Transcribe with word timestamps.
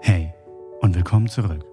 Hey 0.00 0.32
und 0.80 0.94
willkommen 0.94 1.28
zurück. 1.28 1.64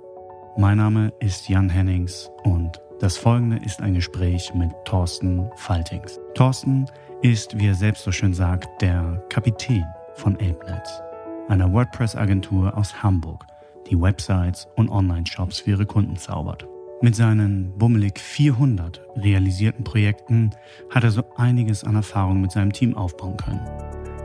Mein 0.58 0.78
Name 0.78 1.14
ist 1.20 1.50
Jan 1.50 1.70
Hennings 1.70 2.30
und 2.44 2.82
das 3.00 3.18
folgende 3.18 3.58
ist 3.58 3.82
ein 3.82 3.94
Gespräch 3.94 4.54
mit 4.54 4.72
Thorsten 4.86 5.50
Faltings. 5.56 6.20
Thorsten 6.34 6.86
ist, 7.22 7.60
wie 7.60 7.68
er 7.68 7.76
selbst 7.76 8.04
so 8.04 8.12
schön 8.12 8.34
sagt, 8.34 8.82
der 8.82 9.24
Kapitän 9.30 9.86
von 10.16 10.36
ApeNetz, 10.36 11.02
einer 11.48 11.72
WordPress-Agentur 11.72 12.78
aus 12.78 13.04
Hamburg, 13.04 13.46
die 13.90 14.00
Websites 14.00 14.68
und 14.76 14.90
Online-Shops 14.90 15.60
für 15.60 15.72
ihre 15.72 15.86
Kunden 15.86 16.16
zaubert. 16.16 16.68
Mit 17.02 17.16
seinen 17.16 17.78
bummelig 17.78 18.20
400 18.20 19.02
realisierten 19.18 19.84
Projekten 19.84 20.52
hat 20.90 21.04
er 21.04 21.12
so 21.12 21.24
einiges 21.36 21.84
an 21.84 21.96
Erfahrung 21.96 22.42
mit 22.42 22.52
seinem 22.52 22.72
Team 22.72 22.96
aufbauen 22.96 23.38
können. 23.38 23.62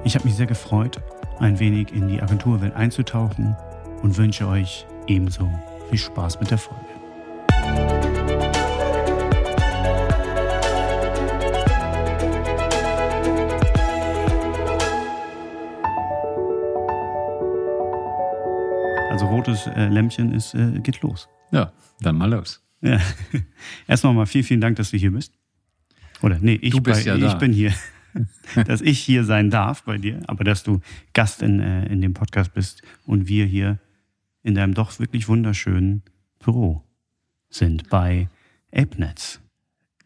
Ich 0.04 0.14
habe 0.14 0.24
mich 0.24 0.36
sehr 0.36 0.46
gefreut, 0.46 1.02
ein 1.40 1.58
wenig 1.58 1.92
in 1.92 2.08
die 2.08 2.22
Agenturwelt 2.22 2.74
einzutauchen 2.74 3.56
und 4.02 4.16
wünsche 4.16 4.46
euch 4.46 4.86
ebenso 5.06 5.50
viel 5.88 5.98
Spaß 5.98 6.38
mit 6.40 6.50
der 6.50 6.58
Folge. 6.58 6.84
Also 19.10 19.26
rotes 19.26 19.66
äh, 19.66 19.88
Lämpchen 19.88 20.32
ist, 20.32 20.54
äh, 20.54 20.78
geht 20.80 21.00
los. 21.02 21.28
Ja, 21.50 21.72
dann 22.00 22.16
mal 22.16 22.30
los. 22.30 22.62
Ja. 22.80 23.00
Erstmal 23.88 24.14
mal 24.14 24.26
vielen, 24.26 24.44
vielen 24.44 24.60
Dank, 24.60 24.76
dass 24.76 24.90
du 24.92 24.96
hier 24.96 25.10
bist. 25.10 25.32
Oder 26.22 26.38
nee, 26.40 26.58
ich, 26.62 26.70
Du 26.70 26.80
bist 26.80 27.04
bei, 27.04 27.10
ja 27.10 27.16
ich 27.16 27.32
da. 27.32 27.34
bin 27.34 27.52
hier. 27.52 27.72
dass 28.66 28.80
ich 28.80 28.98
hier 28.98 29.24
sein 29.24 29.50
darf 29.50 29.84
bei 29.84 29.98
dir, 29.98 30.20
aber 30.26 30.44
dass 30.44 30.62
du 30.62 30.80
Gast 31.12 31.42
in, 31.42 31.60
äh, 31.60 31.86
in 31.86 32.00
dem 32.00 32.14
Podcast 32.14 32.52
bist 32.54 32.82
und 33.06 33.28
wir 33.28 33.46
hier 33.46 33.78
in 34.42 34.54
deinem 34.54 34.74
doch 34.74 34.98
wirklich 34.98 35.28
wunderschönen 35.28 36.02
Büro 36.38 36.82
sind 37.50 37.88
bei 37.90 38.28
ApeNetz. 38.72 39.40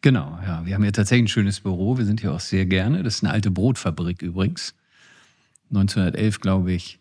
Genau, 0.01 0.39
ja. 0.45 0.67
Wir 0.67 0.75
haben 0.75 0.83
hier 0.83 0.93
tatsächlich 0.93 1.25
ein 1.25 1.29
schönes 1.29 1.61
Büro. 1.61 1.97
Wir 1.97 2.05
sind 2.05 2.21
hier 2.21 2.33
auch 2.33 2.41
sehr 2.41 2.67
gerne. 2.67 3.03
Das 3.03 3.17
ist 3.17 3.25
eine 3.25 3.33
alte 3.33 3.51
Brotfabrik 3.51 4.21
übrigens. 4.23 4.75
1911, 5.71 6.41
glaube 6.41 6.73
ich, 6.73 6.99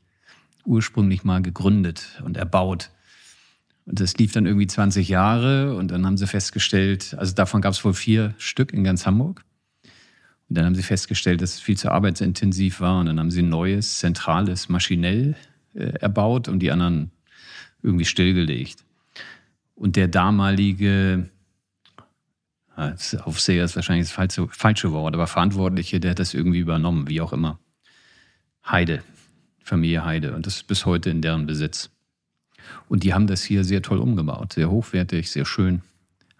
ursprünglich 0.65 1.23
mal 1.23 1.41
gegründet 1.41 2.21
und 2.23 2.37
erbaut. 2.37 2.91
Und 3.85 3.99
das 3.99 4.17
lief 4.17 4.31
dann 4.31 4.45
irgendwie 4.45 4.67
20 4.67 5.09
Jahre 5.09 5.75
und 5.75 5.91
dann 5.91 6.05
haben 6.05 6.17
sie 6.17 6.27
festgestellt, 6.27 7.15
also 7.17 7.33
davon 7.35 7.61
gab 7.61 7.73
es 7.73 7.83
wohl 7.83 7.93
vier 7.93 8.33
Stück 8.37 8.71
in 8.71 8.83
ganz 8.83 9.05
Hamburg. 9.05 9.43
Und 10.49 10.57
dann 10.57 10.65
haben 10.65 10.75
sie 10.75 10.83
festgestellt, 10.83 11.41
dass 11.41 11.55
es 11.55 11.59
viel 11.59 11.77
zu 11.77 11.91
arbeitsintensiv 11.91 12.79
war 12.79 12.99
und 12.99 13.07
dann 13.07 13.19
haben 13.19 13.31
sie 13.31 13.41
ein 13.41 13.49
neues, 13.49 13.99
zentrales, 13.99 14.69
maschinell 14.69 15.35
äh, 15.73 15.93
erbaut 15.99 16.47
und 16.47 16.59
die 16.59 16.71
anderen 16.71 17.11
irgendwie 17.81 18.05
stillgelegt. 18.05 18.83
Und 19.75 19.95
der 19.95 20.07
damalige 20.07 21.29
das 22.75 23.15
Aufseher 23.15 23.65
ist 23.65 23.75
wahrscheinlich 23.75 24.07
das 24.07 24.15
falsche, 24.15 24.47
falsche 24.49 24.91
Wort, 24.91 25.13
aber 25.13 25.27
Verantwortliche, 25.27 25.99
der 25.99 26.11
hat 26.11 26.19
das 26.19 26.33
irgendwie 26.33 26.59
übernommen, 26.59 27.07
wie 27.07 27.21
auch 27.21 27.33
immer. 27.33 27.59
Heide, 28.65 29.03
Familie 29.59 30.03
Heide. 30.05 30.33
Und 30.33 30.47
das 30.47 30.57
ist 30.57 30.67
bis 30.67 30.85
heute 30.85 31.09
in 31.09 31.21
deren 31.21 31.45
Besitz. 31.45 31.91
Und 32.89 33.03
die 33.03 33.13
haben 33.13 33.27
das 33.27 33.43
hier 33.43 33.63
sehr 33.63 33.81
toll 33.81 33.99
umgebaut, 33.99 34.53
sehr 34.53 34.71
hochwertig, 34.71 35.29
sehr 35.29 35.45
schön. 35.45 35.81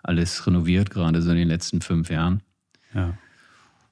Alles 0.02 0.46
renoviert, 0.48 0.90
gerade 0.90 1.22
so 1.22 1.32
in 1.32 1.38
den 1.38 1.48
letzten 1.48 1.82
fünf 1.82 2.10
Jahren. 2.10 2.42
Ja. 2.94 3.18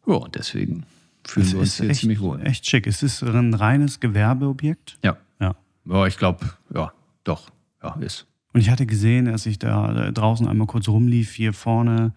Ja, 0.08 0.14
und 0.16 0.36
deswegen 0.36 0.84
fühlen 1.26 1.46
Es 1.46 1.54
wir 1.54 1.60
uns 1.60 1.78
hier 1.80 1.90
echt, 1.90 2.00
ziemlich 2.02 2.20
wohl. 2.20 2.42
echt 2.46 2.66
schick. 2.68 2.88
Es 2.88 3.04
ist 3.04 3.22
ein 3.24 3.54
reines 3.54 4.00
Gewerbeobjekt. 4.00 4.98
Ja. 5.04 5.18
Ja. 5.40 5.56
Ja, 5.86 6.08
ich 6.08 6.18
glaube, 6.18 6.40
ja, 6.74 6.92
doch, 7.24 7.50
ja, 7.84 7.96
ist. 8.00 8.26
Und 8.54 8.62
ich 8.62 8.70
hatte 8.70 8.86
gesehen, 8.86 9.28
als 9.28 9.46
ich 9.46 9.60
da 9.60 10.12
draußen 10.12 10.48
einmal 10.48 10.68
kurz 10.68 10.88
rumlief, 10.88 11.32
hier 11.34 11.54
vorne 11.54 12.14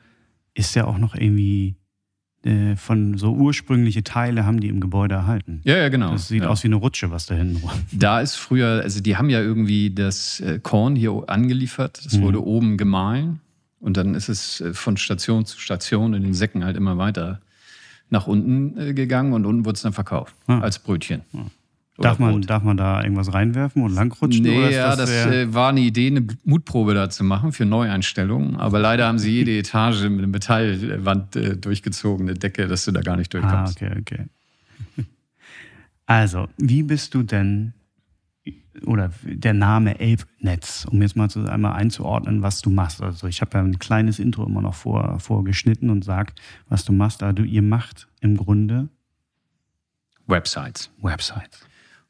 ist 0.54 0.74
ja 0.74 0.84
auch 0.84 0.98
noch 0.98 1.14
irgendwie 1.14 1.76
äh, 2.44 2.76
von 2.76 3.16
so 3.16 3.32
ursprüngliche 3.32 4.02
Teile 4.04 4.44
haben 4.44 4.60
die 4.60 4.68
im 4.68 4.80
Gebäude 4.80 5.14
erhalten. 5.14 5.60
Ja, 5.64 5.76
ja, 5.76 5.88
genau. 5.88 6.10
Das 6.12 6.28
sieht 6.28 6.42
ja. 6.42 6.48
aus 6.48 6.62
wie 6.64 6.68
eine 6.68 6.76
Rutsche, 6.76 7.10
was 7.10 7.26
da 7.26 7.34
hinten 7.34 7.56
rum. 7.58 7.70
Da 7.92 8.20
ist 8.20 8.34
früher, 8.34 8.80
also 8.82 9.00
die 9.00 9.16
haben 9.16 9.30
ja 9.30 9.40
irgendwie 9.40 9.90
das 9.94 10.40
äh, 10.40 10.58
Korn 10.62 10.96
hier 10.96 11.24
angeliefert. 11.28 12.00
Das 12.04 12.14
Mhm. 12.14 12.22
wurde 12.22 12.44
oben 12.44 12.76
gemahlen. 12.76 13.40
Und 13.80 13.96
dann 13.96 14.14
ist 14.14 14.28
es 14.28 14.60
äh, 14.60 14.74
von 14.74 14.96
Station 14.96 15.46
zu 15.46 15.58
Station 15.60 16.14
in 16.14 16.22
den 16.22 16.34
Säcken 16.34 16.64
halt 16.64 16.76
immer 16.76 16.98
weiter 16.98 17.40
nach 18.10 18.26
unten 18.26 18.78
äh, 18.78 18.94
gegangen 18.94 19.32
und 19.32 19.46
unten 19.46 19.64
wurde 19.64 19.76
es 19.76 19.82
dann 19.82 19.92
verkauft. 19.92 20.34
Ah. 20.46 20.60
Als 20.60 20.78
Brötchen. 20.78 21.22
Oder 21.96 22.08
Darf 22.08 22.18
man, 22.18 22.32
Brot. 22.32 22.50
darf 22.50 22.62
man 22.64 22.76
da 22.76 23.02
irgendwas 23.02 23.32
reinwerfen 23.32 23.82
und 23.82 23.94
langrutschen? 23.94 24.42
Nee, 24.42 24.72
ja, 24.72 24.96
das, 24.96 25.08
sehr- 25.08 25.32
äh, 25.42 25.54
war 25.54 25.68
eine 25.68 25.80
Idee, 25.80 26.08
eine 26.08 26.26
Mutprobe 26.44 26.92
da 26.94 27.08
zu 27.08 27.22
machen 27.22 27.52
für 27.52 27.64
Neueinstellungen. 27.64 28.56
Aber 28.56 28.80
leider 28.80 29.06
haben 29.06 29.18
sie 29.20 29.30
jede 29.30 29.52
Etage 29.58 30.02
mit 30.02 30.18
einer 30.18 30.26
Metallwand 30.26 31.36
äh, 31.36 31.56
durchgezogene 31.56 32.34
Decke, 32.34 32.66
dass 32.66 32.84
du 32.84 32.90
da 32.90 33.00
gar 33.00 33.16
nicht 33.16 33.32
ah, 33.34 33.40
durchkommst. 33.40 33.76
okay, 33.82 33.96
okay. 34.00 34.24
Also, 36.06 36.48
wie 36.58 36.82
bist 36.82 37.14
du 37.14 37.22
denn, 37.22 37.72
oder 38.86 39.10
der 39.22 39.54
Name 39.54 39.92
ApeNetz, 39.92 40.86
um 40.90 41.00
jetzt 41.02 41.16
mal 41.16 41.30
so 41.30 41.44
einmal 41.44 41.74
einzuordnen, 41.74 42.42
was 42.42 42.60
du 42.60 42.70
machst. 42.70 43.02
Also 43.02 43.26
ich 43.26 43.40
habe 43.40 43.58
ja 43.58 43.64
ein 43.64 43.78
kleines 43.78 44.18
Intro 44.18 44.44
immer 44.44 44.62
noch 44.62 44.74
vor, 44.74 45.18
vorgeschnitten 45.20 45.90
und 45.90 46.04
sag, 46.04 46.32
was 46.68 46.84
du 46.84 46.92
machst. 46.92 47.22
Also 47.22 47.42
ihr 47.42 47.62
macht 47.62 48.08
im 48.20 48.36
Grunde 48.36 48.88
Websites. 50.26 50.90
Websites. 51.00 51.60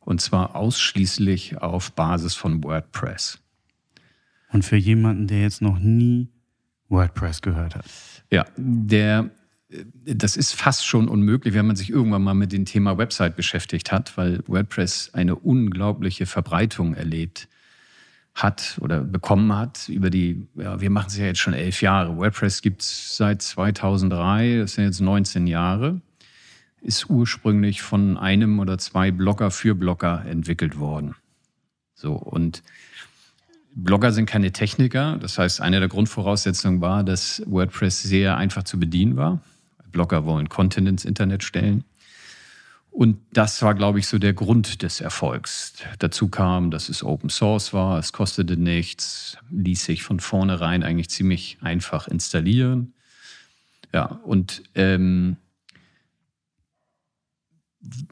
Und 0.00 0.20
zwar 0.20 0.54
ausschließlich 0.54 1.58
auf 1.58 1.92
Basis 1.92 2.34
von 2.34 2.62
WordPress. 2.62 3.38
Und 4.52 4.64
für 4.64 4.76
jemanden, 4.76 5.26
der 5.26 5.42
jetzt 5.42 5.62
noch 5.62 5.78
nie 5.78 6.28
WordPress 6.88 7.42
gehört 7.42 7.74
hat. 7.74 7.86
Ja, 8.30 8.44
der, 8.56 9.30
das 9.68 10.36
ist 10.36 10.54
fast 10.54 10.86
schon 10.86 11.08
unmöglich, 11.08 11.54
wenn 11.54 11.66
man 11.66 11.76
sich 11.76 11.90
irgendwann 11.90 12.22
mal 12.22 12.34
mit 12.34 12.52
dem 12.52 12.64
Thema 12.64 12.98
Website 12.98 13.36
beschäftigt 13.36 13.92
hat, 13.92 14.16
weil 14.16 14.40
WordPress 14.46 15.10
eine 15.14 15.36
unglaubliche 15.36 16.26
Verbreitung 16.26 16.94
erlebt 16.94 17.48
hat 18.34 18.78
oder 18.80 19.00
bekommen 19.00 19.54
hat 19.56 19.88
über 19.88 20.10
die, 20.10 20.46
ja, 20.56 20.80
wir 20.80 20.90
machen 20.90 21.06
es 21.08 21.16
ja 21.16 21.26
jetzt 21.26 21.40
schon 21.40 21.54
elf 21.54 21.82
Jahre. 21.82 22.16
WordPress 22.16 22.62
gibt 22.62 22.82
es 22.82 23.16
seit 23.16 23.42
2003, 23.42 24.58
das 24.58 24.74
sind 24.74 24.84
jetzt 24.84 25.00
19 25.00 25.46
Jahre, 25.46 26.00
ist 26.82 27.08
ursprünglich 27.08 27.80
von 27.82 28.18
einem 28.18 28.58
oder 28.58 28.76
zwei 28.78 29.12
Blogger 29.12 29.50
für 29.50 29.74
Blogger 29.74 30.24
entwickelt 30.26 30.78
worden. 30.78 31.14
So, 31.94 32.12
und 32.12 32.62
Blogger 33.76 34.12
sind 34.12 34.26
keine 34.26 34.52
Techniker. 34.52 35.16
Das 35.16 35.38
heißt, 35.38 35.60
eine 35.60 35.80
der 35.80 35.88
Grundvoraussetzungen 35.88 36.80
war, 36.80 37.02
dass 37.02 37.42
WordPress 37.46 38.02
sehr 38.02 38.36
einfach 38.36 38.64
zu 38.64 38.78
bedienen 38.78 39.16
war. 39.16 39.40
Blogger 39.94 40.26
wollen 40.26 40.50
Content 40.50 40.88
ins 40.88 41.06
Internet 41.06 41.42
stellen. 41.42 41.84
Und 42.90 43.18
das 43.32 43.60
war, 43.62 43.74
glaube 43.74 43.98
ich, 43.98 44.06
so 44.06 44.18
der 44.18 44.34
Grund 44.34 44.82
des 44.82 45.00
Erfolgs. 45.00 45.72
Dazu 45.98 46.28
kam, 46.28 46.70
dass 46.70 46.88
es 46.88 47.02
Open 47.02 47.28
Source 47.30 47.72
war, 47.72 47.98
es 47.98 48.12
kostete 48.12 48.56
nichts, 48.56 49.36
ließ 49.50 49.84
sich 49.84 50.04
von 50.04 50.20
vornherein 50.20 50.84
eigentlich 50.84 51.10
ziemlich 51.10 51.58
einfach 51.60 52.06
installieren. 52.06 52.92
Ja, 53.92 54.20
und 54.24 54.62
ähm, 54.76 55.38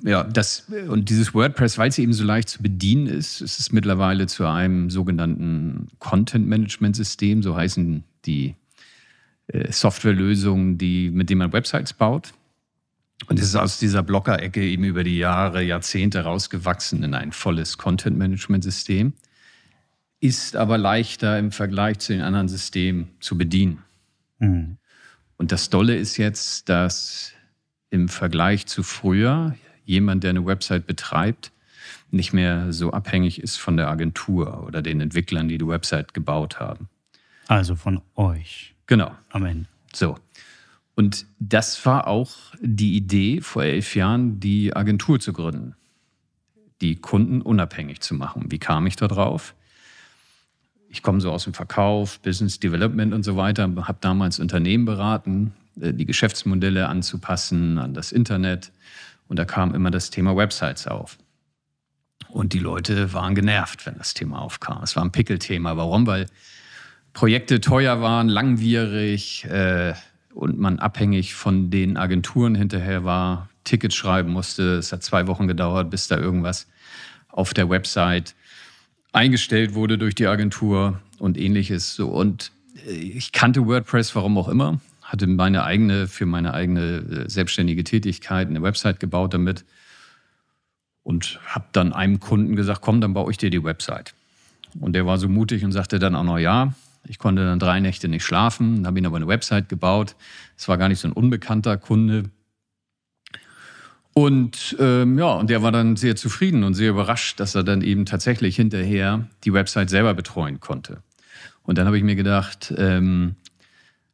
ja, 0.02 0.24
das 0.24 0.68
und 0.88 1.08
dieses 1.10 1.32
WordPress, 1.32 1.78
weil 1.78 1.88
es 1.88 1.98
eben 1.98 2.12
so 2.12 2.24
leicht 2.24 2.48
zu 2.48 2.62
bedienen 2.62 3.06
ist, 3.06 3.40
ist 3.40 3.60
es 3.60 3.72
mittlerweile 3.72 4.26
zu 4.26 4.46
einem 4.46 4.90
sogenannten 4.90 5.88
Content-Management-System, 5.98 7.42
so 7.42 7.56
heißen 7.56 8.04
die 8.26 8.56
Softwarelösungen, 9.48 10.78
die, 10.78 11.10
mit 11.10 11.30
denen 11.30 11.38
man 11.38 11.52
Websites 11.52 11.92
baut. 11.92 12.32
Und 13.28 13.38
es 13.38 13.46
ist 13.46 13.56
aus 13.56 13.78
dieser 13.78 14.02
Blocker-Ecke 14.02 14.64
eben 14.64 14.84
über 14.84 15.04
die 15.04 15.18
Jahre, 15.18 15.62
Jahrzehnte 15.62 16.20
rausgewachsen 16.24 17.02
in 17.02 17.14
ein 17.14 17.32
volles 17.32 17.78
Content-Management-System, 17.78 19.12
ist 20.20 20.56
aber 20.56 20.78
leichter 20.78 21.38
im 21.38 21.52
Vergleich 21.52 21.98
zu 21.98 22.12
den 22.12 22.22
anderen 22.22 22.48
Systemen 22.48 23.10
zu 23.20 23.38
bedienen. 23.38 23.82
Mhm. 24.38 24.78
Und 25.36 25.52
das 25.52 25.70
Dolle 25.70 25.96
ist 25.96 26.16
jetzt, 26.16 26.68
dass 26.68 27.32
im 27.90 28.08
Vergleich 28.08 28.66
zu 28.66 28.82
früher 28.82 29.54
jemand, 29.84 30.24
der 30.24 30.30
eine 30.30 30.46
Website 30.46 30.86
betreibt, 30.86 31.52
nicht 32.10 32.32
mehr 32.32 32.72
so 32.72 32.92
abhängig 32.92 33.40
ist 33.42 33.56
von 33.56 33.76
der 33.76 33.88
Agentur 33.88 34.64
oder 34.66 34.82
den 34.82 35.00
Entwicklern, 35.00 35.48
die 35.48 35.58
die 35.58 35.66
Website 35.66 36.14
gebaut 36.14 36.60
haben. 36.60 36.88
Also 37.48 37.74
von 37.74 38.00
euch 38.14 38.71
Genau. 38.86 39.12
am 39.30 39.44
Ende. 39.46 39.68
So. 39.92 40.16
Und 40.94 41.26
das 41.38 41.84
war 41.86 42.06
auch 42.06 42.32
die 42.60 42.96
Idee 42.96 43.40
vor 43.40 43.64
elf 43.64 43.96
Jahren, 43.96 44.40
die 44.40 44.76
Agentur 44.76 45.20
zu 45.20 45.32
gründen, 45.32 45.74
die 46.80 46.96
Kunden 46.96 47.40
unabhängig 47.40 48.00
zu 48.00 48.14
machen. 48.14 48.50
Wie 48.50 48.58
kam 48.58 48.86
ich 48.86 48.96
da 48.96 49.08
drauf? 49.08 49.54
Ich 50.88 51.02
komme 51.02 51.22
so 51.22 51.32
aus 51.32 51.44
dem 51.44 51.54
Verkauf, 51.54 52.20
Business 52.20 52.60
Development 52.60 53.14
und 53.14 53.22
so 53.22 53.36
weiter, 53.36 53.62
habe 53.62 53.98
damals 54.02 54.38
Unternehmen 54.38 54.84
beraten, 54.84 55.54
äh, 55.80 55.94
die 55.94 56.04
Geschäftsmodelle 56.04 56.88
anzupassen 56.88 57.78
an 57.78 57.94
das 57.94 58.12
Internet. 58.12 58.72
Und 59.28 59.38
da 59.38 59.46
kam 59.46 59.74
immer 59.74 59.90
das 59.90 60.10
Thema 60.10 60.36
Websites 60.36 60.86
auf. 60.86 61.16
Und 62.28 62.52
die 62.52 62.58
Leute 62.58 63.12
waren 63.14 63.34
genervt, 63.34 63.86
wenn 63.86 63.96
das 63.96 64.12
Thema 64.12 64.40
aufkam. 64.40 64.82
Es 64.82 64.96
war 64.96 65.04
ein 65.04 65.12
Pickelthema. 65.12 65.76
Warum? 65.76 66.06
Weil 66.06 66.26
Projekte 67.12 67.60
teuer 67.60 68.00
waren, 68.00 68.28
langwierig 68.28 69.44
äh, 69.44 69.94
und 70.34 70.58
man 70.58 70.78
abhängig 70.78 71.34
von 71.34 71.70
den 71.70 71.96
Agenturen 71.96 72.54
hinterher 72.54 73.04
war, 73.04 73.48
Tickets 73.64 73.94
schreiben 73.94 74.30
musste. 74.30 74.76
Es 74.76 74.92
hat 74.92 75.02
zwei 75.02 75.26
Wochen 75.26 75.46
gedauert, 75.46 75.90
bis 75.90 76.08
da 76.08 76.16
irgendwas 76.16 76.66
auf 77.28 77.54
der 77.54 77.68
Website 77.68 78.34
eingestellt 79.12 79.74
wurde 79.74 79.98
durch 79.98 80.14
die 80.14 80.26
Agentur 80.26 81.00
und 81.18 81.38
ähnliches. 81.38 81.94
So. 81.94 82.08
Und 82.08 82.50
äh, 82.86 82.92
ich 82.92 83.32
kannte 83.32 83.66
WordPress, 83.66 84.14
warum 84.14 84.38
auch 84.38 84.48
immer, 84.48 84.80
hatte 85.02 85.26
meine 85.26 85.64
eigene, 85.64 86.08
für 86.08 86.26
meine 86.26 86.54
eigene 86.54 87.24
äh, 87.26 87.28
selbstständige 87.28 87.84
Tätigkeit 87.84 88.48
eine 88.48 88.62
Website 88.62 89.00
gebaut 89.00 89.34
damit 89.34 89.64
und 91.02 91.40
habe 91.46 91.66
dann 91.72 91.92
einem 91.92 92.20
Kunden 92.20 92.56
gesagt, 92.56 92.80
komm, 92.80 93.00
dann 93.00 93.14
baue 93.14 93.30
ich 93.30 93.36
dir 93.36 93.50
die 93.50 93.62
Website. 93.62 94.14
Und 94.80 94.94
der 94.94 95.04
war 95.04 95.18
so 95.18 95.28
mutig 95.28 95.64
und 95.64 95.72
sagte 95.72 95.98
dann 95.98 96.14
auch 96.14 96.24
noch 96.24 96.38
ja. 96.38 96.74
Ich 97.12 97.18
konnte 97.18 97.44
dann 97.44 97.58
drei 97.58 97.78
Nächte 97.78 98.08
nicht 98.08 98.24
schlafen, 98.24 98.86
habe 98.86 98.98
ihn 98.98 99.04
aber 99.04 99.16
eine 99.16 99.28
Website 99.28 99.68
gebaut. 99.68 100.16
Es 100.56 100.66
war 100.66 100.78
gar 100.78 100.88
nicht 100.88 100.98
so 100.98 101.08
ein 101.08 101.12
unbekannter 101.12 101.76
Kunde. 101.76 102.30
Und 104.14 104.74
ähm, 104.80 105.18
ja, 105.18 105.34
und 105.34 105.50
der 105.50 105.62
war 105.62 105.72
dann 105.72 105.96
sehr 105.96 106.16
zufrieden 106.16 106.64
und 106.64 106.72
sehr 106.72 106.88
überrascht, 106.88 107.38
dass 107.38 107.54
er 107.54 107.64
dann 107.64 107.82
eben 107.82 108.06
tatsächlich 108.06 108.56
hinterher 108.56 109.28
die 109.44 109.52
Website 109.52 109.90
selber 109.90 110.14
betreuen 110.14 110.60
konnte. 110.60 111.02
Und 111.64 111.76
dann 111.76 111.84
habe 111.84 111.98
ich 111.98 112.02
mir 112.02 112.16
gedacht, 112.16 112.72
ähm, 112.78 113.36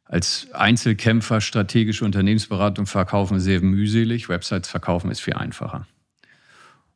als 0.03 0.49
Einzelkämpfer 0.51 1.39
strategische 1.39 2.03
Unternehmensberatung 2.03 2.85
verkaufen 2.85 3.37
ist 3.37 3.45
sehr 3.45 3.61
mühselig, 3.61 4.27
Websites 4.27 4.67
verkaufen 4.67 5.09
ist 5.09 5.21
viel 5.21 5.35
einfacher. 5.35 5.87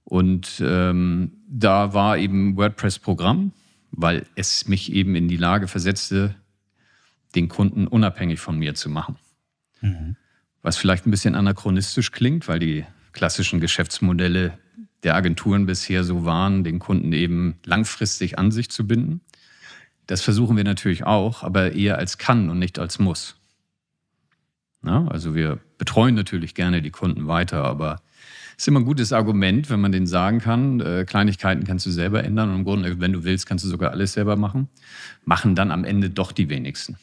Und 0.03 0.61
ähm, 0.65 1.31
da 1.47 1.93
war 1.93 2.17
eben 2.17 2.57
WordPress 2.57 2.99
Programm, 2.99 3.53
weil 3.95 4.25
es 4.35 4.67
mich 4.67 4.91
eben 4.91 5.15
in 5.15 5.27
die 5.27 5.37
Lage 5.37 5.67
versetzte, 5.67 6.35
den 7.35 7.47
Kunden 7.47 7.87
unabhängig 7.87 8.39
von 8.39 8.57
mir 8.57 8.75
zu 8.75 8.89
machen. 8.89 9.17
Mhm. 9.81 10.15
Was 10.61 10.77
vielleicht 10.77 11.05
ein 11.05 11.11
bisschen 11.11 11.35
anachronistisch 11.35 12.11
klingt, 12.11 12.47
weil 12.47 12.59
die 12.59 12.85
klassischen 13.11 13.59
Geschäftsmodelle 13.59 14.57
der 15.03 15.15
Agenturen 15.15 15.65
bisher 15.65 16.03
so 16.03 16.25
waren, 16.25 16.63
den 16.63 16.79
Kunden 16.79 17.13
eben 17.13 17.59
langfristig 17.65 18.39
an 18.39 18.51
sich 18.51 18.71
zu 18.71 18.87
binden. 18.87 19.21
Das 20.07 20.21
versuchen 20.21 20.57
wir 20.57 20.63
natürlich 20.63 21.05
auch, 21.05 21.43
aber 21.43 21.73
eher 21.73 21.97
als 21.97 22.17
kann 22.17 22.49
und 22.49 22.59
nicht 22.59 22.79
als 22.79 22.99
muss. 22.99 23.35
Na, 24.81 25.07
also 25.07 25.35
wir 25.35 25.59
betreuen 25.77 26.15
natürlich 26.15 26.55
gerne 26.55 26.81
die 26.81 26.91
Kunden 26.91 27.27
weiter, 27.27 27.63
aber 27.63 28.01
ist 28.57 28.67
immer 28.67 28.79
ein 28.79 28.85
gutes 28.85 29.13
Argument, 29.13 29.69
wenn 29.69 29.81
man 29.81 29.91
denen 29.91 30.07
sagen 30.07 30.39
kann, 30.39 30.79
äh, 30.79 31.05
Kleinigkeiten 31.05 31.63
kannst 31.63 31.85
du 31.85 31.91
selber 31.91 32.23
ändern 32.23 32.49
und 32.49 32.55
im 32.57 32.63
Grunde, 32.63 32.99
wenn 32.99 33.13
du 33.13 33.23
willst, 33.23 33.47
kannst 33.47 33.65
du 33.65 33.69
sogar 33.69 33.91
alles 33.91 34.13
selber 34.13 34.35
machen. 34.35 34.69
Machen 35.25 35.55
dann 35.55 35.71
am 35.71 35.83
Ende 35.83 36.09
doch 36.09 36.31
die 36.31 36.49
wenigsten. 36.49 36.97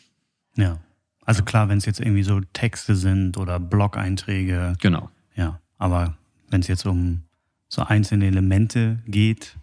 Ja. 0.57 0.79
Also 1.25 1.45
klar, 1.45 1.69
wenn 1.69 1.79
es 1.79 1.87
jetzt 1.87 2.01
irgendwie 2.01 2.23
so 2.23 2.41
Texte 2.53 2.97
sind 2.97 3.37
oder 3.37 3.61
Blog-Einträge. 3.61 4.75
Genau. 4.81 5.11
Ja. 5.37 5.61
Aber 5.79 6.17
wenn 6.51 6.61
es 6.61 6.69
jetzt 6.69 6.87
um 6.87 7.23
so 7.69 7.83
einzelne 7.83 8.27
Elemente 8.27 8.99
geht, 9.07 9.57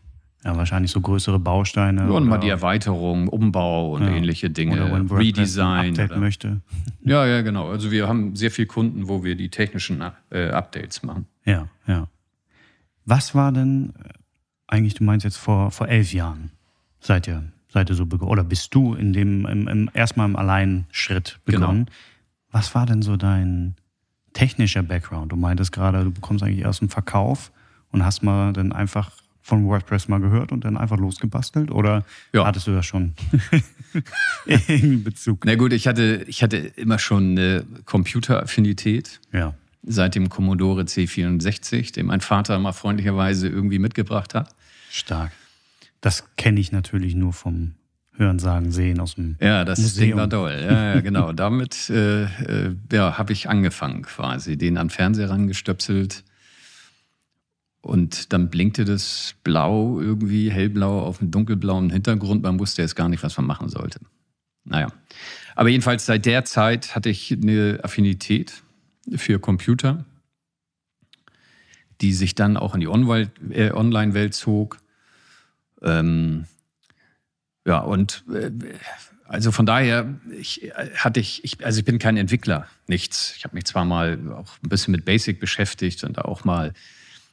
ja, 0.48 0.56
wahrscheinlich 0.56 0.92
so 0.92 1.02
größere 1.02 1.40
Bausteine. 1.40 2.04
Ja, 2.04 2.08
und 2.08 2.26
mal 2.26 2.38
die 2.38 2.48
Erweiterung, 2.48 3.28
Umbau 3.28 3.92
und 3.96 4.04
ja. 4.04 4.12
ähnliche 4.12 4.50
Dinge. 4.50 4.86
Oder 4.86 4.94
wenn 4.94 5.08
Redesign. 5.08 5.90
Update 5.90 6.12
oder, 6.12 6.20
möchte. 6.20 6.62
Ja, 7.04 7.26
ja, 7.26 7.42
genau. 7.42 7.70
Also 7.70 7.90
wir 7.92 8.08
haben 8.08 8.36
sehr 8.36 8.52
viele 8.52 8.68
Kunden, 8.68 9.08
wo 9.08 9.24
wir 9.24 9.36
die 9.36 9.50
technischen 9.50 10.02
äh, 10.30 10.50
Updates 10.50 11.04
machen. 11.04 11.26
Ja, 11.46 11.70
ja. 11.86 12.08
Was 13.06 13.34
war 13.34 13.54
denn 13.54 13.94
äh, 14.04 14.10
eigentlich, 14.68 14.96
du 14.96 15.06
meinst 15.06 15.24
jetzt 15.24 15.38
vor, 15.38 15.72
vor 15.72 15.88
elf 15.88 16.12
Jahren, 16.12 16.52
seid 17.00 17.28
ihr, 17.28 17.44
seid 17.70 17.90
ihr 17.90 17.96
so 17.96 18.06
begonnen, 18.06 18.32
oder 18.32 18.44
bist 18.44 18.76
du 18.76 18.94
in 18.94 19.14
dem, 19.14 19.46
im, 19.46 19.68
im, 19.70 19.90
erstmal 19.94 20.28
im 20.28 20.36
Alleinschritt 20.36 21.40
begonnen? 21.46 21.86
Genau. 21.86 21.98
Was 22.52 22.76
war 22.76 22.86
denn 22.86 23.02
so 23.02 23.16
dein 23.16 23.76
technischer 24.34 24.84
Background? 24.84 25.32
Du 25.32 25.38
meintest 25.38 25.72
gerade, 25.72 26.04
du 26.04 26.12
bekommst 26.12 26.44
eigentlich 26.44 26.66
aus 26.66 26.80
dem 26.80 26.90
Verkauf 26.90 27.52
und 27.92 28.04
hast 28.04 28.24
mal 28.24 28.52
dann 28.52 28.74
einfach 28.74 29.12
von 29.48 29.66
WordPress 29.66 30.10
mal 30.10 30.20
gehört 30.20 30.52
und 30.52 30.66
dann 30.66 30.76
einfach 30.76 30.98
losgebastelt? 30.98 31.72
Oder 31.72 32.04
ja. 32.34 32.46
hattest 32.46 32.68
du 32.68 32.74
das 32.74 32.86
schon 32.86 33.14
in 34.68 35.06
Bezug? 35.06 35.46
Na 35.46 35.56
gut, 35.56 35.72
ich 35.72 35.88
hatte, 35.88 36.26
ich 36.28 36.44
hatte 36.44 36.58
immer 36.58 37.00
schon 37.00 37.32
eine 37.32 37.66
Computeraffinität. 37.86 39.22
Ja 39.32 39.54
seit 39.90 40.16
dem 40.16 40.28
Commodore 40.28 40.82
C64, 40.82 41.94
den 41.94 42.08
mein 42.08 42.20
Vater 42.20 42.60
mal 42.60 42.74
freundlicherweise 42.74 43.48
irgendwie 43.48 43.80
mitgebracht 43.80 44.36
hat. 44.36 44.50
Stark. 44.92 45.32
Das 46.02 46.26
kenne 46.36 46.60
ich 46.60 46.74
natürlich 46.74 47.16
nur 47.16 47.32
vom 47.32 47.76
Hören, 48.18 48.40
Sagen, 48.40 48.72
Sehen 48.72 49.00
aus 49.00 49.16
dem 49.16 49.38
Ja, 49.40 49.64
das 49.64 49.80
Museum. 49.80 50.10
Ding 50.10 50.18
war 50.18 50.30
toll. 50.30 50.60
Ja, 50.62 50.96
ja 50.96 51.02
genau. 51.02 51.32
Damit 51.32 51.90
äh, 51.90 52.24
äh, 52.24 52.76
ja, 52.92 53.18
habe 53.18 53.32
ich 53.32 53.48
angefangen 53.48 54.02
quasi. 54.02 54.58
Den 54.58 54.78
an 54.78 54.90
Fernseher 54.90 55.30
rangestöpselt. 55.30 56.24
Und 57.88 58.34
dann 58.34 58.50
blinkte 58.50 58.84
das 58.84 59.36
blau 59.44 60.01
irgendwie, 60.01 60.51
hellblau 60.51 61.00
auf 61.00 61.22
einem 61.22 61.31
dunkelblauen 61.31 61.89
Hintergrund. 61.89 62.44
Man 62.44 62.60
wusste 62.60 62.81
jetzt 62.81 62.95
gar 62.95 63.07
nicht, 63.07 63.24
was 63.24 63.38
man 63.38 63.45
machen 63.45 63.69
sollte. 63.69 64.01
Naja. 64.66 64.92
Aber 65.56 65.69
jedenfalls 65.69 66.06
seit 66.06 66.25
der 66.25 66.44
Zeit 66.44 66.95
hatte 66.95 67.10
ich 67.10 67.31
eine 67.31 67.80
Affinität 67.81 68.62
für 69.16 69.39
Computer, 69.39 70.06
die 72.01 72.12
sich 72.12 72.36
dann 72.36 72.57
auch 72.57 72.75
in 72.75 72.81
die 72.81 72.88
äh, 72.88 73.72
Online-Welt 73.72 74.34
zog. 74.34 74.80
Ähm, 75.81 76.45
ja, 77.66 77.80
und 77.80 78.25
äh, 78.34 78.51
also 79.24 79.54
von 79.54 79.66
daher 79.66 80.13
ich, 80.38 80.72
hatte 80.95 81.22
ich, 81.22 81.44
ich, 81.45 81.66
also 81.66 81.80
ich 81.80 81.86
bin 81.86 82.00
kein 82.00 82.18
Entwickler, 82.18 82.68
nichts. 82.88 83.34
Ich 83.38 83.45
habe 83.45 83.56
mich 83.56 83.63
zwar 83.63 83.86
mal 83.86 84.19
auch 84.34 84.57
ein 84.62 84.69
bisschen 84.69 84.92
mit 84.92 85.06
Basic 85.06 85.39
beschäftigt 85.39 86.04
und 86.04 86.19
auch 86.19 86.44
mal 86.44 86.74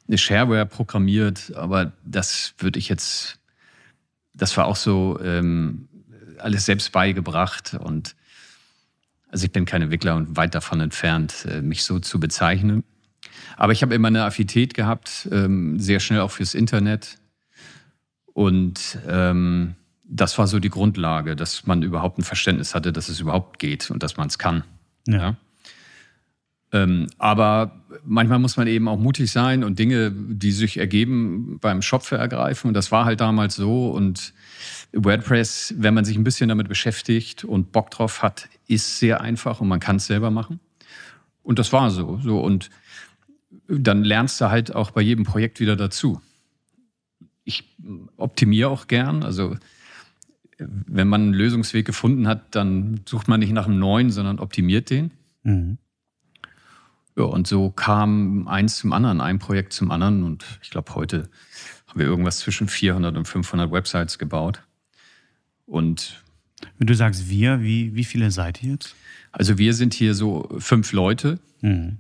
eine 0.07 0.19
Shareware 0.19 0.67
programmiert, 0.67 1.53
aber 1.55 1.93
das 2.05 2.55
würde 2.59 2.79
ich 2.79 2.89
jetzt, 2.89 3.39
das 4.35 4.57
war 4.57 4.67
auch 4.67 4.77
so 4.77 5.19
ähm, 5.23 5.89
alles 6.39 6.67
selbst 6.67 6.93
beigebracht 6.93 7.75
und 7.75 8.15
also 9.29 9.47
ich 9.47 9.53
bin 9.53 9.65
kein 9.65 9.83
Entwickler 9.83 10.15
und 10.15 10.37
weit 10.37 10.55
davon 10.55 10.81
entfernt, 10.81 11.47
äh, 11.51 11.61
mich 11.61 11.83
so 11.83 11.99
zu 11.99 12.21
bezeichnen. 12.21 12.85
Aber 13.57 13.73
ich 13.73 13.83
habe 13.83 13.95
immer 13.95 14.09
eine 14.09 14.25
Affinität 14.25 14.75
gehabt, 14.75 15.29
ähm, 15.33 15.81
sehr 15.81 15.99
schnell 15.99 16.21
auch 16.21 16.31
fürs 16.31 16.55
Internet. 16.55 17.19
Und 18.33 18.99
ähm, 19.09 19.75
das 20.05 20.39
war 20.39 20.47
so 20.47 20.61
die 20.61 20.71
Grundlage, 20.71 21.35
dass 21.35 21.67
man 21.67 21.83
überhaupt 21.83 22.19
ein 22.19 22.23
Verständnis 22.23 22.75
hatte, 22.75 22.93
dass 22.93 23.09
es 23.09 23.21
überhaupt 23.21 23.59
geht 23.59 23.91
und 23.91 24.03
dass 24.03 24.17
man 24.17 24.29
es 24.29 24.39
kann. 24.39 24.63
Ja. 25.09 25.19
ja? 25.19 25.37
Ähm, 26.75 27.07
aber 27.19 27.71
manchmal 28.05 28.41
muss 28.41 28.57
man 28.57 28.67
eben 28.67 28.89
auch 28.89 28.99
mutig 28.99 29.31
sein 29.31 29.63
und 29.63 29.79
Dinge, 29.79 30.11
die 30.11 30.51
sich 30.51 30.77
ergeben, 30.77 31.59
beim 31.61 31.83
Schopfe 31.83 32.17
ergreifen. 32.17 32.67
Und 32.67 32.75
das 32.75 32.91
war 32.91 33.05
halt 33.05 33.21
damals 33.21 33.55
so. 33.55 33.91
Und 33.91 34.35
WordPress, 34.93 35.75
wenn 35.79 35.95
man 35.95 36.05
sich 36.05 36.17
ein 36.17 36.25
bisschen 36.25 36.49
damit 36.49 36.69
beschäftigt 36.69 37.45
und 37.45 37.71
Bock 37.71 37.93
drauf 37.93 38.23
hat, 38.23 38.49
ist 38.67 38.99
sehr 38.99 39.21
einfach 39.21 39.61
und 39.61 39.69
man 39.69 39.79
kann 39.79 39.97
es 39.97 40.07
selber 40.07 40.33
machen. 40.33 40.59
Und 41.45 41.61
das 41.61 41.73
war 41.73 41.91
so. 41.91 42.19
so. 42.21 42.41
Und 42.41 42.71
dann 43.69 44.03
lernst 44.03 44.41
du 44.41 44.51
halt 44.51 44.75
auch 44.75 44.91
bei 44.91 45.01
jedem 45.01 45.25
Projekt 45.25 45.61
wieder 45.61 45.77
dazu. 45.77 46.21
Ich 47.45 47.77
optimiere 48.17 48.69
auch 48.69 48.89
gern. 48.89 49.23
Also 49.23 49.57
wenn 50.59 51.07
man 51.07 51.23
einen 51.23 51.35
Lösungsweg 51.35 51.87
gefunden 51.87 52.27
hat, 52.27 52.57
dann 52.57 53.03
sucht 53.07 53.29
man 53.29 53.39
nicht 53.39 53.53
nach 53.53 53.67
einem 53.67 53.79
neuen, 53.79 54.11
sondern 54.11 54.41
optimiert 54.41 54.91
den. 54.91 55.13
Mhm. 55.45 55.79
Ja, 57.17 57.25
und 57.25 57.47
so 57.47 57.71
kam 57.71 58.49
eins 58.49 58.79
zum 58.79 58.93
anderen, 58.93 59.21
ein 59.21 59.39
Projekt 59.39 59.73
zum 59.73 59.91
anderen. 59.91 60.25
Und 60.25 60.45
ich 60.63 60.71
glaube, 60.71 60.95
heute 60.95 61.29
haben 61.87 62.01
wir 62.01 62.07
irgendwas 62.07 62.41
zwischen 62.41 62.69
400 62.69 63.17
und 63.17 63.27
500 63.27 63.71
Websites 63.71 64.19
gebaut. 64.19 64.63
Und 65.67 66.25
wenn 66.79 66.87
du 66.87 66.95
sagst 66.95 67.29
wir, 67.29 67.63
wie, 67.63 67.95
wie 67.95 68.05
viele 68.05 68.31
seid 68.31 68.63
ihr 68.63 68.73
jetzt? 68.73 68.95
Also 69.33 69.59
wir 69.59 69.75
sind 69.75 69.95
hier 69.95 70.15
so 70.15 70.49
fünf 70.59 70.93
Leute, 70.93 71.39
mhm. 71.61 71.99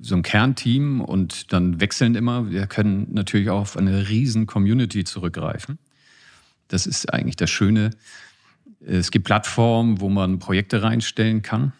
so 0.00 0.14
ein 0.14 0.22
Kernteam 0.22 1.00
und 1.00 1.52
dann 1.52 1.80
wechseln 1.80 2.14
immer. 2.14 2.50
Wir 2.50 2.66
können 2.66 3.08
natürlich 3.12 3.50
auch 3.50 3.60
auf 3.60 3.76
eine 3.76 4.08
riesen 4.08 4.46
Community 4.46 5.04
zurückgreifen. 5.04 5.78
Das 6.68 6.86
ist 6.86 7.12
eigentlich 7.12 7.36
das 7.36 7.50
Schöne. 7.50 7.90
Es 8.80 9.10
gibt 9.10 9.26
Plattformen, 9.26 10.00
wo 10.00 10.08
man 10.08 10.38
Projekte 10.38 10.82
reinstellen 10.82 11.42
kann. 11.42 11.72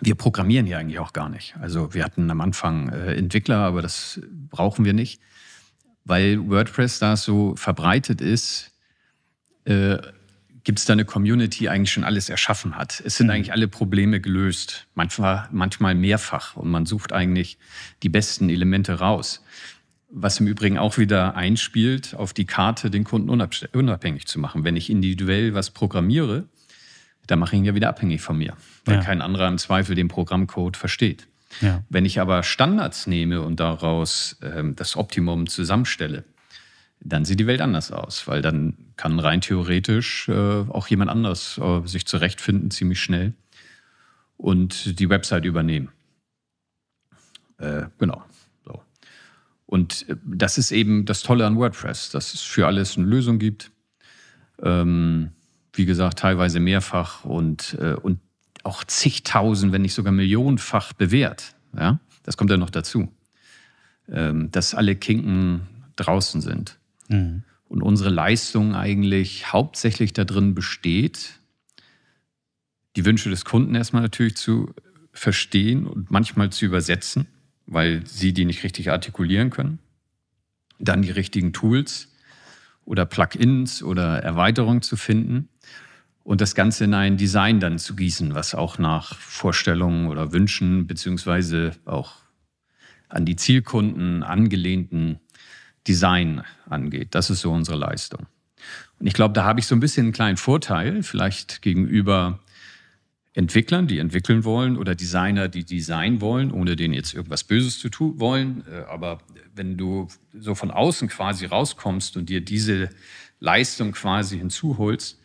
Wir 0.00 0.14
programmieren 0.14 0.66
hier 0.66 0.78
eigentlich 0.78 0.98
auch 0.98 1.12
gar 1.12 1.28
nicht. 1.28 1.56
Also 1.60 1.94
wir 1.94 2.04
hatten 2.04 2.30
am 2.30 2.40
Anfang 2.40 2.88
äh, 2.88 3.14
Entwickler, 3.14 3.58
aber 3.58 3.82
das 3.82 4.20
brauchen 4.50 4.84
wir 4.84 4.92
nicht, 4.92 5.20
weil 6.04 6.48
WordPress 6.48 6.98
da 6.98 7.16
so 7.16 7.54
verbreitet 7.56 8.20
ist. 8.20 8.72
Äh, 9.64 9.98
gibt 10.64 10.78
es 10.78 10.86
da 10.86 10.94
eine 10.94 11.04
Community, 11.04 11.60
die 11.60 11.68
eigentlich 11.68 11.92
schon 11.92 12.04
alles 12.04 12.28
erschaffen 12.28 12.76
hat. 12.76 13.02
Es 13.04 13.16
sind 13.16 13.26
mhm. 13.26 13.32
eigentlich 13.32 13.52
alle 13.52 13.68
Probleme 13.68 14.20
gelöst, 14.20 14.86
manchmal, 14.94 15.48
manchmal 15.52 15.94
mehrfach 15.94 16.56
und 16.56 16.70
man 16.70 16.86
sucht 16.86 17.12
eigentlich 17.12 17.58
die 18.02 18.08
besten 18.08 18.48
Elemente 18.48 18.94
raus. 18.94 19.44
Was 20.08 20.40
im 20.40 20.46
Übrigen 20.46 20.78
auch 20.78 20.96
wieder 20.96 21.36
einspielt, 21.36 22.14
auf 22.14 22.32
die 22.32 22.46
Karte 22.46 22.90
den 22.90 23.04
Kunden 23.04 23.30
unabhängig 23.30 24.26
zu 24.26 24.38
machen. 24.38 24.64
Wenn 24.64 24.76
ich 24.76 24.88
individuell 24.88 25.54
was 25.54 25.70
programmiere, 25.70 26.48
dann 27.26 27.38
mache 27.38 27.56
ich 27.56 27.60
ihn 27.60 27.64
ja 27.64 27.74
wieder 27.74 27.88
abhängig 27.88 28.20
von 28.20 28.38
mir, 28.38 28.54
weil 28.84 28.96
ja. 28.96 29.02
kein 29.02 29.20
anderer 29.20 29.48
im 29.48 29.58
Zweifel 29.58 29.94
den 29.94 30.08
Programmcode 30.08 30.76
versteht. 30.76 31.26
Ja. 31.60 31.82
Wenn 31.88 32.04
ich 32.04 32.20
aber 32.20 32.42
Standards 32.42 33.06
nehme 33.06 33.40
und 33.40 33.60
daraus 33.60 34.38
ähm, 34.42 34.74
das 34.76 34.96
Optimum 34.96 35.46
zusammenstelle, 35.46 36.24
dann 37.00 37.24
sieht 37.24 37.38
die 37.38 37.46
Welt 37.46 37.60
anders 37.60 37.92
aus, 37.92 38.26
weil 38.26 38.42
dann 38.42 38.76
kann 38.96 39.20
rein 39.20 39.40
theoretisch 39.40 40.28
äh, 40.28 40.32
auch 40.32 40.86
jemand 40.88 41.10
anders 41.10 41.58
äh, 41.58 41.86
sich 41.86 42.06
zurechtfinden, 42.06 42.70
ziemlich 42.70 43.00
schnell 43.00 43.34
und 44.36 44.98
die 44.98 45.10
Website 45.10 45.44
übernehmen. 45.44 45.90
Äh, 47.58 47.84
genau. 47.98 48.24
So. 48.64 48.82
Und 49.66 50.08
äh, 50.08 50.16
das 50.24 50.58
ist 50.58 50.72
eben 50.72 51.04
das 51.04 51.22
Tolle 51.22 51.46
an 51.46 51.56
WordPress, 51.56 52.10
dass 52.10 52.34
es 52.34 52.40
für 52.40 52.66
alles 52.66 52.96
eine 52.96 53.06
Lösung 53.06 53.38
gibt. 53.38 53.70
Ähm, 54.62 55.30
wie 55.74 55.84
gesagt, 55.84 56.20
teilweise 56.20 56.60
mehrfach 56.60 57.24
und, 57.24 57.76
äh, 57.80 57.94
und 57.94 58.20
auch 58.62 58.84
zigtausend, 58.84 59.72
wenn 59.72 59.82
nicht 59.82 59.94
sogar 59.94 60.12
millionenfach 60.12 60.92
bewährt. 60.92 61.54
Ja? 61.76 62.00
Das 62.22 62.36
kommt 62.36 62.50
ja 62.50 62.56
noch 62.56 62.70
dazu. 62.70 63.12
Ähm, 64.08 64.50
dass 64.50 64.74
alle 64.74 64.96
Kinken 64.96 65.62
draußen 65.96 66.40
sind. 66.40 66.78
Mhm. 67.08 67.42
Und 67.68 67.82
unsere 67.82 68.10
Leistung 68.10 68.74
eigentlich 68.74 69.52
hauptsächlich 69.52 70.12
darin 70.12 70.54
besteht, 70.54 71.40
die 72.96 73.04
Wünsche 73.04 73.30
des 73.30 73.44
Kunden 73.44 73.74
erstmal 73.74 74.02
natürlich 74.02 74.36
zu 74.36 74.72
verstehen 75.12 75.86
und 75.86 76.10
manchmal 76.10 76.50
zu 76.50 76.66
übersetzen, 76.66 77.26
weil 77.66 78.06
sie 78.06 78.32
die 78.32 78.44
nicht 78.44 78.62
richtig 78.62 78.90
artikulieren 78.90 79.50
können. 79.50 79.78
Dann 80.78 81.02
die 81.02 81.10
richtigen 81.10 81.52
Tools 81.52 82.12
oder 82.84 83.06
Plugins 83.06 83.82
oder 83.82 84.22
Erweiterungen 84.22 84.82
zu 84.82 84.96
finden 84.96 85.48
und 86.24 86.40
das 86.40 86.54
Ganze 86.54 86.84
in 86.84 86.94
ein 86.94 87.16
Design 87.16 87.60
dann 87.60 87.78
zu 87.78 87.94
gießen, 87.94 88.34
was 88.34 88.54
auch 88.54 88.78
nach 88.78 89.16
Vorstellungen 89.18 90.08
oder 90.08 90.32
Wünschen 90.32 90.86
beziehungsweise 90.86 91.72
auch 91.84 92.14
an 93.08 93.26
die 93.26 93.36
Zielkunden 93.36 94.22
angelehnten 94.22 95.20
Design 95.86 96.42
angeht. 96.68 97.08
Das 97.14 97.30
ist 97.30 97.42
so 97.42 97.52
unsere 97.52 97.76
Leistung. 97.76 98.26
Und 98.98 99.06
ich 99.06 99.12
glaube, 99.12 99.34
da 99.34 99.44
habe 99.44 99.60
ich 99.60 99.66
so 99.66 99.76
ein 99.76 99.80
bisschen 99.80 100.06
einen 100.06 100.12
kleinen 100.12 100.38
Vorteil, 100.38 101.02
vielleicht 101.02 101.60
gegenüber 101.60 102.40
Entwicklern, 103.34 103.86
die 103.86 103.98
entwickeln 103.98 104.44
wollen, 104.44 104.78
oder 104.78 104.94
Designer, 104.94 105.48
die 105.48 105.64
designen 105.64 106.20
wollen, 106.20 106.52
ohne 106.52 106.76
denen 106.76 106.94
jetzt 106.94 107.12
irgendwas 107.12 107.44
Böses 107.44 107.80
zu 107.80 107.90
tun 107.90 108.18
wollen. 108.18 108.64
Äh, 108.72 108.84
aber 108.88 109.18
wenn 109.54 109.76
du 109.76 110.08
so 110.32 110.54
von 110.54 110.70
außen 110.70 111.08
quasi 111.08 111.44
rauskommst 111.44 112.16
und 112.16 112.30
dir 112.30 112.40
diese 112.40 112.90
Leistung 113.40 113.92
quasi 113.92 114.38
hinzuholst, 114.38 115.20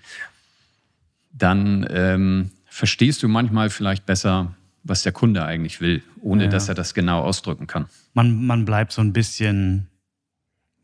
dann 1.31 1.85
ähm, 1.89 2.51
verstehst 2.65 3.23
du 3.23 3.27
manchmal 3.27 3.69
vielleicht 3.69 4.05
besser, 4.05 4.55
was 4.83 5.03
der 5.03 5.11
Kunde 5.11 5.45
eigentlich 5.45 5.81
will, 5.81 6.01
ohne 6.21 6.45
ja. 6.45 6.49
dass 6.49 6.69
er 6.69 6.75
das 6.75 6.93
genau 6.93 7.21
ausdrücken 7.21 7.67
kann. 7.67 7.87
Man, 8.13 8.45
man 8.45 8.65
bleibt 8.65 8.91
so 8.91 9.01
ein 9.01 9.13
bisschen, 9.13 9.87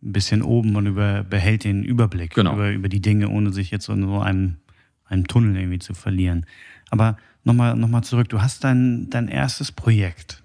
ein 0.03 0.13
bisschen 0.13 0.41
oben 0.41 0.75
und 0.75 0.85
über, 0.85 1.23
behält 1.23 1.63
den 1.63 1.83
Überblick 1.83 2.33
genau. 2.33 2.53
über, 2.53 2.71
über 2.71 2.89
die 2.89 3.01
Dinge, 3.01 3.29
ohne 3.29 3.51
sich 3.51 3.71
jetzt 3.71 3.89
in 3.89 4.03
so 4.03 4.19
einem, 4.19 4.57
einem 5.05 5.27
Tunnel 5.27 5.55
irgendwie 5.57 5.79
zu 5.79 5.93
verlieren. 5.93 6.45
Aber 6.89 7.17
nochmal 7.43 7.75
noch 7.75 7.89
mal 7.89 8.03
zurück, 8.03 8.29
du 8.29 8.41
hast 8.41 8.63
dein, 8.63 9.09
dein 9.09 9.27
erstes 9.27 9.71
Projekt 9.71 10.43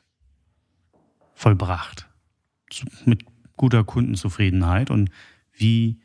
vollbracht. 1.35 2.07
Mit 3.05 3.25
guter 3.57 3.85
Kundenzufriedenheit. 3.85 4.91
Und 4.91 5.11
wie, 5.53 6.01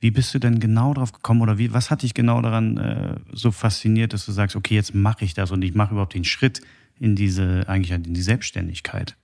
wie 0.00 0.10
bist 0.10 0.34
du 0.34 0.38
denn 0.38 0.60
genau 0.60 0.94
drauf 0.94 1.12
gekommen 1.12 1.42
oder 1.42 1.58
wie, 1.58 1.72
was 1.72 1.90
hat 1.90 2.02
dich 2.02 2.14
genau 2.14 2.40
daran 2.40 2.76
äh, 2.78 3.16
so 3.32 3.50
fasziniert, 3.50 4.12
dass 4.12 4.26
du 4.26 4.32
sagst, 4.32 4.56
okay, 4.56 4.74
jetzt 4.74 4.94
mache 4.94 5.24
ich 5.24 5.34
das 5.34 5.50
und 5.50 5.62
ich 5.62 5.74
mache 5.74 5.92
überhaupt 5.92 6.14
den 6.14 6.24
Schritt 6.24 6.62
in 6.98 7.16
diese, 7.16 7.64
eigentlich 7.68 7.90
in 7.90 8.14
die 8.14 8.22
Selbstständigkeit? 8.22 9.16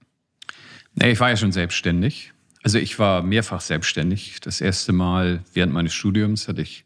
Nee, 0.95 1.13
ich 1.13 1.21
war 1.21 1.31
ja 1.31 1.37
schon 1.37 1.53
selbstständig. 1.53 2.33
Also 2.63 2.79
ich 2.79 2.99
war 2.99 3.23
mehrfach 3.23 3.61
selbstständig. 3.61 4.41
Das 4.41 4.61
erste 4.61 4.93
Mal 4.93 5.43
während 5.55 5.73
meines 5.73 5.95
Studiums 5.95 6.49
hatte 6.49 6.63
ich 6.63 6.85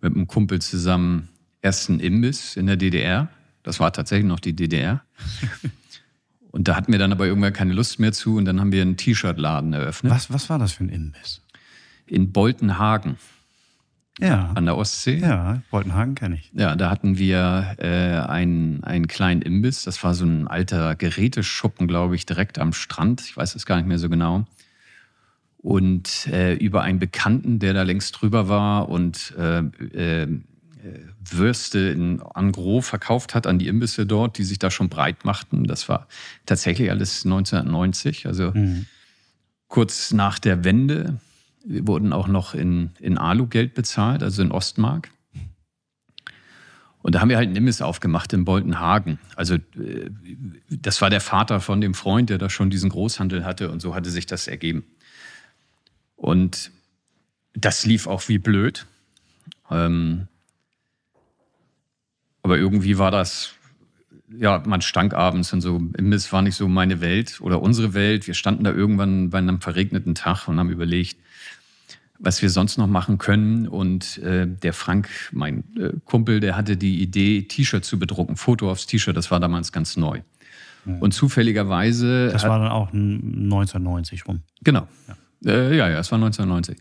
mit 0.00 0.14
einem 0.14 0.26
Kumpel 0.26 0.60
zusammen 0.60 1.28
ersten 1.60 2.00
Imbiss 2.00 2.56
in 2.56 2.66
der 2.66 2.76
DDR. 2.76 3.28
Das 3.62 3.78
war 3.80 3.92
tatsächlich 3.92 4.26
noch 4.26 4.40
die 4.40 4.54
DDR. 4.54 5.02
Und 6.50 6.68
da 6.68 6.76
hatten 6.76 6.92
wir 6.92 6.98
dann 6.98 7.12
aber 7.12 7.26
irgendwann 7.26 7.54
keine 7.54 7.72
Lust 7.72 7.98
mehr 7.98 8.12
zu 8.12 8.36
und 8.36 8.44
dann 8.44 8.60
haben 8.60 8.72
wir 8.72 8.82
einen 8.82 8.98
T-Shirt-Laden 8.98 9.72
eröffnet. 9.72 10.12
Was, 10.12 10.30
was 10.30 10.50
war 10.50 10.58
das 10.58 10.72
für 10.72 10.84
ein 10.84 10.90
Imbiss? 10.90 11.40
In 12.12 12.32
Boltenhagen. 12.32 13.16
Ja. 14.20 14.52
An 14.54 14.66
der 14.66 14.76
Ostsee. 14.76 15.16
Ja, 15.16 15.62
Boltenhagen 15.70 16.14
kenne 16.14 16.34
ich. 16.36 16.50
Ja, 16.52 16.76
da 16.76 16.90
hatten 16.90 17.16
wir 17.16 17.76
äh, 17.78 18.28
einen, 18.28 18.84
einen 18.84 19.08
kleinen 19.08 19.40
Imbiss. 19.40 19.84
Das 19.84 20.04
war 20.04 20.14
so 20.14 20.26
ein 20.26 20.46
alter 20.46 20.94
Geräteschuppen, 20.94 21.88
glaube 21.88 22.14
ich, 22.14 22.26
direkt 22.26 22.58
am 22.58 22.74
Strand. 22.74 23.22
Ich 23.22 23.36
weiß 23.36 23.54
es 23.54 23.64
gar 23.64 23.76
nicht 23.76 23.86
mehr 23.86 23.98
so 23.98 24.10
genau. 24.10 24.44
Und 25.56 26.26
äh, 26.26 26.54
über 26.54 26.82
einen 26.82 26.98
Bekannten, 26.98 27.58
der 27.58 27.72
da 27.72 27.82
längst 27.82 28.20
drüber 28.20 28.48
war 28.48 28.88
und 28.88 29.34
äh, 29.38 29.60
äh 30.22 30.28
Würste 31.24 31.78
in 31.78 32.20
Angro 32.34 32.80
verkauft 32.80 33.36
hat 33.36 33.46
an 33.46 33.60
die 33.60 33.68
Imbisse 33.68 34.04
dort, 34.04 34.36
die 34.36 34.42
sich 34.42 34.58
da 34.58 34.68
schon 34.68 34.88
breit 34.88 35.24
machten. 35.24 35.62
Das 35.62 35.88
war 35.88 36.08
tatsächlich 36.44 36.90
alles 36.90 37.24
1990, 37.24 38.26
also 38.26 38.50
mhm. 38.52 38.86
kurz 39.68 40.12
nach 40.12 40.40
der 40.40 40.64
Wende. 40.64 41.20
Wir 41.64 41.86
wurden 41.86 42.12
auch 42.12 42.28
noch 42.28 42.54
in, 42.54 42.90
in 42.98 43.18
Alu-Geld 43.18 43.74
bezahlt, 43.74 44.22
also 44.22 44.42
in 44.42 44.52
Ostmark. 44.52 45.10
Und 47.02 47.14
da 47.14 47.20
haben 47.20 47.28
wir 47.28 47.36
halt 47.36 47.48
einen 47.48 47.56
Imbiss 47.56 47.82
aufgemacht 47.82 48.32
in 48.32 48.44
Boltenhagen. 48.44 49.18
Also 49.34 49.54
äh, 49.54 50.10
das 50.70 51.00
war 51.00 51.10
der 51.10 51.20
Vater 51.20 51.60
von 51.60 51.80
dem 51.80 51.94
Freund, 51.94 52.30
der 52.30 52.38
da 52.38 52.48
schon 52.48 52.70
diesen 52.70 52.90
Großhandel 52.90 53.44
hatte 53.44 53.70
und 53.70 53.80
so 53.80 53.94
hatte 53.94 54.10
sich 54.10 54.26
das 54.26 54.46
ergeben. 54.46 54.84
Und 56.16 56.70
das 57.54 57.84
lief 57.84 58.06
auch 58.06 58.28
wie 58.28 58.38
blöd. 58.38 58.86
Ähm, 59.70 60.28
aber 62.42 62.58
irgendwie 62.58 62.98
war 62.98 63.10
das, 63.10 63.54
ja, 64.28 64.62
man 64.64 64.82
stank 64.82 65.14
abends 65.14 65.52
und 65.52 65.60
so. 65.60 65.76
Imbiss 65.96 66.32
war 66.32 66.42
nicht 66.42 66.56
so 66.56 66.68
meine 66.68 67.00
Welt 67.00 67.40
oder 67.40 67.60
unsere 67.60 67.94
Welt. 67.94 68.26
Wir 68.26 68.34
standen 68.34 68.64
da 68.64 68.72
irgendwann 68.72 69.30
bei 69.30 69.38
einem 69.38 69.60
verregneten 69.60 70.14
Tag 70.14 70.48
und 70.48 70.58
haben 70.58 70.70
überlegt, 70.70 71.16
was 72.22 72.40
wir 72.40 72.50
sonst 72.50 72.78
noch 72.78 72.86
machen 72.86 73.18
können. 73.18 73.68
Und 73.68 74.18
äh, 74.18 74.46
der 74.46 74.72
Frank, 74.72 75.08
mein 75.32 75.64
äh, 75.76 75.90
Kumpel, 76.04 76.40
der 76.40 76.56
hatte 76.56 76.76
die 76.76 77.02
Idee, 77.02 77.42
T-Shirt 77.42 77.84
zu 77.84 77.98
bedrucken, 77.98 78.36
Foto 78.36 78.70
aufs 78.70 78.86
T-Shirt. 78.86 79.16
Das 79.16 79.30
war 79.30 79.40
damals 79.40 79.72
ganz 79.72 79.96
neu. 79.96 80.20
Ja. 80.86 80.96
Und 81.00 81.12
zufälligerweise. 81.12 82.28
Das 82.28 82.44
war 82.44 82.58
dann 82.58 82.70
auch 82.70 82.92
1990 82.92 84.26
rum. 84.26 84.42
Genau. 84.62 84.86
Ja, 85.42 85.52
äh, 85.52 85.76
ja, 85.76 85.88
ja, 85.88 85.98
es 85.98 86.10
war 86.12 86.16
1990. 86.16 86.78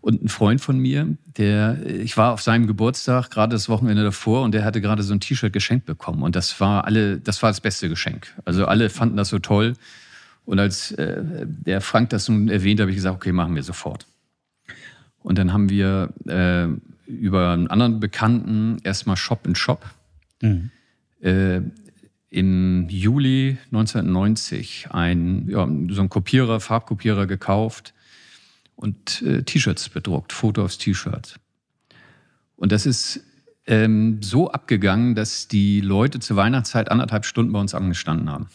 Und 0.00 0.24
ein 0.24 0.28
Freund 0.28 0.62
von 0.62 0.78
mir, 0.78 1.18
der, 1.36 1.86
ich 1.86 2.16
war 2.16 2.32
auf 2.32 2.40
seinem 2.40 2.66
Geburtstag 2.66 3.30
gerade 3.30 3.54
das 3.54 3.68
Wochenende 3.68 4.02
davor 4.02 4.42
und 4.42 4.52
der 4.52 4.64
hatte 4.64 4.80
gerade 4.80 5.02
so 5.02 5.12
ein 5.12 5.20
T-Shirt 5.20 5.52
geschenkt 5.52 5.84
bekommen. 5.84 6.22
Und 6.22 6.36
das 6.36 6.58
war 6.58 6.86
alle, 6.86 7.18
das 7.18 7.42
war 7.42 7.50
das 7.50 7.60
beste 7.60 7.90
Geschenk. 7.90 8.34
Also 8.46 8.64
alle 8.64 8.88
fanden 8.88 9.18
das 9.18 9.28
so 9.28 9.38
toll. 9.38 9.74
Und 10.46 10.58
als 10.58 10.92
äh, 10.92 11.22
der 11.46 11.82
Frank 11.82 12.10
das 12.10 12.30
nun 12.30 12.48
erwähnt, 12.48 12.80
habe 12.80 12.90
ich 12.90 12.96
gesagt, 12.96 13.14
okay, 13.14 13.32
machen 13.32 13.54
wir 13.54 13.62
sofort. 13.62 14.06
Und 15.22 15.38
dann 15.38 15.52
haben 15.52 15.68
wir 15.68 16.12
äh, 16.26 16.68
über 17.10 17.50
einen 17.50 17.68
anderen 17.68 18.00
Bekannten 18.00 18.78
erstmal 18.82 19.16
Shop 19.16 19.46
in 19.46 19.54
Shop 19.54 19.84
mhm. 20.40 20.70
äh, 21.20 21.60
im 22.30 22.88
Juli 22.88 23.58
1990 23.66 24.88
ein, 24.90 25.48
ja, 25.48 25.66
so 25.88 26.00
einen 26.00 26.08
Kopierer, 26.08 26.60
Farbkopierer 26.60 27.26
gekauft 27.26 27.92
und 28.76 29.22
äh, 29.22 29.42
T-Shirts 29.42 29.88
bedruckt, 29.88 30.32
Foto 30.32 30.64
aufs 30.64 30.78
T-Shirt. 30.78 31.38
Und 32.56 32.72
das 32.72 32.86
ist 32.86 33.20
ähm, 33.66 34.22
so 34.22 34.50
abgegangen, 34.50 35.14
dass 35.14 35.48
die 35.48 35.80
Leute 35.80 36.20
zur 36.20 36.36
Weihnachtszeit 36.36 36.90
anderthalb 36.90 37.24
Stunden 37.24 37.52
bei 37.52 37.60
uns 37.60 37.74
angestanden 37.74 38.30
haben 38.30 38.48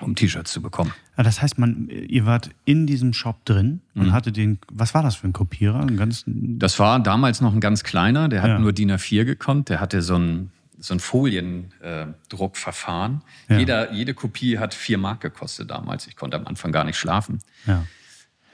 um 0.00 0.14
T-Shirts 0.14 0.52
zu 0.52 0.62
bekommen. 0.62 0.92
Ja, 1.16 1.22
das 1.22 1.40
heißt, 1.40 1.58
man, 1.58 1.88
ihr 1.88 2.26
wart 2.26 2.50
in 2.64 2.88
diesem 2.88 3.12
Shop 3.12 3.44
drin 3.44 3.82
und 3.94 4.06
mhm. 4.06 4.12
hatte 4.12 4.32
den, 4.32 4.58
was 4.72 4.94
war 4.94 5.04
das 5.04 5.14
für 5.16 5.26
ein 5.28 5.32
Kopierer? 5.32 5.80
Ein 5.80 5.96
ganz, 5.96 6.24
das 6.26 6.80
war 6.80 7.00
damals 7.00 7.40
noch 7.40 7.54
ein 7.54 7.60
ganz 7.60 7.84
kleiner, 7.84 8.28
der 8.28 8.42
hat 8.42 8.48
ja. 8.48 8.58
nur 8.58 8.72
DIN 8.72 8.90
A4 8.90 9.24
gekonnt, 9.24 9.68
der 9.68 9.78
hatte 9.80 10.02
so 10.02 10.16
ein, 10.16 10.50
so 10.78 10.92
ein 10.92 10.98
Foliendruckverfahren. 11.00 13.22
Ja. 13.48 13.58
Jeder, 13.58 13.92
jede 13.92 14.14
Kopie 14.14 14.58
hat 14.58 14.74
vier 14.74 14.98
Mark 14.98 15.20
gekostet 15.20 15.70
damals. 15.70 16.08
Ich 16.08 16.16
konnte 16.16 16.36
am 16.36 16.48
Anfang 16.48 16.72
gar 16.72 16.82
nicht 16.84 16.98
schlafen. 16.98 17.38
Ja. 17.64 17.86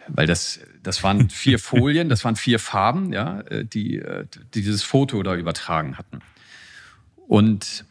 Weil 0.08 0.26
das, 0.26 0.60
das 0.82 1.02
waren 1.02 1.30
vier 1.30 1.58
Folien, 1.58 2.10
das 2.10 2.24
waren 2.24 2.36
vier 2.36 2.58
Farben, 2.58 3.12
ja, 3.12 3.42
die, 3.42 4.02
die 4.54 4.62
dieses 4.62 4.82
Foto 4.82 5.22
da 5.22 5.34
übertragen 5.34 5.96
hatten. 5.96 6.18
Und 7.26 7.86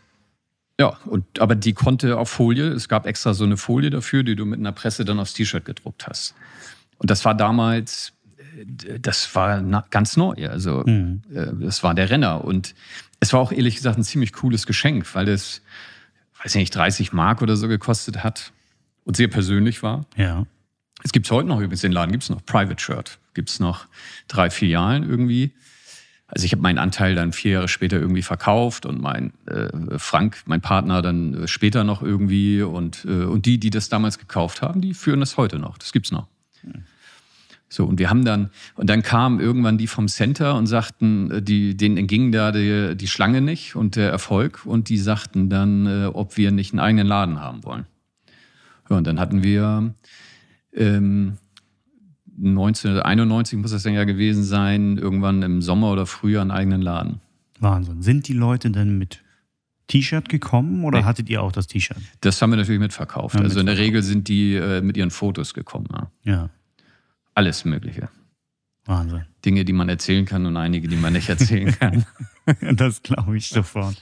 Ja, 0.80 0.98
und, 1.06 1.42
aber 1.42 1.56
die 1.56 1.74
konnte 1.74 2.18
auf 2.18 2.30
Folie, 2.30 2.70
es 2.70 2.88
gab 2.88 3.06
extra 3.06 3.34
so 3.34 3.44
eine 3.44 3.58
Folie 3.58 3.90
dafür, 3.90 4.24
die 4.24 4.38
du 4.38 4.46
mit 4.46 4.60
einer 4.60 4.72
Presse 4.72 5.04
dann 5.04 5.20
aufs 5.20 5.34
T-Shirt 5.34 5.66
gedruckt 5.66 6.08
hast. 6.08 6.36
Und 6.98 7.12
das 7.12 7.26
war 7.26 7.36
damals, 7.36 8.14
äh, 8.86 8.98
das 8.98 9.36
war 9.36 9.62
ganz 9.90 10.16
neu. 10.16 10.48
Also 10.48 10.84
mhm. 10.86 11.22
Äh, 11.34 11.48
das 11.60 11.84
war 11.84 11.94
der 11.94 12.10
Renner. 12.10 12.46
Und 12.46 12.76
es 13.20 13.34
war 13.34 13.42
auch 13.42 13.52
ehrlich 13.52 13.76
gesagt 13.76 13.98
ein 13.98 14.06
ziemlich 14.06 14.32
cooles 14.32 14.66
Geschenk, 14.66 15.14
weil 15.16 15.28
es, 15.28 15.62
weiß 16.42 16.56
ich 16.56 16.60
nicht, 16.60 16.76
30 16.76 17.12
Mark 17.12 17.42
oder 17.42 17.58
so 17.58 17.68
gekostet 17.68 18.24
hat 18.24 18.54
und 19.04 19.18
sehr 19.18 19.28
persönlich 19.28 19.84
war. 19.84 20.06
Ja. 20.16 20.46
Es 21.04 21.12
gibt 21.12 21.26
es 21.26 21.32
heute 21.32 21.50
noch 21.50 21.58
übrigens, 21.58 21.82
den 21.82 21.92
Laden 21.92 22.14
gibt 22.14 22.24
es 22.24 22.30
noch, 22.30 22.46
Private 22.46 22.82
Shirt. 22.82 23.20
Gibt 23.34 23.50
es 23.50 23.60
noch 23.60 23.86
drei 24.30 24.50
Filialen 24.50 25.10
irgendwie. 25.10 25.54
Also 26.32 26.46
ich 26.46 26.52
habe 26.52 26.62
meinen 26.62 26.78
Anteil 26.78 27.16
dann 27.16 27.34
vier 27.34 27.54
Jahre 27.54 27.68
später 27.68 28.00
irgendwie 28.00 28.22
verkauft 28.22 28.86
und 28.86 29.02
mein 29.02 29.34
äh, 29.48 29.98
Frank, 29.98 30.44
mein 30.46 30.62
Partner, 30.62 31.02
dann 31.02 31.34
äh, 31.34 31.48
später 31.48 31.84
noch 31.84 32.04
irgendwie 32.04 32.62
und, 32.62 33.04
äh, 33.06 33.24
und 33.24 33.46
die, 33.46 33.60
die 33.60 33.72
das 33.72 33.90
damals 33.90 34.20
gekauft 34.20 34.62
haben, 34.62 34.80
die 34.80 34.94
führen 34.94 35.20
das 35.20 35.38
heute 35.38 35.58
noch. 35.58 35.78
Das 35.80 35.92
gibt's 35.92 36.12
noch. 36.12 36.28
So, 37.68 37.86
und 37.86 38.00
wir 38.00 38.10
haben 38.10 38.26
dann, 38.26 38.50
und 38.76 38.90
dann 38.90 39.04
kamen 39.04 39.40
irgendwann 39.40 39.78
die 39.78 39.86
vom 39.86 40.08
Center 40.08 40.56
und 40.56 40.68
sagten, 40.68 41.32
äh, 41.32 41.42
die, 41.42 41.76
denen 41.76 41.98
entging 41.98 42.32
da 42.32 42.52
die, 42.52 42.96
die 42.96 43.08
Schlange 43.08 43.42
nicht 43.42 43.76
und 43.76 43.96
der 43.96 44.12
Erfolg 44.12 44.66
und 44.66 44.90
die 44.90 44.98
sagten 44.98 45.50
dann, 45.50 45.88
äh, 45.88 46.06
ob 46.08 46.38
wir 46.38 46.52
nicht 46.52 46.74
einen 46.74 46.80
eigenen 46.80 47.08
Laden 47.08 47.40
haben 47.42 47.64
wollen. 47.64 47.86
Ja, 48.90 48.98
und 48.98 49.08
dann 49.08 49.20
hatten 49.20 49.44
wir 49.44 49.94
ähm, 50.74 51.38
1991 52.42 53.60
muss 53.60 53.72
das 53.72 53.84
dann 53.84 53.94
ja 53.94 54.06
gewesen 54.06 54.44
sein, 54.44 54.98
irgendwann 54.98 55.42
im 55.42 55.62
Sommer 55.62 55.92
oder 55.92 56.06
Frühjahr 56.06 56.42
einen 56.42 56.52
eigenen 56.52 56.82
Laden. 56.82 57.20
Wahnsinn. 57.60 58.02
Sind 58.02 58.28
die 58.28 58.34
Leute 58.34 58.72
denn 58.72 58.98
mit 58.98 59.22
T-Shirt 59.88 60.30
gekommen 60.30 60.86
oder 60.86 61.00
nee. 61.00 61.06
hattet 61.06 61.30
ihr 61.30 61.42
auch 61.42 61.52
das 61.52 61.68
T-Shirt? 61.68 61.98
Das 62.22 62.42
haben 62.42 62.52
wir 62.52 62.58
natürlich 62.58 62.80
mitverkauft. 62.80 63.36
Ja, 63.36 63.42
also 63.42 63.60
in 63.60 63.66
der 63.66 63.78
Regel 63.78 64.04
sind 64.04 64.28
die 64.28 64.56
äh, 64.56 64.82
mit 64.82 64.98
ihren 64.98 65.12
Fotos 65.12 65.54
gekommen. 65.54 65.88
Ja. 65.92 66.10
ja. 66.24 66.50
Alles 67.34 67.66
Mögliche. 67.66 68.10
Wahnsinn. 68.86 69.26
Dinge, 69.46 69.66
die 69.66 69.74
man 69.74 69.90
erzählen 69.90 70.26
kann 70.26 70.46
und 70.46 70.58
einige, 70.58 70.88
die 70.88 70.96
man 70.96 71.14
nicht 71.14 71.30
erzählen 71.30 71.78
kann. 71.78 72.06
das 72.76 73.02
glaube 73.02 73.38
ich 73.38 73.50
sofort. 73.50 74.02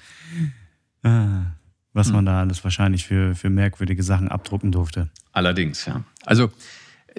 Ah, 1.04 1.54
was 1.94 2.08
hm. 2.08 2.16
man 2.16 2.26
da 2.26 2.40
alles 2.40 2.64
wahrscheinlich 2.64 3.06
für, 3.06 3.36
für 3.36 3.50
merkwürdige 3.50 4.04
Sachen 4.04 4.28
abdrucken 4.30 4.72
durfte. 4.72 5.10
Allerdings, 5.32 5.86
ja. 5.86 6.04
Also 6.26 6.52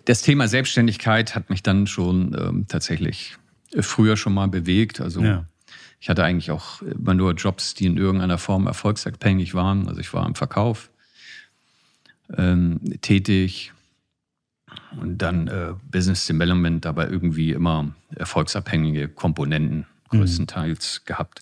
das 0.05 0.23
Thema 0.23 0.49
Selbstständigkeit 0.49 1.35
hat 1.35 1.51
mich 1.51 1.63
dann 1.63 1.87
schon 1.87 2.37
ähm, 2.39 2.67
tatsächlich 2.69 3.37
früher 3.81 4.17
schon 4.17 4.35
mal 4.35 4.49
bewegt. 4.49 5.01
Also 5.01 5.23
ja. 5.23 5.45
ich 6.01 6.09
hatte 6.09 6.25
eigentlich 6.25 6.51
auch 6.51 6.83
immer 6.83 7.15
nur 7.15 7.35
Jobs, 7.35 7.75
die 7.75 7.87
in 7.87 7.97
irgendeiner 7.97 8.39
Form 8.39 8.67
erfolgsabhängig 8.67 9.55
waren. 9.55 9.89
Also 9.89 10.01
ich 10.01 10.13
war 10.13 10.27
im 10.27 10.35
Verkauf 10.35 10.91
ähm, 12.37 12.81
tätig 13.01 13.73
und 15.01 15.19
dann 15.19 15.49
äh, 15.49 15.75
Business 15.91 16.27
Development, 16.27 16.85
aber 16.87 17.11
irgendwie 17.11 17.53
immer 17.53 17.95
erfolgsabhängige 18.15 19.09
Komponenten 19.09 19.87
mhm. 20.11 20.19
größtenteils 20.19 21.01
mhm. 21.01 21.07
gehabt. 21.07 21.41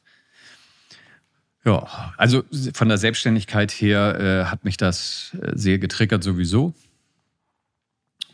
Ja, 1.64 2.14
also 2.16 2.44
von 2.74 2.88
der 2.88 2.98
Selbstständigkeit 2.98 3.72
her 3.72 4.20
äh, 4.20 4.44
hat 4.44 4.64
mich 4.64 4.76
das 4.76 5.36
äh, 5.42 5.50
sehr 5.54 5.78
getriggert 5.78 6.22
sowieso. 6.22 6.74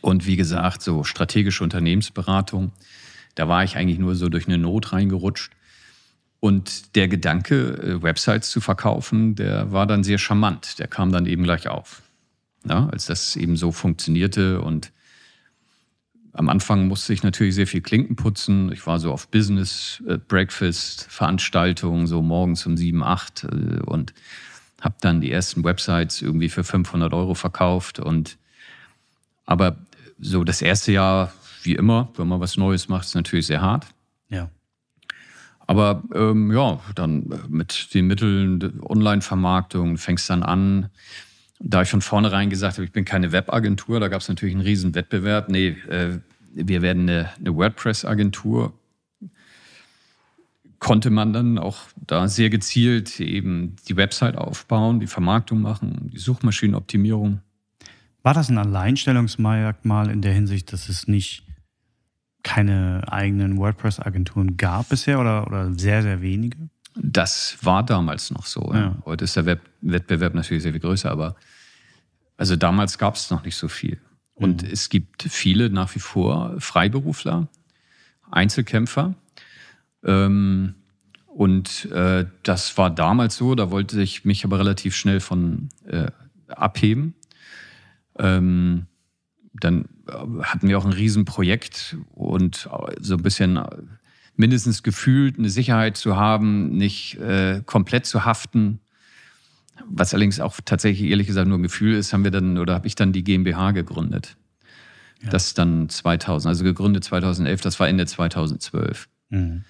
Und 0.03 0.27
wie 0.27 0.35
gesagt, 0.35 0.81
so 0.81 1.05
strategische 1.05 1.63
Unternehmensberatung, 1.63 2.73
da 3.35 3.47
war 3.47 3.63
ich 3.63 3.77
eigentlich 3.77 3.99
nur 3.99 4.15
so 4.15 4.27
durch 4.27 4.47
eine 4.47 4.57
Not 4.57 4.91
reingerutscht. 4.91 5.53
Und 6.41 6.97
der 6.97 7.07
Gedanke, 7.07 7.55
äh, 7.77 8.03
Websites 8.03 8.49
zu 8.49 8.59
verkaufen, 8.59 9.35
der 9.35 9.71
war 9.71 9.87
dann 9.87 10.03
sehr 10.03 10.17
charmant. 10.17 10.77
Der 10.77 10.87
kam 10.87 11.13
dann 11.13 11.25
eben 11.25 11.43
gleich 11.43 11.69
auf. 11.69 12.01
Ja, 12.67 12.89
als 12.89 13.05
das 13.05 13.37
eben 13.37 13.55
so 13.55 13.71
funktionierte. 13.71 14.59
Und 14.59 14.91
am 16.33 16.49
Anfang 16.49 16.89
musste 16.89 17.13
ich 17.13 17.23
natürlich 17.23 17.55
sehr 17.55 17.67
viel 17.67 17.81
Klinken 17.81 18.17
putzen. 18.17 18.73
Ich 18.73 18.85
war 18.85 18.99
so 18.99 19.09
auf 19.09 19.29
Business, 19.29 20.03
äh, 20.05 20.17
Breakfast, 20.17 21.07
Veranstaltungen, 21.09 22.07
so 22.07 22.21
morgens 22.21 22.65
um 22.65 22.75
sieben, 22.75 23.03
acht 23.03 23.45
äh, 23.45 23.79
und 23.85 24.13
habe 24.81 24.95
dann 24.99 25.21
die 25.21 25.31
ersten 25.31 25.63
Websites 25.63 26.21
irgendwie 26.21 26.49
für 26.49 26.65
500 26.65 27.13
Euro 27.13 27.35
verkauft. 27.35 27.99
Und 27.99 28.37
aber 29.45 29.77
so 30.23 30.43
das 30.43 30.61
erste 30.61 30.91
Jahr, 30.91 31.33
wie 31.63 31.75
immer, 31.75 32.09
wenn 32.15 32.27
man 32.27 32.39
was 32.39 32.57
Neues 32.57 32.87
macht, 32.87 33.05
ist 33.05 33.15
natürlich 33.15 33.47
sehr 33.47 33.61
hart. 33.61 33.87
Ja. 34.29 34.49
Aber 35.67 36.03
ähm, 36.13 36.51
ja, 36.51 36.79
dann 36.95 37.31
mit 37.47 37.93
den 37.93 38.07
Mitteln 38.07 38.81
Online-Vermarktung 38.81 39.97
fängst 39.97 40.29
dann 40.29 40.43
an. 40.43 40.89
Da 41.59 41.83
ich 41.83 41.89
von 41.89 42.01
vornherein 42.01 42.49
gesagt 42.49 42.77
habe, 42.77 42.85
ich 42.85 42.91
bin 42.91 43.05
keine 43.05 43.31
Webagentur, 43.31 43.99
da 43.99 44.09
gab 44.09 44.21
es 44.21 44.27
natürlich 44.27 44.55
einen 44.55 44.63
riesen 44.63 44.95
Wettbewerb. 44.95 45.49
Nee, 45.49 45.69
äh, 45.89 46.19
wir 46.53 46.81
werden 46.81 47.03
eine, 47.03 47.29
eine 47.39 47.55
WordPress-Agentur. 47.55 48.73
Konnte 50.79 51.09
man 51.09 51.31
dann 51.31 51.57
auch 51.57 51.79
da 51.95 52.27
sehr 52.27 52.49
gezielt 52.49 53.21
eben 53.21 53.77
die 53.87 53.95
Website 53.95 54.37
aufbauen, 54.37 54.99
die 54.99 55.07
Vermarktung 55.07 55.61
machen, 55.61 56.09
die 56.11 56.17
Suchmaschinenoptimierung. 56.17 57.39
War 58.23 58.33
das 58.33 58.49
ein 58.49 58.57
Alleinstellungsmerkmal 58.57 60.09
in 60.09 60.21
der 60.21 60.33
Hinsicht, 60.33 60.71
dass 60.71 60.87
es 60.87 61.07
nicht 61.07 61.43
keine 62.41 63.03
eigenen 63.07 63.57
WordPress-Agenturen 63.57 64.57
gab 64.57 64.89
bisher 64.89 65.19
oder, 65.19 65.45
oder 65.45 65.73
sehr, 65.73 66.01
sehr 66.01 66.21
wenige? 66.21 66.57
Das 66.95 67.57
war 67.61 67.83
damals 67.83 68.31
noch 68.31 68.45
so. 68.45 68.71
Ja. 68.73 68.95
Heute 69.05 69.25
ist 69.25 69.35
der 69.35 69.45
Web 69.45 69.61
Wettbewerb 69.81 70.33
natürlich 70.33 70.63
sehr 70.63 70.71
viel 70.71 70.81
größer, 70.81 71.11
aber 71.11 71.35
also 72.37 72.55
damals 72.55 72.97
gab 72.97 73.15
es 73.15 73.29
noch 73.29 73.43
nicht 73.43 73.55
so 73.55 73.67
viel. 73.67 73.99
Und 74.35 74.63
mhm. 74.63 74.69
es 74.71 74.89
gibt 74.89 75.23
viele 75.23 75.69
nach 75.69 75.93
wie 75.95 75.99
vor 75.99 76.55
Freiberufler, 76.59 77.47
Einzelkämpfer. 78.31 79.15
Ähm, 80.03 80.75
und 81.27 81.85
äh, 81.91 82.25
das 82.43 82.77
war 82.77 82.89
damals 82.89 83.35
so, 83.37 83.55
da 83.55 83.71
wollte 83.71 84.01
ich 84.01 84.23
mich 84.23 84.45
aber 84.45 84.59
relativ 84.59 84.95
schnell 84.95 85.19
von 85.19 85.69
äh, 85.87 86.07
abheben. 86.47 87.15
Ähm, 88.17 88.87
dann 89.53 89.85
äh, 90.07 90.43
hatten 90.43 90.67
wir 90.67 90.77
auch 90.77 90.85
ein 90.85 90.93
Riesenprojekt 90.93 91.97
und 92.13 92.69
äh, 92.71 92.95
so 92.99 93.15
ein 93.15 93.23
bisschen 93.23 93.57
äh, 93.57 93.67
mindestens 94.35 94.83
gefühlt 94.83 95.37
eine 95.37 95.49
Sicherheit 95.49 95.97
zu 95.97 96.15
haben, 96.15 96.75
nicht 96.75 97.15
äh, 97.19 97.61
komplett 97.65 98.05
zu 98.05 98.25
haften. 98.25 98.79
Was 99.85 100.13
allerdings 100.13 100.39
auch 100.39 100.59
tatsächlich 100.63 101.09
ehrlich 101.09 101.27
gesagt 101.27 101.47
nur 101.47 101.57
ein 101.57 101.63
Gefühl 101.63 101.95
ist, 101.95 102.13
haben 102.13 102.23
wir 102.23 102.31
dann 102.31 102.57
oder 102.57 102.73
habe 102.73 102.87
ich 102.87 102.95
dann 102.95 103.11
die 103.11 103.23
GmbH 103.23 103.71
gegründet. 103.71 104.37
Ja. 105.21 105.29
Das 105.29 105.53
dann 105.53 105.89
2000, 105.89 106.49
also 106.49 106.63
gegründet 106.63 107.03
2011, 107.03 107.61
das 107.61 107.79
war 107.79 107.87
Ende 107.87 108.05
2012. 108.05 109.07
Mhm. 109.29 109.63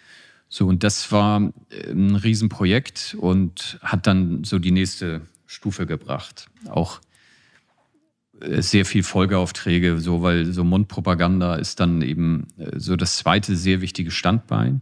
So, 0.50 0.68
und 0.68 0.84
das 0.84 1.12
war 1.12 1.40
ein 1.40 2.16
Riesenprojekt 2.16 3.16
und 3.20 3.80
hat 3.82 4.06
dann 4.08 4.44
so 4.44 4.60
die 4.60 4.72
nächste 4.72 5.22
Stufe 5.48 5.86
gebracht. 5.86 6.48
Auch 6.70 7.02
sehr 8.62 8.86
viel 8.86 9.04
Folgeaufträge, 9.04 10.00
so 10.00 10.22
weil 10.22 10.52
so 10.52 10.64
Mundpropaganda 10.64 11.56
ist 11.56 11.80
dann 11.80 12.02
eben 12.02 12.48
äh, 12.58 12.80
so 12.80 12.96
das 12.96 13.18
zweite 13.18 13.56
sehr 13.56 13.82
wichtige 13.82 14.12
Standbein. 14.12 14.82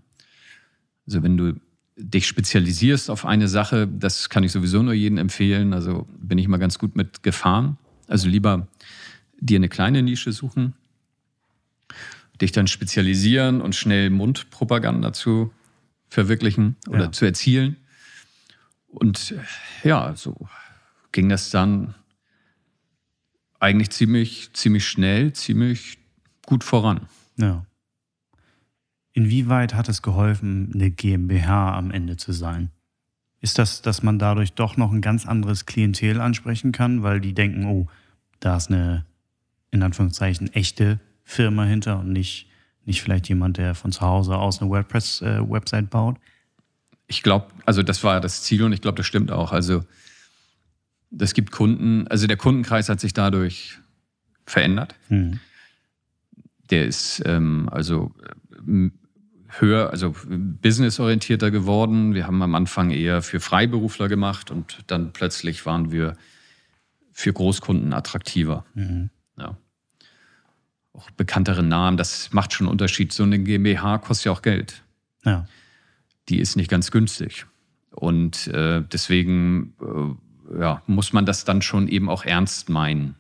Also 1.06 1.24
wenn 1.24 1.38
du 1.38 1.54
dich 1.98 2.28
spezialisierst 2.28 3.10
auf 3.10 3.26
eine 3.26 3.48
Sache, 3.48 3.88
das 3.88 4.30
kann 4.30 4.44
ich 4.44 4.52
sowieso 4.52 4.82
nur 4.82 4.94
jedem 4.94 5.18
empfehlen. 5.18 5.74
Also 5.74 6.08
bin 6.20 6.38
ich 6.38 6.48
mal 6.48 6.58
ganz 6.58 6.80
gut 6.80 6.96
mit 6.96 7.24
gefahren. 7.24 7.78
Also 8.08 8.28
lieber 8.28 8.68
dir 9.40 9.58
eine 9.58 9.70
kleine 9.70 10.02
Nische 10.02 10.32
suchen, 10.32 10.74
dich 12.40 12.52
dann 12.52 12.68
spezialisieren 12.68 13.62
und 13.62 13.76
schnell 13.76 14.10
Mundpropaganda 14.10 15.14
zu 15.14 15.52
verwirklichen 16.10 16.76
oder 16.88 17.06
ja. 17.06 17.12
zu 17.12 17.26
erzielen. 17.26 17.78
Und 18.88 19.34
ja, 19.84 20.14
so 20.16 20.48
ging 21.12 21.30
das 21.30 21.50
dann 21.50 21.96
eigentlich 23.62 23.92
ziemlich, 23.92 24.52
ziemlich 24.54 24.88
schnell, 24.88 25.34
ziemlich 25.34 26.00
gut 26.46 26.64
voran. 26.64 27.08
Ja. 27.38 27.66
Inwieweit 29.14 29.74
hat 29.74 29.88
es 29.88 30.02
geholfen, 30.02 30.72
eine 30.74 30.90
GmbH 30.90 31.78
am 31.78 31.92
Ende 31.92 32.18
zu 32.18 32.32
sein? 32.34 32.72
Ist 33.40 33.60
das, 33.60 33.82
dass 33.82 34.04
man 34.04 34.20
dadurch 34.20 34.54
doch 34.54 34.78
noch 34.78 34.92
ein 34.92 35.02
ganz 35.02 35.26
anderes 35.26 35.66
Klientel 35.66 36.22
ansprechen 36.22 36.72
kann, 36.72 37.04
weil 37.04 37.20
die 37.20 37.34
denken, 37.34 37.66
oh, 37.66 37.88
da 38.40 38.58
ist 38.58 38.70
eine, 38.70 39.06
in 39.72 39.84
Anführungszeichen, 39.84 40.54
echte 40.54 41.00
Firma 41.24 41.64
hinter 41.64 42.00
und 42.00 42.12
nicht, 42.12 42.48
nicht 42.86 43.02
vielleicht 43.02 43.30
jemand, 43.30 43.58
der 43.58 43.76
von 43.76 43.92
zu 43.92 44.02
Hause 44.02 44.38
aus 44.38 44.62
eine 44.62 44.70
WordPress-Website 44.70 45.86
äh, 45.86 45.88
baut? 45.88 46.18
Ich 47.08 47.24
glaube, 47.24 47.48
also 47.66 47.84
das 47.84 48.04
war 48.04 48.22
das 48.22 48.44
Ziel 48.44 48.64
und 48.64 48.74
ich 48.74 48.82
glaube, 48.82 48.98
das 48.98 49.06
stimmt 49.06 49.32
auch. 49.32 49.52
Also 49.52 49.84
das 51.12 51.34
gibt 51.34 51.52
Kunden, 51.52 52.08
also 52.08 52.26
der 52.26 52.38
Kundenkreis 52.38 52.90
hat 52.90 53.00
sich 53.00 53.14
dadurch 53.14 53.78
verändert. 54.46 54.96
Mhm. 55.10 55.40
Der 56.70 56.86
ist 56.86 57.22
ähm, 57.26 57.70
also 57.70 58.14
höher, 59.60 59.90
also 59.90 60.16
businessorientierter 60.28 61.52
geworden. 61.52 62.14
Wir 62.14 62.26
haben 62.26 62.42
am 62.42 62.56
Anfang 62.56 62.92
eher 62.92 63.22
für 63.22 63.42
Freiberufler 63.42 64.08
gemacht 64.08 64.52
und 64.52 64.80
dann 64.88 65.12
plötzlich 65.12 65.66
waren 65.66 65.92
wir 65.92 66.16
für 67.12 67.34
Großkunden 67.34 67.92
attraktiver. 67.94 68.66
Mhm. 68.74 69.10
Ja. 69.38 69.58
Auch 70.94 71.10
bekanntere 71.12 71.64
Namen, 71.64 71.98
das 71.98 72.32
macht 72.32 72.54
schon 72.54 72.68
einen 72.68 72.72
Unterschied. 72.72 73.12
So 73.12 73.24
eine 73.24 73.40
GmbH 73.40 73.98
kostet 73.98 74.26
ja 74.26 74.32
auch 74.32 74.42
Geld. 74.42 74.84
Ja. 75.26 75.46
Die 76.30 76.40
ist 76.40 76.56
nicht 76.56 76.70
ganz 76.70 76.92
günstig. 76.92 77.46
Und 77.92 78.48
äh, 78.48 78.82
deswegen 78.90 79.74
äh, 79.82 80.16
ja, 80.60 80.82
muss 80.88 81.14
man 81.14 81.26
das 81.26 81.46
dann 81.46 81.62
schon 81.62 81.88
eben 81.88 82.10
auch 82.10 82.26
ernst 82.26 82.70
meinen 82.70 83.16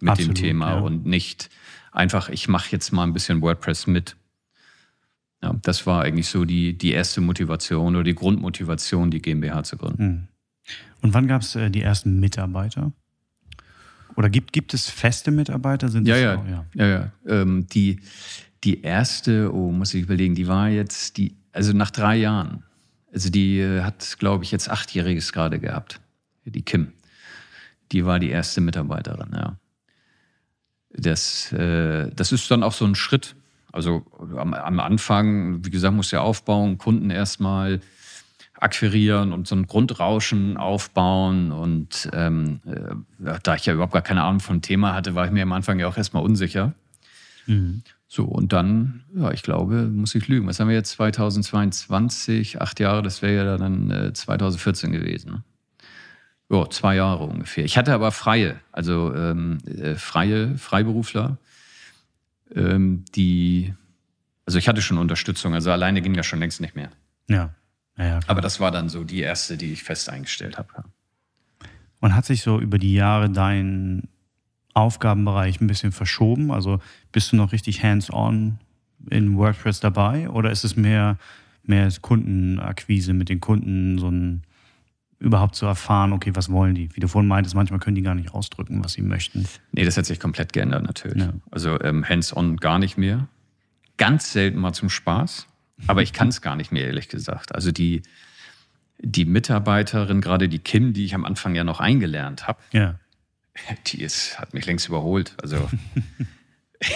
mit 0.00 0.10
Absolut, 0.10 0.36
dem 0.36 0.42
Thema 0.42 0.74
ja. 0.74 0.80
und 0.80 1.06
nicht 1.06 1.50
einfach, 1.92 2.28
ich 2.28 2.48
mache 2.48 2.70
jetzt 2.72 2.92
mal 2.92 3.04
ein 3.04 3.12
bisschen 3.12 3.40
WordPress 3.40 3.86
mit. 3.86 4.16
Ja, 5.42 5.54
das 5.62 5.86
war 5.86 6.02
eigentlich 6.02 6.28
so 6.28 6.44
die, 6.44 6.76
die 6.76 6.92
erste 6.92 7.20
Motivation 7.20 7.94
oder 7.94 8.04
die 8.04 8.14
Grundmotivation, 8.14 9.10
die 9.10 9.20
GmbH 9.20 9.62
zu 9.62 9.76
gründen. 9.76 10.02
Hm. 10.02 10.28
Und 11.02 11.14
wann 11.14 11.26
gab 11.26 11.42
es 11.42 11.54
äh, 11.54 11.70
die 11.70 11.82
ersten 11.82 12.18
Mitarbeiter? 12.18 12.92
Oder 14.16 14.30
gibt, 14.30 14.52
gibt 14.52 14.74
es 14.74 14.88
feste 14.88 15.30
Mitarbeiter? 15.30 15.88
Sind 15.88 16.06
ja, 16.06 16.16
ja, 16.16 16.44
ja, 16.48 16.66
ja, 16.74 16.86
ja. 16.86 17.12
Ähm, 17.26 17.66
die, 17.66 18.00
die 18.62 18.80
erste, 18.80 19.52
oh, 19.52 19.70
muss 19.70 19.92
ich 19.92 20.02
überlegen, 20.02 20.34
die 20.34 20.48
war 20.48 20.68
jetzt, 20.68 21.16
die, 21.16 21.36
also 21.52 21.72
nach 21.72 21.90
drei 21.90 22.16
Jahren. 22.16 22.62
Also 23.12 23.30
die 23.30 23.58
äh, 23.58 23.82
hat, 23.82 24.16
glaube 24.18 24.44
ich, 24.44 24.50
jetzt 24.50 24.70
achtjähriges 24.70 25.32
gerade 25.32 25.58
gehabt. 25.58 26.00
Die 26.44 26.62
Kim. 26.62 26.92
Die 27.92 28.04
war 28.04 28.18
die 28.18 28.30
erste 28.30 28.60
Mitarbeiterin, 28.60 29.30
ja. 29.34 29.58
Das, 30.96 31.52
äh, 31.52 32.10
das 32.14 32.32
ist 32.32 32.50
dann 32.50 32.62
auch 32.62 32.72
so 32.72 32.84
ein 32.84 32.94
Schritt. 32.94 33.34
Also 33.72 34.06
am, 34.36 34.54
am 34.54 34.80
Anfang, 34.80 35.64
wie 35.64 35.70
gesagt, 35.70 35.94
muss 35.94 36.12
ja 36.12 36.20
aufbauen, 36.20 36.78
Kunden 36.78 37.10
erstmal 37.10 37.80
akquirieren 38.60 39.32
und 39.32 39.48
so 39.48 39.56
ein 39.56 39.66
Grundrauschen 39.66 40.56
aufbauen. 40.56 41.50
Und 41.50 42.08
ähm, 42.12 42.60
äh, 42.64 43.38
da 43.42 43.56
ich 43.56 43.66
ja 43.66 43.74
überhaupt 43.74 43.92
gar 43.92 44.02
keine 44.02 44.22
Ahnung 44.22 44.40
vom 44.40 44.62
Thema 44.62 44.94
hatte, 44.94 45.14
war 45.14 45.26
ich 45.26 45.32
mir 45.32 45.42
am 45.42 45.52
Anfang 45.52 45.78
ja 45.80 45.88
auch 45.88 45.96
erstmal 45.96 46.22
unsicher. 46.22 46.74
Mhm. 47.46 47.82
So, 48.06 48.24
und 48.24 48.52
dann, 48.52 49.02
ja, 49.16 49.32
ich 49.32 49.42
glaube, 49.42 49.88
muss 49.88 50.14
ich 50.14 50.28
lügen. 50.28 50.46
Was 50.46 50.60
haben 50.60 50.68
wir 50.68 50.76
jetzt 50.76 50.92
2022? 50.92 52.60
Acht 52.60 52.78
Jahre, 52.78 53.02
das 53.02 53.22
wäre 53.22 53.44
ja 53.44 53.56
dann 53.58 53.90
äh, 53.90 54.12
2014 54.12 54.92
gewesen. 54.92 55.42
Ja, 56.50 56.68
zwei 56.70 56.96
Jahre 56.96 57.24
ungefähr. 57.24 57.64
Ich 57.64 57.78
hatte 57.78 57.94
aber 57.94 58.12
freie, 58.12 58.60
also 58.70 59.14
ähm, 59.14 59.58
äh, 59.66 59.94
freie 59.94 60.56
Freiberufler, 60.58 61.38
ähm, 62.54 63.04
die, 63.14 63.74
also 64.46 64.58
ich 64.58 64.68
hatte 64.68 64.82
schon 64.82 64.98
Unterstützung, 64.98 65.54
also 65.54 65.70
alleine 65.72 66.02
ging 66.02 66.14
das 66.14 66.26
schon 66.26 66.40
längst 66.40 66.60
nicht 66.60 66.76
mehr. 66.76 66.90
Ja. 67.28 67.54
ja, 67.96 68.04
ja 68.04 68.20
aber 68.26 68.40
das 68.40 68.60
war 68.60 68.70
dann 68.70 68.88
so 68.88 69.04
die 69.04 69.20
erste, 69.20 69.56
die 69.56 69.72
ich 69.72 69.82
fest 69.82 70.10
eingestellt 70.10 70.58
habe. 70.58 70.68
Und 72.00 72.14
hat 72.14 72.26
sich 72.26 72.42
so 72.42 72.60
über 72.60 72.78
die 72.78 72.92
Jahre 72.92 73.30
dein 73.30 74.08
Aufgabenbereich 74.74 75.60
ein 75.60 75.68
bisschen 75.68 75.92
verschoben? 75.92 76.50
Also 76.50 76.80
bist 77.12 77.32
du 77.32 77.36
noch 77.36 77.52
richtig 77.52 77.82
hands-on 77.82 78.58
in 79.08 79.36
WordPress 79.36 79.80
dabei 79.80 80.28
oder 80.28 80.50
ist 80.50 80.64
es 80.64 80.76
mehr, 80.76 81.16
mehr 81.62 81.90
Kundenakquise 82.00 83.14
mit 83.14 83.28
den 83.28 83.40
Kunden, 83.40 83.98
so 83.98 84.10
ein 84.10 84.42
überhaupt 85.24 85.56
zu 85.56 85.66
erfahren, 85.66 86.12
okay, 86.12 86.30
was 86.34 86.50
wollen 86.50 86.74
die? 86.74 86.94
Wie 86.94 87.00
du 87.00 87.08
vorhin 87.08 87.28
meintest, 87.28 87.54
manchmal 87.54 87.80
können 87.80 87.96
die 87.96 88.02
gar 88.02 88.14
nicht 88.14 88.32
ausdrücken, 88.32 88.84
was 88.84 88.92
sie 88.92 89.02
möchten. 89.02 89.48
Nee, 89.72 89.84
das 89.84 89.96
hat 89.96 90.06
sich 90.06 90.20
komplett 90.20 90.52
geändert 90.52 90.84
natürlich. 90.84 91.22
Ja. 91.22 91.32
Also 91.50 91.80
ähm, 91.80 92.06
hands-on 92.06 92.58
gar 92.58 92.78
nicht 92.78 92.98
mehr. 92.98 93.26
Ganz 93.96 94.32
selten 94.32 94.58
mal 94.58 94.72
zum 94.72 94.90
Spaß, 94.90 95.46
aber 95.86 96.02
ich 96.02 96.12
kann 96.12 96.28
es 96.28 96.42
gar 96.42 96.56
nicht 96.56 96.72
mehr, 96.72 96.84
ehrlich 96.84 97.08
gesagt. 97.08 97.54
Also 97.54 97.72
die, 97.72 98.02
die 98.98 99.24
Mitarbeiterin, 99.24 100.20
gerade 100.20 100.48
die 100.48 100.58
Kim, 100.58 100.92
die 100.92 101.04
ich 101.04 101.14
am 101.14 101.24
Anfang 101.24 101.54
ja 101.54 101.64
noch 101.64 101.80
eingelernt 101.80 102.46
habe, 102.46 102.58
ja. 102.72 102.98
die 103.86 104.02
ist, 104.02 104.38
hat 104.38 104.52
mich 104.52 104.66
längst 104.66 104.88
überholt. 104.88 105.34
Also 105.40 105.70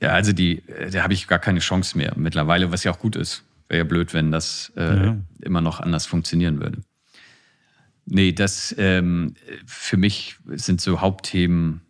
ja, 0.00 0.10
also 0.10 0.32
die, 0.32 0.62
da 0.90 1.02
habe 1.02 1.12
ich 1.12 1.28
gar 1.28 1.38
keine 1.38 1.60
Chance 1.60 1.98
mehr 1.98 2.14
mittlerweile, 2.16 2.72
was 2.72 2.84
ja 2.84 2.92
auch 2.92 2.98
gut 2.98 3.16
ist. 3.16 3.44
Wäre 3.68 3.78
ja 3.78 3.84
blöd, 3.84 4.14
wenn 4.14 4.30
das 4.30 4.72
äh, 4.76 5.06
ja. 5.06 5.16
immer 5.42 5.60
noch 5.60 5.80
anders 5.80 6.06
funktionieren 6.06 6.60
würde. 6.60 6.80
Nee, 8.06 8.32
das 8.32 8.74
ähm, 8.78 9.34
für 9.66 9.98
mich 9.98 10.36
sind 10.46 10.80
so 10.80 11.00
Hauptthemen. 11.00 11.82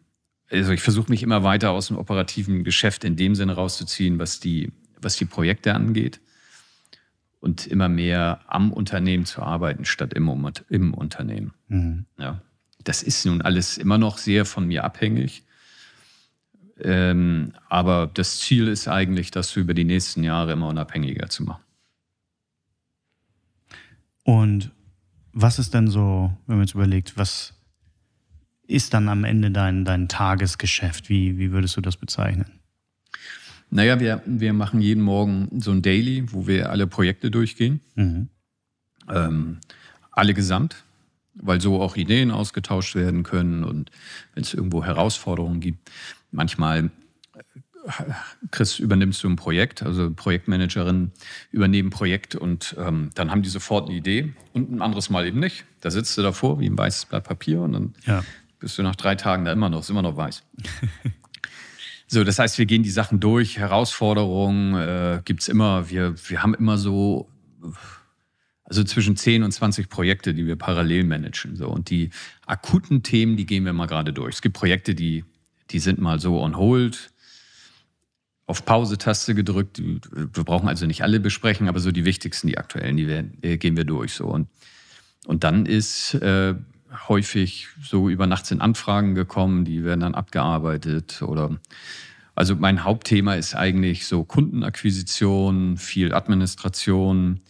Also 0.51 0.73
ich 0.73 0.81
versuche 0.81 1.11
mich 1.11 1.23
immer 1.23 1.45
weiter 1.45 1.71
aus 1.71 1.89
dem 1.89 1.97
operativen 1.97 2.65
Geschäft 2.65 3.05
in 3.05 3.15
dem 3.15 3.35
Sinne 3.35 3.53
rauszuziehen, 3.53 4.19
was 4.19 4.41
die, 4.41 4.73
was 5.01 5.17
die 5.17 5.27
Projekte 5.27 5.75
angeht. 5.75 6.21
Und 7.41 7.69
immer 7.69 7.89
mehr 7.89 8.41
am 8.49 8.73
Unternehmen 8.73 9.25
zu 9.25 9.43
arbeiten, 9.43 9.85
statt 9.85 10.13
im, 10.13 10.29
im 10.69 10.95
Unternehmen. 10.95 11.55
Mhm. 11.69 12.07
Ja. 12.19 12.43
Das 12.83 13.05
ist 13.05 13.25
nun 13.27 13.43
alles 13.43 13.79
immer 13.79 13.99
noch 13.99 14.19
sehr 14.19 14.45
von 14.45 14.67
mir 14.67 14.83
abhängig. 14.83 15.45
Ähm, 16.81 17.53
aber 17.69 18.11
das 18.13 18.41
Ziel 18.41 18.67
ist 18.67 18.89
eigentlich, 18.89 19.31
das 19.31 19.55
über 19.55 19.75
die 19.75 19.85
nächsten 19.85 20.25
Jahre 20.25 20.53
immer 20.53 20.67
unabhängiger 20.67 21.29
zu 21.29 21.45
machen. 21.45 21.63
Und 24.29 24.73
was 25.33 25.59
ist 25.59 25.73
denn 25.73 25.89
so, 25.89 26.31
wenn 26.47 26.59
man 26.59 26.67
jetzt 26.67 26.75
überlegt, 26.75 27.17
was 27.17 27.55
ist 28.67 28.93
dann 28.93 29.09
am 29.09 29.25
Ende 29.25 29.51
dein, 29.51 29.87
dein 29.87 30.07
Tagesgeschäft? 30.07 31.09
Wie, 31.09 31.39
wie 31.39 31.51
würdest 31.51 31.79
du 31.79 31.81
das 31.81 31.97
bezeichnen? 31.97 32.45
Naja, 33.71 34.01
wir, 34.01 34.21
wir 34.27 34.53
machen 34.53 34.83
jeden 34.83 35.03
Morgen 35.03 35.49
so 35.63 35.71
ein 35.71 35.81
Daily, 35.81 36.31
wo 36.31 36.47
wir 36.47 36.69
alle 36.69 36.87
Projekte 36.87 37.31
durchgehen. 37.31 37.81
Mhm. 37.95 38.29
Ähm, 39.09 39.61
alle 40.11 40.35
gesamt, 40.35 40.85
weil 41.33 41.63
so 41.63 41.81
auch 41.81 41.97
Ideen 41.97 42.31
ausgetauscht 42.31 42.97
werden 42.97 43.23
können 43.23 43.65
und 43.65 43.91
wenn 44.35 44.43
es 44.43 44.53
irgendwo 44.53 44.85
Herausforderungen 44.85 45.61
gibt. 45.61 45.91
Manchmal 46.33 46.91
Chris, 48.51 48.79
übernimmst 48.79 49.23
du 49.23 49.29
ein 49.29 49.37
Projekt, 49.37 49.83
also 49.83 50.11
Projektmanagerin 50.11 51.13
übernehmen 51.51 51.91
Projekt 51.91 52.35
und 52.35 52.77
ähm, 52.79 53.11
dann 53.15 53.31
haben 53.31 53.43
die 53.43 53.49
sofort 53.49 53.89
eine 53.89 53.97
Idee 53.97 54.33
und 54.53 54.71
ein 54.71 54.83
anderes 54.83 55.11
Mal 55.11 55.27
eben 55.27 55.41
nicht. 55.41 55.65
Da 55.81 55.91
sitzt 55.91 56.17
du 56.19 56.23
davor 56.23 56.61
wie 56.61 56.69
ein 56.69 56.77
weißes 56.77 57.07
Blatt 57.07 57.25
Papier 57.25 57.61
und 57.63 57.73
dann 57.73 57.95
ja. 58.07 58.25
bist 58.59 58.79
du 58.79 58.83
nach 58.83 58.97
drei 58.97 59.15
Tagen 59.15 59.45
da 59.45 59.53
immer 59.53 59.69
noch, 59.69 59.81
ist 59.81 59.91
immer 59.91 60.03
noch 60.03 60.17
weiß. 60.17 60.43
so, 62.07 62.25
das 62.25 62.39
heißt, 62.39 62.59
wir 62.59 62.67
gehen 62.67 62.83
die 62.83 62.91
Sachen 62.91 63.21
durch, 63.21 63.59
Herausforderungen 63.59 64.75
äh, 64.75 65.23
gibt 65.25 65.41
es 65.41 65.49
immer. 65.49 65.89
Wir, 65.91 66.15
wir 66.29 66.43
haben 66.43 66.55
immer 66.55 66.79
so, 66.79 67.31
also 68.65 68.85
zwischen 68.85 69.17
10 69.17 69.43
und 69.43 69.53
20 69.53 69.89
Projekte, 69.89 70.35
die 70.35 70.47
wir 70.47 70.57
parallel 70.57 71.05
managen. 71.05 71.57
So. 71.57 71.69
Und 71.69 71.91
die 71.91 72.11
akuten 72.47 73.03
Themen, 73.03 73.37
die 73.37 73.47
gehen 73.47 73.65
wir 73.65 73.73
mal 73.73 73.87
gerade 73.87 74.13
durch. 74.13 74.37
Es 74.37 74.43
gibt 74.43 74.57
Projekte, 74.57 74.95
die, 74.95 75.25
die 75.71 75.79
sind 75.79 76.01
mal 76.01 76.21
so 76.21 76.41
on 76.41 76.57
hold 76.57 77.11
auf 78.49 78.65
Pause-Taste 78.65 79.35
gedrückt. 79.35 79.81
Wir 79.81 80.45
brauchen 80.45 80.69
also 80.69 80.87
nicht 80.87 81.03
alle 81.03 81.21
besprechen, 81.21 81.69
aber 81.69 81.81
so 81.81 81.93
die 81.93 82.07
wichtigsten, 82.07 82.49
die 82.49 82.57
aktuellen, 82.57 82.97
die 82.97 83.07
werden, 83.07 83.37
äh, 83.43 83.59
gehen 83.59 83.77
wir 83.77 83.85
durch. 83.85 84.15
So. 84.15 84.25
Und, 84.25 84.49
und 85.27 85.45
dann 85.45 85.67
ist 85.67 86.15
äh, 86.15 86.55
häufig 87.09 87.69
so 87.83 88.09
über 88.09 88.27
Nacht 88.27 88.47
sind 88.47 88.63
Anfragen 88.63 89.15
gekommen, 89.15 89.67
die 89.67 89.85
werden 89.85 90.01
dann 90.01 90.15
abgearbeitet 90.15 91.21
oder 91.21 91.59
also 92.35 92.57
mein 92.57 92.85
Hauptthema 92.85 93.35
ist 93.35 93.55
eigentlich 93.55 94.07
so 94.07 94.25
Kundenakquisition, 94.25 95.77
viel 95.77 96.15
Administration 96.15 97.41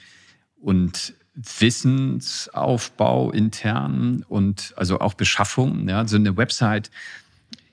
und 0.61 1.15
Wissensaufbau 1.35 3.31
intern 3.31 4.25
und 4.29 4.73
also 4.77 4.99
auch 4.99 5.15
Beschaffung. 5.15 5.89
Ja, 5.89 6.09
so 6.09 6.17
eine 6.17 6.37
Website 6.37 6.91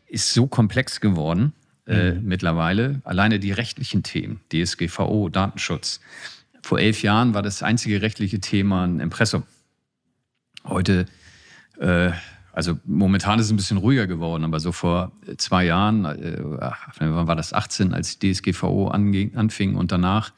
ist 0.06 0.32
so 0.34 0.46
komplex 0.46 1.00
geworden 1.00 1.54
äh, 1.88 2.12
mhm. 2.12 2.26
mittlerweile. 2.26 3.02
Alleine 3.04 3.40
die 3.40 3.52
rechtlichen 3.52 4.04
Themen, 4.04 4.40
DSGVO, 4.52 5.30
Datenschutz. 5.30 6.00
Vor 6.62 6.80
elf 6.80 7.04
Jahren 7.04 7.34
war 7.34 7.44
das 7.44 7.62
einzige 7.62 8.02
rechtliche 8.02 8.40
Thema 8.40 8.86
ein 8.86 9.00
Impressum. 9.00 9.44
Heute, 10.64 11.06
äh, 11.80 12.12
also 12.54 12.80
momentan 12.86 13.38
ist 13.40 13.46
es 13.46 13.52
ein 13.52 13.58
bisschen 13.58 13.78
ruhiger 13.78 14.08
geworden, 14.08 14.44
aber 14.46 14.60
so 14.60 14.72
vor 14.72 15.12
zwei 15.38 15.66
Jahren, 15.66 16.06
äh, 16.06 16.38
wann 16.42 17.28
war 17.28 17.36
das 17.36 17.54
18, 17.54 17.94
als 17.94 18.18
DSGVO 18.18 18.88
anfing 18.88 19.76
und 19.76 19.92
danach 19.92 20.32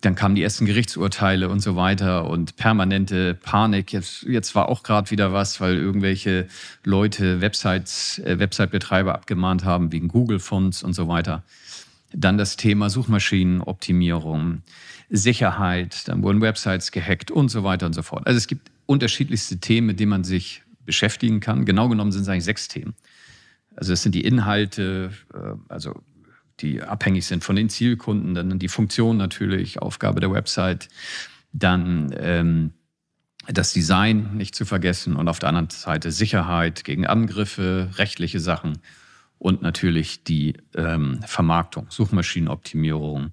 dann 0.00 0.14
kamen 0.14 0.34
die 0.34 0.42
ersten 0.42 0.66
Gerichtsurteile 0.66 1.48
und 1.48 1.60
so 1.60 1.76
weiter 1.76 2.28
und 2.28 2.56
permanente 2.56 3.34
Panik. 3.34 3.92
Jetzt, 3.92 4.22
jetzt 4.24 4.54
war 4.54 4.68
auch 4.68 4.82
gerade 4.82 5.10
wieder 5.10 5.32
was, 5.32 5.60
weil 5.60 5.76
irgendwelche 5.76 6.46
Leute 6.84 7.40
Websites, 7.40 8.18
äh, 8.20 8.38
Website-Betreiber 8.38 9.14
abgemahnt 9.14 9.64
haben 9.64 9.92
wegen 9.92 10.08
Google-Fonds 10.08 10.82
und 10.82 10.94
so 10.94 11.08
weiter. 11.08 11.42
Dann 12.12 12.38
das 12.38 12.56
Thema 12.56 12.90
Suchmaschinenoptimierung, 12.90 14.62
Sicherheit, 15.10 16.08
dann 16.08 16.22
wurden 16.22 16.40
Websites 16.40 16.92
gehackt 16.92 17.30
und 17.30 17.48
so 17.48 17.64
weiter 17.64 17.86
und 17.86 17.94
so 17.94 18.02
fort. 18.02 18.26
Also 18.26 18.38
es 18.38 18.46
gibt 18.46 18.70
unterschiedlichste 18.86 19.58
Themen, 19.58 19.88
mit 19.88 20.00
denen 20.00 20.10
man 20.10 20.24
sich 20.24 20.62
beschäftigen 20.84 21.40
kann. 21.40 21.64
Genau 21.64 21.88
genommen 21.88 22.12
sind 22.12 22.22
es 22.22 22.28
eigentlich 22.28 22.44
sechs 22.44 22.68
Themen. 22.68 22.94
Also 23.76 23.92
es 23.92 24.02
sind 24.02 24.14
die 24.14 24.24
Inhalte, 24.24 25.12
äh, 25.32 25.54
also 25.68 25.94
die 26.62 26.82
abhängig 26.82 27.26
sind 27.26 27.44
von 27.44 27.56
den 27.56 27.68
Zielkunden, 27.68 28.34
dann 28.34 28.58
die 28.58 28.68
Funktion 28.68 29.16
natürlich, 29.16 29.80
Aufgabe 29.80 30.20
der 30.20 30.32
Website, 30.32 30.88
dann 31.52 32.14
ähm, 32.18 32.72
das 33.48 33.72
Design 33.72 34.36
nicht 34.36 34.54
zu 34.54 34.64
vergessen 34.64 35.16
und 35.16 35.28
auf 35.28 35.38
der 35.38 35.48
anderen 35.48 35.70
Seite 35.70 36.12
Sicherheit 36.12 36.84
gegen 36.84 37.06
Angriffe, 37.06 37.90
rechtliche 37.96 38.40
Sachen 38.40 38.78
und 39.38 39.62
natürlich 39.62 40.24
die 40.24 40.54
ähm, 40.74 41.20
Vermarktung, 41.26 41.86
Suchmaschinenoptimierung, 41.88 43.32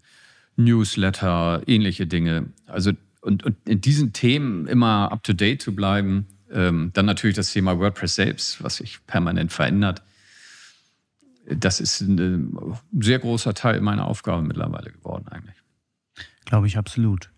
Newsletter, 0.56 1.62
ähnliche 1.68 2.08
Dinge. 2.08 2.48
Also 2.66 2.94
und, 3.22 3.44
und 3.44 3.58
in 3.68 3.82
diesen 3.82 4.13
Themen 4.13 4.68
immer 4.68 5.12
up 5.12 5.24
to 5.24 5.34
date 5.34 5.62
zu 5.62 5.76
bleiben. 5.76 6.28
Ähm, 6.52 6.92
dann 6.94 7.06
natürlich 7.06 7.36
das 7.36 7.52
Thema 7.52 7.78
WordPress 7.78 8.16
selbst, 8.16 8.63
was 8.63 8.78
sich 8.78 9.06
permanent 9.06 9.52
verändert. 9.52 10.02
Das 11.50 11.80
ist 11.80 12.02
ein 12.02 12.78
sehr 13.00 13.20
großer 13.20 13.54
Teil 13.54 13.82
meiner 13.82 14.06
Aufgabe 14.06 14.42
mittlerweile 14.42 14.92
geworden, 14.92 15.28
eigentlich. 15.30 15.56
Glaube 16.46 16.68
ich 16.68 16.78
absolut 16.78 17.32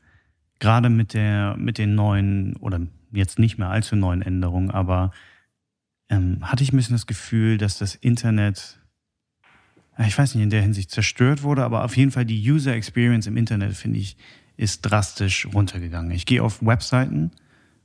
gerade 0.60 0.90
mit 0.90 1.14
der, 1.14 1.56
mit 1.58 1.78
den 1.78 1.96
neuen 1.96 2.56
oder 2.58 2.82
jetzt 3.12 3.40
nicht 3.40 3.58
mehr 3.58 3.70
allzu 3.70 3.96
neuen 3.96 4.22
Änderungen, 4.22 4.70
aber 4.70 5.12
ähm, 6.10 6.40
hatte 6.42 6.64
ich 6.64 6.72
ein 6.72 6.78
bisschen 6.78 6.96
das 6.96 7.08
Gefühl, 7.08 7.58
dass 7.58 7.78
das 7.78 7.96
Internet, 7.96 8.80
ich 9.98 10.18
weiß 10.18 10.36
nicht, 10.36 10.44
in 10.44 10.50
der 10.50 10.62
Hinsicht 10.62 10.92
zerstört 10.92 11.44
wurde, 11.44 11.64
aber 11.64 11.84
auf 11.84 11.98
jeden 11.98 12.12
Fall 12.12 12.26
die 12.26 12.52
User 12.52 12.74
Experience 12.74 13.26
im 13.26 13.38
Internet, 13.38 13.74
finde 13.74 14.00
ich, 14.00 14.18
ist 14.58 14.82
drastisch 14.82 15.48
runtergegangen. 15.54 16.12
Ich 16.12 16.26
gehe 16.26 16.44
auf 16.44 16.62
Webseiten 16.62 17.32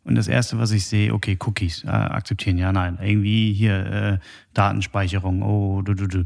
und 0.04 0.14
das 0.14 0.28
erste, 0.28 0.58
was 0.58 0.70
ich 0.70 0.86
sehe, 0.86 1.12
okay, 1.12 1.36
Cookies, 1.40 1.84
äh, 1.84 1.88
akzeptieren, 1.88 2.58
ja, 2.58 2.72
nein. 2.72 2.98
Irgendwie 3.00 3.52
hier 3.52 3.86
äh, 3.86 4.18
Datenspeicherung, 4.52 5.42
oh, 5.42 5.82
du, 5.82 5.94
du, 5.94 6.06
du. 6.06 6.24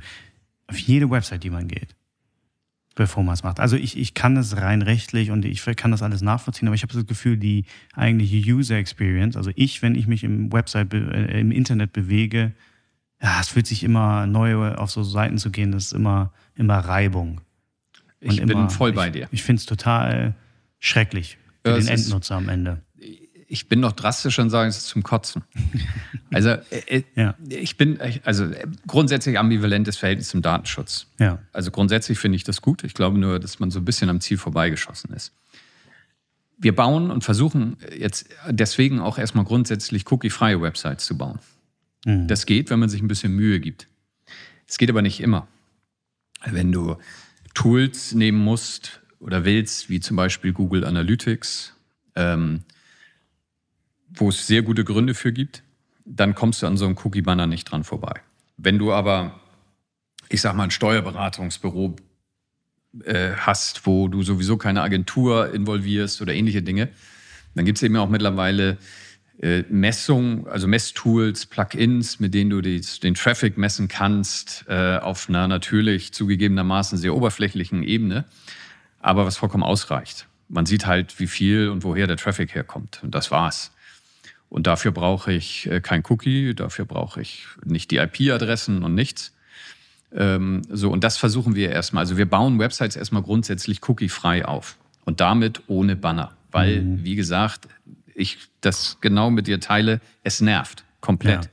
Auf 0.67 0.79
jede 0.79 1.11
Website, 1.11 1.45
die 1.45 1.51
man 1.51 1.69
geht 1.69 1.95
bevor 2.99 3.23
man 3.23 3.35
es 3.35 3.45
macht. 3.45 3.61
Also 3.61 3.77
ich, 3.77 3.97
ich 3.97 4.13
kann 4.13 4.37
es 4.37 4.57
rein 4.57 4.83
rechtlich 4.83 5.31
und 5.31 5.45
ich 5.45 5.65
kann 5.77 5.93
das 5.93 6.03
alles 6.03 6.21
nachvollziehen, 6.21 6.67
aber 6.67 6.75
ich 6.75 6.83
habe 6.83 6.93
das 6.93 7.07
Gefühl, 7.07 7.37
die 7.37 7.65
eigentliche 7.95 8.37
User 8.53 8.77
Experience, 8.77 9.37
also 9.37 9.53
ich, 9.55 9.83
wenn 9.83 9.95
ich 9.95 10.09
mich 10.09 10.25
im 10.25 10.53
Website, 10.53 10.93
äh, 10.93 11.41
im 11.41 11.53
Internet 11.53 11.93
bewege, 11.93 12.53
ja, 13.23 13.41
es 13.41 13.49
fühlt 13.49 13.69
sich 13.69 13.85
immer 13.85 14.27
neu 14.27 14.75
auf 14.75 14.91
so 14.91 15.05
Seiten 15.05 15.39
zu 15.39 15.51
gehen, 15.51 15.71
das 15.71 15.87
ist 15.87 15.93
immer, 15.93 16.33
immer 16.57 16.79
Reibung. 16.79 17.41
ich 18.19 18.41
immer, 18.41 18.55
bin 18.55 18.69
voll 18.69 18.93
bei 18.93 19.11
dir. 19.11 19.27
Ich, 19.27 19.35
ich 19.35 19.43
finde 19.45 19.61
es 19.61 19.67
total 19.67 20.35
schrecklich 20.81 21.39
für 21.65 21.71
ja, 21.71 21.79
den 21.79 21.87
Endnutzer 21.87 22.35
am 22.35 22.49
Ende 22.49 22.83
ich 23.49 23.69
bin 23.69 23.81
noch 23.81 23.93
drastisch 23.93 24.39
und 24.39 24.51
sage, 24.51 24.69
es 24.69 24.77
ist 24.77 24.89
zum 24.89 25.03
Kotzen. 25.03 25.43
Also 26.31 26.51
äh, 26.51 26.61
äh, 26.89 27.03
ja. 27.15 27.35
ich 27.49 27.79
bin 27.79 27.99
also 28.23 28.45
äh, 28.45 28.67
grundsätzlich 28.87 29.39
ambivalentes 29.39 29.97
Verhältnis 29.97 30.29
zum 30.29 30.43
Datenschutz. 30.43 31.07
Ja. 31.19 31.39
Also 31.55 31.71
grundsätzlich 31.71 32.19
finde 32.19 32.37
ich 32.37 32.45
das 32.45 32.61
gut. 32.61 32.85
Ich 32.85 32.93
glaube 32.93 33.17
nur, 33.17 33.39
dass 33.39 33.61
man 33.61 33.71
so 33.71 33.79
ein 33.79 33.87
bisschen 33.87 34.11
am 34.11 34.21
Ziel 34.21 34.37
vorbeigeschossen 34.37 35.15
ist. 35.15 35.33
Wir 36.59 36.77
bauen 36.77 37.11
und 37.11 37.25
versuchen 37.25 37.79
jetzt 37.97 38.29
deswegen 38.47 39.01
auch 39.01 39.17
erstmal 39.17 39.47
grundsätzlich 39.47 40.05
cookie-freie 40.13 40.61
Websites 40.61 41.07
zu 41.07 41.17
bauen. 41.17 41.39
Mhm. 42.05 42.29
Das 42.29 42.45
geht, 42.45 42.69
wenn 42.69 42.79
man 42.79 42.91
sich 42.91 43.01
ein 43.01 43.09
bisschen 43.09 43.35
Mühe 43.35 43.59
gibt. 43.59 43.89
Es 44.67 44.77
geht 44.77 44.91
aber 44.91 45.01
nicht 45.01 45.21
immer. 45.21 45.49
Wenn 46.45 46.73
du 46.73 46.99
Tools 47.55 48.13
nehmen 48.13 48.39
musst 48.39 49.01
oder 49.19 49.47
willst, 49.47 49.89
wie 49.89 50.01
zum 50.01 50.19
Beispiel 50.19 50.53
Google 50.53 50.85
Analytics, 50.85 51.73
ähm, 52.17 52.65
wo 54.21 54.29
es 54.29 54.47
sehr 54.47 54.63
gute 54.63 54.85
Gründe 54.85 55.15
für 55.15 55.33
gibt, 55.33 55.63
dann 56.05 56.35
kommst 56.35 56.63
du 56.63 56.67
an 56.67 56.77
so 56.77 56.87
einem 56.87 56.97
Cookie-Banner 57.03 57.47
nicht 57.47 57.65
dran 57.65 57.85
vorbei. 57.85 58.21
Wenn 58.57 58.79
du 58.79 58.93
aber, 58.93 59.41
ich 60.29 60.41
sag 60.41 60.55
mal, 60.55 60.65
ein 60.65 60.71
Steuerberatungsbüro 60.71 61.97
äh, 63.05 63.33
hast, 63.37 63.87
wo 63.87 64.09
du 64.09 64.23
sowieso 64.23 64.57
keine 64.57 64.83
Agentur 64.83 65.53
involvierst 65.53 66.23
oder 66.23 66.35
ähnliche 66.35 66.63
Dinge, 66.63 66.89
dann 67.55 67.65
gibt 67.65 67.79
es 67.79 67.83
eben 67.83 67.97
auch 67.97 68.09
mittlerweile 68.09 68.79
äh, 69.41 69.63
Messungen, 69.69 70.47
also 70.49 70.67
Messtools, 70.67 71.47
Plugins, 71.47 72.19
mit 72.19 72.35
denen 72.35 72.51
du 72.51 72.61
die, 72.61 72.81
den 73.03 73.15
Traffic 73.15 73.57
messen 73.57 73.89
kannst, 73.89 74.65
äh, 74.69 74.99
auf 74.99 75.29
einer 75.29 75.47
natürlich 75.47 76.13
zugegebenermaßen 76.13 76.99
sehr 76.99 77.15
oberflächlichen 77.15 77.83
Ebene, 77.83 78.25
aber 79.01 79.27
was 79.27 79.37
vollkommen 79.37 79.63
ausreicht. 79.63 80.27
Man 80.49 80.67
sieht 80.67 80.87
halt, 80.87 81.21
wie 81.21 81.27
viel 81.27 81.69
und 81.69 81.85
woher 81.85 82.07
der 82.07 82.17
Traffic 82.17 82.55
herkommt. 82.55 83.01
Und 83.03 83.15
das 83.15 83.31
war's. 83.31 83.71
Und 84.49 84.67
dafür 84.67 84.93
brauche 84.93 85.33
ich 85.33 85.71
äh, 85.71 85.81
kein 85.81 86.03
Cookie, 86.09 86.55
dafür 86.55 86.85
brauche 86.85 87.21
ich 87.21 87.47
nicht 87.65 87.91
die 87.91 87.99
IP-Adressen 87.99 88.83
und 88.83 88.95
nichts. 88.95 89.35
Ähm, 90.15 90.63
so, 90.71 90.91
und 90.91 91.05
das 91.05 91.19
versuchen 91.19 91.55
wir 91.55 91.71
erstmal. 91.71 92.03
Also 92.03 92.17
wir 92.17 92.27
bauen 92.27 92.59
Websites 92.59 92.97
erstmal 92.97 93.23
grundsätzlich 93.23 93.87
cookie-frei 93.87 94.47
auf 94.47 94.77
und 95.05 95.21
damit 95.21 95.63
ohne 95.67 95.97
Banner. 95.97 96.33
Weil, 96.51 96.81
mhm. 96.81 97.05
wie 97.05 97.15
gesagt, 97.15 97.69
ich 98.15 98.39
das 98.63 98.99
genau 99.01 99.31
mit 99.31 99.47
dir 99.47 99.61
teile, 99.61 100.01
es 100.23 100.41
nervt 100.41 100.85
komplett. 101.01 101.45
Ja. 101.45 101.51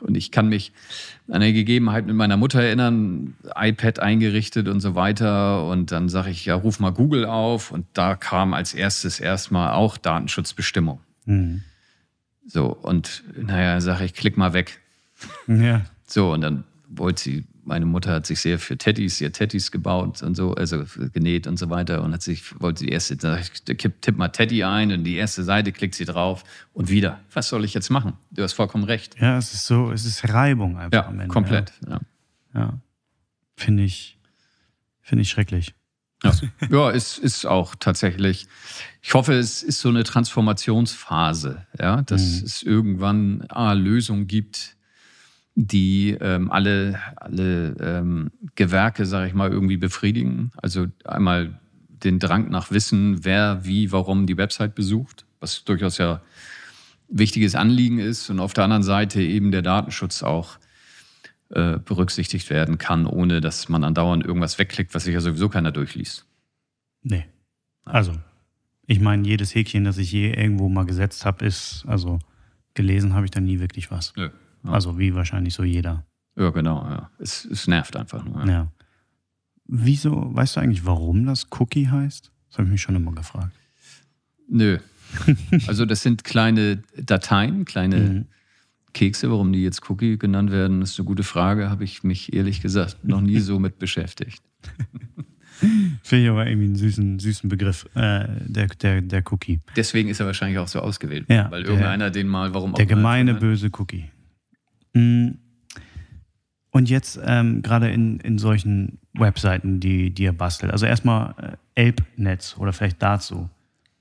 Und 0.00 0.14
ich 0.14 0.30
kann 0.30 0.48
mich 0.48 0.72
an 1.28 1.36
eine 1.36 1.52
Gegebenheit 1.52 2.06
mit 2.06 2.14
meiner 2.14 2.36
Mutter 2.36 2.62
erinnern, 2.62 3.34
iPad 3.54 4.00
eingerichtet 4.00 4.68
und 4.68 4.80
so 4.80 4.94
weiter. 4.94 5.66
Und 5.66 5.90
dann 5.90 6.08
sage 6.08 6.30
ich, 6.30 6.44
ja, 6.44 6.54
ruf 6.54 6.80
mal 6.80 6.90
Google 6.90 7.24
auf. 7.24 7.70
Und 7.70 7.86
da 7.94 8.14
kam 8.14 8.52
als 8.52 8.74
erstes 8.74 9.20
erstmal 9.20 9.72
auch 9.72 9.96
Datenschutzbestimmung. 9.96 11.00
Mhm. 11.24 11.62
So, 12.46 12.72
und 12.72 13.24
naja, 13.36 13.80
sage 13.80 14.04
ich, 14.04 14.14
klick 14.14 14.36
mal 14.36 14.52
weg. 14.52 14.80
Ja. 15.46 15.84
So, 16.06 16.32
und 16.32 16.42
dann 16.42 16.64
wollte 16.88 17.22
sie, 17.22 17.44
meine 17.64 17.86
Mutter 17.86 18.12
hat 18.12 18.26
sich 18.26 18.40
sehr 18.40 18.58
für 18.58 18.78
Teddys, 18.78 19.20
hat 19.20 19.32
Teddys 19.32 19.72
gebaut 19.72 20.22
und 20.22 20.36
so, 20.36 20.54
also 20.54 20.84
genäht 21.12 21.46
und 21.46 21.58
so 21.58 21.70
weiter 21.70 22.02
und 22.02 22.12
hat 22.12 22.22
sich, 22.22 22.60
wollte 22.60 22.84
die 22.84 22.90
erste, 22.90 23.16
sag 23.18 23.40
ich, 23.40 23.62
tipp 23.62 24.16
mal 24.16 24.28
Teddy 24.28 24.62
ein 24.62 24.92
und 24.92 25.04
die 25.04 25.16
erste 25.16 25.42
Seite 25.42 25.72
klickt 25.72 25.94
sie 25.94 26.04
drauf 26.04 26.44
und 26.72 26.88
wieder. 26.88 27.20
Was 27.32 27.48
soll 27.48 27.64
ich 27.64 27.74
jetzt 27.74 27.90
machen? 27.90 28.14
Du 28.30 28.42
hast 28.42 28.52
vollkommen 28.52 28.84
recht. 28.84 29.20
Ja, 29.20 29.36
es 29.36 29.52
ist 29.52 29.66
so, 29.66 29.90
es 29.90 30.04
ist 30.04 30.28
Reibung 30.32 30.78
einfach 30.78 31.04
ja, 31.04 31.06
am 31.06 31.18
Ende. 31.18 31.32
Komplett, 31.32 31.72
ja. 31.84 32.00
ja. 32.54 32.60
ja. 32.60 32.80
Finde 33.56 33.82
ich, 33.82 34.18
finde 35.00 35.22
ich 35.22 35.30
schrecklich. 35.30 35.74
Ja, 36.60 36.68
ja 36.70 36.90
es 36.90 37.18
ist 37.18 37.46
auch 37.46 37.74
tatsächlich. 37.74 38.46
Ich 39.02 39.14
hoffe, 39.14 39.34
es 39.34 39.62
ist 39.62 39.80
so 39.80 39.88
eine 39.88 40.04
Transformationsphase, 40.04 41.66
ja, 41.80 42.02
dass 42.02 42.40
mhm. 42.40 42.46
es 42.46 42.62
irgendwann 42.62 43.44
ah, 43.48 43.72
Lösungen 43.72 44.26
gibt, 44.26 44.76
die 45.54 46.16
ähm, 46.20 46.50
alle, 46.50 47.00
alle 47.16 47.76
ähm, 47.80 48.30
Gewerke, 48.54 49.06
sage 49.06 49.28
ich 49.28 49.34
mal, 49.34 49.50
irgendwie 49.50 49.78
befriedigen. 49.78 50.50
Also 50.56 50.86
einmal 51.04 51.58
den 51.88 52.18
Drang 52.18 52.50
nach 52.50 52.70
Wissen, 52.70 53.24
wer, 53.24 53.64
wie, 53.64 53.90
warum 53.90 54.26
die 54.26 54.36
Website 54.36 54.74
besucht, 54.74 55.24
was 55.40 55.64
durchaus 55.64 55.98
ja 55.98 56.20
wichtiges 57.08 57.54
Anliegen 57.54 57.98
ist. 57.98 58.28
Und 58.30 58.40
auf 58.40 58.52
der 58.52 58.64
anderen 58.64 58.82
Seite 58.82 59.22
eben 59.22 59.50
der 59.50 59.62
Datenschutz 59.62 60.22
auch 60.22 60.58
äh, 61.50 61.78
berücksichtigt 61.78 62.50
werden 62.50 62.78
kann, 62.78 63.06
ohne 63.06 63.40
dass 63.40 63.68
man 63.68 63.84
andauernd 63.84 64.24
irgendwas 64.24 64.58
wegklickt, 64.58 64.94
was 64.94 65.04
sich 65.04 65.14
ja 65.14 65.20
sowieso 65.20 65.48
keiner 65.48 65.72
durchliest. 65.72 66.26
Nee. 67.02 67.24
Also, 67.84 68.12
ich 68.86 69.00
meine, 69.00 69.26
jedes 69.26 69.54
Häkchen, 69.54 69.84
das 69.84 69.98
ich 69.98 70.10
je 70.10 70.32
irgendwo 70.32 70.68
mal 70.68 70.86
gesetzt 70.86 71.24
habe, 71.24 71.44
ist, 71.44 71.84
also 71.86 72.18
gelesen 72.74 73.14
habe 73.14 73.24
ich 73.24 73.30
da 73.30 73.40
nie 73.40 73.60
wirklich 73.60 73.90
was. 73.90 74.12
Ja, 74.16 74.30
ja. 74.64 74.70
Also 74.70 74.98
wie 74.98 75.14
wahrscheinlich 75.14 75.54
so 75.54 75.62
jeder. 75.62 76.04
Ja, 76.36 76.50
genau, 76.50 76.82
ja. 76.88 77.10
Es, 77.18 77.44
es 77.44 77.66
nervt 77.66 77.96
einfach 77.96 78.24
nur. 78.24 78.44
Ja. 78.44 78.50
ja. 78.50 78.72
Wieso, 79.66 80.34
weißt 80.34 80.56
du 80.56 80.60
eigentlich, 80.60 80.84
warum 80.84 81.26
das 81.26 81.46
Cookie 81.58 81.88
heißt? 81.88 82.30
Das 82.48 82.58
habe 82.58 82.64
ich 82.68 82.72
mich 82.72 82.82
schon 82.82 82.94
immer 82.94 83.12
gefragt. 83.12 83.52
Nö. 84.48 84.78
also 85.66 85.84
das 85.84 86.02
sind 86.02 86.24
kleine 86.24 86.82
Dateien, 86.96 87.64
kleine 87.64 87.96
mhm. 87.96 88.26
Kekse, 88.96 89.30
warum 89.30 89.52
die 89.52 89.62
jetzt 89.62 89.88
Cookie 89.90 90.16
genannt 90.16 90.50
werden, 90.50 90.80
ist 90.80 90.98
eine 90.98 91.04
gute 91.04 91.22
Frage. 91.22 91.68
Habe 91.68 91.84
ich 91.84 92.02
mich 92.02 92.32
ehrlich 92.32 92.62
gesagt 92.62 93.04
noch 93.04 93.20
nie 93.20 93.40
so 93.40 93.58
mit 93.58 93.78
beschäftigt. 93.78 94.42
Finde 96.02 96.24
ich 96.24 96.30
aber 96.30 96.46
irgendwie 96.46 96.66
einen 96.66 96.76
süßen, 96.76 97.18
süßen 97.18 97.50
Begriff, 97.50 97.84
äh, 97.94 98.26
der, 98.46 98.68
der, 98.68 99.02
der 99.02 99.22
Cookie. 99.30 99.60
Deswegen 99.76 100.08
ist 100.08 100.20
er 100.20 100.26
wahrscheinlich 100.26 100.58
auch 100.58 100.68
so 100.68 100.80
ausgewählt, 100.80 101.26
ja, 101.28 101.50
weil 101.50 101.64
irgendeiner 101.64 102.10
den 102.10 102.26
mal, 102.26 102.54
warum 102.54 102.72
auch 102.72 102.76
Der 102.76 102.86
gemeine, 102.86 103.34
ne? 103.34 103.38
böse 103.38 103.70
Cookie. 103.78 104.10
Mm. 104.94 105.32
Und 106.70 106.88
jetzt 106.88 107.20
ähm, 107.22 107.60
gerade 107.60 107.90
in, 107.90 108.20
in 108.20 108.38
solchen 108.38 108.98
Webseiten, 109.12 109.78
die, 109.78 110.10
die 110.10 110.24
ihr 110.24 110.32
bastelt. 110.32 110.72
Also 110.72 110.86
erstmal 110.86 111.58
äh, 111.74 111.82
Elbnetz 111.82 112.56
oder 112.58 112.72
vielleicht 112.72 113.02
dazu. 113.02 113.50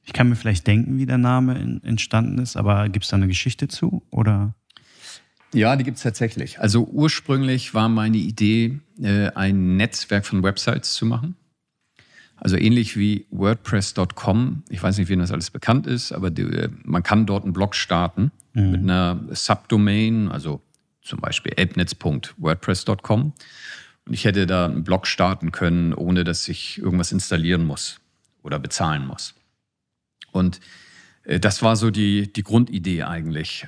Ich 0.03 0.13
kann 0.13 0.29
mir 0.29 0.35
vielleicht 0.35 0.67
denken, 0.67 0.97
wie 0.97 1.05
der 1.05 1.17
Name 1.17 1.57
in, 1.57 1.83
entstanden 1.83 2.37
ist, 2.37 2.55
aber 2.55 2.87
gibt 2.87 3.03
es 3.03 3.11
da 3.11 3.17
eine 3.17 3.27
Geschichte 3.27 3.67
zu? 3.67 4.03
Oder? 4.09 4.53
Ja, 5.53 5.75
die 5.75 5.83
gibt 5.83 5.97
es 5.97 6.03
tatsächlich. 6.03 6.59
Also 6.59 6.85
ursprünglich 6.85 7.73
war 7.73 7.87
meine 7.89 8.17
Idee, 8.17 8.79
äh, 9.01 9.29
ein 9.29 9.77
Netzwerk 9.77 10.25
von 10.25 10.43
Websites 10.43 10.93
zu 10.93 11.05
machen. 11.05 11.35
Also 12.35 12.57
ähnlich 12.57 12.97
wie 12.97 13.25
WordPress.com. 13.31 14.63
Ich 14.69 14.83
weiß 14.83 14.97
nicht, 14.97 15.07
wem 15.07 15.19
das 15.19 15.31
alles 15.31 15.51
bekannt 15.51 15.87
ist, 15.87 16.11
aber 16.11 16.29
die, 16.29 16.43
äh, 16.43 16.69
man 16.83 17.03
kann 17.03 17.25
dort 17.25 17.43
einen 17.43 17.53
Blog 17.53 17.75
starten 17.75 18.31
mhm. 18.53 18.71
mit 18.71 18.81
einer 18.81 19.21
Subdomain, 19.31 20.29
also 20.29 20.61
zum 21.01 21.19
Beispiel 21.19 21.53
elbnetz.wordpress.com. 21.55 23.33
Und 24.07 24.13
ich 24.13 24.25
hätte 24.25 24.45
da 24.45 24.65
einen 24.65 24.83
Blog 24.83 25.07
starten 25.07 25.51
können, 25.51 25.93
ohne 25.93 26.23
dass 26.23 26.47
ich 26.47 26.77
irgendwas 26.77 27.11
installieren 27.11 27.65
muss 27.65 27.99
oder 28.43 28.59
bezahlen 28.59 29.07
muss. 29.07 29.33
Und 30.31 30.59
äh, 31.23 31.39
das 31.39 31.61
war 31.61 31.75
so 31.75 31.89
die, 31.89 32.31
die 32.31 32.43
Grundidee 32.43 33.03
eigentlich, 33.03 33.65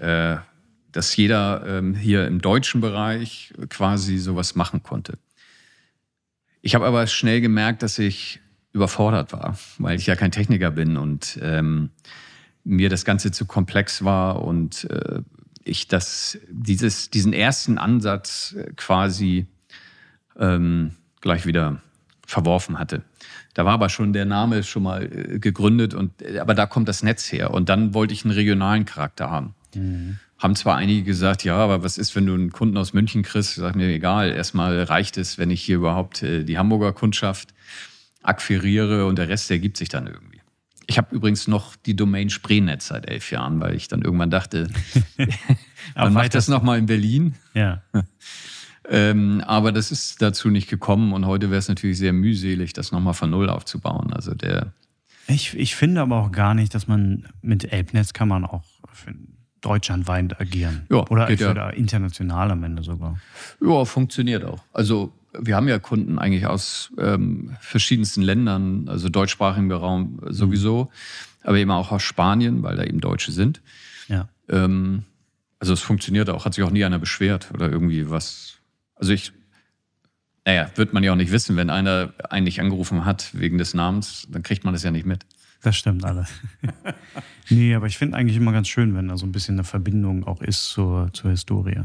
dass 0.97 1.15
jeder 1.15 1.63
ähm, 1.67 1.93
hier 1.93 2.25
im 2.25 2.41
deutschen 2.41 2.81
Bereich 2.81 3.53
quasi 3.69 4.17
sowas 4.17 4.55
machen 4.55 4.81
konnte. 4.81 5.19
Ich 6.63 6.73
habe 6.73 6.87
aber 6.87 7.05
schnell 7.05 7.39
gemerkt, 7.39 7.83
dass 7.83 7.99
ich 7.99 8.39
überfordert 8.73 9.31
war, 9.31 9.59
weil 9.77 9.99
ich 9.99 10.07
ja 10.07 10.15
kein 10.15 10.31
Techniker 10.31 10.71
bin 10.71 10.97
und 10.97 11.37
ähm, 11.43 11.91
mir 12.63 12.89
das 12.89 13.05
Ganze 13.05 13.31
zu 13.31 13.45
komplex 13.45 14.03
war 14.03 14.41
und 14.41 14.85
äh, 14.89 15.21
ich 15.63 15.87
das, 15.87 16.39
dieses, 16.49 17.11
diesen 17.11 17.31
ersten 17.31 17.77
Ansatz 17.77 18.55
quasi 18.75 19.45
ähm, 20.35 20.95
gleich 21.21 21.45
wieder 21.45 21.79
verworfen 22.25 22.79
hatte. 22.79 23.03
Da 23.53 23.65
war 23.65 23.73
aber 23.73 23.89
schon 23.89 24.13
der 24.13 24.25
Name 24.25 24.63
schon 24.63 24.81
mal 24.81 25.03
äh, 25.03 25.37
gegründet 25.37 25.93
und 25.93 26.23
äh, 26.23 26.39
aber 26.39 26.55
da 26.55 26.65
kommt 26.65 26.87
das 26.87 27.03
Netz 27.03 27.31
her. 27.31 27.51
Und 27.51 27.69
dann 27.69 27.93
wollte 27.93 28.15
ich 28.15 28.25
einen 28.25 28.33
regionalen 28.33 28.85
Charakter 28.85 29.29
haben. 29.29 29.53
Mhm. 29.75 30.17
Haben 30.37 30.55
zwar 30.55 30.75
einige 30.75 31.03
gesagt, 31.03 31.43
ja, 31.43 31.57
aber 31.57 31.83
was 31.83 31.97
ist, 31.97 32.15
wenn 32.15 32.27
du 32.27 32.33
einen 32.33 32.51
Kunden 32.51 32.77
aus 32.77 32.93
München 32.93 33.23
kriegst? 33.23 33.55
Sage 33.55 33.77
mir, 33.77 33.87
egal, 33.87 34.31
erstmal 34.31 34.83
reicht 34.83 35.17
es, 35.17 35.37
wenn 35.37 35.49
ich 35.49 35.63
hier 35.63 35.77
überhaupt 35.77 36.21
äh, 36.21 36.43
die 36.43 36.57
Hamburger 36.57 36.93
Kundschaft 36.93 37.53
akquiriere 38.21 39.05
und 39.07 39.17
der 39.17 39.29
Rest 39.29 39.49
ergibt 39.49 39.77
sich 39.77 39.89
dann 39.89 40.05
irgendwie. 40.05 40.41
Ich 40.85 40.97
habe 40.97 41.13
übrigens 41.15 41.47
noch 41.47 41.75
die 41.75 41.95
Domain 41.95 42.29
Spreenetz 42.29 42.87
seit 42.87 43.09
elf 43.09 43.31
Jahren, 43.31 43.59
weil 43.59 43.75
ich 43.75 43.87
dann 43.87 44.03
irgendwann 44.03 44.29
dachte, 44.29 44.69
man 45.95 46.13
macht 46.13 46.35
das 46.35 46.47
nochmal 46.47 46.77
in 46.77 46.85
Berlin. 46.85 47.35
Ja. 47.53 47.83
Ähm, 48.89 49.43
aber 49.45 49.73
das 49.73 49.91
ist 49.91 50.21
dazu 50.21 50.49
nicht 50.49 50.69
gekommen 50.69 51.11
und 51.11 51.25
heute 51.25 51.49
wäre 51.49 51.59
es 51.59 51.67
natürlich 51.67 51.97
sehr 51.97 52.13
mühselig, 52.13 52.71
das 52.71 52.93
nochmal 52.93 53.13
von 53.13 53.29
Null 53.29 53.49
aufzubauen. 53.49 54.13
Also 54.13 54.33
der. 54.33 54.71
Ich, 55.27 55.57
ich 55.57 55.75
finde 55.75 55.99
aber 55.99 56.21
auch 56.21 56.31
gar 56.31 56.53
nicht, 56.53 56.73
dass 56.73 56.87
man 56.87 57.27
mit 57.41 57.71
Elbnetz 57.73 58.13
kann 58.13 58.29
man 58.29 58.45
auch 58.45 58.63
deutschlandweit 59.67 60.39
agieren. 60.39 60.85
Ja, 60.89 61.07
Oder 61.09 61.27
geht 61.27 61.39
ja. 61.39 61.69
international 61.69 62.51
am 62.51 62.63
Ende 62.63 62.83
sogar. 62.83 63.19
Ja, 63.61 63.85
funktioniert 63.85 64.43
auch. 64.43 64.63
Also 64.73 65.13
wir 65.37 65.55
haben 65.55 65.67
ja 65.67 65.79
Kunden 65.79 66.19
eigentlich 66.19 66.47
aus 66.47 66.91
ähm, 66.97 67.55
verschiedensten 67.59 68.21
Ländern, 68.21 68.87
also 68.87 69.09
deutschsprachigen 69.09 69.71
Raum 69.71 70.19
sowieso, 70.27 70.85
mhm. 70.85 71.47
aber 71.47 71.57
eben 71.57 71.71
auch 71.71 71.91
aus 71.91 72.03
Spanien, 72.03 72.63
weil 72.63 72.75
da 72.75 72.83
eben 72.83 73.01
Deutsche 73.01 73.31
sind. 73.31 73.61
Ja. 74.07 74.29
Ähm, 74.49 75.03
also 75.59 75.73
es 75.73 75.81
funktioniert 75.81 76.29
auch, 76.29 76.45
hat 76.45 76.53
sich 76.53 76.63
auch 76.63 76.71
nie 76.71 76.85
einer 76.85 76.99
beschwert 76.99 77.49
oder 77.53 77.69
irgendwie 77.69 78.09
was 78.09 78.57
also 78.99 79.13
ich, 79.13 79.31
naja, 80.45 80.69
wird 80.75 80.93
man 80.93 81.03
ja 81.03 81.11
auch 81.11 81.17
nicht 81.17 81.31
wissen, 81.31 81.55
wenn 81.55 81.69
einer 81.69 82.13
eigentlich 82.29 82.59
angerufen 82.61 83.05
hat 83.05 83.29
wegen 83.33 83.57
des 83.57 83.73
Namens, 83.73 84.27
dann 84.29 84.43
kriegt 84.43 84.63
man 84.63 84.73
das 84.73 84.83
ja 84.83 84.91
nicht 84.91 85.05
mit. 85.05 85.25
Das 85.61 85.75
stimmt 85.75 86.05
alles. 86.05 86.29
nee, 87.49 87.73
aber 87.73 87.87
ich 87.87 87.97
finde 87.97 88.17
eigentlich 88.17 88.37
immer 88.37 88.51
ganz 88.51 88.67
schön, 88.67 88.95
wenn 88.95 89.07
da 89.07 89.17
so 89.17 89.25
ein 89.25 89.31
bisschen 89.31 89.55
eine 89.55 89.63
Verbindung 89.63 90.25
auch 90.25 90.41
ist 90.41 90.65
zur, 90.65 91.11
zur 91.13 91.31
Historie. 91.31 91.83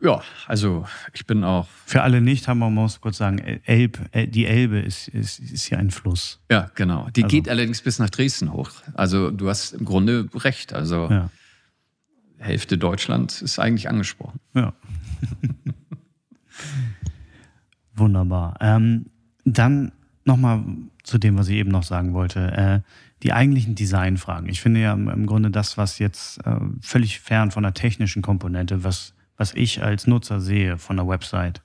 Ja, 0.00 0.22
also 0.46 0.86
ich 1.12 1.26
bin 1.26 1.42
auch. 1.42 1.66
Für 1.86 2.02
alle 2.02 2.20
nicht, 2.20 2.46
haben 2.46 2.58
wir 2.58 2.70
muss 2.70 3.00
kurz 3.00 3.18
sagen, 3.18 3.38
Elb, 3.38 3.98
die 4.30 4.46
Elbe 4.46 4.78
ist, 4.78 5.08
ist, 5.08 5.40
ist 5.40 5.64
hier 5.64 5.78
ein 5.78 5.90
Fluss. 5.90 6.40
Ja, 6.50 6.70
genau. 6.74 7.08
Die 7.16 7.24
also. 7.24 7.34
geht 7.34 7.48
allerdings 7.48 7.82
bis 7.82 7.98
nach 7.98 8.10
Dresden 8.10 8.52
hoch. 8.52 8.70
Also 8.94 9.30
du 9.30 9.48
hast 9.48 9.72
im 9.72 9.84
Grunde 9.84 10.28
recht. 10.34 10.72
Also 10.72 11.08
ja. 11.10 11.30
Hälfte 12.38 12.78
Deutschland 12.78 13.42
ist 13.42 13.58
eigentlich 13.58 13.88
angesprochen. 13.88 14.38
Ja. 14.54 14.72
Wunderbar. 17.94 18.56
Ähm, 18.60 19.06
dann 19.44 19.90
nochmal 20.24 20.64
zu 21.08 21.18
dem, 21.18 21.36
was 21.38 21.48
ich 21.48 21.56
eben 21.56 21.70
noch 21.70 21.82
sagen 21.82 22.12
wollte. 22.12 22.52
Äh, 22.52 22.80
die 23.22 23.32
eigentlichen 23.32 23.74
Designfragen. 23.74 24.48
Ich 24.48 24.60
finde 24.60 24.80
ja 24.80 24.92
im 24.92 25.26
Grunde 25.26 25.50
das, 25.50 25.76
was 25.76 25.98
jetzt 25.98 26.38
äh, 26.46 26.56
völlig 26.80 27.18
fern 27.18 27.50
von 27.50 27.64
der 27.64 27.74
technischen 27.74 28.22
Komponente, 28.22 28.84
was, 28.84 29.14
was 29.36 29.54
ich 29.54 29.82
als 29.82 30.06
Nutzer 30.06 30.40
sehe 30.40 30.78
von 30.78 30.96
der 30.96 31.08
Website, 31.08 31.60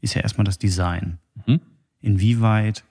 ist 0.00 0.14
ja 0.14 0.22
erstmal 0.22 0.44
das 0.44 0.58
Design. 0.58 1.18
Mhm. 1.46 1.60
Inwieweit 2.00 2.82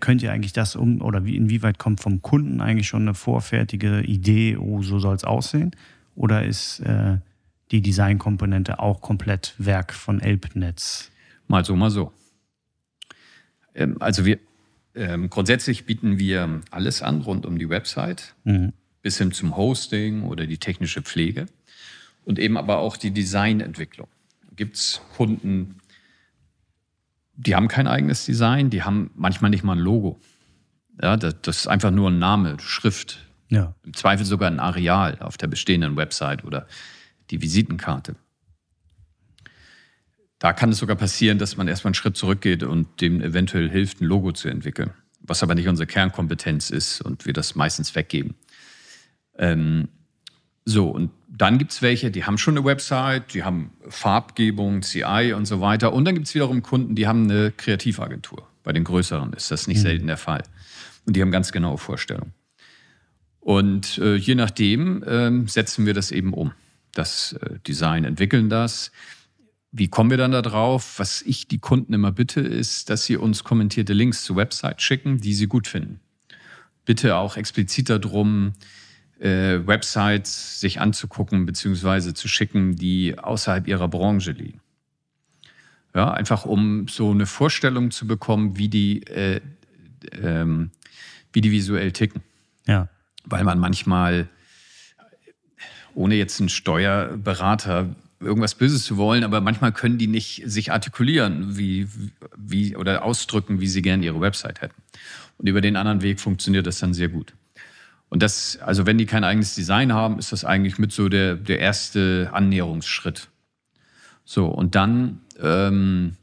könnt 0.00 0.20
ihr 0.20 0.32
eigentlich 0.32 0.52
das 0.52 0.74
um, 0.74 1.00
oder 1.00 1.24
wie, 1.24 1.36
inwieweit 1.36 1.78
kommt 1.78 2.00
vom 2.00 2.22
Kunden 2.22 2.60
eigentlich 2.60 2.88
schon 2.88 3.02
eine 3.02 3.14
vorfertige 3.14 4.00
Idee, 4.00 4.56
oh, 4.56 4.82
so 4.82 4.98
soll 4.98 5.14
es 5.14 5.22
aussehen? 5.22 5.70
Oder 6.16 6.44
ist 6.44 6.80
äh, 6.80 7.18
die 7.70 7.80
Designkomponente 7.80 8.80
auch 8.80 9.00
komplett 9.00 9.54
Werk 9.58 9.92
von 9.92 10.20
Elbnetz? 10.20 11.12
Mal 11.46 11.64
so, 11.64 11.76
mal 11.76 11.90
so. 11.90 12.12
Ähm, 13.76 13.96
also 14.00 14.24
wir 14.24 14.40
ähm, 14.94 15.30
grundsätzlich 15.30 15.86
bieten 15.86 16.18
wir 16.18 16.60
alles 16.70 17.02
an 17.02 17.20
rund 17.22 17.46
um 17.46 17.58
die 17.58 17.68
Website, 17.68 18.34
mhm. 18.44 18.72
bis 19.02 19.18
hin 19.18 19.32
zum 19.32 19.56
Hosting 19.56 20.22
oder 20.22 20.46
die 20.46 20.58
technische 20.58 21.02
Pflege 21.02 21.46
und 22.24 22.38
eben 22.38 22.56
aber 22.56 22.78
auch 22.78 22.96
die 22.96 23.10
Designentwicklung. 23.10 24.08
Gibt 24.56 24.76
es 24.76 25.00
Kunden, 25.16 25.80
die 27.36 27.54
haben 27.54 27.68
kein 27.68 27.86
eigenes 27.86 28.24
Design, 28.24 28.70
die 28.70 28.82
haben 28.82 29.10
manchmal 29.14 29.50
nicht 29.50 29.64
mal 29.64 29.76
ein 29.76 29.80
Logo. 29.80 30.20
Ja, 31.02 31.16
das, 31.16 31.34
das 31.42 31.58
ist 31.60 31.66
einfach 31.66 31.90
nur 31.90 32.10
ein 32.10 32.18
Name, 32.18 32.56
Schrift. 32.60 33.26
Ja. 33.48 33.74
Im 33.84 33.94
Zweifel 33.94 34.24
sogar 34.24 34.50
ein 34.50 34.60
Areal 34.60 35.18
auf 35.20 35.36
der 35.36 35.48
bestehenden 35.48 35.96
Website 35.96 36.44
oder 36.44 36.66
die 37.30 37.42
Visitenkarte. 37.42 38.14
Da 40.44 40.52
kann 40.52 40.72
es 40.72 40.76
sogar 40.76 40.96
passieren, 40.96 41.38
dass 41.38 41.56
man 41.56 41.68
erstmal 41.68 41.88
einen 41.88 41.94
Schritt 41.94 42.18
zurückgeht 42.18 42.64
und 42.64 43.00
dem 43.00 43.22
eventuell 43.22 43.70
hilft, 43.70 44.02
ein 44.02 44.04
Logo 44.04 44.30
zu 44.30 44.48
entwickeln, 44.48 44.90
was 45.20 45.42
aber 45.42 45.54
nicht 45.54 45.68
unsere 45.68 45.86
Kernkompetenz 45.86 46.68
ist 46.68 47.00
und 47.00 47.24
wir 47.24 47.32
das 47.32 47.54
meistens 47.54 47.94
weggeben. 47.94 48.34
Ähm, 49.38 49.88
so, 50.66 50.90
und 50.90 51.12
dann 51.28 51.56
gibt 51.56 51.72
es 51.72 51.80
welche, 51.80 52.10
die 52.10 52.26
haben 52.26 52.36
schon 52.36 52.58
eine 52.58 52.66
Website, 52.66 53.32
die 53.32 53.42
haben 53.42 53.70
Farbgebung, 53.88 54.82
CI 54.82 55.32
und 55.34 55.46
so 55.46 55.62
weiter. 55.62 55.94
Und 55.94 56.04
dann 56.04 56.14
gibt 56.14 56.26
es 56.26 56.34
wiederum 56.34 56.62
Kunden, 56.62 56.94
die 56.94 57.06
haben 57.06 57.24
eine 57.24 57.50
Kreativagentur. 57.50 58.46
Bei 58.64 58.74
den 58.74 58.84
größeren 58.84 59.32
ist 59.32 59.50
das 59.50 59.66
nicht 59.66 59.78
mhm. 59.78 59.82
selten 59.82 60.06
der 60.08 60.18
Fall. 60.18 60.42
Und 61.06 61.16
die 61.16 61.22
haben 61.22 61.30
ganz 61.30 61.52
genaue 61.52 61.78
Vorstellungen. 61.78 62.34
Und 63.40 63.96
äh, 63.96 64.16
je 64.16 64.34
nachdem 64.34 65.02
äh, 65.04 65.48
setzen 65.48 65.86
wir 65.86 65.94
das 65.94 66.10
eben 66.10 66.34
um 66.34 66.52
das 66.92 67.32
äh, 67.32 67.58
Design 67.66 68.04
entwickeln 68.04 68.50
das. 68.50 68.92
Wie 69.76 69.88
kommen 69.88 70.08
wir 70.08 70.16
dann 70.16 70.30
da 70.30 70.40
drauf? 70.40 71.00
Was 71.00 71.20
ich 71.22 71.48
die 71.48 71.58
Kunden 71.58 71.94
immer 71.94 72.12
bitte, 72.12 72.40
ist, 72.40 72.90
dass 72.90 73.06
sie 73.06 73.16
uns 73.16 73.42
kommentierte 73.42 73.92
Links 73.92 74.22
zur 74.22 74.36
Website 74.36 74.80
schicken, 74.80 75.18
die 75.20 75.34
sie 75.34 75.48
gut 75.48 75.66
finden. 75.66 75.98
Bitte 76.84 77.16
auch 77.16 77.36
explizit 77.36 77.90
darum, 77.90 78.52
äh, 79.18 79.66
Websites 79.66 80.60
sich 80.60 80.80
anzugucken 80.80 81.44
bzw. 81.44 82.14
zu 82.14 82.28
schicken, 82.28 82.76
die 82.76 83.18
außerhalb 83.18 83.66
ihrer 83.66 83.88
Branche 83.88 84.30
liegen. 84.30 84.60
Ja, 85.92 86.12
einfach 86.12 86.44
um 86.44 86.86
so 86.86 87.10
eine 87.10 87.26
Vorstellung 87.26 87.90
zu 87.90 88.06
bekommen, 88.06 88.56
wie 88.56 88.68
die, 88.68 89.02
äh, 89.08 89.40
ähm, 90.12 90.70
wie 91.32 91.40
die 91.40 91.50
visuell 91.50 91.90
ticken. 91.90 92.22
Ja. 92.68 92.88
Weil 93.24 93.42
man 93.42 93.58
manchmal 93.58 94.28
ohne 95.94 96.14
jetzt 96.14 96.38
einen 96.38 96.48
Steuerberater 96.48 97.96
irgendwas 98.24 98.54
Böses 98.54 98.84
zu 98.84 98.96
wollen, 98.96 99.24
aber 99.24 99.40
manchmal 99.40 99.72
können 99.72 99.98
die 99.98 100.06
nicht 100.06 100.42
sich 100.46 100.72
artikulieren 100.72 101.56
wie, 101.56 101.88
wie, 102.36 102.76
oder 102.76 103.04
ausdrücken, 103.04 103.60
wie 103.60 103.66
sie 103.66 103.82
gerne 103.82 104.04
ihre 104.04 104.20
Website 104.20 104.60
hätten. 104.60 104.82
Und 105.38 105.48
über 105.48 105.60
den 105.60 105.76
anderen 105.76 106.02
Weg 106.02 106.20
funktioniert 106.20 106.66
das 106.66 106.78
dann 106.78 106.94
sehr 106.94 107.08
gut. 107.08 107.34
Und 108.08 108.22
das, 108.22 108.58
also 108.60 108.86
wenn 108.86 108.98
die 108.98 109.06
kein 109.06 109.24
eigenes 109.24 109.54
Design 109.54 109.92
haben, 109.92 110.18
ist 110.18 110.32
das 110.32 110.44
eigentlich 110.44 110.78
mit 110.78 110.92
so 110.92 111.08
der, 111.08 111.34
der 111.34 111.58
erste 111.58 112.30
Annäherungsschritt. 112.32 113.28
So, 114.24 114.46
und 114.46 114.74
dann, 114.74 115.20
ähm, 115.40 116.16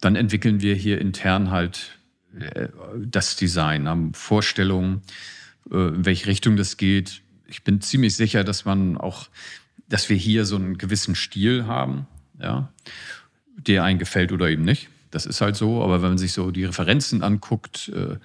dann 0.00 0.16
entwickeln 0.16 0.60
wir 0.60 0.74
hier 0.74 1.00
intern 1.00 1.50
halt 1.50 1.98
äh, 2.38 2.68
das 3.04 3.36
Design, 3.36 3.88
haben 3.88 4.14
Vorstellungen, 4.14 5.02
äh, 5.70 5.88
in 5.88 6.04
welche 6.04 6.28
Richtung 6.28 6.56
das 6.56 6.76
geht, 6.76 7.22
ich 7.48 7.62
bin 7.62 7.80
ziemlich 7.80 8.16
sicher, 8.16 8.44
dass 8.44 8.64
man 8.64 8.96
auch, 8.96 9.28
dass 9.88 10.08
wir 10.08 10.16
hier 10.16 10.44
so 10.44 10.56
einen 10.56 10.78
gewissen 10.78 11.14
Stil 11.14 11.66
haben, 11.66 12.06
ja, 12.40 12.68
der 13.56 13.84
einen 13.84 13.98
gefällt 13.98 14.32
oder 14.32 14.48
eben 14.48 14.64
nicht. 14.64 14.88
Das 15.10 15.26
ist 15.26 15.40
halt 15.40 15.56
so. 15.56 15.82
Aber 15.82 16.02
wenn 16.02 16.10
man 16.10 16.18
sich 16.18 16.32
so 16.32 16.50
die 16.50 16.64
Referenzen 16.64 17.22
anguckt, 17.22 17.90
äh, 17.94 18.16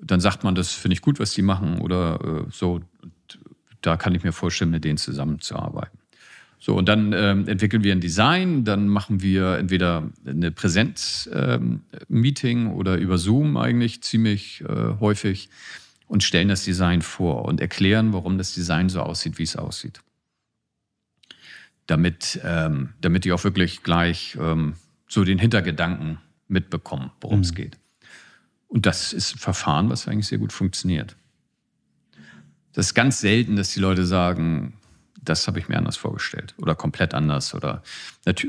dann 0.00 0.20
sagt 0.20 0.44
man, 0.44 0.54
das 0.54 0.72
finde 0.72 0.94
ich 0.94 1.02
gut, 1.02 1.20
was 1.20 1.32
die 1.32 1.42
machen 1.42 1.80
oder 1.80 2.20
äh, 2.22 2.44
so. 2.50 2.80
Da 3.80 3.96
kann 3.96 4.12
ich 4.14 4.24
mir 4.24 4.32
vorstellen, 4.32 4.72
mit 4.72 4.84
denen 4.84 4.98
zusammenzuarbeiten. 4.98 5.96
So, 6.58 6.74
und 6.74 6.88
dann 6.88 7.12
ähm, 7.12 7.46
entwickeln 7.46 7.84
wir 7.84 7.92
ein 7.92 8.00
Design, 8.00 8.64
dann 8.64 8.88
machen 8.88 9.22
wir 9.22 9.58
entweder 9.58 10.10
eine 10.26 10.50
Präsenz-Meeting 10.50 12.66
ähm, 12.66 12.72
oder 12.72 12.96
über 12.96 13.16
Zoom 13.16 13.56
eigentlich 13.56 14.02
ziemlich 14.02 14.62
äh, 14.62 14.94
häufig 14.98 15.50
und 16.08 16.24
stellen 16.24 16.48
das 16.48 16.64
Design 16.64 17.02
vor 17.02 17.44
und 17.44 17.60
erklären, 17.60 18.12
warum 18.12 18.38
das 18.38 18.54
Design 18.54 18.88
so 18.88 19.02
aussieht, 19.02 19.38
wie 19.38 19.44
es 19.44 19.54
aussieht. 19.54 20.00
Damit, 21.88 22.40
ähm, 22.44 22.90
damit 23.00 23.24
die 23.24 23.32
auch 23.32 23.42
wirklich 23.42 23.82
gleich 23.82 24.38
ähm, 24.40 24.74
so 25.08 25.24
den 25.24 25.38
Hintergedanken 25.38 26.18
mitbekommen, 26.46 27.10
worum 27.20 27.40
es 27.40 27.50
mhm. 27.50 27.56
geht. 27.56 27.78
Und 28.68 28.86
das 28.86 29.12
ist 29.12 29.34
ein 29.34 29.38
Verfahren, 29.38 29.90
was 29.90 30.06
eigentlich 30.06 30.28
sehr 30.28 30.38
gut 30.38 30.52
funktioniert. 30.52 31.16
Das 32.74 32.86
ist 32.86 32.94
ganz 32.94 33.20
selten, 33.20 33.56
dass 33.56 33.72
die 33.72 33.80
Leute 33.80 34.04
sagen, 34.04 34.74
das 35.20 35.46
habe 35.46 35.58
ich 35.58 35.68
mir 35.68 35.76
anders 35.76 35.96
vorgestellt 35.96 36.54
oder 36.58 36.74
komplett 36.74 37.14
anders 37.14 37.54
oder 37.54 37.82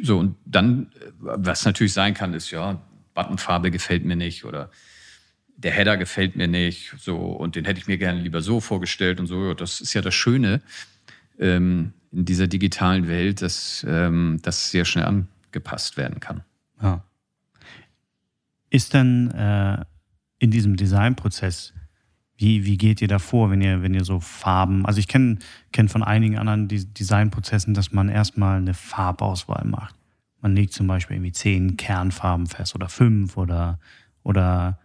so. 0.03 0.19
Und 0.19 0.35
dann, 0.45 0.91
was 1.19 1.65
natürlich 1.65 1.93
sein 1.93 2.13
kann, 2.13 2.33
ist 2.33 2.51
ja, 2.51 2.81
Buttonfarbe 3.15 3.71
gefällt 3.71 4.05
mir 4.05 4.15
nicht 4.15 4.45
oder 4.45 4.69
der 5.57 5.71
Header 5.71 5.97
gefällt 5.97 6.35
mir 6.35 6.47
nicht, 6.47 6.95
so 6.97 7.17
und 7.17 7.55
den 7.55 7.65
hätte 7.65 7.79
ich 7.79 7.87
mir 7.87 7.97
gerne 7.97 8.21
lieber 8.21 8.41
so 8.41 8.61
vorgestellt 8.61 9.19
und 9.19 9.27
so. 9.27 9.53
Das 9.53 9.81
ist 9.81 9.93
ja 9.93 10.01
das 10.01 10.15
Schöne 10.15 10.61
ähm, 11.37 11.93
in 12.11 12.25
dieser 12.25 12.47
digitalen 12.47 13.07
Welt, 13.07 13.41
dass 13.41 13.85
ähm, 13.87 14.39
das 14.41 14.71
sehr 14.71 14.85
schnell 14.85 15.05
angepasst 15.05 15.97
werden 15.97 16.19
kann. 16.19 16.43
Ja. 16.81 17.03
Ist 18.69 18.93
denn 18.93 19.31
äh, 19.31 19.83
in 20.39 20.51
diesem 20.51 20.75
Designprozess 20.75 21.73
wie, 22.39 22.63
wie 22.63 22.77
geht 22.77 23.01
ihr 23.01 23.09
da 23.09 23.19
vor, 23.19 23.51
wenn 23.51 23.61
ihr, 23.61 23.81
wenn 23.83 23.93
ihr 23.93 24.05
so 24.05 24.21
Farben, 24.21 24.85
also 24.85 24.97
ich 24.97 25.09
kenne 25.09 25.39
kenn 25.73 25.89
von 25.89 26.03
einigen 26.03 26.37
anderen 26.37 26.69
Designprozessen, 26.69 27.73
dass 27.73 27.91
man 27.91 28.07
erstmal 28.07 28.57
eine 28.57 28.73
Farbauswahl 28.73 29.65
macht. 29.65 29.93
Man 30.41 30.55
legt 30.55 30.71
zum 30.71 30.87
Beispiel 30.87 31.17
irgendwie 31.17 31.33
zehn 31.33 31.75
Kernfarben 31.75 32.47
fest 32.47 32.75
oder 32.75 32.87
fünf 32.87 33.35
oder, 33.35 33.77
oder, 34.23 34.79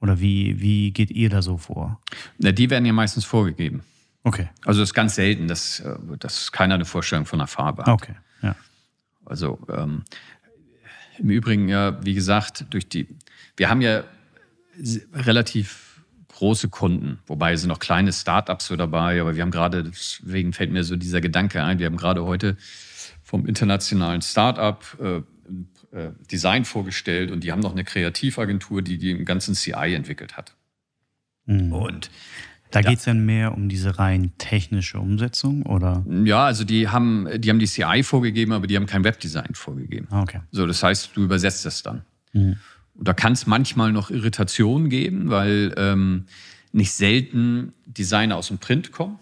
oder 0.00 0.18
wie, 0.18 0.60
wie 0.60 0.90
geht 0.90 1.12
ihr 1.12 1.30
da 1.30 1.40
so 1.40 1.56
vor? 1.56 2.00
Na, 2.38 2.50
die 2.50 2.68
werden 2.68 2.84
ja 2.84 2.92
meistens 2.92 3.24
vorgegeben. 3.24 3.82
Okay. 4.28 4.48
Also 4.64 4.82
es 4.82 4.90
ist 4.90 4.94
ganz 4.94 5.14
selten, 5.14 5.48
dass, 5.48 5.80
äh, 5.80 5.96
dass 6.18 6.52
keiner 6.52 6.74
eine 6.74 6.84
Vorstellung 6.84 7.24
von 7.24 7.40
einer 7.40 7.46
Farbe 7.46 7.82
hat. 7.82 7.88
Okay, 7.88 8.14
ja. 8.42 8.54
Also 9.24 9.58
ähm, 9.70 10.04
im 11.18 11.30
Übrigen 11.30 11.68
ja, 11.68 12.04
wie 12.04 12.14
gesagt, 12.14 12.66
durch 12.70 12.88
die, 12.88 13.08
wir 13.56 13.70
haben 13.70 13.80
ja 13.80 14.04
relativ 15.12 16.02
große 16.34 16.68
Kunden, 16.68 17.18
wobei 17.26 17.56
sind 17.56 17.68
noch 17.68 17.80
kleine 17.80 18.12
Startups 18.12 18.66
so 18.66 18.76
dabei, 18.76 19.20
aber 19.20 19.34
wir 19.34 19.42
haben 19.42 19.50
gerade, 19.50 19.82
deswegen 19.84 20.52
fällt 20.52 20.70
mir 20.70 20.84
so 20.84 20.94
dieser 20.94 21.20
Gedanke 21.20 21.64
ein, 21.64 21.78
wir 21.78 21.86
haben 21.86 21.96
gerade 21.96 22.24
heute 22.24 22.56
vom 23.22 23.46
internationalen 23.46 24.22
Startup 24.22 24.84
äh, 25.00 25.16
äh, 25.96 26.12
Design 26.30 26.64
vorgestellt 26.64 27.30
und 27.30 27.42
die 27.42 27.50
haben 27.50 27.60
noch 27.60 27.72
eine 27.72 27.82
Kreativagentur, 27.82 28.82
die 28.82 28.98
den 28.98 29.24
ganzen 29.24 29.54
CI 29.54 29.94
entwickelt 29.94 30.36
hat. 30.36 30.54
Mhm. 31.46 31.72
Und 31.72 32.10
da 32.70 32.82
geht 32.82 32.98
es 32.98 33.04
dann 33.04 33.24
mehr 33.24 33.54
um 33.54 33.68
diese 33.68 33.98
rein 33.98 34.32
technische 34.38 34.98
Umsetzung, 34.98 35.62
oder? 35.64 36.04
Ja, 36.24 36.44
also 36.44 36.64
die 36.64 36.88
haben, 36.88 37.28
die 37.36 37.48
haben 37.50 37.58
die 37.58 37.66
CI 37.66 38.02
vorgegeben, 38.02 38.52
aber 38.52 38.66
die 38.66 38.76
haben 38.76 38.86
kein 38.86 39.04
Webdesign 39.04 39.54
vorgegeben. 39.54 40.08
Ah, 40.10 40.22
okay. 40.22 40.40
So, 40.50 40.66
das 40.66 40.82
heißt, 40.82 41.10
du 41.14 41.22
übersetzt 41.22 41.64
das 41.64 41.82
dann. 41.82 42.02
Mhm. 42.32 42.56
Und 42.94 43.08
da 43.08 43.12
kann 43.14 43.32
es 43.32 43.46
manchmal 43.46 43.92
noch 43.92 44.10
Irritationen 44.10 44.90
geben, 44.90 45.30
weil 45.30 45.72
ähm, 45.76 46.26
nicht 46.72 46.92
selten 46.92 47.72
Designer 47.86 48.36
aus 48.36 48.48
dem 48.48 48.58
Print 48.58 48.92
kommen 48.92 49.18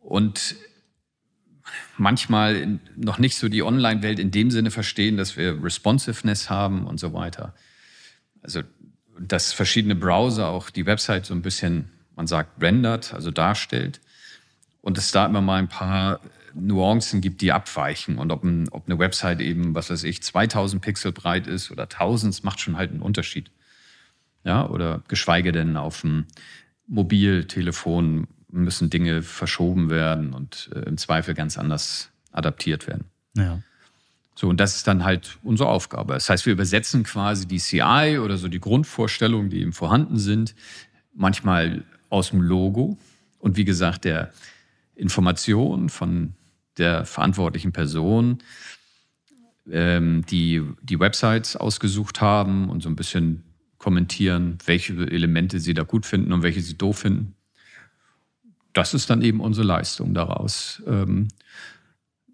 und 0.00 0.56
manchmal 1.96 2.80
noch 2.96 3.18
nicht 3.18 3.36
so 3.36 3.48
die 3.48 3.62
Online-Welt 3.62 4.18
in 4.18 4.30
dem 4.30 4.50
Sinne 4.50 4.70
verstehen, 4.70 5.16
dass 5.16 5.36
wir 5.36 5.62
Responsiveness 5.62 6.48
haben 6.48 6.86
und 6.86 6.98
so 6.98 7.12
weiter. 7.12 7.54
Also, 8.42 8.62
dass 9.20 9.52
verschiedene 9.52 9.94
Browser 9.94 10.48
auch 10.48 10.70
die 10.70 10.86
Website 10.86 11.26
so 11.26 11.34
ein 11.34 11.42
bisschen, 11.42 11.90
man 12.16 12.26
sagt, 12.26 12.62
rendert, 12.62 13.12
also 13.12 13.30
darstellt. 13.30 14.00
Und 14.80 14.96
es 14.96 15.12
da 15.12 15.26
immer 15.26 15.42
mal 15.42 15.58
ein 15.58 15.68
paar 15.68 16.20
Nuancen 16.54 17.20
gibt, 17.20 17.42
die 17.42 17.52
abweichen. 17.52 18.18
Und 18.18 18.32
ob, 18.32 18.42
ein, 18.44 18.68
ob 18.70 18.86
eine 18.86 18.98
Website 18.98 19.40
eben, 19.40 19.74
was 19.74 19.90
weiß 19.90 20.04
ich, 20.04 20.22
2000 20.22 20.82
Pixel 20.82 21.12
breit 21.12 21.46
ist 21.46 21.70
oder 21.70 21.84
1000, 21.84 22.42
macht 22.44 22.60
schon 22.60 22.76
halt 22.76 22.90
einen 22.90 23.02
Unterschied. 23.02 23.50
Ja, 24.42 24.66
oder 24.66 25.02
geschweige 25.08 25.52
denn 25.52 25.76
auf 25.76 26.00
dem 26.00 26.24
Mobiltelefon 26.86 28.26
müssen 28.50 28.90
Dinge 28.90 29.22
verschoben 29.22 29.90
werden 29.90 30.32
und 30.32 30.70
äh, 30.74 30.80
im 30.80 30.96
Zweifel 30.96 31.34
ganz 31.34 31.58
anders 31.58 32.10
adaptiert 32.32 32.86
werden. 32.86 33.04
Ja. 33.36 33.60
So, 34.40 34.48
und 34.48 34.58
das 34.58 34.76
ist 34.76 34.86
dann 34.88 35.04
halt 35.04 35.36
unsere 35.42 35.68
Aufgabe. 35.68 36.14
Das 36.14 36.30
heißt, 36.30 36.46
wir 36.46 36.54
übersetzen 36.54 37.02
quasi 37.02 37.46
die 37.46 37.58
CI 37.58 38.18
oder 38.24 38.38
so 38.38 38.48
die 38.48 38.58
Grundvorstellungen, 38.58 39.50
die 39.50 39.60
eben 39.60 39.74
vorhanden 39.74 40.16
sind, 40.16 40.54
manchmal 41.12 41.84
aus 42.08 42.30
dem 42.30 42.40
Logo. 42.40 42.96
Und 43.38 43.58
wie 43.58 43.66
gesagt, 43.66 44.06
der 44.06 44.32
Information 44.94 45.90
von 45.90 46.32
der 46.78 47.04
verantwortlichen 47.04 47.72
Person, 47.72 48.38
ähm, 49.70 50.24
die 50.30 50.62
die 50.80 50.98
Websites 50.98 51.56
ausgesucht 51.56 52.22
haben 52.22 52.70
und 52.70 52.82
so 52.82 52.88
ein 52.88 52.96
bisschen 52.96 53.44
kommentieren, 53.76 54.56
welche 54.64 54.94
Elemente 54.94 55.60
sie 55.60 55.74
da 55.74 55.82
gut 55.82 56.06
finden 56.06 56.32
und 56.32 56.42
welche 56.42 56.62
sie 56.62 56.78
doof 56.78 57.00
finden. 57.00 57.34
Das 58.72 58.94
ist 58.94 59.10
dann 59.10 59.20
eben 59.20 59.40
unsere 59.40 59.66
Leistung 59.66 60.14
daraus, 60.14 60.82
ähm, 60.86 61.28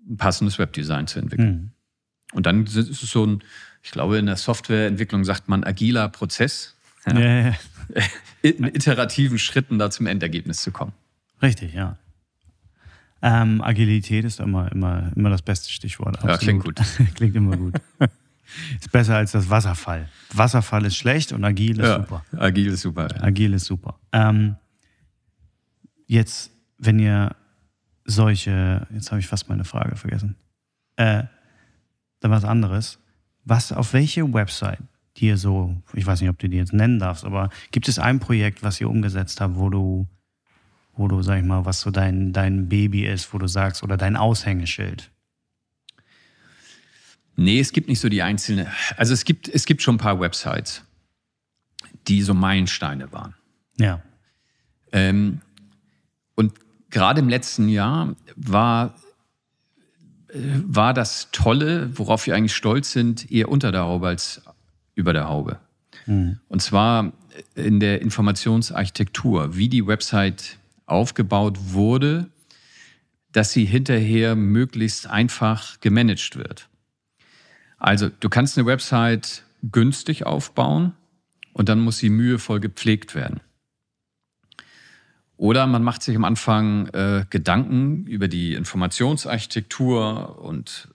ein 0.09 0.19
passendes 0.19 0.61
Webdesign 0.61 1.09
zu 1.09 1.19
entwickeln. 1.19 1.73
Und 2.37 2.45
dann 2.45 2.67
ist 2.67 2.77
es 2.77 3.01
so 3.01 3.27
ein, 3.27 3.43
ich 3.83 3.91
glaube, 3.91 4.19
in 4.19 4.27
der 4.27 4.37
Softwareentwicklung 4.37 5.25
sagt 5.25 5.49
man 5.49 5.65
agiler 5.65 6.09
Prozess. 6.09 6.77
Ja. 7.07 7.19
Ja, 7.19 7.41
ja. 7.49 7.55
in 8.43 8.65
iterativen 8.65 9.39
Schritten 9.39 9.79
da 9.79 9.91
zum 9.91 10.07
Endergebnis 10.07 10.61
zu 10.61 10.71
kommen. 10.71 10.93
Richtig, 11.41 11.73
ja. 11.73 11.97
Ähm, 13.23 13.63
Agilität 13.63 14.27
ist 14.27 14.41
immer, 14.41 14.71
immer, 14.71 15.11
immer 15.17 15.31
das 15.31 15.41
beste 15.41 15.71
Stichwort. 15.71 16.17
Absolut. 16.17 16.31
Ja, 16.31 16.37
klingt 16.37 16.65
gut. 16.65 16.81
klingt 17.15 17.37
immer 17.37 17.57
gut. 17.57 17.75
ist 18.79 18.93
besser 18.93 19.17
als 19.17 19.33
das 19.33 19.49
Wasserfall. 19.49 20.11
Wasserfall 20.33 20.85
ist 20.85 20.97
schlecht 20.97 21.33
und 21.33 21.43
agil 21.43 21.81
ist 21.81 21.87
ja, 21.87 22.01
super. 22.01 22.25
Agil 22.37 22.73
ist 22.73 22.83
super. 22.83 23.09
Ja. 23.15 23.23
Agil 23.23 23.55
ist 23.55 23.65
super. 23.65 23.99
Ähm, 24.13 24.57
jetzt, 26.07 26.51
wenn 26.77 26.99
ihr 26.99 27.35
solche, 28.05 28.87
jetzt 28.91 29.11
habe 29.11 29.21
ich 29.21 29.27
fast 29.27 29.49
meine 29.49 29.65
Frage 29.65 29.97
vergessen. 29.97 30.37
Äh, 30.97 31.25
dann 32.27 32.37
was 32.37 32.45
anderes. 32.45 32.99
Was, 33.45 33.73
auf 33.73 33.93
welche 33.93 34.33
Website, 34.33 34.81
die 35.17 35.27
ihr 35.27 35.37
so, 35.37 35.77
ich 35.93 36.07
weiß 36.07 36.21
nicht, 36.21 36.31
ob 36.31 36.39
du 36.39 36.49
die 36.49 36.57
jetzt 36.57 36.73
nennen 36.73 36.99
darfst, 36.99 37.25
aber 37.25 37.51
gibt 37.71 37.89
es 37.89 37.99
ein 37.99 38.21
Projekt, 38.21 38.63
was 38.63 38.81
ihr 38.81 38.91
umgesetzt 38.91 39.41
habt, 39.41 39.57
wo 39.57 39.71
du 39.71 40.07
wo 40.97 41.09
du, 41.09 41.23
sag 41.23 41.39
ich 41.39 41.45
mal, 41.45 41.65
was 41.65 41.83
so 41.83 41.91
dein, 41.91 42.33
dein 42.33 42.69
Baby 42.69 43.07
ist, 43.07 43.33
wo 43.33 43.39
du 43.39 43.47
sagst, 43.47 43.83
oder 43.83 43.97
dein 43.97 44.17
Aushängeschild? 44.17 45.11
Nee, 47.37 47.61
es 47.61 47.73
gibt 47.73 47.89
nicht 47.89 48.01
so 48.01 48.09
die 48.09 48.23
einzelne. 48.23 48.73
Also 48.97 49.13
es 49.13 49.25
gibt, 49.25 49.49
es 49.49 49.67
gibt 49.67 49.83
schon 49.83 49.97
ein 49.97 49.99
paar 49.99 50.19
Websites, 50.21 50.85
die 52.09 52.23
so 52.23 52.33
Meilensteine 52.33 53.13
waren. 53.13 53.35
Ja. 53.77 54.03
Ähm, 54.91 55.43
und 56.35 56.55
gerade 56.89 57.21
im 57.21 57.29
letzten 57.29 57.69
Jahr 57.69 58.17
war, 58.37 58.95
war 60.67 60.95
das 60.95 61.29
Tolle, 61.33 61.91
worauf 61.97 62.27
wir 62.27 62.35
eigentlich 62.35 62.55
stolz 62.55 62.93
sind, 62.93 63.31
eher 63.31 63.49
unter 63.49 63.73
der 63.73 63.83
Haube 63.83 64.09
als 64.09 64.43
über 64.95 65.13
der 65.13 65.29
Haube. 65.29 65.59
Mhm. 66.07 66.41
Und 66.49 66.63
zwar 66.63 67.13
in 67.55 67.81
der 67.81 68.03
Informationsarchitektur, 68.03 69.57
wie 69.57 69.69
die 69.69 69.87
Website 69.87 70.59
aufgebaut 70.87 71.59
wurde, 71.73 72.29
dass 73.33 73.53
sie 73.53 73.67
hinterher 73.67 74.35
möglichst 74.35 75.07
einfach 75.07 75.81
gemanagt 75.81 76.37
wird. 76.37 76.69
Also 77.79 78.09
du 78.09 78.29
kannst 78.29 78.57
eine 78.57 78.67
Website 78.67 79.43
günstig 79.63 80.25
aufbauen 80.25 80.95
und 81.53 81.69
dann 81.69 81.81
muss 81.81 81.99
sie 81.99 82.09
mühevoll 82.09 82.61
gepflegt 82.61 83.15
werden. 83.15 83.41
Oder 85.37 85.67
man 85.67 85.83
macht 85.83 86.03
sich 86.03 86.17
am 86.17 86.25
Anfang 86.25 86.89
äh, 86.89 87.25
Gedanken 87.29 88.07
über 88.07 88.27
die 88.29 88.55
Informationsarchitektur 88.55 90.39
und 90.41 90.89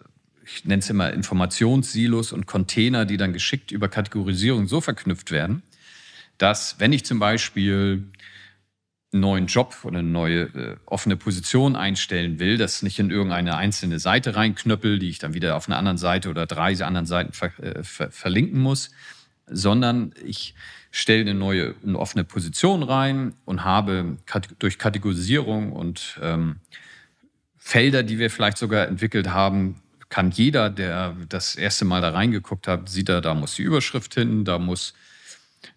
ich 0.44 0.66
nenne 0.66 0.80
es 0.80 0.90
immer 0.90 1.14
Informationssilos 1.14 2.34
und 2.34 2.48
Container, 2.48 3.06
die 3.06 3.18
dann 3.18 3.34
geschickt 3.34 3.72
über 3.72 3.88
Kategorisierung 3.88 4.68
so 4.68 4.82
verknüpft 4.82 5.32
werden, 5.32 5.62
dass 6.38 6.80
wenn 6.80 6.92
ich 6.92 7.06
zum 7.06 7.20
Beispiel 7.20 8.08
neuen 9.12 9.48
Job 9.48 9.78
oder 9.84 10.00
eine 10.00 10.08
neue 10.08 10.42
äh, 10.42 10.76
offene 10.86 11.18
Position 11.18 11.76
einstellen 11.76 12.40
will, 12.40 12.58
das 12.58 12.82
nicht 12.82 12.98
in 12.98 13.12
irgendeine 13.12 13.58
einzelne 13.58 14.00
Seite 14.00 14.36
reinknöppel, 14.36 15.00
die 15.00 15.10
ich 15.10 15.20
dann 15.20 15.34
wieder 15.34 15.56
auf 15.56 15.68
einer 15.68 15.78
anderen 15.78 15.98
Seite 15.98 16.30
oder 16.30 16.46
drei 16.48 16.74
anderen 16.84 17.06
Seiten 17.06 17.34
ver 17.34 17.52
äh, 17.60 17.84
ver 17.84 18.10
verlinken 18.12 18.60
muss, 18.60 18.92
sondern 19.48 20.14
ich 20.26 20.56
stelle 20.92 21.22
eine 21.22 21.34
neue, 21.34 21.76
eine 21.86 21.98
offene 21.98 22.24
Position 22.24 22.84
rein 22.84 23.34
und 23.46 23.64
habe 23.64 24.18
durch 24.60 24.78
Kategorisierung 24.78 25.72
und 25.72 26.20
ähm, 26.22 26.58
Felder, 27.58 28.04
die 28.04 28.20
wir 28.20 28.30
vielleicht 28.30 28.58
sogar 28.58 28.88
entwickelt 28.88 29.30
haben, 29.30 29.82
kann 30.10 30.32
jeder, 30.32 30.70
der 30.70 31.16
das 31.30 31.56
erste 31.56 31.86
Mal 31.86 32.02
da 32.02 32.10
reingeguckt 32.10 32.68
hat, 32.68 32.90
sieht 32.90 33.08
er, 33.08 33.22
da 33.22 33.34
muss 33.34 33.56
die 33.56 33.62
Überschrift 33.62 34.14
hin, 34.14 34.44
da 34.44 34.60
muss 34.60 34.94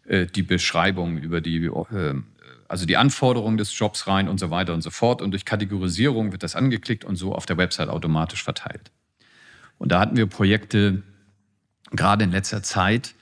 äh, 0.07 0.27
die 0.27 0.43
Beschreibung 0.43 1.19
über 1.19 1.41
die 1.41 1.65
äh, 1.67 2.15
also 2.67 2.87
die 2.87 2.97
Anforderungen 2.97 3.57
des 3.57 3.79
Jobs 3.79 4.09
rein 4.09 4.29
und 4.29 4.41
so 4.41 4.51
weiter 4.51 4.75
und 4.75 4.83
so 4.83 4.91
fort. 4.91 5.23
Und 5.23 5.31
durch 5.31 5.45
Kategorisierung 5.45 6.33
wird 6.33 6.43
das 6.43 6.57
angeklickt 6.57 7.05
und 7.05 7.17
so 7.17 7.35
auf 7.35 7.47
der 7.47 7.57
Website 7.57 7.89
automatisch 7.89 8.43
verteilt. 8.43 8.91
Und 9.79 9.93
da 9.93 10.01
hatten 10.01 10.17
wir 10.17 10.27
Projekte, 10.27 11.03
gerade 11.93 12.25
in 12.25 12.33
letzter 12.33 12.63
Zeit 12.63 13.15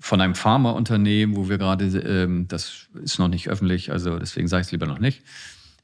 von 0.00 0.20
einem 0.20 0.34
Pharmaunternehmen, 0.34 1.36
wo 1.36 1.48
wir 1.48 1.58
gerade, 1.58 1.84
ähm, 1.84 2.46
das 2.48 2.88
ist 3.02 3.18
noch 3.18 3.28
nicht 3.28 3.48
öffentlich, 3.48 3.90
also 3.90 4.18
deswegen 4.18 4.48
sage 4.48 4.62
ich 4.62 4.66
es 4.68 4.72
lieber 4.72 4.86
noch 4.86 4.98
nicht. 5.00 5.22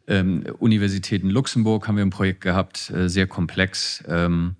Ähm, 0.07 0.45
Universität 0.59 1.23
in 1.23 1.31
Luxemburg 1.31 1.89
haben 1.89 1.97
wir 1.97 2.05
ein 2.05 2.11
Projekt 2.11 2.43
gehabt, 2.43 2.91
äh, 2.91 3.09
sehr 3.09 3.27
komplex. 3.27 4.05
Ähm, 4.07 4.57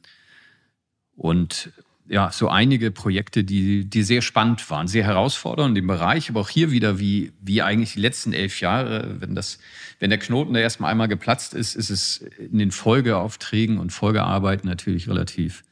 und 1.17 1.71
ja, 2.07 2.31
so 2.31 2.49
einige 2.49 2.91
Projekte, 2.91 3.45
die, 3.45 3.85
die 3.89 4.03
sehr 4.03 4.21
spannend 4.21 4.69
waren, 4.71 4.89
sehr 4.89 5.05
herausfordernd 5.05 5.71
in 5.71 5.75
dem 5.75 5.87
Bereich, 5.87 6.29
aber 6.29 6.41
auch 6.41 6.51
hier 6.51 6.71
wieder 6.71 6.99
wie, 6.99 7.33
wie 7.41 7.63
eigentlich 7.63 7.95
die 7.95 8.01
letzten 8.01 8.33
elf 8.33 8.61
Jahre, 8.61 9.17
wenn 9.21 9.35
das, 9.35 9.59
wenn 10.01 10.11
der 10.11 10.19
Knoten 10.19 10.53
da 10.53 10.61
erstmal 10.61 10.91
einmal 10.91 11.09
geplatzt 11.09 11.55
ist, 11.55 11.75
ist 11.75 11.91
es 11.91 12.19
in 12.39 12.59
den 12.59 12.71
Folgeaufträgen 12.73 13.79
und 13.79 13.91
Folgearbeiten 13.91 14.69
natürlich 14.69 15.09
relativ 15.09 15.63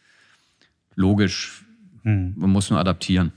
logisch. 0.95 1.65
Hm. 2.03 2.35
Man 2.37 2.51
muss 2.51 2.71
nur 2.71 2.79
adaptieren. 2.79 3.33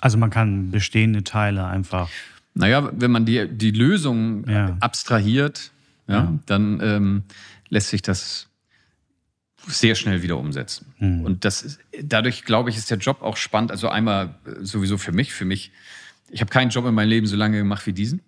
Also 0.00 0.18
man 0.18 0.30
kann 0.30 0.70
bestehende 0.70 1.24
Teile 1.24 1.66
einfach. 1.66 2.08
Naja, 2.54 2.90
wenn 2.92 3.10
man 3.10 3.24
die, 3.24 3.48
die 3.48 3.70
Lösung 3.70 4.48
ja. 4.48 4.76
abstrahiert, 4.80 5.72
ja, 6.06 6.14
ja. 6.14 6.38
dann 6.46 6.80
ähm, 6.82 7.22
lässt 7.68 7.88
sich 7.88 8.02
das 8.02 8.48
sehr 9.66 9.94
schnell 9.94 10.22
wieder 10.22 10.38
umsetzen. 10.38 10.86
Mhm. 10.98 11.24
Und 11.24 11.44
das 11.44 11.62
ist, 11.62 11.80
dadurch, 12.02 12.44
glaube 12.44 12.70
ich, 12.70 12.76
ist 12.76 12.90
der 12.90 12.98
Job 12.98 13.22
auch 13.22 13.36
spannend. 13.36 13.70
Also 13.70 13.88
einmal 13.88 14.34
äh, 14.46 14.64
sowieso 14.64 14.98
für 14.98 15.12
mich, 15.12 15.32
für 15.32 15.44
mich. 15.44 15.72
Ich 16.30 16.40
habe 16.40 16.50
keinen 16.50 16.70
Job 16.70 16.86
in 16.86 16.94
meinem 16.94 17.08
Leben 17.08 17.26
so 17.26 17.36
lange 17.36 17.58
gemacht 17.58 17.86
wie 17.86 17.92
diesen, 17.92 18.20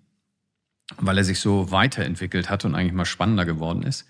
weil 0.97 1.18
er 1.18 1.25
sich 1.25 1.41
so 1.41 1.71
weiterentwickelt 1.71 2.51
hat 2.51 2.64
und 2.64 2.75
eigentlich 2.75 2.93
mal 2.93 3.05
spannender 3.05 3.45
geworden 3.45 3.83
ist. 3.83 4.07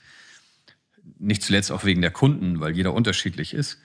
Nicht 1.18 1.42
zuletzt 1.42 1.72
auch 1.72 1.84
wegen 1.84 2.00
der 2.00 2.10
Kunden, 2.10 2.60
weil 2.60 2.74
jeder 2.74 2.94
unterschiedlich 2.94 3.52
ist. 3.52 3.78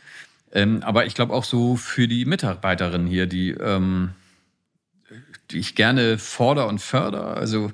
Ähm, 0.56 0.82
aber 0.84 1.06
ich 1.06 1.14
glaube 1.14 1.34
auch 1.34 1.44
so 1.44 1.76
für 1.76 2.08
die 2.08 2.24
Mitarbeiterinnen 2.24 3.08
hier, 3.08 3.28
die, 3.28 3.52
ähm, 3.52 4.12
die 5.52 5.60
ich 5.60 5.76
gerne 5.76 6.18
fordere 6.18 6.68
und 6.68 6.80
fördere. 6.80 7.36
Also 7.36 7.74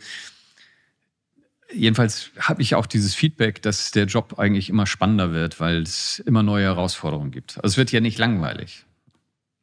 jedenfalls 1.72 2.32
habe 2.40 2.64
ich 2.64 2.74
auch 2.74 2.88
dieses 2.88 3.14
Feedback, 3.14 3.62
dass 3.62 3.92
der 3.92 4.06
Job 4.06 4.40
eigentlich 4.40 4.68
immer 4.68 4.88
spannender 4.88 5.32
wird, 5.32 5.60
weil 5.60 5.84
es 5.84 6.20
immer 6.26 6.42
neue 6.42 6.66
Herausforderungen 6.66 7.30
gibt. 7.30 7.58
Also 7.58 7.68
es 7.68 7.78
wird 7.78 7.92
ja 7.92 8.00
nicht 8.00 8.18
langweilig. 8.18 8.84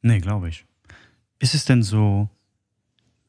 Nee, 0.00 0.20
glaube 0.20 0.48
ich. 0.48 0.64
Ist 1.40 1.54
es 1.54 1.64
denn 1.64 1.82
so, 1.82 2.30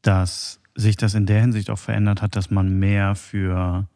dass 0.03 0.61
sich 0.75 0.97
das 0.97 1.15
in 1.15 1.25
der 1.25 1.41
Hinsicht 1.41 1.71
auch 1.71 1.79
verändert 1.79 2.21
hat, 2.21 2.35
dass 2.35 2.51
man 2.51 2.77
mehr 2.77 3.15
für, 3.15 3.87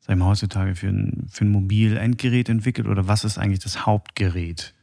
sagen 0.00 0.18
wir 0.18 0.26
heutzutage, 0.26 0.74
für 0.74 0.88
ein, 0.88 1.28
für 1.30 1.44
ein 1.44 1.50
Mobil-Endgerät 1.50 2.48
entwickelt? 2.48 2.88
Oder 2.88 3.06
was 3.06 3.22
ist 3.22 3.38
eigentlich 3.38 3.60
das 3.60 3.86
Hauptgerät, 3.86 4.73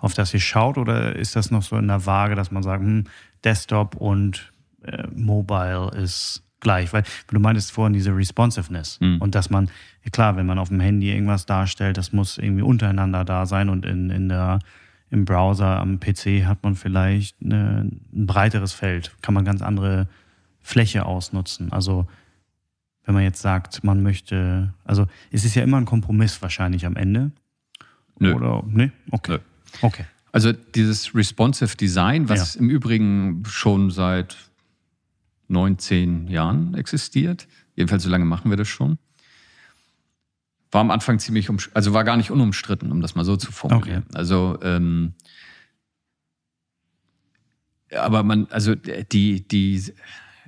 auf 0.00 0.14
das 0.14 0.34
ihr 0.34 0.40
schaut? 0.40 0.78
Oder 0.78 1.16
ist 1.16 1.36
das 1.36 1.50
noch 1.50 1.62
so 1.62 1.76
in 1.76 1.88
der 1.88 2.06
Waage, 2.06 2.34
dass 2.34 2.50
man 2.50 2.62
sagt, 2.62 2.82
hm, 2.82 3.04
Desktop 3.44 3.96
und 3.96 4.52
äh, 4.82 5.06
Mobile 5.14 5.90
ist 5.96 6.42
gleich, 6.60 6.92
weil 6.92 7.04
du 7.28 7.40
meintest 7.40 7.72
vorhin 7.72 7.92
diese 7.92 8.14
Responsiveness 8.14 9.00
mhm. 9.00 9.20
und 9.20 9.34
dass 9.34 9.50
man, 9.50 9.70
klar, 10.12 10.36
wenn 10.36 10.46
man 10.46 10.58
auf 10.58 10.68
dem 10.68 10.80
Handy 10.80 11.10
irgendwas 11.10 11.46
darstellt, 11.46 11.96
das 11.96 12.12
muss 12.12 12.38
irgendwie 12.38 12.62
untereinander 12.62 13.24
da 13.24 13.46
sein 13.46 13.68
und 13.68 13.86
in, 13.86 14.10
in 14.10 14.28
der, 14.28 14.60
im 15.10 15.24
Browser 15.24 15.80
am 15.80 15.98
PC 15.98 16.44
hat 16.44 16.62
man 16.62 16.76
vielleicht 16.76 17.36
eine, 17.42 17.90
ein 18.12 18.26
breiteres 18.26 18.72
Feld, 18.72 19.16
kann 19.22 19.34
man 19.34 19.44
ganz 19.44 19.62
andere 19.62 20.06
Fläche 20.60 21.06
ausnutzen. 21.06 21.72
Also 21.72 22.06
wenn 23.04 23.14
man 23.14 23.24
jetzt 23.24 23.40
sagt, 23.40 23.82
man 23.82 24.02
möchte, 24.02 24.74
also 24.84 25.06
es 25.30 25.44
ist 25.44 25.54
ja 25.54 25.62
immer 25.62 25.78
ein 25.78 25.86
Kompromiss 25.86 26.42
wahrscheinlich 26.42 26.86
am 26.86 26.96
Ende. 26.96 27.32
Nö. 28.18 28.34
Oder, 28.34 28.62
nee? 28.66 28.92
Okay. 29.10 29.32
Nö. 29.32 29.38
Okay. 29.82 30.04
Also 30.32 30.52
dieses 30.52 31.14
Responsive 31.14 31.76
Design, 31.76 32.28
was 32.28 32.54
ja. 32.54 32.60
im 32.60 32.70
Übrigen 32.70 33.42
schon 33.46 33.90
seit 33.90 34.36
neun, 35.48 35.78
zehn 35.78 36.28
Jahren 36.28 36.74
existiert. 36.74 37.48
Jedenfalls 37.74 38.04
so 38.04 38.08
lange 38.08 38.24
machen 38.24 38.50
wir 38.50 38.56
das 38.56 38.68
schon. 38.68 38.98
War 40.70 40.82
am 40.82 40.92
Anfang 40.92 41.18
ziemlich, 41.18 41.50
um, 41.50 41.58
also 41.74 41.92
war 41.92 42.04
gar 42.04 42.16
nicht 42.16 42.30
unumstritten, 42.30 42.92
um 42.92 43.00
das 43.00 43.16
mal 43.16 43.24
so 43.24 43.36
zu 43.36 43.50
formulieren. 43.50 44.04
Okay. 44.08 44.18
Also, 44.18 44.58
ähm, 44.62 45.14
aber 47.92 48.22
man, 48.22 48.46
also 48.50 48.76
die, 48.76 49.46
die 49.48 49.82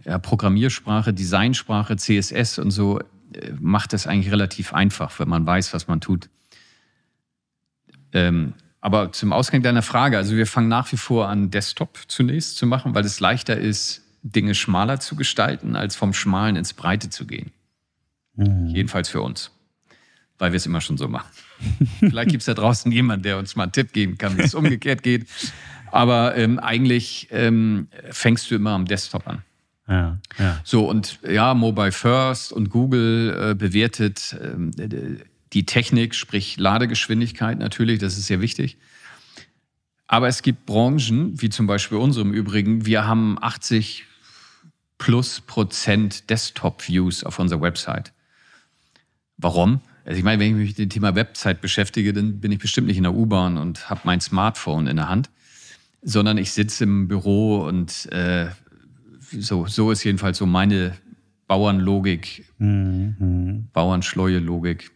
ja, 0.05 0.19
Programmiersprache, 0.19 1.13
Designsprache, 1.13 1.97
CSS 1.97 2.59
und 2.61 2.71
so 2.71 3.01
äh, 3.01 3.53
macht 3.59 3.93
das 3.93 4.07
eigentlich 4.07 4.33
relativ 4.33 4.73
einfach, 4.73 5.19
wenn 5.19 5.29
man 5.29 5.45
weiß, 5.45 5.75
was 5.75 5.89
man 5.89 6.01
tut. 6.01 6.29
Ähm, 8.13 8.55
aber 8.83 9.13
zum 9.13 9.33
Ausgang 9.33 9.63
deiner 9.63 9.81
Frage, 9.81 10.19
also 10.19 10.37
wir 10.37 10.47
fangen 10.47 10.69
nach 10.69 10.91
wie 10.91 10.97
vor 10.97 11.29
an, 11.29 11.51
Desktop 11.51 12.01
zunächst 12.09 12.57
zu 12.57 12.67
machen, 12.67 12.97
weil 12.97 13.05
es 13.05 13.21
leichter 13.21 13.57
ist, 13.57 14.03
Dinge 14.25 14.57
schmaler 14.57 14.99
zu 14.99 15.15
gestalten, 15.15 15.77
als 15.77 15.95
vom 15.95 16.13
Schmalen 16.13 16.57
ins 16.57 16.75
Breite 16.75 17.09
zu 17.09 17.25
gehen. 17.25 17.53
Mhm. 18.35 18.67
Jedenfalls 18.67 19.09
für 19.09 19.23
uns, 19.23 19.53
weil 20.39 20.51
wir 20.51 20.57
es 20.57 20.67
immer 20.67 20.81
schon 20.81 20.99
so 20.99 21.07
machen. 21.07 21.31
Vielleicht 22.01 22.31
gibt 22.31 22.41
es 22.41 22.47
da 22.47 22.55
draußen 22.55 22.91
jemanden, 22.91 23.23
der 23.23 23.39
uns 23.39 23.55
mal 23.55 23.65
einen 23.65 23.73
Tipp 23.73 23.93
geben 23.93 24.19
kann, 24.19 24.37
wie 24.37 24.43
es 24.43 24.55
umgekehrt 24.55 25.05
geht. 25.05 25.29
Aber 25.93 26.37
ähm, 26.37 26.59
eigentlich 26.59 27.29
ähm, 27.31 27.87
fängst 28.11 28.51
du 28.51 28.57
immer 28.57 28.71
am 28.73 28.87
Desktop 28.87 29.29
an. 29.29 29.43
Ja, 29.87 30.19
ja. 30.39 30.61
So, 30.65 30.89
und 30.89 31.21
ja, 31.29 31.55
Mobile 31.55 31.93
First 31.93 32.53
und 32.53 32.69
Google 32.69 33.51
äh, 33.51 33.55
bewertet 33.55 34.37
äh, 34.41 35.19
die 35.53 35.67
Technik, 35.67 36.15
sprich 36.15 36.57
Ladegeschwindigkeit 36.59 37.59
natürlich, 37.59 37.99
das 37.99 38.17
ist 38.17 38.27
sehr 38.27 38.41
wichtig. 38.41 38.79
Aber 40.07 40.29
es 40.29 40.43
gibt 40.43 40.67
Branchen, 40.67 41.41
wie 41.41 41.49
zum 41.49 41.67
Beispiel 41.67 41.99
unsere 41.99 42.27
im 42.27 42.35
Übrigen, 42.35 42.85
wir 42.87 43.07
haben 43.07 43.39
80 43.41 44.05
plus 44.99 45.41
Prozent 45.41 46.31
Desktop-Views 46.31 47.25
auf 47.25 47.39
unserer 47.39 47.61
Website. 47.61 48.13
Warum? 49.37 49.81
Also 50.05 50.19
ich 50.19 50.25
meine, 50.25 50.41
wenn 50.41 50.49
ich 50.49 50.55
mich 50.55 50.69
mit 50.69 50.79
dem 50.79 50.91
Thema 50.91 51.15
Website 51.15 51.61
beschäftige, 51.61 52.13
dann 52.13 52.41
bin 52.41 52.53
ich 52.53 52.59
bestimmt 52.59 52.89
nicht 52.89 52.97
in 52.97 53.05
der 53.05 53.15
U-Bahn 53.15 53.57
und 53.57 53.89
habe 53.89 54.03
mein 54.05 54.21
Smartphone 54.21 54.87
in 54.87 54.97
der 54.97 55.09
Hand, 55.09 55.31
sondern 56.03 56.39
ich 56.39 56.53
sitze 56.53 56.85
im 56.85 57.09
Büro 57.09 57.65
und 57.65 58.11
äh, 58.13 58.51
so, 59.21 59.67
so 59.67 59.91
ist 59.91 60.05
jedenfalls 60.05 60.39
so 60.39 60.47
meine 60.47 60.97
Bauernlogik, 61.47 62.47
mhm. 62.59 63.69
Bauernschleue-Logik. 63.73 64.91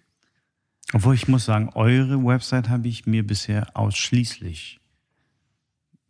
Obwohl 0.93 1.15
ich 1.15 1.29
muss 1.29 1.45
sagen, 1.45 1.71
eure 1.75 2.25
Website 2.25 2.69
habe 2.69 2.89
ich 2.89 3.07
mir 3.07 3.27
bisher 3.27 3.77
ausschließlich 3.77 4.81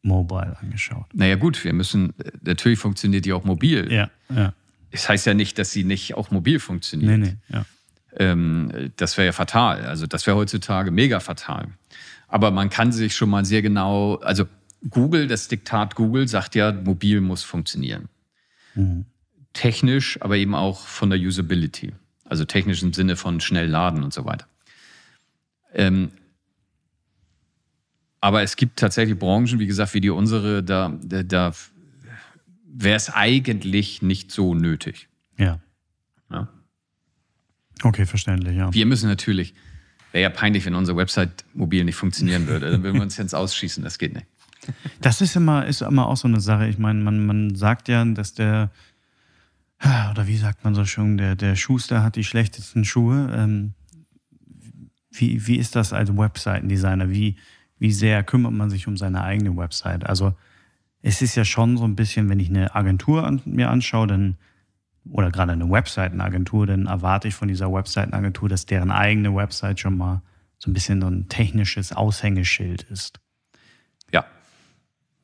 mobile 0.02 0.56
angeschaut. 0.60 1.06
Naja 1.14 1.36
gut, 1.36 1.64
wir 1.64 1.72
müssen, 1.72 2.14
natürlich 2.42 2.78
funktioniert 2.78 3.24
die 3.24 3.32
auch 3.32 3.44
mobil. 3.44 3.92
Ja, 3.92 4.10
ja. 4.34 4.52
Es 4.90 5.08
heißt 5.08 5.26
ja 5.26 5.34
nicht, 5.34 5.58
dass 5.58 5.72
sie 5.72 5.84
nicht 5.84 6.14
auch 6.14 6.30
mobil 6.30 6.60
funktioniert. 6.60 7.18
Nee, 7.18 7.26
nee, 7.26 7.36
ja. 7.48 7.64
Ähm, 8.18 8.92
das 8.96 9.16
wäre 9.16 9.26
ja 9.26 9.32
fatal. 9.32 9.84
Also 9.84 10.06
das 10.06 10.26
wäre 10.26 10.36
heutzutage 10.36 10.90
mega 10.90 11.20
fatal. 11.20 11.68
Aber 12.28 12.50
man 12.50 12.70
kann 12.70 12.92
sich 12.92 13.14
schon 13.14 13.28
mal 13.28 13.44
sehr 13.44 13.62
genau, 13.62 14.16
also 14.16 14.46
Google, 14.88 15.26
das 15.26 15.48
Diktat 15.48 15.94
Google 15.96 16.28
sagt 16.28 16.54
ja, 16.54 16.72
mobil 16.72 17.20
muss 17.20 17.42
funktionieren. 17.42 18.08
Mhm. 18.74 19.06
Technisch, 19.52 20.20
aber 20.22 20.36
eben 20.36 20.54
auch 20.54 20.86
von 20.86 21.10
der 21.10 21.18
Usability. 21.18 21.92
Also 22.24 22.44
technisch 22.44 22.82
im 22.82 22.92
Sinne 22.92 23.16
von 23.16 23.40
schnell 23.40 23.68
laden 23.68 24.02
und 24.02 24.12
so 24.12 24.24
weiter. 24.24 24.46
Ähm, 25.76 26.10
aber 28.20 28.42
es 28.42 28.56
gibt 28.56 28.78
tatsächlich 28.78 29.18
Branchen, 29.18 29.58
wie 29.58 29.66
gesagt, 29.66 29.94
wie 29.94 30.00
die 30.00 30.10
unsere, 30.10 30.64
da, 30.64 30.98
da, 31.02 31.22
da 31.22 31.52
wäre 32.66 32.96
es 32.96 33.10
eigentlich 33.12 34.02
nicht 34.02 34.32
so 34.32 34.54
nötig. 34.54 35.08
Ja. 35.38 35.60
ja. 36.30 36.48
Okay, 37.82 38.06
verständlich, 38.06 38.56
ja. 38.56 38.72
Wir 38.72 38.86
müssen 38.86 39.08
natürlich, 39.08 39.54
wäre 40.12 40.22
ja 40.22 40.30
peinlich, 40.30 40.64
wenn 40.64 40.74
unsere 40.74 40.96
Website 40.96 41.44
mobil 41.52 41.84
nicht 41.84 41.96
funktionieren 41.96 42.46
würde. 42.46 42.70
Dann 42.70 42.82
würden 42.82 42.94
wir 42.94 43.02
uns 43.02 43.18
jetzt 43.18 43.34
ausschießen, 43.34 43.84
das 43.84 43.98
geht 43.98 44.14
nicht. 44.14 44.26
Das 45.00 45.20
ist 45.20 45.36
immer, 45.36 45.66
ist 45.66 45.82
immer 45.82 46.08
auch 46.08 46.16
so 46.16 46.26
eine 46.26 46.40
Sache. 46.40 46.66
Ich 46.66 46.78
meine, 46.78 47.00
man, 47.02 47.24
man 47.26 47.54
sagt 47.54 47.88
ja, 47.88 48.04
dass 48.04 48.32
der, 48.34 48.70
oder 50.10 50.26
wie 50.26 50.38
sagt 50.38 50.64
man 50.64 50.74
so 50.74 50.86
schon, 50.86 51.18
der, 51.18 51.36
der 51.36 51.54
Schuster 51.54 52.02
hat 52.02 52.16
die 52.16 52.24
schlechtesten 52.24 52.84
Schuhe. 52.84 53.30
Ähm, 53.36 53.74
wie, 55.18 55.46
wie 55.46 55.56
ist 55.56 55.76
das 55.76 55.92
als 55.92 56.16
Webseitendesigner? 56.16 57.10
Wie, 57.10 57.36
wie 57.78 57.92
sehr 57.92 58.22
kümmert 58.22 58.52
man 58.52 58.70
sich 58.70 58.86
um 58.86 58.96
seine 58.96 59.22
eigene 59.22 59.56
Website? 59.56 60.06
Also 60.06 60.34
es 61.02 61.22
ist 61.22 61.36
ja 61.36 61.44
schon 61.44 61.76
so 61.76 61.84
ein 61.84 61.96
bisschen, 61.96 62.28
wenn 62.28 62.40
ich 62.40 62.48
eine 62.48 62.74
Agentur 62.74 63.24
an, 63.24 63.40
mir 63.44 63.70
anschaue, 63.70 64.06
dann 64.06 64.36
oder 65.10 65.30
gerade 65.30 65.52
eine 65.52 65.70
Webseitenagentur, 65.70 66.66
dann 66.66 66.86
erwarte 66.86 67.28
ich 67.28 67.34
von 67.34 67.48
dieser 67.48 67.72
Webseitenagentur, 67.72 68.48
dass 68.48 68.66
deren 68.66 68.90
eigene 68.90 69.34
Website 69.34 69.78
schon 69.78 69.96
mal 69.96 70.22
so 70.58 70.70
ein 70.70 70.74
bisschen 70.74 71.00
so 71.00 71.06
ein 71.06 71.28
technisches 71.28 71.92
Aushängeschild 71.92 72.82
ist. 72.84 73.20
Ja. 74.12 74.24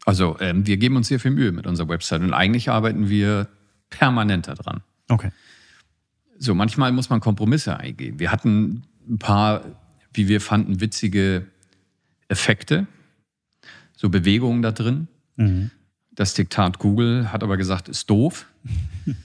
Also 0.05 0.37
ähm, 0.41 0.67
wir 0.67 0.77
geben 0.77 0.97
uns 0.97 1.09
sehr 1.09 1.21
viel 1.21 1.31
Mühe 1.31 1.53
mit 1.53 1.67
unserer 1.67 1.89
Website 1.89 2.23
und 2.23 2.33
eigentlich 2.33 2.71
arbeiten 2.71 3.09
wir 3.09 3.49
permanent 3.91 4.49
daran. 4.49 4.83
Okay. 5.09 5.31
So, 6.39 6.55
manchmal 6.55 6.93
muss 6.93 7.09
man 7.09 7.21
Kompromisse 7.21 7.77
eingehen. 7.77 8.19
Wir 8.19 8.33
hatten 8.33 8.85
ein 9.09 9.19
paar, 9.19 9.63
wie 10.15 10.29
wir 10.29 10.41
fanden, 10.41 10.81
witzige 10.81 11.47
Effekte. 12.29 12.87
so 13.97 14.09
Bewegungen 14.09 14.63
da 14.63 14.73
drin. 14.73 15.09
Mhm. 15.37 15.71
Das 16.11 16.35
Diktat 16.35 16.79
Google 16.79 17.33
hat 17.33 17.43
aber 17.43 17.57
gesagt, 17.57 17.89
ist 17.89 18.09
doof. 18.11 18.47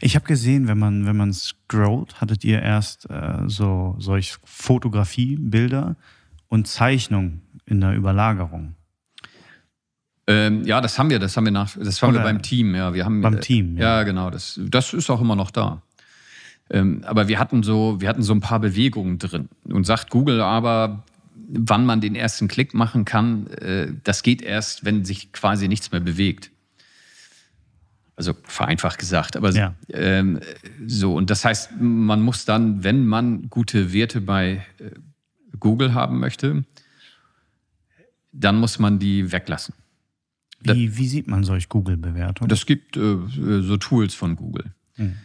Ich 0.00 0.14
habe 0.14 0.26
gesehen, 0.26 0.68
wenn 0.68 0.78
man, 0.78 1.06
wenn 1.06 1.16
man 1.16 1.32
scrollt, 1.32 2.20
hattet 2.20 2.44
ihr 2.44 2.62
erst 2.62 3.08
äh, 3.10 3.42
so 3.46 3.96
solch 3.98 4.36
Fotografiebilder 4.44 5.96
und 6.48 6.66
Zeichnung 6.66 7.42
in 7.66 7.80
der 7.80 7.94
Überlagerung. 7.94 8.74
Ähm, 10.26 10.64
ja, 10.64 10.80
das 10.80 10.98
haben 10.98 11.10
wir, 11.10 11.18
das 11.18 11.36
haben 11.36 11.44
wir 11.44 11.52
nach, 11.52 11.76
das 11.76 12.02
haben 12.02 12.10
Oder 12.10 12.20
wir 12.20 12.24
beim 12.24 12.42
Team, 12.42 12.74
ja. 12.74 12.92
Wir 12.92 13.04
haben, 13.04 13.22
beim 13.22 13.38
äh, 13.38 13.40
Team, 13.40 13.76
ja. 13.76 13.98
ja. 13.98 14.02
genau. 14.02 14.30
Das, 14.30 14.60
das 14.62 14.92
ist 14.92 15.08
auch 15.08 15.20
immer 15.20 15.36
noch 15.36 15.50
da. 15.50 15.82
Ähm, 16.70 17.02
aber 17.04 17.28
wir 17.28 17.38
hatten 17.38 17.62
so, 17.62 18.00
wir 18.00 18.08
hatten 18.08 18.22
so 18.22 18.32
ein 18.32 18.40
paar 18.40 18.60
Bewegungen 18.60 19.18
drin. 19.18 19.48
Und 19.64 19.84
sagt 19.84 20.10
Google 20.10 20.40
aber, 20.40 21.04
wann 21.48 21.86
man 21.86 22.00
den 22.00 22.14
ersten 22.14 22.48
Klick 22.48 22.74
machen 22.74 23.04
kann, 23.04 23.46
äh, 23.48 23.92
das 24.04 24.22
geht 24.22 24.42
erst, 24.42 24.84
wenn 24.84 25.04
sich 25.04 25.32
quasi 25.32 25.68
nichts 25.68 25.90
mehr 25.92 26.00
bewegt. 26.00 26.50
Also 28.16 28.34
vereinfacht 28.42 28.98
gesagt, 28.98 29.36
aber 29.36 29.52
ja. 29.52 29.74
ähm, 29.90 30.40
so. 30.86 31.14
Und 31.14 31.30
das 31.30 31.44
heißt, 31.44 31.80
man 31.80 32.20
muss 32.20 32.44
dann, 32.44 32.82
wenn 32.82 33.06
man 33.06 33.48
gute 33.48 33.92
Werte 33.92 34.20
bei 34.20 34.64
äh, 34.78 34.90
Google 35.60 35.94
haben 35.94 36.18
möchte, 36.18 36.64
dann 38.32 38.56
muss 38.56 38.78
man 38.78 38.98
die 38.98 39.30
weglassen. 39.30 39.74
Wie, 40.60 40.96
wie 40.96 41.06
sieht 41.06 41.28
man 41.28 41.44
solch 41.44 41.68
Google-Bewertungen? 41.68 42.48
Das 42.48 42.66
gibt 42.66 42.96
äh, 42.96 43.16
so 43.28 43.76
Tools 43.76 44.14
von 44.14 44.34
Google. 44.34 44.64
Hm. 44.96 45.16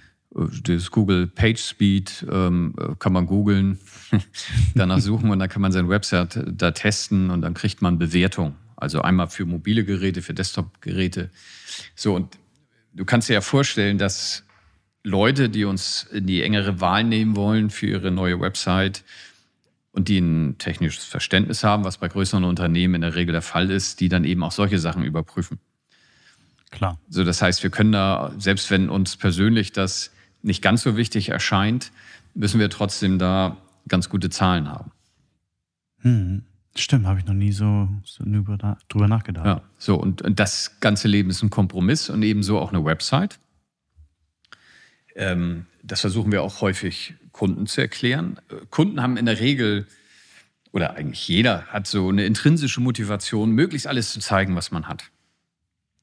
Das 0.64 0.90
Google 0.90 1.28
PageSpeed 1.28 2.26
ähm, 2.32 2.74
kann 2.98 3.14
man 3.14 3.28
googeln, 3.28 3.80
danach 4.76 5.00
suchen 5.00 5.30
und 5.30 5.38
dann 5.38 5.50
kann 5.50 5.62
man 5.62 5.72
seine 5.72 5.90
Website 5.90 6.44
da 6.48 6.72
testen 6.72 7.30
und 7.30 7.42
dann 7.42 7.54
kriegt 7.54 7.82
man 7.82 8.00
Bewertung. 8.00 8.56
Also 8.76 9.02
einmal 9.02 9.30
für 9.30 9.46
mobile 9.46 9.86
Geräte, 9.86 10.22
für 10.22 10.34
Desktop-Geräte. 10.34 11.30
So, 11.96 12.16
und 12.16 12.38
du 12.94 13.06
kannst 13.06 13.30
dir 13.30 13.34
ja 13.34 13.42
vorstellen, 13.42 13.98
dass 13.98 14.44
Leute, 15.04 15.50
die 15.50 15.66
uns 15.66 16.04
in 16.12 16.26
die 16.26 16.42
engere 16.42 16.82
Wahl 16.82 17.04
nehmen 17.04 17.36
wollen 17.36 17.70
für 17.70 17.88
ihre 17.88 18.10
neue 18.10 18.40
Website 18.40 19.04
und 19.92 20.08
die 20.08 20.18
ein 20.18 20.58
technisches 20.58 21.04
Verständnis 21.04 21.64
haben, 21.64 21.84
was 21.84 21.98
bei 21.98 22.08
größeren 22.08 22.44
Unternehmen 22.44 22.96
in 22.96 23.02
der 23.02 23.16
Regel 23.16 23.34
der 23.34 23.42
Fall 23.42 23.70
ist, 23.70 24.00
die 24.00 24.10
dann 24.10 24.24
eben 24.24 24.44
auch 24.44 24.52
solche 24.52 24.80
Sachen 24.80 25.04
überprüfen. 25.04 25.60
Klar. 26.72 27.00
So, 27.08 27.24
das 27.24 27.42
heißt, 27.42 27.62
wir 27.62 27.70
können 27.70 27.92
da, 27.92 28.34
selbst 28.40 28.72
wenn 28.72 28.90
uns 28.90 29.16
persönlich 29.16 29.74
das 29.74 30.13
nicht 30.44 30.62
ganz 30.62 30.84
so 30.84 30.96
wichtig 30.98 31.30
erscheint, 31.30 31.92
müssen 32.36 32.60
wir 32.60 32.70
trotzdem 32.70 33.18
da 33.18 33.58
ganz 33.88 34.10
gute 34.10 34.30
Zahlen 34.30 34.70
haben. 34.70 34.92
Hm. 36.00 36.44
Stimmt, 36.76 37.06
habe 37.06 37.20
ich 37.20 37.26
noch 37.26 37.36
nie 37.36 37.52
so, 37.52 37.88
so 38.04 38.24
drüber 38.24 39.08
nachgedacht. 39.08 39.46
Ja, 39.46 39.62
so 39.78 39.96
und, 39.96 40.24
und, 40.24 40.40
das 40.40 40.80
ganze 40.80 41.08
Leben 41.08 41.30
ist 41.30 41.44
ein 41.44 41.52
Kompromiss 41.52 42.10
und 42.10 42.24
ebenso 42.24 42.60
auch 42.60 42.74
eine 42.74 42.84
Website. 42.84 43.40
Ähm, 45.16 45.68
das 45.84 46.02
versuchen 46.02 46.32
wir 46.32 46.42
auch 46.42 46.62
häufig 46.62 47.14
Kunden 47.32 47.68
zu 47.68 47.82
erklären. 47.82 48.40
Kunden 48.72 49.04
haben 49.04 49.18
in 49.18 49.28
der 49.28 49.40
Regel, 49.40 49.86
oder 50.72 50.96
eigentlich 50.96 51.28
jeder, 51.28 51.68
hat 51.68 51.86
so 51.86 52.10
eine 52.10 52.26
intrinsische 52.26 52.82
Motivation, 52.82 53.52
möglichst 53.52 53.86
alles 53.86 54.12
zu 54.12 54.20
zeigen, 54.20 54.56
was 54.56 54.72
man 54.72 54.88
hat. 54.88 55.12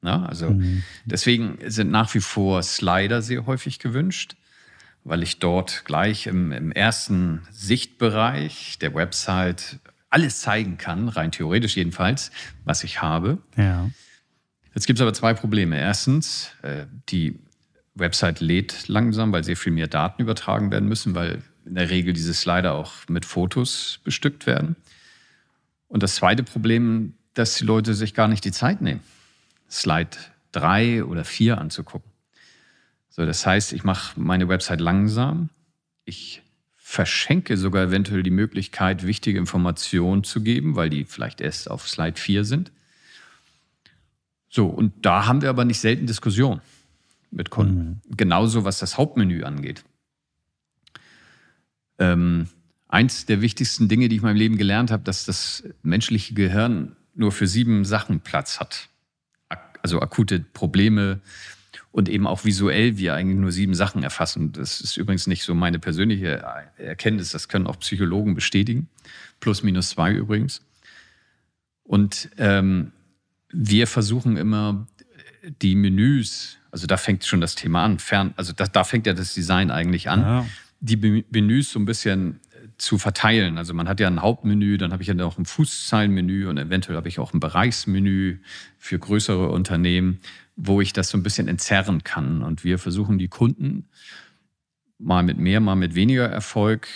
Na, 0.01 0.25
also 0.25 0.49
mhm. 0.49 0.83
deswegen 1.05 1.59
sind 1.67 1.91
nach 1.91 2.13
wie 2.15 2.21
vor 2.21 2.63
Slider 2.63 3.21
sehr 3.21 3.45
häufig 3.45 3.77
gewünscht, 3.77 4.35
weil 5.03 5.21
ich 5.21 5.39
dort 5.39 5.83
gleich 5.85 6.27
im, 6.27 6.51
im 6.51 6.71
ersten 6.71 7.41
Sichtbereich 7.51 8.79
der 8.79 8.95
Website 8.95 9.79
alles 10.09 10.41
zeigen 10.41 10.77
kann, 10.77 11.07
rein 11.07 11.31
theoretisch 11.31 11.77
jedenfalls, 11.77 12.31
was 12.65 12.83
ich 12.83 13.01
habe. 13.01 13.37
Ja. 13.55 13.89
Jetzt 14.73 14.87
gibt 14.87 14.99
es 14.99 15.01
aber 15.01 15.13
zwei 15.13 15.33
Probleme. 15.33 15.79
Erstens, 15.79 16.51
äh, 16.63 16.85
die 17.09 17.39
Website 17.95 18.39
lädt 18.39 18.87
langsam, 18.87 19.31
weil 19.31 19.43
sehr 19.43 19.57
viel 19.57 19.71
mehr 19.71 19.87
Daten 19.87 20.21
übertragen 20.21 20.71
werden 20.71 20.87
müssen, 20.87 21.13
weil 21.15 21.43
in 21.65 21.75
der 21.75 21.89
Regel 21.89 22.13
diese 22.13 22.33
Slider 22.33 22.73
auch 22.73 22.93
mit 23.07 23.25
Fotos 23.25 23.99
bestückt 24.03 24.47
werden. 24.47 24.75
Und 25.87 26.03
das 26.03 26.15
zweite 26.15 26.43
Problem, 26.43 27.13
dass 27.33 27.55
die 27.55 27.65
Leute 27.65 27.93
sich 27.93 28.13
gar 28.13 28.27
nicht 28.27 28.43
die 28.45 28.51
Zeit 28.51 28.81
nehmen, 28.81 29.01
Slide 29.71 30.17
3 30.51 31.05
oder 31.05 31.23
4 31.23 31.57
anzugucken. 31.57 32.11
So, 33.09 33.25
das 33.25 33.45
heißt, 33.45 33.73
ich 33.73 33.83
mache 33.83 34.19
meine 34.19 34.47
Website 34.47 34.81
langsam. 34.81 35.49
Ich 36.05 36.41
verschenke 36.75 37.57
sogar 37.57 37.85
eventuell 37.85 38.23
die 38.23 38.31
Möglichkeit, 38.31 39.05
wichtige 39.05 39.39
Informationen 39.39 40.23
zu 40.23 40.41
geben, 40.41 40.75
weil 40.75 40.89
die 40.89 41.05
vielleicht 41.05 41.39
erst 41.39 41.71
auf 41.71 41.87
Slide 41.87 42.19
4 42.19 42.43
sind. 42.43 42.71
So, 44.49 44.67
und 44.67 45.05
da 45.05 45.25
haben 45.25 45.41
wir 45.41 45.49
aber 45.49 45.63
nicht 45.63 45.79
selten 45.79 46.07
Diskussionen 46.07 46.61
mit 47.31 47.49
Kunden. 47.49 48.01
Mhm. 48.05 48.17
Genauso 48.17 48.65
was 48.65 48.79
das 48.79 48.97
Hauptmenü 48.97 49.43
angeht. 49.43 49.85
Ähm, 51.97 52.49
eins 52.89 53.25
der 53.25 53.41
wichtigsten 53.41 53.87
Dinge, 53.87 54.09
die 54.09 54.17
ich 54.17 54.21
in 54.21 54.27
meinem 54.27 54.35
Leben 54.35 54.57
gelernt 54.57 54.91
habe, 54.91 55.03
dass 55.03 55.23
das 55.23 55.63
menschliche 55.83 56.33
Gehirn 56.33 56.97
nur 57.15 57.31
für 57.31 57.47
sieben 57.47 57.85
Sachen 57.85 58.19
Platz 58.19 58.59
hat. 58.59 58.89
Also 59.81 60.01
akute 60.01 60.39
Probleme, 60.39 61.21
und 61.91 62.07
eben 62.07 62.25
auch 62.25 62.45
visuell 62.45 62.97
wir 62.97 63.15
eigentlich 63.15 63.37
nur 63.37 63.51
sieben 63.51 63.73
Sachen 63.73 64.03
erfassen. 64.03 64.53
Das 64.53 64.79
ist 64.79 64.97
übrigens 64.97 65.27
nicht 65.27 65.43
so 65.43 65.53
meine 65.53 65.79
persönliche 65.79 66.43
Erkenntnis, 66.77 67.31
das 67.31 67.49
können 67.49 67.67
auch 67.67 67.79
Psychologen 67.79 68.33
bestätigen. 68.33 68.87
Plus, 69.39 69.61
minus 69.63 69.89
zwei 69.89 70.13
übrigens. 70.13 70.61
Und 71.83 72.29
ähm, 72.37 72.93
wir 73.51 73.87
versuchen 73.87 74.37
immer 74.37 74.87
die 75.61 75.75
Menüs, 75.75 76.57
also 76.71 76.87
da 76.87 76.95
fängt 76.95 77.25
schon 77.25 77.41
das 77.41 77.55
Thema 77.55 77.83
an, 77.83 77.99
fern, 77.99 78.33
also 78.37 78.53
da, 78.53 78.65
da 78.67 78.83
fängt 78.85 79.05
ja 79.05 79.13
das 79.13 79.33
Design 79.33 79.71
eigentlich 79.71 80.09
an, 80.09 80.21
ja. 80.21 80.45
die 80.79 81.25
Menüs 81.29 81.71
so 81.71 81.79
ein 81.79 81.85
bisschen 81.85 82.39
zu 82.81 82.97
verteilen. 82.97 83.57
Also 83.57 83.73
man 83.73 83.87
hat 83.87 83.99
ja 83.99 84.07
ein 84.07 84.21
Hauptmenü, 84.21 84.77
dann 84.77 84.91
habe 84.91 85.03
ich 85.03 85.07
ja 85.07 85.13
noch 85.13 85.37
ein 85.37 85.45
Fußzeilenmenü 85.45 86.47
und 86.47 86.57
eventuell 86.57 86.97
habe 86.97 87.07
ich 87.07 87.19
auch 87.19 87.33
ein 87.33 87.39
Bereichsmenü 87.39 88.39
für 88.77 88.97
größere 88.97 89.49
Unternehmen 89.49 90.19
wo 90.55 90.81
ich 90.81 90.93
das 90.93 91.09
so 91.09 91.17
ein 91.17 91.23
bisschen 91.23 91.47
entzerren 91.47 92.03
kann. 92.03 92.43
Und 92.43 92.63
wir 92.63 92.77
versuchen 92.77 93.17
die 93.17 93.27
Kunden 93.27 93.87
mal 94.99 95.23
mit 95.23 95.37
mehr, 95.37 95.59
mal 95.59 95.75
mit 95.75 95.95
weniger 95.95 96.27
Erfolg 96.27 96.87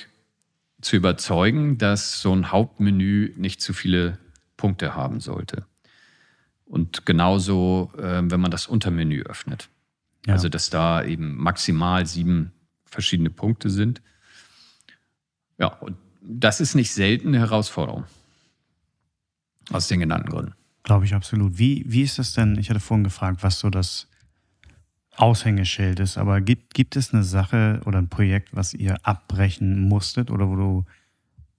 zu 0.82 0.96
überzeugen, 0.96 1.78
dass 1.78 2.22
so 2.22 2.34
ein 2.34 2.52
Hauptmenü 2.52 3.34
nicht 3.38 3.62
zu 3.62 3.74
viele 3.74 4.20
Punkte 4.58 4.96
haben 4.96 5.20
sollte. 5.20 5.66
Und 6.66 7.06
genauso, 7.06 7.92
äh, 7.98 8.22
wenn 8.24 8.40
man 8.40 8.52
das 8.52 8.68
Untermenü 8.68 9.24
öffnet. 9.24 9.70
Ja. 10.26 10.34
Also, 10.34 10.50
dass 10.50 10.70
da 10.70 11.04
eben 11.04 11.36
maximal 11.36 12.06
sieben 12.06 12.52
verschiedene 12.86 13.30
Punkte 13.30 13.70
sind. 13.70 14.02
Ja, 15.58 15.68
und 15.68 15.98
das 16.22 16.60
ist 16.60 16.76
nicht 16.76 16.92
selten 16.92 17.30
eine 17.30 17.40
Herausforderung. 17.40 18.06
Aus 19.72 19.88
den 19.88 20.00
genannten 20.00 20.30
Gründen. 20.30 20.54
Glaube 20.84 21.06
ich 21.06 21.16
absolut. 21.16 21.58
Wie, 21.58 21.84
wie 21.88 22.04
ist 22.04 22.20
das 22.20 22.34
denn? 22.34 22.58
Ich 22.60 22.70
hatte 22.70 22.80
vorhin 22.80 23.04
gefragt, 23.04 23.42
was 23.42 23.60
so 23.60 23.70
das 23.70 24.08
Aushängeschild 25.16 26.00
ist, 26.00 26.18
aber 26.18 26.42
gibt, 26.42 26.74
gibt 26.74 26.96
es 26.96 27.14
eine 27.14 27.24
Sache 27.24 27.82
oder 27.86 27.98
ein 28.00 28.10
Projekt, 28.10 28.56
was 28.56 28.74
ihr 28.74 28.98
abbrechen 29.04 29.80
musstet 29.88 30.30
oder 30.30 30.50
wo 30.50 30.56
du 30.56 30.86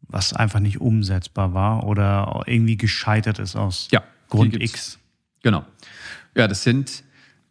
was 0.08 0.32
einfach 0.32 0.60
nicht 0.60 0.80
umsetzbar 0.80 1.54
war 1.54 1.84
oder 1.84 2.44
irgendwie 2.46 2.76
gescheitert 2.76 3.38
ist 3.38 3.56
aus 3.56 3.88
ja, 3.90 4.04
Grund 4.28 4.60
X? 4.60 4.98
Genau. 5.42 5.64
Ja, 6.34 6.46
das 6.46 6.62
sind, 6.62 7.02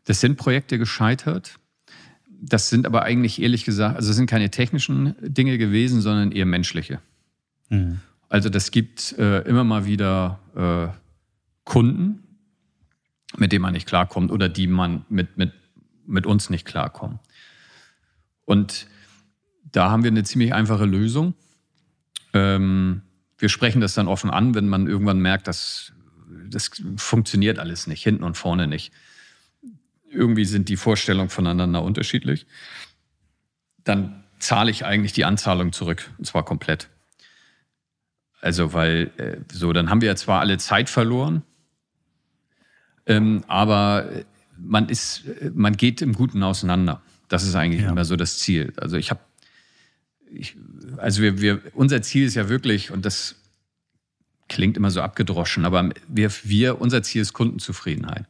das 0.06 0.22
sind 0.22 0.38
Projekte 0.38 0.78
gescheitert. 0.78 1.60
Das 2.42 2.70
sind 2.70 2.86
aber 2.86 3.04
eigentlich 3.04 3.42
ehrlich 3.42 3.66
gesagt, 3.66 3.96
also 3.96 4.10
es 4.10 4.16
sind 4.16 4.30
keine 4.30 4.52
technischen 4.52 5.16
Dinge 5.22 5.58
gewesen, 5.58 6.02
sondern 6.02 6.32
eher 6.32 6.46
menschliche. 6.46 7.00
Mhm. 7.70 8.00
Also 8.30 8.50
das 8.50 8.72
gibt 8.72 9.14
äh, 9.18 9.42
immer 9.42 9.64
mal 9.64 9.86
wieder 9.86 10.40
äh, 10.56 10.96
Kunden, 11.64 12.24
mit 13.38 13.52
denen 13.52 13.62
man 13.62 13.74
nicht 13.74 13.88
klarkommt 13.88 14.32
oder 14.32 14.50
die 14.50 14.68
man 14.68 15.06
mit, 15.10 15.38
mit, 15.38 15.54
mit 16.06 16.26
uns 16.26 16.50
nicht 16.50 16.66
klarkommt. 16.66 17.20
Und 18.46 18.88
da 19.72 19.90
haben 19.90 20.04
wir 20.04 20.12
eine 20.12 20.24
ziemlich 20.24 20.54
einfache 20.54 20.86
Lösung. 20.86 21.34
Ähm, 22.34 23.02
wir 23.38 23.50
sprechen 23.50 23.82
das 23.82 23.94
dann 23.94 24.08
offen 24.08 24.30
an, 24.30 24.56
wenn 24.56 24.70
man 24.70 24.88
irgendwann 24.88 25.20
merkt, 25.20 25.48
dass 25.48 25.92
das 26.50 26.72
funktioniert 26.98 27.60
alles 27.60 27.88
nicht, 27.88 28.04
hinten 28.04 28.24
und 28.24 28.38
vorne 28.38 28.68
nicht. 28.68 28.94
Irgendwie 30.16 30.46
sind 30.46 30.70
die 30.70 30.78
Vorstellungen 30.78 31.30
voneinander 31.30 31.84
unterschiedlich. 31.84 32.46
Dann 33.84 34.24
zahle 34.40 34.72
ich 34.72 34.86
eigentlich 34.86 35.14
die 35.14 35.26
Anzahlung 35.26 35.74
zurück, 35.74 36.10
und 36.18 36.26
zwar 36.26 36.44
komplett. 36.44 36.90
Also, 38.42 38.74
weil 38.74 39.12
äh, 39.18 39.38
so, 39.52 39.74
dann 39.74 39.90
haben 39.90 40.02
wir 40.02 40.08
ja 40.08 40.16
zwar 40.16 40.40
alle 40.40 40.58
Zeit 40.58 40.90
verloren, 40.90 41.44
ähm, 43.06 43.44
aber 43.48 44.10
man 44.58 44.90
ist, 44.90 45.24
man 45.54 45.76
geht 45.78 46.02
im 46.02 46.14
Guten 46.14 46.44
auseinander. 46.44 47.02
Das 47.28 47.44
ist 47.44 47.56
eigentlich 47.56 47.82
ja. 47.82 47.92
immer 47.92 48.06
so 48.06 48.16
das 48.16 48.38
Ziel. 48.40 48.74
Also 48.78 48.98
ich 48.98 49.10
habe, 49.10 49.20
also 50.98 51.22
wir, 51.22 51.42
wir, 51.42 51.62
unser 51.74 52.02
Ziel 52.02 52.26
ist 52.26 52.36
ja 52.36 52.50
wirklich, 52.50 52.92
und 52.92 53.06
das 53.06 53.36
klingt 54.48 54.78
immer 54.78 54.92
so 54.92 55.02
abgedroschen, 55.02 55.66
aber 55.66 55.90
wir, 56.08 56.32
wir, 56.44 56.80
unser 56.80 57.04
Ziel 57.04 57.22
ist 57.22 57.34
Kundenzufriedenheit 57.34 58.26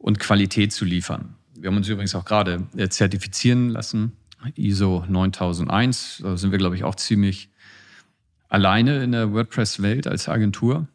und 0.00 0.18
Qualität 0.18 0.72
zu 0.72 0.84
liefern. 0.84 1.36
Wir 1.54 1.68
haben 1.68 1.76
uns 1.76 1.88
übrigens 1.88 2.14
auch 2.14 2.24
gerade 2.24 2.66
äh, 2.76 2.88
zertifizieren 2.88 3.68
lassen, 3.68 4.12
ISO 4.56 5.04
9001. 5.06 6.20
Da 6.22 6.36
sind 6.36 6.50
wir, 6.50 6.58
glaube 6.58 6.74
ich, 6.74 6.84
auch 6.84 6.94
ziemlich 6.94 7.50
alleine 8.48 9.04
in 9.04 9.12
der 9.12 9.32
WordPress-Welt 9.32 10.06
als 10.06 10.28
Agentur. 10.28 10.88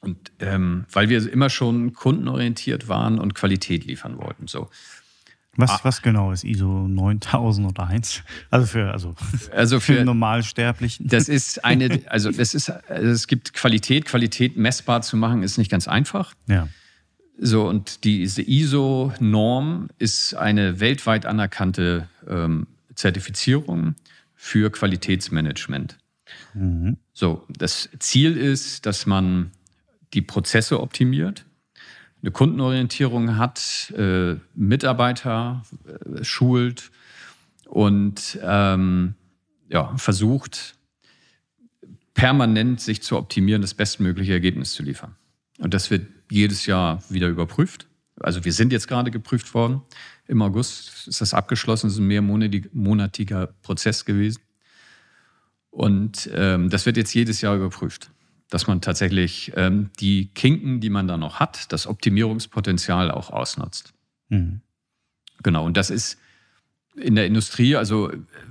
Und 0.00 0.32
ähm, 0.40 0.86
weil 0.90 1.08
wir 1.08 1.30
immer 1.30 1.50
schon 1.50 1.92
kundenorientiert 1.92 2.88
waren 2.88 3.18
und 3.18 3.34
Qualität 3.34 3.84
liefern 3.84 4.18
wollten. 4.18 4.46
So. 4.46 4.70
Was, 5.56 5.70
ah. 5.70 5.80
was 5.82 6.00
genau 6.00 6.32
ist 6.32 6.44
ISO 6.44 6.86
9001? 6.88 8.22
Also 8.50 8.66
für, 8.66 8.92
also, 8.92 9.14
also 9.52 9.80
für, 9.80 9.94
für 9.94 10.04
Normalsterblichen. 10.04 11.06
Das 11.06 11.28
ist 11.28 11.64
eine, 11.64 12.00
also 12.06 12.30
das 12.30 12.54
ist, 12.54 12.70
also 12.70 13.08
es 13.08 13.26
gibt 13.26 13.52
Qualität. 13.52 14.06
Qualität 14.06 14.56
messbar 14.56 15.02
zu 15.02 15.18
machen 15.18 15.42
ist 15.42 15.58
nicht 15.58 15.70
ganz 15.70 15.86
einfach. 15.86 16.34
Ja. 16.46 16.68
So, 17.38 17.68
und 17.68 18.04
diese 18.04 18.42
ISO-Norm 18.42 19.88
ist 19.98 20.34
eine 20.34 20.80
weltweit 20.80 21.26
anerkannte 21.26 22.08
ähm, 22.26 22.66
Zertifizierung 22.94 23.94
für 24.34 24.70
Qualitätsmanagement. 24.70 25.98
Mhm. 26.54 26.96
So, 27.12 27.44
das 27.48 27.90
Ziel 27.98 28.36
ist, 28.36 28.86
dass 28.86 29.06
man 29.06 29.50
die 30.14 30.22
Prozesse 30.22 30.80
optimiert, 30.80 31.44
eine 32.22 32.30
Kundenorientierung 32.30 33.36
hat, 33.36 33.92
äh, 33.96 34.36
Mitarbeiter 34.54 35.62
äh, 35.86 36.24
schult 36.24 36.90
und 37.66 38.38
ähm, 38.42 39.14
ja, 39.68 39.94
versucht, 39.96 40.74
permanent 42.14 42.80
sich 42.80 43.02
zu 43.02 43.18
optimieren, 43.18 43.60
das 43.60 43.74
bestmögliche 43.74 44.32
Ergebnis 44.32 44.72
zu 44.72 44.82
liefern. 44.82 45.14
Und 45.58 45.74
das 45.74 45.90
wird 45.90 46.06
jedes 46.30 46.66
Jahr 46.66 47.02
wieder 47.08 47.28
überprüft. 47.28 47.86
Also 48.20 48.44
wir 48.44 48.52
sind 48.52 48.72
jetzt 48.72 48.88
gerade 48.88 49.10
geprüft 49.10 49.52
worden. 49.54 49.82
Im 50.26 50.42
August 50.42 51.06
ist 51.06 51.20
das 51.20 51.34
abgeschlossen. 51.34 51.88
Es 51.88 51.94
ist 51.94 51.98
ein 52.00 52.06
mehrmonatiger 52.06 53.48
Prozess 53.62 54.04
gewesen. 54.04 54.40
Und 55.70 56.30
ähm, 56.32 56.70
das 56.70 56.86
wird 56.86 56.96
jetzt 56.96 57.12
jedes 57.14 57.42
Jahr 57.42 57.54
überprüft, 57.54 58.10
dass 58.48 58.66
man 58.66 58.80
tatsächlich 58.80 59.52
ähm, 59.56 59.90
die 60.00 60.32
Kinken, 60.32 60.80
die 60.80 60.88
man 60.88 61.06
da 61.06 61.18
noch 61.18 61.38
hat, 61.38 61.70
das 61.72 61.86
Optimierungspotenzial 61.86 63.10
auch 63.10 63.30
ausnutzt. 63.30 63.92
Mhm. 64.30 64.62
Genau, 65.42 65.66
und 65.66 65.76
das 65.76 65.90
ist 65.90 66.18
in 66.96 67.14
der 67.14 67.26
Industrie, 67.26 67.76
also 67.76 68.10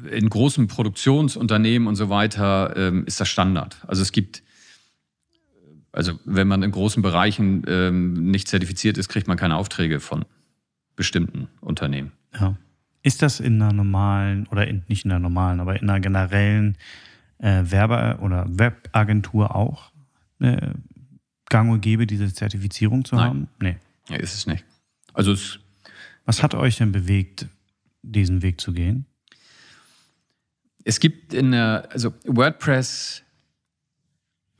in 0.09 0.29
großen 0.29 0.67
Produktionsunternehmen 0.67 1.87
und 1.87 1.95
so 1.95 2.09
weiter, 2.09 2.75
ähm, 2.77 3.05
ist 3.05 3.19
das 3.19 3.27
Standard. 3.27 3.77
Also 3.87 4.03
es 4.03 4.11
gibt 4.11 4.43
also 5.95 6.19
wenn 6.25 6.47
man 6.47 6.61
in 6.61 6.71
großen 6.71 7.01
Bereichen 7.01 7.63
ähm, 7.67 8.29
nicht 8.29 8.47
zertifiziert 8.47 8.97
ist, 8.97 9.07
kriegt 9.07 9.27
man 9.27 9.37
keine 9.37 9.55
Aufträge 9.55 9.99
von 9.99 10.25
bestimmten 10.95 11.47
Unternehmen. 11.61 12.11
Ja. 12.37 12.57
Ist 13.01 13.21
das 13.21 13.39
in 13.39 13.61
einer 13.61 13.71
normalen, 13.71 14.47
oder 14.47 14.67
in, 14.67 14.83
nicht 14.87 15.05
in 15.05 15.11
einer 15.11 15.19
normalen, 15.19 15.59
aber 15.59 15.79
in 15.81 15.89
einer 15.89 15.99
generellen 15.99 16.77
äh, 17.37 17.63
Werbe- 17.63 18.19
oder 18.21 18.45
Webagentur 18.47 19.55
auch 19.55 19.91
äh, 20.39 20.71
gang 21.49 21.71
und 21.71 21.81
gäbe, 21.81 22.07
diese 22.07 22.33
Zertifizierung 22.33 23.05
zu 23.05 23.15
Nein. 23.15 23.25
haben? 23.25 23.47
Nee. 23.61 23.77
Ja, 24.09 24.17
ist 24.17 24.33
es 24.33 24.47
nicht. 24.47 24.65
Also 25.13 25.31
es, 25.31 25.59
Was 26.25 26.43
hat 26.43 26.55
euch 26.55 26.77
denn 26.77 26.91
bewegt, 26.91 27.47
diesen 28.01 28.41
Weg 28.41 28.59
zu 28.59 28.73
gehen? 28.73 29.05
Es 30.83 30.99
gibt 30.99 31.33
in 31.33 31.51
der, 31.51 31.87
also 31.91 32.13
WordPress 32.25 33.24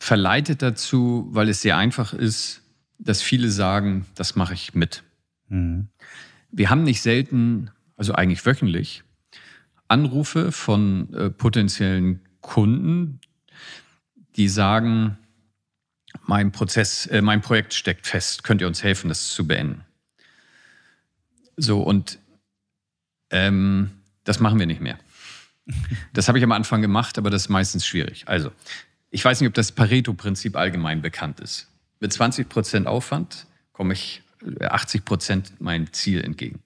verleitet 0.06 0.62
dazu, 0.62 1.28
weil 1.32 1.49
es 1.49 1.62
sehr 1.62 1.78
einfach 1.78 2.14
ist, 2.14 2.62
dass 2.99 3.24
viele 3.24 3.49
sagen, 3.49 4.06
das 4.14 4.36
mache 4.36 4.53
ich 4.53 4.76
mit. 4.76 5.01
Mhm. 5.49 5.88
Wir 6.51 6.70
haben 6.70 6.84
nicht 6.84 7.01
selten, 7.01 7.72
also 7.97 8.14
eigentlich 8.14 8.45
wöchentlich, 8.45 9.03
Anrufe 9.88 10.51
von 10.51 11.12
äh, 11.12 11.30
potenziellen 11.32 12.22
Kunden, 12.41 13.20
die 14.36 14.47
sagen, 14.47 15.18
mein 16.28 16.51
Prozess, 16.51 17.08
äh, 17.08 17.24
mein 17.24 17.41
Projekt 17.41 17.74
steckt 17.74 18.06
fest, 18.06 18.43
könnt 18.43 18.62
ihr 18.62 18.68
uns 18.68 18.84
helfen, 18.84 19.10
das 19.10 19.30
zu 19.30 19.47
beenden? 19.47 19.84
So, 21.58 21.82
und 21.82 22.20
ähm, 23.32 23.89
das 24.24 24.39
machen 24.39 24.60
wir 24.60 24.68
nicht 24.68 24.82
mehr. 24.82 24.99
Das 26.14 26.28
habe 26.28 26.38
ich 26.38 26.43
am 26.43 26.51
Anfang 26.51 26.82
gemacht, 26.84 27.18
aber 27.18 27.32
das 27.32 27.43
ist 27.43 27.49
meistens 27.49 27.88
schwierig. 27.88 28.28
Also, 28.28 28.51
ich 29.16 29.24
weiß 29.24 29.39
nicht, 29.39 29.47
ob 29.47 29.53
das 29.53 29.72
Pareto-Prinzip 29.72 30.57
allgemein 30.57 31.01
bekannt 31.01 31.39
ist. 31.39 31.70
Mit 32.01 32.11
20 32.11 32.49
Prozent 32.49 32.86
Aufwand 32.86 33.47
komme 33.72 33.93
ich 33.93 34.24
80 34.59 34.99
äh, 34.99 35.03
Prozent 35.05 35.53
mein 35.59 35.93
Ziel 35.93 36.22
entgegen. 36.22 36.59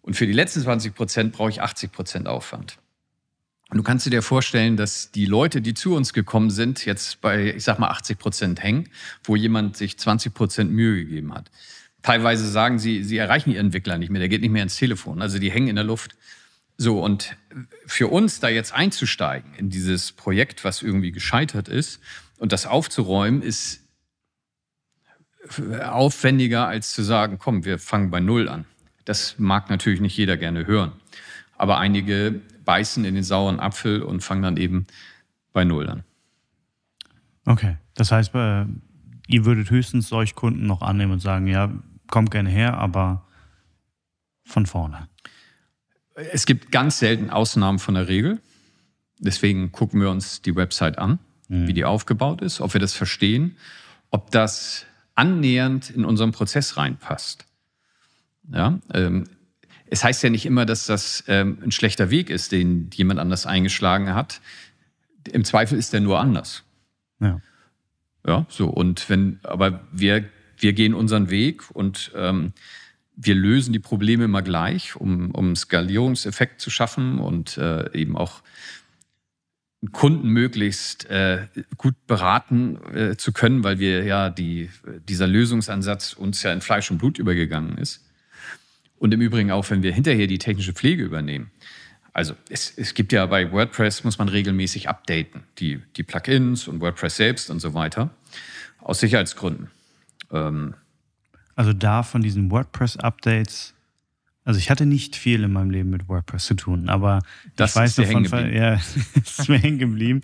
Und 0.00 0.14
für 0.14 0.26
die 0.26 0.32
letzten 0.32 0.62
20 0.62 0.94
Prozent 0.94 1.32
brauche 1.34 1.50
ich 1.50 1.60
80 1.60 1.92
Prozent 1.92 2.28
Aufwand. 2.28 2.78
Und 3.68 3.76
du 3.76 3.82
kannst 3.82 4.10
dir 4.10 4.22
vorstellen, 4.22 4.78
dass 4.78 5.10
die 5.10 5.26
Leute, 5.26 5.60
die 5.60 5.74
zu 5.74 5.94
uns 5.94 6.14
gekommen 6.14 6.48
sind, 6.48 6.86
jetzt 6.86 7.20
bei, 7.20 7.52
ich 7.54 7.64
sag 7.64 7.78
mal, 7.78 7.88
80 7.88 8.18
Prozent 8.18 8.62
hängen, 8.62 8.88
wo 9.22 9.36
jemand 9.36 9.76
sich 9.76 9.98
20 9.98 10.32
Prozent 10.32 10.72
Mühe 10.72 11.04
gegeben 11.04 11.34
hat. 11.34 11.50
Teilweise 12.00 12.50
sagen 12.50 12.78
sie, 12.78 13.04
sie 13.04 13.18
erreichen 13.18 13.50
ihren 13.50 13.66
Entwickler 13.66 13.98
nicht 13.98 14.10
mehr, 14.10 14.20
der 14.20 14.30
geht 14.30 14.40
nicht 14.40 14.50
mehr 14.50 14.62
ins 14.62 14.76
Telefon. 14.76 15.20
Also 15.20 15.38
die 15.38 15.50
hängen 15.50 15.68
in 15.68 15.76
der 15.76 15.84
Luft. 15.84 16.16
So, 16.76 17.00
und 17.02 17.36
für 17.86 18.08
uns 18.08 18.40
da 18.40 18.48
jetzt 18.48 18.72
einzusteigen 18.74 19.54
in 19.54 19.70
dieses 19.70 20.12
Projekt, 20.12 20.64
was 20.64 20.82
irgendwie 20.82 21.12
gescheitert 21.12 21.68
ist, 21.68 22.00
und 22.38 22.52
das 22.52 22.66
aufzuräumen, 22.66 23.42
ist 23.42 23.80
aufwendiger, 25.82 26.66
als 26.66 26.92
zu 26.92 27.02
sagen, 27.02 27.38
komm, 27.38 27.64
wir 27.64 27.78
fangen 27.78 28.10
bei 28.10 28.20
Null 28.20 28.48
an. 28.48 28.64
Das 29.04 29.38
mag 29.38 29.70
natürlich 29.70 30.00
nicht 30.00 30.16
jeder 30.16 30.36
gerne 30.36 30.66
hören. 30.66 30.92
Aber 31.56 31.78
einige 31.78 32.40
beißen 32.64 33.04
in 33.04 33.14
den 33.14 33.24
sauren 33.24 33.60
Apfel 33.60 34.02
und 34.02 34.22
fangen 34.22 34.42
dann 34.42 34.56
eben 34.56 34.86
bei 35.52 35.64
Null 35.64 35.88
an. 35.88 36.04
Okay, 37.46 37.76
das 37.94 38.10
heißt, 38.10 38.34
äh, 38.34 38.64
ihr 39.26 39.44
würdet 39.44 39.70
höchstens 39.70 40.08
solch 40.08 40.34
Kunden 40.34 40.66
noch 40.66 40.82
annehmen 40.82 41.12
und 41.12 41.20
sagen, 41.20 41.46
ja, 41.46 41.70
kommt 42.08 42.30
gerne 42.30 42.48
her, 42.48 42.78
aber 42.78 43.26
von 44.44 44.66
vorne. 44.66 45.08
Es 46.14 46.46
gibt 46.46 46.70
ganz 46.70 46.98
selten 46.98 47.30
Ausnahmen 47.30 47.78
von 47.78 47.94
der 47.94 48.08
Regel. 48.08 48.40
Deswegen 49.18 49.72
gucken 49.72 50.00
wir 50.00 50.10
uns 50.10 50.42
die 50.42 50.54
Website 50.54 50.98
an, 50.98 51.18
mhm. 51.48 51.66
wie 51.66 51.72
die 51.72 51.84
aufgebaut 51.84 52.42
ist, 52.42 52.60
ob 52.60 52.74
wir 52.74 52.80
das 52.80 52.94
verstehen, 52.94 53.56
ob 54.10 54.30
das 54.30 54.86
annähernd 55.14 55.90
in 55.90 56.04
unseren 56.04 56.32
Prozess 56.32 56.76
reinpasst. 56.76 57.46
Ja, 58.52 58.78
ähm, 58.92 59.24
es 59.86 60.02
heißt 60.02 60.22
ja 60.22 60.30
nicht 60.30 60.46
immer, 60.46 60.66
dass 60.66 60.86
das 60.86 61.24
ähm, 61.28 61.58
ein 61.62 61.70
schlechter 61.70 62.10
Weg 62.10 62.30
ist, 62.30 62.52
den 62.52 62.90
jemand 62.92 63.20
anders 63.20 63.46
eingeschlagen 63.46 64.14
hat. 64.14 64.40
Im 65.30 65.44
Zweifel 65.44 65.78
ist 65.78 65.92
der 65.92 66.00
nur 66.00 66.20
anders. 66.20 66.64
Ja. 67.20 67.40
Ja, 68.26 68.46
so. 68.48 68.68
Und 68.68 69.08
wenn, 69.08 69.38
aber 69.42 69.86
wir, 69.92 70.24
wir 70.56 70.72
gehen 70.72 70.94
unseren 70.94 71.30
Weg 71.30 71.70
und 71.70 72.10
ähm, 72.14 72.52
wir 73.16 73.34
lösen 73.34 73.72
die 73.72 73.78
Probleme 73.78 74.24
immer 74.24 74.42
gleich, 74.42 74.96
um, 74.96 75.30
um 75.30 75.54
Skalierungseffekt 75.56 76.60
zu 76.60 76.70
schaffen 76.70 77.18
und 77.18 77.56
äh, 77.58 77.92
eben 77.96 78.16
auch 78.16 78.42
Kunden 79.92 80.28
möglichst 80.28 81.04
äh, 81.10 81.46
gut 81.76 81.94
beraten 82.06 82.78
äh, 82.94 83.16
zu 83.16 83.32
können, 83.32 83.64
weil 83.64 83.78
wir 83.78 84.04
ja 84.04 84.30
die, 84.30 84.70
dieser 85.08 85.26
Lösungsansatz 85.26 86.14
uns 86.14 86.42
ja 86.42 86.52
in 86.52 86.60
Fleisch 86.60 86.90
und 86.90 86.98
Blut 86.98 87.18
übergegangen 87.18 87.76
ist. 87.78 88.04
Und 88.96 89.12
im 89.12 89.20
Übrigen 89.20 89.50
auch, 89.50 89.68
wenn 89.70 89.82
wir 89.82 89.92
hinterher 89.92 90.26
die 90.26 90.38
technische 90.38 90.72
Pflege 90.72 91.02
übernehmen. 91.02 91.50
Also 92.12 92.34
es, 92.48 92.72
es 92.76 92.94
gibt 92.94 93.12
ja 93.12 93.26
bei 93.26 93.50
WordPress, 93.50 94.04
muss 94.04 94.18
man 94.18 94.28
regelmäßig 94.28 94.88
updaten, 94.88 95.42
die, 95.58 95.82
die 95.96 96.04
Plugins 96.04 96.68
und 96.68 96.80
WordPress 96.80 97.16
selbst 97.16 97.50
und 97.50 97.60
so 97.60 97.74
weiter, 97.74 98.10
aus 98.80 99.00
Sicherheitsgründen. 99.00 99.70
Ähm, 100.30 100.74
also 101.56 101.72
da 101.72 102.02
von 102.02 102.22
diesen 102.22 102.50
WordPress-Updates, 102.50 103.74
also 104.44 104.58
ich 104.58 104.70
hatte 104.70 104.86
nicht 104.86 105.16
viel 105.16 105.42
in 105.42 105.52
meinem 105.52 105.70
Leben 105.70 105.90
mit 105.90 106.08
WordPress 106.08 106.46
zu 106.46 106.54
tun, 106.54 106.88
aber 106.88 107.20
das 107.56 107.70
ich 107.70 107.76
weiß 107.76 107.94
davon, 107.96 108.24
ja, 108.52 108.74
ist 109.14 109.48
mir 109.48 109.58
hängen 109.58 109.78
geblieben. 109.78 110.22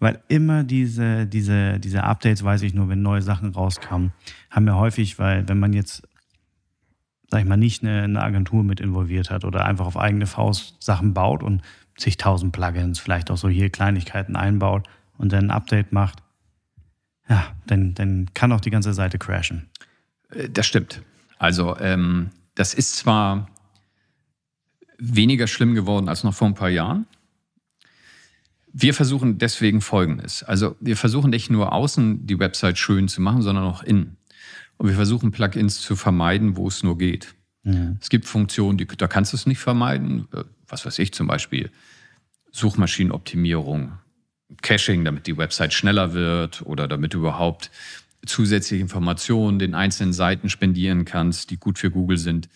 Weil 0.00 0.22
immer 0.28 0.62
diese, 0.62 1.26
diese, 1.26 1.80
diese 1.80 2.04
Updates, 2.04 2.44
weiß 2.44 2.62
ich 2.62 2.72
nur, 2.72 2.88
wenn 2.88 3.02
neue 3.02 3.22
Sachen 3.22 3.50
rauskamen, 3.50 4.12
haben 4.48 4.64
wir 4.64 4.76
häufig, 4.76 5.18
weil 5.18 5.48
wenn 5.48 5.58
man 5.58 5.72
jetzt, 5.72 6.06
sag 7.28 7.40
ich 7.40 7.46
mal, 7.46 7.56
nicht 7.56 7.82
eine, 7.82 8.02
eine 8.02 8.22
Agentur 8.22 8.62
mit 8.62 8.78
involviert 8.78 9.30
hat 9.30 9.44
oder 9.44 9.64
einfach 9.64 9.86
auf 9.86 9.96
eigene 9.96 10.26
Faust 10.26 10.76
Sachen 10.80 11.14
baut 11.14 11.42
und 11.42 11.62
zigtausend 11.96 12.52
Plugins, 12.52 13.00
vielleicht 13.00 13.28
auch 13.32 13.36
so 13.36 13.48
hier 13.48 13.70
Kleinigkeiten 13.70 14.36
einbaut 14.36 14.88
und 15.16 15.32
dann 15.32 15.46
ein 15.46 15.50
Update 15.50 15.90
macht, 15.90 16.22
ja, 17.28 17.46
dann, 17.66 17.94
dann 17.94 18.30
kann 18.34 18.52
auch 18.52 18.60
die 18.60 18.70
ganze 18.70 18.94
Seite 18.94 19.18
crashen. 19.18 19.68
Äh, 20.30 20.48
das 20.50 20.66
stimmt. 20.66 21.02
Also 21.38 21.76
ähm, 21.78 22.30
das 22.54 22.74
ist 22.74 22.96
zwar 22.96 23.48
weniger 24.98 25.46
schlimm 25.46 25.74
geworden 25.74 26.08
als 26.08 26.24
noch 26.24 26.34
vor 26.34 26.48
ein 26.48 26.54
paar 26.54 26.70
Jahren. 26.70 27.06
wir 28.72 28.94
versuchen 28.94 29.38
deswegen 29.38 29.80
Folgendes. 29.80 30.42
Also 30.42 30.76
wir 30.80 30.96
versuchen 30.96 31.30
nicht 31.30 31.50
nur 31.50 31.72
außen 31.72 32.26
die 32.26 32.38
Website 32.38 32.78
schön 32.78 33.08
zu 33.08 33.20
machen, 33.20 33.42
sondern 33.42 33.64
auch 33.64 33.82
innen. 33.82 34.16
Und 34.76 34.88
wir 34.88 34.94
versuchen 34.94 35.32
Plugins 35.32 35.80
zu 35.80 35.96
vermeiden, 35.96 36.56
wo 36.56 36.68
es 36.68 36.82
nur 36.82 36.98
geht. 36.98 37.34
Mhm. 37.64 37.98
Es 38.00 38.08
gibt 38.08 38.26
Funktionen, 38.26 38.78
die, 38.78 38.86
da 38.86 39.08
kannst 39.08 39.32
du 39.32 39.36
es 39.36 39.46
nicht 39.46 39.58
vermeiden. 39.58 40.28
Äh, 40.32 40.44
was 40.68 40.84
weiß 40.84 40.98
ich 40.98 41.12
zum 41.12 41.26
Beispiel, 41.26 41.70
Suchmaschinenoptimierung, 42.52 43.92
Caching, 44.62 45.04
damit 45.04 45.26
die 45.26 45.36
Website 45.36 45.72
schneller 45.72 46.12
wird 46.12 46.62
oder 46.62 46.88
damit 46.88 47.14
überhaupt 47.14 47.70
zusätzliche 48.26 48.82
Informationen 48.82 49.58
den 49.58 49.74
einzelnen 49.74 50.12
Seiten 50.12 50.48
spendieren 50.48 51.04
kannst, 51.04 51.50
die 51.50 51.56
gut 51.56 51.78
für 51.78 51.90
Google 51.90 52.18
sind 52.18 52.48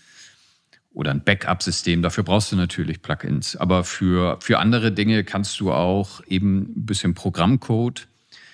oder 0.92 1.10
ein 1.10 1.24
Backup-System. 1.24 2.02
Dafür 2.02 2.24
brauchst 2.24 2.52
du 2.52 2.56
natürlich 2.56 3.02
Plugins. 3.02 3.56
Aber 3.56 3.84
für, 3.84 4.38
für 4.40 4.58
andere 4.58 4.92
Dinge 4.92 5.24
kannst 5.24 5.58
du 5.60 5.72
auch 5.72 6.22
eben 6.26 6.74
ein 6.76 6.86
bisschen 6.86 7.14
Programmcode 7.14 8.08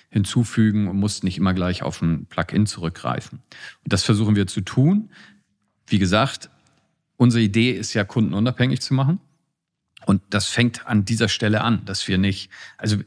hinzufügen 0.09 0.87
und 0.87 0.97
musst 0.97 1.23
nicht 1.23 1.37
immer 1.37 1.53
gleich 1.53 1.83
auf 1.83 2.01
ein 2.01 2.25
Plugin 2.25 2.65
zurückgreifen. 2.65 3.39
Und 3.83 3.93
das 3.93 4.03
versuchen 4.03 4.35
wir 4.35 4.47
zu 4.47 4.61
tun. 4.61 5.09
Wie 5.87 5.99
gesagt, 5.99 6.49
unsere 7.17 7.43
Idee 7.43 7.71
ist 7.71 7.93
ja, 7.93 8.03
kundenunabhängig 8.03 8.81
zu 8.81 8.93
machen. 8.93 9.19
Und 10.05 10.21
das 10.29 10.47
fängt 10.47 10.87
an 10.87 11.05
dieser 11.05 11.27
Stelle 11.27 11.61
an, 11.61 11.83
dass 11.85 12.07
wir 12.07 12.17
nicht, 12.17 12.49
also 12.77 12.97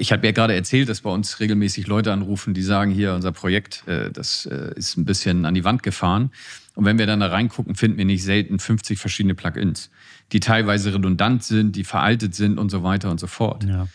ich 0.00 0.12
habe 0.12 0.26
ja 0.26 0.32
gerade 0.32 0.54
erzählt, 0.54 0.88
dass 0.88 1.02
bei 1.02 1.10
uns 1.10 1.40
regelmäßig 1.40 1.86
Leute 1.86 2.10
anrufen, 2.10 2.54
die 2.54 2.62
sagen, 2.62 2.90
hier, 2.90 3.14
unser 3.14 3.32
Projekt, 3.32 3.86
äh, 3.86 4.10
das 4.10 4.46
äh, 4.46 4.72
ist 4.74 4.96
ein 4.96 5.04
bisschen 5.04 5.44
an 5.44 5.54
die 5.54 5.62
Wand 5.62 5.82
gefahren. 5.82 6.30
Und 6.74 6.86
wenn 6.86 6.98
wir 6.98 7.06
dann 7.06 7.20
da 7.20 7.26
reingucken, 7.26 7.74
finden 7.74 7.98
wir 7.98 8.06
nicht 8.06 8.24
selten 8.24 8.58
50 8.58 8.98
verschiedene 8.98 9.34
Plugins, 9.34 9.90
die 10.32 10.40
teilweise 10.40 10.94
redundant 10.94 11.44
sind, 11.44 11.76
die 11.76 11.84
veraltet 11.84 12.34
sind 12.34 12.58
und 12.58 12.70
so 12.70 12.82
weiter 12.82 13.10
und 13.10 13.20
so 13.20 13.26
fort. 13.26 13.64
Ja. 13.64 13.88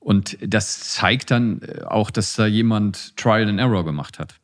Und 0.00 0.36
das 0.40 0.80
zeigt 0.90 1.30
dann 1.30 1.62
äh, 1.62 1.82
auch, 1.82 2.10
dass 2.10 2.34
da 2.34 2.46
jemand 2.46 3.16
Trial 3.16 3.48
and 3.48 3.60
Error 3.60 3.84
gemacht 3.84 4.18
hat. 4.18 4.34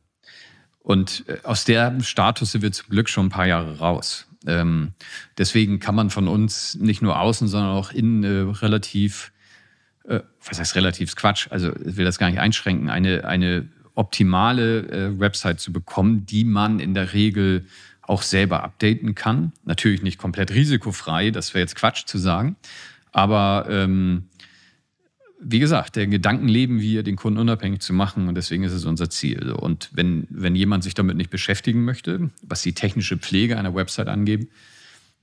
Und 0.79 1.23
aus 1.43 1.63
der 1.63 2.01
Status 2.01 2.51
sind 2.51 2.61
wir 2.61 2.71
zum 2.73 2.89
Glück 2.89 3.07
schon 3.07 3.27
ein 3.27 3.29
paar 3.29 3.47
Jahre 3.47 3.79
raus. 3.79 4.27
Ähm, 4.45 4.91
deswegen 5.37 5.79
kann 5.79 5.95
man 5.95 6.09
von 6.09 6.27
uns 6.27 6.75
nicht 6.75 7.01
nur 7.01 7.19
außen, 7.19 7.47
sondern 7.47 7.71
auch 7.71 7.91
innen 7.91 8.49
relativ, 8.51 9.31
äh, 10.07 10.21
was 10.45 10.59
heißt 10.59 10.75
relativ 10.75 11.15
Quatsch, 11.15 11.47
also 11.49 11.73
ich 11.85 11.97
will 11.97 12.05
das 12.05 12.17
gar 12.17 12.29
nicht 12.29 12.39
einschränken, 12.39 12.89
eine, 12.89 13.25
eine 13.25 13.69
optimale 13.95 14.87
äh, 14.89 15.19
Website 15.19 15.59
zu 15.59 15.71
bekommen, 15.71 16.25
die 16.25 16.43
man 16.43 16.79
in 16.79 16.93
der 16.93 17.13
Regel 17.13 17.65
auch 18.01 18.21
selber 18.21 18.63
updaten 18.63 19.15
kann. 19.15 19.53
Natürlich 19.63 20.01
nicht 20.01 20.17
komplett 20.17 20.51
risikofrei, 20.51 21.31
das 21.31 21.53
wäre 21.53 21.61
jetzt 21.61 21.75
Quatsch 21.75 22.05
zu 22.05 22.17
sagen. 22.17 22.57
Aber 23.11 23.67
ähm, 23.69 24.25
wie 25.39 25.59
gesagt, 25.59 25.95
der 25.95 26.07
Gedanken 26.07 26.47
leben 26.47 26.81
wir, 26.81 27.03
den 27.03 27.15
Kunden 27.15 27.39
unabhängig 27.39 27.81
zu 27.81 27.93
machen 27.93 28.27
und 28.27 28.35
deswegen 28.35 28.63
ist 28.63 28.73
es 28.73 28.85
unser 28.85 29.09
Ziel. 29.09 29.51
Und 29.51 29.89
wenn, 29.93 30.27
wenn 30.29 30.55
jemand 30.55 30.83
sich 30.83 30.95
damit 30.95 31.15
nicht 31.15 31.29
beschäftigen 31.29 31.85
möchte, 31.85 32.29
was 32.41 32.61
die 32.61 32.73
technische 32.73 33.17
Pflege 33.17 33.57
einer 33.57 33.75
Website 33.75 34.07
angeht, 34.07 34.49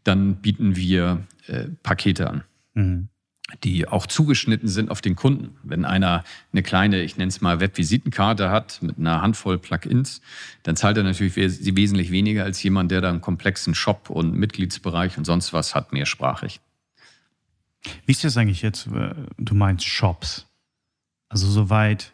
dann 0.05 0.37
bieten 0.37 0.77
wir 0.77 1.27
äh, 1.49 1.65
Pakete 1.83 2.31
an. 2.31 2.45
Mhm 2.75 3.09
die 3.65 3.89
auch 3.89 4.07
zugeschnitten 4.07 4.69
sind 4.69 4.91
auf 4.91 5.01
den 5.01 5.17
Kunden. 5.17 5.57
Wenn 5.63 5.85
einer 5.85 6.25
eine 6.53 6.63
kleine, 6.63 7.03
ich 7.03 7.17
nenne 7.17 7.29
es 7.29 7.41
mal 7.41 7.61
Webvisitenkarte 7.61 8.51
hat 8.51 8.83
mit 8.83 8.99
einer 8.99 9.23
Handvoll 9.23 9.59
Plugins, 9.59 10.21
dann 10.63 10.77
zahlt 10.77 10.97
er 10.97 11.03
natürlich 11.03 11.37
wesentlich 11.37 12.11
weniger 12.11 12.45
als 12.45 12.63
jemand, 12.63 12.91
der 12.91 13.01
da 13.01 13.11
einen 13.11 13.21
komplexen 13.21 13.75
Shop 13.75 14.11
und 14.11 14.35
Mitgliedsbereich 14.35 15.19
und 15.19 15.25
sonst 15.25 15.53
was 15.53 15.75
hat, 15.75 15.93
mehrsprachig. 15.93 16.61
Wie 18.05 18.13
ist 18.13 18.25
das 18.25 18.37
eigentlich 18.37 18.63
jetzt? 18.63 18.87
Äh, 18.89 19.15
du 19.39 19.55
meinst 19.55 19.87
Shops. 19.87 20.47
Also 21.29 21.49
soweit, 21.49 22.13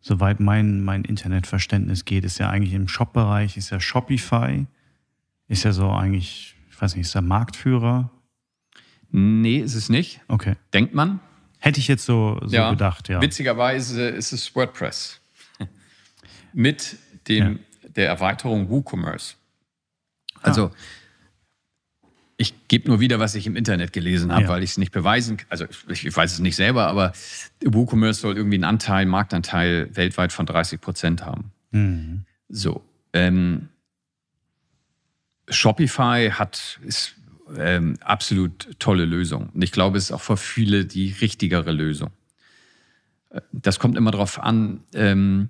soweit 0.00 0.40
mein, 0.40 0.82
mein 0.82 1.04
Internetverständnis 1.04 2.04
geht, 2.04 2.24
ist 2.24 2.38
ja 2.38 2.50
eigentlich 2.50 2.72
im 2.72 2.88
Shop-Bereich, 2.88 3.56
ist 3.56 3.70
ja 3.70 3.78
Shopify, 3.78 4.66
ist 5.48 5.64
ja 5.64 5.72
so 5.72 5.90
eigentlich, 5.90 6.56
ich 6.70 6.80
weiß 6.80 6.96
nicht, 6.96 7.06
ist 7.06 7.14
der 7.14 7.22
Marktführer 7.22 8.10
Nee, 9.18 9.60
ist 9.60 9.74
es 9.74 9.88
nicht. 9.88 10.20
Okay. 10.28 10.56
Denkt 10.74 10.92
man. 10.92 11.20
Hätte 11.58 11.80
ich 11.80 11.88
jetzt 11.88 12.04
so, 12.04 12.38
so 12.44 12.54
ja. 12.54 12.68
gedacht, 12.68 13.08
ja. 13.08 13.22
Witzigerweise 13.22 14.10
ist 14.10 14.32
es 14.32 14.54
WordPress. 14.54 15.22
Mit 16.52 16.98
dem, 17.26 17.60
ja. 17.82 17.88
der 17.88 18.08
Erweiterung 18.08 18.68
WooCommerce. 18.68 19.36
Also, 20.42 20.66
ah. 20.66 20.70
ich 22.36 22.68
gebe 22.68 22.88
nur 22.88 23.00
wieder, 23.00 23.18
was 23.18 23.34
ich 23.34 23.46
im 23.46 23.56
Internet 23.56 23.94
gelesen 23.94 24.30
habe, 24.32 24.42
ja. 24.42 24.48
weil 24.50 24.62
ich 24.62 24.72
es 24.72 24.76
nicht 24.76 24.92
beweisen 24.92 25.38
kann. 25.38 25.46
Also, 25.48 25.64
ich, 25.88 26.04
ich, 26.04 26.14
weiß 26.14 26.34
es 26.34 26.40
nicht 26.40 26.56
selber, 26.56 26.86
aber 26.86 27.14
WooCommerce 27.64 28.20
soll 28.20 28.36
irgendwie 28.36 28.56
einen 28.56 28.64
Anteil, 28.64 29.06
Marktanteil 29.06 29.88
weltweit 29.96 30.30
von 30.30 30.44
30 30.44 30.78
Prozent 30.78 31.24
haben. 31.24 31.52
Mhm. 31.70 32.26
So. 32.50 32.84
Ähm, 33.14 33.70
Shopify 35.48 36.32
hat, 36.34 36.80
ist 36.84 37.15
ähm, 37.56 37.96
absolut 38.00 38.78
tolle 38.78 39.04
Lösung. 39.04 39.50
Und 39.54 39.62
ich 39.62 39.72
glaube, 39.72 39.98
es 39.98 40.04
ist 40.04 40.12
auch 40.12 40.20
für 40.20 40.36
viele 40.36 40.84
die 40.84 41.14
richtigere 41.20 41.72
Lösung. 41.72 42.10
Äh, 43.30 43.40
das 43.52 43.78
kommt 43.78 43.96
immer 43.96 44.10
darauf 44.10 44.40
an, 44.40 44.80
ähm, 44.94 45.48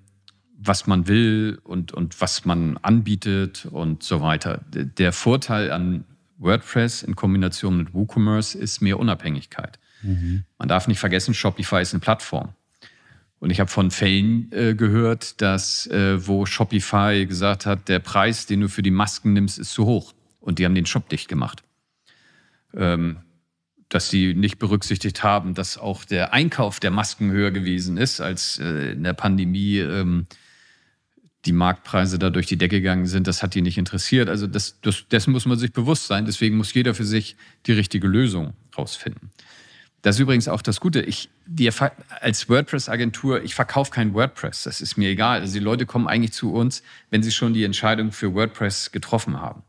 was 0.58 0.86
man 0.86 1.06
will 1.06 1.58
und, 1.64 1.92
und 1.92 2.20
was 2.20 2.44
man 2.44 2.78
anbietet 2.78 3.66
und 3.70 4.02
so 4.02 4.20
weiter. 4.20 4.62
Der 4.72 5.12
Vorteil 5.12 5.70
an 5.70 6.04
WordPress 6.38 7.02
in 7.02 7.14
Kombination 7.14 7.76
mit 7.76 7.94
WooCommerce 7.94 8.54
ist 8.56 8.80
mehr 8.80 8.98
Unabhängigkeit. 8.98 9.78
Mhm. 10.02 10.44
Man 10.58 10.68
darf 10.68 10.88
nicht 10.88 10.98
vergessen, 10.98 11.34
Shopify 11.34 11.82
ist 11.82 11.94
eine 11.94 12.00
Plattform. 12.00 12.50
Und 13.38 13.50
ich 13.50 13.60
habe 13.60 13.70
von 13.70 13.90
Fällen 13.90 14.50
äh, 14.50 14.74
gehört, 14.74 15.40
dass 15.42 15.86
äh, 15.88 16.26
wo 16.26 16.46
Shopify 16.46 17.26
gesagt 17.26 17.66
hat, 17.66 17.88
der 17.88 17.98
Preis, 17.98 18.46
den 18.46 18.62
du 18.62 18.68
für 18.68 18.82
die 18.82 18.90
Masken 18.90 19.34
nimmst, 19.34 19.58
ist 19.58 19.72
zu 19.72 19.84
hoch. 19.84 20.14
Und 20.40 20.58
die 20.58 20.64
haben 20.64 20.74
den 20.74 20.86
Shop 20.86 21.08
dicht 21.08 21.28
gemacht 21.28 21.62
ähm, 22.76 23.18
dass 23.88 24.10
sie 24.10 24.34
nicht 24.34 24.58
berücksichtigt 24.58 25.22
haben, 25.22 25.54
dass 25.54 25.78
auch 25.78 26.04
der 26.04 26.32
Einkauf 26.32 26.80
der 26.80 26.90
Masken 26.90 27.30
höher 27.30 27.50
gewesen 27.50 27.96
ist, 27.96 28.20
als 28.20 28.58
äh, 28.58 28.92
in 28.92 29.04
der 29.04 29.12
Pandemie 29.12 29.78
ähm, 29.78 30.26
die 31.44 31.52
Marktpreise 31.52 32.18
da 32.18 32.30
durch 32.30 32.46
die 32.46 32.58
Decke 32.58 32.80
gegangen 32.80 33.06
sind. 33.06 33.26
Das 33.26 33.42
hat 33.42 33.54
die 33.54 33.62
nicht 33.62 33.78
interessiert. 33.78 34.28
Also 34.28 34.46
das, 34.46 34.80
das, 34.80 35.06
dessen 35.08 35.32
muss 35.32 35.46
man 35.46 35.58
sich 35.58 35.72
bewusst 35.72 36.08
sein. 36.08 36.26
Deswegen 36.26 36.56
muss 36.56 36.74
jeder 36.74 36.94
für 36.94 37.04
sich 37.04 37.36
die 37.66 37.72
richtige 37.72 38.08
Lösung 38.08 38.54
rausfinden. 38.76 39.30
Das 40.02 40.16
ist 40.16 40.20
übrigens 40.20 40.48
auch 40.48 40.62
das 40.62 40.80
Gute. 40.80 41.00
Ich, 41.00 41.30
die, 41.46 41.70
als 42.20 42.48
WordPress-Agentur, 42.48 43.42
ich 43.42 43.54
verkaufe 43.54 43.90
kein 43.90 44.14
WordPress. 44.14 44.64
Das 44.64 44.80
ist 44.80 44.96
mir 44.96 45.08
egal. 45.10 45.40
Also 45.40 45.54
die 45.54 45.64
Leute 45.64 45.86
kommen 45.86 46.06
eigentlich 46.06 46.32
zu 46.32 46.52
uns, 46.52 46.82
wenn 47.10 47.22
sie 47.22 47.32
schon 47.32 47.54
die 47.54 47.64
Entscheidung 47.64 48.12
für 48.12 48.34
WordPress 48.34 48.92
getroffen 48.92 49.40
haben. 49.40 49.62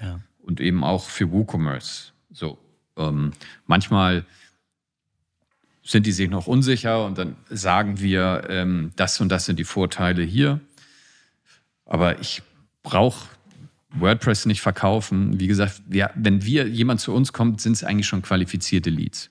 Ja. 0.00 0.20
Und 0.42 0.60
eben 0.60 0.84
auch 0.84 1.08
für 1.08 1.30
WooCommerce. 1.30 2.11
So, 2.32 2.58
ähm, 2.96 3.32
manchmal 3.66 4.24
sind 5.84 6.06
die 6.06 6.12
sich 6.12 6.30
noch 6.30 6.46
unsicher 6.46 7.04
und 7.04 7.18
dann 7.18 7.36
sagen 7.50 8.00
wir, 8.00 8.44
ähm, 8.48 8.92
das 8.96 9.20
und 9.20 9.28
das 9.30 9.46
sind 9.46 9.58
die 9.58 9.64
Vorteile 9.64 10.22
hier. 10.22 10.60
Aber 11.84 12.20
ich 12.20 12.42
brauche 12.82 13.28
WordPress 13.90 14.46
nicht 14.46 14.60
verkaufen. 14.60 15.38
Wie 15.40 15.48
gesagt, 15.48 15.82
wir, 15.86 16.10
wenn 16.14 16.44
wir 16.44 16.68
jemand 16.68 17.00
zu 17.00 17.12
uns 17.12 17.32
kommt, 17.32 17.60
sind 17.60 17.72
es 17.72 17.84
eigentlich 17.84 18.06
schon 18.06 18.22
qualifizierte 18.22 18.90
Leads. 18.90 19.30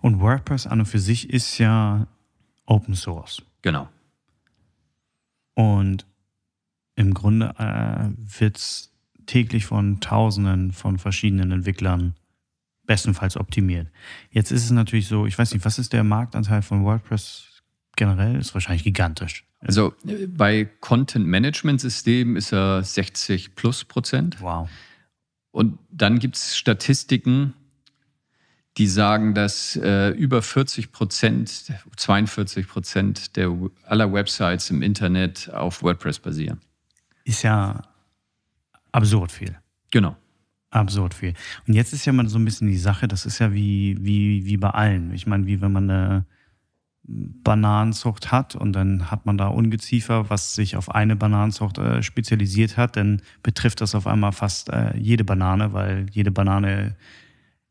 Und 0.00 0.20
WordPress 0.20 0.66
an 0.66 0.80
und 0.80 0.86
für 0.86 0.98
sich 0.98 1.30
ist 1.30 1.58
ja 1.58 2.06
Open 2.66 2.94
Source. 2.94 3.42
Genau. 3.62 3.88
Und 5.54 6.06
im 6.94 7.14
Grunde 7.14 7.54
äh, 7.58 8.40
wird 8.40 8.56
es 8.56 8.92
täglich 9.26 9.66
von 9.66 10.00
Tausenden 10.00 10.72
von 10.72 10.98
verschiedenen 10.98 11.52
Entwicklern 11.52 12.14
bestenfalls 12.86 13.36
optimiert. 13.36 13.88
Jetzt 14.30 14.52
ist 14.52 14.64
es 14.64 14.70
natürlich 14.70 15.08
so, 15.08 15.26
ich 15.26 15.36
weiß 15.36 15.52
nicht, 15.52 15.64
was 15.64 15.78
ist 15.78 15.92
der 15.92 16.04
Marktanteil 16.04 16.62
von 16.62 16.84
WordPress 16.84 17.62
generell? 17.96 18.36
Ist 18.36 18.54
wahrscheinlich 18.54 18.84
gigantisch. 18.84 19.44
Also 19.60 19.94
bei 20.28 20.68
Content 20.80 21.26
Management 21.26 21.80
Systemen 21.80 22.36
ist 22.36 22.52
er 22.52 22.82
60 22.82 23.54
plus 23.54 23.84
Prozent. 23.84 24.40
Wow. 24.40 24.68
Und 25.50 25.78
dann 25.90 26.18
gibt 26.18 26.36
es 26.36 26.56
Statistiken, 26.56 27.54
die 28.76 28.86
sagen, 28.86 29.34
dass 29.34 29.74
äh, 29.76 30.10
über 30.10 30.42
40 30.42 30.92
Prozent, 30.92 31.72
42 31.96 32.68
Prozent 32.68 33.36
der, 33.36 33.56
aller 33.84 34.12
Websites 34.12 34.70
im 34.70 34.82
Internet 34.82 35.50
auf 35.50 35.82
WordPress 35.82 36.18
basieren. 36.18 36.60
Ist 37.24 37.42
ja 37.42 37.82
absurd 38.96 39.32
viel. 39.32 39.56
Genau. 39.90 40.16
Absurd 40.70 41.14
viel. 41.14 41.34
Und 41.66 41.74
jetzt 41.74 41.92
ist 41.92 42.04
ja 42.04 42.12
mal 42.12 42.28
so 42.28 42.38
ein 42.38 42.44
bisschen 42.44 42.68
die 42.68 42.78
Sache, 42.78 43.06
das 43.08 43.26
ist 43.26 43.38
ja 43.38 43.52
wie, 43.52 43.96
wie, 44.00 44.44
wie 44.46 44.56
bei 44.56 44.70
allen. 44.70 45.12
Ich 45.14 45.26
meine, 45.26 45.46
wie 45.46 45.60
wenn 45.60 45.72
man 45.72 45.90
eine 45.90 46.26
Bananenzucht 47.08 48.32
hat 48.32 48.56
und 48.56 48.72
dann 48.72 49.10
hat 49.10 49.26
man 49.26 49.38
da 49.38 49.46
Ungeziefer, 49.46 50.28
was 50.28 50.54
sich 50.54 50.76
auf 50.76 50.92
eine 50.92 51.14
Bananenzucht 51.14 51.78
äh, 51.78 52.02
spezialisiert 52.02 52.76
hat, 52.76 52.96
dann 52.96 53.22
betrifft 53.42 53.80
das 53.80 53.94
auf 53.94 54.06
einmal 54.08 54.32
fast 54.32 54.70
äh, 54.70 54.96
jede 54.96 55.22
Banane, 55.22 55.72
weil 55.72 56.06
jede 56.10 56.32
Banane 56.32 56.96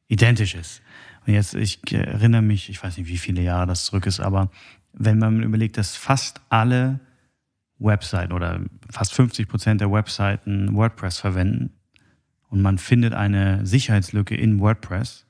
identisch 0.07 0.55
ist. 0.55 0.82
Und 1.28 1.34
jetzt, 1.34 1.53
ich 1.53 1.82
erinnere 1.91 2.43
mich, 2.43 2.69
ich 2.69 2.82
weiß 2.82 2.97
nicht, 2.97 3.09
wie 3.09 3.17
viele 3.17 3.41
Jahre 3.41 3.67
das 3.67 3.86
zurück 3.86 4.05
ist, 4.05 4.19
aber 4.21 4.51
wenn 4.93 5.19
man 5.19 5.43
überlegt, 5.43 5.78
dass 5.78 5.95
fast 5.97 6.39
alle 6.49 7.01
Webseiten 7.80 8.34
oder 8.34 8.61
fast 8.89 9.13
50 9.13 9.47
Prozent 9.47 9.82
der 9.82 9.91
Webseiten 9.91 10.76
WordPress 10.76 11.19
verwenden 11.19 11.71
und 12.49 12.61
man 12.61 12.78
findet 12.78 13.13
eine 13.13 13.65
Sicherheitslücke 13.65 14.36
in 14.36 14.59
WordPress, 14.59 15.26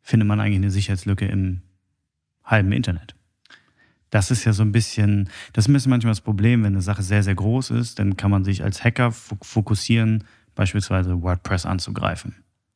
findet 0.00 0.28
man 0.28 0.40
eigentlich 0.40 0.58
eine 0.58 0.70
Sicherheitslücke 0.70 1.26
im 1.26 1.62
halben 2.44 2.72
Internet. 2.72 3.14
Das 4.10 4.30
ist 4.30 4.44
ja 4.44 4.52
so 4.52 4.62
ein 4.62 4.72
bisschen, 4.72 5.28
das 5.52 5.66
ist 5.66 5.86
manchmal 5.86 6.12
das 6.12 6.20
Problem, 6.20 6.62
wenn 6.62 6.74
eine 6.74 6.82
Sache 6.82 7.02
sehr, 7.02 7.22
sehr 7.22 7.34
groß 7.34 7.70
ist, 7.70 7.98
dann 7.98 8.16
kann 8.16 8.30
man 8.30 8.44
sich 8.44 8.62
als 8.62 8.82
Hacker 8.82 9.12
fokussieren, 9.12 10.24
beispielsweise 10.54 11.22
WordPress 11.22 11.64
anzugreifen. 11.64 12.34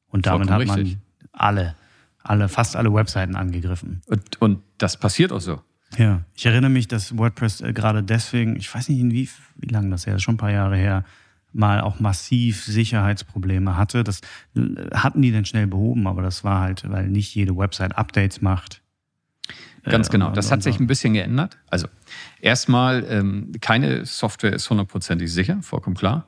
Und 0.08 0.26
damit 0.26 0.50
hat 0.50 0.64
man 0.66 0.78
richtig. 0.78 0.98
alle, 1.32 1.74
alle, 2.22 2.48
fast 2.48 2.76
alle 2.76 2.94
Webseiten 2.94 3.34
angegriffen. 3.34 4.00
Und, 4.06 4.40
und 4.40 4.62
das 4.78 4.96
passiert 4.96 5.32
auch 5.32 5.40
so. 5.40 5.60
Ja, 5.96 6.22
ich 6.34 6.46
erinnere 6.46 6.70
mich, 6.70 6.88
dass 6.88 7.16
WordPress 7.16 7.60
äh, 7.60 7.72
gerade 7.72 8.02
deswegen, 8.02 8.56
ich 8.56 8.72
weiß 8.74 8.88
nicht, 8.88 9.02
wie, 9.12 9.28
wie 9.56 9.72
lange 9.72 9.90
das 9.90 10.06
her 10.06 10.16
ist, 10.16 10.22
schon 10.22 10.34
ein 10.34 10.38
paar 10.38 10.50
Jahre 10.50 10.76
her, 10.76 11.04
mal 11.52 11.80
auch 11.80 12.00
massiv 12.00 12.64
Sicherheitsprobleme 12.64 13.76
hatte. 13.76 14.04
Das 14.04 14.20
äh, 14.56 14.60
hatten 14.92 15.22
die 15.22 15.32
dann 15.32 15.44
schnell 15.44 15.66
behoben, 15.66 16.06
aber 16.06 16.22
das 16.22 16.44
war 16.44 16.60
halt, 16.60 16.88
weil 16.90 17.08
nicht 17.08 17.34
jede 17.34 17.56
Website 17.56 17.96
Updates 17.96 18.40
macht. 18.40 18.82
Ganz 19.84 20.08
genau. 20.08 20.30
Das 20.30 20.50
hat 20.50 20.62
sich 20.62 20.80
ein 20.80 20.86
bisschen 20.86 21.12
geändert. 21.12 21.58
Also 21.68 21.88
erstmal, 22.40 23.04
ähm, 23.08 23.52
keine 23.60 24.06
Software 24.06 24.54
ist 24.54 24.70
hundertprozentig 24.70 25.30
sicher, 25.30 25.58
vollkommen 25.60 25.96
klar. 25.96 26.26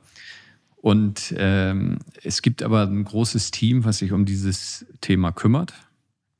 Und 0.75 1.33
ähm, 1.37 1.97
es 2.23 2.43
gibt 2.43 2.61
aber 2.61 2.83
ein 2.83 3.03
großes 3.03 3.49
Team, 3.51 3.83
was 3.83 3.97
sich 3.97 4.11
um 4.11 4.25
dieses 4.25 4.85
Thema 5.01 5.31
kümmert. 5.31 5.73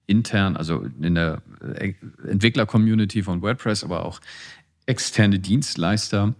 Intern, 0.08 0.58
also 0.58 0.86
in 1.02 1.16
der 1.16 1.42
äh, 1.62 1.94
Entwickler-Community 2.28 3.24
von 3.24 3.42
WordPress, 3.42 3.84
aber 3.84 4.06
auch 4.06 4.20
externe 4.86 5.40
Dienstleister, 5.40 6.34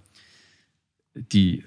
die 1.14 1.64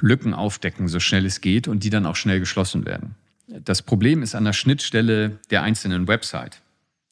Lücken 0.00 0.34
aufdecken, 0.34 0.88
so 0.88 1.00
schnell 1.00 1.24
es 1.24 1.40
geht 1.40 1.68
und 1.68 1.84
die 1.84 1.90
dann 1.90 2.04
auch 2.04 2.16
schnell 2.16 2.40
geschlossen 2.40 2.84
werden. 2.84 3.14
Das 3.46 3.82
Problem 3.82 4.22
ist 4.22 4.34
an 4.34 4.44
der 4.44 4.52
Schnittstelle 4.52 5.38
der 5.50 5.62
einzelnen 5.62 6.08
Website 6.08 6.60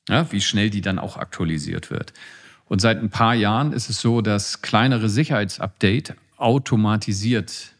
ja, 0.08 0.30
wie 0.32 0.40
schnell 0.40 0.70
die 0.70 0.80
dann 0.80 0.98
auch 0.98 1.16
aktualisiert 1.16 1.90
wird. 1.90 2.12
Und 2.66 2.80
seit 2.80 2.98
ein 2.98 3.10
paar 3.10 3.34
Jahren 3.34 3.72
ist 3.72 3.90
es 3.90 4.00
so, 4.00 4.20
dass 4.20 4.62
kleinere 4.62 5.08
Sicherheitsupdate 5.08 6.14
automatisiert 6.36 7.72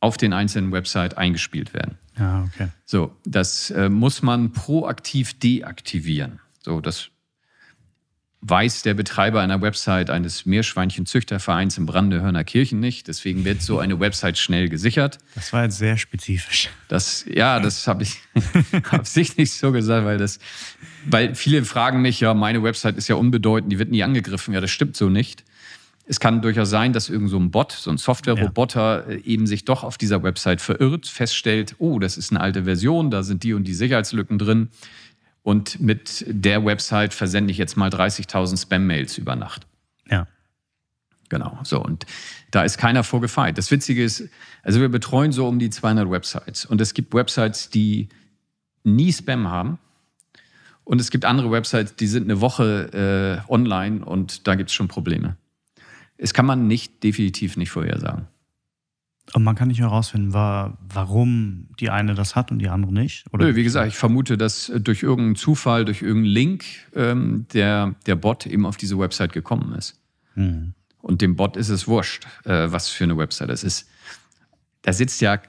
auf 0.00 0.16
den 0.16 0.32
einzelnen 0.32 0.72
Website 0.72 1.16
eingespielt 1.16 1.72
werden. 1.72 1.98
Ja, 2.18 2.44
okay. 2.44 2.68
So, 2.84 3.16
das 3.24 3.70
äh, 3.70 3.88
muss 3.88 4.22
man 4.22 4.52
proaktiv 4.52 5.38
deaktivieren. 5.38 6.40
So, 6.60 6.80
das 6.80 7.10
weiß 8.46 8.82
der 8.82 8.92
Betreiber 8.92 9.40
einer 9.40 9.62
Website 9.62 10.10
eines 10.10 10.44
Meerschweinchenzüchtervereins 10.44 11.78
im 11.78 11.86
Brandehörner 11.86 12.44
Kirchen 12.44 12.78
nicht. 12.78 13.08
Deswegen 13.08 13.44
wird 13.46 13.62
so 13.62 13.78
eine 13.78 14.00
Website 14.00 14.36
schnell 14.36 14.68
gesichert. 14.68 15.18
Das 15.34 15.52
war 15.54 15.64
jetzt 15.64 15.78
sehr 15.78 15.96
spezifisch. 15.96 16.68
Das, 16.88 17.24
ja, 17.26 17.58
das 17.58 17.86
habe 17.86 18.02
ich 18.02 18.18
absichtlich 18.90 19.52
so 19.52 19.72
gesagt, 19.72 20.04
weil 20.04 20.18
das, 20.18 20.40
weil 21.06 21.34
viele 21.34 21.64
fragen 21.64 22.02
mich 22.02 22.20
ja, 22.20 22.34
meine 22.34 22.62
Website 22.62 22.98
ist 22.98 23.08
ja 23.08 23.14
unbedeutend, 23.14 23.72
die 23.72 23.78
wird 23.78 23.90
nie 23.90 24.02
angegriffen. 24.02 24.52
Ja, 24.52 24.60
das 24.60 24.70
stimmt 24.70 24.96
so 24.96 25.08
nicht. 25.08 25.42
Es 26.06 26.20
kann 26.20 26.42
durchaus 26.42 26.68
sein, 26.68 26.92
dass 26.92 27.08
irgend 27.08 27.30
so 27.30 27.38
ein 27.38 27.50
Bot, 27.50 27.72
so 27.72 27.90
ein 27.90 27.96
Software-Roboter 27.96 29.08
ja. 29.08 29.14
Äh, 29.14 29.20
eben 29.22 29.46
sich 29.46 29.64
doch 29.64 29.84
auf 29.84 29.96
dieser 29.96 30.22
Website 30.22 30.60
verirrt, 30.60 31.06
feststellt, 31.06 31.76
oh, 31.78 31.98
das 31.98 32.16
ist 32.16 32.30
eine 32.30 32.40
alte 32.40 32.64
Version, 32.64 33.10
da 33.10 33.22
sind 33.22 33.42
die 33.42 33.54
und 33.54 33.64
die 33.64 33.74
Sicherheitslücken 33.74 34.38
drin 34.38 34.68
und 35.44 35.78
mit 35.78 36.24
der 36.26 36.64
Website 36.64 37.12
versende 37.12 37.50
ich 37.50 37.58
jetzt 37.58 37.76
mal 37.76 37.90
30.000 37.90 38.62
Spam-Mails 38.62 39.18
über 39.18 39.36
Nacht. 39.36 39.66
Ja. 40.10 40.26
Genau, 41.28 41.58
so. 41.64 41.82
Und 41.82 42.06
da 42.50 42.62
ist 42.62 42.78
keiner 42.78 43.04
vorgefeit. 43.04 43.58
Das 43.58 43.70
Witzige 43.70 44.02
ist, 44.02 44.28
also 44.62 44.80
wir 44.80 44.88
betreuen 44.88 45.32
so 45.32 45.46
um 45.46 45.58
die 45.58 45.68
200 45.68 46.10
Websites. 46.10 46.64
Und 46.64 46.80
es 46.80 46.94
gibt 46.94 47.12
Websites, 47.12 47.68
die 47.68 48.08
nie 48.84 49.12
Spam 49.12 49.48
haben. 49.48 49.78
Und 50.84 51.00
es 51.00 51.10
gibt 51.10 51.26
andere 51.26 51.50
Websites, 51.50 51.94
die 51.96 52.06
sind 52.06 52.24
eine 52.24 52.40
Woche 52.40 53.42
äh, 53.46 53.52
online 53.52 54.04
und 54.04 54.46
da 54.46 54.54
gibt 54.54 54.70
es 54.70 54.74
schon 54.74 54.88
Probleme. 54.88 55.36
Es 56.16 56.34
kann 56.34 56.46
man 56.46 56.66
nicht, 56.66 57.02
definitiv 57.02 57.56
nicht 57.56 57.70
vorhersagen. 57.70 58.28
Und 59.32 59.42
man 59.42 59.54
kann 59.54 59.68
nicht 59.68 59.80
herausfinden, 59.80 60.34
warum 60.34 61.68
die 61.80 61.88
eine 61.88 62.14
das 62.14 62.36
hat 62.36 62.50
und 62.50 62.58
die 62.58 62.68
andere 62.68 62.92
nicht? 62.92 63.24
Oder 63.32 63.46
Nö, 63.46 63.56
wie 63.56 63.64
gesagt, 63.64 63.88
ich 63.88 63.96
vermute, 63.96 64.36
dass 64.36 64.70
durch 64.76 65.02
irgendeinen 65.02 65.36
Zufall, 65.36 65.84
durch 65.84 66.02
irgendeinen 66.02 66.32
Link 66.32 66.64
ähm, 66.94 67.46
der, 67.52 67.94
der 68.06 68.16
Bot 68.16 68.46
eben 68.46 68.66
auf 68.66 68.76
diese 68.76 68.98
Website 68.98 69.32
gekommen 69.32 69.74
ist. 69.74 69.98
Hm. 70.34 70.74
Und 71.00 71.22
dem 71.22 71.36
Bot 71.36 71.56
ist 71.56 71.70
es 71.70 71.88
wurscht, 71.88 72.26
äh, 72.44 72.70
was 72.70 72.90
für 72.90 73.04
eine 73.04 73.16
Website 73.16 73.48
das 73.48 73.64
ist. 73.64 73.88
Da 74.82 74.92
sitzt 74.92 75.22
ja 75.22 75.34
äh, 75.34 75.40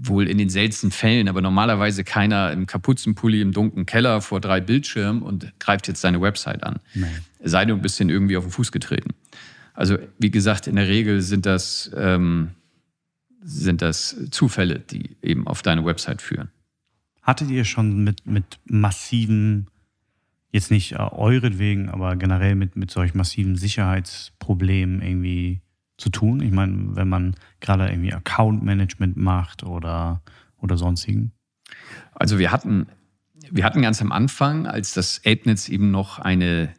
wohl 0.00 0.28
in 0.28 0.36
den 0.36 0.48
seltensten 0.48 0.90
Fällen, 0.90 1.28
aber 1.28 1.40
normalerweise 1.40 2.02
keiner 2.02 2.50
im 2.52 2.66
Kapuzenpulli 2.66 3.40
im 3.40 3.52
dunklen 3.52 3.86
Keller 3.86 4.20
vor 4.20 4.40
drei 4.40 4.60
Bildschirmen 4.60 5.22
und 5.22 5.52
greift 5.60 5.86
jetzt 5.86 6.00
seine 6.00 6.20
Website 6.20 6.64
an. 6.64 6.80
Nee. 6.94 7.06
Sei 7.42 7.64
du 7.64 7.74
ein 7.74 7.82
bisschen 7.82 8.10
irgendwie 8.10 8.36
auf 8.36 8.44
den 8.44 8.50
Fuß 8.50 8.72
getreten. 8.72 9.10
Also, 9.80 9.96
wie 10.18 10.30
gesagt, 10.30 10.66
in 10.66 10.76
der 10.76 10.88
Regel 10.88 11.22
sind 11.22 11.46
das 11.46 11.90
ähm, 11.96 12.50
sind 13.40 13.80
das 13.80 14.14
Zufälle, 14.30 14.78
die 14.78 15.16
eben 15.22 15.46
auf 15.46 15.62
deine 15.62 15.86
Website 15.86 16.20
führen. 16.20 16.50
Hattet 17.22 17.48
ihr 17.48 17.64
schon 17.64 18.04
mit, 18.04 18.26
mit 18.26 18.60
massiven, 18.66 19.68
jetzt 20.52 20.70
nicht 20.70 20.92
äh, 20.92 20.98
euretwegen, 20.98 21.88
aber 21.88 22.16
generell 22.16 22.56
mit, 22.56 22.76
mit 22.76 22.90
solch 22.90 23.14
massiven 23.14 23.56
Sicherheitsproblemen 23.56 25.00
irgendwie 25.00 25.62
zu 25.96 26.10
tun? 26.10 26.42
Ich 26.42 26.52
meine, 26.52 26.94
wenn 26.94 27.08
man 27.08 27.34
gerade 27.60 27.88
irgendwie 27.88 28.12
Account-Management 28.12 29.16
macht 29.16 29.64
oder, 29.64 30.20
oder 30.58 30.76
sonstigen? 30.76 31.32
Also 32.12 32.38
wir 32.38 32.52
hatten, 32.52 32.86
wir 33.50 33.64
hatten 33.64 33.80
ganz 33.80 34.02
am 34.02 34.12
Anfang, 34.12 34.66
als 34.66 34.92
das 34.92 35.22
AidNetz 35.24 35.70
eben 35.70 35.90
noch 35.90 36.18
eine 36.18 36.74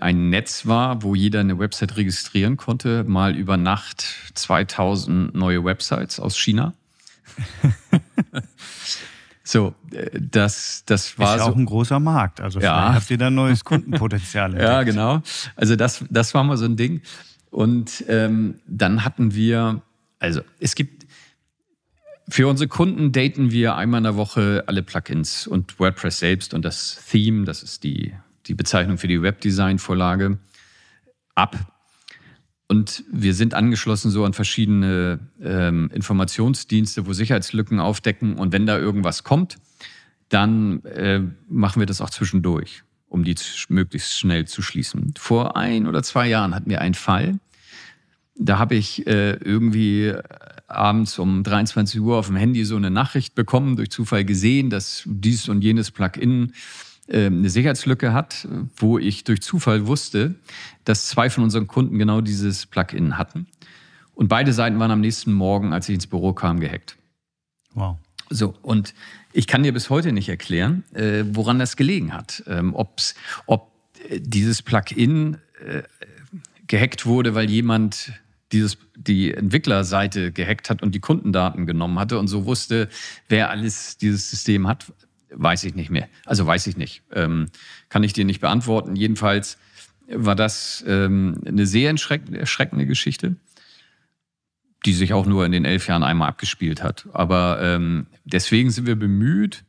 ein 0.00 0.30
Netz 0.30 0.66
war, 0.66 1.02
wo 1.02 1.14
jeder 1.14 1.40
eine 1.40 1.58
Website 1.58 1.96
registrieren 1.96 2.56
konnte, 2.56 3.04
mal 3.04 3.34
über 3.34 3.56
Nacht 3.56 4.04
2000 4.34 5.34
neue 5.34 5.64
Websites 5.64 6.20
aus 6.20 6.38
China. 6.38 6.74
so, 9.42 9.74
äh, 9.90 10.10
das, 10.20 10.84
das 10.86 11.18
war 11.18 11.34
ist 11.34 11.40
ja 11.40 11.44
so. 11.46 11.52
auch 11.52 11.56
ein 11.56 11.66
großer 11.66 11.98
Markt. 11.98 12.40
Also 12.40 12.60
ja. 12.60 12.94
habt 12.94 13.10
ihr 13.10 13.18
da 13.18 13.30
neues 13.30 13.64
Kundenpotenzial. 13.64 14.56
ja, 14.56 14.84
genau. 14.84 15.22
Also 15.56 15.74
das, 15.74 16.04
das 16.10 16.32
war 16.34 16.44
mal 16.44 16.56
so 16.56 16.64
ein 16.64 16.76
Ding. 16.76 17.02
Und 17.50 18.04
ähm, 18.08 18.60
dann 18.66 19.04
hatten 19.04 19.34
wir, 19.34 19.82
also 20.20 20.42
es 20.60 20.74
gibt 20.74 21.06
für 22.28 22.48
unsere 22.48 22.68
Kunden 22.68 23.12
daten 23.12 23.50
wir 23.50 23.76
einmal 23.76 23.98
in 23.98 24.04
der 24.04 24.16
Woche 24.16 24.64
alle 24.66 24.82
Plugins 24.82 25.46
und 25.46 25.78
WordPress 25.78 26.18
selbst 26.18 26.54
und 26.54 26.64
das 26.64 27.00
Theme, 27.08 27.44
das 27.44 27.62
ist 27.62 27.84
die 27.84 28.14
die 28.46 28.54
Bezeichnung 28.54 28.98
für 28.98 29.08
die 29.08 29.22
Webdesign-Vorlage 29.22 30.38
ab. 31.34 31.72
Und 32.68 33.04
wir 33.12 33.34
sind 33.34 33.54
angeschlossen 33.54 34.10
so 34.10 34.24
an 34.24 34.32
verschiedene 34.32 35.20
ähm, 35.40 35.90
Informationsdienste, 35.92 37.06
wo 37.06 37.12
Sicherheitslücken 37.12 37.78
aufdecken. 37.78 38.36
Und 38.36 38.52
wenn 38.52 38.66
da 38.66 38.76
irgendwas 38.76 39.22
kommt, 39.22 39.56
dann 40.28 40.84
äh, 40.84 41.20
machen 41.48 41.80
wir 41.80 41.86
das 41.86 42.00
auch 42.00 42.10
zwischendurch, 42.10 42.82
um 43.08 43.22
die 43.22 43.36
möglichst 43.68 44.18
schnell 44.18 44.46
zu 44.46 44.62
schließen. 44.62 45.14
Vor 45.16 45.56
ein 45.56 45.86
oder 45.86 46.02
zwei 46.02 46.28
Jahren 46.28 46.54
hatten 46.54 46.68
wir 46.68 46.80
einen 46.80 46.94
Fall. 46.94 47.38
Da 48.34 48.58
habe 48.58 48.74
ich 48.74 49.06
äh, 49.06 49.34
irgendwie 49.34 50.12
abends 50.66 51.18
um 51.18 51.42
23 51.44 52.00
Uhr 52.00 52.16
auf 52.16 52.26
dem 52.26 52.36
Handy 52.36 52.64
so 52.64 52.76
eine 52.76 52.90
Nachricht 52.90 53.34
bekommen, 53.34 53.76
durch 53.76 53.90
Zufall 53.90 54.24
gesehen, 54.24 54.70
dass 54.70 55.04
dies 55.06 55.48
und 55.48 55.62
jenes 55.62 55.92
Plugin 55.92 56.52
eine 57.08 57.50
Sicherheitslücke 57.50 58.12
hat, 58.12 58.48
wo 58.76 58.98
ich 58.98 59.24
durch 59.24 59.40
Zufall 59.40 59.86
wusste, 59.86 60.34
dass 60.84 61.06
zwei 61.06 61.30
von 61.30 61.44
unseren 61.44 61.66
Kunden 61.66 61.98
genau 61.98 62.20
dieses 62.20 62.66
Plugin 62.66 63.16
hatten. 63.16 63.46
Und 64.14 64.28
beide 64.28 64.52
Seiten 64.52 64.78
waren 64.78 64.90
am 64.90 65.00
nächsten 65.00 65.32
Morgen, 65.32 65.72
als 65.72 65.88
ich 65.88 65.94
ins 65.94 66.06
Büro 66.06 66.32
kam, 66.32 66.58
gehackt. 66.58 66.96
Wow. 67.74 67.98
So, 68.30 68.54
und 68.62 68.94
ich 69.32 69.46
kann 69.46 69.62
dir 69.62 69.72
bis 69.72 69.90
heute 69.90 70.12
nicht 70.12 70.28
erklären, 70.28 70.82
äh, 70.94 71.24
woran 71.30 71.58
das 71.58 71.76
gelegen 71.76 72.12
hat. 72.12 72.42
Ähm, 72.46 72.74
ob's, 72.74 73.14
ob 73.46 73.70
äh, 74.08 74.18
dieses 74.20 74.62
Plugin 74.62 75.36
äh, 75.64 75.82
gehackt 76.66 77.06
wurde, 77.06 77.34
weil 77.34 77.48
jemand 77.50 78.12
dieses, 78.52 78.78
die 78.96 79.34
Entwicklerseite 79.34 80.32
gehackt 80.32 80.70
hat 80.70 80.82
und 80.82 80.94
die 80.94 81.00
Kundendaten 81.00 81.66
genommen 81.66 81.98
hatte 81.98 82.18
und 82.18 82.28
so 82.28 82.46
wusste, 82.46 82.88
wer 83.28 83.50
alles 83.50 83.96
dieses 83.96 84.30
System 84.30 84.66
hat, 84.66 84.92
Weiß 85.30 85.64
ich 85.64 85.74
nicht 85.74 85.90
mehr. 85.90 86.08
Also 86.24 86.46
weiß 86.46 86.66
ich 86.66 86.76
nicht. 86.76 87.02
Ähm, 87.12 87.46
kann 87.88 88.02
ich 88.04 88.12
dir 88.12 88.24
nicht 88.24 88.40
beantworten. 88.40 88.96
Jedenfalls 88.96 89.58
war 90.08 90.36
das 90.36 90.84
ähm, 90.86 91.40
eine 91.46 91.66
sehr 91.66 91.90
erschreckende 91.90 92.86
Geschichte, 92.86 93.36
die 94.84 94.92
sich 94.92 95.12
auch 95.12 95.26
nur 95.26 95.44
in 95.44 95.52
den 95.52 95.64
elf 95.64 95.88
Jahren 95.88 96.04
einmal 96.04 96.28
abgespielt 96.28 96.82
hat. 96.82 97.08
Aber 97.12 97.58
ähm, 97.60 98.06
deswegen 98.24 98.70
sind 98.70 98.86
wir 98.86 98.96
bemüht, 98.96 99.64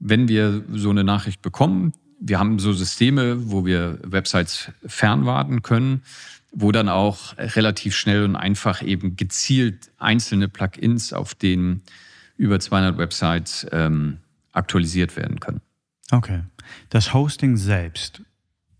wenn 0.00 0.28
wir 0.28 0.64
so 0.72 0.90
eine 0.90 1.04
Nachricht 1.04 1.42
bekommen, 1.42 1.92
wir 2.20 2.38
haben 2.38 2.58
so 2.58 2.72
Systeme, 2.72 3.50
wo 3.50 3.64
wir 3.64 4.00
Websites 4.02 4.72
fernwarten 4.84 5.62
können, 5.62 6.02
wo 6.50 6.72
dann 6.72 6.88
auch 6.88 7.36
relativ 7.38 7.94
schnell 7.94 8.24
und 8.24 8.36
einfach 8.36 8.82
eben 8.82 9.16
gezielt 9.16 9.90
einzelne 9.98 10.48
Plugins 10.48 11.12
auf 11.12 11.34
den 11.34 11.82
über 12.36 12.58
200 12.58 12.98
Websites 12.98 13.66
ähm, 13.70 14.18
aktualisiert 14.58 15.16
werden 15.16 15.40
können. 15.40 15.60
Okay. 16.10 16.42
Das 16.90 17.14
Hosting 17.14 17.56
selbst 17.56 18.22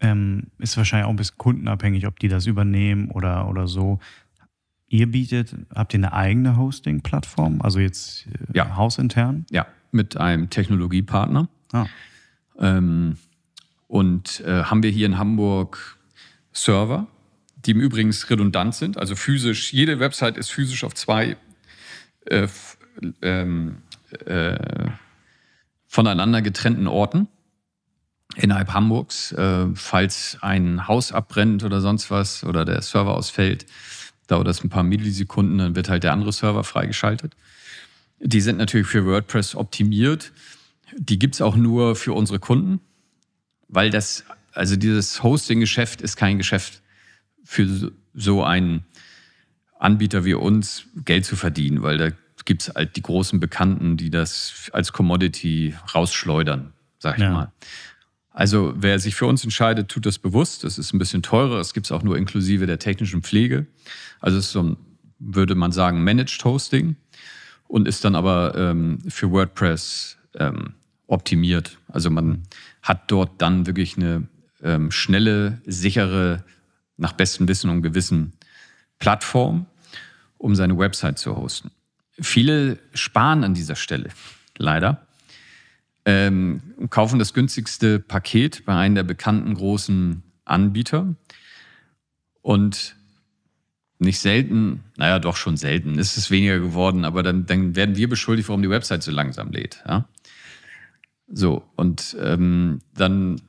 ähm, 0.00 0.48
ist 0.58 0.76
wahrscheinlich 0.76 1.06
auch 1.06 1.10
ein 1.10 1.16
bisschen 1.16 1.38
kundenabhängig, 1.38 2.06
ob 2.06 2.18
die 2.18 2.28
das 2.28 2.46
übernehmen 2.46 3.10
oder, 3.10 3.48
oder 3.48 3.66
so. 3.66 3.98
Ihr 4.88 5.10
bietet, 5.10 5.54
habt 5.74 5.92
ihr 5.92 5.98
eine 5.98 6.12
eigene 6.12 6.56
Hosting-Plattform, 6.56 7.60
also 7.60 7.78
jetzt 7.78 8.26
äh, 8.26 8.56
ja. 8.56 8.76
hausintern? 8.76 9.44
Ja, 9.50 9.66
mit 9.92 10.16
einem 10.16 10.50
Technologiepartner. 10.50 11.48
Ah. 11.72 11.86
Ähm, 12.58 13.16
und 13.86 14.40
äh, 14.40 14.64
haben 14.64 14.82
wir 14.82 14.90
hier 14.90 15.06
in 15.06 15.18
Hamburg 15.18 15.98
Server, 16.52 17.06
die 17.56 17.72
im 17.72 17.80
Übrigen 17.80 18.14
redundant 18.30 18.74
sind, 18.74 18.96
also 18.96 19.16
physisch, 19.16 19.72
jede 19.72 19.98
Website 20.00 20.36
ist 20.36 20.50
physisch 20.50 20.84
auf 20.84 20.94
zwei 20.94 21.36
äh, 22.26 22.48
ähm, 23.22 23.78
äh, 24.24 24.88
voneinander 25.88 26.42
getrennten 26.42 26.86
Orten 26.86 27.26
innerhalb 28.36 28.72
Hamburgs. 28.72 29.32
Äh, 29.32 29.66
falls 29.74 30.38
ein 30.42 30.86
Haus 30.86 31.12
abbrennt 31.12 31.64
oder 31.64 31.80
sonst 31.80 32.10
was 32.10 32.44
oder 32.44 32.64
der 32.64 32.82
Server 32.82 33.16
ausfällt, 33.16 33.66
dauert 34.28 34.46
das 34.46 34.62
ein 34.62 34.68
paar 34.68 34.84
Millisekunden, 34.84 35.58
dann 35.58 35.74
wird 35.74 35.88
halt 35.88 36.04
der 36.04 36.12
andere 36.12 36.32
Server 36.32 36.62
freigeschaltet. 36.62 37.34
Die 38.20 38.40
sind 38.40 38.58
natürlich 38.58 38.86
für 38.86 39.06
WordPress 39.06 39.54
optimiert. 39.54 40.32
Die 40.96 41.18
gibt 41.18 41.34
es 41.34 41.40
auch 41.40 41.56
nur 41.56 41.96
für 41.96 42.12
unsere 42.12 42.38
Kunden, 42.38 42.80
weil 43.68 43.90
das, 43.90 44.24
also 44.52 44.76
dieses 44.76 45.22
Hosting-Geschäft 45.22 46.02
ist 46.02 46.16
kein 46.16 46.38
Geschäft 46.38 46.82
für 47.44 47.92
so 48.14 48.44
einen 48.44 48.84
Anbieter 49.78 50.24
wie 50.24 50.34
uns, 50.34 50.84
Geld 51.04 51.24
zu 51.24 51.36
verdienen, 51.36 51.82
weil 51.82 51.98
da 51.98 52.10
gibt 52.48 52.62
es 52.62 52.74
halt 52.74 52.96
die 52.96 53.02
großen 53.02 53.40
Bekannten, 53.40 53.98
die 53.98 54.08
das 54.08 54.70
als 54.72 54.94
Commodity 54.94 55.74
rausschleudern, 55.94 56.72
sag 56.98 57.18
ich 57.18 57.22
ja. 57.22 57.30
mal. 57.30 57.52
Also 58.30 58.72
wer 58.74 58.98
sich 58.98 59.14
für 59.14 59.26
uns 59.26 59.44
entscheidet, 59.44 59.90
tut 59.90 60.06
das 60.06 60.18
bewusst. 60.18 60.64
Es 60.64 60.78
ist 60.78 60.94
ein 60.94 60.98
bisschen 60.98 61.22
teurer. 61.22 61.60
Es 61.60 61.74
gibt 61.74 61.86
es 61.86 61.92
auch 61.92 62.02
nur 62.02 62.16
inklusive 62.16 62.66
der 62.66 62.78
technischen 62.78 63.22
Pflege. 63.22 63.66
Also 64.20 64.38
es 64.38 64.46
ist 64.46 64.52
so 64.52 64.62
ein, 64.62 64.76
würde 65.18 65.54
man 65.56 65.72
sagen, 65.72 66.02
Managed 66.02 66.42
Hosting 66.42 66.96
und 67.66 67.86
ist 67.86 68.02
dann 68.06 68.14
aber 68.14 68.54
ähm, 68.56 69.00
für 69.08 69.30
WordPress 69.30 70.16
ähm, 70.36 70.72
optimiert. 71.06 71.76
Also 71.88 72.08
man 72.08 72.44
hat 72.80 73.10
dort 73.10 73.42
dann 73.42 73.66
wirklich 73.66 73.98
eine 73.98 74.26
ähm, 74.62 74.90
schnelle, 74.90 75.60
sichere, 75.66 76.44
nach 76.96 77.12
bestem 77.12 77.46
Wissen 77.46 77.68
und 77.68 77.82
Gewissen 77.82 78.32
Plattform, 78.98 79.66
um 80.38 80.54
seine 80.54 80.78
Website 80.78 81.18
zu 81.18 81.36
hosten. 81.36 81.70
Viele 82.20 82.78
sparen 82.94 83.44
an 83.44 83.54
dieser 83.54 83.76
Stelle, 83.76 84.10
leider 84.56 85.08
ähm, 86.08 86.62
kaufen 86.88 87.18
das 87.18 87.34
günstigste 87.34 88.00
Paket 88.00 88.64
bei 88.64 88.74
einem 88.74 88.94
der 88.94 89.02
bekannten 89.02 89.52
großen 89.52 90.22
Anbieter. 90.46 91.14
Und 92.40 92.96
nicht 93.98 94.20
selten, 94.20 94.84
naja, 94.96 95.18
doch 95.18 95.36
schon 95.36 95.58
selten, 95.58 95.98
ist 95.98 96.16
es 96.16 96.30
weniger 96.30 96.60
geworden, 96.60 97.04
aber 97.04 97.22
dann, 97.22 97.44
dann 97.44 97.76
werden 97.76 97.96
wir 97.96 98.08
beschuldigt, 98.08 98.48
warum 98.48 98.62
die 98.62 98.70
Website 98.70 99.02
so 99.02 99.10
langsam 99.10 99.50
lädt. 99.50 99.82
Ja? 99.86 100.08
So, 101.26 101.68
und 101.76 102.16
ähm, 102.18 102.80
dann 102.94 103.42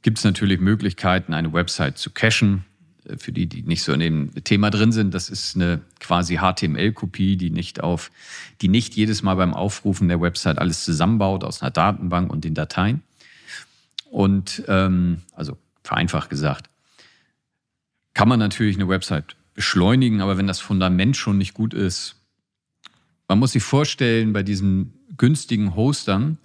gibt 0.00 0.16
es 0.16 0.24
natürlich 0.24 0.60
Möglichkeiten, 0.60 1.34
eine 1.34 1.52
Website 1.52 1.98
zu 1.98 2.10
cachen. 2.10 2.64
Äh, 3.08 3.16
für 3.16 3.32
die, 3.32 3.46
die 3.46 3.62
nicht 3.62 3.82
so 3.82 3.92
in 3.92 4.00
dem 4.00 4.44
Thema 4.44 4.70
drin 4.70 4.92
sind, 4.92 5.14
das 5.14 5.30
ist 5.30 5.56
eine 5.56 5.80
quasi 6.00 6.38
HTML-Kopie, 6.38 7.36
die 7.36 7.50
nicht 7.50 7.82
auf, 7.82 8.10
die 8.60 8.68
nicht 8.68 8.94
jedes 8.94 9.22
Mal 9.22 9.34
beim 9.34 9.54
Aufrufen 9.54 10.08
der 10.08 10.20
Website 10.20 10.58
alles 10.58 10.84
zusammenbaut 10.84 11.44
aus 11.44 11.62
einer 11.62 11.70
Datenbank 11.70 12.32
und 12.32 12.44
den 12.44 12.54
Dateien. 12.54 13.02
Und 14.10 14.62
ähm, 14.68 15.22
also 15.34 15.56
vereinfacht 15.82 16.30
gesagt, 16.30 16.68
kann 18.14 18.28
man 18.28 18.38
natürlich 18.38 18.76
eine 18.76 18.88
Website 18.88 19.36
beschleunigen, 19.54 20.20
aber 20.20 20.36
wenn 20.36 20.46
das 20.46 20.60
Fundament 20.60 21.16
schon 21.16 21.38
nicht 21.38 21.54
gut 21.54 21.74
ist, 21.74 22.16
man 23.28 23.38
muss 23.38 23.52
sich 23.52 23.62
vorstellen, 23.62 24.32
bei 24.32 24.42
diesen 24.42 24.92
günstigen 25.16 25.74
Hostern, 25.74 26.38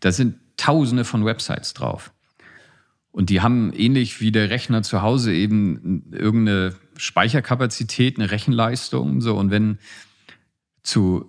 da 0.00 0.12
sind 0.12 0.36
Tausende 0.56 1.06
von 1.06 1.24
Websites 1.24 1.72
drauf. 1.72 2.12
Und 3.12 3.30
die 3.30 3.40
haben 3.40 3.72
ähnlich 3.72 4.20
wie 4.20 4.30
der 4.30 4.50
Rechner 4.50 4.82
zu 4.82 5.02
Hause 5.02 5.32
eben 5.32 6.04
irgendeine 6.12 6.74
Speicherkapazität, 6.96 8.18
eine 8.18 8.30
Rechenleistung. 8.30 9.20
So. 9.20 9.36
Und 9.36 9.50
wenn 9.50 9.78
zu 10.82 11.28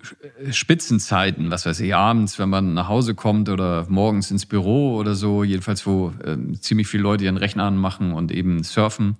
Spitzenzeiten, 0.50 1.52
was 1.52 1.66
weiß 1.66 1.80
ich, 1.82 1.94
abends, 1.94 2.40
wenn 2.40 2.50
man 2.50 2.74
nach 2.74 2.88
Hause 2.88 3.16
kommt 3.16 3.50
oder 3.50 3.86
morgens 3.90 4.32
ins 4.32 4.46
Büro 4.46 4.96
oder 4.96 5.16
so, 5.16 5.44
jedenfalls 5.44 5.86
wo 5.86 6.14
äh, 6.24 6.38
ziemlich 6.60 6.88
viele 6.88 7.04
Leute 7.04 7.26
ihren 7.26 7.38
Rechner 7.38 7.66
anmachen 7.66 8.14
und 8.14 8.32
eben 8.32 8.64
surfen, 8.64 9.18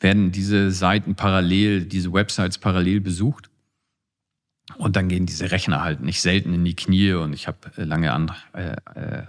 werden 0.00 0.32
diese 0.32 0.70
Seiten 0.70 1.14
parallel, 1.14 1.84
diese 1.84 2.12
Websites 2.12 2.58
parallel 2.58 3.00
besucht. 3.00 3.50
Und 4.76 4.96
dann 4.96 5.08
gehen 5.08 5.24
diese 5.24 5.50
Rechner 5.50 5.82
halt 5.82 6.02
nicht 6.02 6.20
selten 6.20 6.52
in 6.52 6.64
die 6.64 6.76
Knie 6.76 7.12
und 7.14 7.32
ich 7.32 7.46
habe 7.48 7.58
lange 7.76 8.12
an, 8.12 8.32
äh, 8.52 8.76
äh, 8.94 9.22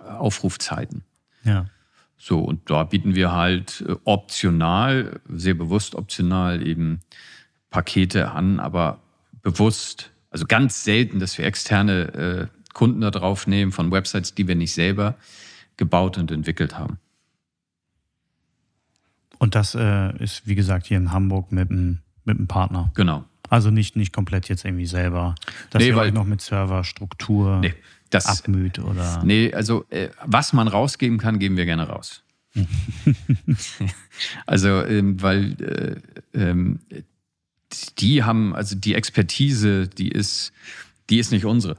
Aufrufzeiten. 0.00 1.04
Ja. 1.46 1.66
So, 2.18 2.40
und 2.40 2.70
da 2.70 2.84
bieten 2.84 3.14
wir 3.14 3.32
halt 3.32 3.84
äh, 3.86 3.94
optional, 4.04 5.20
sehr 5.28 5.54
bewusst 5.54 5.94
optional 5.94 6.66
eben 6.66 7.00
Pakete 7.70 8.32
an, 8.32 8.58
aber 8.58 9.00
bewusst, 9.42 10.10
also 10.30 10.46
ganz 10.46 10.82
selten, 10.84 11.18
dass 11.18 11.36
wir 11.38 11.44
externe 11.44 12.50
äh, 12.52 12.72
Kunden 12.72 13.00
da 13.00 13.10
drauf 13.10 13.46
nehmen 13.46 13.72
von 13.72 13.90
Websites, 13.90 14.34
die 14.34 14.48
wir 14.48 14.54
nicht 14.54 14.72
selber 14.72 15.16
gebaut 15.76 16.18
und 16.18 16.30
entwickelt 16.30 16.78
haben. 16.78 16.98
Und 19.38 19.54
das 19.54 19.74
äh, 19.74 20.16
ist, 20.22 20.46
wie 20.46 20.54
gesagt, 20.54 20.86
hier 20.86 20.96
in 20.96 21.12
Hamburg 21.12 21.52
mit 21.52 21.70
einem 21.70 22.00
mit 22.24 22.48
Partner. 22.48 22.90
Genau. 22.94 23.24
Also 23.48 23.70
nicht, 23.70 23.94
nicht 23.94 24.12
komplett 24.12 24.48
jetzt 24.48 24.64
irgendwie 24.64 24.86
selber, 24.86 25.36
dass 25.70 25.80
nee, 25.80 25.92
euch 25.92 26.12
noch 26.12 26.24
mit 26.24 26.40
Serverstruktur. 26.40 27.58
Nee 27.58 27.74
das 28.10 28.26
abmüht 28.26 28.78
oder. 28.78 29.22
Nee, 29.24 29.52
also 29.52 29.84
äh, 29.90 30.08
was 30.24 30.52
man 30.52 30.68
rausgeben 30.68 31.18
kann, 31.18 31.38
geben 31.38 31.56
wir 31.56 31.64
gerne 31.64 31.88
raus. 31.88 32.22
also, 34.46 34.82
ähm, 34.84 35.20
weil 35.20 36.00
äh, 36.34 36.40
ähm, 36.40 36.80
die 37.98 38.24
haben, 38.24 38.54
also 38.54 38.76
die 38.76 38.94
Expertise, 38.94 39.88
die 39.88 40.08
ist, 40.08 40.52
die 41.10 41.18
ist 41.18 41.32
nicht 41.32 41.44
unsere. 41.44 41.76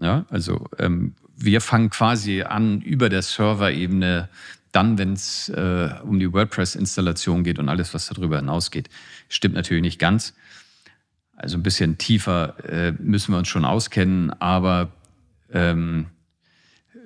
Ja, 0.00 0.26
also 0.30 0.66
ähm, 0.78 1.14
wir 1.36 1.60
fangen 1.60 1.90
quasi 1.90 2.42
an 2.42 2.80
über 2.80 3.08
der 3.08 3.22
Server-Ebene, 3.22 4.28
dann, 4.72 4.98
wenn 4.98 5.14
es 5.14 5.48
äh, 5.48 5.90
um 6.02 6.18
die 6.18 6.32
WordPress-Installation 6.32 7.42
geht 7.42 7.58
und 7.58 7.68
alles, 7.68 7.94
was 7.94 8.06
darüber 8.06 8.36
hinausgeht. 8.36 8.88
Stimmt 9.28 9.54
natürlich 9.54 9.82
nicht 9.82 9.98
ganz. 9.98 10.34
Also 11.34 11.56
ein 11.56 11.62
bisschen 11.62 11.98
tiefer 11.98 12.56
äh, 12.68 12.92
müssen 12.92 13.32
wir 13.32 13.38
uns 13.38 13.48
schon 13.48 13.64
auskennen, 13.64 14.30
aber 14.30 14.92
ähm, 15.52 16.06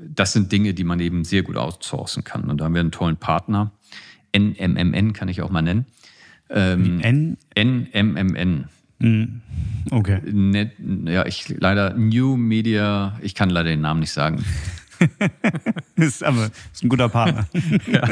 das 0.00 0.32
sind 0.32 0.50
Dinge, 0.50 0.74
die 0.74 0.84
man 0.84 1.00
eben 1.00 1.24
sehr 1.24 1.42
gut 1.42 1.56
outsourcen 1.56 2.24
kann. 2.24 2.44
Und 2.44 2.60
da 2.60 2.64
haben 2.64 2.74
wir 2.74 2.80
einen 2.80 2.90
tollen 2.90 3.16
Partner. 3.16 3.72
NMMN 4.36 5.12
kann 5.12 5.28
ich 5.28 5.42
auch 5.42 5.50
mal 5.50 5.62
nennen. 5.62 5.86
Ähm, 6.50 7.00
N? 7.00 7.36
NMMN. 7.56 8.68
Hm, 9.00 9.40
okay. 9.90 10.20
Net, 10.24 10.72
ja, 11.06 11.26
ich 11.26 11.48
leider 11.48 11.94
New 11.94 12.36
Media, 12.36 13.18
ich 13.20 13.34
kann 13.34 13.50
leider 13.50 13.70
den 13.70 13.80
Namen 13.80 14.00
nicht 14.00 14.12
sagen. 14.12 14.44
ist 15.96 16.22
aber 16.22 16.50
ist 16.72 16.84
ein 16.84 16.88
guter 16.88 17.08
Partner. 17.08 17.48
ja. 17.86 18.08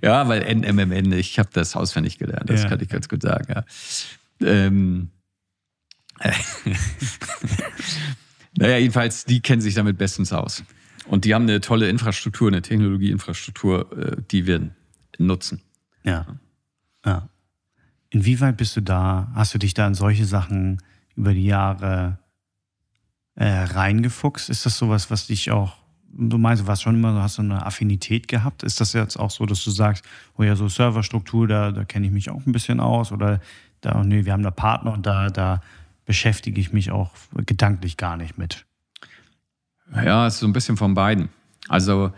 ja, 0.00 0.28
weil 0.28 0.42
NMMN, 0.54 1.10
ich 1.12 1.40
habe 1.40 1.48
das 1.52 1.74
auswendig 1.74 2.18
gelernt, 2.18 2.48
das 2.48 2.62
ja. 2.62 2.68
kann 2.68 2.80
ich 2.80 2.88
ganz 2.88 3.08
gut 3.08 3.22
sagen. 3.22 3.46
Ja. 3.52 3.64
Ähm, 4.40 5.10
naja, 8.56 8.78
jedenfalls, 8.78 9.24
die 9.24 9.40
kennen 9.40 9.60
sich 9.60 9.74
damit 9.74 9.98
bestens 9.98 10.32
aus. 10.32 10.64
Und 11.06 11.24
die 11.24 11.34
haben 11.34 11.42
eine 11.42 11.60
tolle 11.60 11.88
Infrastruktur, 11.88 12.48
eine 12.48 12.62
Technologieinfrastruktur, 12.62 13.98
äh, 13.98 14.16
die 14.30 14.46
wir 14.46 14.70
nutzen. 15.18 15.62
Ja. 16.04 16.26
ja. 17.04 17.28
Inwieweit 18.10 18.56
bist 18.56 18.76
du 18.76 18.80
da, 18.80 19.30
hast 19.34 19.54
du 19.54 19.58
dich 19.58 19.74
da 19.74 19.86
in 19.86 19.94
solche 19.94 20.24
Sachen 20.24 20.82
über 21.14 21.32
die 21.32 21.46
Jahre 21.46 22.18
äh, 23.34 23.46
reingefuchst? 23.46 24.48
Ist 24.48 24.66
das 24.66 24.78
sowas, 24.78 25.10
was 25.10 25.26
dich 25.26 25.50
auch, 25.50 25.76
du 26.12 26.38
meinst, 26.38 26.62
du 26.62 26.66
warst 26.66 26.82
schon 26.82 26.96
immer, 26.96 27.22
hast 27.22 27.34
so 27.34 27.42
eine 27.42 27.64
Affinität 27.64 28.26
gehabt. 28.26 28.62
Ist 28.62 28.80
das 28.80 28.92
jetzt 28.92 29.16
auch 29.16 29.30
so, 29.30 29.46
dass 29.46 29.62
du 29.64 29.70
sagst, 29.70 30.04
oh 30.36 30.42
ja, 30.42 30.56
so 30.56 30.68
Serverstruktur, 30.68 31.46
da, 31.46 31.72
da 31.72 31.84
kenne 31.84 32.06
ich 32.06 32.12
mich 32.12 32.30
auch 32.30 32.44
ein 32.46 32.52
bisschen 32.52 32.80
aus 32.80 33.12
oder 33.12 33.40
da, 33.80 34.00
oh 34.00 34.02
nee, 34.02 34.24
wir 34.24 34.32
haben 34.32 34.42
da 34.42 34.50
Partner 34.50 34.92
und 34.92 35.06
da, 35.06 35.28
da 35.28 35.60
beschäftige 36.06 36.60
ich 36.60 36.72
mich 36.72 36.90
auch 36.90 37.12
gedanklich 37.44 37.96
gar 37.96 38.16
nicht 38.16 38.38
mit. 38.38 38.64
Ja, 39.94 40.26
es 40.26 40.34
ist 40.34 40.40
so 40.40 40.46
ein 40.46 40.52
bisschen 40.52 40.76
von 40.76 40.94
beiden. 40.94 41.28
Also 41.68 42.12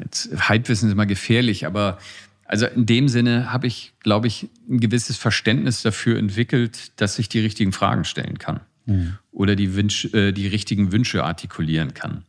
jetzt, 0.00 0.48
Halbwissen 0.48 0.88
ist 0.88 0.92
immer 0.92 1.06
gefährlich, 1.06 1.66
aber 1.66 1.98
also 2.44 2.66
in 2.66 2.86
dem 2.86 3.08
Sinne 3.08 3.52
habe 3.52 3.66
ich, 3.66 3.94
glaube 4.00 4.26
ich, 4.26 4.48
ein 4.68 4.80
gewisses 4.80 5.16
Verständnis 5.16 5.82
dafür 5.82 6.18
entwickelt, 6.18 7.00
dass 7.00 7.18
ich 7.18 7.28
die 7.28 7.40
richtigen 7.40 7.72
Fragen 7.72 8.04
stellen 8.04 8.38
kann 8.38 8.60
mhm. 8.84 9.18
oder 9.30 9.56
die, 9.56 9.74
Wünsch, 9.74 10.12
äh, 10.12 10.32
die 10.32 10.48
richtigen 10.48 10.92
Wünsche 10.92 11.24
artikulieren 11.24 11.94
kann. 11.94 12.24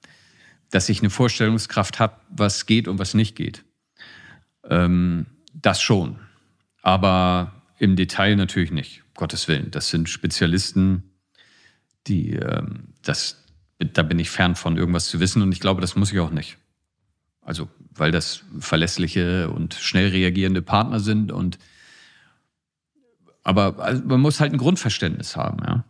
Dass 0.71 0.89
ich 0.89 0.99
eine 0.99 1.09
Vorstellungskraft 1.09 1.99
habe, 1.99 2.15
was 2.29 2.65
geht 2.65 2.87
und 2.87 2.99
was 2.99 3.13
nicht 3.13 3.35
geht. 3.35 3.63
Ähm, 4.69 5.25
das 5.53 5.81
schon. 5.81 6.19
Aber 6.81 7.62
im 7.83 7.97
Detail 7.97 8.37
natürlich 8.37 8.71
nicht. 8.71 9.03
Gottes 9.13 9.49
Willen. 9.49 9.69
Das 9.69 9.89
sind 9.89 10.07
Spezialisten, 10.07 11.03
die, 12.07 12.31
ähm, 12.31 12.93
das, 13.03 13.43
da 13.77 14.03
bin 14.03 14.19
ich 14.19 14.29
fern 14.29 14.55
von 14.55 14.77
irgendwas 14.77 15.07
zu 15.07 15.19
wissen 15.19 15.41
und 15.41 15.51
ich 15.51 15.59
glaube, 15.59 15.81
das 15.81 15.97
muss 15.97 16.13
ich 16.13 16.19
auch 16.21 16.31
nicht. 16.31 16.57
Also, 17.41 17.67
weil 17.93 18.11
das 18.11 18.43
verlässliche 18.57 19.49
und 19.49 19.73
schnell 19.73 20.09
reagierende 20.09 20.61
Partner 20.61 21.01
sind 21.01 21.33
und 21.33 21.59
aber 23.43 23.77
also 23.79 24.01
man 24.05 24.21
muss 24.21 24.39
halt 24.39 24.53
ein 24.53 24.57
Grundverständnis 24.57 25.35
haben, 25.35 25.57
ja. 25.65 25.83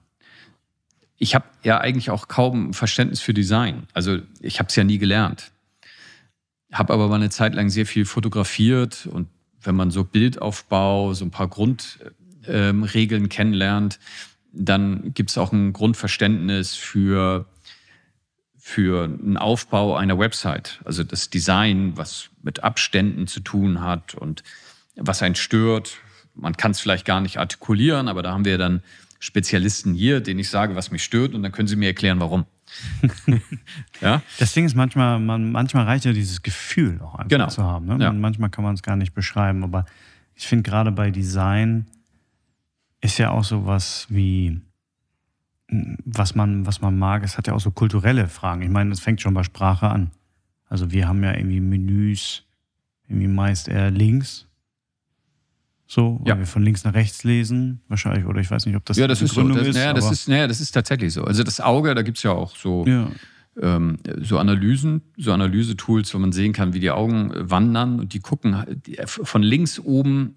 Ich 1.17 1.35
habe 1.35 1.45
ja 1.61 1.77
eigentlich 1.77 2.09
auch 2.09 2.27
kaum 2.27 2.73
Verständnis 2.73 3.21
für 3.21 3.35
Design. 3.35 3.83
Also 3.93 4.17
ich 4.41 4.57
habe 4.57 4.69
es 4.69 4.75
ja 4.75 4.83
nie 4.83 4.97
gelernt. 4.97 5.51
Habe 6.71 6.91
aber 6.91 7.07
mal 7.07 7.15
eine 7.15 7.29
Zeit 7.29 7.53
lang 7.53 7.69
sehr 7.69 7.85
viel 7.85 8.05
fotografiert 8.05 9.05
und 9.05 9.27
wenn 9.63 9.75
man 9.75 9.91
so 9.91 10.03
Bildaufbau, 10.03 11.13
so 11.13 11.25
ein 11.25 11.31
paar 11.31 11.47
Grundregeln 11.47 13.23
ähm, 13.23 13.29
kennenlernt, 13.29 13.99
dann 14.51 15.13
gibt 15.13 15.31
es 15.31 15.37
auch 15.37 15.51
ein 15.51 15.73
Grundverständnis 15.73 16.75
für 16.75 17.47
für 18.65 19.03
einen 19.03 19.35
Aufbau 19.35 19.97
einer 19.97 20.17
Website. 20.17 20.79
Also 20.85 21.03
das 21.03 21.29
Design, 21.29 21.97
was 21.97 22.29
mit 22.43 22.63
Abständen 22.63 23.27
zu 23.27 23.41
tun 23.41 23.81
hat 23.81 24.15
und 24.15 24.41
was 24.95 25.21
einen 25.21 25.35
stört. 25.35 25.97
Man 26.33 26.55
kann 26.55 26.71
es 26.71 26.79
vielleicht 26.79 27.05
gar 27.05 27.19
nicht 27.19 27.39
artikulieren, 27.39 28.07
aber 28.07 28.23
da 28.23 28.31
haben 28.31 28.45
wir 28.45 28.57
dann 28.57 28.81
Spezialisten 29.19 29.93
hier, 29.93 30.21
denen 30.21 30.39
ich 30.39 30.49
sage, 30.49 30.77
was 30.77 30.91
mich 30.91 31.03
stört 31.03 31.33
und 31.33 31.43
dann 31.43 31.51
können 31.51 31.67
sie 31.67 31.75
mir 31.75 31.87
erklären, 31.87 32.21
warum. 32.21 32.45
ja? 34.01 34.21
Das 34.39 34.53
Ding 34.53 34.65
ist 34.65 34.75
manchmal, 34.75 35.19
man, 35.19 35.51
manchmal 35.51 35.85
reicht 35.85 36.05
ja 36.05 36.13
dieses 36.13 36.41
Gefühl 36.41 37.01
auch 37.01 37.15
einfach 37.15 37.29
genau. 37.29 37.47
zu 37.47 37.63
haben. 37.63 37.85
Ne? 37.85 37.97
Ja. 37.99 38.11
Manchmal 38.11 38.49
kann 38.49 38.63
man 38.63 38.75
es 38.75 38.83
gar 38.83 38.95
nicht 38.95 39.13
beschreiben, 39.13 39.63
aber 39.63 39.85
ich 40.35 40.47
finde 40.47 40.69
gerade 40.69 40.91
bei 40.91 41.11
Design 41.11 41.87
ist 43.01 43.17
ja 43.17 43.31
auch 43.31 43.43
sowas 43.43 44.07
wie 44.09 44.61
was 46.05 46.35
man, 46.35 46.65
was 46.65 46.81
man 46.81 46.97
mag, 46.97 47.23
es 47.23 47.37
hat 47.37 47.47
ja 47.47 47.53
auch 47.53 47.59
so 47.59 47.71
kulturelle 47.71 48.27
Fragen. 48.27 48.61
Ich 48.61 48.69
meine, 48.69 48.91
es 48.91 48.99
fängt 48.99 49.21
schon 49.21 49.33
bei 49.33 49.43
Sprache 49.43 49.89
an. 49.89 50.11
Also 50.67 50.91
wir 50.91 51.07
haben 51.07 51.23
ja 51.23 51.35
irgendwie 51.35 51.59
Menüs, 51.59 52.45
irgendwie 53.07 53.27
meist 53.27 53.67
eher 53.67 53.91
links. 53.91 54.47
So, 55.85 56.21
ja. 56.25 56.37
wir 56.37 56.45
von 56.45 56.63
links 56.63 56.83
nach 56.85 56.93
rechts 56.93 57.23
lesen, 57.23 57.81
wahrscheinlich, 57.87 58.25
oder 58.25 58.39
ich 58.41 58.49
weiß 58.49 58.65
nicht, 58.65 58.75
ob 58.75 58.85
das 58.85 58.97
ja, 58.97 59.07
das 59.07 59.21
ist 59.21 59.33
so. 59.33 59.47
Das, 59.47 59.67
ist. 59.67 59.75
Naja, 59.75 59.93
das 59.93 60.11
ist, 60.11 60.27
naja, 60.27 60.47
das 60.47 60.61
ist 60.61 60.71
tatsächlich 60.71 61.13
so. 61.13 61.23
Also 61.23 61.43
das 61.43 61.59
Auge, 61.59 61.93
da 61.93 62.01
gibt 62.01 62.17
es 62.17 62.23
ja 62.23 62.31
auch 62.31 62.55
so, 62.55 62.85
ja. 62.87 63.11
ähm, 63.61 63.97
so 64.21 64.39
Analysen, 64.39 65.01
so 65.17 65.33
Analysetools, 65.33 66.13
wo 66.13 66.19
man 66.19 66.31
sehen 66.31 66.53
kann, 66.53 66.73
wie 66.73 66.79
die 66.79 66.91
Augen 66.91 67.31
wandern 67.35 67.99
und 67.99 68.13
die 68.13 68.19
gucken 68.19 68.81
von 69.05 69.43
links 69.43 69.79
oben 69.79 70.35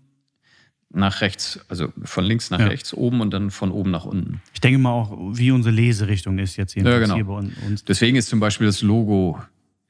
nach 0.90 1.20
rechts, 1.20 1.60
also 1.68 1.92
von 2.02 2.24
links 2.24 2.50
nach 2.50 2.60
ja. 2.60 2.66
rechts 2.66 2.94
oben 2.94 3.20
und 3.20 3.32
dann 3.32 3.50
von 3.50 3.70
oben 3.70 3.90
nach 3.90 4.04
unten. 4.04 4.40
Ich 4.52 4.60
denke 4.60 4.78
mal 4.78 4.90
auch, 4.90 5.16
wie 5.32 5.50
unsere 5.50 5.74
Leserichtung 5.74 6.38
ist 6.38 6.56
jetzt 6.56 6.74
ja, 6.74 6.98
genau. 6.98 7.14
hier 7.14 7.24
bei 7.24 7.34
uns. 7.34 7.84
Deswegen 7.84 8.16
ist 8.16 8.28
zum 8.28 8.40
Beispiel 8.40 8.66
das 8.66 8.82
Logo 8.82 9.40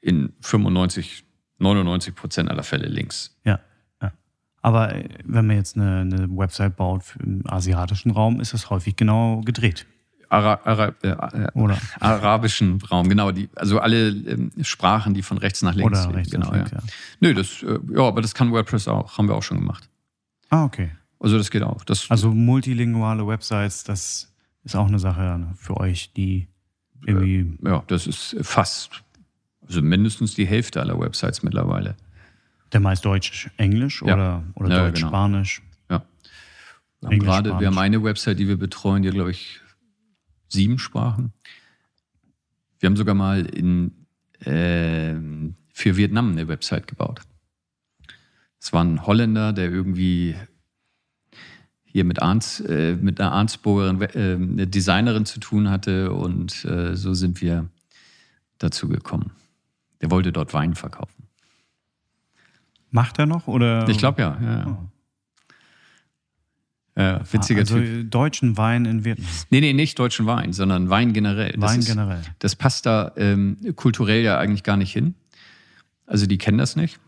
in 0.01 0.33
95, 0.41 1.23
99 1.59 2.15
Prozent 2.15 2.49
aller 2.49 2.63
Fälle 2.63 2.87
links. 2.87 3.37
Ja. 3.43 3.59
Aber 4.67 4.93
äh, 4.93 5.07
wenn 5.23 5.47
man 5.47 5.55
jetzt 5.55 5.77
eine, 5.77 6.01
eine 6.01 6.27
Website 6.29 6.75
baut 6.75 7.15
im 7.23 7.41
asiatischen 7.47 8.11
Raum, 8.11 8.41
ist 8.41 8.53
das 8.53 8.69
häufig 8.69 8.97
genau 8.97 9.39
gedreht. 9.39 9.85
Ara, 10.27 10.59
Ara, 10.65 10.93
äh, 11.03 11.07
äh, 11.07 11.47
Oder? 11.53 11.77
arabischen 12.01 12.81
Raum, 12.81 13.07
genau. 13.07 13.31
Die, 13.31 13.47
also 13.55 13.79
alle 13.79 14.09
ähm, 14.09 14.51
Sprachen, 14.63 15.13
die 15.13 15.21
von 15.21 15.37
rechts 15.37 15.61
nach 15.61 15.73
links 15.73 16.05
Oder 16.05 16.15
rechts 16.15 16.33
genau, 16.33 16.47
nach 16.47 16.53
links, 16.53 16.71
ja. 16.71 16.79
ja. 16.79 16.83
Nö, 17.21 17.33
das, 17.33 17.63
äh, 17.63 17.79
ja, 17.95 18.01
aber 18.01 18.21
das 18.21 18.35
kann 18.35 18.51
WordPress 18.51 18.89
auch, 18.89 19.17
haben 19.17 19.29
wir 19.29 19.35
auch 19.35 19.43
schon 19.43 19.57
gemacht. 19.57 19.87
Ah, 20.49 20.65
okay. 20.65 20.91
Also 21.17 21.37
das 21.37 21.49
geht 21.49 21.63
auch. 21.63 21.85
Das 21.85 22.11
also 22.11 22.31
multilinguale 22.31 23.25
Websites, 23.25 23.85
das 23.85 24.33
ist 24.65 24.75
auch 24.75 24.89
eine 24.89 24.99
Sache 24.99 25.47
für 25.55 25.77
euch, 25.77 26.11
die 26.11 26.49
irgendwie. 27.05 27.57
Ja, 27.63 27.85
das 27.87 28.05
ist 28.05 28.35
fast, 28.41 29.01
also 29.65 29.81
mindestens 29.81 30.35
die 30.35 30.45
Hälfte 30.45 30.81
aller 30.81 30.99
Websites 30.99 31.41
mittlerweile. 31.41 31.95
Der 32.73 32.79
meist 32.79 33.05
Deutsch, 33.05 33.49
Englisch 33.57 34.01
ja. 34.01 34.13
oder, 34.13 34.43
oder 34.55 34.69
ja, 34.69 34.85
Deutsch, 34.85 34.99
genau. 34.99 35.07
Spanisch? 35.09 35.61
Ja. 35.89 36.05
Wir 37.01 37.09
haben 37.09 37.19
gerade, 37.19 37.59
wir 37.59 37.67
haben 37.67 37.77
eine 37.77 38.03
Website, 38.03 38.39
die 38.39 38.47
wir 38.47 38.57
betreuen, 38.57 39.03
die 39.03 39.09
hat, 39.09 39.15
glaube 39.15 39.31
ich, 39.31 39.61
sieben 40.49 40.79
Sprachen. 40.79 41.33
Wir 42.79 42.87
haben 42.87 42.97
sogar 42.97 43.15
mal 43.15 43.45
in, 43.45 44.05
äh, 44.41 45.15
für 45.73 45.97
Vietnam 45.97 46.31
eine 46.31 46.47
Website 46.47 46.87
gebaut. 46.87 47.21
Es 48.59 48.73
war 48.73 48.83
ein 48.83 49.05
Holländer, 49.05 49.53
der 49.53 49.69
irgendwie 49.69 50.35
hier 51.85 52.03
mit, 52.03 52.21
Arns, 52.21 52.59
äh, 52.59 52.95
mit 52.95 53.19
einer 53.19 53.31
Arnsburgerin, 53.31 54.01
äh, 54.01 54.35
eine 54.35 54.67
Designerin 54.67 55.25
zu 55.25 55.39
tun 55.39 55.69
hatte 55.69 56.13
und 56.13 56.65
äh, 56.65 56.95
so 56.95 57.13
sind 57.13 57.41
wir 57.41 57.69
dazu 58.59 58.87
gekommen. 58.87 59.31
Der 60.01 60.11
wollte 60.11 60.31
dort 60.31 60.53
Wein 60.53 60.75
verkaufen. 60.75 61.16
Macht 62.91 63.19
er 63.19 63.25
noch 63.25 63.47
oder? 63.47 63.87
Ich 63.89 63.97
glaube 63.97 64.21
ja. 64.21 64.37
ja. 64.41 64.65
Oh. 64.67 64.77
Ja, 66.99 67.21
witziger 67.31 67.59
also 67.59 67.77
typ. 67.77 68.09
deutschen 68.09 68.57
Wein 68.57 68.85
in 68.85 69.05
Vietnam. 69.05 69.27
Nee, 69.51 69.61
nee, 69.61 69.73
nicht 69.73 69.99
deutschen 69.99 70.25
Wein, 70.25 70.51
sondern 70.51 70.89
Wein 70.89 71.13
generell. 71.13 71.51
Das 71.51 71.71
Wein 71.71 71.79
ist, 71.79 71.87
generell. 71.87 72.21
Das 72.39 72.55
passt 72.55 72.87
da 72.87 73.11
ähm, 73.17 73.57
kulturell 73.75 74.23
ja 74.23 74.39
eigentlich 74.39 74.63
gar 74.63 74.77
nicht 74.77 74.93
hin. 74.93 75.13
Also 76.07 76.25
die 76.25 76.39
kennen 76.39 76.57
das 76.57 76.75
nicht 76.75 76.99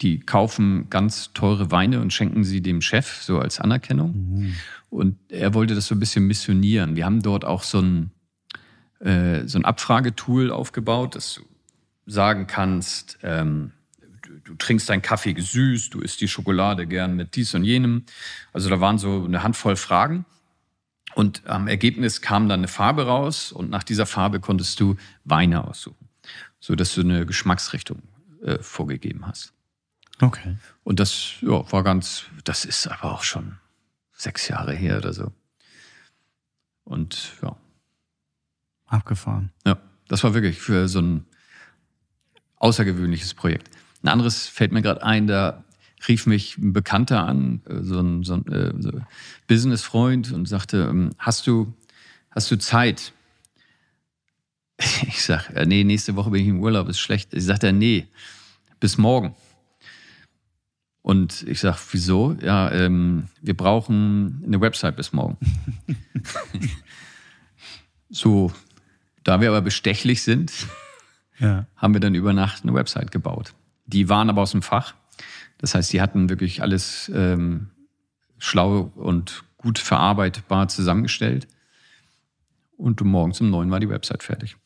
die 0.00 0.20
kaufen 0.20 0.88
ganz 0.90 1.32
teure 1.32 1.70
Weine 1.70 2.00
und 2.00 2.12
schenken 2.12 2.44
sie 2.44 2.60
dem 2.60 2.80
Chef, 2.80 3.22
so 3.22 3.38
als 3.38 3.60
Anerkennung. 3.60 4.12
Mhm. 4.14 4.54
Und 4.90 5.16
er 5.28 5.54
wollte 5.54 5.74
das 5.74 5.86
so 5.86 5.94
ein 5.94 6.00
bisschen 6.00 6.26
missionieren. 6.26 6.96
Wir 6.96 7.04
haben 7.04 7.22
dort 7.22 7.44
auch 7.44 7.62
so 7.62 7.80
ein, 7.80 8.10
äh, 9.00 9.46
so 9.46 9.58
ein 9.58 9.64
Abfragetool 9.64 10.50
aufgebaut, 10.50 11.14
dass 11.16 11.34
du 11.34 11.42
sagen 12.06 12.46
kannst, 12.46 13.18
ähm, 13.22 13.72
du, 14.48 14.54
trinkst 14.54 14.88
deinen 14.88 15.02
Kaffee 15.02 15.34
gesüßt, 15.34 15.92
du 15.94 16.00
isst 16.00 16.20
die 16.20 16.28
Schokolade 16.28 16.86
gern 16.86 17.14
mit 17.14 17.36
dies 17.36 17.54
und 17.54 17.64
jenem. 17.64 18.04
Also 18.52 18.70
da 18.70 18.80
waren 18.80 18.98
so 18.98 19.24
eine 19.24 19.42
Handvoll 19.42 19.76
Fragen. 19.76 20.24
Und 21.14 21.46
am 21.46 21.68
Ergebnis 21.68 22.20
kam 22.20 22.48
dann 22.48 22.60
eine 22.60 22.68
Farbe 22.68 23.06
raus 23.06 23.52
und 23.52 23.70
nach 23.70 23.82
dieser 23.82 24.06
Farbe 24.06 24.40
konntest 24.40 24.78
du 24.80 24.96
Weine 25.24 25.66
aussuchen, 25.66 26.08
sodass 26.60 26.94
du 26.94 27.00
eine 27.00 27.26
Geschmacksrichtung 27.26 28.02
äh, 28.42 28.58
vorgegeben 28.60 29.26
hast. 29.26 29.52
Okay. 30.20 30.56
Und 30.84 31.00
das 31.00 31.34
ja, 31.40 31.70
war 31.72 31.82
ganz, 31.82 32.24
das 32.44 32.64
ist 32.64 32.86
aber 32.86 33.12
auch 33.12 33.22
schon 33.22 33.58
sechs 34.12 34.48
Jahre 34.48 34.74
her 34.74 34.98
oder 34.98 35.12
so. 35.12 35.32
Und 36.84 37.32
ja. 37.42 37.56
Abgefahren. 38.86 39.52
Ja, 39.66 39.78
das 40.08 40.24
war 40.24 40.34
wirklich 40.34 40.60
für 40.60 40.88
so 40.88 41.00
ein 41.00 41.26
außergewöhnliches 42.56 43.34
Projekt. 43.34 43.70
Ein 44.02 44.08
anderes 44.08 44.46
fällt 44.46 44.72
mir 44.72 44.82
gerade 44.82 45.02
ein, 45.02 45.26
da 45.26 45.64
rief 46.06 46.26
mich 46.26 46.58
ein 46.58 46.72
Bekannter 46.72 47.26
an, 47.26 47.62
äh, 47.68 47.82
so 47.82 48.00
ein, 48.00 48.22
so 48.22 48.34
ein 48.34 48.46
äh, 48.52 48.72
so 48.78 48.92
Businessfreund 49.46 50.32
und 50.32 50.46
sagte, 50.46 50.88
ähm, 50.90 51.10
hast 51.18 51.46
du, 51.46 51.72
hast 52.30 52.50
du 52.50 52.58
Zeit? 52.58 53.12
Ich 55.08 55.24
sag, 55.24 55.50
nee, 55.66 55.82
nächste 55.82 56.14
Woche 56.14 56.30
bin 56.30 56.40
ich 56.40 56.48
im 56.48 56.60
Urlaub, 56.60 56.88
ist 56.88 57.00
schlecht. 57.00 57.34
Ich 57.34 57.44
sagte, 57.44 57.72
nee, 57.72 58.06
bis 58.78 58.96
morgen. 58.96 59.34
Und 61.02 61.42
ich 61.48 61.58
sage, 61.58 61.78
wieso? 61.90 62.36
Ja, 62.40 62.70
ähm, 62.70 63.28
wir 63.40 63.56
brauchen 63.56 64.42
eine 64.46 64.60
Website 64.60 64.94
bis 64.94 65.12
morgen. 65.12 65.36
so, 68.10 68.52
da 69.24 69.40
wir 69.40 69.48
aber 69.48 69.62
bestechlich 69.62 70.22
sind, 70.22 70.52
ja. 71.38 71.66
haben 71.76 71.94
wir 71.94 72.00
dann 72.00 72.14
über 72.14 72.32
Nacht 72.32 72.62
eine 72.62 72.74
Website 72.74 73.10
gebaut. 73.10 73.54
Die 73.88 74.08
waren 74.08 74.30
aber 74.30 74.42
aus 74.42 74.52
dem 74.52 74.62
Fach. 74.62 74.94
Das 75.58 75.74
heißt, 75.74 75.92
die 75.92 76.00
hatten 76.00 76.28
wirklich 76.28 76.62
alles 76.62 77.10
ähm, 77.12 77.70
schlau 78.38 78.92
und 78.94 79.42
gut 79.56 79.78
verarbeitbar 79.78 80.68
zusammengestellt. 80.68 81.48
Und 82.76 83.00
morgens 83.00 83.40
um 83.40 83.50
neun 83.50 83.70
war 83.72 83.80
die 83.80 83.88
Website 83.88 84.22
fertig. 84.22 84.56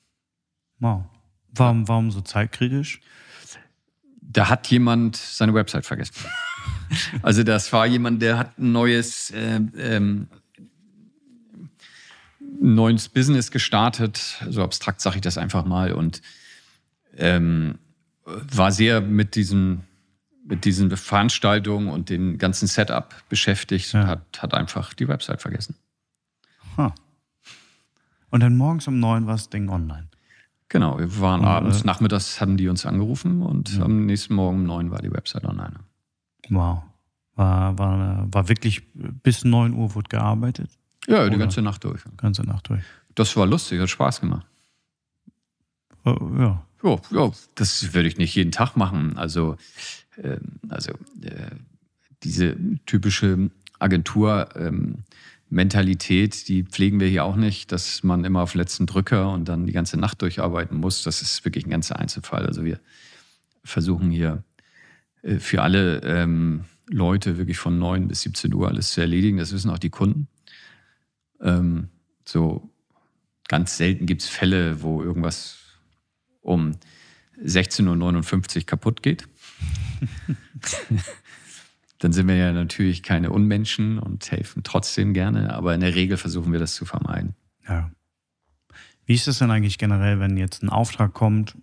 Wow. 0.78 1.06
Warum, 1.54 1.88
warum 1.88 2.10
so 2.10 2.20
zeitkritisch? 2.20 3.00
da 4.32 4.48
hat 4.48 4.66
jemand 4.68 5.16
seine 5.16 5.54
Website 5.54 5.84
vergessen. 5.84 6.14
also 7.22 7.42
das 7.42 7.72
war 7.72 7.86
jemand, 7.86 8.22
der 8.22 8.38
hat 8.38 8.58
ein 8.58 8.72
neues, 8.72 9.30
äh, 9.30 9.60
ähm, 9.76 10.28
neues 12.60 13.08
Business 13.08 13.50
gestartet, 13.50 14.42
so 14.48 14.62
abstrakt 14.62 15.00
sage 15.00 15.16
ich 15.16 15.22
das 15.22 15.38
einfach 15.38 15.64
mal, 15.64 15.92
und 15.92 16.22
ähm, 17.16 17.78
war 18.24 18.72
sehr 18.72 19.00
mit 19.00 19.34
diesen, 19.34 19.84
mit 20.44 20.64
diesen 20.64 20.96
Veranstaltungen 20.96 21.88
und 21.88 22.10
dem 22.10 22.38
ganzen 22.38 22.66
Setup 22.66 23.14
beschäftigt 23.28 23.92
ja. 23.92 24.02
und 24.02 24.06
hat, 24.06 24.42
hat 24.42 24.54
einfach 24.54 24.94
die 24.94 25.08
Website 25.08 25.40
vergessen. 25.40 25.76
Huh. 26.76 26.90
Und 28.30 28.40
dann 28.40 28.56
morgens 28.56 28.88
um 28.88 28.98
neun 28.98 29.26
war 29.26 29.34
das 29.34 29.50
Ding 29.50 29.68
online. 29.68 30.08
Genau, 30.68 30.98
wir 30.98 31.20
waren 31.20 31.40
und, 31.40 31.46
abends, 31.46 31.82
äh, 31.82 31.86
nachmittags 31.86 32.40
hatten 32.40 32.56
die 32.56 32.68
uns 32.68 32.86
angerufen 32.86 33.42
und 33.42 33.76
ja. 33.76 33.84
am 33.84 34.06
nächsten 34.06 34.34
Morgen 34.34 34.60
um 34.60 34.64
neun 34.64 34.90
war 34.90 35.02
die 35.02 35.12
Website 35.12 35.44
online. 35.44 35.74
Wow. 36.48 36.82
War, 37.34 37.78
war, 37.78 38.32
war 38.32 38.48
wirklich 38.48 38.82
bis 38.94 39.44
9 39.44 39.74
Uhr 39.74 39.94
wurde 39.94 40.08
gearbeitet? 40.08 40.70
Ja, 41.06 41.28
die 41.28 41.36
ganze 41.36 41.62
Nacht 41.62 41.84
durch. 41.84 42.02
Ganze 42.16 42.42
Nacht 42.42 42.68
durch. 42.68 42.82
Das 43.14 43.36
war 43.36 43.46
lustig, 43.46 43.80
hat 43.80 43.90
Spaß 43.90 44.20
gemacht. 44.20 44.46
Uh, 46.06 46.38
ja. 46.38 46.66
Ja, 46.82 47.00
ja, 47.10 47.32
das 47.54 47.94
würde 47.94 48.08
ich 48.08 48.16
nicht 48.16 48.34
jeden 48.34 48.52
Tag 48.52 48.76
machen. 48.76 49.16
Also, 49.16 49.56
äh, 50.16 50.38
also 50.68 50.92
äh, 51.22 51.56
diese 52.22 52.56
typische 52.86 53.50
Agentur. 53.78 54.48
Ähm, 54.56 55.04
die 55.50 56.64
pflegen 56.64 56.98
wir 56.98 57.08
hier 57.08 57.24
auch 57.24 57.36
nicht, 57.36 57.72
dass 57.72 58.02
man 58.02 58.24
immer 58.24 58.40
auf 58.40 58.54
letzten 58.54 58.86
Drücker 58.86 59.30
und 59.32 59.48
dann 59.48 59.66
die 59.66 59.72
ganze 59.72 59.98
Nacht 59.98 60.22
durcharbeiten 60.22 60.78
muss. 60.78 61.02
Das 61.02 61.20
ist 61.20 61.44
wirklich 61.44 61.66
ein 61.66 61.70
ganzer 61.70 61.98
Einzelfall. 61.98 62.46
Also 62.46 62.64
wir 62.64 62.80
versuchen 63.62 64.10
hier 64.10 64.44
äh, 65.22 65.38
für 65.38 65.62
alle 65.62 66.00
ähm, 66.04 66.64
Leute 66.88 67.36
wirklich 67.36 67.58
von 67.58 67.78
9 67.78 68.08
bis 68.08 68.22
17 68.22 68.54
Uhr 68.54 68.68
alles 68.68 68.92
zu 68.92 69.02
erledigen. 69.02 69.36
Das 69.36 69.52
wissen 69.52 69.70
auch 69.70 69.78
die 69.78 69.90
Kunden. 69.90 70.28
Ähm, 71.40 71.88
so 72.24 72.70
ganz 73.48 73.76
selten 73.76 74.06
gibt 74.06 74.22
es 74.22 74.28
Fälle, 74.28 74.82
wo 74.82 75.02
irgendwas 75.02 75.58
um 76.42 76.72
16.59 77.42 78.56
Uhr 78.56 78.66
kaputt 78.66 79.02
geht. 79.02 79.26
Dann 81.98 82.12
sind 82.12 82.28
wir 82.28 82.36
ja 82.36 82.52
natürlich 82.52 83.02
keine 83.02 83.30
Unmenschen 83.30 83.98
und 83.98 84.30
helfen 84.30 84.62
trotzdem 84.64 85.14
gerne, 85.14 85.54
aber 85.54 85.74
in 85.74 85.80
der 85.80 85.94
Regel 85.94 86.16
versuchen 86.16 86.52
wir 86.52 86.58
das 86.58 86.74
zu 86.74 86.84
vermeiden. 86.84 87.34
Ja. 87.66 87.90
Wie 89.06 89.14
ist 89.14 89.28
es 89.28 89.38
denn 89.38 89.50
eigentlich 89.50 89.78
generell, 89.78 90.20
wenn 90.20 90.36
jetzt 90.36 90.62
ein 90.62 90.68
Auftrag 90.68 91.12
kommt, 91.12 91.56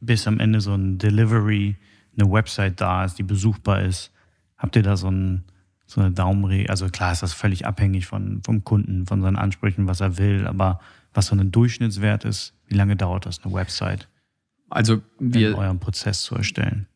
bis 0.00 0.26
am 0.26 0.38
Ende 0.38 0.60
so 0.60 0.74
ein 0.74 0.98
Delivery, 0.98 1.76
eine 2.16 2.30
Website 2.30 2.80
da 2.80 3.04
ist, 3.04 3.18
die 3.18 3.22
besuchbar 3.24 3.82
ist? 3.82 4.12
Habt 4.56 4.76
ihr 4.76 4.82
da 4.82 4.96
so, 4.96 5.10
ein, 5.10 5.44
so 5.86 6.00
eine 6.00 6.12
Daumenregel? 6.12 6.70
Also 6.70 6.88
klar 6.88 7.12
ist 7.12 7.22
das 7.22 7.32
völlig 7.32 7.66
abhängig 7.66 8.06
von, 8.06 8.42
vom 8.44 8.64
Kunden, 8.64 9.06
von 9.06 9.22
seinen 9.22 9.36
Ansprüchen, 9.36 9.86
was 9.88 10.00
er 10.00 10.18
will, 10.18 10.46
aber 10.46 10.80
was 11.14 11.26
so 11.26 11.36
ein 11.36 11.50
Durchschnittswert 11.50 12.24
ist, 12.24 12.52
wie 12.66 12.74
lange 12.74 12.96
dauert 12.96 13.26
das, 13.26 13.42
eine 13.44 13.54
Website? 13.54 14.08
Also 14.68 15.00
wir, 15.18 15.50
in 15.50 15.54
eurem 15.54 15.80
Prozess 15.80 16.22
zu 16.22 16.34
erstellen? 16.34 16.86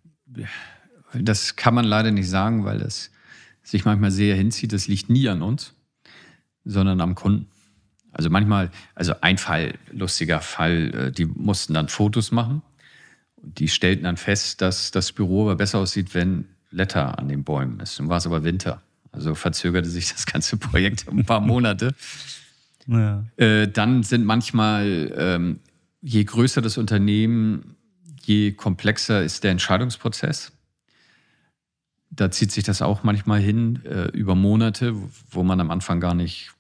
Das 1.15 1.57
kann 1.57 1.75
man 1.75 1.85
leider 1.85 2.11
nicht 2.11 2.29
sagen, 2.29 2.65
weil 2.65 2.79
das 2.79 3.11
sich 3.63 3.85
manchmal 3.85 4.11
sehr 4.11 4.35
hinzieht. 4.35 4.73
Das 4.73 4.89
liegt 4.89 5.09
nie 5.09 5.29
an 5.29 5.43
uns, 5.43 5.75
sondern 6.65 7.01
am 7.01 7.15
Kunden. 7.15 7.47
Also 8.13 8.31
manchmal, 8.31 8.71
also 8.95 9.15
ein 9.21 9.39
Fall, 9.39 9.75
lustiger 9.93 10.41
Fall, 10.41 10.95
äh, 10.95 11.13
die 11.13 11.27
mussten 11.27 11.75
dann 11.75 11.89
Fotos 11.89 12.33
machen. 12.33 12.63
Die 13.37 13.69
stellten 13.69 14.05
dann 14.05 14.17
fest, 14.17 14.61
dass 14.61 14.91
das 14.91 15.13
Büro 15.13 15.43
aber 15.43 15.57
besser 15.57 15.79
aussieht, 15.79 16.15
wenn 16.15 16.47
Blätter 16.71 17.19
an 17.19 17.29
den 17.29 17.45
Bäumen 17.45 17.79
ist. 17.81 18.01
Nun 18.01 18.09
war 18.09 18.17
es 18.17 18.27
aber 18.27 18.43
Winter. 18.45 18.83
Also 19.13 19.35
verzögerte 19.35 19.89
sich 19.89 20.13
das 20.13 20.27
ganze 20.27 20.57
Projekt 20.57 21.07
um 21.07 21.19
ein 21.21 21.25
paar 21.25 21.41
Monate. 21.53 21.95
Ja. 22.89 23.25
Äh, 23.37 23.69
dann 23.69 24.03
sind 24.03 24.25
manchmal, 24.25 25.13
ähm, 25.17 25.61
je 26.01 26.25
größer 26.25 26.63
das 26.63 26.79
Unternehmen, 26.79 27.77
je 28.25 28.53
komplexer 28.53 29.23
ist 29.23 29.45
der 29.45 29.53
Entscheidungsprozess. 29.53 30.53
Da 32.11 32.31
zieht 32.31 32.51
sich 32.51 32.65
das 32.65 32.83
auch 32.83 33.03
manchmal 33.03 33.41
hin 33.41 33.85
äh, 33.85 34.09
über 34.09 34.35
Monate, 34.35 34.95
wo 35.31 35.43
man 35.43 35.61
am 35.61 35.71
Anfang 35.71 36.01
gar 36.01 36.15
nicht, 36.15 36.51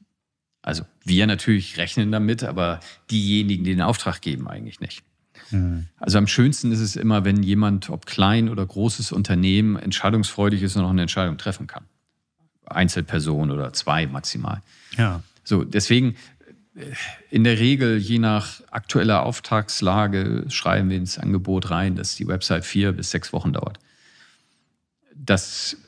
also 0.62 0.84
wir 1.04 1.26
natürlich 1.26 1.78
rechnen 1.78 2.12
damit, 2.12 2.44
aber 2.44 2.80
diejenigen, 3.10 3.64
die 3.64 3.70
den 3.70 3.80
Auftrag 3.82 4.20
geben, 4.20 4.48
eigentlich 4.48 4.80
nicht. 4.80 5.02
Mhm. 5.50 5.86
Also 5.96 6.18
am 6.18 6.26
schönsten 6.26 6.72
ist 6.72 6.80
es 6.80 6.96
immer, 6.96 7.24
wenn 7.24 7.42
jemand, 7.42 7.88
ob 7.88 8.04
klein 8.04 8.50
oder 8.50 8.66
großes 8.66 9.12
Unternehmen, 9.12 9.76
entscheidungsfreudig 9.76 10.62
ist 10.62 10.76
und 10.76 10.84
auch 10.84 10.90
eine 10.90 11.02
Entscheidung 11.02 11.38
treffen 11.38 11.66
kann. 11.66 11.84
Einzelperson 12.66 13.50
oder 13.50 13.72
zwei 13.72 14.06
maximal. 14.06 14.60
Ja. 14.98 15.22
So, 15.48 15.64
deswegen 15.64 16.14
äh, 16.74 16.92
in 17.30 17.42
der 17.42 17.58
Regel, 17.58 17.96
je 17.96 18.18
nach 18.18 18.60
aktueller 18.70 19.22
Auftragslage, 19.22 20.44
schreiben 20.48 20.90
wir 20.90 20.98
ins 20.98 21.18
Angebot 21.18 21.70
rein, 21.70 21.96
dass 21.96 22.16
die 22.16 22.28
Website 22.28 22.66
vier 22.66 22.92
bis 22.92 23.10
sechs 23.10 23.32
Wochen 23.32 23.54
dauert. 23.54 23.78
Das 25.14 25.78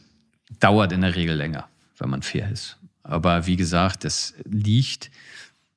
dauert 0.59 0.93
in 0.93 1.03
der 1.03 1.15
Regel 1.15 1.37
länger, 1.37 1.69
wenn 1.99 2.09
man 2.09 2.23
fair 2.23 2.51
ist. 2.51 2.79
Aber 3.03 3.47
wie 3.47 3.57
gesagt, 3.57 4.05
das 4.05 4.35
liegt 4.45 5.11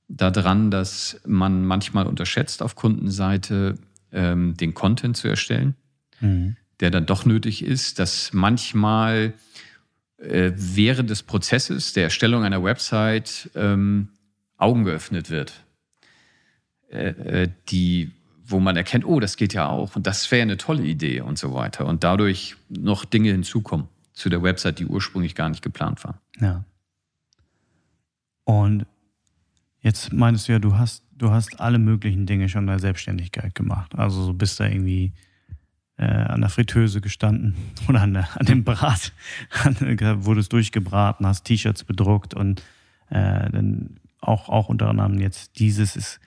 daran, 0.07 0.72
dass 0.72 1.19
man 1.26 1.65
manchmal 1.65 2.07
unterschätzt 2.07 2.64
auf 2.64 2.76
Kundenseite 2.76 3.77
ähm, 4.14 4.55
den 4.55 4.73
Content 4.73 5.18
zu 5.18 5.27
erstellen, 5.27 5.76
mhm. 6.22 6.55
der 6.80 6.89
dann 6.89 7.05
doch 7.05 7.26
nötig 7.26 7.64
ist, 7.65 7.99
dass 7.99 8.31
manchmal 8.31 9.34
während 10.55 11.09
des 11.09 11.23
Prozesses 11.23 11.93
der 11.93 12.03
Erstellung 12.03 12.43
einer 12.43 12.63
Website 12.63 13.49
ähm, 13.55 14.09
Augen 14.57 14.83
geöffnet 14.83 15.29
wird, 15.29 15.53
äh, 16.89 17.43
äh 17.43 17.49
die 17.69 18.11
wo 18.45 18.59
man 18.59 18.75
erkennt, 18.75 19.05
oh, 19.05 19.21
das 19.21 19.37
geht 19.37 19.53
ja 19.53 19.69
auch 19.69 19.95
und 19.95 20.05
das 20.05 20.29
wäre 20.29 20.41
eine 20.41 20.57
tolle 20.57 20.83
Idee 20.83 21.21
und 21.21 21.39
so 21.39 21.53
weiter. 21.53 21.85
Und 21.85 22.03
dadurch 22.03 22.57
noch 22.67 23.05
Dinge 23.05 23.31
hinzukommen 23.31 23.87
zu 24.11 24.29
der 24.29 24.43
Website, 24.43 24.79
die 24.79 24.85
ursprünglich 24.85 25.33
gar 25.33 25.49
nicht 25.49 25.61
geplant 25.61 26.03
waren. 26.03 26.17
Ja. 26.39 26.65
Und 28.43 28.85
Jetzt 29.83 30.13
meinst 30.13 30.47
du 30.47 30.53
ja, 30.53 30.59
du 30.59 30.77
hast, 30.77 31.03
du 31.11 31.31
hast 31.31 31.59
alle 31.59 31.77
möglichen 31.77 32.25
Dinge 32.25 32.47
schon 32.47 32.63
in 32.63 32.67
der 32.67 32.79
Selbstständigkeit 32.79 33.53
gemacht. 33.53 33.95
Also 33.95 34.23
so 34.23 34.33
bist 34.33 34.59
da 34.61 34.65
irgendwie 34.65 35.11
äh, 35.97 36.05
an 36.05 36.41
der 36.41 36.49
Fritteuse 36.49 37.01
gestanden 37.01 37.55
oder 37.87 38.01
an, 38.01 38.13
der, 38.13 38.39
an 38.39 38.45
dem 38.45 38.63
Brat, 38.63 39.13
an, 39.63 39.75
wurdest 40.25 40.53
durchgebraten, 40.53 41.25
hast 41.25 41.45
T-Shirts 41.45 41.83
bedruckt 41.83 42.33
und 42.33 42.61
äh, 43.09 43.49
dann 43.51 43.99
auch, 44.19 44.49
auch 44.49 44.69
unter 44.69 44.89
anderem 44.89 45.19
jetzt 45.19 45.59
dieses 45.59 45.95
ist. 45.95 46.19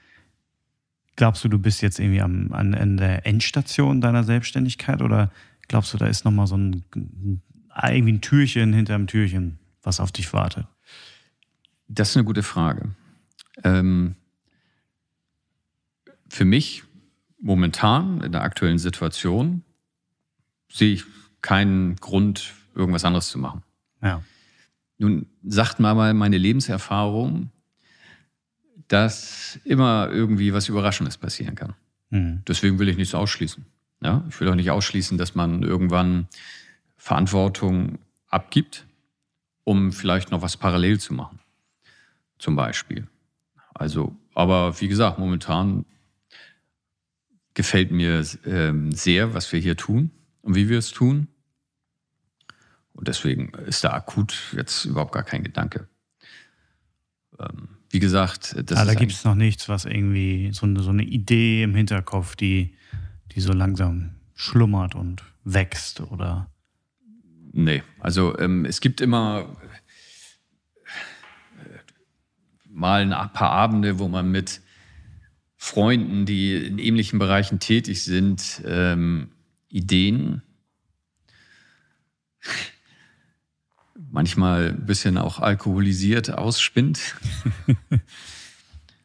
Glaubst 1.17 1.43
du, 1.45 1.49
du 1.49 1.59
bist 1.59 1.81
jetzt 1.81 1.99
irgendwie 1.99 2.21
am, 2.21 2.53
an, 2.53 2.75
an 2.75 2.99
der 2.99 3.27
Endstation 3.27 4.03
deiner 4.03 4.23
Selbstständigkeit 4.23 5.01
oder 5.01 5.33
glaubst 5.67 5.95
du, 5.95 5.99
da 5.99 6.07
ist 6.07 6.27
nochmal 6.27 6.47
so 6.47 6.59
ein, 6.59 6.85
irgendwie 7.83 8.13
ein 8.13 8.21
Türchen 8.21 8.75
hinter 8.75 8.95
einem 8.95 9.07
Türchen, 9.07 9.59
was 9.83 9.99
auf 9.99 10.13
dich 10.13 10.33
wartet? 10.35 10.67
Das 11.89 12.11
ist 12.11 12.17
eine 12.17 12.25
gute 12.25 12.43
Frage. 12.43 12.91
Ähm, 13.65 14.17
für 16.29 16.45
mich 16.45 16.83
momentan 17.47 18.21
in 18.23 18.33
der 18.33 18.43
aktuellen 18.43 18.79
Situation 18.79 19.63
sehe 20.69 20.95
ich 20.95 21.05
keinen 21.43 21.95
Grund, 21.97 22.53
irgendwas 22.75 23.05
anderes 23.05 23.29
zu 23.29 23.39
machen. 23.39 23.63
Ja. 24.03 24.23
Nun 24.99 25.27
sagt 25.45 25.79
mal 25.79 26.13
meine 26.13 26.39
Lebenserfahrung, 26.39 27.51
dass 28.89 29.61
immer 29.65 30.09
irgendwie 30.11 30.53
was 30.53 30.69
Überraschendes 30.69 31.19
passieren 31.19 31.55
kann. 31.55 31.75
Mhm. 32.11 32.43
Deswegen 32.49 32.81
will 32.81 32.89
ich 32.89 32.97
nichts 32.97 33.15
ausschließen. 33.15 33.65
Ja? 34.03 34.25
Ich 34.29 34.41
will 34.41 34.49
auch 34.49 34.57
nicht 34.57 34.73
ausschließen, 34.73 35.17
dass 35.17 35.37
man 35.37 35.63
irgendwann 35.63 36.27
Verantwortung 36.97 38.01
abgibt, 38.29 38.87
um 39.63 39.93
vielleicht 39.93 40.33
noch 40.33 40.43
was 40.43 40.57
parallel 40.57 40.99
zu 40.99 41.15
machen. 41.15 41.39
Zum 42.39 42.57
Beispiel. 42.57 43.07
Also, 43.73 44.17
aber 44.35 44.81
wie 44.81 44.89
gesagt, 44.89 45.21
momentan 45.21 45.85
gefällt 47.57 47.91
mir 47.91 48.25
ähm, 48.45 48.93
sehr, 48.93 49.33
was 49.35 49.51
wir 49.51 49.59
hier 49.59 49.77
tun 49.77 50.11
und 50.43 50.55
wie 50.55 50.69
wir 50.69 50.79
es 50.79 50.91
tun. 50.91 51.27
Und 52.93 53.09
deswegen 53.09 53.49
ist 53.67 53.83
da 53.83 53.93
akut 53.93 54.55
jetzt 54.55 54.85
überhaupt 54.85 55.13
gar 55.13 55.23
kein 55.23 55.43
Gedanke. 55.43 55.89
Ähm, 57.41 57.69
wie 57.91 57.99
gesagt, 57.99 58.55
das 58.67 58.79
Aber 58.79 58.93
da 58.93 58.95
gibt 58.95 59.13
es 59.13 59.25
noch 59.25 59.35
nichts, 59.35 59.71
was 59.71 59.87
irgendwie 59.87 60.51
so 60.53 60.67
eine, 60.67 60.81
so 60.81 60.91
eine 60.91 61.03
Idee 61.03 61.63
im 61.63 61.75
Hinterkopf, 61.75 62.37
die, 62.37 62.75
die 63.33 63.41
so 63.41 63.55
langsam 63.55 64.17
schlummert 64.35 64.95
und 64.95 65.25
wächst 65.45 66.01
oder. 66.01 66.51
Nee, 67.53 67.83
also 68.01 68.39
ähm, 68.39 68.67
es 68.67 68.83
gibt 68.83 69.01
immer 69.01 69.57
mal 72.69 73.11
ein 73.11 73.33
paar 73.33 73.51
Abende, 73.51 73.99
wo 73.99 74.09
man 74.09 74.31
mit 74.31 74.61
Freunden, 75.57 76.27
die 76.27 76.55
in 76.55 76.79
ähnlichen 76.79 77.19
Bereichen 77.19 77.59
tätig 77.59 78.05
sind, 78.05 78.63
ähm, 78.67 79.31
Ideen, 79.69 80.43
manchmal 84.11 84.69
ein 84.69 84.87
bisschen 84.87 85.19
auch 85.19 85.41
alkoholisiert 85.41 86.31
ausspinnt. 86.31 87.17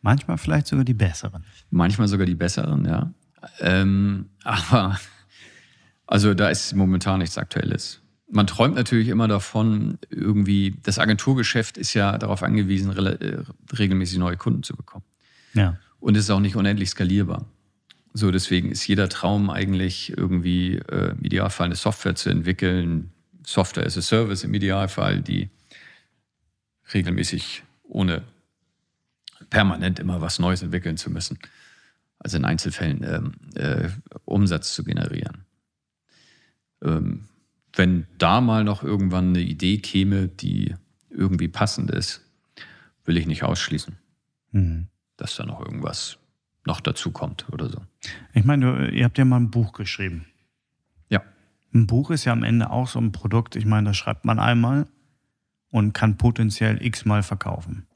Manchmal 0.02 0.38
vielleicht 0.38 0.68
sogar 0.68 0.84
die 0.84 0.94
besseren. 0.94 1.44
Manchmal 1.70 2.08
sogar 2.08 2.26
die 2.26 2.36
besseren, 2.36 2.86
ja. 2.86 3.14
Ähm, 3.60 4.30
aber 4.44 5.00
also 6.08 6.34
da 6.34 6.50
ist 6.50 6.74
momentan 6.76 7.20
nichts 7.20 7.38
Aktuelles. 7.38 8.02
Man 8.30 8.48
träumt 8.48 8.76
natürlich 8.76 9.10
immer 9.10 9.28
davon, 9.28 9.98
irgendwie, 10.10 10.78
das 10.84 11.00
Agenturgeschäft 11.00 11.78
ist 11.78 11.94
ja 11.94 12.18
darauf 12.18 12.44
angewiesen, 12.44 12.96
äh, 12.98 13.44
regelmäßig 13.78 14.18
neue 14.18 14.38
Kunden 14.38 14.64
zu 14.64 14.76
bekommen. 14.76 15.06
Ja. 15.54 15.78
Und 16.02 16.18
es 16.18 16.26
ist 16.26 16.30
auch 16.32 16.42
nicht 16.42 16.58
unendlich 16.58 16.90
skalierbar. 16.90 17.46
So, 18.14 18.32
deswegen 18.32 18.72
ist 18.72 18.86
jeder 18.88 19.08
Traum 19.08 19.50
eigentlich 19.50 20.16
irgendwie 20.18 20.76
äh, 20.76 21.12
im 21.12 21.24
Idealfall 21.24 21.68
eine 21.68 21.76
Software 21.76 22.16
zu 22.16 22.30
entwickeln, 22.30 23.12
Software 23.46 23.86
as 23.86 23.98
a 23.98 24.02
Service 24.02 24.44
im 24.44 24.54
Idealfall, 24.54 25.22
die 25.22 25.50
regelmäßig 26.94 27.64
ohne 27.84 28.24
permanent 29.50 30.00
immer 30.00 30.20
was 30.20 30.40
Neues 30.40 30.62
entwickeln 30.62 30.98
zu 30.98 31.10
müssen. 31.10 31.40
Also 32.20 32.38
in 32.38 32.46
Einzelfällen 32.46 33.04
ähm, 33.04 33.34
äh, 33.56 33.90
Umsatz 34.26 34.76
zu 34.76 34.84
generieren. 34.84 35.46
Ähm, 36.84 37.30
wenn 37.74 38.08
da 38.18 38.42
mal 38.42 38.64
noch 38.64 38.84
irgendwann 38.84 39.30
eine 39.30 39.42
Idee 39.42 39.78
käme, 39.78 40.28
die 40.28 40.76
irgendwie 41.10 41.48
passend 41.48 41.92
ist, 41.92 42.22
will 43.06 43.18
ich 43.18 43.26
nicht 43.26 43.44
ausschließen, 43.44 43.98
mhm. 44.52 44.88
Dass 45.22 45.36
da 45.36 45.46
noch 45.46 45.60
irgendwas 45.60 46.18
noch 46.66 46.82
dazu 46.82 47.12
kommt 47.12 47.48
oder 47.52 47.70
so. 47.70 47.80
Ich 48.34 48.44
meine, 48.44 48.90
ihr 48.90 49.06
habt 49.06 49.18
ja 49.18 49.26
mal 49.26 49.40
ein 49.40 49.52
Buch 49.52 49.74
geschrieben. 49.74 50.26
Ja. 51.10 51.22
Ein 51.74 51.88
Buch 51.88 52.10
ist 52.12 52.26
ja 52.26 52.34
am 52.34 52.44
Ende 52.44 52.72
auch 52.72 52.88
so 52.88 53.00
ein 53.00 53.12
Produkt, 53.12 53.56
ich 53.56 53.66
meine, 53.66 53.90
das 53.90 53.98
schreibt 53.98 54.26
man 54.26 54.40
einmal 54.40 54.88
und 55.70 55.94
kann 55.94 56.18
potenziell 56.18 56.84
x-mal 56.84 57.24
verkaufen. 57.24 57.88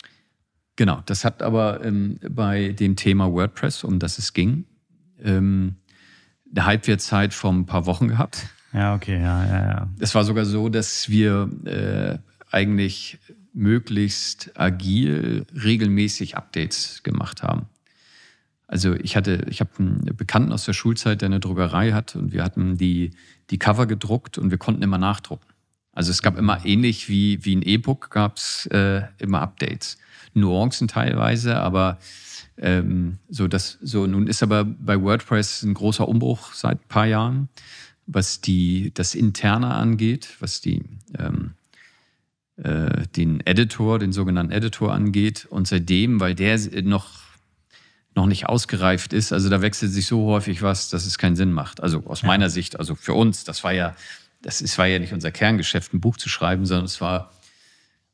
Genau, 0.76 1.02
das 1.06 1.26
hat 1.26 1.42
aber 1.42 1.84
ähm, 1.84 2.20
bei 2.30 2.70
dem 2.74 2.96
Thema 2.96 3.32
WordPress, 3.32 3.84
um 3.84 3.98
das 4.00 4.18
es 4.18 4.34
ging, 4.34 4.66
ähm, 5.24 5.78
eine 6.52 6.66
Halbwertszeit 6.66 7.34
von 7.34 7.62
ein 7.62 7.66
paar 7.66 7.86
Wochen 7.86 8.08
gehabt. 8.08 8.48
Ja, 8.74 8.94
okay, 8.94 9.22
ja, 9.22 9.46
ja, 9.46 9.68
ja. 9.68 9.90
Es 10.00 10.14
war 10.16 10.26
sogar 10.26 10.46
so, 10.46 10.70
dass 10.70 11.10
wir 11.10 11.50
äh, 11.66 12.18
eigentlich 12.52 13.20
möglichst 13.56 14.52
agil 14.60 15.46
regelmäßig 15.56 16.38
Updates 16.38 17.02
gemacht 17.04 17.42
haben. 17.42 17.68
Also 18.68 18.94
ich 18.96 19.16
hatte, 19.16 19.46
ich 19.50 19.60
habe 19.62 19.72
einen 19.78 20.16
Bekannten 20.18 20.52
aus 20.52 20.66
der 20.66 20.74
Schulzeit, 20.74 21.22
der 21.22 21.28
eine 21.28 21.40
Druckerei 21.40 21.92
hat 21.92 22.16
und 22.16 22.34
wir 22.34 22.44
hatten 22.44 22.78
die, 22.78 23.12
die 23.50 23.60
Cover 23.60 23.86
gedruckt 23.86 24.38
und 24.38 24.52
wir 24.52 24.58
konnten 24.58 24.82
immer 24.82 24.98
nachdrucken. 24.98 25.46
Also 25.94 26.12
es 26.12 26.22
gab 26.22 26.38
immer 26.38 26.66
ähnlich 26.66 27.08
wie, 27.08 27.44
wie 27.46 27.56
ein 27.56 27.62
E-Book 27.62 28.10
gab 28.10 28.38
es 28.38 28.66
äh, 28.68 29.04
immer 29.18 29.42
Updates. 29.42 29.98
Nuancen 30.34 30.90
teilweise, 30.90 31.56
aber 31.56 32.00
ähm, 32.58 33.20
so 33.30 33.48
das 33.48 33.78
so 33.82 34.06
nun 34.06 34.28
ist 34.28 34.44
aber 34.44 34.66
bei 34.66 35.02
WordPress 35.02 35.64
ein 35.64 35.74
großer 35.74 36.08
Umbruch 36.08 36.54
seit 36.54 36.82
ein 36.82 36.88
paar 36.90 37.06
Jahren, 37.06 37.48
was 38.06 38.42
die 38.42 38.92
das 38.94 39.16
interne 39.16 39.74
angeht, 39.74 40.36
was 40.40 40.60
die 40.60 40.84
ähm, 41.18 41.54
äh, 42.58 43.08
den 43.16 43.46
Editor, 43.46 44.00
den 44.00 44.12
sogenannten 44.12 44.52
Editor 44.52 44.94
angeht 44.94 45.46
und 45.50 45.68
seitdem, 45.68 46.20
weil 46.20 46.36
der 46.36 46.60
noch 46.84 47.26
noch 48.18 48.28
nicht 48.28 48.48
ausgereift 48.48 49.12
ist, 49.12 49.34
also 49.34 49.50
da 49.50 49.62
wechselt 49.62 49.92
sich 49.92 50.06
so 50.06 50.28
häufig 50.28 50.62
was, 50.62 50.90
dass 50.90 51.06
es 51.06 51.18
keinen 51.18 51.36
Sinn 51.36 51.52
macht. 51.52 51.84
Also 51.84 52.06
aus 52.06 52.22
ja. 52.22 52.28
meiner 52.28 52.50
Sicht, 52.50 52.80
also 52.80 52.96
für 52.96 53.14
uns, 53.14 53.44
das 53.44 53.66
war 53.66 53.74
ja 53.74 53.94
das 54.42 54.62
ist, 54.62 54.78
war 54.78 54.86
ja 54.86 55.00
nicht 55.00 55.12
unser 55.12 55.32
Kerngeschäft, 55.32 55.94
ein 55.94 56.00
Buch 56.00 56.18
zu 56.18 56.30
schreiben, 56.30 56.66
sondern 56.66 56.86
es 56.86 57.02
war 57.02 57.32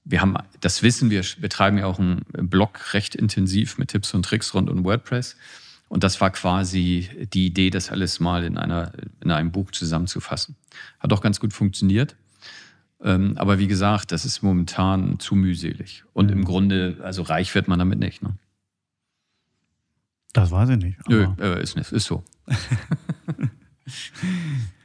wir 0.03 0.22
haben, 0.22 0.35
das 0.59 0.81
wissen 0.81 1.09
wir, 1.09 1.23
betreiben 1.39 1.77
ja 1.77 1.85
auch 1.85 1.99
einen 1.99 2.26
Blog 2.31 2.93
recht 2.93 3.15
intensiv 3.15 3.77
mit 3.77 3.89
Tipps 3.89 4.13
und 4.13 4.23
Tricks 4.23 4.53
rund 4.53 4.69
um 4.69 4.84
WordPress. 4.84 5.35
Und 5.89 6.03
das 6.03 6.22
war 6.22 6.31
quasi 6.31 7.09
die 7.34 7.47
Idee, 7.47 7.69
das 7.69 7.91
alles 7.91 8.19
mal 8.19 8.43
in, 8.43 8.57
einer, 8.57 8.93
in 9.22 9.30
einem 9.30 9.51
Buch 9.51 9.72
zusammenzufassen. 9.72 10.55
Hat 10.99 11.11
auch 11.13 11.22
ganz 11.22 11.39
gut 11.39 11.53
funktioniert. 11.53 12.15
Ähm, 13.03 13.37
aber 13.37 13.59
wie 13.59 13.67
gesagt, 13.67 14.11
das 14.11 14.25
ist 14.25 14.41
momentan 14.41 15.19
zu 15.19 15.35
mühselig. 15.35 16.03
Und 16.13 16.27
mhm. 16.27 16.39
im 16.39 16.45
Grunde, 16.45 16.97
also 17.03 17.23
reich 17.23 17.53
wird 17.55 17.67
man 17.67 17.79
damit 17.79 17.99
nicht. 17.99 18.21
Ne? 18.21 18.37
Das 20.33 20.51
weiß 20.51 20.69
ich 20.69 20.77
nicht. 20.77 21.09
Nö, 21.09 21.27
äh, 21.39 21.61
ist, 21.61 21.77
ist 21.77 22.05
so. 22.05 22.23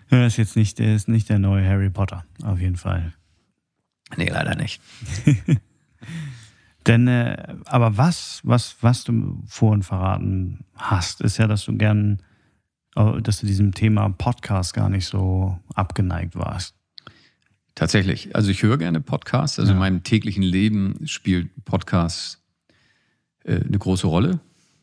Er 0.08 0.26
ist 0.26 0.36
jetzt 0.36 0.56
nicht, 0.56 0.78
ist 0.78 1.08
nicht 1.08 1.28
der 1.28 1.38
neue 1.38 1.66
Harry 1.66 1.90
Potter, 1.90 2.24
auf 2.44 2.60
jeden 2.60 2.76
Fall. 2.76 3.12
Nee, 4.16 4.28
leider 4.28 4.54
nicht. 4.54 4.80
Denn, 6.86 7.08
äh, 7.08 7.56
aber 7.64 7.96
was, 7.96 8.40
was, 8.44 8.76
was 8.80 9.02
du 9.02 9.42
vorhin 9.46 9.82
verraten 9.82 10.64
hast, 10.74 11.20
ist 11.20 11.38
ja, 11.38 11.48
dass 11.48 11.64
du 11.64 11.76
gern, 11.76 12.22
äh, 12.94 13.20
dass 13.20 13.40
du 13.40 13.46
diesem 13.46 13.74
Thema 13.74 14.08
Podcast 14.10 14.74
gar 14.74 14.88
nicht 14.88 15.06
so 15.06 15.58
abgeneigt 15.74 16.36
warst. 16.36 16.75
Tatsächlich. 17.76 18.34
Also 18.34 18.50
ich 18.50 18.64
höre 18.64 18.78
gerne 18.78 19.00
Podcasts. 19.00 19.60
Also 19.60 19.70
ja. 19.70 19.74
in 19.74 19.78
meinem 19.78 20.02
täglichen 20.02 20.42
Leben 20.42 21.06
spielt 21.06 21.48
Podcast 21.64 22.42
äh, 23.44 23.60
eine 23.60 23.78
große 23.78 24.08
Rolle. 24.08 24.40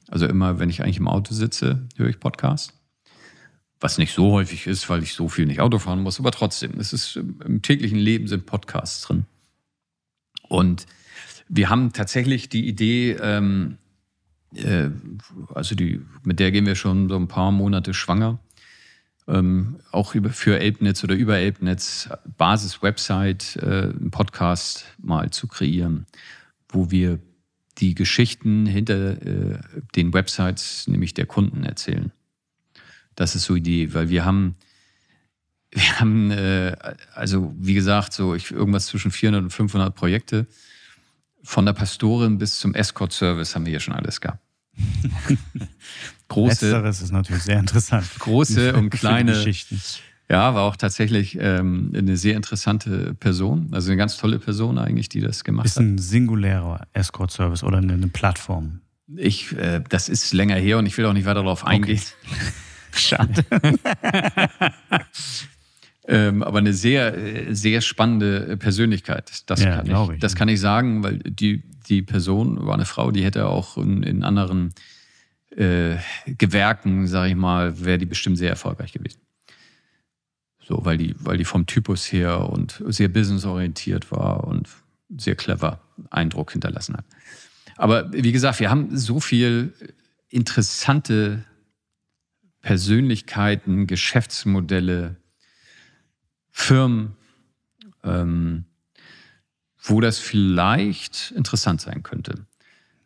Also 0.08 0.26
immer, 0.28 0.60
wenn 0.60 0.70
ich 0.70 0.82
eigentlich 0.82 1.00
im 1.00 1.10
Auto 1.10 1.34
sitze, 1.34 1.86
höre 1.98 2.08
ich 2.08 2.22
Podcasts 2.22 2.74
was 3.84 3.98
nicht 3.98 4.14
so 4.14 4.32
häufig 4.32 4.66
ist, 4.66 4.90
weil 4.90 5.04
ich 5.04 5.14
so 5.14 5.28
viel 5.28 5.46
nicht 5.46 5.60
Auto 5.60 5.78
fahren 5.78 6.02
muss, 6.02 6.18
aber 6.18 6.32
trotzdem, 6.32 6.80
es 6.80 6.94
ist 6.94 7.18
im 7.18 7.62
täglichen 7.62 7.98
Leben 7.98 8.28
sind 8.28 8.46
Podcasts 8.46 9.02
drin. 9.02 9.26
Und 10.48 10.86
wir 11.50 11.70
haben 11.70 11.92
tatsächlich 11.92 12.48
die 12.48 12.66
Idee, 12.66 13.12
ähm, 13.22 13.78
äh, 14.56 14.90
also 15.54 15.76
die, 15.76 16.02
mit 16.24 16.40
der 16.40 16.52
gehen 16.52 16.66
wir 16.66 16.76
schon 16.76 17.10
so 17.10 17.18
ein 17.18 17.28
paar 17.28 17.52
Monate 17.52 17.94
schwanger, 17.94 18.40
ähm, 19.28 19.78
auch 19.92 20.16
über, 20.16 20.30
für 20.30 20.60
Elbnetz 20.60 21.04
oder 21.04 21.16
über 21.16 21.38
Elbnetz 21.38 22.10
Basis-Website 22.38 23.58
äh, 23.58 23.66
einen 23.66 24.12
Podcast 24.12 24.86
mal 24.98 25.30
zu 25.32 25.48
kreieren, 25.48 26.06
wo 26.70 26.92
wir 26.92 27.20
die 27.78 27.96
Geschichten 27.96 28.66
hinter 28.66 29.22
äh, 29.22 29.60
den 29.96 30.14
Websites, 30.14 30.88
nämlich 30.88 31.14
der 31.14 31.26
Kunden, 31.26 31.64
erzählen. 31.64 32.12
Das 33.16 33.36
ist 33.36 33.46
so 33.46 33.56
die 33.56 33.60
Idee, 33.60 33.94
weil 33.94 34.10
wir 34.10 34.26
haben, 34.26 34.56
wir 35.72 36.00
haben, 36.00 36.32
äh, 36.32 36.76
also 37.14 37.54
wie 37.58 37.74
gesagt, 37.74 38.14
so 38.14 38.36
ich, 38.36 38.52
irgendwas 38.52 38.88
zwischen 38.88 39.12
400 39.12 39.44
und 39.44 39.50
500 39.52 39.96
Projekte. 39.96 40.48
Von 41.46 41.66
der 41.66 41.74
Pastorin 41.74 42.38
bis 42.38 42.60
zum 42.60 42.74
Escort-Service 42.74 43.56
haben 43.56 43.66
wir 43.66 43.72
hier 43.72 43.80
schon 43.82 43.96
alles 43.96 44.22
gehabt. 44.22 44.43
große, 46.28 46.66
Letzteres 46.66 47.02
ist 47.02 47.12
natürlich 47.12 47.44
sehr 47.44 47.60
interessant. 47.60 48.08
Große 48.20 48.74
und 48.74 48.90
kleine 48.90 49.34
Geschichten. 49.34 49.82
Ja, 50.30 50.56
war 50.56 50.64
auch 50.64 50.78
tatsächlich 50.78 51.38
ähm, 51.40 51.92
eine 51.96 52.18
sehr 52.18 52.36
interessante 52.36 53.14
Person, 53.14 53.70
also 53.72 53.92
eine 53.92 53.98
ganz 53.98 54.18
tolle 54.18 54.40
Person 54.40 54.78
eigentlich, 54.78 55.10
die 55.10 55.20
das 55.20 55.44
gemacht 55.44 55.66
ist 55.66 55.76
hat. 55.76 55.84
Ist 55.84 55.90
ein 55.90 55.98
singulärer 55.98 56.88
Escort-Service 56.94 57.64
oder 57.64 57.78
eine, 57.78 57.94
eine 57.94 58.08
Plattform? 58.08 58.80
Ich, 59.16 59.56
äh, 59.58 59.82
das 59.90 60.10
ist 60.10 60.34
länger 60.34 60.56
her 60.56 60.78
und 60.78 60.86
ich 60.86 60.98
will 60.98 61.06
auch 61.06 61.14
nicht 61.14 61.26
weiter 61.26 61.44
darauf 61.44 61.66
eingehen. 61.66 62.00
Okay. 62.00 62.40
Schade. 62.96 63.44
ähm, 66.08 66.44
aber 66.44 66.60
eine 66.60 66.74
sehr, 66.74 67.54
sehr 67.56 67.82
spannende 67.82 68.58
Persönlichkeit. 68.58 69.44
Das, 69.46 69.64
ja, 69.64 69.78
kann 69.78 69.86
ich, 69.86 70.16
ich, 70.16 70.20
das 70.20 70.36
kann 70.36 70.50
ich 70.50 70.60
sagen, 70.60 71.04
weil 71.04 71.20
die, 71.20 71.64
die 71.88 72.02
Person 72.02 72.66
war 72.66 72.74
eine 72.74 72.86
Frau, 72.86 73.12
die 73.12 73.24
hätte 73.24 73.48
auch 73.48 73.78
in, 73.78 74.04
in 74.04 74.24
anderen 74.24 74.74
äh, 75.56 75.98
Gewerken, 76.26 77.08
sage 77.08 77.30
ich 77.30 77.36
mal, 77.36 77.84
wäre 77.84 77.98
die 77.98 78.06
bestimmt 78.06 78.38
sehr 78.38 78.50
erfolgreich 78.50 78.92
gewesen. 78.92 79.20
So, 80.66 80.86
weil 80.86 80.98
die, 80.98 81.16
weil 81.20 81.38
die 81.38 81.46
vom 81.46 81.66
Typus 81.66 82.12
her 82.12 82.50
und 82.50 82.82
sehr 82.88 83.10
businessorientiert 83.10 84.12
war 84.12 84.46
und 84.46 84.70
sehr 85.18 85.36
clever 85.36 85.82
Eindruck 86.10 86.52
hinterlassen 86.52 86.96
hat. 86.96 87.06
Aber 87.76 88.12
wie 88.14 88.32
gesagt, 88.32 88.60
wir 88.60 88.70
haben 88.70 88.96
so 88.96 89.20
viel 89.20 89.74
interessante 90.30 91.44
Persönlichkeiten, 92.62 93.88
Geschäftsmodelle, 93.88 95.18
Firmen, 96.54 97.16
ähm, 98.04 98.66
wo 99.82 100.00
das 100.00 100.20
vielleicht 100.20 101.32
interessant 101.32 101.82
sein 101.82 102.04
könnte. 102.04 102.46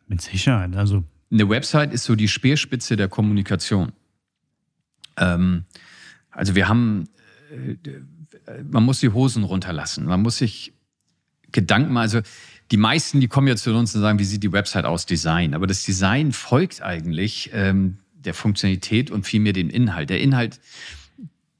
Mit 0.06 0.20
Sicherheit. 0.20 0.76
Also 0.76 1.02
eine 1.30 1.48
Website 1.48 1.92
ist 1.92 2.04
so 2.04 2.14
die 2.14 2.28
Speerspitze 2.28 2.96
der 2.96 3.08
Kommunikation. 3.08 3.92
Ähm, 5.16 5.64
also 6.30 6.54
wir 6.54 6.68
haben, 6.68 7.08
äh, 7.50 7.74
man 8.62 8.84
muss 8.84 9.00
die 9.00 9.08
Hosen 9.08 9.42
runterlassen. 9.44 10.04
Man 10.04 10.22
muss 10.22 10.38
sich 10.38 10.72
Gedanken 11.50 11.92
machen. 11.94 12.02
Also 12.02 12.20
die 12.70 12.76
meisten, 12.76 13.20
die 13.20 13.28
kommen 13.28 13.48
ja 13.48 13.56
zu 13.56 13.74
uns 13.74 13.94
und 13.94 14.02
sagen, 14.02 14.18
wie 14.18 14.24
sieht 14.24 14.42
die 14.42 14.52
Website 14.52 14.84
aus? 14.84 15.06
Design. 15.06 15.54
Aber 15.54 15.66
das 15.66 15.84
Design 15.84 16.32
folgt 16.32 16.82
eigentlich 16.82 17.50
ähm, 17.54 17.98
der 18.12 18.34
Funktionalität 18.34 19.10
und 19.10 19.24
vielmehr 19.24 19.54
den 19.54 19.70
Inhalt. 19.70 20.10
Der 20.10 20.20
Inhalt, 20.20 20.60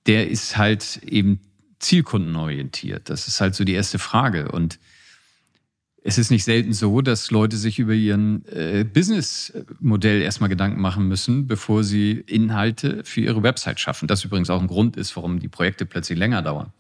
der 0.07 0.29
ist 0.29 0.59
halt 0.59 1.03
eben 1.03 1.41
zielkundenorientiert. 1.79 3.11
Das 3.11 3.29
ist 3.29 3.41
halt 3.41 3.55
so 3.55 3.65
die 3.65 3.75
erste 3.75 3.99
Frage. 3.99 4.51
Und 4.51 4.79
es 6.03 6.17
ist 6.17 6.31
nicht 6.31 6.45
selten 6.45 6.73
so, 6.73 7.03
dass 7.03 7.31
Leute 7.31 7.57
sich 7.57 7.79
über 7.79 7.93
ihren 7.93 8.47
äh, 8.47 8.85
Businessmodell 8.85 10.23
erstmal 10.23 10.49
Gedanken 10.49 10.81
machen 10.81 11.07
müssen, 11.09 11.47
bevor 11.47 11.85
sie 11.85 12.13
Inhalte 12.27 13.03
für 13.05 13.21
ihre 13.21 13.43
Website 13.43 13.81
schaffen. 13.81 14.09
Das 14.09 14.25
übrigens 14.25 14.51
auch 14.51 14.61
ein 14.61 14.69
Grund 14.69 14.97
ist, 14.97 15.15
warum 15.17 15.39
die 15.39 15.49
Projekte 15.49 15.87
plötzlich 15.87 16.19
länger 16.19 16.43
dauern. 16.43 16.73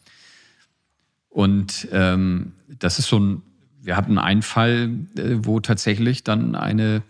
Und 1.28 1.88
ähm, 1.92 2.52
das 2.68 2.98
ist 2.98 3.08
so 3.08 3.18
ein, 3.18 3.42
wir 3.82 3.96
hatten 3.96 4.18
einen 4.18 4.42
Fall, 4.42 4.90
äh, 5.16 5.36
wo 5.38 5.60
tatsächlich 5.60 6.24
dann 6.24 6.54
eine, 6.54 7.02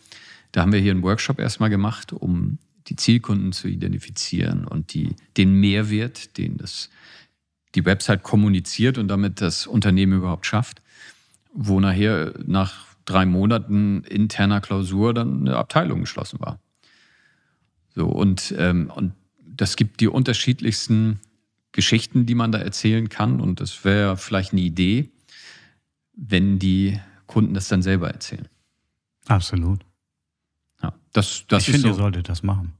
da 0.53 0.63
haben 0.63 0.73
wir 0.73 0.81
hier 0.81 0.93
einen 0.93 1.03
Workshop 1.03 1.39
erstmal 1.39 1.71
gemacht, 1.71 2.13
um 2.13 2.59
die 2.89 2.97
Zielkunden 2.97 3.53
zu 3.53 3.69
identifizieren 3.69 4.65
und 4.65 4.95
die, 4.95 5.15
den 5.37 5.55
Mehrwert, 5.55 6.37
den 6.39 6.57
das, 6.57 6.91
die 7.79 7.85
Website 7.85 8.23
kommuniziert 8.23 8.99
und 8.99 9.09
damit 9.09 9.41
das 9.41 9.67
Unternehmen 9.67 10.19
überhaupt 10.19 10.47
schafft 10.47 10.83
wo 11.53 11.81
nachher 11.81 12.35
nach 12.47 12.87
drei 13.05 13.27
Monaten 13.27 14.05
interner 14.05 14.61
Klausur 14.61 15.15
dann 15.15 15.41
eine 15.41 15.57
Abteilung 15.57 16.01
geschlossen 16.01 16.41
war. 16.41 16.61
So, 17.95 18.07
und, 18.07 18.55
ähm, 18.57 18.93
und 18.95 19.13
das 19.45 19.77
gibt 19.77 20.01
die 20.01 20.09
unterschiedlichsten 20.09 21.21
Geschichten, 21.73 22.27
die 22.27 22.35
man 22.35 22.53
da 22.53 22.59
erzählen 22.59 23.09
kann. 23.09 23.41
Und 23.41 23.61
das 23.61 23.85
wäre 23.85 24.17
vielleicht 24.17 24.53
eine 24.53 24.61
Idee, 24.61 25.11
wenn 26.13 26.59
die 26.59 27.01
Kunden 27.27 27.55
das 27.55 27.69
dann 27.69 27.83
selber 27.83 28.09
erzählen. 28.11 28.47
Absolut. 29.27 29.85
Ja, 30.83 30.95
das, 31.13 31.45
das 31.49 31.67
ich 31.67 31.73
finde, 31.73 31.89
so, 31.89 31.95
ihr 31.95 31.95
solltet 31.95 32.29
das 32.29 32.43
machen. 32.43 32.75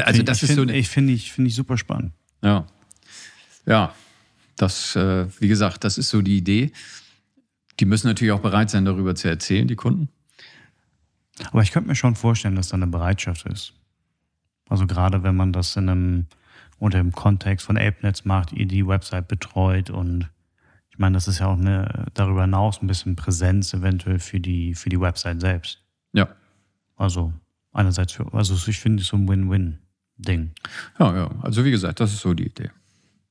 also 0.00 0.22
das 0.22 0.38
ich 0.38 0.50
ist 0.50 0.56
find, 0.56 0.70
so. 0.70 0.74
Ich 0.74 0.88
finde 0.88 1.12
ich, 1.12 1.32
find 1.32 1.48
ich 1.48 1.54
super 1.54 1.76
spannend. 1.76 2.12
Ja. 2.42 2.66
Ja. 3.66 3.94
Das, 4.56 4.96
äh, 4.96 5.26
wie 5.40 5.48
gesagt, 5.48 5.84
das 5.84 5.98
ist 5.98 6.08
so 6.08 6.22
die 6.22 6.36
Idee. 6.36 6.72
Die 7.78 7.84
müssen 7.84 8.06
natürlich 8.06 8.32
auch 8.32 8.40
bereit 8.40 8.70
sein, 8.70 8.84
darüber 8.84 9.14
zu 9.14 9.28
erzählen, 9.28 9.68
die 9.68 9.76
Kunden. 9.76 10.08
Aber 11.50 11.62
ich 11.62 11.72
könnte 11.72 11.88
mir 11.88 11.94
schon 11.94 12.14
vorstellen, 12.14 12.56
dass 12.56 12.68
da 12.68 12.76
eine 12.76 12.86
Bereitschaft 12.86 13.46
ist. 13.46 13.74
Also 14.68 14.86
gerade 14.86 15.22
wenn 15.22 15.36
man 15.36 15.52
das 15.52 15.76
in 15.76 15.88
einem 15.88 16.26
unter 16.78 16.98
dem 16.98 17.12
Kontext 17.12 17.66
von 17.66 17.78
ApeNetz 17.78 18.24
macht, 18.24 18.52
ihr 18.52 18.66
die 18.66 18.86
Website 18.86 19.28
betreut 19.28 19.90
und 19.90 20.28
ich 20.90 20.98
meine, 20.98 21.14
das 21.14 21.28
ist 21.28 21.40
ja 21.40 21.46
auch 21.46 21.58
eine, 21.58 22.06
darüber 22.14 22.42
hinaus 22.42 22.80
ein 22.80 22.86
bisschen 22.86 23.16
Präsenz 23.16 23.74
eventuell 23.74 24.18
für 24.18 24.40
die, 24.40 24.74
für 24.74 24.88
die 24.88 25.00
Website 25.00 25.40
selbst. 25.42 25.82
Ja. 26.12 26.28
Also 26.96 27.34
einerseits 27.72 28.12
für, 28.12 28.32
also 28.32 28.54
ich 28.68 28.78
finde 28.78 29.02
es 29.02 29.08
so 29.08 29.16
ein 29.18 29.28
Win-Win-Ding. 29.28 30.52
Ja, 30.98 31.14
ja. 31.14 31.30
Also 31.42 31.64
wie 31.64 31.70
gesagt, 31.70 32.00
das 32.00 32.14
ist 32.14 32.20
so 32.20 32.32
die 32.32 32.46
Idee. 32.46 32.70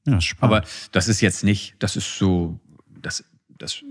Ja, 0.06 0.22
spannend. 0.22 0.56
Aber 0.56 0.68
das 0.91 1.07
ist 1.07 1.22
jetzt 1.22 1.44
nicht, 1.44 1.76
das 1.80 1.95
ist 1.95 2.18
so, 2.18 2.60
das, 3.02 3.23
das 3.57 3.84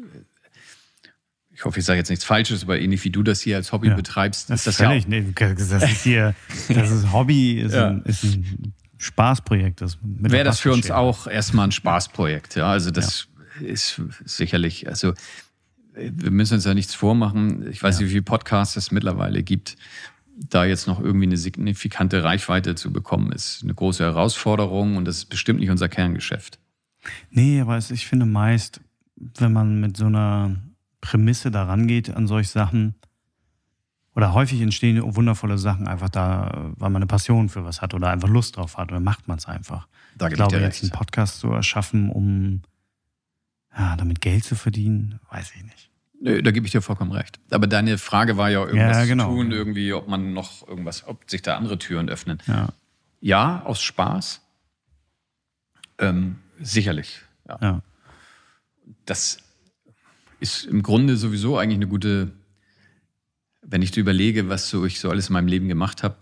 ich 1.51 1.65
hoffe, 1.65 1.79
ich 1.79 1.85
sage 1.85 1.99
jetzt 1.99 2.11
nichts 2.11 2.25
Falsches, 2.25 2.65
aber 2.65 2.81
ähnlich 2.81 3.05
wie 3.05 3.11
du 3.11 3.23
das 3.23 3.41
hier 3.41 3.57
als 3.57 3.73
Hobby 3.73 3.89
ja, 3.89 3.95
betreibst, 3.95 4.51
das 4.51 4.61
ist 4.61 4.67
das 4.67 4.77
völlig, 4.77 5.05
ja. 5.05 5.11
Nee, 5.11 5.33
das 5.35 5.71
ist 5.71 6.03
hier, 6.03 6.35
das 6.69 6.91
ist 6.91 7.13
Hobby, 7.13 7.61
ist, 7.61 7.73
ja. 7.75 7.89
ein, 7.89 8.03
ist 8.03 8.25
ein 8.25 8.75
Spaßprojekt. 8.99 9.81
Das 9.81 9.99
Wäre 10.03 10.45
das 10.45 10.61
für 10.61 10.73
uns 10.73 10.91
auch 10.91 11.27
erstmal 11.27 11.69
ein 11.69 11.73
Spaßprojekt, 11.73 12.57
ja. 12.57 12.67
Also 12.67 12.91
das 12.91 13.29
ja. 13.61 13.69
ist 13.69 14.01
sicherlich, 14.25 14.89
also 14.89 15.15
wir 15.95 16.31
müssen 16.31 16.55
uns 16.55 16.65
ja 16.65 16.75
nichts 16.75 16.95
vormachen. 16.95 17.71
Ich 17.71 17.83
weiß 17.83 17.99
nicht, 17.99 18.09
wie 18.09 18.13
viele 18.13 18.23
Podcasts 18.23 18.77
es 18.77 18.91
mittlerweile 18.91 19.43
gibt. 19.43 19.77
Da 20.37 20.65
jetzt 20.65 20.87
noch 20.87 21.01
irgendwie 21.01 21.27
eine 21.27 21.37
signifikante 21.37 22.25
Reichweite 22.25 22.75
zu 22.75 22.93
bekommen, 22.93 23.33
ist 23.33 23.63
eine 23.63 23.75
große 23.75 24.03
Herausforderung 24.03 24.97
und 24.97 25.05
das 25.05 25.19
ist 25.19 25.27
bestimmt 25.27 25.61
nicht 25.61 25.71
unser 25.71 25.89
Kerngeschäft. 25.89 26.59
Nee, 27.31 27.61
aber 27.61 27.79
ich 27.79 28.07
finde 28.07 28.27
meist, 28.27 28.81
wenn 29.17 29.53
man 29.53 29.81
mit 29.81 29.97
so 29.97 30.07
einer 30.07 30.57
Prämisse 31.01 31.51
da 31.51 31.65
rangeht 31.65 32.15
an 32.15 32.27
solche 32.27 32.51
Sachen. 32.51 32.95
Oder 34.17 34.33
häufig 34.33 34.61
entstehen 34.61 35.03
wundervolle 35.17 35.59
Sachen 35.59 35.89
einfach 35.89 36.09
da, 36.09 36.73
weil 36.77 36.91
man 36.91 37.03
eine 37.03 37.07
Passion 37.07 37.49
für 37.49 37.65
was 37.65 37.83
hat 37.83 37.95
oder 37.95 38.11
einfach 38.11 38.29
Lust 38.29 38.57
drauf 38.57 38.77
hat 38.77 38.91
oder 38.91 39.01
macht 39.01 39.29
man 39.29 39.39
es 39.39 39.47
einfach. 39.47 39.89
Da 40.17 40.29
ich 40.29 40.35
glaube, 40.35 40.57
ich 40.57 40.63
jetzt 40.63 40.83
einen 40.83 40.93
Podcast 40.93 41.41
zu 41.41 41.51
erschaffen, 41.51 42.11
um 42.11 42.63
ja, 43.77 43.97
damit 43.97 44.21
Geld 44.21 44.45
zu 44.45 44.55
verdienen, 44.55 45.21
weiß 45.31 45.53
ich 45.57 45.65
nicht. 45.65 45.91
Nö, 46.21 46.43
da 46.43 46.51
gebe 46.51 46.67
ich 46.67 46.73
dir 46.73 46.81
vollkommen 46.81 47.13
recht. 47.13 47.39
Aber 47.51 47.67
deine 47.67 47.99
Frage 47.99 48.37
war 48.37 48.51
ja, 48.51 48.65
irgendwas 48.65 48.97
ja, 48.97 49.05
genau. 49.05 49.31
zu 49.31 49.37
tun, 49.37 49.53
irgendwie, 49.53 49.93
ob 49.93 50.09
man 50.09 50.33
noch 50.33 50.67
irgendwas, 50.67 51.07
ob 51.07 51.29
sich 51.29 51.43
da 51.43 51.57
andere 51.57 51.79
Türen 51.79 52.09
öffnen. 52.09 52.39
Ja, 52.47 52.69
ja 53.21 53.63
aus 53.65 53.83
Spaß. 53.83 54.41
Ähm, 55.99 56.37
sicherlich. 56.61 57.21
Ja. 57.49 57.59
ja. 57.61 57.83
Das 59.05 59.39
ist 60.41 60.65
im 60.65 60.83
Grunde 60.83 61.17
sowieso 61.17 61.59
eigentlich 61.59 61.79
eine 61.79 61.89
gute, 61.89 62.31
wenn 63.63 63.83
ich 63.83 63.97
überlege, 63.97 64.49
was 64.49 64.69
so 64.69 64.85
ich 64.85 65.01
so 65.01 65.11
alles 65.11 65.29
in 65.29 65.35
meinem 65.35 65.49
Leben 65.49 65.69
gemacht 65.69 66.03
habe, 66.03 66.17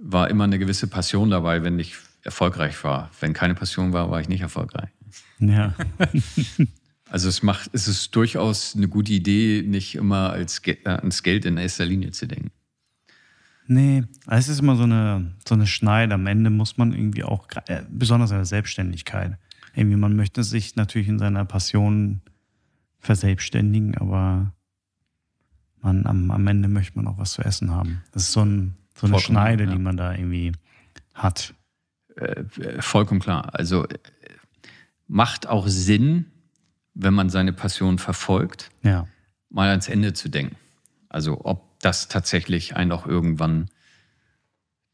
war 0.00 0.30
immer 0.30 0.44
eine 0.44 0.58
gewisse 0.58 0.86
Passion 0.86 1.30
dabei, 1.30 1.62
wenn 1.62 1.78
ich 1.78 1.96
erfolgreich 2.22 2.82
war. 2.84 3.10
Wenn 3.20 3.32
keine 3.32 3.54
Passion 3.54 3.92
war, 3.92 4.10
war 4.10 4.20
ich 4.20 4.28
nicht 4.28 4.42
erfolgreich. 4.42 4.90
Ja. 5.38 5.74
also 7.10 7.28
es 7.28 7.42
macht, 7.42 7.70
es 7.72 7.88
ist 7.88 8.14
durchaus 8.14 8.76
eine 8.76 8.88
gute 8.88 9.12
Idee, 9.12 9.62
nicht 9.66 9.94
immer 9.94 10.30
als, 10.30 10.60
äh, 10.66 10.76
ans 10.84 11.22
Geld 11.22 11.44
in 11.44 11.56
erster 11.56 11.86
Linie 11.86 12.10
zu 12.10 12.26
denken. 12.26 12.50
Nee, 13.66 14.04
es 14.26 14.48
ist 14.48 14.60
immer 14.60 14.76
so 14.76 14.84
eine, 14.84 15.34
so 15.46 15.54
eine 15.54 15.66
Schneide. 15.66 16.14
Am 16.14 16.26
Ende 16.26 16.48
muss 16.48 16.78
man 16.78 16.92
irgendwie 16.92 17.24
auch, 17.24 17.46
äh, 17.66 17.82
besonders 17.90 18.30
in 18.30 18.38
der 18.38 18.46
Selbstständigkeit, 18.46 19.38
irgendwie, 19.74 19.96
man 19.96 20.16
möchte 20.16 20.42
sich 20.42 20.76
natürlich 20.76 21.08
in 21.08 21.18
seiner 21.18 21.44
Passion 21.44 22.22
verselbstständigen, 22.98 23.96
aber 23.96 24.52
man, 25.82 26.06
am, 26.06 26.30
am 26.30 26.46
Ende 26.46 26.68
möchte 26.68 26.96
man 26.96 27.06
auch 27.06 27.18
was 27.18 27.32
zu 27.32 27.42
essen 27.42 27.70
haben. 27.70 28.02
Das 28.12 28.24
ist 28.24 28.32
so, 28.32 28.44
ein, 28.44 28.76
so 28.94 29.06
eine 29.06 29.14
vollkommen, 29.14 29.20
Schneide, 29.20 29.64
ja. 29.64 29.70
die 29.70 29.78
man 29.78 29.96
da 29.96 30.14
irgendwie 30.14 30.52
hat. 31.14 31.54
Äh, 32.16 32.44
vollkommen 32.80 33.20
klar. 33.20 33.54
Also 33.54 33.86
äh, 33.86 33.98
macht 35.06 35.46
auch 35.46 35.68
Sinn, 35.68 36.26
wenn 36.98 37.14
man 37.14 37.30
seine 37.30 37.52
Passion 37.52 37.98
verfolgt, 37.98 38.70
ja. 38.82 39.06
mal 39.50 39.70
ans 39.70 39.88
Ende 39.88 40.12
zu 40.12 40.28
denken. 40.28 40.56
Also 41.08 41.44
ob 41.44 41.78
das 41.80 42.08
tatsächlich 42.08 42.76
einen 42.76 42.90
auch 42.90 43.06
irgendwann 43.06 43.70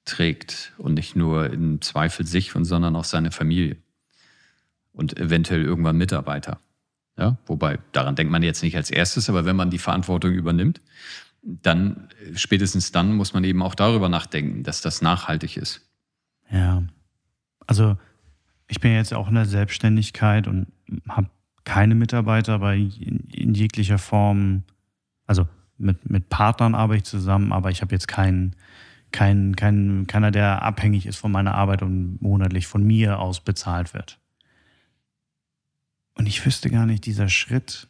trägt 0.05 0.74
und 0.76 0.94
nicht 0.94 1.16
nur 1.16 1.51
im 1.51 1.81
Zweifel 1.81 2.26
sich, 2.26 2.52
sondern 2.52 2.94
auch 2.94 3.05
seine 3.05 3.31
Familie 3.31 3.78
und 4.93 5.18
eventuell 5.18 5.62
irgendwann 5.62 5.97
Mitarbeiter. 5.97 6.60
Ja, 7.16 7.39
wobei, 7.47 7.78
daran 7.93 8.16
denkt 8.16 8.31
man 8.31 8.43
jetzt 8.43 8.62
nicht 8.62 8.76
als 8.76 8.90
erstes, 8.90 9.31
aber 9.31 9.47
wenn 9.47 9.56
man 9.56 9.70
die 9.70 9.78
Verantwortung 9.78 10.32
übernimmt, 10.32 10.82
dann, 11.43 12.09
spätestens 12.35 12.93
dann 12.93 13.14
muss 13.14 13.32
man 13.32 13.44
eben 13.44 13.62
auch 13.62 13.74
darüber 13.74 14.09
nachdenken, 14.09 14.62
dass 14.62 14.82
das 14.82 15.01
nachhaltig 15.01 15.56
ist. 15.56 15.81
Ja. 16.51 16.82
Also, 17.66 17.97
ich 18.66 18.81
bin 18.81 18.93
jetzt 18.93 19.14
auch 19.14 19.28
in 19.28 19.36
der 19.36 19.47
Selbstständigkeit 19.47 20.48
und 20.48 20.66
habe 21.09 21.28
keine 21.65 21.95
Mitarbeiter, 21.95 22.55
aber 22.55 22.74
in, 22.74 23.55
jeglicher 23.55 23.99
Form, 23.99 24.62
also 25.27 25.49
mit, 25.78 26.09
mit 26.09 26.28
Partnern 26.28 26.74
arbeite 26.74 26.99
ich 26.99 27.05
zusammen, 27.05 27.53
aber 27.53 27.70
ich 27.70 27.81
habe 27.81 27.95
jetzt 27.95 28.09
keinen, 28.09 28.55
kein, 29.12 29.57
kein, 29.57 30.07
keiner, 30.07 30.31
der 30.31 30.62
abhängig 30.62 31.07
ist 31.07 31.16
von 31.16 31.32
meiner 31.32 31.55
Arbeit 31.55 31.82
und 31.82 32.20
monatlich 32.20 32.66
von 32.66 32.85
mir 32.85 33.19
aus 33.19 33.41
bezahlt 33.41 33.95
wird. 33.95 34.19
Und 36.15 36.27
ich 36.27 36.45
wüsste 36.45 36.70
gar 36.70 36.86
nicht, 36.86 37.07
dieser 37.07 37.28
Schritt 37.28 37.89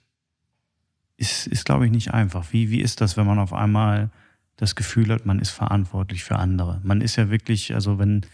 ist, 1.16 1.46
ist 1.46 1.64
glaube 1.64 1.86
ich, 1.86 1.92
nicht 1.92 2.14
einfach. 2.14 2.52
Wie, 2.52 2.70
wie 2.70 2.80
ist 2.80 3.00
das, 3.00 3.16
wenn 3.16 3.26
man 3.26 3.38
auf 3.38 3.52
einmal 3.52 4.10
das 4.56 4.76
Gefühl 4.76 5.10
hat, 5.12 5.26
man 5.26 5.40
ist 5.40 5.50
verantwortlich 5.50 6.24
für 6.24 6.36
andere? 6.36 6.80
Man 6.84 7.00
ist 7.00 7.16
ja 7.16 7.30
wirklich, 7.30 7.74
also 7.74 7.98
wenn 7.98 8.24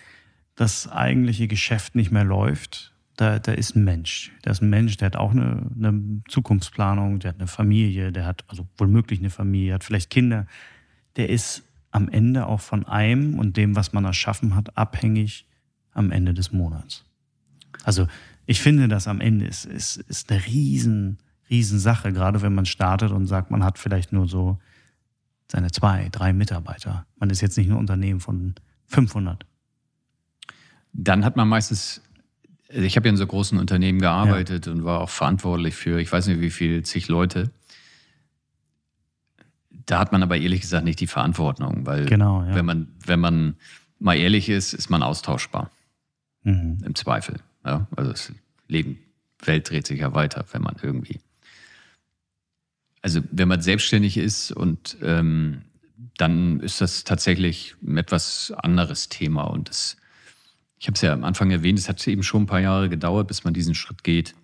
das 0.54 0.88
eigentliche 0.88 1.48
Geschäft 1.48 1.94
nicht 1.94 2.10
mehr 2.10 2.24
läuft, 2.24 2.89
da, 3.20 3.38
da 3.38 3.52
ist 3.52 3.76
ein 3.76 3.84
Mensch. 3.84 4.32
Da 4.42 4.50
ist 4.50 4.62
ein 4.62 4.70
Mensch, 4.70 4.96
der 4.96 5.06
hat 5.06 5.16
auch 5.16 5.32
eine, 5.32 5.66
eine 5.76 6.22
Zukunftsplanung, 6.28 7.18
der 7.18 7.30
hat 7.30 7.38
eine 7.38 7.48
Familie, 7.48 8.12
der 8.12 8.24
hat 8.24 8.44
also 8.48 8.66
womöglich 8.78 9.18
eine 9.18 9.28
Familie, 9.28 9.74
hat 9.74 9.84
vielleicht 9.84 10.08
Kinder. 10.08 10.46
Der 11.16 11.28
ist 11.28 11.62
am 11.90 12.08
Ende 12.08 12.46
auch 12.46 12.60
von 12.60 12.86
einem 12.86 13.38
und 13.38 13.58
dem, 13.58 13.76
was 13.76 13.92
man 13.92 14.06
erschaffen 14.06 14.54
hat, 14.54 14.76
abhängig 14.78 15.46
am 15.92 16.12
Ende 16.12 16.32
des 16.32 16.52
Monats. 16.52 17.04
Also 17.84 18.06
ich 18.46 18.62
finde, 18.62 18.88
das 18.88 19.06
am 19.06 19.20
Ende 19.20 19.44
ist, 19.44 19.66
ist, 19.66 19.98
ist 19.98 20.30
eine 20.30 20.46
riesen, 20.46 21.18
riesen 21.50 21.78
Sache, 21.78 22.14
gerade 22.14 22.40
wenn 22.40 22.54
man 22.54 22.64
startet 22.64 23.12
und 23.12 23.26
sagt, 23.26 23.50
man 23.50 23.64
hat 23.64 23.78
vielleicht 23.78 24.12
nur 24.12 24.28
so 24.28 24.58
seine 25.46 25.70
zwei, 25.70 26.08
drei 26.10 26.32
Mitarbeiter. 26.32 27.06
Man 27.18 27.28
ist 27.28 27.42
jetzt 27.42 27.58
nicht 27.58 27.68
ein 27.68 27.76
Unternehmen 27.76 28.20
von 28.20 28.54
500. 28.86 29.44
Dann 30.94 31.24
hat 31.24 31.36
man 31.36 31.48
meistens, 31.48 32.00
ich 32.72 32.96
habe 32.96 33.08
ja 33.08 33.10
in 33.10 33.16
so 33.16 33.26
großen 33.26 33.58
Unternehmen 33.58 34.00
gearbeitet 34.00 34.66
ja. 34.66 34.72
und 34.72 34.84
war 34.84 35.00
auch 35.00 35.10
verantwortlich 35.10 35.74
für, 35.74 36.00
ich 36.00 36.10
weiß 36.10 36.26
nicht 36.28 36.40
wie 36.40 36.50
viel, 36.50 36.82
zig 36.82 37.08
Leute. 37.08 37.50
Da 39.86 39.98
hat 39.98 40.12
man 40.12 40.22
aber 40.22 40.36
ehrlich 40.36 40.60
gesagt 40.60 40.84
nicht 40.84 41.00
die 41.00 41.06
Verantwortung, 41.06 41.86
weil 41.86 42.06
genau, 42.06 42.42
ja. 42.42 42.54
wenn, 42.54 42.64
man, 42.64 42.88
wenn 43.04 43.20
man 43.20 43.56
mal 43.98 44.16
ehrlich 44.16 44.48
ist, 44.48 44.72
ist 44.72 44.88
man 44.88 45.02
austauschbar. 45.02 45.70
Mhm. 46.42 46.78
Im 46.84 46.94
Zweifel. 46.94 47.36
Ja, 47.64 47.86
also 47.96 48.10
das 48.12 48.32
Leben, 48.68 48.98
Welt 49.42 49.68
dreht 49.68 49.86
sich 49.86 50.00
ja 50.00 50.14
weiter, 50.14 50.44
wenn 50.52 50.62
man 50.62 50.76
irgendwie 50.82 51.20
also 53.02 53.20
wenn 53.30 53.48
man 53.48 53.62
selbstständig 53.62 54.16
ist 54.16 54.52
und 54.52 54.96
ähm, 55.02 55.62
dann 56.16 56.60
ist 56.60 56.80
das 56.80 57.04
tatsächlich 57.04 57.74
ein 57.82 57.96
etwas 57.96 58.52
anderes 58.56 59.08
Thema. 59.08 59.44
Und 59.44 59.70
das, 59.70 59.96
ich 60.80 60.86
habe 60.86 60.94
es 60.94 61.02
ja 61.02 61.12
am 61.12 61.24
Anfang 61.24 61.50
erwähnt, 61.50 61.78
es 61.78 61.90
hat 61.90 62.04
eben 62.08 62.22
schon 62.22 62.44
ein 62.44 62.46
paar 62.46 62.60
Jahre 62.60 62.88
gedauert, 62.88 63.28
bis 63.28 63.44
man 63.44 63.52
diesen 63.52 63.74
Schritt 63.74 64.02
geht. 64.02 64.34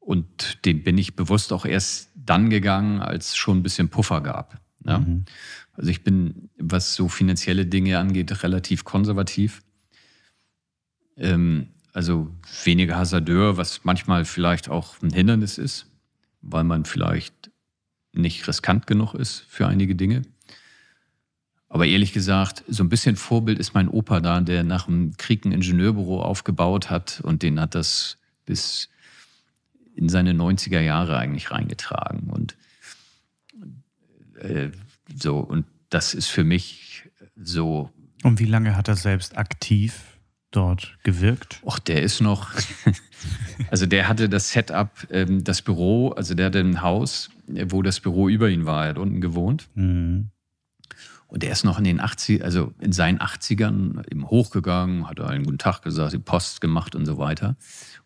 Und 0.00 0.64
den 0.64 0.82
bin 0.82 0.96
ich 0.96 1.14
bewusst 1.14 1.52
auch 1.52 1.66
erst 1.66 2.10
dann 2.14 2.48
gegangen, 2.48 3.00
als 3.00 3.28
es 3.28 3.36
schon 3.36 3.58
ein 3.58 3.62
bisschen 3.62 3.90
Puffer 3.90 4.22
gab. 4.22 4.60
Ja? 4.84 5.00
Mhm. 5.00 5.26
Also 5.74 5.90
ich 5.90 6.02
bin, 6.02 6.48
was 6.56 6.94
so 6.94 7.08
finanzielle 7.08 7.66
Dinge 7.66 7.98
angeht, 7.98 8.42
relativ 8.42 8.84
konservativ. 8.84 9.62
Ähm, 11.18 11.68
also 11.92 12.34
weniger 12.64 12.96
Hasardeur, 12.96 13.58
was 13.58 13.84
manchmal 13.84 14.24
vielleicht 14.24 14.70
auch 14.70 15.02
ein 15.02 15.12
Hindernis 15.12 15.58
ist, 15.58 15.86
weil 16.40 16.64
man 16.64 16.86
vielleicht 16.86 17.50
nicht 18.14 18.48
riskant 18.48 18.86
genug 18.86 19.12
ist 19.12 19.44
für 19.48 19.66
einige 19.66 19.94
Dinge. 19.96 20.22
Aber 21.72 21.86
ehrlich 21.86 22.12
gesagt, 22.12 22.64
so 22.68 22.84
ein 22.84 22.90
bisschen 22.90 23.16
Vorbild 23.16 23.58
ist 23.58 23.72
mein 23.72 23.88
Opa 23.88 24.20
da, 24.20 24.42
der 24.42 24.62
nach 24.62 24.84
dem 24.84 25.16
Krieg 25.16 25.46
ein 25.46 25.52
Ingenieurbüro 25.52 26.20
aufgebaut 26.20 26.90
hat 26.90 27.22
und 27.22 27.42
den 27.42 27.58
hat 27.58 27.74
das 27.74 28.18
bis 28.44 28.90
in 29.94 30.10
seine 30.10 30.34
90er 30.34 30.80
Jahre 30.80 31.16
eigentlich 31.16 31.50
reingetragen. 31.50 32.28
Und 32.28 32.58
äh, 34.38 34.68
so, 35.18 35.38
und 35.38 35.64
das 35.88 36.12
ist 36.12 36.26
für 36.26 36.44
mich 36.44 37.08
so. 37.36 37.88
Und 38.22 38.38
wie 38.38 38.44
lange 38.44 38.76
hat 38.76 38.88
er 38.88 38.96
selbst 38.96 39.38
aktiv 39.38 40.18
dort 40.50 40.98
gewirkt? 41.04 41.58
Och, 41.64 41.78
der 41.78 42.02
ist 42.02 42.20
noch, 42.20 42.50
also 43.70 43.86
der 43.86 44.08
hatte 44.08 44.28
das 44.28 44.50
Setup, 44.50 44.90
ähm, 45.10 45.42
das 45.42 45.62
Büro, 45.62 46.10
also 46.10 46.34
der 46.34 46.46
hatte 46.46 46.60
ein 46.60 46.82
Haus, 46.82 47.30
wo 47.46 47.80
das 47.80 48.00
Büro 48.00 48.28
über 48.28 48.50
ihn 48.50 48.66
war, 48.66 48.84
er 48.84 48.90
hat 48.90 48.98
unten 48.98 49.22
gewohnt. 49.22 49.70
Mhm. 49.74 50.31
Und 51.32 51.42
der 51.42 51.50
ist 51.50 51.64
noch 51.64 51.78
in 51.78 51.84
den 51.84 51.98
80 51.98 52.44
also 52.44 52.74
in 52.78 52.92
seinen 52.92 53.18
80ern 53.18 54.04
eben 54.12 54.28
hochgegangen, 54.28 55.08
hat 55.08 55.18
einen 55.18 55.44
guten 55.44 55.56
Tag 55.56 55.80
gesagt, 55.80 56.12
die 56.12 56.18
Post 56.18 56.60
gemacht 56.60 56.94
und 56.94 57.06
so 57.06 57.16
weiter. 57.16 57.56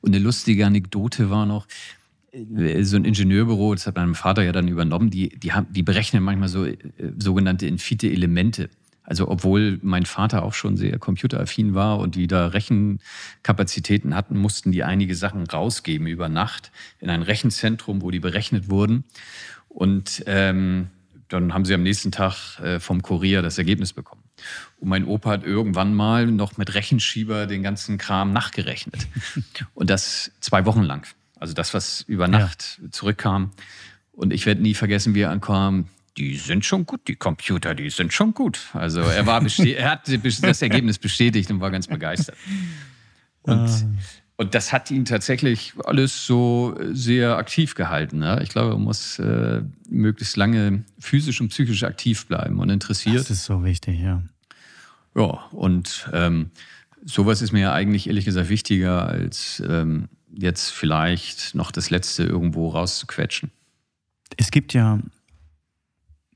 Und 0.01 0.15
eine 0.15 0.23
lustige 0.23 0.65
Anekdote 0.65 1.29
war 1.29 1.45
noch, 1.45 1.67
äh, 2.31 2.85
so 2.85 2.97
ein 2.97 3.05
Ingenieurbüro, 3.05 3.75
das 3.75 3.89
hat 3.89 3.97
mein 3.97 4.15
Vater 4.15 4.45
ja 4.45 4.53
dann 4.53 4.69
übernommen, 4.69 5.11
die, 5.11 5.31
die, 5.31 5.53
haben, 5.53 5.67
die 5.73 5.83
berechnen 5.83 6.23
manchmal 6.23 6.49
so 6.49 6.67
äh, 6.67 6.77
sogenannte 7.19 7.67
infite 7.67 8.09
Elemente. 8.09 8.71
Also 9.03 9.29
obwohl 9.29 9.81
mein 9.83 10.07
Vater 10.07 10.45
auch 10.45 10.55
schon 10.55 10.77
sehr 10.77 10.97
computeraffin 11.01 11.75
war 11.75 11.99
und 11.99 12.15
die 12.15 12.29
da 12.29 12.47
Rechenkapazitäten 12.47 14.15
hatten, 14.15 14.39
mussten 14.39 14.71
die 14.71 14.85
einige 14.85 15.17
Sachen 15.17 15.49
rausgeben 15.49 16.07
über 16.07 16.29
Nacht 16.29 16.71
in 17.01 17.11
ein 17.11 17.23
Rechenzentrum, 17.23 18.03
wo 18.03 18.13
die 18.13 18.21
berechnet 18.21 18.71
wurden. 18.71 19.03
Und 19.69 20.23
ähm, 20.29 20.91
dann 21.29 21.55
haben 21.55 21.65
sie 21.65 21.75
am 21.75 21.83
nächsten 21.83 22.13
Tag 22.13 22.61
äh, 22.61 22.81
vom 22.81 23.03
Kurier 23.03 23.43
das 23.43 23.59
Ergebnis 23.59 23.93
bekommen. 23.93 24.23
Und 24.79 24.89
mein 24.89 25.05
Opa 25.05 25.31
hat 25.31 25.45
irgendwann 25.45 25.95
mal 25.95 26.27
noch 26.27 26.57
mit 26.57 26.75
Rechenschieber 26.75 27.47
den 27.47 27.63
ganzen 27.63 27.99
Kram 27.99 28.33
nachgerechnet. 28.33 29.09
Und 29.75 29.91
das 29.91 30.31
zwei 30.41 30.67
Wochen 30.67 30.83
lang. 30.83 31.07
Also 31.39 31.53
das, 31.53 31.75
was 31.75 32.03
über 32.03 32.29
Nacht 32.29 32.79
ja. 32.83 32.91
zurückkam. 32.91 33.53
Und 34.13 34.33
ich 34.33 34.47
werde 34.47 34.63
nie 34.63 34.75
vergessen, 34.75 35.15
wie 35.15 35.21
er 35.23 35.31
ankam 35.31 35.89
die 36.17 36.37
sind 36.37 36.65
schon 36.65 36.87
gut, 36.87 37.09
die 37.09 37.17
Computer, 37.17 37.75
die 37.75 37.91
sind 37.91 38.13
schon 38.13 38.33
gut. 38.33 38.71
Also 38.73 39.01
er 39.01 39.27
war 39.27 39.43
er 39.59 39.91
hat 39.91 40.09
das 40.09 40.63
Ergebnis 40.63 40.99
bestätigt 40.99 41.51
und 41.51 41.61
war 41.61 41.71
ganz 41.71 41.87
begeistert. 41.87 42.37
Und, 43.43 43.59
ah. 43.59 43.83
Und 44.39 44.55
das 44.55 44.73
hat 44.73 44.91
ihn 44.91 45.07
tatsächlich 45.07 45.73
alles 45.85 46.27
so 46.27 46.77
sehr 46.93 47.37
aktiv 47.37 47.75
gehalten. 47.75 48.19
Ne? 48.19 48.41
Ich 48.43 48.51
glaube, 48.51 48.73
man 48.73 48.83
muss 48.83 49.19
äh, 49.19 49.63
möglichst 49.89 50.37
lange 50.37 50.85
physisch 50.99 51.41
und 51.41 51.49
psychisch 51.49 51.85
aktiv 51.85 52.27
bleiben 52.27 52.59
und 52.59 52.69
interessiert. 52.69 53.19
Das 53.19 53.31
ist 53.31 53.45
so 53.47 53.65
wichtig, 53.65 53.99
ja. 54.01 54.23
Ja, 55.15 55.47
und 55.53 56.11
ähm, 56.13 56.51
sowas 57.03 57.41
ist 57.41 57.53
mir 57.53 57.61
ja 57.61 57.73
eigentlich 57.73 58.07
ehrlich 58.09 58.27
gesagt 58.27 58.51
wichtiger, 58.51 59.09
als 59.09 59.63
ähm, 59.67 60.09
jetzt 60.31 60.71
vielleicht 60.71 61.55
noch 61.55 61.71
das 61.71 61.89
Letzte 61.89 62.25
irgendwo 62.25 62.69
rauszuquetschen. 62.69 63.51
Es 64.37 64.51
gibt 64.51 64.75
ja 64.75 65.01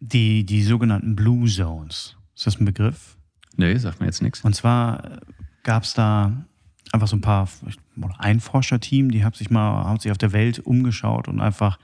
die, 0.00 0.44
die 0.44 0.62
sogenannten 0.62 1.14
Blue 1.14 1.46
Zones. 1.46 2.16
Ist 2.34 2.46
das 2.46 2.58
ein 2.58 2.64
Begriff? 2.64 3.18
Nee, 3.56 3.76
sagt 3.76 4.00
mir 4.00 4.06
jetzt 4.06 4.22
nichts. 4.22 4.40
Und 4.40 4.54
zwar 4.54 5.20
gab 5.62 5.82
es 5.82 5.92
da 5.92 6.32
einfach 6.92 7.08
so 7.08 7.16
ein 7.16 7.20
paar, 7.20 7.48
ein 8.18 8.40
Forscherteam, 8.40 9.10
die 9.10 9.24
haben 9.24 9.34
sich 9.34 9.50
mal, 9.50 9.84
haben 9.84 9.98
sich 9.98 10.10
auf 10.10 10.18
der 10.18 10.32
Welt 10.32 10.58
umgeschaut 10.60 11.28
und 11.28 11.40
einfach 11.40 11.78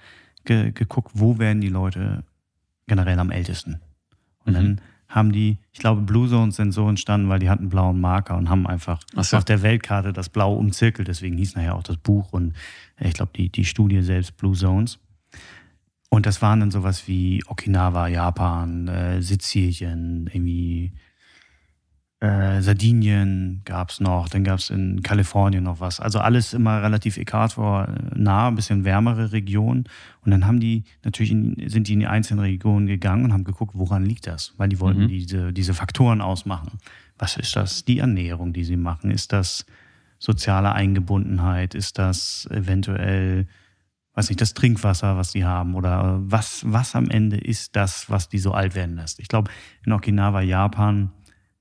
ge, 0.45 0.73
geguckt, 0.73 1.13
wo 1.15 1.39
werden 1.39 1.61
die 1.61 1.69
Leute 1.69 2.25
generell 2.87 3.19
am 3.19 3.31
ältesten. 3.31 3.81
Und 4.45 4.53
mhm. 4.53 4.55
dann 4.55 4.81
haben 5.09 5.33
die, 5.33 5.59
ich 5.73 5.79
glaube, 5.79 6.03
Blue 6.03 6.29
Zones 6.29 6.57
sind 6.57 6.73
so 6.73 6.89
entstanden, 6.89 7.29
weil 7.29 7.39
die 7.39 7.49
hatten 7.49 7.69
blauen 7.69 8.01
Marker 8.01 8.37
und 8.37 8.51
haben 8.51 8.67
einfach 8.67 9.01
so. 9.15 9.37
auf 9.37 9.45
der 9.45 9.63
Weltkarte 9.63 10.13
das 10.13 10.29
Blau 10.29 10.55
umzirkelt. 10.55 11.09
Deswegen 11.09 11.37
hieß 11.37 11.55
nachher 11.55 11.77
auch 11.77 11.83
das 11.83 11.97
Buch 11.97 12.33
und 12.33 12.55
ich 12.99 13.15
glaube, 13.15 13.33
die, 13.37 13.49
die 13.49 13.65
Studie 13.65 14.03
selbst 14.03 14.37
Blue 14.37 14.55
Zones. 14.55 14.99
Und 16.09 16.27
das 16.27 16.43
waren 16.43 16.61
dann 16.61 16.71
sowas 16.71 17.09
wie 17.09 17.43
Okinawa, 17.47 18.09
Japan, 18.09 18.89
äh, 18.89 19.23
Sizilien, 19.23 20.29
irgendwie 20.33 20.93
äh, 22.21 22.63
Sardinien 22.63 23.61
gab 23.67 23.91
es 23.91 24.01
noch, 24.01 24.29
dann 24.29 24.43
gab 24.43 24.59
es 24.59 24.71
in 24.71 25.03
Kalifornien 25.03 25.65
noch 25.65 25.81
was. 25.81 26.01
Also 26.01 26.19
alles 26.19 26.55
immer 26.55 26.83
relativ 26.83 27.19
äquator 27.19 27.89
nah, 28.15 28.49
ein 28.49 28.55
bisschen 28.55 28.85
wärmere 28.85 29.33
Regionen. 29.33 29.85
Und 30.25 30.31
dann 30.31 30.47
haben 30.47 30.59
die 30.59 30.85
natürlich 31.05 31.31
in, 31.33 31.69
sind 31.69 31.89
die 31.89 31.93
in 31.93 32.01
die 32.01 32.07
einzelnen 32.07 32.41
Regionen 32.41 32.87
gegangen 32.87 33.25
und 33.27 33.33
haben 33.35 33.45
geguckt, 33.45 33.73
woran 33.75 34.05
liegt 34.05 34.27
das? 34.27 34.55
Weil 34.57 34.71
die 34.71 34.81
wollten 34.81 35.05
mhm. 35.05 35.09
diese, 35.09 35.53
diese 35.53 35.75
Faktoren 35.75 36.23
ausmachen. 36.23 36.79
Was 37.19 37.37
ist 37.37 37.55
das? 37.55 37.85
Die 37.85 37.99
Ernährung, 37.99 38.55
die 38.55 38.65
sie 38.65 38.77
machen? 38.77 39.11
Ist 39.11 39.33
das 39.33 39.67
soziale 40.19 40.73
Eingebundenheit? 40.73 41.75
Ist 41.75 41.99
das 41.99 42.49
eventuell 42.51 43.47
weiß 44.15 44.31
nicht, 44.31 44.41
das 44.41 44.55
Trinkwasser, 44.55 45.19
was 45.19 45.33
sie 45.33 45.45
haben 45.45 45.75
oder 45.75 46.19
was, 46.23 46.65
was 46.67 46.97
am 46.97 47.11
Ende 47.11 47.37
ist 47.37 47.77
das, 47.77 48.09
was 48.09 48.31
die 48.31 48.39
so 48.39 48.53
alt 48.53 48.75
werden 48.75 48.97
lässt. 48.97 49.21
Ich 49.21 49.29
glaube, 49.29 49.51
in 49.85 49.93
Okinawa, 49.93 50.41
Japan, 50.41 51.11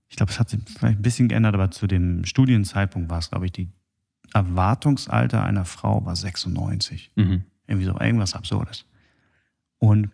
ich 0.09 0.15
glaube, 0.15 0.31
es 0.31 0.39
hat 0.39 0.49
sich 0.49 0.59
vielleicht 0.65 0.99
ein 0.99 1.01
bisschen 1.01 1.27
geändert, 1.27 1.53
aber 1.53 1.71
zu 1.71 1.87
dem 1.87 2.25
Studienzeitpunkt 2.25 3.09
war 3.09 3.19
es, 3.19 3.29
glaube 3.29 3.45
ich, 3.45 3.51
die 3.51 3.69
Erwartungsalter 4.33 5.43
einer 5.43 5.65
Frau 5.65 6.05
war 6.05 6.15
96. 6.15 7.11
Mhm. 7.15 7.43
Irgendwie 7.67 7.85
so, 7.85 7.99
irgendwas 7.99 8.35
Absurdes. 8.35 8.85
Und 9.79 10.11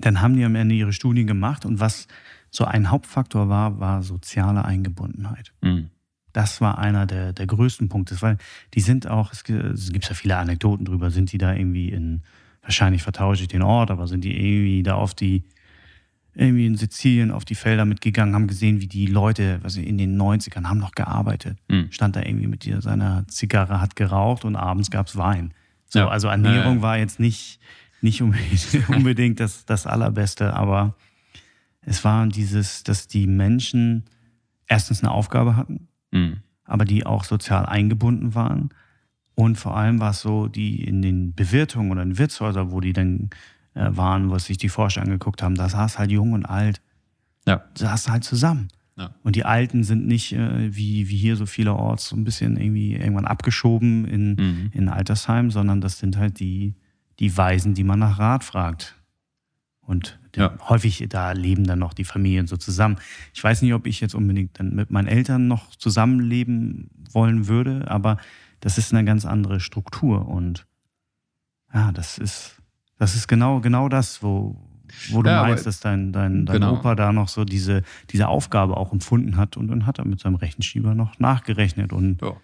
dann 0.00 0.20
haben 0.20 0.36
die 0.36 0.44
am 0.44 0.54
Ende 0.54 0.74
ihre 0.74 0.92
Studien 0.92 1.26
gemacht 1.26 1.64
und 1.64 1.80
was 1.80 2.08
so 2.50 2.64
ein 2.64 2.90
Hauptfaktor 2.90 3.48
war, 3.48 3.78
war 3.78 4.02
soziale 4.02 4.64
Eingebundenheit. 4.64 5.52
Mhm. 5.62 5.90
Das 6.32 6.60
war 6.60 6.78
einer 6.78 7.06
der, 7.06 7.32
der 7.32 7.46
größten 7.46 7.88
Punkte, 7.88 8.20
weil 8.22 8.38
die 8.74 8.80
sind 8.80 9.08
auch, 9.08 9.32
es 9.32 9.44
gibt 9.44 10.08
ja 10.08 10.14
viele 10.14 10.36
Anekdoten 10.36 10.84
drüber, 10.84 11.10
sind 11.10 11.32
die 11.32 11.38
da 11.38 11.54
irgendwie 11.54 11.90
in, 11.90 12.22
wahrscheinlich 12.62 13.02
vertausche 13.02 13.42
ich 13.42 13.48
den 13.48 13.62
Ort, 13.62 13.90
aber 13.90 14.06
sind 14.06 14.22
die 14.22 14.36
irgendwie 14.36 14.82
da 14.82 14.94
auf 14.94 15.14
die, 15.14 15.44
irgendwie 16.34 16.66
in 16.66 16.76
Sizilien 16.76 17.30
auf 17.30 17.44
die 17.44 17.54
Felder 17.54 17.84
mitgegangen, 17.84 18.34
haben 18.34 18.46
gesehen, 18.46 18.80
wie 18.80 18.86
die 18.86 19.06
Leute, 19.06 19.58
was 19.62 19.76
in 19.76 19.98
den 19.98 20.20
90ern 20.20 20.64
haben 20.64 20.78
noch 20.78 20.92
gearbeitet. 20.92 21.58
Mhm. 21.68 21.90
Stand 21.90 22.16
da 22.16 22.22
irgendwie 22.22 22.46
mit 22.46 22.68
seiner 22.80 23.26
Zigarre, 23.28 23.80
hat 23.80 23.96
geraucht 23.96 24.44
und 24.44 24.56
abends 24.56 24.90
gab 24.90 25.08
es 25.08 25.16
Wein. 25.16 25.52
So, 25.86 26.00
ja. 26.00 26.08
also 26.08 26.28
Ernährung 26.28 26.76
ja. 26.76 26.82
war 26.82 26.98
jetzt 26.98 27.18
nicht, 27.18 27.58
nicht 28.00 28.22
unbedingt, 28.22 28.88
unbedingt 28.88 29.40
das, 29.40 29.64
das 29.66 29.86
Allerbeste, 29.86 30.54
aber 30.54 30.94
es 31.82 32.04
war 32.04 32.26
dieses, 32.26 32.84
dass 32.84 33.08
die 33.08 33.26
Menschen 33.26 34.04
erstens 34.66 35.02
eine 35.02 35.10
Aufgabe 35.10 35.56
hatten, 35.56 35.88
mhm. 36.12 36.38
aber 36.64 36.84
die 36.84 37.04
auch 37.06 37.24
sozial 37.24 37.66
eingebunden 37.66 38.34
waren. 38.34 38.70
Und 39.34 39.56
vor 39.56 39.76
allem 39.76 40.00
war 40.00 40.10
es 40.10 40.20
so, 40.20 40.46
die 40.46 40.84
in 40.84 41.02
den 41.02 41.34
Bewirtungen 41.34 41.90
oder 41.90 42.02
in 42.02 42.18
Wirtshäusern, 42.18 42.70
wo 42.70 42.80
die 42.80 42.92
dann 42.92 43.30
waren, 43.74 44.30
wo 44.30 44.38
sich 44.38 44.58
die 44.58 44.68
Forscher 44.68 45.02
angeguckt 45.02 45.42
haben, 45.42 45.54
da 45.54 45.68
saß 45.68 45.98
halt 45.98 46.10
jung 46.10 46.32
und 46.32 46.44
alt, 46.44 46.80
ja. 47.46 47.62
saß 47.74 48.08
halt 48.08 48.24
zusammen. 48.24 48.68
Ja. 48.96 49.14
Und 49.22 49.36
die 49.36 49.44
Alten 49.44 49.82
sind 49.82 50.06
nicht 50.06 50.32
äh, 50.32 50.74
wie, 50.74 51.08
wie 51.08 51.16
hier 51.16 51.36
so 51.36 51.46
vielerorts 51.46 52.08
so 52.08 52.16
ein 52.16 52.24
bisschen 52.24 52.58
irgendwie 52.58 52.94
irgendwann 52.94 53.24
abgeschoben 53.24 54.04
in, 54.04 54.34
mhm. 54.34 54.70
in 54.74 54.88
Altersheim, 54.88 55.50
sondern 55.50 55.80
das 55.80 55.98
sind 55.98 56.18
halt 56.18 56.38
die, 56.38 56.74
die 57.18 57.34
Weisen, 57.36 57.74
die 57.74 57.84
man 57.84 57.98
nach 57.98 58.18
Rat 58.18 58.44
fragt. 58.44 58.96
Und 59.80 60.20
ja. 60.36 60.54
häufig, 60.68 61.04
da 61.08 61.32
leben 61.32 61.64
dann 61.64 61.78
noch 61.78 61.94
die 61.94 62.04
Familien 62.04 62.46
so 62.46 62.56
zusammen. 62.56 62.96
Ich 63.34 63.42
weiß 63.42 63.62
nicht, 63.62 63.74
ob 63.74 63.86
ich 63.86 64.00
jetzt 64.00 64.14
unbedingt 64.14 64.58
dann 64.60 64.74
mit 64.74 64.90
meinen 64.90 65.08
Eltern 65.08 65.48
noch 65.48 65.74
zusammenleben 65.74 66.90
wollen 67.10 67.48
würde, 67.48 67.90
aber 67.90 68.18
das 68.60 68.78
ist 68.78 68.92
eine 68.92 69.04
ganz 69.04 69.24
andere 69.24 69.60
Struktur. 69.60 70.28
Und 70.28 70.66
ja, 71.74 71.90
das 71.90 72.18
ist, 72.18 72.59
das 73.00 73.14
ist 73.14 73.28
genau, 73.28 73.60
genau 73.60 73.88
das, 73.88 74.22
wo, 74.22 74.54
wo 75.08 75.22
du 75.22 75.30
ja, 75.30 75.40
meinst, 75.40 75.64
dass 75.64 75.80
dein, 75.80 76.12
dein, 76.12 76.44
dein 76.44 76.60
genau. 76.60 76.74
Opa 76.74 76.94
da 76.94 77.14
noch 77.14 77.28
so 77.28 77.46
diese, 77.46 77.82
diese 78.10 78.28
Aufgabe 78.28 78.76
auch 78.76 78.92
empfunden 78.92 79.38
hat 79.38 79.56
und 79.56 79.68
dann 79.68 79.86
hat 79.86 79.98
er 79.98 80.04
mit 80.04 80.20
seinem 80.20 80.34
Rechenschieber 80.34 80.94
noch 80.94 81.18
nachgerechnet. 81.18 81.94
Und 81.94 82.20
ja, 82.20 82.36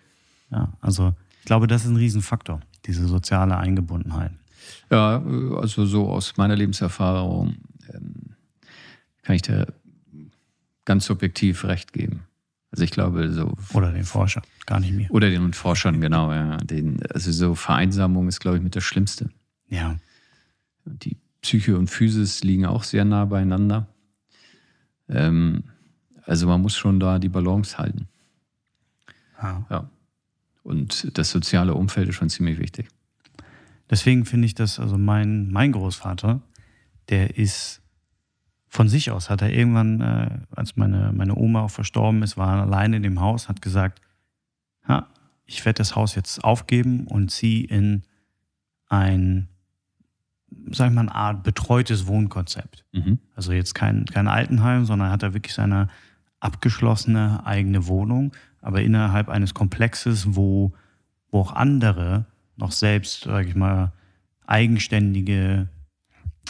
ja 0.51 0.73
also 0.81 1.13
ich 1.41 1.45
glaube, 1.45 1.67
das 1.67 1.85
ist 1.85 1.91
ein 1.91 1.97
Riesenfaktor, 1.97 2.61
diese 2.87 3.07
soziale 3.07 3.59
Eingebundenheit. 3.59 4.33
Ja, 4.91 5.23
also 5.61 5.85
so 5.85 6.09
aus 6.09 6.39
meiner 6.39 6.57
Lebenserfahrung 6.57 7.57
ähm, 7.93 8.35
kann 9.25 9.37
ich 9.37 9.43
dir 9.43 9.67
ganz 10.87 11.05
subjektiv 11.05 11.65
recht 11.65 11.93
geben. 11.93 12.23
Also 12.71 12.83
ich 12.83 12.93
glaube 12.93 13.31
so. 13.31 13.53
Oder 13.75 13.93
den 13.93 14.05
Forscher, 14.05 14.41
gar 14.65 14.81
nicht 14.81 14.95
mehr. 14.95 15.11
Oder 15.11 15.29
den 15.29 15.53
Forschern, 15.53 16.01
genau, 16.01 16.33
ja. 16.33 16.57
Den, 16.57 17.03
also 17.13 17.31
so 17.31 17.55
Vereinsamung 17.55 18.27
ist, 18.27 18.41
glaube 18.41 18.57
ich, 18.57 18.63
mit 18.63 18.75
das 18.75 18.85
Schlimmste. 18.85 19.29
Ja. 19.69 19.97
Die 20.87 21.17
Psyche 21.43 21.79
und 21.79 21.89
Physis 21.89 22.43
liegen 22.43 22.67
auch 22.67 22.83
sehr 22.83 23.05
nah 23.05 23.25
beieinander. 23.25 23.89
Ähm, 25.09 25.65
also 26.25 26.47
man 26.47 26.63
muss 26.63 26.77
schon 26.77 26.99
da 26.99 27.19
die 27.19 27.29
Balance 27.29 27.79
halten. 27.79 28.09
ja. 29.43 29.67
Ja. 29.71 29.91
Und 30.63 31.17
das 31.17 31.31
soziale 31.31 31.75
Umfeld 31.75 32.09
ist 32.09 32.17
schon 32.17 32.29
ziemlich 32.29 32.59
wichtig. 32.59 32.89
Deswegen 33.89 34.25
finde 34.25 34.47
ich 34.47 34.55
das, 34.57 34.81
also 34.81 34.99
mein, 34.99 35.53
mein 35.53 35.71
Großvater, 35.71 36.41
der 37.09 37.39
ist 37.39 37.83
von 38.67 38.89
sich 38.89 39.13
aus, 39.13 39.31
hat 39.31 39.43
er 39.43 39.53
irgendwann, 39.53 40.01
äh, 40.01 40.39
als 40.51 40.77
meine, 40.77 41.13
meine 41.13 41.37
Oma 41.37 41.63
auch 41.63 41.71
verstorben 41.71 42.25
ist, 42.25 42.37
war 42.37 42.57
er 42.57 42.63
alleine 42.63 42.97
in 42.97 43.05
dem 43.05 43.21
Haus, 43.21 43.49
hat 43.49 43.63
gesagt, 43.63 44.01
ha, 44.89 45.07
ich 45.45 45.65
werde 45.65 45.79
das 45.79 45.95
Haus 45.95 46.17
jetzt 46.17 46.43
aufgeben 46.43 47.07
und 47.07 47.31
ziehe 47.31 47.65
in 47.69 48.03
ein, 48.89 49.49
sag 50.71 50.89
ich 50.89 50.95
mal, 50.95 51.03
eine 51.03 51.15
Art 51.15 51.43
betreutes 51.43 52.07
Wohnkonzept. 52.07 52.85
Mhm. 52.93 53.19
Also 53.35 53.53
jetzt 53.53 53.75
kein, 53.75 54.05
kein 54.07 54.29
Altenheim, 54.29 54.85
sondern 54.85 55.11
hat 55.11 55.23
er 55.23 55.35
wirklich 55.35 55.55
seine 55.55 55.89
abgeschlossene 56.41 57.45
eigene 57.47 57.87
Wohnung, 57.87 58.33
aber 58.61 58.83
innerhalb 58.83 59.29
eines 59.29 59.55
Komplexes, 59.55 60.37
wo, 60.37 60.73
wo 61.31 61.41
auch 61.41 61.53
andere 61.53 62.27
noch 62.57 62.73
selbst, 62.73 63.25
sage 63.25 63.49
ich 63.49 63.55
mal, 63.55 63.93
eigenständige, 64.47 65.69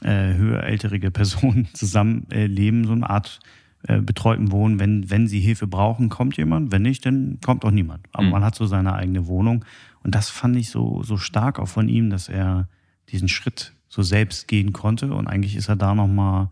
äh, 0.03 0.35
höher 0.35 0.63
älterige 0.63 1.11
Personen 1.13 1.69
zusammenleben, 1.75 2.31
äh, 2.33 2.47
leben, 2.47 2.85
so 2.87 2.93
eine 2.93 3.09
Art 3.09 3.41
äh, 3.89 4.01
betreuten 4.01 4.51
Wohnen. 4.53 4.79
Wenn, 4.79 5.11
wenn 5.11 5.29
sie 5.29 5.41
Hilfe 5.41 5.67
brauchen, 5.67 6.09
kommt 6.09 6.37
jemand, 6.37 6.73
wenn 6.73 6.83
nicht, 6.83 7.07
dann 7.07 7.39
kommt 7.45 7.65
auch 7.65 7.71
niemand. 7.71 8.07
Aber 8.13 8.25
Mhm. 8.25 8.31
man 8.31 8.45
hat 8.45 8.55
so 8.55 8.67
seine 8.67 8.95
eigene 8.95 9.27
Wohnung. 9.27 9.65
Und 10.03 10.15
das 10.15 10.29
fand 10.31 10.57
ich 10.57 10.71
so, 10.71 11.03
so 11.03 11.17
stark 11.17 11.59
auch 11.59 11.69
von 11.69 11.89
ihm, 11.89 12.11
dass 12.11 12.29
er 12.29 12.69
diesen 13.09 13.29
Schritt 13.29 13.73
so 13.97 14.03
selbst 14.03 14.47
gehen 14.47 14.75
konnte. 14.75 15.13
Und 15.15 15.27
eigentlich 15.27 15.57
ist 15.57 15.69
er 15.71 15.77
da 15.77 15.95
nochmal 15.95 16.51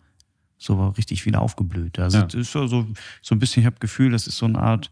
so 0.57 0.89
richtig 0.89 1.27
wieder 1.27 1.43
aufgeblüht. 1.43 1.99
Also 1.99 2.19
Ja. 2.19 2.25
es 2.27 2.33
ist 2.35 2.53
so, 2.53 2.67
so, 2.67 2.87
so 3.21 3.35
ein 3.35 3.39
bisschen, 3.39 3.61
ich 3.63 3.67
habe 3.67 3.77
Gefühl, 3.81 4.13
das 4.13 4.27
ist 4.27 4.39
so 4.39 4.47
eine 4.47 4.59
Art 4.59 4.91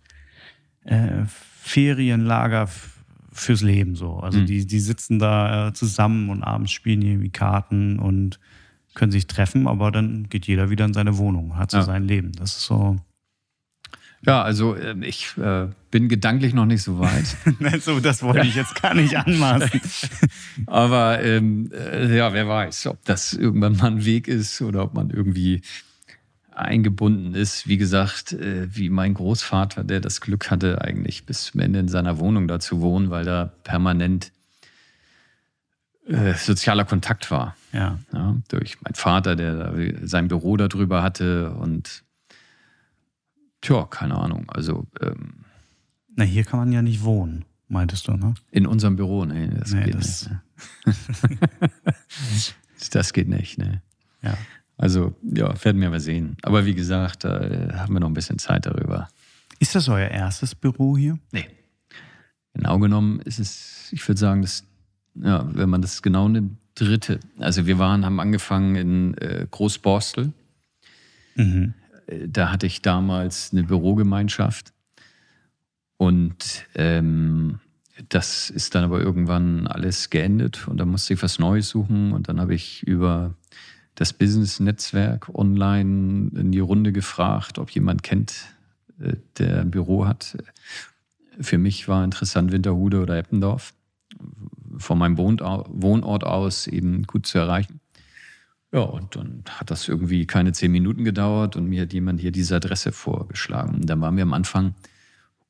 äh, 0.84 1.24
Ferienlager 1.26 2.68
fürs 3.32 3.62
Leben 3.62 3.96
so. 3.96 4.18
Also 4.18 4.40
Mhm. 4.40 4.46
die, 4.46 4.66
die 4.66 4.80
sitzen 4.80 5.18
da 5.18 5.68
äh, 5.68 5.72
zusammen 5.72 6.28
und 6.28 6.42
abends 6.42 6.72
spielen 6.72 7.00
irgendwie 7.00 7.30
Karten 7.30 7.98
und 7.98 8.38
können 8.94 9.12
sich 9.12 9.26
treffen, 9.26 9.66
aber 9.66 9.90
dann 9.90 10.28
geht 10.28 10.46
jeder 10.46 10.68
wieder 10.68 10.84
in 10.84 10.92
seine 10.92 11.16
Wohnung, 11.16 11.56
hat 11.56 11.70
so 11.70 11.78
Ja. 11.78 11.84
sein 11.84 12.04
Leben. 12.06 12.32
Das 12.32 12.56
ist 12.56 12.64
so. 12.66 12.96
Ja, 14.24 14.42
also 14.42 14.76
ähm, 14.76 15.02
ich 15.02 15.36
äh, 15.36 15.66
bin 15.90 16.08
gedanklich 16.08 16.54
noch 16.54 16.64
nicht 16.64 16.82
so 16.82 17.00
weit. 17.00 17.36
so 17.82 17.98
das 17.98 18.22
wollte 18.22 18.46
ich 18.46 18.54
jetzt 18.54 18.80
gar 18.80 18.94
nicht 18.94 19.16
anmaßen. 19.16 19.80
Aber 20.66 21.22
ähm, 21.22 21.70
äh, 21.72 22.16
ja, 22.16 22.32
wer 22.32 22.48
weiß, 22.48 22.86
ob 22.86 23.04
das 23.04 23.32
irgendwann 23.32 23.76
mal 23.76 23.90
ein 23.90 24.04
Weg 24.04 24.28
ist 24.28 24.62
oder 24.62 24.84
ob 24.84 24.94
man 24.94 25.10
irgendwie 25.10 25.62
eingebunden 26.52 27.34
ist. 27.34 27.66
Wie 27.66 27.78
gesagt, 27.78 28.32
äh, 28.32 28.68
wie 28.70 28.90
mein 28.90 29.14
Großvater, 29.14 29.82
der 29.82 30.00
das 30.00 30.20
Glück 30.20 30.50
hatte, 30.50 30.80
eigentlich 30.80 31.26
bis 31.26 31.46
zum 31.46 31.60
Ende 31.60 31.80
in 31.80 31.88
seiner 31.88 32.18
Wohnung 32.18 32.46
da 32.46 32.60
zu 32.60 32.80
wohnen, 32.80 33.10
weil 33.10 33.24
da 33.24 33.52
permanent 33.64 34.30
äh, 36.06 36.34
sozialer 36.34 36.84
Kontakt 36.84 37.30
war. 37.30 37.56
ja. 37.72 37.98
Ja, 38.12 38.36
durch 38.48 38.80
meinen 38.82 38.94
Vater, 38.94 39.34
der 39.34 39.72
sein 40.04 40.28
Büro 40.28 40.56
darüber 40.56 41.02
hatte 41.02 41.52
und 41.52 42.04
tja, 43.62 43.86
keine 43.86 44.16
Ahnung. 44.16 44.50
Also 44.50 44.86
ähm, 45.00 45.44
Na, 46.14 46.24
hier 46.24 46.44
kann 46.44 46.58
man 46.60 46.70
ja 46.72 46.82
nicht 46.82 47.02
wohnen, 47.02 47.44
meintest 47.68 48.06
du, 48.08 48.12
ne? 48.12 48.34
in 48.50 48.66
unserem 48.66 48.96
Büro, 48.96 49.24
nee, 49.24 49.48
das 49.48 49.72
Nee, 49.72 49.84
geht 49.84 49.94
das- 49.94 50.28
nicht. 50.84 52.54
Das 52.92 53.12
geht 53.12 53.28
nicht, 53.28 53.58
ne. 53.58 53.80
Ja. 54.22 54.36
Also, 54.76 55.14
ja, 55.22 55.54
werden 55.64 55.80
wir 55.80 55.90
mal 55.90 56.00
sehen. 56.00 56.36
Aber 56.42 56.66
wie 56.66 56.74
gesagt, 56.74 57.22
da 57.24 57.40
äh, 57.40 57.72
haben 57.74 57.92
wir 57.94 58.00
noch 58.00 58.08
ein 58.08 58.14
bisschen 58.14 58.38
Zeit 58.38 58.66
darüber. 58.66 59.08
Ist 59.60 59.74
das 59.76 59.88
euer 59.88 60.08
erstes 60.08 60.54
Büro 60.56 60.96
hier? 60.96 61.18
Nee. 61.30 61.46
Genau 62.54 62.78
genommen 62.80 63.20
ist 63.20 63.38
es, 63.38 63.88
ich 63.92 64.06
würde 64.08 64.18
sagen, 64.18 64.42
das, 64.42 64.64
ja, 65.14 65.48
wenn 65.54 65.68
man 65.70 65.80
das 65.82 66.02
genau 66.02 66.28
nimmt, 66.28 66.56
dritte. 66.74 67.20
Also 67.38 67.66
wir 67.66 67.78
waren, 67.78 68.04
haben 68.04 68.18
angefangen 68.18 68.74
in 68.74 69.14
äh, 69.18 69.46
Großborstel. 69.50 70.32
Mhm. 71.36 71.74
Da 72.26 72.50
hatte 72.50 72.66
ich 72.66 72.82
damals 72.82 73.50
eine 73.52 73.64
Bürogemeinschaft. 73.64 74.72
Und 75.96 76.66
ähm, 76.74 77.60
das 78.08 78.50
ist 78.50 78.74
dann 78.74 78.84
aber 78.84 79.00
irgendwann 79.00 79.66
alles 79.66 80.10
geendet 80.10 80.66
und 80.66 80.78
da 80.78 80.84
musste 80.84 81.14
ich 81.14 81.22
was 81.22 81.38
Neues 81.38 81.68
suchen. 81.68 82.12
Und 82.12 82.28
dann 82.28 82.40
habe 82.40 82.54
ich 82.54 82.82
über 82.82 83.34
das 83.94 84.12
Business-Netzwerk 84.12 85.28
online 85.34 86.30
in 86.34 86.52
die 86.52 86.60
Runde 86.60 86.92
gefragt, 86.92 87.58
ob 87.58 87.70
jemand 87.70 88.02
kennt, 88.02 88.46
äh, 89.00 89.16
der 89.38 89.60
ein 89.60 89.70
Büro 89.70 90.06
hat. 90.06 90.36
Für 91.40 91.58
mich 91.58 91.88
war 91.88 92.04
interessant 92.04 92.52
Winterhude 92.52 93.00
oder 93.00 93.16
Eppendorf. 93.18 93.74
Von 94.78 94.98
meinem 94.98 95.18
Wohnort 95.18 96.24
aus 96.24 96.66
eben 96.66 97.04
gut 97.04 97.26
zu 97.26 97.38
erreichen. 97.38 97.81
Ja, 98.72 98.80
und 98.80 99.14
dann 99.16 99.44
hat 99.48 99.70
das 99.70 99.86
irgendwie 99.86 100.26
keine 100.26 100.52
zehn 100.52 100.72
Minuten 100.72 101.04
gedauert 101.04 101.56
und 101.56 101.66
mir 101.66 101.82
hat 101.82 101.92
jemand 101.92 102.20
hier 102.20 102.32
diese 102.32 102.56
Adresse 102.56 102.90
vorgeschlagen. 102.92 103.74
Und 103.74 103.86
dann 103.90 104.00
waren 104.00 104.16
wir 104.16 104.22
am 104.22 104.32
Anfang 104.32 104.74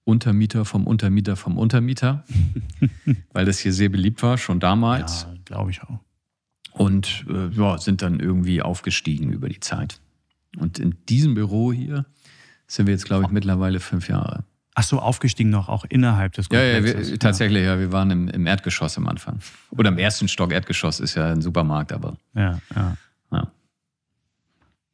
Untermieter 0.04 0.64
vom 0.64 0.86
Untermieter 0.86 1.36
vom 1.36 1.56
Untermieter, 1.56 2.24
weil 3.32 3.44
das 3.44 3.60
hier 3.60 3.72
sehr 3.72 3.88
beliebt 3.88 4.22
war, 4.24 4.38
schon 4.38 4.58
damals. 4.58 5.22
Ja, 5.28 5.34
glaube 5.44 5.70
ich 5.70 5.82
auch. 5.82 6.00
Und 6.72 7.24
äh, 7.28 7.48
ja, 7.50 7.78
sind 7.78 8.02
dann 8.02 8.18
irgendwie 8.18 8.62
aufgestiegen 8.62 9.30
über 9.32 9.48
die 9.48 9.60
Zeit. 9.60 10.00
Und 10.58 10.78
in 10.80 10.96
diesem 11.08 11.34
Büro 11.34 11.72
hier 11.72 12.06
sind 12.66 12.86
wir 12.86 12.94
jetzt, 12.94 13.04
glaube 13.04 13.24
ich, 13.24 13.30
mittlerweile 13.30 13.78
fünf 13.78 14.08
Jahre. 14.08 14.44
Ach 14.74 14.82
so, 14.82 14.98
aufgestiegen 14.98 15.50
noch 15.50 15.68
auch 15.68 15.84
innerhalb 15.88 16.32
des 16.32 16.48
Ja, 16.50 16.62
ja, 16.62 16.74
Komplexes. 16.80 17.10
wir, 17.12 17.18
tatsächlich, 17.18 17.64
ja, 17.64 17.78
wir 17.78 17.92
waren 17.92 18.10
im, 18.10 18.28
im 18.28 18.46
Erdgeschoss 18.46 18.96
am 18.96 19.06
Anfang. 19.06 19.38
Oder 19.70 19.90
im 19.90 19.98
ersten 19.98 20.28
Stock 20.28 20.50
Erdgeschoss 20.50 20.98
ist 20.98 21.14
ja 21.14 21.30
ein 21.30 21.42
Supermarkt, 21.42 21.92
aber 21.92 22.16
Ja, 22.34 22.58
ja. 22.74 22.96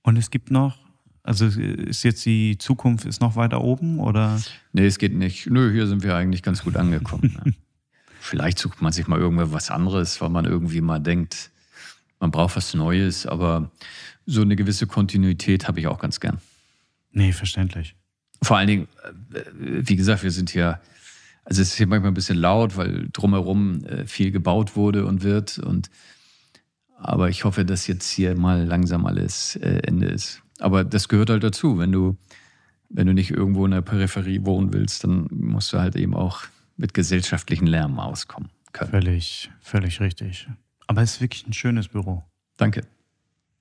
Und 0.09 0.17
es 0.17 0.31
gibt 0.31 0.51
noch, 0.51 0.79
also 1.23 1.45
ist 1.45 2.03
jetzt 2.03 2.25
die 2.25 2.57
Zukunft 2.57 3.05
ist 3.05 3.21
noch 3.21 3.37
weiter 3.37 3.61
oben 3.61 4.01
oder? 4.01 4.41
Nee, 4.73 4.87
es 4.87 4.97
geht 4.97 5.13
nicht. 5.13 5.51
Nö, 5.51 5.71
hier 5.71 5.87
sind 5.87 6.03
wir 6.03 6.17
eigentlich 6.17 6.43
ganz 6.43 6.65
gut 6.65 6.77
angekommen. 6.77 7.55
Vielleicht 8.19 8.59
sucht 8.59 8.81
man 8.81 8.91
sich 8.91 9.07
mal 9.07 9.19
irgendwo 9.19 9.53
was 9.53 9.71
anderes, 9.71 10.19
weil 10.23 10.31
man 10.31 10.47
irgendwie 10.47 10.81
mal 10.81 10.99
denkt, 10.99 11.51
man 12.21 12.31
braucht 12.31 12.57
was 12.57 12.73
Neues, 12.73 13.27
aber 13.27 13.71
so 14.25 14.41
eine 14.41 14.57
gewisse 14.57 14.87
Kontinuität 14.87 15.69
habe 15.69 15.79
ich 15.79 15.89
auch 15.89 15.99
ganz 15.99 16.21
gern. 16.21 16.39
Nee, 17.13 17.33
verständlich. 17.33 17.95
Vor 18.41 18.57
allen 18.57 18.69
Dingen, 18.69 18.89
äh, 19.35 19.43
wie 19.61 19.97
gesagt, 19.97 20.23
wir 20.23 20.31
sind 20.31 20.49
hier, 20.49 20.81
also 21.45 21.61
es 21.61 21.69
ist 21.69 21.77
hier 21.77 21.87
manchmal 21.87 22.13
ein 22.13 22.15
bisschen 22.15 22.39
laut, 22.39 22.79
weil 22.79 23.11
drumherum 23.13 23.85
äh, 23.85 24.07
viel 24.07 24.31
gebaut 24.31 24.75
wurde 24.75 25.05
und 25.05 25.23
wird. 25.23 25.59
Und 25.59 25.91
aber 27.01 27.29
ich 27.31 27.45
hoffe, 27.45 27.65
dass 27.65 27.87
jetzt 27.87 28.11
hier 28.11 28.37
mal 28.37 28.65
langsam 28.65 29.07
alles 29.07 29.57
äh, 29.57 29.81
Ende 29.87 30.07
ist. 30.09 30.43
Aber 30.59 30.85
das 30.85 31.09
gehört 31.09 31.31
halt 31.31 31.43
dazu. 31.45 31.79
Wenn 31.79 31.93
du, 31.93 32.17
wenn 32.89 33.07
du 33.07 33.15
nicht 33.15 33.31
irgendwo 33.31 33.65
in 33.65 33.71
der 33.71 33.81
Peripherie 33.83 34.45
wohnen 34.45 34.73
willst, 34.73 35.05
dann 35.05 35.27
musst 35.31 35.73
du 35.73 35.79
halt 35.79 35.95
eben 35.97 36.15
auch 36.15 36.43
mit 36.77 36.95
gesellschaftlichen 36.95 37.67
Lärm 37.67 37.99
auskommen 38.01 38.51
können. 38.73 38.91
Völlig, 38.91 39.51
völlig 39.61 40.01
richtig. 40.01 40.49
Aber 40.87 41.03
es 41.03 41.15
ist 41.15 41.21
wirklich 41.21 41.47
ein 41.47 41.53
schönes 41.53 41.89
Büro. 41.89 42.25
Danke. 42.57 42.83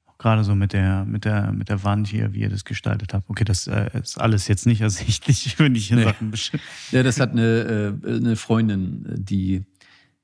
Auch 0.06 0.18
gerade 0.18 0.44
so 0.44 0.56
mit 0.56 0.74
der, 0.74 1.06
mit 1.06 1.26
der, 1.26 1.52
mit 1.52 1.70
der 1.70 1.84
Wand 1.84 2.08
hier, 2.08 2.34
wie 2.34 2.40
ihr 2.42 2.50
das 2.50 2.66
gestaltet 2.66 3.14
habt. 3.14 3.30
Okay, 3.30 3.44
das 3.44 3.68
äh, 3.68 3.90
ist 4.02 4.20
alles 4.20 4.48
jetzt 4.48 4.66
nicht 4.66 4.82
ersichtlich, 4.82 5.56
wenn 5.60 5.76
ich 5.76 5.92
in 5.92 5.98
Nee. 5.98 6.04
Sachen 6.06 6.32
besch- 6.34 6.58
Ja, 6.92 7.04
das 7.04 7.20
hat 7.20 7.32
eine, 7.32 8.00
äh, 8.04 8.16
eine 8.16 8.36
Freundin, 8.36 9.06
die, 9.18 9.64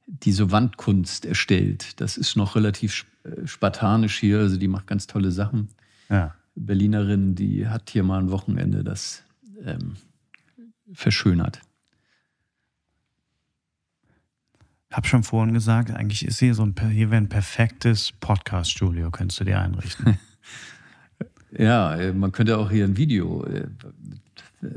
die 0.06 0.32
so 0.32 0.52
Wandkunst 0.52 1.26
erstellt. 1.26 2.00
Das 2.02 2.18
ist 2.18 2.36
noch 2.36 2.56
relativ 2.56 3.06
äh, 3.24 3.48
spartanisch 3.48 4.20
hier, 4.20 4.40
also 4.40 4.58
die 4.58 4.68
macht 4.68 4.88
ganz 4.88 5.08
tolle 5.08 5.32
Sachen. 5.32 5.70
Ja. 6.10 6.36
Berlinerin, 6.56 7.36
die 7.36 7.68
hat 7.68 7.90
hier 7.90 8.04
mal 8.04 8.20
ein 8.20 8.32
Wochenende 8.32 8.84
das 8.84 9.24
ähm, 9.64 9.96
verschönert. 10.92 11.62
Hab 14.92 15.08
schon 15.08 15.24
vorhin 15.24 15.56
gesagt, 15.56 15.90
eigentlich 15.90 16.24
ist 16.24 16.40
hier 16.40 16.54
so 16.54 16.64
ein, 16.64 16.76
hier 16.92 17.10
wäre 17.10 17.22
ein 17.22 17.30
perfektes 17.30 18.12
Podcast-Studio, 18.12 19.10
könntest 19.10 19.40
du 19.40 19.46
dir 19.46 19.60
einrichten. 19.60 20.20
Ja, 21.58 21.96
äh, 21.96 22.14
man 22.14 22.32
könnte 22.32 22.58
auch 22.58 22.72
hier 22.72 22.86
ein 22.86 22.98
Video, 22.98 23.44
äh, 23.46 23.68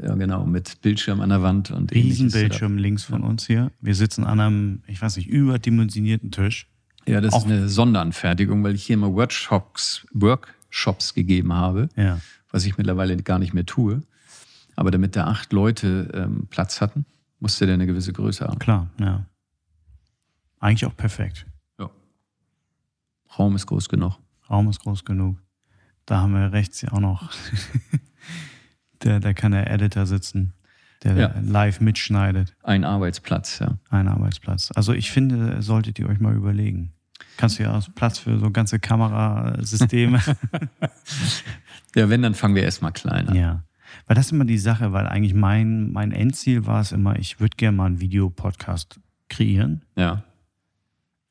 ja 0.02 0.14
genau, 0.14 0.44
mit 0.46 0.80
Bildschirm 0.82 1.20
an 1.20 1.28
der 1.30 1.42
Wand 1.42 1.70
und 1.70 1.92
Riesenbildschirm 1.92 2.76
links 2.78 3.04
von 3.04 3.22
uns 3.22 3.46
hier. 3.46 3.70
Wir 3.80 3.94
sitzen 3.94 4.24
an 4.24 4.40
einem, 4.40 4.82
ich 4.86 5.00
weiß 5.00 5.16
nicht, 5.16 5.28
überdimensionierten 5.28 6.30
Tisch. 6.30 6.68
Ja, 7.06 7.20
das 7.20 7.32
Auch- 7.34 7.44
ist 7.44 7.50
eine 7.52 7.68
Sonderanfertigung, 7.68 8.64
weil 8.64 8.74
ich 8.74 8.84
hier 8.84 8.94
immer 8.94 9.12
Workshops, 9.14 10.06
Workshops 10.12 11.14
gegeben 11.14 11.52
habe, 11.52 11.88
Ja. 11.96 12.20
was 12.50 12.64
ich 12.66 12.76
mittlerweile 12.78 13.16
gar 13.22 13.38
nicht 13.38 13.54
mehr 13.54 13.66
tue. 13.66 14.02
Aber 14.74 14.90
damit 14.90 15.16
da 15.16 15.26
acht 15.28 15.52
Leute 15.52 16.10
ähm, 16.14 16.48
Platz 16.50 16.80
hatten, 16.80 17.06
musste 17.40 17.64
der 17.66 17.74
eine 17.74 17.86
gewisse 17.86 18.12
Größe 18.12 18.44
haben. 18.46 18.58
Klar, 18.58 18.90
ja. 19.00 19.24
Eigentlich 20.58 20.84
auch 20.86 20.96
perfekt. 20.96 21.46
Ja. 21.78 21.90
Raum 23.38 23.54
ist 23.56 23.66
groß 23.66 23.88
genug. 23.88 24.18
Raum 24.50 24.68
ist 24.68 24.80
groß 24.80 25.04
genug. 25.04 25.38
Da 26.06 26.20
haben 26.20 26.32
wir 26.34 26.52
rechts 26.52 26.80
ja 26.82 26.92
auch 26.92 27.00
noch. 27.00 27.30
der, 29.04 29.20
da 29.20 29.32
kann 29.32 29.52
der 29.52 29.70
Editor 29.70 30.06
sitzen, 30.06 30.52
der 31.02 31.16
Ja. 31.16 31.34
live 31.42 31.80
mitschneidet. 31.80 32.54
Ein 32.62 32.84
Arbeitsplatz, 32.84 33.58
ja. 33.58 33.78
Ein 33.90 34.08
Arbeitsplatz. 34.08 34.70
Also 34.74 34.92
ich 34.92 35.10
finde, 35.10 35.62
solltet 35.62 35.98
ihr 35.98 36.08
euch 36.08 36.20
mal 36.20 36.34
überlegen. 36.34 36.92
Kannst 37.36 37.58
du 37.58 37.62
ja 37.64 37.72
aus 37.72 37.90
Platz 37.94 38.18
für 38.18 38.38
so 38.38 38.50
ganze 38.50 38.78
Kamerasysteme. 38.78 40.20
Ja, 41.94 42.10
wenn, 42.10 42.20
dann 42.20 42.34
fangen 42.34 42.54
wir 42.54 42.62
erstmal 42.62 42.92
klein 42.92 43.28
an. 43.28 43.34
ja. 43.34 43.62
Weil 44.06 44.16
das 44.16 44.26
ist 44.26 44.32
immer 44.32 44.44
die 44.44 44.58
Sache, 44.58 44.92
weil 44.92 45.06
eigentlich 45.06 45.32
mein, 45.32 45.90
mein 45.92 46.12
Endziel 46.12 46.66
war 46.66 46.80
es 46.82 46.92
immer, 46.92 47.18
ich 47.18 47.40
würde 47.40 47.56
gerne 47.56 47.76
mal 47.76 47.86
einen 47.86 48.00
Videopodcast 48.00 49.00
kreieren. 49.30 49.82
Ja. 49.96 50.24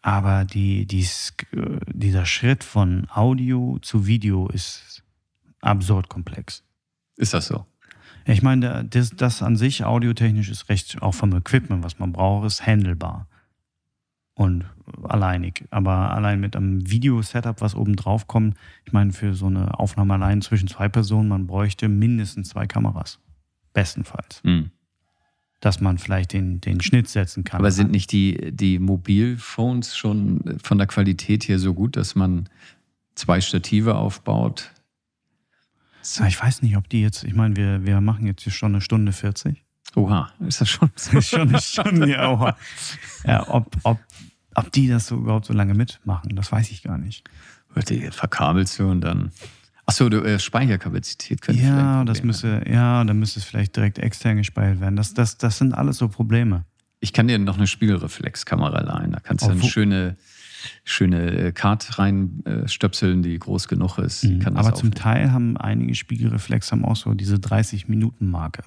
Aber 0.02 0.44
die, 0.46 0.86
die, 0.88 1.06
dieser 1.94 2.26
Schritt 2.26 2.64
von 2.64 3.08
Audio 3.14 3.78
zu 3.82 4.08
Video 4.08 4.48
ist 4.48 5.04
absurd 5.62 6.10
komplex. 6.10 6.64
Ist 7.18 7.34
das 7.34 7.48
so? 7.48 7.66
Ja, 8.28 8.34
Ich 8.34 8.42
meine, 8.42 8.62
da- 8.68 8.84
das, 8.84 9.12
das 9.12 9.42
an 9.42 9.56
sich 9.56 9.84
audiotechnisch 9.86 10.50
ist 10.50 10.70
recht, 10.70 11.02
auch 11.02 11.14
vom 11.14 11.36
Equipment, 11.36 11.84
was 11.84 12.00
man 12.00 12.12
braucht, 12.12 12.46
ist 12.48 12.66
handelbar. 12.66 13.28
Und 14.38 14.66
alleinig. 15.04 15.64
Aber 15.72 16.12
allein 16.12 16.42
mit 16.42 16.58
einem 16.58 16.90
Video-Setup, 16.90 17.62
was 17.62 17.74
oben 17.74 17.96
drauf 17.96 18.28
kommt, 18.28 18.58
ich 18.84 18.92
meine, 18.92 19.14
für 19.14 19.34
so 19.34 19.46
eine 19.46 19.80
Aufnahme 19.80 20.16
allein 20.16 20.42
zwischen 20.42 20.68
zwei 20.68 20.90
Personen, 20.90 21.30
man 21.30 21.48
bräuchte 21.48 21.88
mindestens 21.88 22.50
zwei 22.50 22.68
Kameras. 22.68 23.20
Bestenfalls. 23.72 24.42
Hm. 24.44 24.72
Dass 25.62 25.80
man 25.80 25.98
vielleicht 25.98 26.34
den, 26.34 26.60
den 26.60 26.82
Schnitt 26.82 27.08
setzen 27.08 27.46
kann. 27.46 27.60
Aber 27.62 27.72
sind 27.72 27.92
nicht 27.92 28.12
die, 28.12 28.52
die 28.52 28.78
Mobilphones 28.78 29.96
schon 29.96 30.58
von 30.62 30.78
der 30.78 30.88
Qualität 30.88 31.48
her 31.48 31.58
so 31.58 31.74
gut, 31.74 31.96
dass 31.96 32.16
man 32.16 32.50
zwei 33.16 33.40
Stative 33.40 33.96
aufbaut? 33.96 34.72
Ja, 36.18 36.28
Ich 36.28 36.42
weiß 36.42 36.62
nicht, 36.62 36.78
ob 36.78 36.90
die 36.90 37.02
jetzt, 37.02 37.24
ich 37.24 37.34
meine, 37.34 37.56
wir, 37.56 37.86
wir 37.86 38.02
machen 38.02 38.28
jetzt 38.28 38.44
hier 38.44 38.54
schon 38.54 38.74
eine 38.74 38.82
Stunde 38.82 39.12
40. 39.12 39.64
Oha, 39.96 40.32
ist 40.48 40.62
das 40.62 40.70
schon 40.70 40.92
so? 40.96 41.18
ist 41.18 41.30
schon 41.30 41.50
eine 41.50 41.62
Stunde, 41.62 42.10
ja, 42.10 42.20
aber, 42.20 42.58
ja 43.26 43.48
ob, 43.50 43.76
ob, 43.84 44.00
ob 44.56 44.72
die 44.72 44.88
das 44.88 45.08
so 45.08 45.16
überhaupt 45.16 45.46
so 45.46 45.54
lange 45.54 45.74
mitmachen, 45.74 46.36
das 46.36 46.52
weiß 46.52 46.72
ich 46.72 46.84
gar 46.84 46.98
nicht. 46.98 47.24
Hört 47.74 47.92
ihr, 47.92 48.12
verkabelst 48.12 48.80
du 48.80 48.90
und 48.90 49.02
dann. 49.02 49.32
Achso, 49.86 50.08
äh, 50.08 50.40
Speicherkapazität 50.40 51.42
könnte 51.42 51.62
Ja, 51.62 52.04
das 52.06 52.24
müsste, 52.24 52.64
ja, 52.68 53.04
dann 53.04 53.20
müsste 53.20 53.40
es 53.40 53.46
vielleicht 53.46 53.76
direkt 53.76 54.00
extern 54.00 54.38
gespeichert 54.38 54.80
werden. 54.80 54.96
Das, 54.96 55.14
das, 55.14 55.38
das 55.38 55.60
sind 55.60 55.74
alles 55.74 55.98
so 55.98 56.08
Probleme. 56.08 56.66
Ich 57.02 57.14
kann 57.14 57.28
dir 57.28 57.38
noch 57.38 57.58
eine 57.58 57.68
Spiegelreflexkamera 57.68 58.82
leihen. 58.82 59.12
Da 59.12 59.20
kannst 59.20 59.46
du 59.46 59.50
Oh, 59.50 59.52
eine 59.52 59.64
schöne, 59.64 60.18
schöne 60.84 61.32
äh, 61.48 61.52
Card 61.52 61.98
reinstöpseln, 62.00 63.22
die 63.24 63.38
groß 63.40 63.68
genug 63.68 63.98
ist. 63.98 64.22
Kann 64.42 64.54
Mhm. 64.54 64.58
Aber 64.60 64.70
zum 64.74 64.90
aufnehmen. 64.90 64.94
Teil 64.96 65.32
haben 65.32 65.58
einige 65.58 65.96
Spiegelreflex 65.96 66.72
haben 66.72 66.86
auch 66.86 66.96
so 66.96 67.14
diese 67.14 67.36
30-Minuten-Marke. 67.38 68.64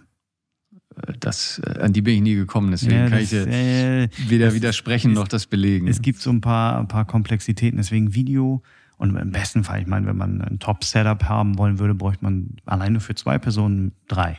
Äh, 1.07 1.13
Das, 1.21 1.61
äh, 1.65 1.81
an 1.81 1.93
die 1.93 2.03
bin 2.03 2.15
ich 2.17 2.21
nie 2.23 2.35
gekommen, 2.35 2.71
deswegen 2.71 2.95
Ja, 2.97 3.03
kann 3.09 3.13
das, 3.21 3.23
ich 3.23 3.31
dir 3.31 3.47
äh, 3.49 4.09
weder 4.29 4.55
widersprechen 4.55 5.13
es- 5.13 5.17
noch 5.19 5.29
das 5.29 5.47
belegen. 5.47 5.87
Es 5.89 6.03
gibt 6.03 6.21
so 6.21 6.31
ein 6.31 6.41
paar, 6.41 6.79
ein 6.79 6.89
paar 6.89 7.05
Komplexitäten, 7.05 7.77
deswegen 7.77 8.15
Video. 8.15 8.63
Und 8.97 9.15
im 9.17 9.31
besten 9.31 9.63
Fall, 9.63 9.81
ich 9.81 9.87
meine, 9.87 10.07
wenn 10.07 10.17
man 10.17 10.41
ein 10.41 10.59
Top-Setup 10.59 11.23
haben 11.29 11.57
wollen 11.57 11.79
würde, 11.79 11.95
bräuchte 11.95 12.25
man 12.25 12.57
alleine 12.67 12.99
für 12.99 13.15
zwei 13.15 13.39
Personen 13.39 13.93
drei. 14.09 14.39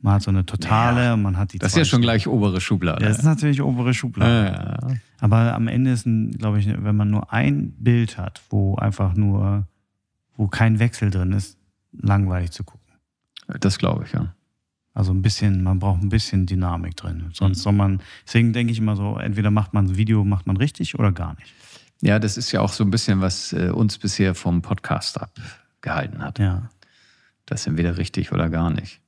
Man 0.00 0.14
hat 0.14 0.22
so 0.22 0.30
eine 0.30 0.46
totale 0.46 1.14
und 1.14 1.22
man 1.22 1.36
hat 1.36 1.52
die 1.52 1.58
das 1.58 1.72
ist 1.72 1.78
ja 1.78 1.84
schon 1.84 2.02
gleich 2.02 2.28
obere 2.28 2.60
Schublade. 2.60 3.04
Das 3.04 3.18
ist 3.18 3.24
natürlich 3.24 3.60
obere 3.62 3.92
Schublade. 3.94 4.52
Ja. 4.52 4.94
Aber 5.18 5.54
am 5.54 5.66
Ende 5.66 5.90
ist, 5.90 6.06
glaube 6.38 6.60
ich, 6.60 6.68
wenn 6.68 6.94
man 6.94 7.10
nur 7.10 7.32
ein 7.32 7.72
Bild 7.72 8.16
hat, 8.16 8.40
wo 8.50 8.76
einfach 8.76 9.14
nur, 9.14 9.66
wo 10.36 10.46
kein 10.46 10.78
Wechsel 10.78 11.10
drin 11.10 11.32
ist, 11.32 11.58
langweilig 11.92 12.52
zu 12.52 12.62
gucken. 12.62 12.94
Das 13.60 13.78
glaube 13.78 14.04
ich, 14.04 14.12
ja. 14.12 14.34
Also 14.94 15.12
ein 15.12 15.22
bisschen, 15.22 15.62
man 15.62 15.78
braucht 15.78 16.02
ein 16.02 16.08
bisschen 16.08 16.46
Dynamik 16.46 16.96
drin. 16.96 17.30
Sonst 17.32 17.62
soll 17.62 17.72
man, 17.72 18.00
deswegen 18.26 18.52
denke 18.52 18.72
ich 18.72 18.78
immer 18.78 18.96
so, 18.96 19.16
entweder 19.16 19.50
macht 19.50 19.74
man 19.74 19.86
ein 19.86 19.96
Video, 19.96 20.24
macht 20.24 20.46
man 20.46 20.56
richtig 20.56 20.98
oder 20.98 21.12
gar 21.12 21.34
nicht. 21.34 21.52
Ja, 22.00 22.18
das 22.18 22.36
ist 22.36 22.52
ja 22.52 22.60
auch 22.60 22.72
so 22.72 22.84
ein 22.84 22.90
bisschen, 22.90 23.20
was 23.20 23.52
äh, 23.52 23.70
uns 23.70 23.98
bisher 23.98 24.34
vom 24.34 24.62
Podcast 24.62 25.20
abgehalten 25.20 26.22
hat. 26.22 26.38
Ja. 26.38 26.70
Das 27.46 27.66
entweder 27.66 27.96
richtig 27.96 28.32
oder 28.32 28.48
gar 28.50 28.70
nicht. 28.70 29.00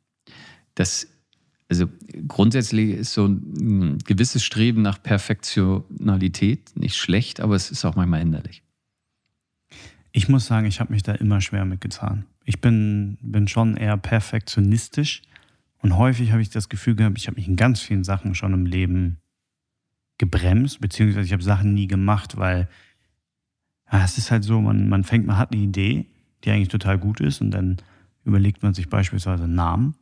Das, 0.75 1.09
also 1.69 1.87
grundsätzlich 2.27 2.91
ist 2.91 3.13
so 3.13 3.27
ein 3.27 3.99
gewisses 4.05 4.45
Streben 4.45 4.83
nach 4.83 5.03
Perfektionalität 5.03 6.73
nicht 6.77 6.97
schlecht, 6.97 7.41
aber 7.41 7.55
es 7.55 7.71
ist 7.71 7.85
auch 7.85 7.97
manchmal 7.97 8.21
hinderlich. 8.21 8.63
Ich 10.13 10.29
muss 10.29 10.47
sagen, 10.47 10.67
ich 10.67 10.81
habe 10.81 10.93
mich 10.93 11.03
da 11.03 11.13
immer 11.13 11.41
schwer 11.41 11.65
mitgetan. 11.65 12.27
Ich 12.45 12.61
bin, 12.61 13.19
bin 13.21 13.47
schon 13.47 13.77
eher 13.77 13.97
perfektionistisch 13.97 15.23
und 15.83 15.97
häufig 15.97 16.33
habe 16.33 16.43
ich 16.43 16.51
das 16.51 16.69
Gefühl 16.69 16.97
gehabt, 16.97 17.19
ich 17.19 17.27
habe 17.27 17.37
mich 17.37 17.49
in 17.49 17.57
ganz 17.57 17.81
vielen 17.81 18.05
Sachen 18.05 18.35
schon 18.35 18.53
im 18.53 18.67
Leben 18.67 19.19
gebremst, 20.19 20.81
beziehungsweise 20.81 21.27
ich 21.27 21.33
habe 21.33 21.43
Sachen 21.43 21.75
nie 21.75 21.87
gemacht, 21.87 22.37
weil 22.37 22.69
ja, 23.91 24.05
es 24.05 24.19
ist 24.19 24.31
halt 24.31 24.45
so, 24.45 24.61
man, 24.61 24.89
man 24.89 25.05
fängt, 25.05 25.27
man 25.27 25.39
hat 25.39 25.53
eine 25.53 25.63
Idee, 25.63 26.07
die 26.45 26.51
eigentlich 26.51 26.69
total 26.69 26.99
gut 26.99 27.21
ist 27.21 27.41
und 27.41 27.51
dann 27.51 27.79
überlegt 28.25 28.63
man 28.63 28.75
sich 28.75 28.89
beispielsweise 28.89 29.45
einen 29.45 29.55
Namen 29.55 29.95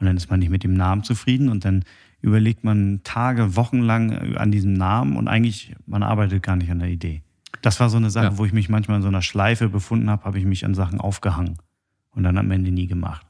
und 0.00 0.06
dann 0.06 0.16
ist 0.16 0.30
man 0.30 0.40
nicht 0.40 0.50
mit 0.50 0.64
dem 0.64 0.74
Namen 0.74 1.02
zufrieden 1.04 1.48
und 1.48 1.64
dann 1.64 1.84
überlegt 2.20 2.64
man 2.64 3.00
Tage, 3.04 3.56
Wochen 3.56 3.80
lang 3.80 4.36
an 4.36 4.50
diesem 4.50 4.72
Namen 4.72 5.16
und 5.16 5.28
eigentlich, 5.28 5.74
man 5.86 6.02
arbeitet 6.02 6.42
gar 6.42 6.56
nicht 6.56 6.70
an 6.70 6.78
der 6.80 6.88
Idee. 6.88 7.22
Das 7.62 7.78
war 7.80 7.90
so 7.90 7.96
eine 7.96 8.10
Sache, 8.10 8.26
Ja. 8.26 8.38
wo 8.38 8.44
ich 8.44 8.52
mich 8.52 8.68
manchmal 8.68 8.96
in 8.98 9.02
so 9.02 9.08
einer 9.08 9.22
Schleife 9.22 9.68
befunden 9.68 10.10
habe, 10.10 10.24
habe 10.24 10.38
ich 10.38 10.44
mich 10.44 10.64
an 10.64 10.74
Sachen 10.74 11.00
aufgehangen 11.00 11.56
und 12.10 12.22
dann 12.24 12.38
am 12.38 12.50
Ende 12.50 12.70
nie 12.70 12.86
gemacht. 12.86 13.24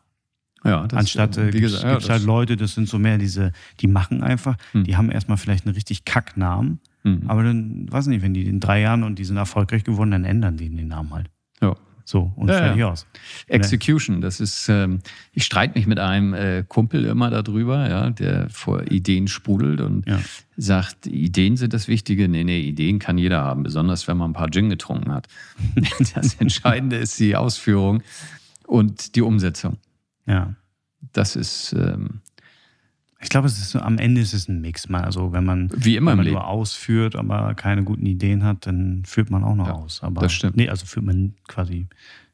Ja, 0.65 0.87
das, 0.89 0.99
Anstatt 0.99 1.37
äh, 1.39 1.53
wie 1.53 1.61
gibt 1.61 1.73
es 1.73 1.83
ja, 1.83 2.01
halt 2.09 2.25
Leute, 2.25 2.57
das 2.57 2.75
sind 2.75 2.89
so 2.89 2.99
mehr 2.99 3.17
diese, 3.17 3.53
die 3.81 3.87
machen 3.87 4.23
einfach, 4.23 4.57
Hm. 4.73 4.85
die 4.85 4.97
haben 4.97 5.11
erstmal 5.11 5.37
vielleicht 5.39 5.67
einen 5.67 5.75
richtig 5.75 6.05
Kacknamen, 6.05 6.81
Mhm. 7.05 7.23
aber 7.31 7.45
dann, 7.45 7.87
weiß 7.91 8.09
nicht, 8.09 8.23
wenn 8.23 8.35
die 8.35 8.43
in 8.47 8.59
drei 8.59 8.81
Jahren 8.81 9.05
und 9.05 9.21
die 9.21 9.25
sind 9.25 9.37
erfolgreich 9.37 9.85
geworden, 9.85 10.11
dann 10.11 10.25
ändern 10.25 10.57
die 10.57 10.69
den 10.69 10.89
Namen 10.89 11.15
halt. 11.15 11.31
ja. 11.63 11.75
So, 12.11 12.33
und 12.37 12.49
Ja, 12.49 12.55
fertig 12.57 12.79
ja. 12.81 12.91
aus. 12.91 13.07
Execution, 13.49 14.23
das 14.23 14.41
ist, 14.41 14.67
ähm, 14.71 15.01
ich 15.35 15.45
streite 15.45 15.77
mich 15.79 15.87
mit 15.87 15.99
einem 15.99 16.33
äh, 16.33 16.65
Kumpel 16.67 17.05
immer 17.05 17.29
darüber, 17.29 17.87
ja, 17.87 18.09
der 18.09 18.49
vor 18.49 18.91
Ideen 18.91 19.29
sprudelt 19.29 19.83
und 19.83 20.09
Ja. 20.09 20.19
sagt, 20.57 21.07
Ideen 21.07 21.59
sind 21.59 21.75
das 21.75 21.87
Wichtige. 21.87 22.27
Nee, 22.27 22.45
nee, 22.45 22.61
Ideen 22.61 22.99
kann 22.99 23.19
jeder 23.19 23.43
haben, 23.43 23.63
besonders 23.63 24.09
wenn 24.09 24.17
man 24.17 24.31
ein 24.31 24.33
paar 24.33 24.51
Gin 24.51 24.71
getrunken 24.71 25.13
hat. 25.13 25.29
Das 26.15 26.37
Entscheidende 26.37 26.97
ist 26.97 27.21
die 27.21 27.37
Ausführung 27.37 28.03
und 28.67 29.15
die 29.15 29.21
Umsetzung. 29.21 29.77
Ja. 30.25 30.55
Das 31.13 31.37
ist 31.37 31.75
ähm, 31.75 32.23
Ich 33.21 33.31
glaube, 33.31 33.49
es 33.49 33.59
ist 33.59 33.71
so, 33.71 33.81
am 33.81 33.99
Ende 33.99 34.21
ist 34.21 34.33
es 34.33 34.49
ein 34.49 34.61
Mix. 34.61 34.89
Man, 34.89 35.05
also 35.05 35.33
wenn 35.33 35.45
man, 35.45 35.71
wie 35.75 35.97
immer 35.97 36.13
wenn 36.13 36.19
man 36.19 36.29
nur 36.29 36.47
ausführt, 36.47 37.17
aber 37.17 37.55
keine 37.55 37.83
guten 37.83 38.07
Ideen 38.07 38.45
hat, 38.45 38.67
dann 38.67 39.03
führt 39.05 39.31
man 39.31 39.43
auch 39.43 39.57
noch 39.57 39.67
Ja, 39.67 39.73
aus. 39.73 40.03
Aber, 40.03 40.21
das 40.21 40.33
stimmt. 40.33 40.57
Nee, 40.57 40.69
also 40.69 40.87
führt 40.87 41.05
man 41.05 41.35
quasi 41.49 41.89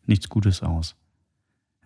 nichts 0.06 0.28
Gutes 0.28 0.62
aus. 0.62 0.94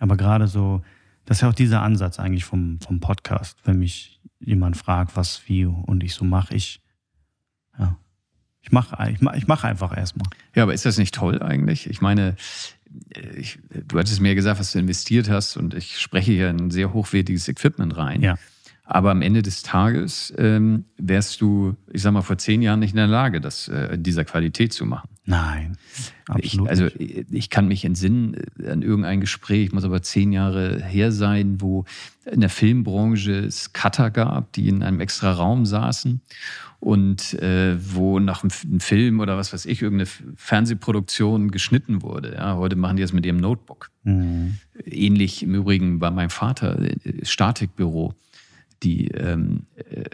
Aber 0.01 0.17
gerade 0.17 0.49
so, 0.49 0.83
das 1.27 1.39
ist 1.39 1.43
ja 1.43 1.49
auch 1.49 1.55
dieser 1.55 1.83
Ansatz 1.83 2.19
eigentlich 2.19 2.45
vom, 2.45 2.81
vom 2.81 2.99
Podcast. 2.99 3.59
Wenn 3.65 3.79
mich 3.79 4.21
jemand 4.41 4.77
fragt, 4.77 5.17
was, 5.17 5.43
wie 5.47 5.65
und 5.67 6.03
ich 6.03 6.15
so 6.15 6.25
mache, 6.25 6.55
ich, 6.55 6.81
ja, 7.79 7.97
ich 8.63 8.73
mache 8.73 9.11
ich 9.11 9.21
mach, 9.21 9.35
ich 9.35 9.47
mach 9.47 9.63
einfach 9.63 9.97
erstmal. 9.97 10.29
Ja, 10.55 10.65
aber 10.65 10.75
ist 10.75 10.85
das 10.85 10.99
nicht 10.99 11.15
toll 11.15 11.41
eigentlich? 11.43 11.89
Ich 11.89 12.01
meine, 12.01 12.37
äh, 13.15 13.37
ich, 13.37 13.59
du 13.71 13.99
hattest 13.99 14.21
mir 14.21 14.35
gesagt, 14.35 14.59
was 14.59 14.73
du 14.73 14.79
investiert 14.79 15.31
hast 15.31 15.57
und 15.57 15.75
ich 15.75 15.99
spreche 16.01 16.33
hier 16.33 16.49
ein 16.49 16.71
sehr 16.71 16.93
hochwertiges 16.93 17.49
Equipment 17.49 17.97
rein. 17.97 18.23
Ja. 18.23 18.37
Aber 18.91 19.11
am 19.11 19.21
Ende 19.21 19.43
des 19.43 19.63
Tages 19.63 20.33
ähm, 20.39 20.87
wärst 20.97 21.43
du, 21.43 21.77
ich 21.93 22.01
sag 22.01 22.13
mal, 22.13 22.23
vor 22.23 22.39
zehn 22.39 22.63
Jahren 22.63 22.81
nicht 22.81 22.93
in 22.93 22.97
der 22.97 23.07
Lage, 23.07 23.39
das 23.39 23.69
äh, 23.69 23.95
in 23.95 24.03
dieser 24.03 24.25
Qualität 24.25 24.73
zu 24.73 24.87
machen. 24.87 25.11
Nein, 25.27 25.77
Ich, 26.39 26.55
absolut. 26.55 26.69
also 26.71 26.85
nicht. 26.85 27.01
ich 27.01 27.27
ich 27.31 27.51
kann 27.51 27.69
mich 27.69 27.85
entsinnen 27.85 28.35
äh, 28.59 28.71
an 28.71 28.81
irgendein 28.81 29.21
Gespräch, 29.21 29.73
muss 29.73 29.85
aber 29.85 30.01
zehn 30.01 30.33
Jahre 30.33 30.83
her 30.83 31.13
sein, 31.13 31.61
wo 31.61 31.85
in 32.25 32.41
der 32.41 32.49
Filmbranche 32.49 33.33
es 33.33 33.75
Cutter 33.75 34.11
gab, 34.11 34.55
die 34.55 34.71
in 34.71 34.83
einem 34.83 35.01
extra 35.01 35.33
Raum 35.33 35.67
saßen 35.67 36.23
und 36.81 37.35
äh, 37.35 37.77
wo 37.95 38.21
nach 38.21 38.43
einem 38.43 38.81
Film 38.81 39.21
oder 39.21 39.37
was 39.37 39.53
weiß 39.53 39.67
ich, 39.67 39.83
irgendeine 39.83 40.09
Fernsehproduktion 40.37 41.51
geschnitten 41.51 42.01
wurde. 42.01 42.37
Ja, 42.37 42.57
heute 42.57 42.77
machen 42.77 42.97
die 42.97 43.03
das 43.03 43.13
mit 43.13 43.27
ihrem 43.27 43.37
Notebook. 43.37 43.91
Mhm. 44.05 44.57
Ähnlich 44.83 45.43
im 45.43 45.55
Übrigen 45.55 45.99
bei 45.99 46.11
meinem 46.11 46.31
Vater, 46.31 46.81
äh, 46.81 46.97
Statikbüro, 47.23 48.15
die 48.83 49.09
ähm, 49.09 49.67
äh, 49.77 50.05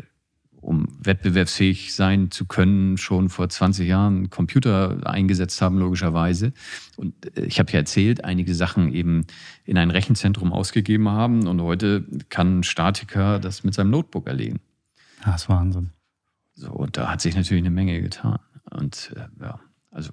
um 0.64 0.88
wettbewerbsfähig 0.98 1.94
sein 1.94 2.30
zu 2.30 2.46
können, 2.46 2.96
schon 2.96 3.28
vor 3.28 3.48
20 3.48 3.86
Jahren 3.86 4.30
Computer 4.30 4.98
eingesetzt 5.04 5.60
haben, 5.60 5.78
logischerweise. 5.78 6.52
Und 6.96 7.36
äh, 7.36 7.44
ich 7.44 7.58
habe 7.58 7.70
ja 7.72 7.78
erzählt, 7.80 8.24
einige 8.24 8.54
Sachen 8.54 8.92
eben 8.92 9.26
in 9.64 9.78
ein 9.78 9.90
Rechenzentrum 9.90 10.52
ausgegeben 10.52 11.08
haben. 11.08 11.46
Und 11.46 11.60
heute 11.60 12.04
kann 12.30 12.60
ein 12.60 12.62
Statiker 12.62 13.38
das 13.38 13.62
mit 13.62 13.74
seinem 13.74 13.90
Notebook 13.90 14.26
erlegen. 14.26 14.60
Das 15.24 15.42
ist 15.42 15.48
Wahnsinn. 15.48 15.90
So, 16.54 16.70
und 16.70 16.96
da 16.96 17.10
hat 17.10 17.20
sich 17.20 17.36
natürlich 17.36 17.62
eine 17.62 17.70
Menge 17.70 18.00
getan. 18.00 18.38
Und 18.70 19.14
äh, 19.16 19.42
ja, 19.42 19.60
also 19.90 20.10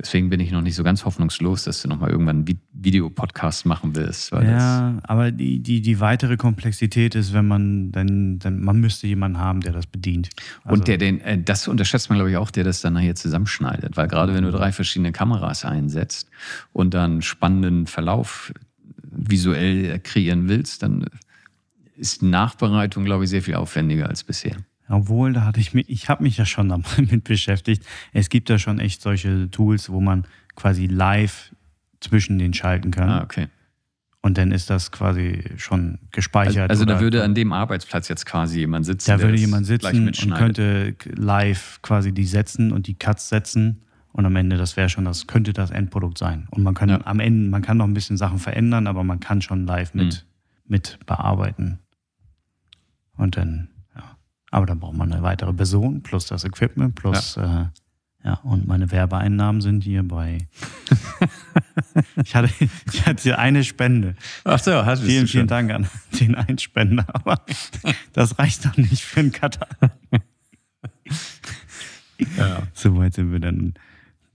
Deswegen 0.00 0.30
bin 0.30 0.40
ich 0.40 0.50
noch 0.50 0.62
nicht 0.62 0.76
so 0.76 0.82
ganz 0.82 1.04
hoffnungslos, 1.04 1.64
dass 1.64 1.82
du 1.82 1.88
nochmal 1.88 2.10
irgendwann 2.10 2.44
einen 2.46 2.60
Videopodcast 2.72 3.66
machen 3.66 3.94
willst. 3.94 4.32
ja, 4.32 4.98
aber 5.02 5.30
die, 5.30 5.58
die, 5.58 5.82
die 5.82 6.00
weitere 6.00 6.38
Komplexität 6.38 7.14
ist, 7.14 7.34
wenn 7.34 7.46
man 7.46 7.92
dann, 7.92 8.38
dann 8.38 8.60
man 8.60 8.80
müsste 8.80 9.06
jemanden 9.06 9.38
haben, 9.38 9.60
der 9.60 9.72
das 9.72 9.86
bedient. 9.86 10.30
Also 10.64 10.74
und 10.74 10.88
der 10.88 10.96
den, 10.96 11.20
äh, 11.20 11.42
das 11.42 11.68
unterschätzt 11.68 12.08
man, 12.08 12.16
glaube 12.16 12.30
ich, 12.30 12.38
auch, 12.38 12.50
der 12.50 12.64
das 12.64 12.80
dann 12.80 12.94
nachher 12.94 13.14
zusammenschneidet. 13.14 13.98
Weil 13.98 14.08
gerade 14.08 14.34
wenn 14.34 14.44
du 14.44 14.50
drei 14.50 14.72
verschiedene 14.72 15.12
Kameras 15.12 15.66
einsetzt 15.66 16.30
und 16.72 16.94
dann 16.94 17.20
spannenden 17.20 17.86
Verlauf 17.86 18.54
visuell 19.02 19.98
kreieren 19.98 20.48
willst, 20.48 20.82
dann 20.82 21.04
ist 21.96 22.22
Nachbereitung, 22.22 23.04
glaube 23.04 23.24
ich, 23.24 23.30
sehr 23.30 23.42
viel 23.42 23.56
aufwendiger 23.56 24.08
als 24.08 24.24
bisher. 24.24 24.56
Obwohl, 24.90 25.32
da 25.32 25.44
hatte 25.44 25.60
ich 25.60 25.72
mich, 25.72 25.88
ich 25.88 26.08
habe 26.08 26.22
mich 26.22 26.36
ja 26.36 26.44
schon 26.44 26.68
damit 26.96 27.24
beschäftigt. 27.24 27.84
Es 28.12 28.28
gibt 28.28 28.50
da 28.50 28.58
schon 28.58 28.78
echt 28.78 29.00
solche 29.02 29.50
Tools, 29.50 29.90
wo 29.90 30.00
man 30.00 30.26
quasi 30.56 30.86
live 30.86 31.54
zwischen 32.00 32.38
den 32.38 32.52
schalten 32.52 32.90
kann. 32.90 33.08
Ah, 33.08 33.22
okay. 33.22 33.48
Und 34.22 34.36
dann 34.36 34.52
ist 34.52 34.68
das 34.68 34.92
quasi 34.92 35.44
schon 35.56 35.98
gespeichert. 36.10 36.70
Also, 36.70 36.82
also 36.82 36.84
da 36.84 37.00
würde 37.00 37.24
an 37.24 37.34
dem 37.34 37.54
Arbeitsplatz 37.54 38.08
jetzt 38.08 38.26
quasi 38.26 38.58
jemand 38.58 38.84
sitzen. 38.84 39.10
Da 39.10 39.20
würde 39.20 39.38
jemand 39.38 39.64
sitzen 39.64 40.08
und 40.08 40.34
könnte 40.34 40.94
live 41.06 41.80
quasi 41.80 42.12
die 42.12 42.26
setzen 42.26 42.72
und 42.72 42.86
die 42.86 42.94
Cuts 42.94 43.30
setzen. 43.30 43.82
Und 44.12 44.26
am 44.26 44.36
Ende, 44.36 44.58
das 44.58 44.76
wäre 44.76 44.90
schon, 44.90 45.06
das 45.06 45.26
könnte 45.26 45.54
das 45.54 45.70
Endprodukt 45.70 46.18
sein. 46.18 46.48
Und 46.50 46.62
man 46.64 46.74
kann 46.74 46.90
ja. 46.90 47.00
am 47.06 47.20
Ende, 47.20 47.48
man 47.48 47.62
kann 47.62 47.78
noch 47.78 47.86
ein 47.86 47.94
bisschen 47.94 48.18
Sachen 48.18 48.38
verändern, 48.38 48.86
aber 48.88 49.04
man 49.04 49.20
kann 49.20 49.40
schon 49.40 49.64
live 49.64 49.94
mit, 49.94 50.26
mhm. 50.66 50.72
mit 50.72 50.98
bearbeiten. 51.06 51.78
Und 53.16 53.38
dann 53.38 53.69
aber 54.50 54.66
dann 54.66 54.80
braucht 54.80 54.96
man 54.96 55.12
eine 55.12 55.22
weitere 55.22 55.52
Person 55.52 56.02
plus 56.02 56.26
das 56.26 56.44
Equipment 56.44 56.94
plus 56.94 57.36
ja. 57.36 57.62
Äh, 57.62 57.66
ja, 58.22 58.34
und 58.42 58.66
meine 58.66 58.90
Werbeeinnahmen 58.90 59.62
sind 59.62 59.82
hier 59.82 60.02
bei. 60.06 60.46
ich, 62.22 62.34
hatte, 62.34 62.50
ich 62.92 63.06
hatte 63.06 63.22
hier 63.22 63.38
eine 63.38 63.64
Spende. 63.64 64.14
Ach 64.44 64.58
so, 64.58 64.84
hast 64.84 65.02
du 65.02 65.06
Vielen, 65.06 65.26
vielen 65.26 65.46
Dank 65.46 65.70
an 65.70 65.88
den 66.20 66.34
Einspender. 66.34 67.06
Aber 67.14 67.42
das 68.12 68.38
reicht 68.38 68.66
doch 68.66 68.76
nicht 68.76 69.02
für 69.02 69.20
einen 69.20 69.32
Cutter. 69.32 69.66
ja. 72.36 72.62
So 72.74 72.98
weit 72.98 73.14
sind 73.14 73.32
wir 73.32 73.40
dann 73.40 73.72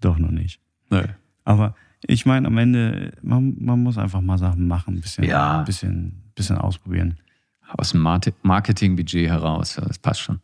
doch 0.02 0.18
noch 0.18 0.32
nicht. 0.32 0.60
Nee. 0.90 1.04
Aber 1.44 1.76
ich 2.08 2.26
meine, 2.26 2.48
am 2.48 2.58
Ende, 2.58 3.14
man, 3.22 3.56
man 3.60 3.84
muss 3.84 4.00
einfach 4.00 4.22
mal 4.22 4.40
Sachen 4.40 4.68
machen, 4.68 4.96
ein 4.96 5.02
bisschen, 5.02 5.26
ja. 5.26 5.62
bisschen, 5.62 6.24
bisschen 6.34 6.58
ausprobieren 6.58 7.20
aus 7.68 7.92
dem 7.92 8.02
Marketingbudget 8.02 9.30
heraus. 9.30 9.76
Das 9.76 10.00
passt 10.00 10.22
schon. 10.22 10.40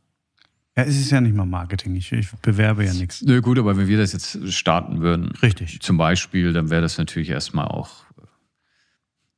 Ja, 0.75 0.83
es 0.83 0.97
ist 0.97 1.11
ja 1.11 1.19
nicht 1.19 1.35
mal 1.35 1.45
Marketing. 1.45 1.95
Ich, 1.95 2.11
ich 2.11 2.31
bewerbe 2.41 2.85
ja 2.85 2.93
nichts. 2.93 3.21
Nö, 3.21 3.41
gut, 3.41 3.59
aber 3.59 3.77
wenn 3.77 3.87
wir 3.87 3.97
das 3.97 4.13
jetzt 4.13 4.51
starten 4.53 5.01
würden, 5.01 5.31
richtig. 5.41 5.81
Zum 5.81 5.97
Beispiel, 5.97 6.53
dann 6.53 6.69
wäre 6.69 6.81
das 6.81 6.97
natürlich 6.97 7.29
erstmal 7.29 7.67
auch, 7.67 8.05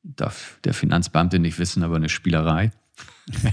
darf 0.04 0.60
der 0.64 0.76
Finanzbeamte 0.76 1.40
nicht 1.40 1.58
wissen, 1.58 1.84
aber 1.84 1.96
eine 1.96 2.10
Spielerei. 2.10 2.72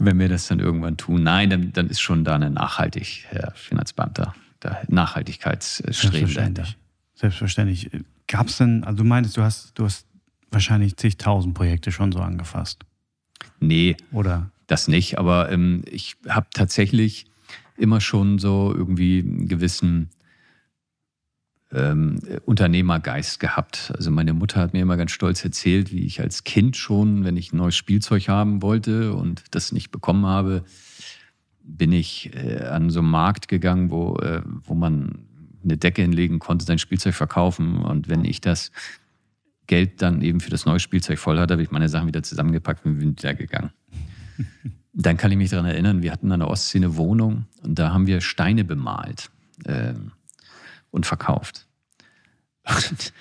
wenn 0.00 0.18
wir 0.18 0.28
das 0.28 0.48
dann 0.48 0.60
irgendwann 0.60 0.96
tun. 0.96 1.22
Nein, 1.22 1.50
dann, 1.50 1.72
dann 1.72 1.88
ist 1.88 2.00
schon 2.00 2.24
da 2.24 2.34
eine 2.34 2.50
Nachhaltig, 2.50 3.26
Herr 3.28 3.52
Finanzbeamter, 3.54 4.34
da 4.60 4.80
Nachhaltigkeitsstreben 4.88 6.34
dahinter. 6.34 6.66
Selbstverständlich. 7.14 7.90
Gab 8.26 8.48
es 8.48 8.58
denn, 8.58 8.84
also 8.84 8.98
du 8.98 9.04
meintest, 9.04 9.36
du 9.36 9.42
hast, 9.42 9.78
du 9.78 9.84
hast 9.84 10.06
wahrscheinlich 10.50 10.96
zigtausend 10.96 11.54
Projekte 11.54 11.92
schon 11.92 12.12
so 12.12 12.20
angefasst. 12.20 12.84
Nee, 13.60 13.96
oder? 14.12 14.50
Das 14.66 14.88
nicht, 14.88 15.18
aber 15.18 15.50
ähm, 15.50 15.82
ich 15.90 16.16
habe 16.28 16.46
tatsächlich 16.52 17.26
immer 17.76 18.00
schon 18.00 18.38
so 18.38 18.72
irgendwie 18.74 19.20
einen 19.20 19.48
gewissen 19.48 20.10
ähm, 21.72 22.20
Unternehmergeist 22.44 23.40
gehabt. 23.40 23.92
Also 23.96 24.10
meine 24.10 24.34
Mutter 24.34 24.60
hat 24.60 24.72
mir 24.72 24.82
immer 24.82 24.96
ganz 24.96 25.12
stolz 25.12 25.44
erzählt, 25.44 25.92
wie 25.92 26.04
ich 26.04 26.20
als 26.20 26.44
Kind 26.44 26.76
schon, 26.76 27.24
wenn 27.24 27.36
ich 27.36 27.52
ein 27.52 27.56
neues 27.56 27.76
Spielzeug 27.76 28.28
haben 28.28 28.62
wollte 28.62 29.14
und 29.14 29.42
das 29.52 29.72
nicht 29.72 29.90
bekommen 29.90 30.26
habe, 30.26 30.64
bin 31.62 31.92
ich 31.92 32.34
äh, 32.34 32.64
an 32.64 32.90
so 32.90 33.00
einen 33.00 33.10
Markt 33.10 33.48
gegangen, 33.48 33.90
wo, 33.90 34.16
äh, 34.16 34.42
wo 34.64 34.74
man 34.74 35.26
eine 35.62 35.76
Decke 35.76 36.02
hinlegen 36.02 36.38
konnte, 36.38 36.64
sein 36.64 36.78
Spielzeug 36.78 37.14
verkaufen. 37.14 37.78
Und 37.78 38.08
wenn 38.08 38.24
ich 38.24 38.40
das 38.40 38.72
Geld 39.70 40.02
dann 40.02 40.20
eben 40.20 40.40
für 40.40 40.50
das 40.50 40.66
neue 40.66 40.80
Spielzeug 40.80 41.20
voll 41.20 41.38
hatte, 41.38 41.54
habe 41.54 41.62
ich 41.62 41.70
meine 41.70 41.88
Sachen 41.88 42.08
wieder 42.08 42.24
zusammengepackt 42.24 42.84
und 42.84 42.98
bin 42.98 43.16
wieder 43.16 43.34
gegangen. 43.34 43.70
dann 44.92 45.16
kann 45.16 45.30
ich 45.30 45.36
mich 45.36 45.50
daran 45.50 45.66
erinnern, 45.66 46.02
wir 46.02 46.10
hatten 46.10 46.32
an 46.32 46.40
der 46.40 46.48
Ostsee 46.48 46.78
eine 46.78 46.96
Wohnung 46.96 47.46
und 47.62 47.78
da 47.78 47.92
haben 47.92 48.08
wir 48.08 48.20
Steine 48.20 48.64
bemalt 48.64 49.30
äh, 49.66 49.94
und 50.90 51.06
verkauft. 51.06 51.68
Und 52.64 53.12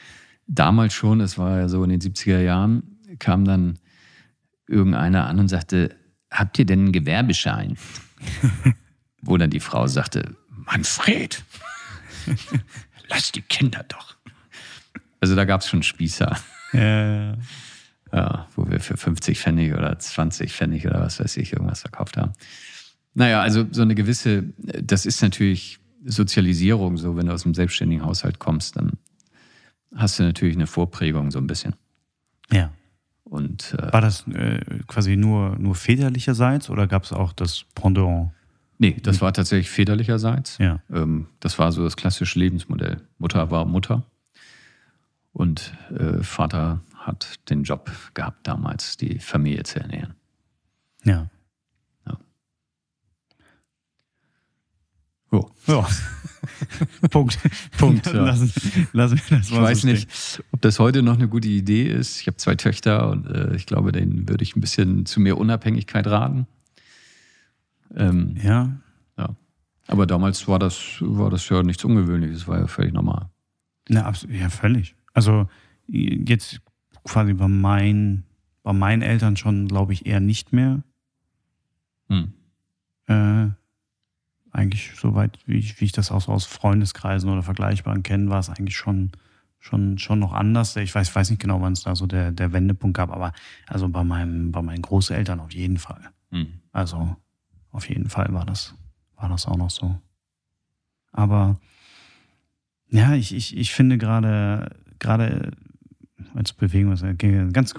damals 0.48 0.96
schon, 0.96 1.20
das 1.20 1.38
war 1.38 1.60
ja 1.60 1.70
so 1.70 1.84
in 1.84 1.92
den 1.92 2.02
70er 2.02 2.40
Jahren, 2.40 2.98
kam 3.20 3.46
dann 3.46 3.78
irgendeiner 4.68 5.28
an 5.28 5.38
und 5.38 5.50
sagte, 5.50 5.96
habt 6.32 6.58
ihr 6.58 6.66
denn 6.66 6.80
einen 6.80 6.92
Gewerbeschein? 6.92 7.78
Wo 9.22 9.38
dann 9.38 9.52
die 9.52 9.60
Frau 9.60 9.86
sagte, 9.86 10.36
Manfred, 10.50 11.44
lass 13.08 13.32
die 13.32 13.44
Kinder 13.44 13.86
doch. 13.88 14.16
Also 15.20 15.36
da 15.36 15.46
gab 15.46 15.62
es 15.62 15.68
schon 15.68 15.84
Spießer. 15.84 16.38
Ja. 16.74 17.36
ja, 18.14 18.48
wo 18.56 18.70
wir 18.70 18.80
für 18.80 18.96
50 18.96 19.40
Pfennig 19.40 19.74
oder 19.74 19.98
20 19.98 20.54
Pfennig 20.54 20.86
oder 20.86 21.00
was 21.02 21.20
weiß 21.20 21.38
ich 21.38 21.54
irgendwas 21.54 21.82
verkauft 21.82 22.18
haben. 22.18 22.34
Naja, 23.14 23.42
also 23.42 23.66
so 23.72 23.82
eine 23.82 23.96
gewisse, 23.96 24.44
das 24.58 25.06
ist 25.06 25.22
natürlich 25.22 25.80
Sozialisierung, 26.06 26.98
so 26.98 27.18
wenn 27.18 27.26
du 27.26 27.34
aus 27.34 27.46
einem 27.46 27.56
selbstständigen 27.56 28.06
Haushalt 28.06 28.40
kommst, 28.40 28.78
dann 28.78 28.94
hast 29.96 30.20
du 30.20 30.24
natürlich 30.24 30.56
eine 30.56 30.68
Vorprägung 30.68 31.32
so 31.32 31.40
ein 31.40 31.48
bisschen. 31.48 31.76
Ja. 32.52 32.72
Und, 33.24 33.76
äh, 33.78 33.94
War 33.94 34.02
das 34.02 34.28
äh, 34.28 34.60
quasi 34.88 35.16
nur, 35.16 35.58
nur 35.60 35.76
väterlicherseits 35.76 36.70
oder 36.70 36.88
gab 36.88 37.04
es 37.04 37.14
auch 37.14 37.34
das 37.34 37.66
Pendant? 37.76 38.32
Nee, 38.78 38.96
das 39.04 39.22
war 39.22 39.34
tatsächlich 39.34 39.70
väterlicherseits. 39.70 40.58
Ja. 40.58 40.82
Ähm, 40.92 41.28
das 41.40 41.60
war 41.60 41.72
so 41.72 41.84
das 41.84 41.98
klassische 41.98 42.40
Lebensmodell. 42.40 43.02
Mutter 43.18 43.52
war 43.52 43.66
Mutter 43.66 44.06
und 45.40 45.74
äh, 45.98 46.22
Vater 46.22 46.82
hat 46.96 47.50
den 47.50 47.64
Job 47.64 47.90
gehabt 48.14 48.46
damals, 48.46 48.98
die 48.98 49.20
Familie 49.20 49.64
zu 49.64 49.80
ernähren. 49.80 50.16
Ja. 51.06 51.30
Ja. 52.06 52.18
Oh. 55.32 55.50
Ja. 55.68 55.88
Punkt. 57.10 57.40
Punkt. 57.78 58.06
Ja. 58.08 58.26
Lassen, 58.26 58.52
lassen 58.92 59.22
wir 59.30 59.38
das 59.38 59.50
mal 59.50 59.58
ich 59.58 59.64
weiß 59.64 59.82
so 59.82 59.88
nicht, 59.88 60.44
ob 60.52 60.62
das 60.62 60.78
heute 60.78 61.04
noch 61.04 61.16
eine 61.16 61.30
gute 61.30 61.48
Idee 61.48 61.88
ist. 61.88 62.20
Ich 62.20 62.28
habe 62.28 62.36
zwei 62.36 62.56
Töchter 62.56 63.10
und 63.10 63.28
äh, 63.28 63.56
ich 63.56 63.66
glaube, 63.66 63.94
denen 63.94 64.28
würde 64.28 64.44
ich 64.44 64.58
ein 64.58 64.62
bisschen 64.62 65.06
zu 65.06 65.22
mehr 65.22 65.38
Unabhängigkeit 65.38 66.06
raten. 66.06 66.48
Ähm, 67.96 68.36
ja. 68.44 68.76
Ja. 69.18 69.38
Aber 69.88 70.06
damals 70.06 70.50
war 70.50 70.60
das, 70.60 70.98
war 71.00 71.30
das 71.30 71.48
ja 71.48 71.64
nichts 71.64 71.86
Ungewöhnliches, 71.86 72.46
war 72.46 72.60
ja 72.60 72.68
völlig 72.68 72.92
normal. 72.92 73.30
Na, 73.88 74.12
ja, 74.28 74.50
völlig. 74.50 74.96
Also 75.20 75.50
jetzt 75.86 76.62
quasi 77.04 77.34
bei, 77.34 77.50
mein, 77.50 78.24
bei 78.64 78.72
meinen 78.72 79.02
Eltern 79.02 79.36
schon, 79.36 79.68
glaube 79.68 79.92
ich, 79.92 80.06
eher 80.06 80.22
nicht 80.22 80.54
mehr. 80.54 80.82
Hm. 82.08 82.32
Äh, 83.08 83.50
eigentlich 84.52 84.94
soweit, 84.96 85.38
wie 85.46 85.58
ich, 85.58 85.82
wie 85.82 85.86
ich 85.86 85.92
das 85.92 86.10
auch 86.10 86.22
so 86.22 86.32
aus 86.32 86.46
Freundeskreisen 86.46 87.30
oder 87.30 87.44
Vergleichbaren 87.44 88.02
kenne, 88.02 88.30
war 88.30 88.40
es 88.40 88.50
eigentlich 88.50 88.78
schon, 88.78 89.12
schon, 89.60 89.98
schon 89.98 90.20
noch 90.20 90.32
anders. 90.32 90.78
Ich 90.78 90.96
weiß, 90.96 91.14
weiß 91.14 91.32
nicht 91.32 91.42
genau, 91.42 91.60
wann 91.60 91.74
es 91.74 91.84
da 91.84 91.98
so 91.98 92.08
der, 92.08 92.32
der 92.32 92.54
Wendepunkt 92.54 92.96
gab, 92.96 93.12
aber 93.12 93.34
also 93.68 93.90
bei, 93.90 94.06
meinem, 94.06 94.54
bei 94.54 94.62
meinen 94.62 94.82
Großeltern 94.82 95.42
auf 95.42 95.52
jeden 95.52 95.80
Fall. 95.80 96.12
Hm. 96.32 96.48
Also 96.72 97.18
auf 97.72 97.90
jeden 97.90 98.08
Fall 98.08 98.34
war 98.34 98.46
das, 98.46 98.74
war 99.18 99.28
das 99.28 99.48
auch 99.48 99.58
noch 99.58 99.70
so. 99.70 100.00
Aber 101.12 101.60
ja, 102.88 103.16
ich, 103.16 103.36
ich, 103.36 103.58
ich 103.58 103.74
finde 103.74 103.98
gerade 103.98 104.80
gerade 105.00 105.52
als 106.36 106.54
Bewegung, 106.54 106.92
das 106.92 107.04
ein 107.04 107.54
ganz 107.54 107.74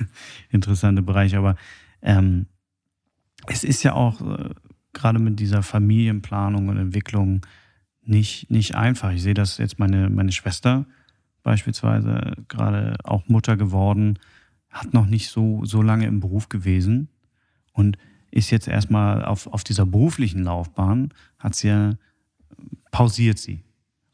interessanter 0.50 1.02
Bereich, 1.02 1.36
aber 1.36 1.56
ähm, 2.02 2.46
es 3.46 3.64
ist 3.64 3.82
ja 3.82 3.94
auch 3.94 4.20
äh, 4.20 4.50
gerade 4.92 5.18
mit 5.18 5.40
dieser 5.40 5.62
Familienplanung 5.62 6.68
und 6.68 6.78
Entwicklung 6.78 7.44
nicht, 8.02 8.50
nicht 8.50 8.74
einfach. 8.74 9.12
Ich 9.12 9.22
sehe 9.22 9.34
das 9.34 9.58
jetzt 9.58 9.78
meine, 9.78 10.10
meine 10.10 10.32
Schwester 10.32 10.86
beispielsweise 11.42 12.32
gerade 12.48 12.96
auch 13.04 13.28
Mutter 13.28 13.56
geworden, 13.56 14.18
hat 14.70 14.92
noch 14.94 15.06
nicht 15.06 15.28
so, 15.28 15.64
so 15.64 15.82
lange 15.82 16.06
im 16.06 16.20
Beruf 16.20 16.48
gewesen 16.48 17.08
und 17.72 17.98
ist 18.30 18.50
jetzt 18.50 18.66
erstmal 18.66 19.24
auf, 19.24 19.46
auf 19.46 19.62
dieser 19.62 19.86
beruflichen 19.86 20.42
Laufbahn, 20.42 21.10
hat 21.38 21.54
sie 21.54 21.68
ja, 21.68 21.92
pausiert 22.90 23.38
sie. 23.38 23.63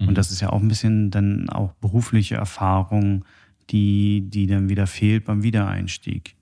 Mhm. 0.00 0.08
Und 0.08 0.18
das 0.18 0.32
ist 0.32 0.40
ja 0.40 0.50
auch 0.50 0.60
ein 0.60 0.68
bisschen 0.68 1.10
dann 1.10 1.48
auch 1.48 1.72
berufliche 1.74 2.34
Erfahrung, 2.34 3.24
die, 3.70 4.22
die 4.26 4.48
dann 4.48 4.68
wieder 4.68 4.88
fehlt 4.88 5.24
beim 5.24 5.44
Wiedereinstieg. 5.44 6.34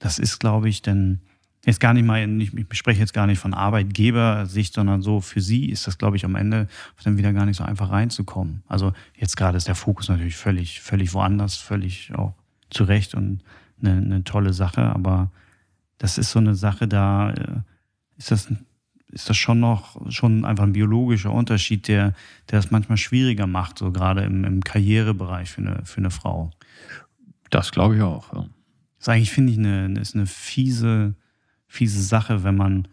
Das 0.00 0.18
ist, 0.18 0.40
glaube 0.40 0.68
ich, 0.68 0.82
dann 0.82 1.20
jetzt 1.64 1.78
gar 1.78 1.94
nicht 1.94 2.04
mal, 2.04 2.28
ich 2.40 2.52
spreche 2.72 2.98
jetzt 2.98 3.14
gar 3.14 3.28
nicht 3.28 3.38
von 3.38 3.54
Arbeitgebersicht, 3.54 4.74
sondern 4.74 5.00
so 5.00 5.20
für 5.20 5.40
sie 5.40 5.66
ist 5.66 5.86
das, 5.86 5.96
glaube 5.96 6.16
ich, 6.16 6.24
am 6.24 6.34
Ende 6.34 6.66
dann 7.04 7.18
wieder 7.18 7.32
gar 7.32 7.46
nicht 7.46 7.56
so 7.56 7.64
einfach 7.64 7.90
reinzukommen. 7.90 8.62
Also 8.66 8.92
jetzt 9.16 9.36
gerade 9.36 9.56
ist 9.56 9.68
der 9.68 9.76
Fokus 9.76 10.08
natürlich 10.08 10.36
völlig, 10.36 10.80
völlig 10.80 11.14
woanders, 11.14 11.56
völlig 11.56 12.12
auch 12.14 12.34
zurecht 12.70 13.14
und 13.14 13.42
eine, 13.80 13.92
eine 13.92 14.24
tolle 14.24 14.52
Sache, 14.52 14.82
aber 14.82 15.30
das 15.98 16.18
ist 16.18 16.30
so 16.32 16.40
eine 16.40 16.54
Sache, 16.54 16.88
da 16.88 17.30
äh, 17.30 17.60
ist 18.16 18.30
das, 18.30 18.48
ist 19.12 19.28
das 19.28 19.36
schon 19.36 19.60
noch 19.60 20.10
schon 20.10 20.44
einfach 20.44 20.64
ein 20.64 20.72
biologischer 20.72 21.32
Unterschied, 21.32 21.86
der, 21.86 22.14
der 22.50 22.58
das 22.58 22.70
manchmal 22.70 22.96
schwieriger 22.96 23.46
macht, 23.46 23.78
so 23.78 23.92
gerade 23.92 24.22
im, 24.22 24.44
im 24.44 24.62
Karrierebereich 24.62 25.50
für 25.50 25.60
eine, 25.60 25.80
für 25.84 25.98
eine 25.98 26.10
Frau. 26.10 26.50
Das 27.50 27.70
glaube 27.70 27.96
ich 27.96 28.02
auch. 28.02 28.32
Ja. 28.32 28.40
Das 28.40 28.48
ist 29.00 29.08
eigentlich, 29.08 29.30
finde 29.30 29.52
ich, 29.52 29.58
eine, 29.58 30.00
ist 30.00 30.14
eine 30.14 30.26
fiese, 30.26 31.14
fiese 31.66 32.02
Sache, 32.02 32.44
wenn 32.44 32.56
man 32.56 32.88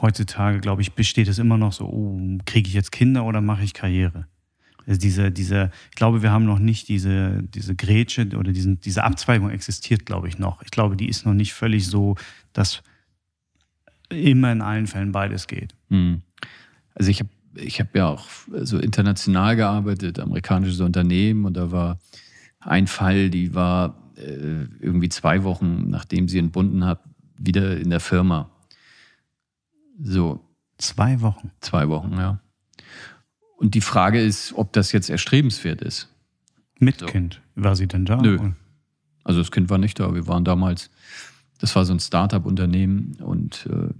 heutzutage, 0.00 0.60
glaube 0.60 0.82
ich, 0.82 0.94
besteht 0.94 1.28
es 1.28 1.38
immer 1.38 1.58
noch 1.58 1.72
so, 1.72 1.86
oh, 1.86 2.38
kriege 2.44 2.68
ich 2.68 2.74
jetzt 2.74 2.92
Kinder 2.92 3.24
oder 3.24 3.40
mache 3.40 3.62
ich 3.62 3.74
Karriere? 3.74 4.26
Also 4.86 4.98
diese, 4.98 5.30
diese, 5.30 5.70
ich 5.90 5.96
glaube, 5.96 6.22
wir 6.22 6.32
haben 6.32 6.44
noch 6.44 6.58
nicht 6.58 6.88
diese, 6.88 7.42
diese 7.42 7.74
Grätsche 7.76 8.26
oder 8.36 8.52
diesen, 8.52 8.80
diese 8.80 9.04
Abzweigung 9.04 9.50
existiert, 9.50 10.06
glaube 10.06 10.28
ich, 10.28 10.38
noch. 10.38 10.62
Ich 10.62 10.70
glaube, 10.70 10.96
die 10.96 11.08
ist 11.08 11.24
noch 11.24 11.34
nicht 11.34 11.52
völlig 11.52 11.86
so, 11.86 12.16
dass 12.52 12.82
immer 14.12 14.52
in 14.52 14.60
allen 14.60 14.86
Fällen 14.86 15.12
beides 15.12 15.46
geht. 15.46 15.74
Hm. 15.88 16.22
Also 16.94 17.10
ich 17.10 17.20
habe 17.20 17.30
ich 17.54 17.80
hab 17.80 17.94
ja 17.94 18.08
auch 18.08 18.26
so 18.62 18.78
international 18.78 19.56
gearbeitet, 19.56 20.18
amerikanisches 20.18 20.80
Unternehmen 20.80 21.44
und 21.44 21.56
da 21.56 21.70
war 21.70 21.98
ein 22.60 22.86
Fall, 22.86 23.28
die 23.28 23.54
war 23.54 24.12
äh, 24.16 24.66
irgendwie 24.80 25.08
zwei 25.08 25.42
Wochen, 25.44 25.90
nachdem 25.90 26.28
sie 26.28 26.38
entbunden 26.38 26.84
hat, 26.84 27.00
wieder 27.36 27.76
in 27.76 27.90
der 27.90 28.00
Firma. 28.00 28.50
So. 30.00 30.40
Zwei 30.78 31.20
Wochen? 31.20 31.50
Zwei 31.60 31.88
Wochen, 31.88 32.12
ja. 32.14 32.40
Und 33.56 33.74
die 33.74 33.80
Frage 33.80 34.20
ist, 34.20 34.52
ob 34.54 34.72
das 34.72 34.90
jetzt 34.92 35.10
erstrebenswert 35.10 35.82
ist. 35.82 36.08
Mit 36.78 36.98
so. 36.98 37.06
Kind? 37.06 37.40
War 37.54 37.76
sie 37.76 37.86
denn 37.86 38.04
da? 38.04 38.16
Nö. 38.16 38.38
Also 39.22 39.40
das 39.40 39.52
Kind 39.52 39.70
war 39.70 39.78
nicht 39.78 40.00
da. 40.00 40.14
Wir 40.14 40.26
waren 40.26 40.44
damals, 40.44 40.90
das 41.62 41.76
war 41.76 41.84
so 41.84 41.92
ein 41.92 42.00
Startup-Unternehmen 42.00 43.16
und 43.20 43.68
äh, 43.70 43.94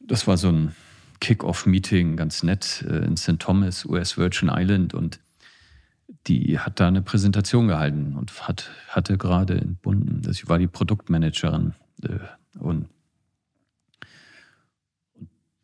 das 0.00 0.26
war 0.26 0.38
so 0.38 0.48
ein 0.48 0.74
Kick-Off-Meeting, 1.20 2.16
ganz 2.16 2.42
nett, 2.42 2.82
äh, 2.88 3.04
in 3.04 3.18
St. 3.18 3.38
Thomas, 3.38 3.84
US 3.84 4.16
Virgin 4.16 4.50
Island. 4.50 4.94
Und 4.94 5.20
die 6.26 6.58
hat 6.58 6.80
da 6.80 6.88
eine 6.88 7.02
Präsentation 7.02 7.68
gehalten 7.68 8.16
und 8.16 8.48
hat, 8.48 8.70
hatte 8.88 9.18
gerade 9.18 9.58
entbunden. 9.58 10.22
Das 10.22 10.48
war 10.48 10.58
die 10.58 10.66
Produktmanagerin. 10.66 11.74
Äh, 12.02 12.18
und 12.58 12.88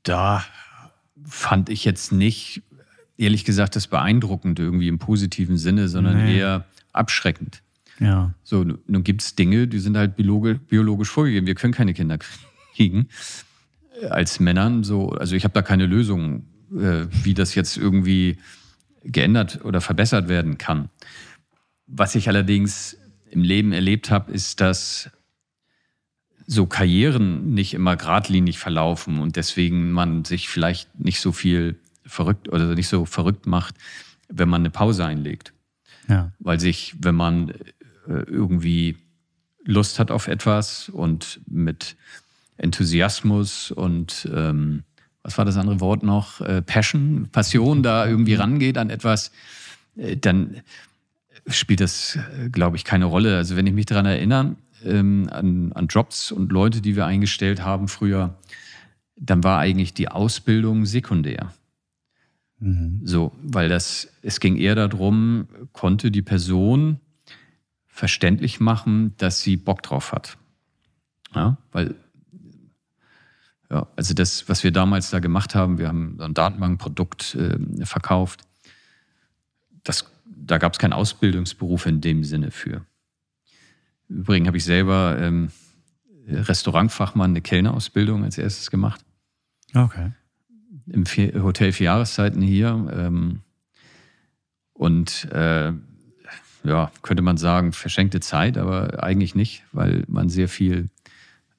da 0.02 0.44
fand 1.24 1.70
ich 1.70 1.86
jetzt 1.86 2.12
nicht, 2.12 2.62
ehrlich 3.16 3.46
gesagt, 3.46 3.76
das 3.76 3.86
beeindruckend 3.86 4.58
irgendwie 4.58 4.88
im 4.88 4.98
positiven 4.98 5.56
Sinne, 5.56 5.88
sondern 5.88 6.22
nee. 6.22 6.36
eher 6.36 6.66
abschreckend. 6.92 7.62
Ja. 8.00 8.34
So, 8.42 8.64
nun 8.64 9.04
gibt 9.04 9.22
es 9.22 9.36
Dinge, 9.36 9.68
die 9.68 9.78
sind 9.78 9.96
halt 9.96 10.16
biologisch, 10.16 11.10
vorgegeben. 11.10 11.46
Wir 11.46 11.54
können 11.54 11.74
keine 11.74 11.94
Kinder 11.94 12.18
kriegen. 12.74 13.08
Als 14.08 14.40
Männern 14.40 14.82
so, 14.82 15.10
also 15.10 15.36
ich 15.36 15.44
habe 15.44 15.52
da 15.52 15.62
keine 15.62 15.86
Lösung, 15.86 16.46
äh, 16.72 17.06
wie 17.22 17.34
das 17.34 17.54
jetzt 17.54 17.76
irgendwie 17.76 18.38
geändert 19.04 19.64
oder 19.64 19.80
verbessert 19.80 20.28
werden 20.28 20.58
kann. 20.58 20.88
Was 21.86 22.14
ich 22.14 22.28
allerdings 22.28 22.96
im 23.30 23.42
Leben 23.42 23.72
erlebt 23.72 24.10
habe, 24.10 24.32
ist, 24.32 24.60
dass 24.60 25.10
so 26.46 26.66
Karrieren 26.66 27.54
nicht 27.54 27.74
immer 27.74 27.96
geradlinig 27.96 28.58
verlaufen 28.58 29.20
und 29.20 29.36
deswegen 29.36 29.92
man 29.92 30.24
sich 30.24 30.48
vielleicht 30.48 30.98
nicht 30.98 31.20
so 31.20 31.32
viel 31.32 31.78
verrückt 32.04 32.48
oder 32.48 32.74
nicht 32.74 32.88
so 32.88 33.04
verrückt 33.04 33.46
macht, 33.46 33.76
wenn 34.28 34.48
man 34.48 34.62
eine 34.62 34.70
Pause 34.70 35.04
einlegt. 35.04 35.52
Ja. 36.08 36.32
Weil 36.40 36.58
sich, 36.58 36.94
wenn 36.98 37.14
man 37.14 37.50
äh, 37.50 37.54
irgendwie 38.26 38.96
Lust 39.64 39.98
hat 39.98 40.10
auf 40.10 40.28
etwas 40.28 40.88
und 40.88 41.40
mit 41.46 41.96
Enthusiasmus 42.56 43.70
und 43.70 44.28
ähm, 44.34 44.82
was 45.22 45.36
war 45.38 45.44
das 45.44 45.56
andere 45.56 45.80
Wort 45.80 46.02
noch? 46.02 46.40
Äh, 46.40 46.62
Passion, 46.62 47.28
Passion 47.30 47.82
da 47.82 48.06
irgendwie 48.06 48.34
rangeht 48.34 48.78
an 48.78 48.90
etwas, 48.90 49.32
äh, 49.96 50.16
dann 50.16 50.62
spielt 51.46 51.80
das, 51.80 52.16
äh, 52.16 52.48
glaube 52.48 52.76
ich, 52.76 52.84
keine 52.84 53.06
Rolle. 53.06 53.36
Also 53.36 53.56
wenn 53.56 53.66
ich 53.66 53.72
mich 53.72 53.86
daran 53.86 54.06
erinnere, 54.06 54.56
ähm, 54.84 55.28
an, 55.30 55.72
an 55.72 55.86
Jobs 55.88 56.32
und 56.32 56.52
Leute, 56.52 56.80
die 56.80 56.96
wir 56.96 57.06
eingestellt 57.06 57.62
haben 57.62 57.88
früher, 57.88 58.34
dann 59.16 59.44
war 59.44 59.58
eigentlich 59.58 59.92
die 59.92 60.08
Ausbildung 60.08 60.86
sekundär. 60.86 61.52
Mhm. 62.58 63.00
So, 63.04 63.32
weil 63.42 63.68
das, 63.68 64.08
es 64.22 64.40
ging 64.40 64.56
eher 64.56 64.74
darum, 64.74 65.48
konnte 65.72 66.10
die 66.10 66.22
Person 66.22 66.98
verständlich 68.00 68.60
machen, 68.60 69.14
dass 69.18 69.42
sie 69.42 69.58
Bock 69.58 69.82
drauf 69.82 70.12
hat. 70.12 70.38
Ja, 71.34 71.58
weil, 71.70 71.94
ja, 73.70 73.86
also 73.94 74.14
das, 74.14 74.48
was 74.48 74.64
wir 74.64 74.72
damals 74.72 75.10
da 75.10 75.18
gemacht 75.18 75.54
haben, 75.54 75.76
wir 75.76 75.88
haben 75.88 76.18
ein 76.18 76.32
Datenbankprodukt 76.32 77.34
äh, 77.34 77.84
verkauft, 77.84 78.40
das, 79.84 80.10
da 80.24 80.56
gab 80.56 80.72
es 80.72 80.78
keinen 80.78 80.94
Ausbildungsberuf 80.94 81.84
in 81.84 82.00
dem 82.00 82.24
Sinne 82.24 82.50
für. 82.50 82.86
Übrigens 84.08 84.46
habe 84.48 84.56
ich 84.56 84.64
selber 84.64 85.18
ähm, 85.20 85.50
Restaurantfachmann 86.26 87.32
eine 87.32 87.42
Kellnerausbildung 87.42 88.24
als 88.24 88.38
erstes 88.38 88.70
gemacht. 88.70 89.04
Okay. 89.74 90.12
Im 90.86 91.04
Hotel 91.42 91.72
vier 91.72 91.84
Jahreszeiten 91.84 92.40
hier. 92.40 92.88
Ähm, 92.92 93.42
und 94.72 95.30
äh, 95.32 95.74
ja, 96.64 96.90
könnte 97.02 97.22
man 97.22 97.36
sagen, 97.36 97.72
verschenkte 97.72 98.20
Zeit, 98.20 98.58
aber 98.58 99.02
eigentlich 99.02 99.34
nicht, 99.34 99.64
weil 99.72 100.04
man 100.08 100.28
sehr 100.28 100.48
viel 100.48 100.88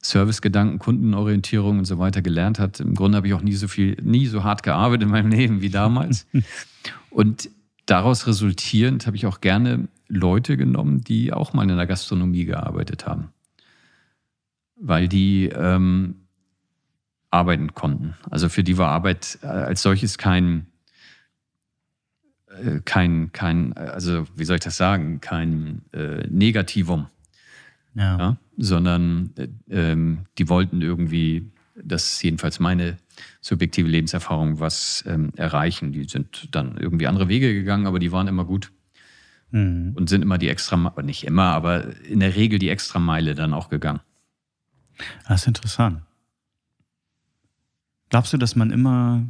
Servicegedanken, 0.00 0.78
Kundenorientierung 0.78 1.78
und 1.78 1.84
so 1.84 1.98
weiter 1.98 2.22
gelernt 2.22 2.58
hat. 2.58 2.80
Im 2.80 2.94
Grunde 2.94 3.16
habe 3.16 3.28
ich 3.28 3.34
auch 3.34 3.42
nie 3.42 3.54
so 3.54 3.68
viel, 3.68 3.96
nie 4.02 4.26
so 4.26 4.42
hart 4.42 4.62
gearbeitet 4.62 5.04
in 5.04 5.10
meinem 5.10 5.30
Leben 5.30 5.60
wie 5.60 5.70
damals. 5.70 6.26
und 7.10 7.48
daraus 7.86 8.26
resultierend 8.26 9.06
habe 9.06 9.16
ich 9.16 9.26
auch 9.26 9.40
gerne 9.40 9.88
Leute 10.08 10.56
genommen, 10.56 11.02
die 11.02 11.32
auch 11.32 11.52
mal 11.52 11.68
in 11.68 11.76
der 11.76 11.86
Gastronomie 11.86 12.44
gearbeitet 12.44 13.06
haben, 13.06 13.28
weil 14.76 15.08
die 15.08 15.46
ähm, 15.46 16.16
arbeiten 17.30 17.74
konnten. 17.74 18.14
Also 18.30 18.48
für 18.48 18.62
die 18.62 18.78
war 18.78 18.90
Arbeit 18.90 19.38
äh, 19.42 19.46
als 19.46 19.82
solches 19.82 20.18
kein, 20.18 20.66
äh, 22.60 22.80
kein, 22.84 23.32
kein, 23.32 23.72
also 23.74 24.26
wie 24.36 24.44
soll 24.44 24.56
ich 24.56 24.62
das 24.62 24.76
sagen, 24.76 25.20
kein 25.20 25.82
äh, 25.92 26.26
Negativum, 26.28 27.06
ja. 27.94 28.18
Ja, 28.18 28.36
sondern 28.56 29.30
äh, 29.36 29.48
ähm, 29.70 30.26
die 30.38 30.48
wollten 30.48 30.80
irgendwie, 30.80 31.50
das 31.74 32.14
ist 32.14 32.22
jedenfalls 32.22 32.58
meine 32.60 32.96
subjektive 33.40 33.88
Lebenserfahrung, 33.88 34.60
was 34.60 35.04
ähm, 35.06 35.32
erreichen. 35.36 35.92
Die 35.92 36.04
sind 36.04 36.48
dann 36.52 36.76
irgendwie 36.78 37.06
andere 37.06 37.28
Wege 37.28 37.52
gegangen, 37.52 37.86
aber 37.86 37.98
die 37.98 38.12
waren 38.12 38.28
immer 38.28 38.44
gut 38.44 38.72
mhm. 39.50 39.92
und 39.94 40.08
sind 40.08 40.22
immer 40.22 40.38
die 40.38 40.48
extra, 40.48 40.94
nicht 41.02 41.24
immer, 41.24 41.48
aber 41.48 42.02
in 42.04 42.20
der 42.20 42.34
Regel 42.34 42.58
die 42.58 42.70
extra 42.70 42.98
Meile 42.98 43.34
dann 43.34 43.54
auch 43.54 43.68
gegangen. 43.68 44.00
Das 45.28 45.42
ist 45.42 45.48
interessant. 45.48 46.02
Glaubst 48.08 48.32
du, 48.32 48.36
dass 48.36 48.56
man 48.56 48.70
immer, 48.70 49.26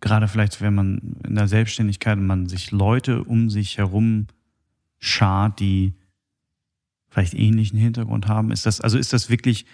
gerade 0.00 0.28
vielleicht, 0.28 0.60
wenn 0.60 0.74
man 0.74 1.16
in 1.26 1.34
der 1.34 1.48
Selbstständigkeit 1.48 2.18
man 2.18 2.46
sich 2.46 2.70
Leute 2.70 3.24
um 3.24 3.50
sich 3.50 3.78
herum 3.78 4.26
schart, 4.98 5.60
die 5.60 5.94
vielleicht 7.08 7.34
ähnlichen 7.34 7.78
Hintergrund 7.78 8.28
haben, 8.28 8.50
ist 8.50 8.66
das, 8.66 8.80
also 8.80 8.98
ist 8.98 9.12
das 9.12 9.30
wirklich 9.30 9.66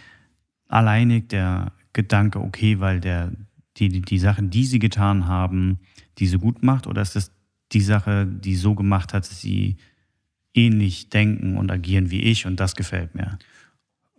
alleinig 0.68 1.28
der 1.28 1.72
Gedanke, 1.92 2.40
okay, 2.40 2.80
weil 2.80 3.00
der, 3.00 3.32
die, 3.76 3.88
die, 3.88 4.02
die 4.02 4.18
Sachen, 4.18 4.50
die 4.50 4.64
sie 4.64 4.78
getan 4.78 5.26
haben, 5.26 5.78
diese 6.18 6.38
gut 6.38 6.62
macht, 6.62 6.86
oder 6.86 7.02
ist 7.02 7.16
das 7.16 7.32
die 7.72 7.80
Sache, 7.80 8.26
die 8.26 8.56
so 8.56 8.74
gemacht 8.74 9.12
hat, 9.12 9.28
dass 9.28 9.40
sie 9.40 9.76
ähnlich 10.54 11.10
denken 11.10 11.56
und 11.56 11.70
agieren 11.70 12.10
wie 12.10 12.22
ich 12.22 12.46
und 12.46 12.58
das 12.58 12.74
gefällt 12.74 13.14
mir. 13.14 13.38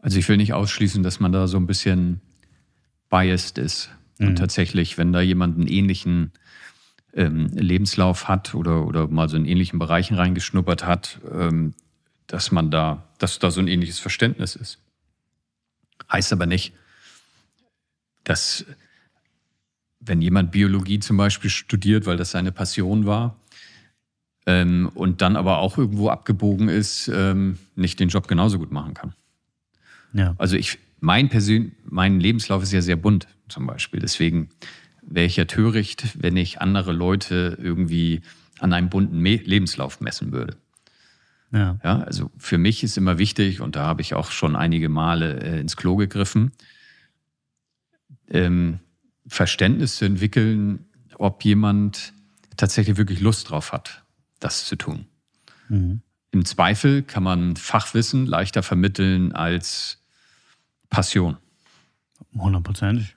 Also 0.01 0.19
ich 0.19 0.29
will 0.29 0.37
nicht 0.37 0.53
ausschließen, 0.53 1.01
dass 1.01 1.19
man 1.19 1.31
da 1.31 1.47
so 1.47 1.57
ein 1.57 1.65
bisschen 1.65 2.21
biased 3.09 3.57
ist. 3.57 3.89
Mhm. 4.17 4.27
Und 4.27 4.35
tatsächlich, 4.37 4.97
wenn 4.97 5.13
da 5.13 5.21
jemand 5.21 5.57
einen 5.57 5.67
ähnlichen 5.67 6.31
ähm, 7.13 7.47
Lebenslauf 7.47 8.27
hat 8.27 8.55
oder, 8.55 8.85
oder 8.85 9.07
mal 9.07 9.29
so 9.29 9.37
in 9.37 9.45
ähnlichen 9.45 9.79
Bereichen 9.79 10.15
reingeschnuppert 10.15 10.85
hat, 10.85 11.19
ähm, 11.31 11.73
dass 12.27 12.51
man 12.51 12.71
da, 12.71 13.03
dass 13.17 13.39
da 13.39 13.51
so 13.51 13.59
ein 13.59 13.67
ähnliches 13.67 13.99
Verständnis 13.99 14.55
ist. 14.55 14.79
Heißt 16.11 16.31
aber 16.33 16.45
nicht, 16.45 16.73
dass 18.23 18.65
wenn 19.99 20.21
jemand 20.21 20.51
Biologie 20.51 20.99
zum 20.99 21.17
Beispiel 21.17 21.49
studiert, 21.49 22.05
weil 22.05 22.17
das 22.17 22.31
seine 22.31 22.51
Passion 22.51 23.05
war, 23.05 23.37
ähm, 24.47 24.89
und 24.95 25.21
dann 25.21 25.35
aber 25.35 25.57
auch 25.57 25.77
irgendwo 25.77 26.09
abgebogen 26.09 26.69
ist, 26.69 27.09
ähm, 27.13 27.59
nicht 27.75 27.99
den 27.99 28.07
Job 28.07 28.27
genauso 28.27 28.57
gut 28.57 28.71
machen 28.71 28.93
kann. 28.93 29.13
Ja. 30.13 30.35
Also 30.37 30.55
ich, 30.55 30.79
mein 30.99 31.29
Persön 31.29 31.73
mein 31.85 32.19
Lebenslauf 32.19 32.63
ist 32.63 32.71
ja 32.71 32.81
sehr 32.81 32.95
bunt 32.95 33.27
zum 33.47 33.67
Beispiel. 33.67 33.99
Deswegen 33.99 34.49
wäre 35.01 35.25
ich 35.25 35.37
ja 35.37 35.45
töricht, 35.45 36.21
wenn 36.21 36.37
ich 36.37 36.61
andere 36.61 36.91
Leute 36.91 37.57
irgendwie 37.61 38.21
an 38.59 38.73
einem 38.73 38.89
bunten 38.89 39.19
Me 39.19 39.35
Lebenslauf 39.35 40.01
messen 40.01 40.31
würde. 40.31 40.57
Ja. 41.51 41.79
ja. 41.83 41.99
Also 41.99 42.31
für 42.37 42.57
mich 42.57 42.83
ist 42.83 42.97
immer 42.97 43.17
wichtig, 43.17 43.61
und 43.61 43.75
da 43.75 43.85
habe 43.85 44.01
ich 44.01 44.13
auch 44.13 44.31
schon 44.31 44.55
einige 44.55 44.89
Male 44.89 45.39
äh, 45.41 45.59
ins 45.59 45.77
Klo 45.77 45.95
gegriffen, 45.95 46.51
ähm, 48.29 48.79
Verständnis 49.27 49.97
zu 49.97 50.05
entwickeln, 50.05 50.85
ob 51.15 51.43
jemand 51.43 52.13
tatsächlich 52.57 52.97
wirklich 52.97 53.21
Lust 53.21 53.49
drauf 53.49 53.71
hat, 53.71 54.03
das 54.39 54.65
zu 54.65 54.75
tun. 54.75 55.05
Mhm. 55.69 56.01
Im 56.31 56.45
Zweifel 56.45 57.03
kann 57.03 57.23
man 57.23 57.55
Fachwissen 57.55 58.25
leichter 58.25 58.63
vermitteln 58.63 59.31
als 59.31 60.03
Passion. 60.89 61.37
Hundertprozentig. 62.33 63.15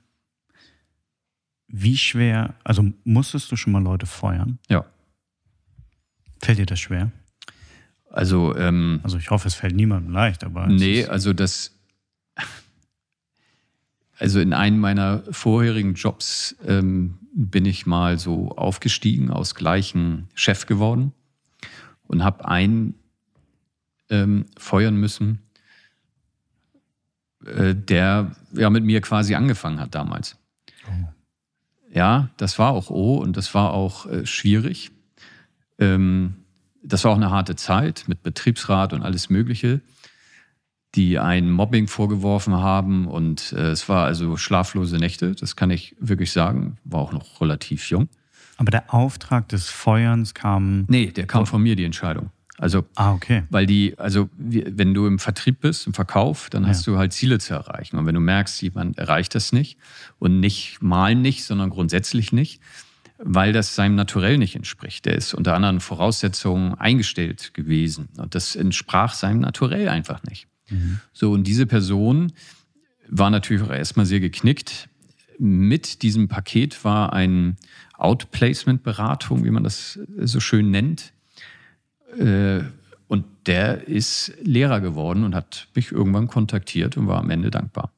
Wie 1.68 1.96
schwer, 1.96 2.54
also 2.64 2.84
musstest 3.04 3.52
du 3.52 3.56
schon 3.56 3.72
mal 3.72 3.82
Leute 3.82 4.06
feuern? 4.06 4.58
Ja. 4.68 4.84
Fällt 6.42 6.58
dir 6.58 6.66
das 6.66 6.80
schwer? 6.80 7.12
Also, 8.10 8.56
ähm, 8.56 9.00
also 9.04 9.18
ich 9.18 9.30
hoffe, 9.30 9.46
es 9.46 9.54
fällt 9.54 9.76
niemandem 9.76 10.12
leicht, 10.12 10.42
aber. 10.42 10.66
Nee, 10.66 11.04
also 11.04 11.32
das. 11.32 11.76
Also 14.18 14.38
in 14.40 14.52
einem 14.52 14.78
meiner 14.80 15.22
vorherigen 15.30 15.94
Jobs 15.94 16.54
ähm, 16.66 17.18
bin 17.32 17.64
ich 17.64 17.86
mal 17.86 18.18
so 18.18 18.50
aufgestiegen, 18.50 19.30
aus 19.30 19.54
gleichen 19.54 20.28
Chef 20.34 20.66
geworden 20.66 21.12
und 22.06 22.22
habe 22.22 22.46
einen 22.46 22.96
ähm, 24.10 24.44
feuern 24.58 24.96
müssen, 24.96 25.40
äh, 27.50 27.74
der 27.74 28.32
ja 28.52 28.70
mit 28.70 28.84
mir 28.84 29.00
quasi 29.00 29.34
angefangen 29.34 29.80
hat 29.80 29.94
damals. 29.94 30.36
Oh. 30.86 31.08
Ja, 31.92 32.30
das 32.36 32.58
war 32.58 32.70
auch 32.70 32.90
O 32.90 33.16
und 33.16 33.36
das 33.36 33.54
war 33.54 33.72
auch 33.72 34.06
äh, 34.06 34.26
schwierig. 34.26 34.90
Ähm, 35.78 36.34
das 36.82 37.04
war 37.04 37.12
auch 37.12 37.16
eine 37.16 37.30
harte 37.30 37.56
Zeit 37.56 38.04
mit 38.06 38.22
Betriebsrat 38.22 38.92
und 38.92 39.02
alles 39.02 39.28
Mögliche, 39.28 39.80
die 40.94 41.18
ein 41.18 41.50
Mobbing 41.50 41.88
vorgeworfen 41.88 42.54
haben. 42.54 43.06
Und 43.06 43.52
äh, 43.52 43.70
es 43.70 43.88
war 43.88 44.04
also 44.04 44.36
schlaflose 44.36 44.96
Nächte, 44.96 45.34
das 45.34 45.56
kann 45.56 45.70
ich 45.70 45.96
wirklich 45.98 46.32
sagen. 46.32 46.78
War 46.84 47.00
auch 47.00 47.12
noch 47.12 47.40
relativ 47.40 47.90
jung. 47.90 48.08
Aber 48.56 48.70
der 48.70 48.92
Auftrag 48.92 49.48
des 49.48 49.68
Feuerns 49.68 50.34
kam. 50.34 50.84
Nee, 50.88 51.06
der 51.06 51.26
kam 51.26 51.46
von 51.46 51.62
mir, 51.62 51.76
die 51.76 51.84
Entscheidung. 51.84 52.30
Also, 52.60 52.84
ah, 52.94 53.14
okay. 53.14 53.44
Weil 53.48 53.64
die, 53.64 53.98
also 53.98 54.28
wenn 54.36 54.92
du 54.92 55.06
im 55.06 55.18
Vertrieb 55.18 55.60
bist, 55.60 55.86
im 55.86 55.94
Verkauf, 55.94 56.50
dann 56.50 56.66
hast 56.66 56.86
ja. 56.86 56.92
du 56.92 56.98
halt 56.98 57.14
Ziele 57.14 57.38
zu 57.38 57.54
erreichen. 57.54 57.96
Und 57.96 58.04
wenn 58.04 58.14
du 58.14 58.20
merkst, 58.20 58.60
jemand 58.60 58.98
erreicht 58.98 59.34
das 59.34 59.52
nicht 59.52 59.78
und 60.18 60.40
nicht 60.40 60.82
mal 60.82 61.14
nicht, 61.14 61.44
sondern 61.44 61.70
grundsätzlich 61.70 62.32
nicht, 62.32 62.60
weil 63.16 63.54
das 63.54 63.74
seinem 63.74 63.94
Naturell 63.94 64.36
nicht 64.36 64.56
entspricht. 64.56 65.06
Der 65.06 65.14
ist 65.14 65.32
unter 65.32 65.54
anderen 65.54 65.80
Voraussetzungen 65.80 66.74
eingestellt 66.74 67.54
gewesen. 67.54 68.10
Und 68.18 68.34
das 68.34 68.56
entsprach 68.56 69.14
seinem 69.14 69.40
Naturell 69.40 69.88
einfach 69.88 70.22
nicht. 70.24 70.46
Mhm. 70.68 71.00
So, 71.14 71.32
und 71.32 71.44
diese 71.44 71.64
Person 71.64 72.30
war 73.08 73.30
natürlich 73.30 73.62
auch 73.62 73.70
erstmal 73.70 74.04
sehr 74.04 74.20
geknickt. 74.20 74.90
Mit 75.38 76.02
diesem 76.02 76.28
Paket 76.28 76.84
war 76.84 77.14
ein 77.14 77.56
Outplacement-Beratung, 77.94 79.44
wie 79.44 79.50
man 79.50 79.64
das 79.64 79.98
so 80.18 80.40
schön 80.40 80.70
nennt. 80.70 81.14
Äh, 82.18 82.62
und 83.08 83.24
der 83.46 83.88
ist 83.88 84.32
Lehrer 84.42 84.80
geworden 84.80 85.24
und 85.24 85.34
hat 85.34 85.68
mich 85.74 85.92
irgendwann 85.92 86.28
kontaktiert 86.28 86.96
und 86.96 87.08
war 87.08 87.18
am 87.18 87.30
Ende 87.30 87.50
dankbar. 87.50 87.92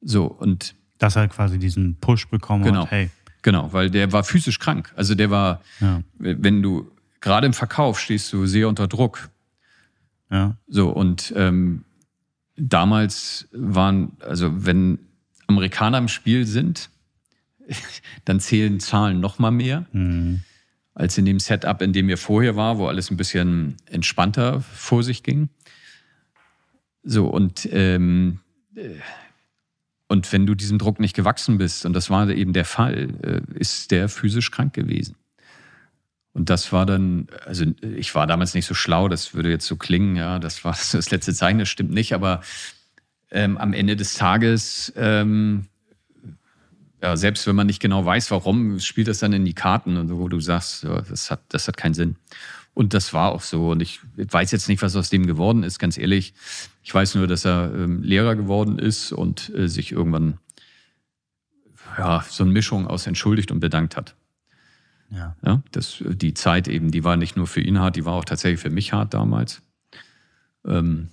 So, 0.00 0.26
und. 0.26 0.74
Dass 0.98 1.16
er 1.16 1.28
quasi 1.28 1.58
diesen 1.58 1.96
Push 1.96 2.28
bekommen 2.28 2.64
genau. 2.64 2.82
hat, 2.82 2.90
hey, 2.90 3.10
Genau, 3.44 3.70
weil 3.74 3.90
der 3.90 4.10
war 4.10 4.24
physisch 4.24 4.58
krank. 4.58 4.90
Also 4.96 5.14
der 5.14 5.30
war, 5.30 5.60
ja. 5.78 6.02
wenn 6.18 6.62
du 6.62 6.90
gerade 7.20 7.46
im 7.46 7.52
Verkauf 7.52 8.00
stehst 8.00 8.32
du 8.32 8.46
sehr 8.46 8.68
unter 8.68 8.88
Druck. 8.88 9.28
Ja. 10.30 10.56
So, 10.66 10.88
und 10.88 11.30
ähm, 11.36 11.84
damals 12.56 13.46
waren, 13.52 14.12
also 14.20 14.64
wenn 14.64 14.98
Amerikaner 15.46 15.98
im 15.98 16.08
Spiel 16.08 16.46
sind, 16.46 16.88
dann 18.24 18.40
zählen 18.40 18.80
Zahlen 18.80 19.20
noch 19.20 19.38
mal 19.38 19.50
mehr 19.50 19.84
mhm. 19.92 20.40
Als 20.94 21.18
in 21.18 21.24
dem 21.24 21.40
Setup, 21.40 21.82
in 21.82 21.92
dem 21.92 22.08
wir 22.08 22.18
vorher 22.18 22.56
war, 22.56 22.78
wo 22.78 22.86
alles 22.86 23.10
ein 23.10 23.16
bisschen 23.16 23.76
entspannter 23.86 24.60
vor 24.60 25.02
sich 25.02 25.22
ging. 25.22 25.48
So, 27.02 27.26
und 27.26 27.68
ähm, 27.72 28.40
und 30.06 30.32
wenn 30.32 30.46
du 30.46 30.54
diesem 30.54 30.78
Druck 30.78 31.00
nicht 31.00 31.16
gewachsen 31.16 31.58
bist, 31.58 31.86
und 31.86 31.92
das 31.92 32.10
war 32.10 32.28
eben 32.28 32.52
der 32.52 32.64
Fall, 32.64 33.08
äh, 33.22 33.58
ist 33.58 33.90
der 33.90 34.08
physisch 34.08 34.50
krank 34.50 34.74
gewesen. 34.74 35.16
Und 36.32 36.50
das 36.50 36.72
war 36.72 36.84
dann, 36.84 37.28
also 37.44 37.64
ich 37.80 38.14
war 38.14 38.26
damals 38.26 38.54
nicht 38.54 38.66
so 38.66 38.74
schlau, 38.74 39.08
das 39.08 39.34
würde 39.34 39.50
jetzt 39.50 39.66
so 39.66 39.76
klingen, 39.76 40.16
ja, 40.16 40.38
das 40.38 40.64
war 40.64 40.72
das 40.92 41.10
letzte 41.10 41.32
Zeichen, 41.32 41.58
das 41.58 41.68
stimmt 41.68 41.92
nicht, 41.92 42.12
aber 42.12 42.42
ähm, 43.30 43.56
am 43.56 43.72
Ende 43.72 43.96
des 43.96 44.14
Tages, 44.14 44.92
ähm, 44.96 45.66
ja, 47.04 47.18
selbst 47.18 47.46
wenn 47.46 47.54
man 47.54 47.66
nicht 47.66 47.80
genau 47.80 48.06
weiß, 48.06 48.30
warum, 48.30 48.80
spielt 48.80 49.08
das 49.08 49.18
dann 49.18 49.34
in 49.34 49.44
die 49.44 49.52
Karten 49.52 49.98
und 49.98 50.16
wo 50.16 50.26
du 50.26 50.40
sagst, 50.40 50.84
ja, 50.84 51.02
das, 51.02 51.30
hat, 51.30 51.42
das 51.50 51.68
hat 51.68 51.76
keinen 51.76 51.92
Sinn. 51.92 52.16
Und 52.72 52.94
das 52.94 53.12
war 53.12 53.32
auch 53.32 53.42
so. 53.42 53.72
Und 53.72 53.82
ich 53.82 54.00
weiß 54.16 54.50
jetzt 54.52 54.70
nicht, 54.70 54.80
was 54.80 54.96
aus 54.96 55.10
dem 55.10 55.26
geworden 55.26 55.64
ist, 55.64 55.78
ganz 55.78 55.98
ehrlich. 55.98 56.32
Ich 56.82 56.94
weiß 56.94 57.14
nur, 57.16 57.26
dass 57.26 57.44
er 57.44 57.70
ähm, 57.74 58.02
Lehrer 58.02 58.36
geworden 58.36 58.78
ist 58.78 59.12
und 59.12 59.52
äh, 59.54 59.68
sich 59.68 59.92
irgendwann 59.92 60.38
ja, 61.98 62.24
so 62.26 62.42
eine 62.42 62.52
Mischung 62.54 62.86
aus 62.86 63.06
entschuldigt 63.06 63.52
und 63.52 63.60
bedankt 63.60 63.98
hat. 63.98 64.16
Ja. 65.10 65.36
ja 65.44 65.62
das, 65.72 66.02
die 66.06 66.32
Zeit 66.32 66.68
eben, 66.68 66.90
die 66.90 67.04
war 67.04 67.18
nicht 67.18 67.36
nur 67.36 67.46
für 67.46 67.60
ihn 67.60 67.80
hart, 67.80 67.96
die 67.96 68.06
war 68.06 68.14
auch 68.14 68.24
tatsächlich 68.24 68.60
für 68.60 68.70
mich 68.70 68.94
hart 68.94 69.12
damals. 69.12 69.60
Ähm, 70.66 71.10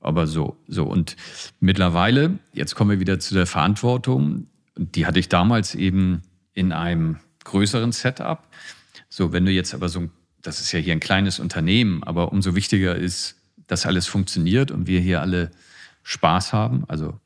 aber 0.00 0.26
so, 0.26 0.56
so. 0.68 0.84
Und 0.84 1.16
mittlerweile, 1.60 2.38
jetzt 2.54 2.74
kommen 2.74 2.92
wir 2.92 3.00
wieder 3.00 3.20
zu 3.20 3.34
der 3.34 3.46
Verantwortung. 3.46 4.46
Die 4.78 5.06
hatte 5.06 5.18
ich 5.18 5.28
damals 5.28 5.74
eben 5.74 6.22
in 6.54 6.72
einem 6.72 7.18
größeren 7.44 7.92
Setup. 7.92 8.46
So, 9.08 9.32
wenn 9.32 9.44
du 9.44 9.52
jetzt 9.52 9.74
aber 9.74 9.88
so 9.88 10.00
ein 10.00 10.10
das 10.42 10.60
ist 10.60 10.72
ja 10.72 10.78
hier 10.78 10.92
ein 10.92 11.00
kleines 11.00 11.40
Unternehmen, 11.40 12.02
aber 12.02 12.32
umso 12.32 12.54
wichtiger 12.54 12.96
ist, 12.96 13.36
dass 13.66 13.86
alles 13.86 14.06
funktioniert 14.06 14.70
und 14.70 14.86
wir 14.86 15.00
hier 15.00 15.20
alle 15.20 15.50
Spaß 16.02 16.52
haben, 16.52 16.84
also 16.88 17.20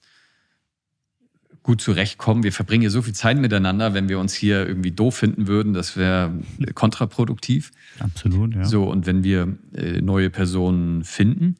gut 1.62 1.80
zurechtkommen. 1.80 2.42
Wir 2.42 2.52
verbringen 2.52 2.80
hier 2.80 2.90
so 2.90 3.02
viel 3.02 3.14
Zeit 3.14 3.38
miteinander, 3.38 3.94
wenn 3.94 4.08
wir 4.08 4.18
uns 4.18 4.34
hier 4.34 4.66
irgendwie 4.66 4.90
doof 4.90 5.14
finden 5.14 5.46
würden, 5.46 5.72
das 5.72 5.96
wäre 5.96 6.32
kontraproduktiv. 6.74 7.70
Absolut, 8.00 8.56
ja. 8.56 8.64
So, 8.64 8.90
und 8.90 9.06
wenn 9.06 9.22
wir 9.22 9.56
äh, 9.74 10.00
neue 10.00 10.30
Personen 10.30 11.04
finden, 11.04 11.56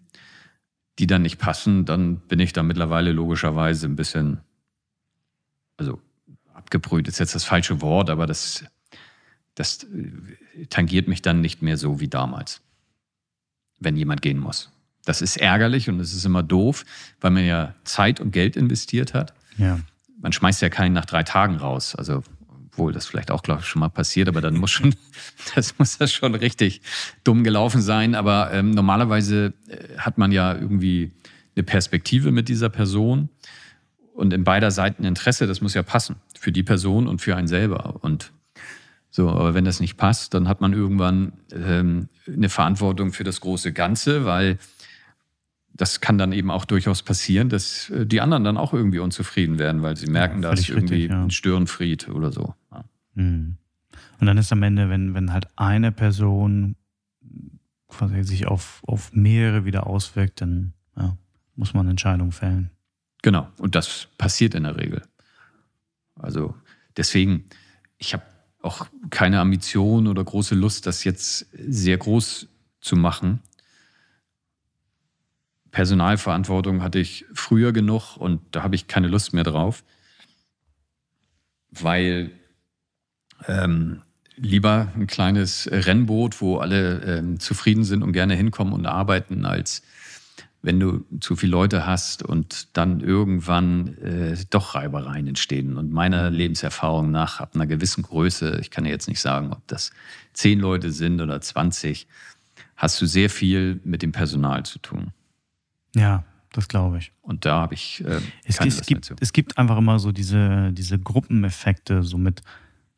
die 0.99 1.07
dann 1.07 1.23
nicht 1.23 1.39
passen, 1.39 1.85
dann 1.85 2.17
bin 2.17 2.41
ich 2.41 2.53
da 2.53 2.65
mittlerweile 2.65 3.13
logischerweise 3.13 3.87
ein 3.87 3.95
bisschen, 3.95 4.39
also 5.83 6.01
abgebrüht 6.55 7.09
ist 7.09 7.19
jetzt 7.19 7.35
das 7.35 7.45
falsche 7.45 7.81
Wort, 7.81 8.09
aber 8.09 8.27
das 8.27 8.65
das 9.55 9.85
äh, 9.85 10.67
tangiert 10.67 11.09
mich 11.09 11.23
dann 11.23 11.41
nicht 11.41 11.63
mehr 11.63 11.77
so 11.77 12.01
wie 12.01 12.09
damals, 12.09 12.63
wenn 13.81 13.97
jemand 13.97 14.23
gehen 14.23 14.39
muss. 14.39 14.71
Das 15.05 15.21
ist 15.21 15.37
ärgerlich 15.37 15.89
und 15.89 16.01
es 16.01 16.15
ist 16.15 16.25
immer 16.25 16.43
doof, 16.43 16.85
weil 17.21 17.33
man 17.33 17.45
ja 17.45 17.75
Zeit 17.85 18.21
und 18.21 18.31
Geld 18.31 18.57
investiert 18.57 19.15
hat. 19.15 19.35
Ja. 19.59 19.81
Man 20.21 20.33
schmeißt 20.33 20.63
ja 20.63 20.69
keinen 20.69 20.93
nach 20.93 21.05
drei 21.05 21.25
Tagen 21.25 21.57
raus. 21.57 21.97
Also, 21.97 22.23
obwohl 22.67 22.93
das 22.93 23.07
vielleicht 23.07 23.33
auch, 23.33 23.43
glaube 23.43 23.63
ich, 23.63 23.67
schon 23.67 23.81
mal 23.81 23.89
passiert, 23.89 24.29
aber 24.29 24.41
dann 24.41 24.57
muss 24.57 24.71
schon, 24.71 24.95
das 25.55 25.79
muss 25.79 25.99
das 25.99 26.13
schon 26.13 26.35
richtig 26.37 26.81
dumm 27.25 27.43
gelaufen 27.43 27.83
sein. 27.83 28.15
Aber 28.15 28.53
ähm, 28.53 28.71
normalerweise 28.71 29.53
äh, 29.69 29.99
hat 29.99 30.19
man 30.19 30.31
ja 30.31 30.55
irgendwie 30.55 31.13
eine 31.57 31.65
Perspektive 31.65 32.31
mit 32.31 32.49
dieser 32.49 32.69
Person 32.71 33.29
und 34.15 34.33
in 34.33 34.45
beider 34.45 34.71
Seiten 34.71 35.05
Interesse. 35.05 35.47
Das 35.47 35.61
muss 35.61 35.75
ja 35.75 35.83
passen 35.83 36.17
für 36.39 36.53
die 36.53 36.63
Person 36.63 37.07
und 37.07 37.21
für 37.21 37.37
einen 37.37 37.49
selber. 37.49 37.97
Und 38.03 38.33
so, 39.11 39.29
aber 39.29 39.55
wenn 39.55 39.65
das 39.65 39.81
nicht 39.81 39.97
passt, 39.97 40.35
dann 40.35 40.49
hat 40.49 40.61
man 40.61 40.73
irgendwann 40.73 41.33
ähm, 41.53 42.09
eine 42.27 42.49
Verantwortung 42.49 43.13
für 43.13 43.25
das 43.25 43.41
große 43.41 43.73
Ganze, 43.73 44.25
weil 44.25 44.59
das 45.75 46.01
kann 46.01 46.19
dann 46.19 46.33
eben 46.33 46.51
auch 46.51 46.65
durchaus 46.65 47.03
passieren, 47.03 47.49
dass 47.49 47.91
äh, 47.91 48.07
die 48.07 48.21
anderen 48.21 48.45
dann 48.45 48.57
auch 48.57 48.73
irgendwie 48.73 48.99
unzufrieden 48.99 49.59
werden, 49.59 49.83
weil 49.83 49.97
sie 49.97 50.07
merken, 50.07 50.43
ja, 50.43 50.49
da 50.49 50.53
ist 50.55 50.69
irgendwie 50.69 50.95
richtig, 50.95 51.11
ja. 51.11 51.23
ein 51.23 51.31
Störenfried 51.31 52.09
oder 52.09 52.33
so. 52.33 52.55
Ja. 52.71 52.85
Mhm. 53.15 53.57
Und 54.21 54.27
dann 54.27 54.39
ist 54.39 54.53
am 54.53 54.63
Ende, 54.63 54.89
wenn, 54.89 55.15
wenn 55.15 55.33
halt 55.33 55.49
eine 55.57 55.91
Person 55.93 56.77
quasi 57.89 58.23
sich 58.23 58.47
auf, 58.47 58.83
auf 58.87 59.13
mehrere 59.13 59.65
wieder 59.65 59.87
auswirkt, 59.87 60.41
dann 60.41 60.73
muss 61.57 61.75
man 61.75 61.89
Entscheidungen 61.89 62.33
fällen. 62.33 62.71
Genau, 63.23 63.49
und 63.59 63.75
das 63.77 64.09
passiert 64.19 64.55
in 64.55 64.65
der 64.65 64.77
Regel. 64.77 65.03
Also 66.17 66.55
deswegen, 66.97 67.45
ich 67.99 68.13
habe 68.13 68.25
auch 68.61 68.87
keine 69.11 69.41
Ambition 69.41 70.07
oder 70.07 70.23
große 70.23 70.55
Lust, 70.55 70.87
das 70.87 71.05
jetzt 71.05 71.47
sehr 71.53 71.97
groß 71.99 72.49
zu 72.81 72.97
machen. 72.97 73.41
Personalverantwortung 75.71 76.83
hatte 76.83 76.99
ich 76.99 77.25
früher 77.33 77.73
genug 77.73 78.17
und 78.17 78.43
da 78.51 78.63
habe 78.63 78.75
ich 78.75 78.89
keine 78.89 79.09
Lust 79.09 79.33
mehr 79.33 79.45
drauf, 79.45 79.85
weil 81.71 82.31
ähm, 83.47 84.03
lieber 84.37 84.93
ein 84.95 85.07
kleines 85.07 85.69
Rennboot, 85.71 86.41
wo 86.41 86.59
alle 86.59 87.03
ähm, 87.03 87.41
zufrieden 87.41 87.85
sind 87.85 88.03
und 88.03 88.13
gerne 88.13 88.35
hinkommen 88.35 88.75
und 88.75 88.87
arbeiten, 88.87 89.45
als 89.47 89.83
wenn 90.63 90.79
du 90.79 91.05
zu 91.21 91.35
viele 91.35 91.51
Leute 91.51 91.87
hast 91.87 92.23
und 92.23 92.77
dann 92.77 93.01
irgendwann 93.01 93.99
äh, 93.99 94.37
doch 94.49 94.77
Reibereien 94.77 95.27
entstehen. 95.27 95.77
Und 95.77 95.93
meiner 95.93 96.31
Lebenserfahrung 96.31 97.11
nach, 97.11 97.41
ab 97.41 97.51
einer 97.55 97.67
gewissen 97.67 98.03
Größe, 98.03 98.59
ich 98.61 98.71
kann 98.71 98.85
ja 98.85 98.93
jetzt 98.93 99.09
nicht 99.09 99.21
sagen, 99.21 99.53
ob 99.53 99.67
das 99.67 99.91
zehn 100.33 100.61
Leute 100.61 100.93
sind 100.93 101.21
oder 101.21 101.41
20, 101.41 102.07
hast 102.77 103.01
du 103.01 103.07
sehr 103.07 103.29
viel 103.29 103.81
mit 103.85 104.03
dem 104.03 104.13
Personal 104.13 104.65
zu 104.65 104.79
tun. 104.79 105.13
Ja, 105.97 106.25
das 106.53 106.69
glaube 106.69 106.99
ich. 106.99 107.13
Und 107.23 107.45
da 107.45 107.61
habe 107.61 107.75
ich. 107.75 108.05
Äh, 108.07 108.21
es, 108.45 108.61
es, 108.61 108.83
gibt, 108.83 109.13
es 109.21 109.33
gibt 109.33 109.59
einfach 109.59 109.79
immer 109.79 109.99
so 109.99 110.13
diese, 110.13 110.73
diese 110.73 110.99
Gruppeneffekte, 110.99 112.05
so 112.05 112.19
mit 112.19 112.43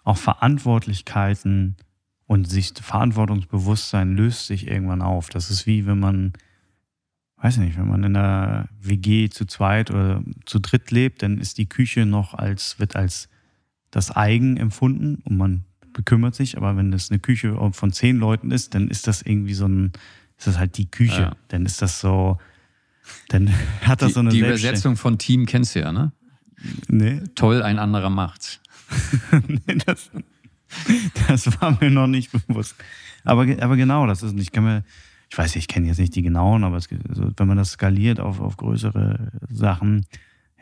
auch 0.04 0.18
Verantwortlichkeiten 0.18 1.76
und 2.26 2.48
sich 2.48 2.72
Verantwortungsbewusstsein 2.78 4.14
löst 4.14 4.48
sich 4.48 4.66
irgendwann 4.66 5.00
auf. 5.00 5.30
Das 5.30 5.50
ist 5.50 5.66
wie 5.66 5.86
wenn 5.86 5.98
man 5.98 6.34
weiß 7.44 7.58
nicht, 7.58 7.76
wenn 7.76 7.88
man 7.88 8.02
in 8.04 8.16
einer 8.16 8.70
WG 8.80 9.28
zu 9.28 9.44
zweit 9.44 9.90
oder 9.90 10.24
zu 10.46 10.60
dritt 10.60 10.90
lebt, 10.90 11.22
dann 11.22 11.36
ist 11.36 11.58
die 11.58 11.68
Küche 11.68 12.06
noch 12.06 12.32
als, 12.32 12.78
wird 12.78 12.96
als 12.96 13.28
das 13.90 14.16
Eigen 14.16 14.56
empfunden 14.56 15.16
und 15.24 15.36
man 15.36 15.64
bekümmert 15.92 16.34
sich, 16.34 16.56
aber 16.56 16.74
wenn 16.78 16.90
das 16.90 17.10
eine 17.10 17.18
Küche 17.18 17.54
von 17.72 17.92
zehn 17.92 18.16
Leuten 18.16 18.50
ist, 18.50 18.74
dann 18.74 18.88
ist 18.88 19.06
das 19.06 19.20
irgendwie 19.20 19.52
so 19.52 19.66
ein, 19.66 19.92
ist 20.38 20.46
das 20.46 20.58
halt 20.58 20.78
die 20.78 20.90
Küche. 20.90 21.20
Ja. 21.20 21.36
Dann 21.48 21.66
ist 21.66 21.82
das 21.82 22.00
so, 22.00 22.38
dann 23.28 23.50
hat 23.82 24.00
das 24.00 24.08
die, 24.08 24.14
so 24.14 24.20
eine 24.20 24.30
Die 24.30 24.40
Übersetzung 24.40 24.96
von 24.96 25.18
Team 25.18 25.44
kennst 25.44 25.74
du 25.74 25.80
ja, 25.80 25.92
ne? 25.92 26.12
Nee. 26.88 27.20
Toll, 27.34 27.62
ein 27.62 27.78
anderer 27.78 28.08
macht's. 28.08 28.58
nee, 29.48 29.76
das, 29.84 30.10
das 31.28 31.60
war 31.60 31.76
mir 31.78 31.90
noch 31.90 32.06
nicht 32.06 32.32
bewusst. 32.32 32.74
Aber, 33.22 33.42
aber 33.60 33.76
genau, 33.76 34.06
das 34.06 34.22
ist, 34.22 34.34
ich 34.38 34.50
kann 34.50 34.64
mir, 34.64 34.82
ich 35.35 35.39
weiß, 35.39 35.56
ich 35.56 35.66
kenne 35.66 35.89
jetzt 35.89 35.98
nicht 35.98 36.15
die 36.15 36.23
genauen, 36.23 36.62
aber 36.62 36.77
es, 36.77 36.89
also, 37.09 37.28
wenn 37.36 37.48
man 37.48 37.56
das 37.56 37.73
skaliert 37.73 38.20
auf, 38.20 38.40
auf 38.40 38.56
größere 38.56 39.32
Sachen, 39.51 40.06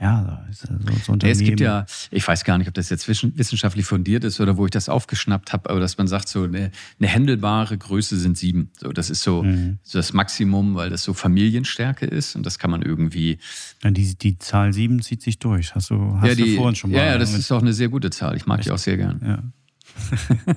ja, 0.01 0.47
so, 0.51 0.67
so 1.05 1.13
Unternehmen. 1.13 1.39
Es 1.39 1.47
gibt 1.47 1.61
ja, 1.61 1.85
ich 2.11 2.27
weiß 2.27 2.43
gar 2.45 2.57
nicht, 2.57 2.69
ob 2.69 2.75
das 2.75 2.89
jetzt 2.89 3.07
wissenschaftlich 3.07 3.85
fundiert 3.85 4.25
ist 4.25 4.41
oder 4.41 4.57
wo 4.57 4.65
ich 4.65 4.71
das 4.71 4.89
aufgeschnappt 4.89 5.53
habe, 5.53 5.69
aber 5.69 5.79
dass 5.79 5.99
man 5.99 6.09
sagt, 6.09 6.27
so 6.27 6.45
eine, 6.45 6.71
eine 6.99 7.09
händelbare 7.09 7.77
Größe 7.77 8.17
sind 8.17 8.39
sieben. 8.39 8.71
So, 8.81 8.93
das 8.93 9.11
ist 9.11 9.23
so, 9.23 9.43
mhm. 9.43 9.79
so 9.83 9.99
das 9.99 10.15
Maximum, 10.15 10.75
weil 10.75 10.89
das 10.89 11.03
so 11.03 11.13
Familienstärke 11.13 12.07
ist 12.07 12.35
und 12.35 12.47
das 12.47 12.59
kann 12.59 12.71
man 12.71 12.81
irgendwie. 12.81 13.39
Ja, 13.85 13.91
die, 13.91 14.17
die 14.17 14.39
Zahl 14.39 14.73
sieben 14.73 15.03
zieht 15.03 15.21
sich 15.21 15.39
durch. 15.39 15.75
Hast 15.75 15.91
du, 15.91 16.17
hast 16.19 16.29
ja, 16.29 16.35
die, 16.35 16.53
du 16.53 16.57
vorhin 16.57 16.77
schon 16.77 16.93
mal. 16.93 16.97
Ja, 16.97 17.05
ja, 17.05 17.19
das 17.19 17.35
ist 17.35 17.53
auch 17.53 17.61
eine 17.61 17.75
sehr 17.75 17.91
gute 17.91 18.09
Zahl. 18.09 18.37
Ich 18.37 18.47
mag 18.47 18.61
Echt? 18.61 18.69
die 18.69 18.73
auch 18.73 18.79
sehr 18.79 18.97
gern. 18.97 19.21
Ja. 19.23 19.43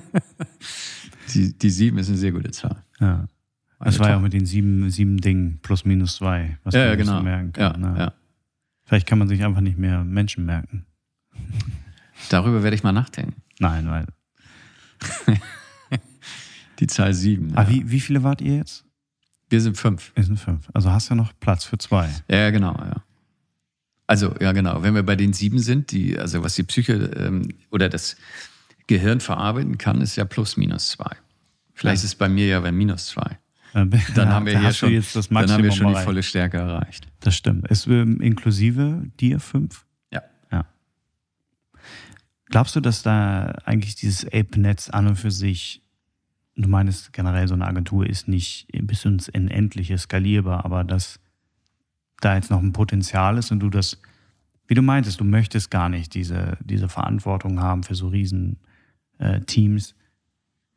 die, 1.34 1.56
die 1.56 1.70
sieben 1.70 1.98
ist 1.98 2.08
eine 2.08 2.16
sehr 2.16 2.32
gute 2.32 2.50
Zahl. 2.50 2.82
Ja. 2.98 3.28
Das 3.78 3.98
war 3.98 4.08
ja 4.08 4.16
auch 4.16 4.22
mit 4.22 4.32
den 4.32 4.46
sieben, 4.46 4.90
sieben 4.90 5.18
Dingen 5.18 5.58
plus 5.62 5.84
minus 5.84 6.16
zwei, 6.16 6.58
was 6.64 6.74
ja, 6.74 6.80
man 6.80 6.88
ja, 6.88 6.94
genau. 6.94 7.22
merken 7.22 7.52
kann. 7.52 7.82
Ja, 7.82 7.90
ne? 7.90 7.98
ja. 7.98 8.12
Vielleicht 8.84 9.06
kann 9.06 9.18
man 9.18 9.28
sich 9.28 9.44
einfach 9.44 9.60
nicht 9.60 9.78
mehr 9.78 10.04
Menschen 10.04 10.46
merken. 10.46 10.86
Darüber 12.30 12.62
werde 12.62 12.74
ich 12.74 12.82
mal 12.82 12.92
nachdenken. 12.92 13.42
Nein, 13.58 13.90
weil. 13.90 14.06
Die 16.78 16.86
Zahl 16.86 17.14
sieben. 17.14 17.52
Ah, 17.56 17.68
wie, 17.68 17.90
wie 17.90 18.00
viele 18.00 18.22
wart 18.22 18.40
ihr 18.40 18.56
jetzt? 18.56 18.84
Wir 19.48 19.60
sind 19.60 19.76
fünf. 19.76 20.12
Wir 20.14 20.24
sind 20.24 20.38
fünf. 20.38 20.68
Also 20.72 20.90
hast 20.90 21.08
du 21.08 21.14
ja 21.14 21.16
noch 21.16 21.32
Platz 21.38 21.64
für 21.64 21.78
zwei. 21.78 22.08
Ja, 22.28 22.50
genau, 22.50 22.74
ja. 22.74 23.02
Also, 24.06 24.34
ja, 24.40 24.52
genau. 24.52 24.82
Wenn 24.82 24.94
wir 24.94 25.02
bei 25.02 25.16
den 25.16 25.32
sieben 25.32 25.58
sind, 25.58 25.90
die, 25.90 26.18
also 26.18 26.42
was 26.42 26.54
die 26.54 26.62
Psyche 26.62 26.92
ähm, 27.16 27.48
oder 27.70 27.88
das 27.88 28.16
Gehirn 28.86 29.20
verarbeiten 29.20 29.78
kann, 29.78 30.00
ist 30.00 30.16
ja 30.16 30.24
plus 30.24 30.56
minus 30.56 30.90
zwei. 30.90 31.16
Vielleicht 31.74 32.02
ja. 32.02 32.04
ist 32.04 32.12
es 32.12 32.14
bei 32.14 32.28
mir 32.28 32.46
ja 32.46 32.60
bei 32.60 32.72
minus 32.72 33.06
zwei. 33.06 33.38
Dann 33.76 33.90
ja, 33.90 34.26
haben 34.34 34.46
wir 34.46 34.58
hier 34.58 34.72
schon, 34.72 34.90
jetzt 34.90 35.14
das 35.14 35.28
dann 35.28 35.50
haben 35.50 35.62
wir 35.62 35.70
schon 35.70 35.92
die 35.92 36.00
volle 36.00 36.22
Stärke 36.22 36.56
erreicht. 36.56 37.08
Das 37.20 37.36
stimmt. 37.36 37.68
Ist 37.68 37.86
ähm, 37.86 38.20
inklusive 38.22 39.02
dir 39.20 39.38
fünf? 39.38 39.84
Ja. 40.10 40.22
ja. 40.50 40.64
Glaubst 42.46 42.74
du, 42.74 42.80
dass 42.80 43.02
da 43.02 43.54
eigentlich 43.64 43.94
dieses 43.94 44.24
Ape-Netz 44.24 44.88
an 44.88 45.08
und 45.08 45.16
für 45.16 45.30
sich, 45.30 45.82
du 46.56 46.68
meinst 46.70 47.12
generell 47.12 47.46
so 47.48 47.54
eine 47.54 47.66
Agentur 47.66 48.06
ist 48.06 48.28
nicht 48.28 48.66
bis 48.72 49.04
ins 49.04 49.28
Unendliche 49.28 49.98
skalierbar, 49.98 50.64
aber 50.64 50.82
dass 50.82 51.20
da 52.20 52.34
jetzt 52.34 52.50
noch 52.50 52.62
ein 52.62 52.72
Potenzial 52.72 53.36
ist 53.36 53.50
und 53.50 53.60
du 53.60 53.68
das, 53.68 54.00
wie 54.68 54.74
du 54.74 54.80
meintest, 54.80 55.20
du 55.20 55.24
möchtest 55.24 55.70
gar 55.70 55.90
nicht 55.90 56.14
diese, 56.14 56.56
diese 56.64 56.88
Verantwortung 56.88 57.60
haben 57.60 57.82
für 57.82 57.94
so 57.94 58.08
riesen 58.08 58.56
äh, 59.18 59.40
Teams. 59.40 59.94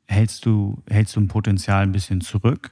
Hältst 0.06 0.46
du, 0.46 0.84
hältst 0.90 1.16
du 1.16 1.22
ein 1.22 1.30
Potenzial 1.30 1.84
ein 1.84 1.94
bisschen 1.94 2.20
zurück? 2.20 2.72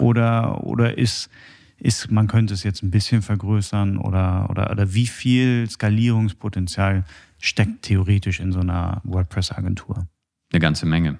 Oder, 0.00 0.64
oder 0.64 0.98
ist, 0.98 1.30
ist, 1.78 2.10
man 2.10 2.26
könnte 2.26 2.54
es 2.54 2.62
jetzt 2.62 2.82
ein 2.82 2.90
bisschen 2.90 3.22
vergrößern 3.22 3.98
oder, 3.98 4.48
oder, 4.50 4.70
oder 4.70 4.94
wie 4.94 5.06
viel 5.06 5.68
Skalierungspotenzial 5.68 7.04
steckt 7.38 7.82
theoretisch 7.82 8.40
in 8.40 8.52
so 8.52 8.60
einer 8.60 9.00
WordPress-Agentur? 9.04 10.06
Eine 10.52 10.60
ganze 10.60 10.86
Menge. 10.86 11.18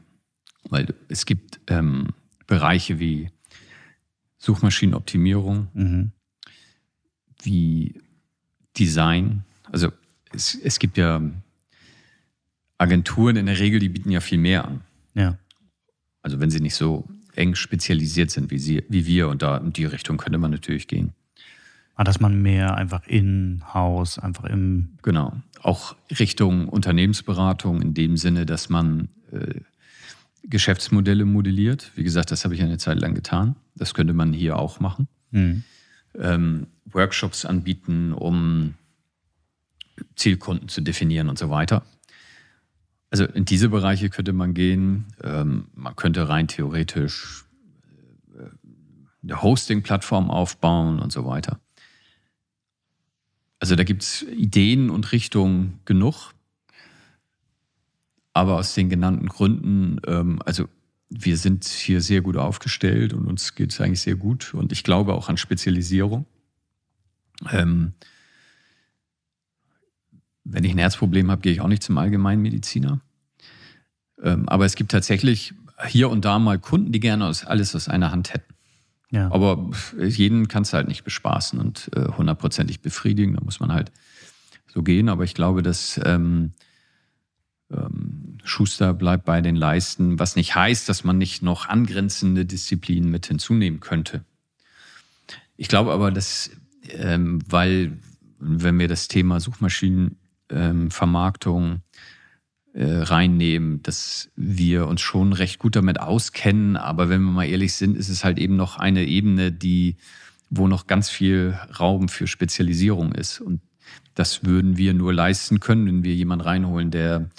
Weil 0.68 0.94
es 1.08 1.24
gibt 1.24 1.60
ähm, 1.68 2.08
Bereiche 2.46 2.98
wie 2.98 3.30
Suchmaschinenoptimierung, 4.38 5.68
mhm. 5.72 6.12
wie 7.42 8.00
Design. 8.78 9.44
Also 9.70 9.92
es, 10.32 10.54
es 10.54 10.78
gibt 10.78 10.96
ja 10.96 11.20
Agenturen 12.78 13.36
in 13.36 13.46
der 13.46 13.58
Regel, 13.58 13.80
die 13.80 13.88
bieten 13.88 14.10
ja 14.10 14.20
viel 14.20 14.38
mehr 14.38 14.64
an. 14.64 14.80
Ja. 15.14 15.38
Also 16.22 16.40
wenn 16.40 16.50
sie 16.50 16.60
nicht 16.60 16.74
so 16.74 17.08
eng 17.36 17.54
spezialisiert 17.54 18.30
sind 18.30 18.50
wie, 18.50 18.58
sie, 18.58 18.84
wie 18.88 19.06
wir. 19.06 19.28
Und 19.28 19.42
da 19.42 19.56
in 19.56 19.72
die 19.72 19.84
Richtung 19.84 20.16
könnte 20.16 20.38
man 20.38 20.50
natürlich 20.50 20.88
gehen. 20.88 21.12
Ah, 21.94 22.04
dass 22.04 22.20
man 22.20 22.40
mehr 22.40 22.76
einfach 22.76 23.06
in-house, 23.06 24.18
einfach 24.18 24.44
im. 24.44 24.98
Genau. 25.02 25.34
Auch 25.62 25.96
Richtung 26.18 26.68
Unternehmensberatung 26.68 27.82
in 27.82 27.92
dem 27.92 28.16
Sinne, 28.16 28.46
dass 28.46 28.70
man 28.70 29.08
äh, 29.32 29.60
Geschäftsmodelle 30.44 31.26
modelliert. 31.26 31.92
Wie 31.96 32.04
gesagt, 32.04 32.30
das 32.30 32.44
habe 32.44 32.54
ich 32.54 32.62
eine 32.62 32.78
Zeit 32.78 32.98
lang 32.98 33.14
getan. 33.14 33.56
Das 33.74 33.92
könnte 33.92 34.14
man 34.14 34.32
hier 34.32 34.58
auch 34.58 34.80
machen. 34.80 35.08
Mhm. 35.30 35.64
Ähm, 36.18 36.66
Workshops 36.86 37.44
anbieten, 37.44 38.12
um 38.12 38.74
Zielkunden 40.16 40.68
zu 40.68 40.80
definieren 40.80 41.28
und 41.28 41.38
so 41.38 41.50
weiter. 41.50 41.84
Also 43.10 43.24
in 43.24 43.44
diese 43.44 43.68
Bereiche 43.68 44.08
könnte 44.08 44.32
man 44.32 44.54
gehen. 44.54 45.06
Ähm, 45.22 45.66
man 45.74 45.96
könnte 45.96 46.28
rein 46.28 46.46
theoretisch 46.46 47.44
äh, 48.38 48.44
eine 49.22 49.42
Hosting-Plattform 49.42 50.30
aufbauen 50.30 51.00
und 51.00 51.12
so 51.12 51.26
weiter. 51.26 51.60
Also 53.58 53.76
da 53.76 53.84
gibt 53.84 54.02
es 54.02 54.22
Ideen 54.22 54.90
und 54.90 55.12
Richtungen 55.12 55.80
genug. 55.84 56.32
Aber 58.32 58.56
aus 58.56 58.74
den 58.74 58.88
genannten 58.88 59.26
Gründen, 59.26 60.00
ähm, 60.06 60.40
also 60.46 60.68
wir 61.10 61.36
sind 61.36 61.64
hier 61.64 62.00
sehr 62.00 62.20
gut 62.20 62.36
aufgestellt 62.36 63.12
und 63.12 63.26
uns 63.26 63.56
geht 63.56 63.72
es 63.72 63.80
eigentlich 63.80 64.00
sehr 64.00 64.14
gut. 64.14 64.54
Und 64.54 64.70
ich 64.70 64.84
glaube 64.84 65.14
auch 65.14 65.28
an 65.28 65.36
Spezialisierung. 65.36 66.26
Ähm, 67.50 67.94
wenn 70.52 70.64
ich 70.64 70.72
ein 70.72 70.78
Herzproblem 70.78 71.30
habe, 71.30 71.42
gehe 71.42 71.52
ich 71.52 71.60
auch 71.60 71.68
nicht 71.68 71.82
zum 71.82 71.98
Allgemeinmediziner. 71.98 73.00
Ähm, 74.22 74.48
aber 74.48 74.64
es 74.64 74.74
gibt 74.74 74.90
tatsächlich 74.90 75.54
hier 75.86 76.10
und 76.10 76.24
da 76.24 76.38
mal 76.38 76.58
Kunden, 76.58 76.92
die 76.92 77.00
gerne 77.00 77.32
alles 77.46 77.74
aus 77.74 77.88
einer 77.88 78.10
Hand 78.10 78.34
hätten. 78.34 78.54
Ja. 79.10 79.30
Aber 79.32 79.70
jeden 79.98 80.48
kannst 80.48 80.72
du 80.72 80.76
halt 80.76 80.88
nicht 80.88 81.04
bespaßen 81.04 81.58
und 81.58 81.90
äh, 81.96 82.06
hundertprozentig 82.16 82.80
befriedigen. 82.80 83.34
Da 83.34 83.40
muss 83.42 83.60
man 83.60 83.72
halt 83.72 83.90
so 84.68 84.82
gehen. 84.82 85.08
Aber 85.08 85.24
ich 85.24 85.34
glaube, 85.34 85.62
dass 85.62 86.00
ähm, 86.04 86.52
ähm, 87.72 88.38
Schuster 88.44 88.94
bleibt 88.94 89.24
bei 89.24 89.40
den 89.40 89.56
Leisten, 89.56 90.18
was 90.18 90.36
nicht 90.36 90.54
heißt, 90.54 90.88
dass 90.88 91.02
man 91.02 91.18
nicht 91.18 91.42
noch 91.42 91.68
angrenzende 91.68 92.44
Disziplinen 92.44 93.10
mit 93.10 93.26
hinzunehmen 93.26 93.80
könnte. 93.80 94.24
Ich 95.56 95.68
glaube 95.68 95.92
aber, 95.92 96.10
dass, 96.10 96.50
ähm, 96.90 97.40
weil, 97.48 97.98
wenn 98.38 98.78
wir 98.78 98.88
das 98.88 99.08
Thema 99.08 99.40
Suchmaschinen 99.40 100.16
ähm, 100.50 100.90
Vermarktung 100.90 101.82
äh, 102.72 102.84
reinnehmen, 102.84 103.82
dass 103.82 104.30
wir 104.36 104.86
uns 104.86 105.00
schon 105.00 105.32
recht 105.32 105.58
gut 105.58 105.76
damit 105.76 106.00
auskennen. 106.00 106.76
Aber 106.76 107.08
wenn 107.08 107.22
wir 107.22 107.32
mal 107.32 107.44
ehrlich 107.48 107.74
sind, 107.74 107.96
ist 107.96 108.08
es 108.08 108.24
halt 108.24 108.38
eben 108.38 108.56
noch 108.56 108.78
eine 108.78 109.04
Ebene, 109.04 109.50
die, 109.50 109.96
wo 110.50 110.68
noch 110.68 110.86
ganz 110.86 111.10
viel 111.10 111.58
Raum 111.78 112.08
für 112.08 112.26
Spezialisierung 112.26 113.12
ist. 113.12 113.40
Und 113.40 113.60
das 114.14 114.44
würden 114.44 114.76
wir 114.76 114.94
nur 114.94 115.12
leisten 115.12 115.60
können, 115.60 115.86
wenn 115.86 116.04
wir 116.04 116.14
jemanden 116.14 116.44
reinholen, 116.44 116.90
der, 116.90 117.30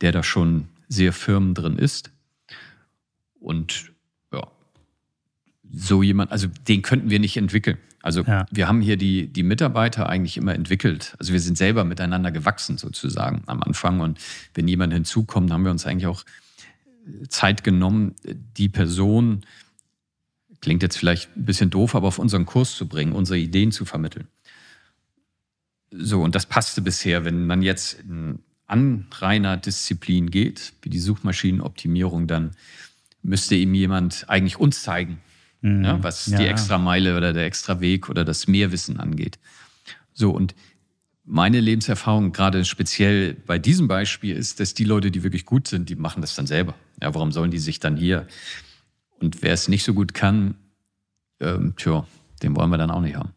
der 0.00 0.12
da 0.12 0.22
schon 0.22 0.68
sehr 0.88 1.12
firm 1.12 1.54
drin 1.54 1.78
ist. 1.78 2.12
Und 3.40 3.92
ja, 4.32 4.46
so 5.72 6.02
jemand, 6.02 6.30
also 6.32 6.48
den 6.68 6.82
könnten 6.82 7.10
wir 7.10 7.18
nicht 7.18 7.36
entwickeln. 7.36 7.78
Also 8.06 8.22
ja. 8.22 8.46
wir 8.52 8.68
haben 8.68 8.80
hier 8.80 8.96
die, 8.96 9.26
die 9.26 9.42
Mitarbeiter 9.42 10.08
eigentlich 10.08 10.36
immer 10.36 10.54
entwickelt. 10.54 11.16
Also 11.18 11.32
wir 11.32 11.40
sind 11.40 11.58
selber 11.58 11.82
miteinander 11.82 12.30
gewachsen 12.30 12.78
sozusagen 12.78 13.42
am 13.46 13.64
Anfang. 13.64 13.98
Und 13.98 14.20
wenn 14.54 14.68
jemand 14.68 14.92
hinzukommt, 14.92 15.50
haben 15.50 15.64
wir 15.64 15.72
uns 15.72 15.86
eigentlich 15.86 16.06
auch 16.06 16.22
Zeit 17.28 17.64
genommen, 17.64 18.14
die 18.24 18.68
Person, 18.68 19.44
klingt 20.60 20.84
jetzt 20.84 20.96
vielleicht 20.96 21.36
ein 21.36 21.46
bisschen 21.46 21.70
doof, 21.70 21.96
aber 21.96 22.06
auf 22.06 22.20
unseren 22.20 22.46
Kurs 22.46 22.76
zu 22.76 22.86
bringen, 22.86 23.10
unsere 23.10 23.40
Ideen 23.40 23.72
zu 23.72 23.84
vermitteln. 23.84 24.28
So, 25.90 26.22
und 26.22 26.36
das 26.36 26.46
passte 26.46 26.82
bisher. 26.82 27.24
Wenn 27.24 27.44
man 27.44 27.60
jetzt 27.60 28.04
an 28.68 29.08
reiner 29.10 29.56
Disziplin 29.56 30.30
geht, 30.30 30.74
wie 30.82 30.90
die 30.90 31.00
Suchmaschinenoptimierung, 31.00 32.28
dann 32.28 32.52
müsste 33.24 33.56
ihm 33.56 33.74
jemand 33.74 34.26
eigentlich 34.28 34.60
uns 34.60 34.84
zeigen, 34.84 35.18
mhm. 35.66 35.84
ja, 35.84 36.02
was 36.02 36.26
ja. 36.26 36.38
die 36.38 36.46
Extrameile 36.46 37.16
oder 37.16 37.32
der 37.32 37.44
Extraweg 37.44 38.08
oder 38.08 38.24
das 38.24 38.46
Mehrwissen 38.46 38.98
angeht. 39.00 39.38
So, 40.12 40.30
und 40.30 40.54
meine 41.24 41.60
Lebenserfahrung, 41.60 42.32
gerade 42.32 42.64
speziell 42.64 43.34
bei 43.34 43.58
diesem 43.58 43.88
Beispiel, 43.88 44.36
ist, 44.36 44.60
dass 44.60 44.74
die 44.74 44.84
Leute, 44.84 45.10
die 45.10 45.22
wirklich 45.22 45.44
gut 45.44 45.66
sind, 45.66 45.88
die 45.88 45.96
machen 45.96 46.20
das 46.20 46.34
dann 46.36 46.46
selber. 46.46 46.74
Ja, 47.02 47.14
warum 47.14 47.32
sollen 47.32 47.50
die 47.50 47.58
sich 47.58 47.80
dann 47.80 47.96
hier? 47.96 48.26
Und 49.18 49.42
wer 49.42 49.52
es 49.52 49.68
nicht 49.68 49.84
so 49.84 49.92
gut 49.92 50.14
kann, 50.14 50.54
ähm, 51.40 51.74
tja, 51.76 52.06
den 52.42 52.54
wollen 52.56 52.70
wir 52.70 52.78
dann 52.78 52.90
auch 52.90 53.00
nicht 53.00 53.16
haben. 53.16 53.30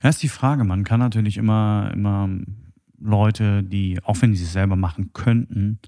Das 0.00 0.16
ist 0.16 0.22
die 0.22 0.28
Frage. 0.28 0.64
Man 0.64 0.84
kann 0.84 1.00
natürlich 1.00 1.38
immer, 1.38 1.90
immer 1.94 2.28
Leute, 3.00 3.62
die, 3.62 3.98
auch 4.02 4.20
wenn 4.20 4.34
sie 4.34 4.44
es 4.44 4.52
selber 4.52 4.76
machen 4.76 5.12
könnten, 5.14 5.78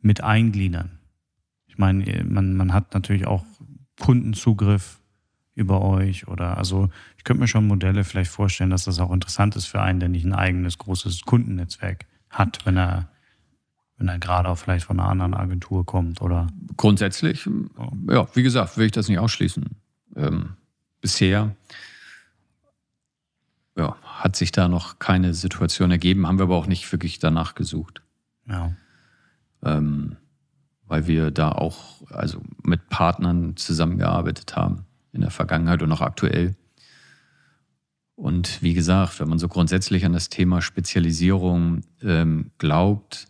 mit 0.00 0.20
eingliedern. 0.20 0.98
Ich 1.68 1.78
meine, 1.78 2.24
man, 2.24 2.56
man 2.56 2.72
hat 2.72 2.92
natürlich 2.94 3.26
auch 3.26 3.44
Kundenzugriff 4.00 5.00
über 5.54 5.80
euch 5.82 6.28
oder 6.28 6.58
also 6.58 6.90
ich 7.16 7.24
könnte 7.24 7.40
mir 7.40 7.48
schon 7.48 7.66
Modelle 7.66 8.04
vielleicht 8.04 8.30
vorstellen, 8.30 8.70
dass 8.70 8.84
das 8.84 8.98
auch 9.00 9.10
interessant 9.10 9.56
ist 9.56 9.66
für 9.66 9.80
einen, 9.80 10.00
der 10.00 10.08
nicht 10.08 10.24
ein 10.24 10.34
eigenes 10.34 10.78
großes 10.78 11.22
Kundennetzwerk 11.22 12.06
hat, 12.30 12.64
wenn 12.64 12.76
er 12.76 13.08
wenn 13.98 14.08
er 14.08 14.18
gerade 14.18 14.50
auch 14.50 14.58
vielleicht 14.58 14.84
von 14.84 15.00
einer 15.00 15.08
anderen 15.08 15.32
Agentur 15.32 15.86
kommt 15.86 16.20
oder 16.20 16.48
grundsätzlich 16.76 17.48
ja 18.10 18.28
wie 18.34 18.42
gesagt 18.42 18.76
will 18.76 18.86
ich 18.86 18.92
das 18.92 19.08
nicht 19.08 19.18
ausschließen 19.18 19.64
ähm, 20.16 20.50
bisher 21.00 21.56
ja, 23.76 23.96
hat 24.02 24.36
sich 24.36 24.52
da 24.52 24.68
noch 24.68 24.98
keine 24.98 25.34
Situation 25.34 25.90
ergeben, 25.90 26.26
haben 26.26 26.38
wir 26.38 26.44
aber 26.44 26.56
auch 26.56 26.66
nicht 26.66 26.90
wirklich 26.90 27.18
danach 27.18 27.54
gesucht. 27.54 28.02
Ja. 28.48 28.72
Ähm, 29.62 30.16
weil 30.86 31.06
wir 31.06 31.30
da 31.30 31.52
auch 31.52 31.95
also 32.16 32.42
mit 32.62 32.88
Partnern 32.88 33.56
zusammengearbeitet 33.56 34.56
haben 34.56 34.86
in 35.12 35.20
der 35.20 35.30
Vergangenheit 35.30 35.82
und 35.82 35.92
auch 35.92 36.00
aktuell. 36.00 36.56
Und 38.14 38.62
wie 38.62 38.74
gesagt, 38.74 39.20
wenn 39.20 39.28
man 39.28 39.38
so 39.38 39.48
grundsätzlich 39.48 40.04
an 40.06 40.12
das 40.12 40.30
Thema 40.30 40.62
Spezialisierung 40.62 41.82
ähm, 42.02 42.50
glaubt 42.58 43.26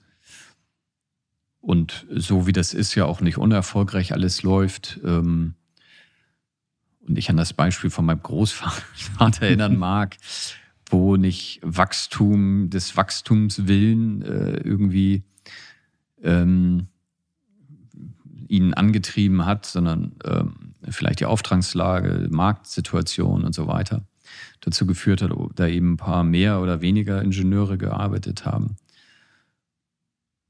und 1.60 2.06
so 2.10 2.46
wie 2.46 2.52
das 2.52 2.72
ist 2.72 2.94
ja 2.94 3.04
auch 3.04 3.20
nicht 3.20 3.38
unerfolgreich 3.38 4.12
alles 4.12 4.44
läuft 4.44 5.00
ähm, 5.04 5.54
und 7.00 7.18
ich 7.18 7.30
an 7.30 7.36
das 7.36 7.52
Beispiel 7.52 7.90
von 7.90 8.04
meinem 8.04 8.22
Großvater 8.22 8.82
erinnern 9.42 9.76
mag, 9.78 10.16
wo 10.88 11.16
nicht 11.16 11.60
Wachstum 11.62 12.70
des 12.70 12.96
Wachstums 12.96 13.66
willen 13.66 14.22
äh, 14.22 14.58
irgendwie 14.58 15.24
ähm, 16.22 16.86
ihn 18.48 18.74
angetrieben 18.74 19.46
hat, 19.46 19.66
sondern 19.66 20.12
ähm, 20.24 20.74
vielleicht 20.88 21.20
die 21.20 21.26
Auftragslage, 21.26 22.28
Marktsituation 22.30 23.44
und 23.44 23.54
so 23.54 23.66
weiter 23.66 24.06
dazu 24.60 24.86
geführt 24.86 25.22
hat, 25.22 25.30
da 25.54 25.66
eben 25.66 25.92
ein 25.92 25.96
paar 25.96 26.24
mehr 26.24 26.60
oder 26.60 26.80
weniger 26.80 27.22
Ingenieure 27.22 27.78
gearbeitet 27.78 28.44
haben. 28.44 28.76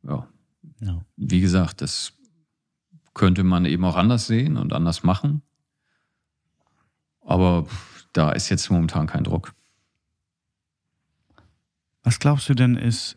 Ja. 0.02 0.26
ja. 0.80 1.02
Wie 1.16 1.40
gesagt, 1.40 1.82
das 1.82 2.12
könnte 3.14 3.44
man 3.44 3.64
eben 3.64 3.84
auch 3.84 3.96
anders 3.96 4.26
sehen 4.26 4.56
und 4.56 4.72
anders 4.72 5.02
machen. 5.02 5.42
Aber 7.20 7.66
da 8.12 8.30
ist 8.32 8.48
jetzt 8.48 8.70
momentan 8.70 9.06
kein 9.06 9.24
Druck. 9.24 9.52
Was 12.02 12.18
glaubst 12.20 12.48
du 12.48 12.54
denn 12.54 12.76
ist 12.76 13.16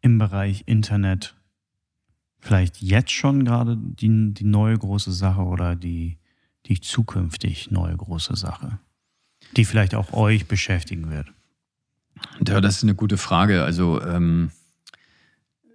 im 0.00 0.18
Bereich 0.18 0.62
Internet 0.66 1.37
vielleicht 2.40 2.80
jetzt 2.80 3.10
schon 3.10 3.44
gerade 3.44 3.76
die, 3.76 4.34
die 4.34 4.44
neue 4.44 4.76
große 4.78 5.12
Sache 5.12 5.42
oder 5.42 5.76
die, 5.76 6.18
die 6.66 6.80
zukünftig 6.80 7.70
neue 7.70 7.96
große 7.96 8.36
Sache, 8.36 8.78
die 9.56 9.64
vielleicht 9.64 9.94
auch 9.94 10.12
euch 10.12 10.46
beschäftigen 10.46 11.10
wird? 11.10 11.32
Ja, 12.46 12.60
das 12.60 12.78
ist 12.78 12.82
eine 12.82 12.94
gute 12.94 13.16
Frage. 13.16 13.64
Also 13.64 14.02
ähm, 14.02 14.50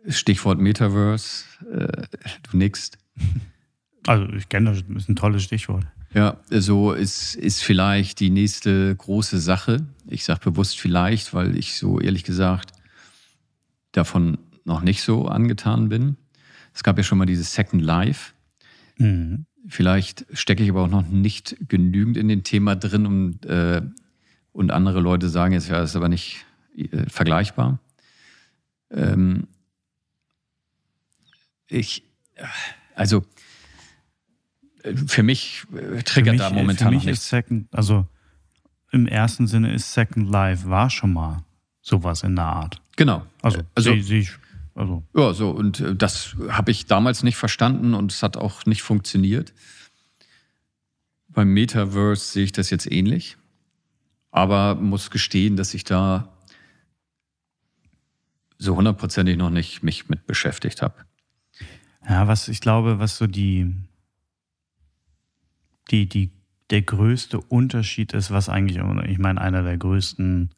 Stichwort 0.07 0.59
Metaverse, 0.59 1.45
äh, 1.71 2.03
du 2.49 2.57
nix. 2.57 2.91
Also 4.05 4.27
ich 4.33 4.49
kenne 4.49 4.71
das, 4.71 4.83
ist 4.97 5.07
ein 5.07 5.15
tolles 5.15 5.43
Stichwort. 5.43 5.87
Ja, 6.13 6.41
so 6.49 6.91
ist, 6.91 7.35
ist 7.35 7.63
vielleicht 7.63 8.19
die 8.19 8.31
nächste 8.31 8.93
große 8.93 9.39
Sache. 9.39 9.87
Ich 10.07 10.25
sage 10.25 10.41
bewusst 10.51 10.77
vielleicht, 10.77 11.33
weil 11.33 11.57
ich 11.57 11.77
so 11.77 12.01
ehrlich 12.01 12.25
gesagt 12.25 12.73
davon 13.93 14.37
noch 14.65 14.81
nicht 14.81 15.03
so 15.03 15.29
angetan 15.29 15.87
bin. 15.87 16.17
Es 16.73 16.83
gab 16.83 16.97
ja 16.97 17.03
schon 17.03 17.17
mal 17.17 17.25
dieses 17.25 17.53
Second 17.53 17.81
Life. 17.81 18.33
Mhm. 18.97 19.45
Vielleicht 19.67 20.25
stecke 20.33 20.63
ich 20.63 20.69
aber 20.69 20.83
auch 20.83 20.89
noch 20.89 21.07
nicht 21.07 21.55
genügend 21.67 22.17
in 22.17 22.27
dem 22.27 22.43
Thema 22.43 22.75
drin 22.75 23.05
um, 23.05 23.39
äh, 23.47 23.81
und 24.51 24.71
andere 24.71 24.99
Leute 24.99 25.29
sagen 25.29 25.53
jetzt, 25.53 25.69
ja, 25.69 25.79
das 25.79 25.91
ist 25.91 25.95
aber 25.95 26.09
nicht 26.09 26.45
äh, 26.75 27.09
vergleichbar. 27.09 27.79
Ähm, 28.91 29.47
ich, 31.67 32.03
also 32.95 33.25
für 35.07 35.23
mich 35.23 35.63
äh, 35.73 36.03
triggert 36.03 36.07
für 36.13 36.31
mich, 36.31 36.41
da 36.41 36.49
momentan 36.49 36.89
für 36.89 36.95
mich 36.95 37.07
ist 37.07 37.29
Second, 37.29 37.67
also 37.73 38.05
im 38.91 39.07
ersten 39.07 39.47
Sinne 39.47 39.73
ist 39.73 39.93
Second 39.93 40.29
Life 40.29 40.69
war 40.69 40.89
schon 40.89 41.13
mal 41.13 41.43
sowas 41.81 42.23
in 42.23 42.35
der 42.35 42.45
Art. 42.45 42.81
Genau. 42.95 43.25
Also, 43.41 43.61
also 43.75 43.91
sehe 43.91 44.03
seh 44.03 44.19
ich. 44.19 44.31
Also. 44.75 45.03
Ja, 45.15 45.33
so, 45.33 45.51
und 45.51 45.79
äh, 45.79 45.95
das 45.95 46.35
habe 46.49 46.71
ich 46.71 46.85
damals 46.85 47.23
nicht 47.23 47.37
verstanden 47.37 47.93
und 47.93 48.11
es 48.11 48.23
hat 48.23 48.37
auch 48.37 48.65
nicht 48.65 48.81
funktioniert. 48.81 49.53
Beim 51.27 51.49
Metaverse 51.49 52.25
sehe 52.25 52.43
ich 52.43 52.51
das 52.51 52.69
jetzt 52.69 52.91
ähnlich, 52.91 53.37
aber 54.31 54.75
muss 54.75 55.11
gestehen, 55.11 55.57
dass 55.57 55.73
ich 55.73 55.83
da 55.83 56.33
so 58.57 58.75
hundertprozentig 58.75 59.37
noch 59.37 59.49
nicht 59.49 59.83
mich 59.83 60.09
mit 60.09 60.25
beschäftigt 60.25 60.81
habe. 60.81 61.05
Ja, 62.07 62.27
was 62.27 62.47
ich 62.47 62.61
glaube, 62.61 62.99
was 62.99 63.17
so 63.17 63.27
die, 63.27 63.73
die, 65.91 66.07
die, 66.07 66.31
der 66.69 66.81
größte 66.81 67.39
Unterschied 67.39 68.13
ist, 68.13 68.31
was 68.31 68.49
eigentlich, 68.49 68.81
ich 69.09 69.19
meine, 69.19 69.39
einer 69.39 69.63
der 69.63 69.77
größten 69.77 70.51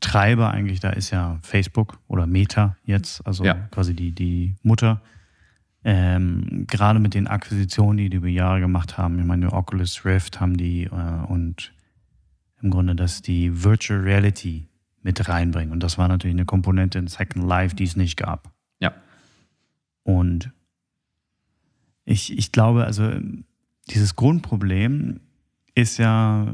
Treiber 0.00 0.50
eigentlich 0.50 0.80
da 0.80 0.90
ist 0.90 1.10
ja 1.10 1.38
Facebook 1.42 1.98
oder 2.08 2.26
Meta 2.26 2.76
jetzt, 2.84 3.26
also 3.26 3.44
ja. 3.44 3.54
quasi 3.70 3.94
die, 3.94 4.12
die 4.12 4.54
Mutter. 4.62 5.00
Ähm, 5.84 6.66
gerade 6.66 6.98
mit 6.98 7.14
den 7.14 7.28
Akquisitionen, 7.28 7.98
die 7.98 8.10
die 8.10 8.16
über 8.16 8.28
Jahre 8.28 8.60
gemacht 8.60 8.98
haben, 8.98 9.18
ich 9.20 9.24
meine, 9.24 9.52
Oculus 9.52 10.04
Rift 10.04 10.40
haben 10.40 10.56
die 10.56 10.84
äh, 10.84 11.26
und 11.28 11.72
im 12.60 12.70
Grunde, 12.70 12.96
dass 12.96 13.22
die 13.22 13.62
Virtual 13.62 14.00
Reality 14.00 14.68
mit 15.02 15.28
reinbringen. 15.28 15.72
Und 15.72 15.82
das 15.82 15.98
war 15.98 16.08
natürlich 16.08 16.34
eine 16.34 16.44
Komponente 16.44 16.98
in 16.98 17.06
Second 17.06 17.46
Life, 17.46 17.76
die 17.76 17.84
es 17.84 17.94
nicht 17.94 18.16
gab. 18.16 18.52
Ja. 18.80 18.92
Und 20.02 20.50
ich, 22.04 22.36
ich 22.36 22.50
glaube, 22.50 22.84
also 22.84 23.12
dieses 23.88 24.16
Grundproblem 24.16 25.20
ist 25.74 25.98
ja, 25.98 26.52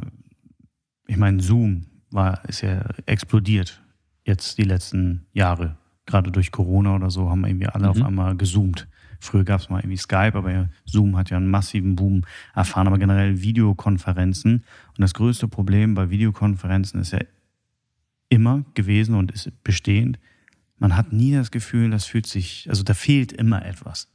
ich 1.06 1.16
meine, 1.16 1.40
Zoom 1.40 1.86
war, 2.14 2.44
ist 2.48 2.62
ja 2.62 2.84
explodiert 3.06 3.82
jetzt 4.24 4.58
die 4.58 4.64
letzten 4.64 5.26
Jahre. 5.32 5.76
Gerade 6.06 6.30
durch 6.30 6.50
Corona 6.50 6.96
oder 6.96 7.10
so 7.10 7.30
haben 7.30 7.44
irgendwie 7.44 7.66
alle 7.66 7.84
mhm. 7.84 7.90
auf 7.90 8.02
einmal 8.02 8.36
gezoomt. 8.36 8.88
Früher 9.20 9.44
gab 9.44 9.60
es 9.60 9.70
mal 9.70 9.78
irgendwie 9.78 9.98
Skype, 9.98 10.34
aber 10.34 10.68
Zoom 10.84 11.16
hat 11.16 11.30
ja 11.30 11.36
einen 11.36 11.48
massiven 11.48 11.94
Boom 11.94 12.22
erfahren, 12.54 12.88
aber 12.88 12.98
generell 12.98 13.40
Videokonferenzen. 13.40 14.54
Und 14.88 14.98
das 14.98 15.14
größte 15.14 15.46
Problem 15.46 15.94
bei 15.94 16.10
Videokonferenzen 16.10 17.00
ist 17.00 17.12
ja 17.12 17.20
immer 18.28 18.64
gewesen 18.74 19.14
und 19.14 19.30
ist 19.30 19.52
bestehend, 19.62 20.18
man 20.78 20.96
hat 20.96 21.12
nie 21.12 21.32
das 21.32 21.52
Gefühl, 21.52 21.90
das 21.90 22.06
fühlt 22.06 22.26
sich, 22.26 22.66
also 22.68 22.82
da 22.82 22.94
fehlt 22.94 23.32
immer 23.32 23.64
etwas. 23.64 24.08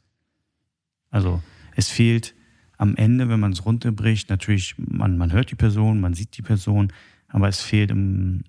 Also 1.09 1.41
es 1.75 1.89
fehlt 1.89 2.35
am 2.77 2.95
Ende, 2.97 3.29
wenn 3.29 3.39
man 3.39 3.53
es 3.53 3.65
runterbricht, 3.65 4.29
natürlich, 4.29 4.75
man, 4.77 5.17
man 5.17 5.31
hört 5.31 5.51
die 5.51 5.55
Person, 5.55 6.01
man 6.01 6.13
sieht 6.13 6.35
die 6.35 6.41
Person, 6.41 6.91
aber 7.27 7.47
es 7.47 7.61
fehlt 7.61 7.91
im, 7.91 8.43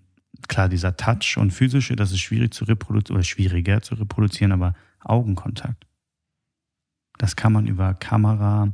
klar 0.49 0.69
dieser 0.69 0.97
Touch 0.97 1.37
und 1.37 1.53
physische, 1.53 1.97
das 1.97 2.13
ist 2.13 2.21
schwierig 2.21 2.55
zu 2.55 2.65
reproduzieren 2.65 3.17
oder 3.17 3.25
schwieriger 3.25 3.83
zu 3.83 3.95
reproduzieren, 3.95 4.53
aber 4.53 4.75
Augenkontakt. 5.01 5.87
Das 7.19 7.37
kann 7.37 7.53
man 7.53 7.67
über 7.67 7.95
Kamera. 7.95 8.73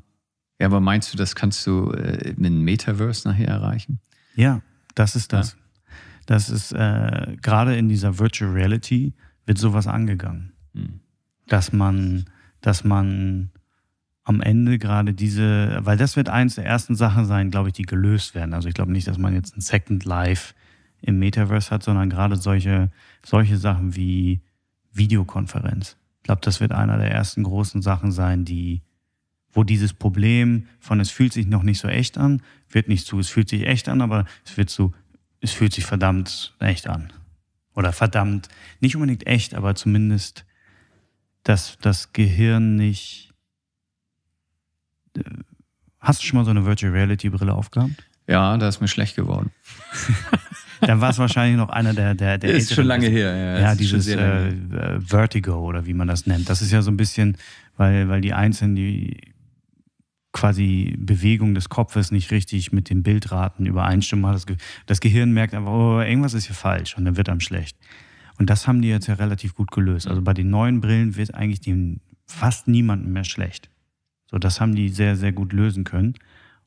Ja, 0.61 0.67
aber 0.67 0.81
meinst 0.81 1.13
du, 1.13 1.17
das 1.17 1.35
kannst 1.35 1.67
du 1.67 1.91
äh, 1.93 2.35
mit 2.37 2.47
einem 2.47 2.63
Metaverse 2.63 3.27
nachher 3.29 3.49
erreichen? 3.49 4.01
Ja, 4.37 4.61
das 4.95 5.17
ist 5.17 5.33
das. 5.33 5.53
Ja. 5.53 5.59
Das 6.27 6.51
ist 6.51 6.73
äh, 6.73 7.37
gerade 7.43 7.77
in 7.77 7.89
dieser 7.89 8.19
Virtual 8.19 8.51
Reality 8.51 9.15
wird 9.47 9.59
sowas 9.59 9.87
angegangen. 9.87 10.53
Hm. 10.75 11.01
Dass 11.47 11.73
man, 11.73 12.25
dass 12.61 12.85
man 12.85 13.51
am 14.25 14.41
Ende 14.41 14.79
gerade 14.79 15.13
diese, 15.13 15.79
weil 15.83 15.99
das 15.99 16.17
wird 16.17 16.31
eins 16.31 16.55
der 16.55 16.65
ersten 16.65 16.97
Sachen 16.97 17.27
sein, 17.27 17.51
glaube 17.51 17.69
ich, 17.69 17.75
die 17.75 17.83
gelöst 17.83 18.35
werden. 18.35 18.55
Also 18.55 18.69
ich 18.69 18.75
glaube 18.75 18.91
nicht, 18.91 19.07
dass 19.07 19.19
man 19.19 19.35
jetzt 19.35 19.57
ein 19.57 19.61
Second 19.61 20.05
Life 20.07 20.55
im 21.03 21.19
Metaverse 21.19 21.71
hat, 21.71 21.83
sondern 21.83 22.09
gerade 22.09 22.37
solche, 22.37 22.91
solche 23.25 23.59
Sachen 23.59 23.95
wie 23.95 24.41
Videokonferenz. 24.93 25.99
Ich 26.19 26.23
glaube, 26.23 26.41
das 26.43 26.61
wird 26.61 26.73
einer 26.73 26.97
der 26.97 27.11
ersten 27.11 27.43
großen 27.43 27.83
Sachen 27.83 28.13
sein, 28.13 28.47
die, 28.47 28.81
wo 29.53 29.63
dieses 29.63 29.93
Problem 29.93 30.69
von 30.81 31.01
es 31.01 31.11
fühlt 31.11 31.35
sich 31.35 31.47
noch 31.47 31.63
nicht 31.63 31.79
so 31.79 31.89
echt 31.89 32.17
an, 32.17 32.41
wird 32.71 32.89
nicht 32.89 33.07
zu, 33.07 33.19
es 33.19 33.29
fühlt 33.29 33.51
sich 33.51 33.67
echt 33.67 33.91
an, 33.91 34.01
aber 34.01 34.25
es 34.47 34.57
wird 34.57 34.71
zu, 34.71 34.95
es 35.41 35.53
fühlt 35.53 35.75
sich 35.75 35.85
verdammt 35.85 36.55
echt 36.61 36.89
an. 36.89 37.13
Oder 37.75 37.93
verdammt, 37.93 38.49
nicht 38.81 38.97
unbedingt 38.97 39.27
echt, 39.27 39.55
aber 39.55 39.75
zumindest, 39.75 40.47
dass 41.43 41.77
das 41.83 42.15
Gehirn 42.15 42.77
nicht 42.77 43.34
Hast 46.01 46.23
du 46.23 46.27
schon 46.27 46.39
mal 46.39 46.45
so 46.45 46.51
eine 46.51 46.65
Virtual 46.67 46.93
Reality 46.93 47.31
Brille 47.31 47.55
aufgehabt? 47.55 47.93
Ja, 48.27 48.57
da 48.57 48.69
ist 48.69 48.81
mir 48.81 48.89
schlecht 48.89 49.17
geworden. 49.17 49.51
Dann 50.81 51.01
war 51.01 51.11
es 51.11 51.19
wahrscheinlich 51.19 51.57
noch 51.57 51.71
einer 51.71 51.95
der 51.95 52.15
der 52.15 52.37
der 52.37 52.51
ist 52.51 52.75
schon 52.75 52.87
lange 52.87 53.07
her. 53.07 53.35
Ja, 53.35 53.61
ja 53.61 53.75
dieses 53.75 54.07
äh, 54.09 55.01
Vertigo 55.01 55.57
oder 55.61 55.87
wie 55.87 55.95
man 55.95 56.09
das 56.09 56.27
nennt. 56.27 56.49
Das 56.49 56.61
ist 56.61 56.73
ja 56.73 56.83
so 56.83 56.91
ein 56.91 56.97
bisschen, 56.97 57.37
weil 57.77 58.09
weil 58.09 58.21
die 58.21 58.35
einzelnen 58.35 58.77
die 58.77 59.35
quasi 60.33 60.97
Bewegung 60.99 61.55
des 61.55 61.69
Kopfes 61.69 62.11
nicht 62.11 62.31
richtig 62.33 62.73
mit 62.73 62.91
den 62.91 63.03
Bildraten 63.03 63.67
übereinstimmen. 63.67 64.31
Das, 64.33 64.45
das 64.87 65.01
Gehirn 65.01 65.33
merkt 65.33 65.55
einfach, 65.55 65.71
oh, 65.71 66.01
irgendwas 66.01 66.35
ist 66.35 66.47
hier 66.47 66.57
falsch 66.57 66.99
und 66.99 67.05
dann 67.05 67.17
wird 67.17 67.29
einem 67.29 67.41
schlecht. 67.41 67.79
Und 68.37 68.51
das 68.51 68.67
haben 68.67 68.83
die 68.83 68.89
jetzt 68.89 69.07
ja 69.07 69.15
relativ 69.15 69.55
gut 69.55 69.71
gelöst. 69.71 70.09
Also 70.09 70.23
bei 70.23 70.35
den 70.35 70.51
neuen 70.51 70.81
Brillen 70.81 71.17
wird 71.17 71.35
eigentlich 71.35 71.61
dem 71.61 72.01
fast 72.27 72.67
niemandem 72.67 73.13
mehr 73.13 73.25
schlecht. 73.25 73.71
So, 74.27 74.39
das 74.39 74.61
haben 74.61 74.75
die 74.75 74.89
sehr, 74.89 75.17
sehr 75.17 75.33
gut 75.33 75.53
lösen 75.53 75.85
können. 75.85 76.15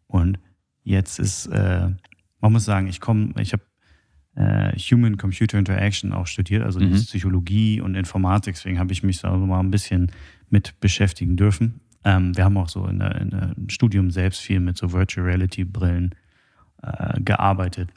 Und 0.07 0.39
jetzt 0.83 1.19
ist, 1.19 1.47
äh, 1.47 1.89
man 2.39 2.51
muss 2.51 2.65
sagen, 2.65 2.87
ich 2.87 2.99
komme, 3.01 3.33
ich 3.39 3.53
habe 3.53 3.63
äh, 4.35 4.77
Human 4.77 5.17
Computer 5.17 5.57
Interaction 5.57 6.13
auch 6.13 6.27
studiert, 6.27 6.63
also 6.63 6.79
mhm. 6.79 6.93
Psychologie 6.93 7.81
und 7.81 7.95
Informatik, 7.95 8.55
deswegen 8.55 8.79
habe 8.79 8.93
ich 8.93 9.03
mich 9.03 9.19
da 9.19 9.35
mal 9.35 9.59
ein 9.59 9.71
bisschen 9.71 10.11
mit 10.49 10.79
beschäftigen 10.79 11.35
dürfen. 11.35 11.81
Ähm, 12.03 12.37
wir 12.37 12.45
haben 12.45 12.57
auch 12.57 12.69
so 12.69 12.85
in 12.87 12.99
der, 12.99 13.19
in 13.19 13.29
der, 13.31 13.55
Studium 13.67 14.11
selbst 14.11 14.39
viel 14.39 14.59
mit 14.59 14.77
so 14.77 14.93
Virtual 14.93 15.25
Reality 15.25 15.65
Brillen 15.65 16.15
äh, 16.83 17.19
gearbeitet. 17.21 17.89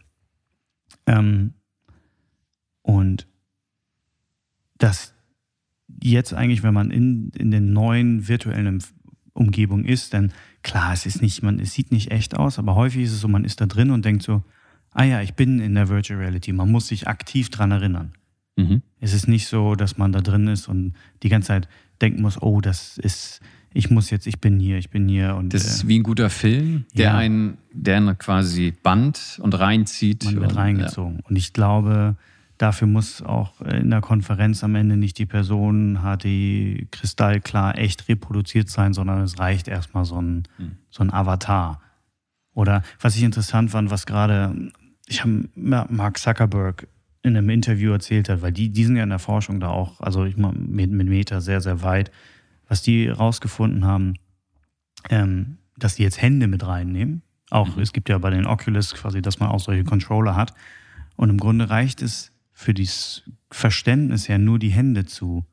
Ähm, 1.06 1.52
und 2.82 3.26
das 4.78 5.14
jetzt 6.02 6.32
eigentlich, 6.32 6.62
wenn 6.62 6.74
man 6.74 6.90
in, 6.90 7.30
in 7.36 7.50
den 7.50 7.72
neuen 7.72 8.26
virtuellen 8.26 8.82
Umgebung 9.32 9.84
ist. 9.84 10.12
Denn 10.12 10.32
klar, 10.62 10.92
es 10.92 11.06
ist 11.06 11.22
nicht, 11.22 11.42
man, 11.42 11.58
es 11.58 11.72
sieht 11.72 11.92
nicht 11.92 12.10
echt 12.10 12.36
aus, 12.36 12.58
aber 12.58 12.74
häufig 12.74 13.04
ist 13.04 13.12
es 13.12 13.20
so, 13.20 13.28
man 13.28 13.44
ist 13.44 13.60
da 13.60 13.66
drin 13.66 13.90
und 13.90 14.04
denkt 14.04 14.22
so, 14.22 14.42
ah 14.92 15.04
ja, 15.04 15.20
ich 15.20 15.34
bin 15.34 15.60
in 15.60 15.74
der 15.74 15.88
Virtual 15.88 16.18
Reality. 16.18 16.52
Man 16.52 16.70
muss 16.70 16.88
sich 16.88 17.08
aktiv 17.08 17.50
dran 17.50 17.70
erinnern. 17.70 18.12
Mhm. 18.56 18.82
Es 19.00 19.12
ist 19.12 19.28
nicht 19.28 19.46
so, 19.46 19.74
dass 19.74 19.98
man 19.98 20.12
da 20.12 20.20
drin 20.20 20.46
ist 20.48 20.68
und 20.68 20.94
die 21.22 21.28
ganze 21.28 21.48
Zeit 21.48 21.68
denken 22.00 22.22
muss, 22.22 22.40
oh, 22.42 22.60
das 22.60 22.98
ist, 22.98 23.40
ich 23.72 23.90
muss 23.90 24.10
jetzt, 24.10 24.26
ich 24.26 24.40
bin 24.40 24.58
hier, 24.58 24.78
ich 24.78 24.90
bin 24.90 25.08
hier. 25.08 25.36
Und, 25.36 25.54
das 25.54 25.64
ist 25.64 25.84
äh, 25.84 25.88
wie 25.88 25.98
ein 25.98 26.02
guter 26.02 26.30
Film, 26.30 26.84
der 26.94 27.04
ja. 27.06 27.16
einen, 27.16 27.58
der 27.72 27.98
einen 27.98 28.18
quasi 28.18 28.72
band 28.82 29.38
und 29.42 29.58
reinzieht. 29.58 30.24
Man 30.24 30.36
wird 30.36 30.52
und, 30.52 30.56
reingezogen. 30.56 31.16
Ja. 31.16 31.28
Und 31.28 31.36
ich 31.36 31.52
glaube, 31.52 32.16
Dafür 32.60 32.88
muss 32.88 33.22
auch 33.22 33.62
in 33.62 33.88
der 33.88 34.02
Konferenz 34.02 34.62
am 34.62 34.74
Ende 34.74 34.98
nicht 34.98 35.16
die 35.16 35.24
Person 35.24 36.00
HD 36.02 36.92
kristallklar 36.92 37.78
echt 37.78 38.06
reproduziert 38.06 38.68
sein, 38.68 38.92
sondern 38.92 39.22
es 39.22 39.38
reicht 39.38 39.66
erstmal 39.66 40.04
so 40.04 40.20
ein, 40.20 40.42
mhm. 40.58 40.72
so 40.90 41.02
ein 41.02 41.10
Avatar. 41.10 41.80
Oder 42.52 42.82
was 43.00 43.16
ich 43.16 43.22
interessant 43.22 43.70
fand, 43.70 43.90
was 43.90 44.04
gerade, 44.04 44.54
ich 45.06 45.22
habe 45.22 45.48
Mark 45.54 46.18
Zuckerberg 46.18 46.86
in 47.22 47.34
einem 47.34 47.48
Interview 47.48 47.92
erzählt 47.92 48.28
hat, 48.28 48.42
weil 48.42 48.52
die, 48.52 48.68
die 48.68 48.84
sind 48.84 48.96
ja 48.96 49.04
in 49.04 49.08
der 49.08 49.18
Forschung 49.18 49.58
da 49.58 49.68
auch, 49.68 49.98
also 50.02 50.26
ich 50.26 50.36
meine, 50.36 50.58
mit, 50.58 50.90
mit 50.90 51.08
Meta 51.08 51.40
sehr, 51.40 51.62
sehr 51.62 51.82
weit, 51.82 52.10
was 52.68 52.82
die 52.82 53.08
rausgefunden 53.08 53.86
haben, 53.86 54.16
ähm, 55.08 55.56
dass 55.78 55.94
die 55.94 56.02
jetzt 56.02 56.20
Hände 56.20 56.46
mit 56.46 56.66
reinnehmen. 56.66 57.22
Auch 57.48 57.76
mhm. 57.76 57.80
es 57.80 57.94
gibt 57.94 58.10
ja 58.10 58.18
bei 58.18 58.28
den 58.28 58.44
Oculus 58.44 58.92
quasi, 58.92 59.22
dass 59.22 59.40
man 59.40 59.48
auch 59.48 59.60
solche 59.60 59.84
Controller 59.84 60.36
hat. 60.36 60.52
Und 61.16 61.30
im 61.30 61.38
Grunde 61.38 61.70
reicht 61.70 62.02
es, 62.02 62.32
für 62.60 62.74
das 62.74 63.22
Verständnis 63.50 64.28
ja 64.28 64.36
nur 64.36 64.58
die 64.58 64.68
Hände 64.68 65.06
zu 65.06 65.46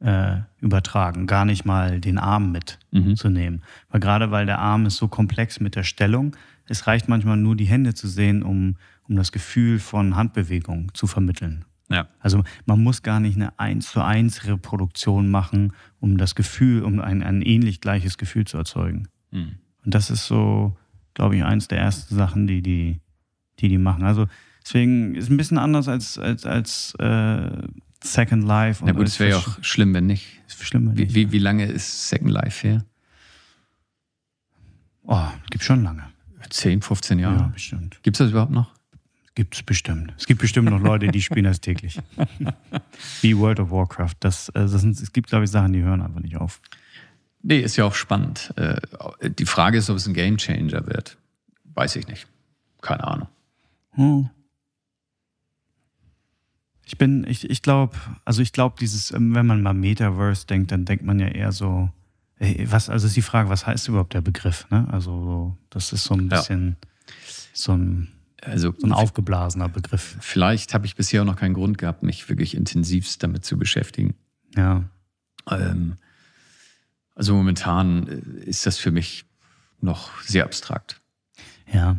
äh, 0.00 0.38
übertragen, 0.60 1.26
gar 1.26 1.44
nicht 1.44 1.66
mal 1.66 2.00
den 2.00 2.16
Arm 2.16 2.52
mitzunehmen. 2.52 3.60
Mhm. 3.60 3.62
Weil 3.90 4.00
gerade 4.00 4.30
weil 4.30 4.46
der 4.46 4.58
Arm 4.58 4.86
ist 4.86 4.96
so 4.96 5.08
komplex 5.08 5.60
mit 5.60 5.76
der 5.76 5.82
Stellung, 5.82 6.34
es 6.66 6.86
reicht 6.86 7.06
manchmal 7.06 7.36
nur 7.36 7.54
die 7.54 7.66
Hände 7.66 7.92
zu 7.92 8.08
sehen, 8.08 8.42
um, 8.42 8.76
um 9.06 9.14
das 9.14 9.30
Gefühl 9.30 9.78
von 9.78 10.16
Handbewegung 10.16 10.94
zu 10.94 11.06
vermitteln. 11.06 11.66
Ja. 11.90 12.08
Also 12.18 12.42
man 12.64 12.82
muss 12.82 13.02
gar 13.02 13.20
nicht 13.20 13.36
eine 13.36 13.58
1 13.58 13.92
zu 13.92 14.02
1 14.02 14.46
Reproduktion 14.46 15.30
machen, 15.30 15.74
um 16.00 16.16
das 16.16 16.34
Gefühl, 16.34 16.82
um 16.82 16.98
ein, 16.98 17.22
ein 17.22 17.42
ähnlich 17.42 17.82
gleiches 17.82 18.16
Gefühl 18.16 18.46
zu 18.46 18.56
erzeugen. 18.56 19.08
Mhm. 19.32 19.56
Und 19.84 19.94
das 19.94 20.08
ist 20.08 20.26
so, 20.26 20.74
glaube 21.12 21.36
ich, 21.36 21.44
eins 21.44 21.68
der 21.68 21.78
ersten 21.78 22.14
Sachen, 22.14 22.46
die 22.46 22.62
die, 22.62 23.00
die, 23.58 23.68
die 23.68 23.78
machen. 23.78 24.04
Also 24.04 24.28
Deswegen 24.64 25.14
ist 25.14 25.24
es 25.24 25.30
ein 25.30 25.36
bisschen 25.36 25.58
anders 25.58 25.88
als, 25.88 26.18
als, 26.18 26.46
als 26.46 26.94
äh, 26.98 27.50
Second 28.02 28.44
Life. 28.44 28.84
Na 28.84 28.92
gut, 28.92 29.06
es 29.06 29.18
wäre 29.18 29.30
ja 29.30 29.36
auch 29.38 29.62
schlimm, 29.62 29.94
wenn 29.94 30.06
nicht. 30.06 30.40
Ist 30.46 30.62
schlimm, 30.64 30.88
wenn 30.88 30.96
wie, 30.96 31.04
nicht. 31.04 31.14
Wie, 31.14 31.32
wie 31.32 31.38
lange 31.38 31.66
ist 31.66 32.08
Second 32.08 32.30
Life 32.30 32.66
her? 32.66 32.84
Oh, 35.04 35.28
gibt 35.50 35.64
schon 35.64 35.82
lange. 35.82 36.04
10, 36.48 36.82
15 36.82 37.18
Jahre. 37.18 37.36
Ja, 37.36 37.46
bestimmt. 37.48 37.98
Gibt 38.02 38.16
es 38.16 38.18
das 38.18 38.30
überhaupt 38.30 38.52
noch? 38.52 38.72
Gibt 39.34 39.54
es 39.54 39.62
bestimmt. 39.62 40.12
Es 40.18 40.26
gibt 40.26 40.40
bestimmt 40.42 40.68
noch 40.68 40.80
Leute, 40.80 41.08
die 41.08 41.22
spielen 41.22 41.44
das 41.44 41.60
täglich. 41.60 41.98
Wie 43.22 43.36
World 43.36 43.60
of 43.60 43.70
Warcraft. 43.70 44.14
Das, 44.20 44.50
äh, 44.50 44.60
das 44.60 44.72
sind, 44.72 45.00
es 45.00 45.12
gibt, 45.12 45.30
glaube 45.30 45.44
ich, 45.44 45.50
Sachen, 45.50 45.72
die 45.72 45.82
hören 45.82 46.02
einfach 46.02 46.20
nicht 46.20 46.36
auf. 46.36 46.60
Nee, 47.42 47.60
ist 47.60 47.76
ja 47.76 47.84
auch 47.84 47.94
spannend. 47.94 48.52
Äh, 48.56 48.76
die 49.30 49.46
Frage 49.46 49.78
ist, 49.78 49.88
ob 49.88 49.96
es 49.96 50.06
ein 50.06 50.14
Gamechanger 50.14 50.86
wird. 50.86 51.16
Weiß 51.74 51.96
ich 51.96 52.06
nicht. 52.06 52.26
Keine 52.82 53.04
Ahnung. 53.04 53.28
Hm. 53.92 54.28
Ich 56.92 56.98
bin, 56.98 57.24
ich, 57.26 57.48
ich 57.48 57.62
glaube, 57.62 57.96
also 58.26 58.42
ich 58.42 58.52
glaube, 58.52 58.76
dieses, 58.78 59.12
ähm, 59.12 59.34
wenn 59.34 59.46
man 59.46 59.62
mal 59.62 59.72
Metaverse 59.72 60.46
denkt, 60.46 60.72
dann 60.72 60.84
denkt 60.84 61.02
man 61.06 61.18
ja 61.18 61.28
eher 61.28 61.50
so, 61.50 61.90
ey, 62.38 62.70
was, 62.70 62.90
also 62.90 63.06
ist 63.06 63.16
die 63.16 63.22
Frage, 63.22 63.48
was 63.48 63.66
heißt 63.66 63.88
überhaupt 63.88 64.12
der 64.12 64.20
Begriff, 64.20 64.66
ne? 64.68 64.86
Also, 64.90 65.56
das 65.70 65.94
ist 65.94 66.04
so 66.04 66.12
ein 66.12 66.28
bisschen 66.28 66.76
ja. 66.78 66.88
so 67.54 67.72
ein, 67.72 68.08
also, 68.42 68.74
so 68.76 68.86
ein 68.86 68.92
aufgeblasener 68.92 69.70
Begriff. 69.70 70.18
Vielleicht 70.20 70.74
habe 70.74 70.84
ich 70.84 70.94
bisher 70.94 71.22
auch 71.22 71.26
noch 71.26 71.36
keinen 71.36 71.54
Grund 71.54 71.78
gehabt, 71.78 72.02
mich 72.02 72.28
wirklich 72.28 72.54
intensivst 72.54 73.22
damit 73.22 73.46
zu 73.46 73.56
beschäftigen. 73.56 74.14
Ja. 74.54 74.84
Ähm, 75.50 75.96
also 77.14 77.34
momentan 77.34 78.06
äh, 78.06 78.44
ist 78.44 78.66
das 78.66 78.76
für 78.76 78.90
mich 78.90 79.24
noch 79.80 80.20
sehr 80.20 80.44
abstrakt. 80.44 81.00
Ja. 81.72 81.96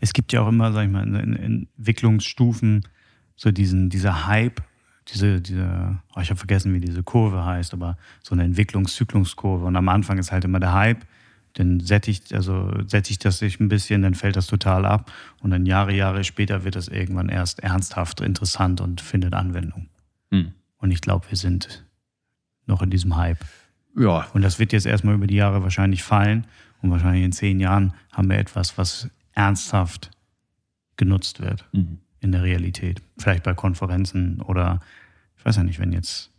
Es 0.00 0.14
gibt 0.14 0.32
ja 0.32 0.40
auch 0.40 0.48
immer, 0.48 0.72
sag 0.72 0.86
ich 0.86 0.90
mal, 0.90 1.06
in 1.06 1.36
Entwicklungsstufen 1.36 2.88
so 3.36 3.50
diesen, 3.50 3.90
dieser 3.90 4.26
Hype, 4.26 4.62
diese, 5.08 5.40
diese, 5.40 5.98
oh, 6.14 6.20
ich 6.20 6.30
habe 6.30 6.38
vergessen, 6.38 6.72
wie 6.74 6.80
diese 6.80 7.02
Kurve 7.02 7.44
heißt, 7.44 7.72
aber 7.72 7.96
so 8.22 8.34
eine 8.34 8.44
Entwicklungszyklungskurve. 8.44 9.64
Und 9.64 9.76
am 9.76 9.88
Anfang 9.88 10.18
ist 10.18 10.32
halt 10.32 10.44
immer 10.44 10.60
der 10.60 10.72
Hype, 10.72 11.04
dann 11.54 11.80
sättigt, 11.80 12.32
also 12.32 12.72
sättigt 12.86 13.24
das 13.24 13.38
sich 13.38 13.60
ein 13.60 13.68
bisschen, 13.68 14.02
dann 14.02 14.14
fällt 14.14 14.36
das 14.36 14.46
total 14.46 14.86
ab 14.86 15.12
und 15.40 15.50
dann 15.50 15.66
Jahre, 15.66 15.92
Jahre 15.92 16.24
später 16.24 16.64
wird 16.64 16.76
das 16.76 16.88
irgendwann 16.88 17.28
erst 17.28 17.60
ernsthaft 17.60 18.20
interessant 18.20 18.80
und 18.80 19.00
findet 19.00 19.34
Anwendung. 19.34 19.88
Hm. 20.30 20.52
Und 20.78 20.90
ich 20.90 21.00
glaube, 21.00 21.26
wir 21.28 21.36
sind 21.36 21.84
noch 22.66 22.80
in 22.80 22.90
diesem 22.90 23.16
Hype. 23.16 23.44
Ja. 23.98 24.26
Und 24.32 24.42
das 24.42 24.58
wird 24.58 24.72
jetzt 24.72 24.86
erstmal 24.86 25.14
über 25.14 25.26
die 25.26 25.34
Jahre 25.34 25.62
wahrscheinlich 25.62 26.02
fallen 26.02 26.46
und 26.80 26.90
wahrscheinlich 26.90 27.24
in 27.24 27.32
zehn 27.32 27.60
Jahren 27.60 27.92
haben 28.12 28.30
wir 28.30 28.38
etwas, 28.38 28.78
was 28.78 29.10
ernsthaft 29.32 30.10
genutzt 30.96 31.40
wird. 31.40 31.66
Mhm 31.72 32.01
in 32.22 32.32
der 32.32 32.42
Realität. 32.42 33.02
Vielleicht 33.18 33.42
bei 33.42 33.52
Konferenzen 33.52 34.40
oder 34.40 34.80
ich 35.36 35.44
weiß 35.44 35.56
ja 35.56 35.64
nicht, 35.64 35.80
wenn 35.80 35.92
jetzt 35.92 36.30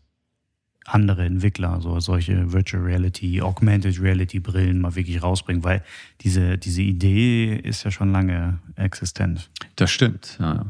andere 0.86 1.26
Entwickler 1.26 1.80
so 1.82 2.00
solche 2.00 2.52
Virtual 2.52 2.84
Reality, 2.84 3.42
Augmented 3.42 4.02
Reality 4.02 4.40
Brillen 4.40 4.82
mal 4.82 4.96
wirklich 4.96 5.22
rausbringen, 5.22 5.64
weil 5.64 5.84
diese, 6.22 6.58
diese 6.58 6.82
Idee 6.82 7.56
ist 7.56 7.84
ja 7.84 7.92
schon 7.92 8.12
lange 8.12 8.60
existent. 8.76 9.50
Das 9.76 9.92
stimmt, 9.92 10.38
ja. 10.40 10.66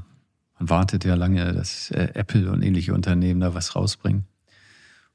Man 0.60 0.70
wartet 0.70 1.04
ja 1.04 1.16
lange, 1.16 1.52
dass 1.54 1.90
äh, 1.92 2.10
Apple 2.14 2.52
und 2.52 2.62
ähnliche 2.62 2.94
Unternehmen 2.94 3.40
da 3.40 3.54
was 3.54 3.76
rausbringen. 3.76 4.26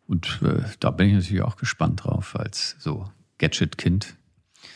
Und 0.07 0.41
äh, 0.43 0.63
da 0.81 0.91
bin 0.91 1.09
ich 1.09 1.15
natürlich 1.15 1.43
auch 1.43 1.57
gespannt 1.57 2.05
drauf, 2.05 2.35
als 2.39 2.77
so 2.79 3.09
Gadget-Kind. 3.39 4.17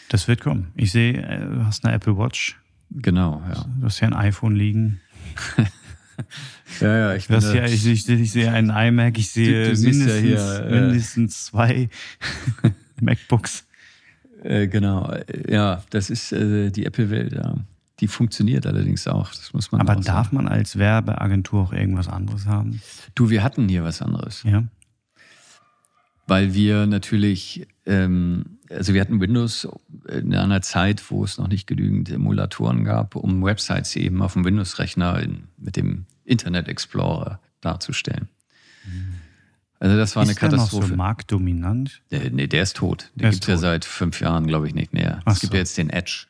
Das 0.08 0.28
wird 0.28 0.40
kommen. 0.40 0.72
Ich 0.76 0.92
sehe, 0.92 1.14
äh, 1.14 1.40
du 1.40 1.64
hast 1.64 1.84
eine 1.84 1.94
Apple 1.94 2.16
Watch. 2.16 2.58
Genau, 2.90 3.42
ja. 3.48 3.64
Du 3.80 3.86
hast 3.86 4.00
ja 4.00 4.08
ein 4.08 4.14
iPhone 4.14 4.54
liegen. 4.54 5.00
Ja, 6.80 6.96
ja, 6.96 7.14
ich, 7.14 7.28
bin 7.28 7.40
ja, 7.40 7.64
ich, 7.64 7.86
ich, 7.86 8.08
ich, 8.08 8.32
sehe 8.32 8.50
einen 8.50 8.70
iMac, 8.70 9.18
ich 9.18 9.30
sehe 9.30 9.68
du, 9.68 9.74
du 9.74 9.80
mindestens, 9.80 10.06
ja 10.06 10.20
hier, 10.20 10.66
äh, 10.66 10.80
mindestens 10.80 11.44
zwei 11.46 11.88
MacBooks. 13.00 13.64
Äh, 14.42 14.66
genau, 14.68 15.14
ja, 15.48 15.82
das 15.90 16.10
ist 16.10 16.32
äh, 16.32 16.70
die 16.70 16.86
Apple-Welt, 16.86 17.32
ja. 17.32 17.54
Die 18.00 18.08
funktioniert 18.08 18.66
allerdings 18.66 19.06
auch. 19.06 19.28
Das 19.28 19.52
muss 19.52 19.70
man 19.70 19.80
Aber 19.80 19.94
darf 19.94 20.26
sagen. 20.26 20.36
man 20.36 20.48
als 20.48 20.76
Werbeagentur 20.76 21.62
auch 21.62 21.72
irgendwas 21.72 22.08
anderes 22.08 22.46
haben? 22.46 22.82
Du, 23.14 23.30
wir 23.30 23.44
hatten 23.44 23.68
hier 23.68 23.84
was 23.84 24.02
anderes. 24.02 24.42
Ja. 24.42 24.64
Weil 26.32 26.54
wir 26.54 26.86
natürlich, 26.86 27.66
ähm, 27.84 28.58
also 28.70 28.94
wir 28.94 29.02
hatten 29.02 29.20
Windows 29.20 29.68
in 30.08 30.34
einer 30.34 30.62
Zeit, 30.62 31.10
wo 31.10 31.24
es 31.24 31.36
noch 31.36 31.46
nicht 31.46 31.66
genügend 31.66 32.08
Emulatoren 32.08 32.84
gab, 32.84 33.16
um 33.16 33.44
Websites 33.44 33.94
eben 33.96 34.22
auf 34.22 34.32
dem 34.32 34.42
Windows-Rechner 34.46 35.26
mit 35.58 35.76
dem 35.76 36.06
Internet 36.24 36.68
Explorer 36.68 37.38
darzustellen. 37.60 38.30
Also 39.78 39.94
das 39.98 40.16
war 40.16 40.22
ist 40.22 40.30
eine 40.30 40.36
Katastrophe. 40.36 40.70
Der 40.70 40.80
noch 40.80 40.88
so 40.88 40.96
marktdominant? 40.96 42.00
Der, 42.10 42.30
nee, 42.30 42.46
der 42.46 42.62
ist 42.62 42.76
tot. 42.76 43.10
Den 43.14 43.30
gibt 43.30 43.42
es 43.42 43.48
ja 43.48 43.58
seit 43.58 43.84
fünf 43.84 44.22
Jahren, 44.22 44.46
glaube 44.46 44.66
ich, 44.66 44.74
nicht 44.74 44.94
mehr. 44.94 45.20
Ach 45.26 45.34
es 45.34 45.40
gibt 45.40 45.50
so. 45.50 45.56
ja 45.56 45.60
jetzt 45.60 45.76
den 45.76 45.90
Edge. 45.90 46.28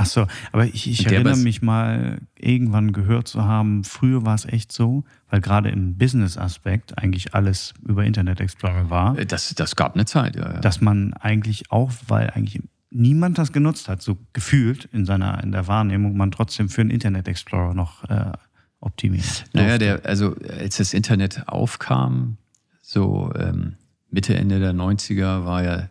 Ach 0.00 0.06
so, 0.06 0.28
aber 0.52 0.64
ich, 0.66 0.88
ich 0.88 1.06
erinnere 1.06 1.36
mich 1.36 1.60
mal, 1.60 2.20
irgendwann 2.36 2.92
gehört 2.92 3.26
zu 3.26 3.44
haben, 3.44 3.82
früher 3.82 4.24
war 4.24 4.36
es 4.36 4.44
echt 4.44 4.70
so, 4.70 5.02
weil 5.28 5.40
gerade 5.40 5.70
im 5.70 5.98
Business-Aspekt 5.98 6.96
eigentlich 6.96 7.34
alles 7.34 7.74
über 7.84 8.04
Internet 8.04 8.40
Explorer 8.40 8.90
war. 8.90 9.18
Äh, 9.18 9.26
das, 9.26 9.52
das 9.56 9.74
gab 9.74 9.94
eine 9.94 10.04
Zeit, 10.04 10.36
ja, 10.36 10.52
ja. 10.52 10.60
Dass 10.60 10.80
man 10.80 11.14
eigentlich 11.14 11.72
auch, 11.72 11.90
weil 12.06 12.30
eigentlich 12.30 12.62
niemand 12.90 13.38
das 13.38 13.52
genutzt 13.52 13.88
hat, 13.88 14.00
so 14.00 14.16
gefühlt 14.32 14.84
in 14.92 15.04
seiner, 15.04 15.42
in 15.42 15.50
der 15.50 15.66
Wahrnehmung, 15.66 16.16
man 16.16 16.30
trotzdem 16.30 16.68
für 16.68 16.82
einen 16.82 16.90
Internet 16.90 17.26
Explorer 17.26 17.74
noch 17.74 18.04
äh, 18.04 18.30
optimiert. 18.78 19.46
Naja, 19.52 19.78
der, 19.78 20.06
also 20.06 20.36
als 20.60 20.76
das 20.76 20.94
Internet 20.94 21.48
aufkam, 21.48 22.36
so 22.82 23.32
ähm, 23.36 23.74
Mitte, 24.10 24.36
Ende 24.36 24.60
der 24.60 24.74
90er 24.74 25.44
war 25.44 25.64
ja 25.64 25.88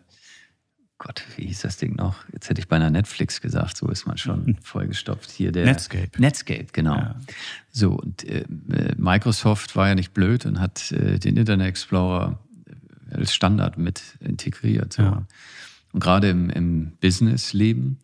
Gott, 1.08 1.24
wie 1.36 1.46
hieß 1.46 1.62
das 1.62 1.78
Ding 1.78 1.96
noch? 1.96 2.16
Jetzt 2.34 2.50
hätte 2.50 2.60
ich 2.60 2.68
beinahe 2.68 2.90
Netflix 2.90 3.40
gesagt, 3.40 3.78
so 3.78 3.88
ist 3.88 4.06
man 4.06 4.18
schon 4.18 4.58
vollgestopft. 4.62 5.30
Hier 5.30 5.52
der 5.52 5.64
Netscape. 5.64 6.10
Netscape, 6.18 6.66
genau. 6.70 6.96
Ja. 6.96 7.16
So, 7.70 7.92
und 7.92 8.24
äh, 8.24 8.44
Microsoft 8.98 9.74
war 9.74 9.88
ja 9.88 9.94
nicht 9.94 10.12
blöd 10.12 10.44
und 10.44 10.60
hat 10.60 10.92
äh, 10.92 11.18
den 11.18 11.38
Internet 11.38 11.66
Explorer 11.66 12.38
als 13.10 13.32
Standard 13.32 13.78
mit 13.78 14.02
integriert. 14.20 14.92
So. 14.92 15.02
Ja. 15.02 15.26
Und 15.92 16.00
gerade 16.00 16.28
im, 16.28 16.50
im 16.50 16.92
Business-Leben 17.00 18.00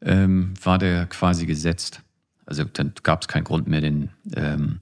ähm, 0.00 0.54
war 0.62 0.78
der 0.78 1.04
quasi 1.08 1.44
gesetzt. 1.44 2.00
Also 2.46 2.64
dann 2.64 2.94
gab 3.02 3.20
es 3.20 3.28
keinen 3.28 3.44
Grund 3.44 3.68
mehr, 3.68 3.82
den, 3.82 4.08
ähm, 4.34 4.80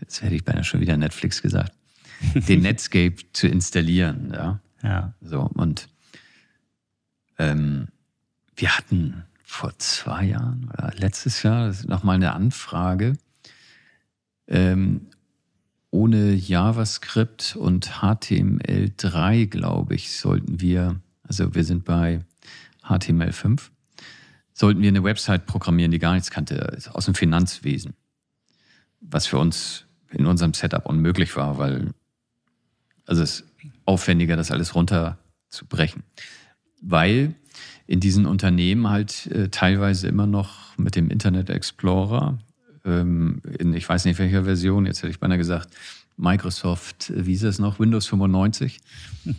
jetzt 0.00 0.22
hätte 0.22 0.34
ich 0.34 0.46
beinahe 0.46 0.64
schon 0.64 0.80
wieder 0.80 0.96
Netflix 0.96 1.42
gesagt, 1.42 1.74
den 2.48 2.62
Netscape 2.62 3.16
zu 3.34 3.48
installieren. 3.48 4.32
Ja. 4.32 4.60
ja. 4.82 5.14
So, 5.20 5.42
und 5.42 5.88
ähm, 7.38 7.88
wir 8.56 8.76
hatten 8.76 9.24
vor 9.42 9.76
zwei 9.78 10.24
Jahren 10.24 10.70
oder 10.72 10.92
letztes 10.96 11.42
Jahr 11.42 11.72
nochmal 11.86 12.16
eine 12.16 12.32
Anfrage. 12.32 13.14
Ähm, 14.48 15.08
ohne 15.90 16.34
JavaScript 16.34 17.54
und 17.56 17.88
HTML3, 18.00 19.46
glaube 19.46 19.94
ich, 19.94 20.16
sollten 20.16 20.60
wir, 20.60 21.00
also 21.22 21.54
wir 21.54 21.64
sind 21.64 21.84
bei 21.84 22.24
HTML5, 22.82 23.70
sollten 24.52 24.82
wir 24.82 24.88
eine 24.88 25.04
Website 25.04 25.46
programmieren, 25.46 25.92
die 25.92 26.00
gar 26.00 26.14
nichts 26.14 26.30
kannte, 26.30 26.78
aus 26.92 27.04
dem 27.04 27.14
Finanzwesen. 27.14 27.94
Was 29.00 29.26
für 29.26 29.38
uns 29.38 29.84
in 30.10 30.26
unserem 30.26 30.52
Setup 30.52 30.84
unmöglich 30.86 31.36
war, 31.36 31.58
weil 31.58 31.94
also 33.06 33.22
es 33.22 33.40
ist 33.40 33.44
aufwendiger, 33.84 34.36
das 34.36 34.50
alles 34.50 34.74
runterzubrechen 34.74 36.02
weil 36.84 37.34
in 37.86 38.00
diesen 38.00 38.26
Unternehmen 38.26 38.88
halt 38.88 39.26
äh, 39.26 39.48
teilweise 39.48 40.08
immer 40.08 40.26
noch 40.26 40.76
mit 40.78 40.96
dem 40.96 41.10
Internet 41.10 41.50
Explorer, 41.50 42.38
ähm, 42.84 43.40
in 43.58 43.74
ich 43.74 43.88
weiß 43.88 44.04
nicht 44.04 44.18
welcher 44.18 44.44
Version, 44.44 44.86
jetzt 44.86 44.98
hätte 44.98 45.10
ich 45.10 45.20
beinahe 45.20 45.38
gesagt, 45.38 45.74
Microsoft, 46.16 47.10
äh, 47.10 47.26
wie 47.26 47.34
ist 47.34 47.42
es 47.42 47.58
noch, 47.58 47.78
Windows 47.78 48.06
95. 48.06 48.80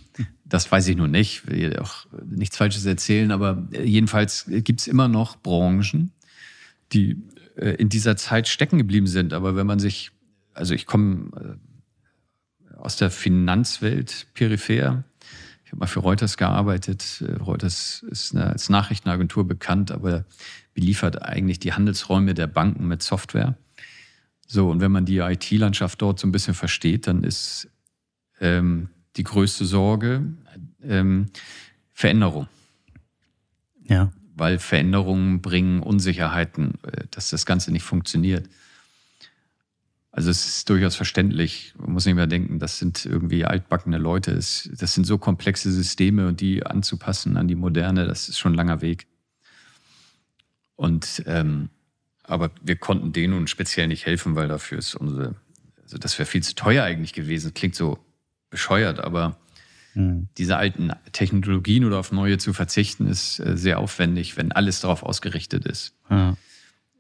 Das 0.48 0.72
weiß 0.72 0.88
ich 0.90 0.96
nur 0.96 1.08
nicht, 1.08 1.48
will 1.48 1.76
auch 1.80 2.06
nichts 2.24 2.56
Falsches 2.56 2.86
erzählen, 2.86 3.32
aber 3.32 3.68
äh, 3.72 3.84
jedenfalls 3.84 4.46
gibt 4.48 4.80
es 4.80 4.88
immer 4.88 5.08
noch 5.08 5.38
Branchen, 5.38 6.12
die 6.94 7.24
äh, 7.56 7.72
in 7.72 7.90
dieser 7.90 8.16
Zeit 8.16 8.48
stecken 8.48 8.78
geblieben 8.78 9.08
sind. 9.08 9.34
Aber 9.34 9.56
wenn 9.56 9.66
man 9.66 9.80
sich, 9.80 10.12
also 10.54 10.76
ich 10.76 10.86
komme 10.86 11.58
aus 12.78 12.96
der 12.98 13.10
Finanzwelt 13.10 14.28
peripher, 14.36 15.04
ich 15.66 15.72
habe 15.72 15.80
mal 15.80 15.88
für 15.88 16.00
Reuters 16.00 16.38
gearbeitet. 16.38 17.24
Äh, 17.28 17.34
Reuters 17.38 18.06
ist 18.10 18.36
eine, 18.36 18.48
als 18.48 18.70
Nachrichtenagentur 18.70 19.48
bekannt, 19.48 19.92
aber 19.92 20.26
beliefert 20.74 21.22
eigentlich 21.24 21.60
die 21.60 21.74
Handelsräume 21.74 22.34
der 22.36 22.48
Banken 22.48 22.88
mit 22.88 23.02
Software. 23.02 23.58
So, 24.48 24.70
und 24.70 24.80
wenn 24.80 24.92
man 24.92 25.06
die 25.06 25.18
IT-Landschaft 25.18 26.02
dort 26.02 26.20
so 26.20 26.28
ein 26.28 26.32
bisschen 26.32 26.54
versteht, 26.54 27.08
dann 27.08 27.24
ist 27.24 27.68
ähm, 28.40 28.90
die 29.16 29.24
größte 29.24 29.66
Sorge 29.66 30.24
ähm, 30.84 31.32
Veränderung. 31.94 32.48
Ja. 33.84 34.12
Weil 34.36 34.60
Veränderungen 34.60 35.42
bringen 35.42 35.82
Unsicherheiten, 35.82 36.76
äh, 36.84 37.06
dass 37.10 37.32
das 37.32 37.48
Ganze 37.48 37.72
nicht 37.72 37.84
funktioniert. 37.84 38.48
Also 40.16 40.30
es 40.30 40.46
ist 40.46 40.70
durchaus 40.70 40.96
verständlich. 40.96 41.74
Man 41.78 41.92
muss 41.92 42.06
nicht 42.06 42.16
mehr 42.16 42.26
denken, 42.26 42.58
das 42.58 42.80
sind 42.80 43.06
irgendwie 43.06 43.44
altbackene 43.44 43.98
Leute. 43.98 44.34
Das 44.34 44.64
sind 44.64 45.04
so 45.04 45.18
komplexe 45.18 45.70
Systeme 45.74 46.30
und 46.30 46.40
die 46.40 46.66
anzupassen 46.66 47.36
an 47.36 47.50
die 47.50 47.56
Moderne, 47.56 48.08
das 48.08 48.30
ist 48.30 48.40
schon 48.40 48.54
ein 48.54 48.56
langer 48.56 48.80
Weg. 48.80 49.08
Und 50.78 51.22
ähm, 51.26 51.70
aber 52.24 52.50
wir 52.64 52.78
konnten 52.78 53.12
denen 53.12 53.34
nun 53.34 53.48
speziell 53.48 53.90
nicht 53.90 54.06
helfen, 54.06 54.38
weil 54.38 54.48
dafür 54.48 54.78
ist 54.78 54.96
unsere, 54.96 55.36
also 55.84 55.98
das 55.98 56.18
wäre 56.18 56.26
viel 56.26 56.44
zu 56.44 56.56
teuer 56.56 56.86
eigentlich 56.86 57.12
gewesen. 57.12 57.54
Klingt 57.54 57.76
so 57.76 58.00
bescheuert, 58.50 59.02
aber 59.02 59.38
mhm. 59.96 60.30
diese 60.38 60.56
alten 60.56 60.94
Technologien 61.12 61.84
oder 61.84 62.00
auf 62.00 62.14
neue 62.14 62.38
zu 62.38 62.54
verzichten, 62.54 63.08
ist 63.08 63.42
äh, 63.42 63.58
sehr 63.58 63.80
aufwendig, 63.80 64.38
wenn 64.38 64.54
alles 64.54 64.80
darauf 64.80 65.04
ausgerichtet 65.04 65.66
ist, 65.66 65.94
ja. 66.10 66.38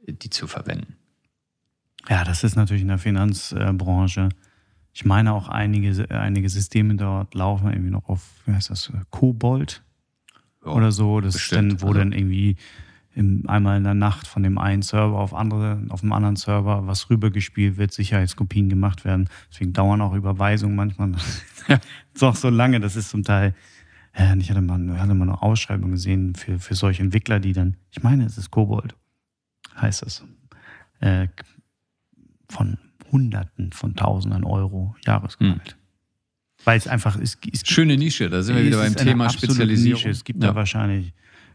die 0.05 0.29
zu 0.29 0.47
verwenden. 0.47 0.97
Ja, 2.09 2.23
das 2.23 2.43
ist 2.43 2.55
natürlich 2.55 2.83
in 2.83 2.89
der 2.89 2.97
Finanzbranche. 2.97 4.29
Ich 4.93 5.05
meine 5.05 5.33
auch 5.33 5.49
einige, 5.49 6.09
einige 6.09 6.49
Systeme 6.49 6.95
dort 6.95 7.33
laufen 7.33 7.69
irgendwie 7.69 7.89
noch 7.89 8.07
auf, 8.07 8.21
wie 8.45 8.53
heißt 8.53 8.69
das, 8.69 8.91
Kobold 9.09 9.83
ja, 10.63 10.71
oder 10.71 10.91
so. 10.91 11.19
Das 11.19 11.33
bestimmt, 11.33 11.73
ist 11.73 11.81
dann, 11.81 11.81
wo 11.81 11.87
also. 11.87 11.99
dann 11.99 12.11
irgendwie 12.11 12.55
im, 13.13 13.43
einmal 13.47 13.77
in 13.77 13.83
der 13.83 13.93
Nacht 13.93 14.27
von 14.27 14.43
dem 14.43 14.57
einen 14.57 14.81
Server 14.81 15.17
auf 15.17 15.33
andere, 15.33 15.81
auf 15.89 16.01
dem 16.01 16.11
anderen 16.11 16.35
Server 16.35 16.85
was 16.85 17.09
rübergespielt 17.09 17.77
wird, 17.77 17.91
Sicherheitskopien 17.91 18.69
gemacht 18.69 19.05
werden. 19.05 19.29
Deswegen 19.51 19.73
dauern 19.73 20.01
auch 20.01 20.13
Überweisungen 20.13 20.75
manchmal. 20.75 21.11
ist 22.13 22.23
auch 22.23 22.35
so 22.35 22.49
lange, 22.49 22.79
das 22.79 22.95
ist 22.95 23.09
zum 23.09 23.23
Teil. 23.23 23.55
Ja, 24.17 24.33
ich 24.35 24.49
hatte 24.49 24.61
mal, 24.61 24.99
hatte 24.99 25.13
mal 25.13 25.23
eine 25.23 25.41
Ausschreibung 25.41 25.91
gesehen 25.91 26.35
für, 26.35 26.59
für 26.59 26.75
solche 26.75 27.03
Entwickler, 27.03 27.39
die 27.39 27.53
dann, 27.53 27.75
ich 27.91 28.01
meine, 28.01 28.25
es 28.25 28.37
ist 28.37 28.51
Kobold, 28.51 28.95
heißt 29.75 30.03
es. 30.03 30.23
Äh, 31.01 31.27
von 32.49 32.77
Hunderten 33.11 33.71
von 33.71 33.95
Tausenden 33.95 34.43
Euro 34.43 34.95
Jahresgehalt. 35.05 35.71
Hm. 35.71 35.79
Weil 36.63 36.77
es 36.77 36.87
einfach 36.87 37.17
ist. 37.17 37.39
Schöne 37.69 37.95
Nische, 37.97 38.29
da 38.29 38.41
sind 38.41 38.55
wir 38.55 38.65
wieder 38.65 38.79
beim 38.79 38.95
Thema 38.95 39.29
Spezialisierung. 39.29 39.99
Nische. 39.99 40.09
Es 40.09 40.23
gibt 40.23 40.41
ja. 40.41 40.49
da 40.49 40.55
wahrscheinlich, 40.55 41.13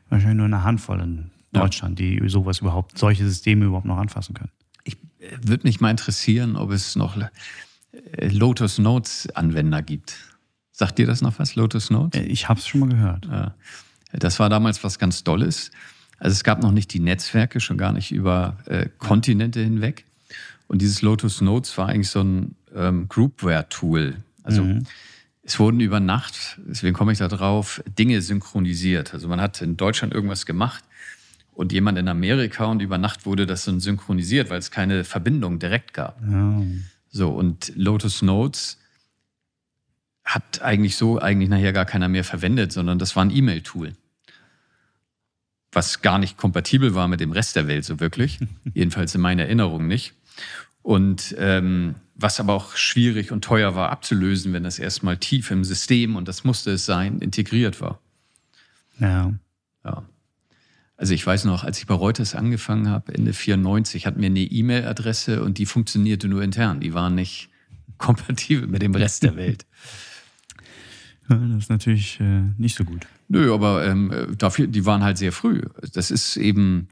wahrscheinlich 0.08 0.36
nur 0.36 0.46
eine 0.46 0.62
Handvoll 0.62 1.00
in 1.00 1.30
Deutschland, 1.52 1.98
die 1.98 2.22
sowas 2.28 2.60
überhaupt, 2.60 2.96
solche 2.96 3.26
Systeme 3.26 3.64
überhaupt 3.64 3.86
noch 3.86 3.98
anfassen 3.98 4.34
können. 4.34 4.52
Ich 4.84 4.94
äh, 5.18 5.36
würde 5.42 5.66
mich 5.66 5.80
mal 5.80 5.90
interessieren, 5.90 6.56
ob 6.56 6.70
es 6.70 6.96
noch 6.96 7.16
äh, 7.16 8.28
Lotus 8.28 8.78
Notes 8.78 9.28
Anwender 9.34 9.82
gibt. 9.82 10.14
Sagt 10.70 10.98
dir 10.98 11.06
das 11.06 11.22
noch 11.22 11.38
was, 11.38 11.56
Lotus 11.56 11.90
Notes? 11.90 12.20
Äh, 12.20 12.24
ich 12.24 12.48
habe 12.48 12.60
es 12.60 12.68
schon 12.68 12.80
mal 12.80 12.88
gehört. 12.88 13.28
Das 14.12 14.38
war 14.38 14.48
damals 14.48 14.82
was 14.82 14.98
ganz 14.98 15.24
Tolles. 15.24 15.70
Also 16.18 16.34
es 16.34 16.44
gab 16.44 16.62
noch 16.62 16.72
nicht 16.72 16.92
die 16.92 17.00
Netzwerke, 17.00 17.60
schon 17.60 17.78
gar 17.78 17.92
nicht 17.92 18.12
über 18.12 18.58
Kontinente 18.98 19.60
hinweg. 19.60 20.04
Und 20.70 20.82
dieses 20.82 21.02
Lotus 21.02 21.40
Notes 21.40 21.76
war 21.78 21.88
eigentlich 21.88 22.10
so 22.10 22.20
ein 22.20 22.54
ähm, 22.72 23.08
Groupware-Tool. 23.08 24.18
Also 24.44 24.62
mhm. 24.62 24.84
es 25.42 25.58
wurden 25.58 25.80
über 25.80 25.98
Nacht, 25.98 26.60
deswegen 26.64 26.94
komme 26.94 27.10
ich 27.10 27.18
da 27.18 27.26
drauf, 27.26 27.82
Dinge 27.98 28.22
synchronisiert. 28.22 29.12
Also 29.12 29.26
man 29.26 29.40
hat 29.40 29.60
in 29.62 29.76
Deutschland 29.76 30.14
irgendwas 30.14 30.46
gemacht 30.46 30.84
und 31.54 31.72
jemand 31.72 31.98
in 31.98 32.06
Amerika 32.06 32.66
und 32.66 32.82
über 32.82 32.98
Nacht 32.98 33.26
wurde 33.26 33.46
das 33.46 33.64
dann 33.64 33.80
synchronisiert, 33.80 34.48
weil 34.48 34.60
es 34.60 34.70
keine 34.70 35.02
Verbindung 35.02 35.58
direkt 35.58 35.92
gab. 35.92 36.20
Ja. 36.22 36.62
So, 37.08 37.30
und 37.30 37.72
Lotus 37.74 38.22
Notes 38.22 38.78
hat 40.24 40.62
eigentlich 40.62 40.94
so 40.94 41.18
eigentlich 41.18 41.48
nachher 41.48 41.72
gar 41.72 41.84
keiner 41.84 42.06
mehr 42.06 42.22
verwendet, 42.22 42.70
sondern 42.70 43.00
das 43.00 43.16
war 43.16 43.24
ein 43.24 43.34
E-Mail-Tool. 43.34 43.94
Was 45.72 46.00
gar 46.00 46.20
nicht 46.20 46.36
kompatibel 46.36 46.94
war 46.94 47.08
mit 47.08 47.18
dem 47.18 47.32
Rest 47.32 47.56
der 47.56 47.66
Welt 47.66 47.84
so 47.84 47.98
wirklich. 47.98 48.38
Jedenfalls 48.72 49.16
in 49.16 49.20
meiner 49.20 49.42
Erinnerung 49.42 49.88
nicht. 49.88 50.14
Und 50.82 51.34
ähm, 51.38 51.96
was 52.14 52.40
aber 52.40 52.54
auch 52.54 52.76
schwierig 52.76 53.32
und 53.32 53.44
teuer 53.44 53.74
war 53.74 53.90
abzulösen, 53.90 54.52
wenn 54.52 54.64
das 54.64 54.78
erstmal 54.78 55.16
tief 55.16 55.50
im 55.50 55.64
System, 55.64 56.16
und 56.16 56.28
das 56.28 56.44
musste 56.44 56.72
es 56.72 56.86
sein, 56.86 57.18
integriert 57.20 57.80
war. 57.80 58.00
Ja. 58.98 59.32
Ja. 59.84 60.04
Also 60.96 61.14
ich 61.14 61.26
weiß 61.26 61.46
noch, 61.46 61.64
als 61.64 61.78
ich 61.78 61.86
bei 61.86 61.94
Reuters 61.94 62.34
angefangen 62.34 62.90
habe, 62.90 63.14
Ende 63.14 63.32
94, 63.32 64.06
hatten 64.06 64.20
wir 64.20 64.26
eine 64.26 64.40
E-Mail-Adresse 64.40 65.42
und 65.42 65.56
die 65.56 65.64
funktionierte 65.64 66.28
nur 66.28 66.42
intern. 66.42 66.80
Die 66.80 66.92
war 66.92 67.08
nicht 67.08 67.48
kompatibel 67.98 68.66
mit 68.66 68.82
dem 68.82 68.94
Rest 68.94 69.22
der 69.22 69.36
Welt. 69.36 69.64
Das 71.28 71.64
ist 71.64 71.70
natürlich 71.70 72.18
äh, 72.20 72.42
nicht 72.58 72.76
so 72.76 72.84
gut. 72.84 73.06
Nö, 73.28 73.54
aber 73.54 73.86
ähm, 73.86 74.34
dafür, 74.36 74.66
die 74.66 74.84
waren 74.84 75.04
halt 75.04 75.16
sehr 75.16 75.32
früh. 75.32 75.62
Das 75.94 76.10
ist 76.10 76.36
eben, 76.36 76.88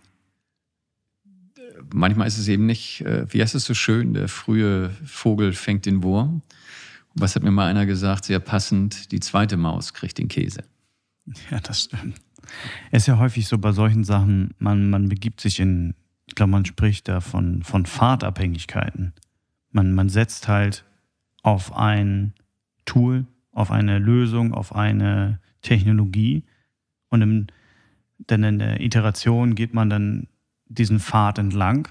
manchmal 1.93 2.27
ist 2.27 2.39
es 2.39 2.49
eben 2.49 2.67
nicht, 2.67 3.03
äh, 3.03 3.27
wie 3.33 3.43
heißt 3.43 3.55
es 3.55 3.65
so 3.65 3.75
schön, 3.75 4.15
der 4.15 4.29
frühe 4.29 4.91
Vogel 5.05 5.53
fängt 5.53 5.87
den 5.87 6.03
Wurm. 6.03 6.43
was 7.15 7.35
hat 7.35 7.43
mir 7.43 7.51
mal 7.51 7.67
einer 7.67 7.87
gesagt, 7.87 8.27
sehr 8.27 8.39
passend, 8.39 9.11
die 9.11 9.21
zweite 9.21 9.57
Maus 9.57 9.93
kriegt 9.93 10.19
den 10.19 10.29
Käse. 10.29 10.63
Ja, 11.51 11.61
das 11.61 11.83
stimmt. 11.83 12.21
Es 12.91 13.03
ist 13.03 13.07
ja 13.07 13.19
häufig 13.19 13.47
so 13.49 13.59
bei 13.59 13.73
solchen 13.73 14.05
Sachen, 14.05 14.55
man, 14.59 14.89
man 14.91 15.09
begibt 15.09 15.41
sich 15.41 15.61
in, 15.61 15.95
ich 16.27 16.35
glaube, 16.35 16.53
man 16.53 16.65
spricht 16.65 17.09
da 17.09 17.21
von, 17.21 17.63
von 17.63 17.87
Fahrtabhängigkeiten. 17.87 19.13
Man, 19.71 19.95
man 19.95 20.09
setzt 20.09 20.49
halt 20.49 20.85
auf 21.43 21.77
ein 21.77 22.35
Tool, 22.85 23.27
auf 23.53 23.71
eine 23.71 23.99
Lösung, 23.99 24.55
auf 24.55 24.75
eine 24.75 25.41
Technologie. 25.63 26.45
Und 27.09 27.23
im, 27.23 27.47
dann 28.19 28.43
in 28.45 28.59
der 28.59 28.81
Iteration 28.81 29.55
geht 29.55 29.75
man 29.75 29.91
dann 29.91 30.29
diesen 30.69 31.01
Pfad 31.01 31.39
entlang. 31.39 31.89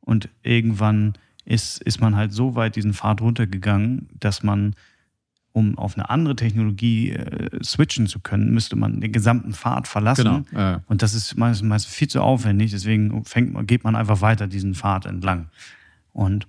Und 0.00 0.28
irgendwann 0.42 1.14
ist, 1.44 1.82
ist 1.82 2.00
man 2.00 2.16
halt 2.16 2.32
so 2.32 2.54
weit 2.54 2.76
diesen 2.76 2.94
Pfad 2.94 3.20
runtergegangen, 3.20 4.08
dass 4.18 4.42
man, 4.42 4.74
um 5.52 5.78
auf 5.78 5.96
eine 5.96 6.08
andere 6.10 6.36
Technologie 6.36 7.10
äh, 7.10 7.62
switchen 7.62 8.06
zu 8.06 8.20
können, 8.20 8.52
müsste 8.52 8.76
man 8.76 9.00
den 9.00 9.12
gesamten 9.12 9.52
Pfad 9.52 9.88
verlassen. 9.88 10.44
Genau, 10.44 10.60
ja. 10.60 10.82
Und 10.86 11.02
das 11.02 11.14
ist 11.14 11.36
meistens, 11.36 11.68
meistens 11.68 11.94
viel 11.94 12.08
zu 12.08 12.22
aufwendig. 12.22 12.70
Deswegen 12.70 13.24
fängt, 13.24 13.66
geht 13.66 13.84
man 13.84 13.96
einfach 13.96 14.20
weiter 14.20 14.46
diesen 14.46 14.74
Pfad 14.74 15.06
entlang. 15.06 15.48
Und 16.12 16.46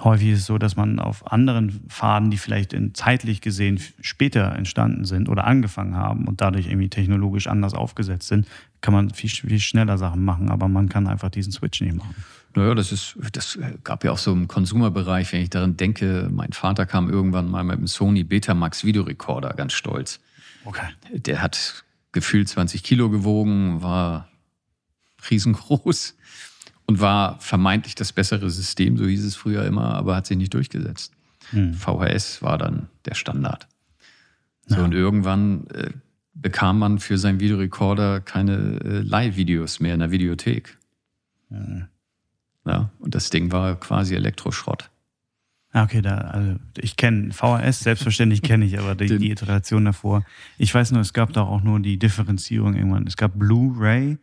Häufig 0.00 0.30
ist 0.30 0.40
es 0.40 0.46
so, 0.46 0.58
dass 0.58 0.74
man 0.74 0.98
auf 0.98 1.30
anderen 1.30 1.84
Pfaden, 1.88 2.30
die 2.30 2.36
vielleicht 2.36 2.72
in, 2.72 2.94
zeitlich 2.94 3.40
gesehen 3.40 3.80
später 4.00 4.52
entstanden 4.52 5.04
sind 5.04 5.28
oder 5.28 5.46
angefangen 5.46 5.94
haben 5.94 6.26
und 6.26 6.40
dadurch 6.40 6.66
irgendwie 6.66 6.88
technologisch 6.88 7.46
anders 7.46 7.74
aufgesetzt 7.74 8.26
sind, 8.26 8.48
kann 8.80 8.92
man 8.92 9.10
viel, 9.10 9.30
viel 9.30 9.60
schneller 9.60 9.96
Sachen 9.96 10.24
machen, 10.24 10.50
aber 10.50 10.66
man 10.66 10.88
kann 10.88 11.06
einfach 11.06 11.30
diesen 11.30 11.52
Switch 11.52 11.80
nicht 11.80 11.94
machen. 11.94 12.14
Naja, 12.56 12.74
das 12.74 12.90
ist, 12.90 13.16
das 13.32 13.58
gab 13.82 14.04
ja 14.04 14.10
auch 14.12 14.18
so 14.18 14.32
im 14.32 14.48
Konsumerbereich, 14.48 15.32
wenn 15.32 15.42
ich 15.42 15.50
daran 15.50 15.76
denke, 15.76 16.28
mein 16.30 16.52
Vater 16.52 16.86
kam 16.86 17.08
irgendwann 17.08 17.48
mal 17.48 17.62
mit 17.64 17.78
einem 17.78 17.86
Sony 17.86 18.24
Betamax 18.24 18.84
Videorekorder, 18.84 19.54
ganz 19.54 19.72
stolz. 19.72 20.20
Okay. 20.64 20.86
Der 21.12 21.40
hat 21.40 21.84
gefühlt 22.12 22.48
20 22.48 22.82
Kilo 22.82 23.10
gewogen, 23.10 23.82
war 23.82 24.28
riesengroß 25.30 26.16
und 26.86 27.00
war 27.00 27.38
vermeintlich 27.40 27.94
das 27.94 28.12
bessere 28.12 28.50
System, 28.50 28.96
so 28.96 29.06
hieß 29.06 29.24
es 29.24 29.36
früher 29.36 29.64
immer, 29.64 29.94
aber 29.94 30.16
hat 30.16 30.26
sich 30.26 30.36
nicht 30.36 30.54
durchgesetzt. 30.54 31.12
Hm. 31.50 31.74
VHS 31.74 32.42
war 32.42 32.58
dann 32.58 32.88
der 33.04 33.14
Standard. 33.14 33.68
So, 34.66 34.76
ja. 34.76 34.84
und 34.84 34.92
irgendwann 34.92 35.66
äh, 35.68 35.90
bekam 36.34 36.78
man 36.78 36.98
für 36.98 37.18
seinen 37.18 37.40
Videorekorder 37.40 38.20
keine 38.20 38.80
äh, 38.84 39.00
Live-Videos 39.00 39.80
mehr 39.80 39.94
in 39.94 40.00
der 40.00 40.10
Videothek. 40.10 40.78
Hm. 41.50 41.86
Ja, 42.66 42.90
und 42.98 43.14
das 43.14 43.30
Ding 43.30 43.52
war 43.52 43.78
quasi 43.78 44.14
Elektroschrott. 44.14 44.90
Ah, 45.72 45.82
okay, 45.82 46.02
da, 46.02 46.18
also 46.18 46.56
ich 46.78 46.96
kenne 46.96 47.32
VHS, 47.32 47.80
selbstverständlich 47.80 48.42
kenne 48.42 48.64
ich, 48.64 48.78
aber 48.78 48.94
die, 48.94 49.18
die 49.18 49.30
Iteration 49.32 49.84
davor. 49.84 50.24
Ich 50.56 50.72
weiß 50.72 50.92
nur, 50.92 51.00
es 51.00 51.12
gab 51.12 51.32
da 51.32 51.42
auch 51.42 51.62
nur 51.62 51.80
die 51.80 51.98
Differenzierung 51.98 52.74
irgendwann. 52.74 53.06
Es 53.06 53.16
gab 53.16 53.36
Blu-ray 53.36 54.18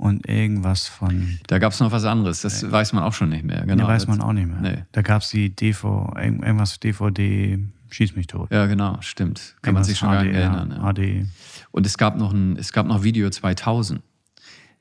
und 0.00 0.26
irgendwas 0.26 0.88
von. 0.88 1.38
Da 1.46 1.58
gab 1.58 1.72
es 1.72 1.80
noch 1.80 1.92
was 1.92 2.04
anderes, 2.04 2.40
das 2.40 2.62
nee. 2.62 2.72
weiß 2.72 2.94
man 2.94 3.04
auch 3.04 3.12
schon 3.12 3.28
nicht 3.28 3.44
mehr. 3.44 3.66
Genau. 3.66 3.84
Nee, 3.84 3.88
weiß 3.88 4.06
man 4.06 4.22
auch 4.22 4.32
nicht 4.32 4.48
mehr. 4.48 4.60
Nee. 4.60 4.84
Da 4.92 5.02
gab 5.02 5.20
es 5.20 5.28
die 5.28 5.54
DV, 5.54 6.14
irgendwas 6.16 6.80
DVD, 6.80 7.58
schieß 7.90 8.16
mich 8.16 8.26
tot. 8.26 8.50
Ja, 8.50 8.64
genau, 8.64 8.96
stimmt. 9.02 9.56
Kann 9.60 9.74
irgendwas 9.74 9.74
man 9.74 9.84
sich 9.84 9.98
schon 9.98 10.10
gar 10.10 10.24
nicht 10.24 10.34
erinnern. 10.34 10.70
Ja. 10.70 10.82
AD. 10.84 11.26
Und 11.70 11.84
es 11.84 11.98
gab 11.98 12.16
noch 12.16 12.32
ein, 12.32 12.56
es 12.56 12.72
gab 12.72 12.86
noch 12.86 13.02
Video 13.02 13.28
2000. 13.28 14.00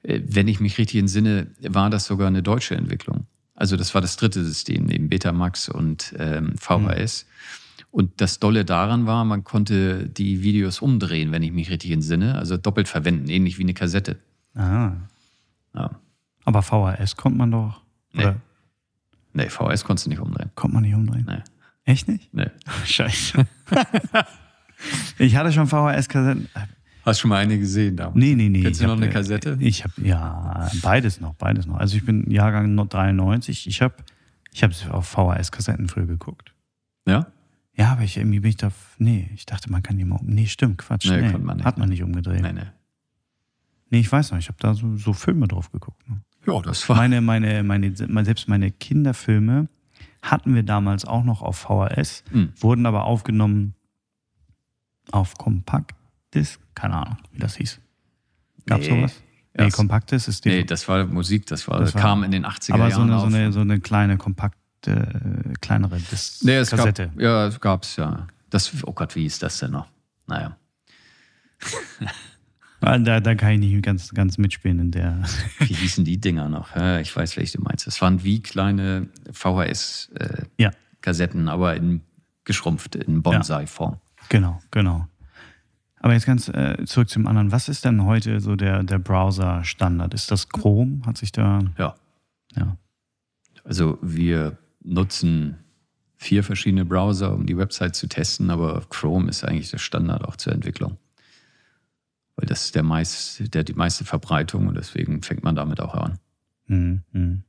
Äh, 0.03 0.21
wenn 0.25 0.47
ich 0.47 0.61
mich 0.61 0.77
richtig 0.77 1.01
entsinne, 1.01 1.47
war 1.67 1.89
das 1.89 2.05
sogar 2.05 2.27
eine 2.27 2.41
deutsche 2.41 2.75
Entwicklung. 2.75 3.25
Also 3.55 3.75
das 3.75 3.93
war 3.93 3.99
das 3.99 4.15
dritte 4.15 4.41
System 4.45 4.85
neben 4.85 5.09
Betamax 5.09 5.67
und 5.67 6.15
ähm, 6.17 6.53
VHS. 6.57 7.25
Mhm. 7.25 7.85
Und 7.91 8.21
das 8.21 8.39
Dolle 8.39 8.63
daran 8.63 9.05
war, 9.05 9.25
man 9.25 9.43
konnte 9.43 10.07
die 10.07 10.43
Videos 10.43 10.79
umdrehen, 10.79 11.33
wenn 11.33 11.43
ich 11.43 11.51
mich 11.51 11.69
richtig 11.71 11.91
entsinne, 11.91 12.35
also 12.35 12.55
doppelt 12.55 12.87
verwenden, 12.87 13.27
ähnlich 13.29 13.57
wie 13.57 13.63
eine 13.63 13.73
Kassette. 13.73 14.17
Ah. 14.55 14.91
Ja. 15.73 15.91
Aber 16.45 16.61
VHS 16.61 17.15
kommt 17.15 17.37
man 17.37 17.51
doch. 17.51 17.81
Nee. 18.13 18.23
Oder? 18.23 18.35
Nee, 19.33 19.49
VHS 19.49 19.83
konntest 19.83 20.07
du 20.07 20.09
nicht 20.09 20.19
umdrehen. 20.19 20.51
Kommt 20.55 20.73
man 20.73 20.83
nicht 20.83 20.95
umdrehen? 20.95 21.25
Nee. 21.27 21.43
Echt 21.85 22.07
nicht? 22.07 22.33
Nee. 22.33 22.49
Scheiße. 22.85 23.45
ich 25.17 25.35
hatte 25.35 25.51
schon 25.51 25.67
VHS-Kassetten. 25.67 26.49
Hast 27.05 27.19
du 27.19 27.21
schon 27.21 27.29
mal 27.29 27.37
eine 27.37 27.57
gesehen 27.57 27.95
damals? 27.95 28.15
Nee, 28.15 28.35
nee, 28.35 28.49
nee. 28.49 28.61
Kennst 28.61 28.81
du 28.81 28.87
noch 28.87 28.97
eine 28.97 29.09
Kassette? 29.09 29.57
Ich 29.59 29.83
habe, 29.83 29.93
ja, 30.01 30.69
beides 30.81 31.21
noch, 31.21 31.33
beides 31.35 31.65
noch. 31.65 31.77
Also 31.77 31.95
ich 31.95 32.05
bin 32.05 32.29
Jahrgang 32.29 32.75
93. 32.75 33.67
Ich 33.67 33.81
habe 33.81 33.95
ich 34.51 34.63
hab 34.63 34.71
auf 34.91 35.07
VHS-Kassetten 35.07 35.87
früher 35.87 36.05
geguckt. 36.05 36.53
Ja? 37.07 37.27
Ja, 37.75 37.93
aber 37.93 38.03
ich 38.03 38.17
irgendwie 38.17 38.41
bin 38.41 38.49
ich 38.49 38.57
da, 38.57 38.71
nee, 38.97 39.29
ich 39.33 39.45
dachte, 39.45 39.71
man 39.71 39.81
kann 39.81 39.97
die 39.97 40.03
mal 40.03 40.17
um. 40.17 40.27
Nee, 40.27 40.47
stimmt, 40.47 40.79
Quatsch. 40.79 41.09
Nee, 41.09 41.21
nee 41.21 41.37
man 41.37 41.57
nicht, 41.57 41.65
hat 41.65 41.77
man 41.77 41.89
nicht 41.89 42.03
umgedreht. 42.03 42.41
Nee, 42.41 42.53
nee. 42.53 42.67
Nee, 43.89 43.99
ich 43.99 44.11
weiß 44.11 44.31
noch, 44.31 44.37
ich 44.37 44.47
habe 44.47 44.57
da 44.59 44.73
so, 44.73 44.95
so, 44.97 45.13
Filme 45.13 45.47
drauf 45.47 45.71
geguckt. 45.71 46.07
Ne? 46.09 46.21
Ja, 46.45 46.61
das 46.61 46.87
war. 46.87 46.97
Meine, 46.97 47.21
meine, 47.21 47.63
meine, 47.63 47.95
selbst 47.95 48.47
meine 48.47 48.71
Kinderfilme 48.71 49.67
hatten 50.21 50.53
wir 50.53 50.63
damals 50.63 51.05
auch 51.05 51.23
noch 51.23 51.41
auf 51.41 51.57
VHS, 51.57 52.23
mhm. 52.31 52.53
wurden 52.57 52.85
aber 52.85 53.05
aufgenommen 53.05 53.73
auf 55.11 55.35
Kompaktdisk. 55.35 56.59
Keine 56.75 56.95
Ahnung, 56.95 57.17
wie 57.31 57.39
das 57.39 57.55
hieß. 57.55 57.79
Gab 58.65 58.81
es 58.81 58.89
nee. 58.89 58.95
sowas? 58.95 59.23
Nee, 59.57 59.69
Kompaktdisk 59.71 60.27
ist 60.27 60.45
die. 60.45 60.49
Nee, 60.49 60.63
das 60.63 60.87
war 60.87 61.05
Musik, 61.05 61.45
das, 61.47 61.67
war, 61.67 61.79
das 61.79 61.93
war, 61.95 62.01
kam 62.01 62.23
in 62.23 62.31
den 62.31 62.45
80er 62.45 62.73
aber 62.73 62.89
Jahren. 62.89 63.09
Aber 63.09 63.21
so, 63.21 63.29
so 63.29 63.35
eine, 63.35 63.51
so 63.51 63.59
eine 63.61 63.79
kleine, 63.79 64.17
kompakte, 64.17 64.91
äh, 64.91 65.53
kleinere 65.61 65.99
Dis 65.99 66.43
nee, 66.43 66.55
es 66.55 66.69
Kassette. 66.69 67.07
Gab, 67.07 67.21
ja, 67.21 67.47
es 67.47 67.59
gab 67.59 67.83
es 67.83 67.95
ja. 67.95 68.27
Das, 68.49 68.71
oh 68.83 68.93
Gott, 68.93 69.15
wie 69.15 69.21
hieß 69.21 69.39
das 69.39 69.59
denn 69.59 69.71
noch? 69.71 69.87
Naja. 70.27 70.57
Ah, 72.81 72.97
da, 72.97 73.19
da 73.19 73.35
kann 73.35 73.51
ich 73.51 73.59
nicht 73.59 73.83
ganz, 73.83 74.13
ganz 74.13 74.37
mitspielen 74.37 74.79
in 74.79 74.91
der. 74.91 75.21
Wie 75.59 75.73
hießen 75.73 76.05
die 76.05 76.17
Dinger 76.19 76.47
noch? 76.49 76.75
Ich 77.01 77.15
weiß, 77.15 77.37
welche 77.37 77.57
du 77.57 77.63
meinst. 77.63 77.87
Das 77.87 78.01
waren 78.01 78.23
wie 78.23 78.41
kleine 78.41 79.07
VHS-Kassetten, 79.31 81.41
äh, 81.41 81.45
ja. 81.45 81.51
aber 81.51 81.75
in, 81.75 82.01
geschrumpft 82.45 82.95
in 82.95 83.21
Bonsai-Form. 83.21 83.93
Ja. 83.93 83.99
Genau, 84.29 84.59
genau. 84.71 85.07
Aber 86.01 86.13
jetzt 86.13 86.25
ganz 86.25 86.47
äh, 86.47 86.85
zurück 86.85 87.09
zum 87.09 87.27
anderen. 87.27 87.51
Was 87.51 87.67
ist 87.67 87.83
denn 87.83 88.05
heute 88.05 88.39
so 88.39 88.55
der, 88.55 88.83
der 88.83 88.99
Browser-Standard? 88.99 90.13
Ist 90.13 90.31
das 90.31 90.47
Chrome? 90.47 91.01
Hat 91.05 91.17
sich 91.17 91.33
da. 91.33 91.59
Ja. 91.77 91.95
Ja. 92.55 92.77
Also 93.65 93.97
wir 94.01 94.57
nutzen 94.81 95.57
vier 96.15 96.45
verschiedene 96.45 96.85
Browser, 96.85 97.33
um 97.33 97.45
die 97.45 97.57
Website 97.57 97.95
zu 97.95 98.07
testen, 98.07 98.49
aber 98.49 98.81
Chrome 98.89 99.29
ist 99.29 99.43
eigentlich 99.43 99.71
der 99.71 99.77
Standard 99.77 100.23
auch 100.23 100.37
zur 100.37 100.53
Entwicklung 100.53 100.97
weil 102.39 102.47
das 102.47 102.65
ist 102.65 102.75
der, 102.75 102.83
meist, 102.83 103.53
der 103.53 103.65
die 103.65 103.73
meiste 103.73 104.05
Verbreitung 104.05 104.67
und 104.67 104.75
deswegen 104.75 105.21
fängt 105.23 105.43
man 105.43 105.57
damit 105.57 105.81
auch 105.81 105.93
an. 105.93 106.19
Mhm. 106.67 107.03
mhm. 107.11 107.43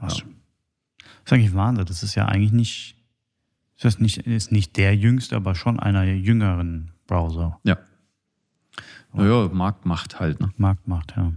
Ja. 0.00 0.06
Das 0.08 0.16
ist 1.26 1.32
eigentlich 1.34 1.54
Wahnsinn. 1.54 1.84
Das 1.84 2.02
ist 2.02 2.14
ja 2.14 2.24
eigentlich 2.24 2.52
nicht, 2.52 2.96
ist 3.76 3.84
das 3.84 3.98
nicht, 3.98 4.16
ist 4.26 4.50
nicht 4.50 4.78
der 4.78 4.96
jüngste, 4.96 5.36
aber 5.36 5.54
schon 5.54 5.78
einer 5.78 6.04
jüngeren 6.04 6.92
Browser. 7.06 7.60
Ja. 7.64 7.76
Naja, 9.12 9.50
Marktmacht 9.52 10.18
halt. 10.18 10.40
Ne? 10.40 10.50
Marktmacht, 10.56 11.12
ja. 11.18 11.34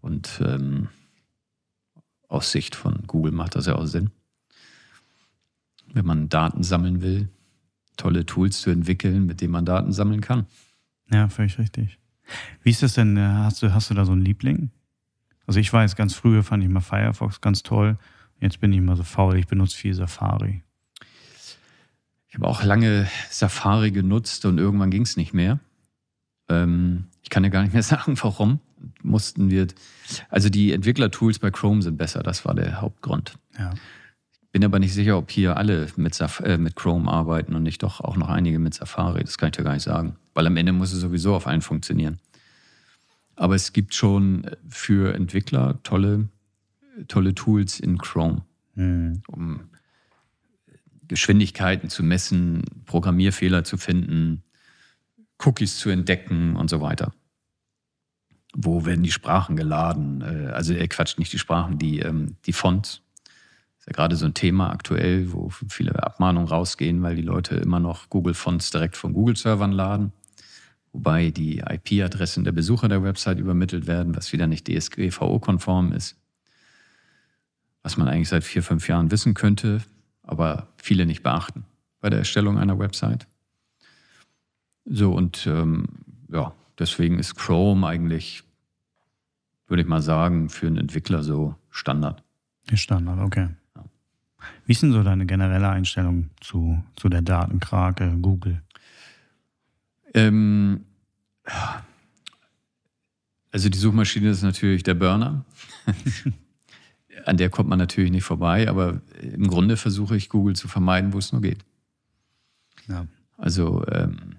Und 0.00 0.40
ähm, 0.42 0.88
aus 2.26 2.52
Sicht 2.52 2.74
von 2.74 3.06
Google 3.06 3.32
macht 3.32 3.54
das 3.54 3.66
ja 3.66 3.74
auch 3.74 3.84
Sinn. 3.84 4.10
wenn 5.92 6.06
man 6.06 6.30
Daten 6.30 6.62
sammeln 6.62 7.02
will, 7.02 7.28
tolle 7.96 8.26
Tools 8.26 8.60
zu 8.60 8.70
entwickeln, 8.70 9.26
mit 9.26 9.40
denen 9.40 9.52
man 9.52 9.64
Daten 9.64 9.92
sammeln 9.92 10.20
kann. 10.20 10.46
Ja, 11.10 11.28
völlig 11.28 11.58
richtig. 11.58 11.98
Wie 12.62 12.70
ist 12.70 12.82
das 12.82 12.94
denn? 12.94 13.18
Hast 13.18 13.62
du, 13.62 13.72
hast 13.72 13.90
du 13.90 13.94
da 13.94 14.04
so 14.04 14.12
einen 14.12 14.22
Liebling? 14.22 14.70
Also 15.46 15.60
ich 15.60 15.72
weiß, 15.72 15.96
ganz 15.96 16.14
früher 16.14 16.42
fand 16.42 16.62
ich 16.62 16.68
mal 16.68 16.80
Firefox 16.80 17.40
ganz 17.40 17.62
toll. 17.62 17.98
Jetzt 18.40 18.60
bin 18.60 18.72
ich 18.72 18.80
mal 18.80 18.96
so 18.96 19.04
faul, 19.04 19.36
ich 19.38 19.46
benutze 19.46 19.76
viel 19.76 19.94
Safari. 19.94 20.62
Ich 22.28 22.34
habe 22.34 22.46
auch 22.48 22.62
lange 22.62 23.08
Safari 23.30 23.92
genutzt 23.92 24.44
und 24.44 24.58
irgendwann 24.58 24.90
ging 24.90 25.02
es 25.02 25.16
nicht 25.16 25.32
mehr. 25.32 25.60
Ähm, 26.48 27.04
ich 27.22 27.30
kann 27.30 27.42
dir 27.42 27.50
gar 27.50 27.62
nicht 27.62 27.72
mehr 27.72 27.82
sagen, 27.84 28.16
warum. 28.20 28.60
Mussten 29.02 29.50
wir. 29.50 29.68
Also 30.28 30.48
die 30.48 30.72
Entwicklertools 30.72 31.38
bei 31.38 31.50
Chrome 31.50 31.82
sind 31.82 31.96
besser, 31.96 32.22
das 32.22 32.44
war 32.44 32.54
der 32.54 32.80
Hauptgrund. 32.80 33.38
Ja. 33.58 33.72
Bin 34.56 34.64
aber 34.64 34.78
nicht 34.78 34.94
sicher, 34.94 35.18
ob 35.18 35.30
hier 35.30 35.58
alle 35.58 35.86
mit, 35.96 36.14
Saf 36.14 36.40
äh, 36.40 36.56
mit 36.56 36.76
Chrome 36.76 37.10
arbeiten 37.12 37.54
und 37.54 37.62
nicht 37.62 37.82
doch 37.82 38.00
auch 38.00 38.16
noch 38.16 38.30
einige 38.30 38.58
mit 38.58 38.72
Safari. 38.72 39.22
Das 39.22 39.36
kann 39.36 39.50
ich 39.50 39.56
dir 39.58 39.64
gar 39.64 39.74
nicht 39.74 39.82
sagen. 39.82 40.16
Weil 40.32 40.46
am 40.46 40.56
Ende 40.56 40.72
muss 40.72 40.94
es 40.94 41.00
sowieso 41.02 41.34
auf 41.34 41.46
allen 41.46 41.60
funktionieren. 41.60 42.20
Aber 43.34 43.54
es 43.54 43.74
gibt 43.74 43.94
schon 43.94 44.50
für 44.66 45.14
Entwickler 45.14 45.78
tolle, 45.82 46.30
tolle 47.06 47.34
Tools 47.34 47.78
in 47.80 47.98
Chrome, 47.98 48.46
Mhm. 48.76 49.20
um 49.28 49.60
Geschwindigkeiten 51.06 51.90
zu 51.90 52.02
messen, 52.02 52.62
Programmierfehler 52.86 53.62
zu 53.62 53.76
finden, 53.76 54.42
Cookies 55.44 55.76
zu 55.76 55.90
entdecken 55.90 56.56
und 56.56 56.70
so 56.70 56.80
weiter. 56.80 57.12
Wo 58.54 58.86
werden 58.86 59.02
die 59.02 59.12
Sprachen 59.12 59.54
geladen? 59.54 60.22
Äh, 60.22 60.50
Also, 60.54 60.72
äh, 60.72 60.88
Quatsch, 60.88 61.18
nicht 61.18 61.34
die 61.34 61.38
Sprachen, 61.38 61.76
die, 61.76 61.98
ähm, 61.98 62.36
die 62.46 62.54
Fonts. 62.54 63.02
Ist 63.86 63.96
ja 63.96 64.02
gerade 64.02 64.16
so 64.16 64.26
ein 64.26 64.34
Thema 64.34 64.70
aktuell, 64.70 65.32
wo 65.32 65.48
viele 65.68 66.02
Abmahnungen 66.02 66.48
rausgehen, 66.48 67.00
weil 67.04 67.14
die 67.14 67.22
Leute 67.22 67.54
immer 67.54 67.78
noch 67.78 68.10
Google-Fonts 68.10 68.72
direkt 68.72 68.96
von 68.96 69.12
Google-Servern 69.12 69.70
laden. 69.70 70.12
Wobei 70.90 71.30
die 71.30 71.58
IP-Adressen 71.58 72.42
der 72.42 72.50
Besucher 72.50 72.88
der 72.88 73.04
Website 73.04 73.38
übermittelt 73.38 73.86
werden, 73.86 74.16
was 74.16 74.32
wieder 74.32 74.48
nicht 74.48 74.66
DSGVO-konform 74.66 75.92
ist. 75.92 76.16
Was 77.84 77.96
man 77.96 78.08
eigentlich 78.08 78.28
seit 78.28 78.42
vier, 78.42 78.64
fünf 78.64 78.88
Jahren 78.88 79.12
wissen 79.12 79.34
könnte, 79.34 79.82
aber 80.24 80.66
viele 80.78 81.06
nicht 81.06 81.22
beachten 81.22 81.64
bei 82.00 82.10
der 82.10 82.18
Erstellung 82.18 82.58
einer 82.58 82.80
Website. 82.80 83.28
So, 84.84 85.12
und 85.12 85.46
ähm, 85.46 85.86
ja, 86.28 86.52
deswegen 86.76 87.20
ist 87.20 87.36
Chrome 87.36 87.86
eigentlich, 87.86 88.42
würde 89.68 89.82
ich 89.82 89.88
mal 89.88 90.02
sagen, 90.02 90.48
für 90.48 90.66
einen 90.66 90.78
Entwickler 90.78 91.22
so 91.22 91.54
Standard. 91.70 92.24
Standard, 92.74 93.20
okay. 93.20 93.48
Wie 94.64 94.72
ist 94.72 94.82
denn 94.82 94.92
so 94.92 95.02
deine 95.02 95.26
generelle 95.26 95.68
Einstellung 95.68 96.30
zu, 96.40 96.82
zu 96.96 97.08
der 97.08 97.22
Datenkrake 97.22 98.16
Google? 98.20 98.62
Ähm, 100.14 100.84
also 103.52 103.68
die 103.68 103.78
Suchmaschine 103.78 104.30
ist 104.30 104.42
natürlich 104.42 104.82
der 104.82 104.94
Burner. 104.94 105.44
An 107.24 107.36
der 107.36 107.50
kommt 107.50 107.68
man 107.68 107.78
natürlich 107.78 108.10
nicht 108.10 108.24
vorbei, 108.24 108.68
aber 108.68 109.00
im 109.20 109.46
Grunde 109.48 109.76
versuche 109.76 110.16
ich 110.16 110.28
Google 110.28 110.54
zu 110.54 110.68
vermeiden, 110.68 111.12
wo 111.12 111.18
es 111.18 111.32
nur 111.32 111.42
geht. 111.42 111.64
Ja. 112.88 113.06
Also 113.36 113.84
ähm, 113.88 114.36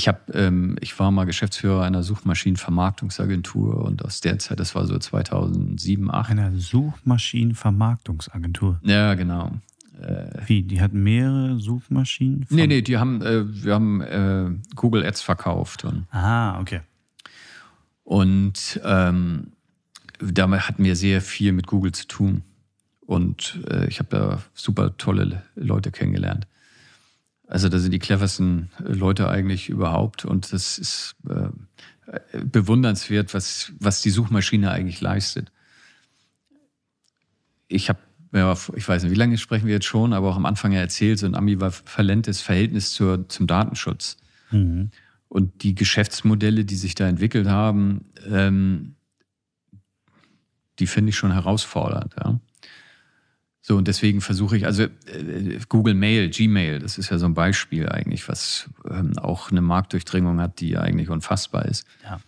ich 0.00 0.08
habe, 0.08 0.20
ähm, 0.32 0.76
ich 0.80 0.98
war 0.98 1.10
mal 1.10 1.26
Geschäftsführer 1.26 1.84
einer 1.84 2.02
Suchmaschinenvermarktungsagentur 2.02 3.84
und 3.84 4.02
aus 4.02 4.22
der 4.22 4.38
Zeit, 4.38 4.58
das 4.58 4.74
war 4.74 4.86
so 4.86 4.98
2007, 4.98 6.06
2008. 6.06 6.30
Eine 6.30 6.58
Suchmaschinenvermarktungsagentur. 6.58 8.80
Ja, 8.82 9.12
genau. 9.12 9.52
Äh, 10.00 10.30
Wie? 10.46 10.62
Die 10.62 10.80
hat 10.80 10.94
mehrere 10.94 11.58
Suchmaschinen? 11.58 12.46
nee, 12.48 12.66
nee, 12.66 12.80
die 12.80 12.96
haben, 12.96 13.20
äh, 13.20 13.44
wir 13.62 13.74
haben 13.74 14.00
äh, 14.00 14.46
Google 14.74 15.04
Ads 15.04 15.20
verkauft 15.20 15.84
und 15.84 16.06
Ah, 16.12 16.58
okay. 16.60 16.80
Und 18.02 18.80
ähm, 18.82 19.48
damit 20.18 20.66
hatten 20.66 20.82
wir 20.82 20.96
sehr 20.96 21.20
viel 21.20 21.52
mit 21.52 21.66
Google 21.66 21.92
zu 21.92 22.08
tun. 22.08 22.40
Und 23.04 23.60
äh, 23.68 23.86
ich 23.88 23.98
habe 23.98 24.08
da 24.08 24.38
super 24.54 24.96
tolle 24.96 25.42
Leute 25.56 25.90
kennengelernt. 25.90 26.46
Also 27.50 27.68
da 27.68 27.80
sind 27.80 27.90
die 27.90 27.98
cleversten 27.98 28.70
Leute 28.78 29.28
eigentlich 29.28 29.68
überhaupt. 29.68 30.24
Und 30.24 30.52
das 30.52 30.78
ist 30.78 31.16
äh, 31.28 31.48
bewundernswert, 32.44 33.34
was, 33.34 33.72
was 33.80 34.02
die 34.02 34.10
Suchmaschine 34.10 34.70
eigentlich 34.70 35.00
leistet. 35.00 35.50
Ich 37.66 37.88
habe, 37.88 37.98
ja, 38.32 38.56
ich 38.76 38.88
weiß 38.88 39.02
nicht, 39.02 39.10
wie 39.10 39.16
lange 39.16 39.36
sprechen 39.36 39.66
wir 39.66 39.74
jetzt 39.74 39.86
schon, 39.86 40.12
aber 40.12 40.30
auch 40.30 40.36
am 40.36 40.46
Anfang 40.46 40.70
ja 40.70 40.78
erzählt, 40.78 41.18
so 41.18 41.26
ein 41.26 41.34
ambivalentes 41.34 42.40
Verhältnis 42.40 42.92
zur, 42.92 43.28
zum 43.28 43.48
Datenschutz. 43.48 44.16
Mhm. 44.52 44.92
Und 45.28 45.64
die 45.64 45.74
Geschäftsmodelle, 45.74 46.64
die 46.64 46.76
sich 46.76 46.94
da 46.94 47.08
entwickelt 47.08 47.48
haben, 47.48 48.12
ähm, 48.28 48.94
die 50.78 50.86
finde 50.86 51.10
ich 51.10 51.16
schon 51.16 51.32
herausfordernd. 51.32 52.14
Ja. 52.16 52.38
So, 53.70 53.76
und 53.76 53.86
deswegen 53.86 54.20
versuche 54.20 54.56
ich, 54.56 54.66
also 54.66 54.82
äh, 54.82 55.60
Google 55.68 55.94
Mail, 55.94 56.28
Gmail, 56.28 56.80
das 56.80 56.98
ist 56.98 57.08
ja 57.10 57.18
so 57.18 57.26
ein 57.26 57.34
Beispiel 57.34 57.88
eigentlich, 57.88 58.28
was 58.28 58.68
ähm, 58.90 59.16
auch 59.16 59.52
eine 59.52 59.60
Marktdurchdringung 59.60 60.40
hat, 60.40 60.58
die 60.58 60.76
eigentlich 60.76 61.08
unfassbar 61.08 61.66
ist. 61.66 61.86
Ja. 62.02 62.20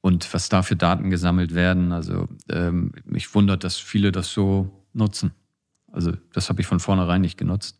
Und 0.00 0.32
was 0.32 0.48
da 0.48 0.62
für 0.62 0.74
Daten 0.74 1.10
gesammelt 1.10 1.54
werden, 1.54 1.92
also 1.92 2.30
ähm, 2.48 2.92
mich 3.04 3.34
wundert, 3.34 3.62
dass 3.62 3.76
viele 3.76 4.10
das 4.10 4.32
so 4.32 4.70
nutzen. 4.94 5.32
Also 5.92 6.14
das 6.32 6.48
habe 6.48 6.62
ich 6.62 6.66
von 6.66 6.80
vornherein 6.80 7.20
nicht 7.20 7.36
genutzt 7.36 7.76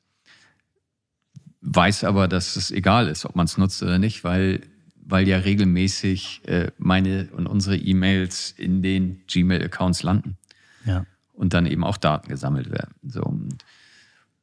weiß 1.63 2.05
aber, 2.05 2.29
dass 2.29 2.57
es 2.57 2.71
egal 2.71 3.09
ist, 3.09 3.25
ob 3.25 3.35
man 3.35 3.47
es 3.47 3.57
nutzt 3.57 3.83
oder 3.83 3.99
nicht, 3.99 4.25
weil, 4.25 4.61
weil 5.05 5.27
ja 5.27 5.39
regelmäßig 5.39 6.43
äh, 6.47 6.71
meine 6.77 7.31
und 7.33 7.47
unsere 7.47 7.79
E-Mails 7.79 8.53
in 8.57 8.83
den 8.83 9.23
Gmail-Accounts 9.27 10.03
landen 10.03 10.37
Ja. 10.85 11.07
Und 11.39 11.55
dann 11.55 11.67
eben 11.67 11.85
auch 11.85 11.97
Daten 11.97 12.29
gesammelt 12.29 12.71
werden. 12.71 12.95
So, 13.03 13.33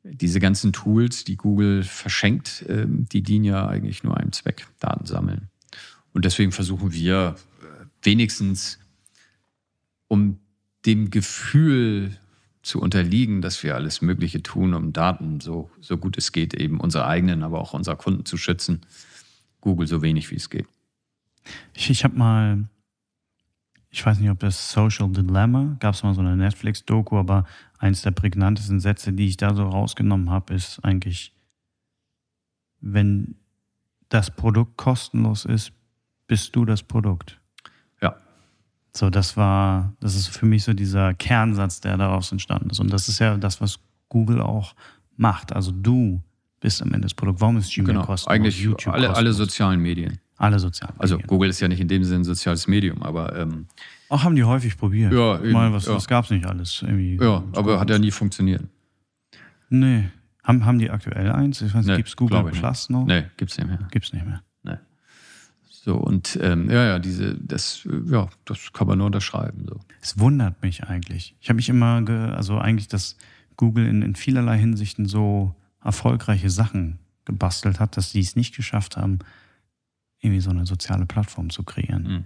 diese 0.03 0.39
ganzen 0.39 0.71
Tools, 0.71 1.25
die 1.25 1.35
Google 1.35 1.83
verschenkt, 1.83 2.65
ähm, 2.69 3.05
die 3.11 3.21
dienen 3.21 3.43
ja 3.43 3.67
eigentlich 3.67 4.03
nur 4.03 4.17
einem 4.17 4.31
Zweck, 4.31 4.67
Daten 4.79 5.05
sammeln. 5.05 5.49
Und 6.13 6.25
deswegen 6.25 6.53
versuchen 6.53 6.93
wir 6.93 7.35
äh, 7.61 7.85
wenigstens, 8.01 8.79
um 10.07 10.39
dem 10.85 11.09
Gefühl 11.09 12.17
zu 12.61 12.79
unterliegen, 12.79 13.41
dass 13.41 13.61
wir 13.61 13.75
alles 13.75 14.01
Mögliche 14.01 14.41
tun, 14.41 14.73
um 14.73 14.93
Daten 14.93 15.41
so, 15.41 15.69
so 15.81 15.97
gut 15.97 16.17
es 16.17 16.31
geht, 16.31 16.53
eben 16.53 16.79
unsere 16.79 17.05
eigenen, 17.05 17.43
aber 17.43 17.59
auch 17.59 17.73
unserer 17.73 17.97
Kunden 17.97 18.25
zu 18.25 18.37
schützen, 18.37 18.81
Google 19.59 19.87
so 19.87 20.01
wenig 20.01 20.31
wie 20.31 20.35
es 20.35 20.49
geht. 20.49 20.67
Ich, 21.73 21.89
ich 21.89 22.03
habe 22.03 22.17
mal, 22.17 22.63
ich 23.95 24.05
weiß 24.05 24.19
nicht, 24.19 24.29
ob 24.29 24.39
das 24.39 24.71
Social 24.71 25.09
Dilemma, 25.09 25.77
gab 25.79 25.93
es 25.95 26.03
mal 26.03 26.13
so 26.13 26.19
eine 26.19 26.35
Netflix-Doku, 26.35 27.17
aber 27.17 27.45
eins 27.79 28.01
der 28.01 28.11
prägnantesten 28.11 28.81
Sätze, 28.81 29.13
die 29.13 29.27
ich 29.27 29.37
da 29.37 29.53
so 29.55 29.63
rausgenommen 29.63 30.29
habe, 30.29 30.53
ist 30.53 30.83
eigentlich, 30.83 31.33
wenn 32.81 33.35
das 34.09 34.31
Produkt 34.31 34.75
kostenlos 34.75 35.45
ist, 35.45 35.71
bist 36.27 36.53
du 36.57 36.65
das 36.65 36.83
Produkt. 36.83 37.39
Ja. 38.01 38.17
So, 38.91 39.09
das 39.09 39.37
war, 39.37 39.93
das 40.01 40.15
ist 40.15 40.27
für 40.27 40.45
mich 40.45 40.65
so 40.65 40.73
dieser 40.73 41.13
Kernsatz, 41.13 41.79
der 41.79 41.95
daraus 41.95 42.33
entstanden 42.33 42.71
ist. 42.71 42.79
Und 42.81 42.91
das 42.91 43.07
ist 43.07 43.19
ja 43.19 43.37
das, 43.37 43.61
was 43.61 43.79
Google 44.09 44.41
auch 44.41 44.75
macht. 45.15 45.53
Also 45.53 45.71
du 45.71 46.21
bist 46.59 46.81
am 46.81 46.89
Ende 46.89 47.01
das 47.01 47.13
Produkt. 47.13 47.39
Warum 47.39 47.55
ist 47.57 47.73
Gmail 47.73 47.93
Genau, 47.93 48.05
kostenlos? 48.05 48.35
eigentlich 48.35 48.59
YouTube 48.61 48.93
alle, 48.93 49.07
alle 49.07 49.29
kostenlos? 49.29 49.37
sozialen 49.37 49.79
Medien. 49.79 50.19
Alle 50.37 50.59
sozialen 50.59 50.95
Also 50.99 51.15
Medien. 51.15 51.27
Google 51.27 51.49
ist 51.49 51.59
ja 51.59 51.67
nicht 51.67 51.79
in 51.79 51.87
dem 51.87 52.03
Sinne 52.03 52.21
ein 52.21 52.23
soziales 52.23 52.67
Medium, 52.67 53.03
aber 53.03 53.35
ähm, 53.37 53.67
Auch 54.09 54.23
haben 54.23 54.35
die 54.35 54.43
häufig 54.43 54.77
probiert. 54.77 55.13
Ja, 55.13 55.39
eben, 55.39 55.51
Mal, 55.51 55.71
was, 55.71 55.85
ja. 55.85 55.95
was 55.95 56.07
gab's 56.07 56.29
nicht 56.29 56.45
alles? 56.45 56.81
Irgendwie 56.81 57.17
ja, 57.21 57.43
aber 57.53 57.79
hat 57.79 57.89
ja 57.89 57.99
nie 57.99 58.11
funktioniert. 58.11 58.63
Nee. 59.69 60.09
Haben, 60.43 60.65
haben 60.65 60.77
die 60.77 60.91
aktuell 60.91 61.31
eins? 61.31 61.61
Ich 61.61 61.73
weiß 61.73 61.85
nicht, 61.85 61.87
Nee, 61.87 61.97
gibt's 61.97 62.15
Google 62.15 62.41
glaub 62.41 62.53
ich 62.53 62.59
Plus 62.59 62.89
noch? 62.89 63.05
Nee, 63.05 63.23
gibt's 63.37 63.57
nicht 63.57 63.67
mehr. 63.67 63.79
Gibt's 63.91 64.13
nicht 64.13 64.25
mehr. 64.25 64.41
So, 65.85 65.97
und 65.97 66.39
ähm, 66.41 66.67
ja, 66.71 66.83
ja, 66.83 66.97
diese, 66.99 67.35
das, 67.35 67.87
ja, 68.07 68.27
das 68.45 68.73
kann 68.73 68.87
man 68.87 68.97
nur 68.97 69.05
unterschreiben. 69.05 69.65
So. 69.69 69.79
Es 70.01 70.17
wundert 70.17 70.59
mich 70.63 70.83
eigentlich. 70.85 71.35
Ich 71.39 71.47
habe 71.49 71.57
mich 71.57 71.69
immer, 71.69 72.01
ge, 72.01 72.31
also 72.31 72.57
eigentlich, 72.57 72.87
dass 72.87 73.17
Google 73.55 73.85
in, 73.85 74.01
in 74.01 74.15
vielerlei 74.15 74.57
Hinsichten 74.57 75.05
so 75.05 75.53
erfolgreiche 75.83 76.49
Sachen 76.49 76.97
gebastelt 77.25 77.79
hat, 77.79 77.97
dass 77.97 78.11
sie 78.11 78.19
es 78.19 78.35
nicht 78.35 78.55
geschafft 78.55 78.97
haben, 78.97 79.19
irgendwie 80.25 80.41
so 80.41 80.49
eine 80.49 80.65
soziale 80.65 81.05
Plattform 81.05 81.49
zu 81.49 81.63
kreieren. 81.63 82.03
Mhm. 82.03 82.25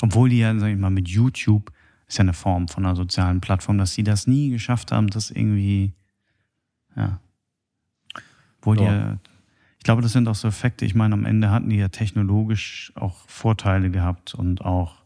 Obwohl 0.00 0.28
die 0.28 0.38
ja, 0.38 0.56
sag 0.58 0.68
ich 0.68 0.78
mal, 0.78 0.90
mit 0.90 1.08
YouTube 1.08 1.72
ist 2.06 2.18
ja 2.18 2.22
eine 2.22 2.32
Form 2.32 2.68
von 2.68 2.84
einer 2.84 2.96
sozialen 2.96 3.40
Plattform, 3.40 3.78
dass 3.78 3.94
sie 3.94 4.02
das 4.02 4.26
nie 4.26 4.50
geschafft 4.50 4.92
haben, 4.92 5.08
das 5.08 5.30
irgendwie, 5.30 5.94
ja. 6.96 7.20
Obwohl 8.58 8.76
die 8.76 8.84
Ja. 8.84 8.94
ja, 8.94 9.18
ich 9.78 9.84
glaube, 9.84 10.02
das 10.02 10.12
sind 10.12 10.28
auch 10.28 10.36
so 10.36 10.46
Effekte. 10.46 10.84
Ich 10.84 10.94
meine, 10.94 11.14
am 11.14 11.24
Ende 11.24 11.50
hatten 11.50 11.68
die 11.68 11.76
ja 11.76 11.88
technologisch 11.88 12.92
auch 12.94 13.26
Vorteile 13.26 13.90
gehabt 13.90 14.32
und 14.32 14.64
auch 14.64 15.01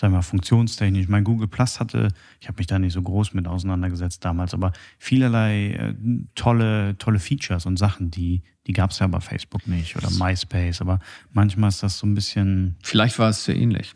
sagen 0.00 0.14
wir, 0.14 0.22
funktionstechnisch. 0.22 1.08
Mein 1.08 1.24
Google 1.24 1.48
Plus 1.48 1.80
hatte, 1.80 2.08
ich 2.40 2.46
habe 2.46 2.58
mich 2.58 2.68
da 2.68 2.78
nicht 2.78 2.92
so 2.92 3.02
groß 3.02 3.34
mit 3.34 3.48
auseinandergesetzt 3.48 4.24
damals, 4.24 4.54
aber 4.54 4.72
vielerlei 4.98 5.72
äh, 5.72 5.94
tolle, 6.36 6.96
tolle 6.98 7.18
Features 7.18 7.66
und 7.66 7.78
Sachen, 7.78 8.10
die, 8.10 8.42
die 8.66 8.72
gab 8.72 8.92
es 8.92 9.00
ja 9.00 9.08
bei 9.08 9.20
Facebook 9.20 9.66
nicht 9.66 9.96
oder 9.96 10.10
MySpace, 10.10 10.80
aber 10.80 11.00
manchmal 11.32 11.70
ist 11.70 11.82
das 11.82 11.98
so 11.98 12.06
ein 12.06 12.14
bisschen. 12.14 12.76
Vielleicht 12.82 13.18
war 13.18 13.30
es 13.30 13.44
sehr 13.44 13.56
ähnlich. 13.56 13.94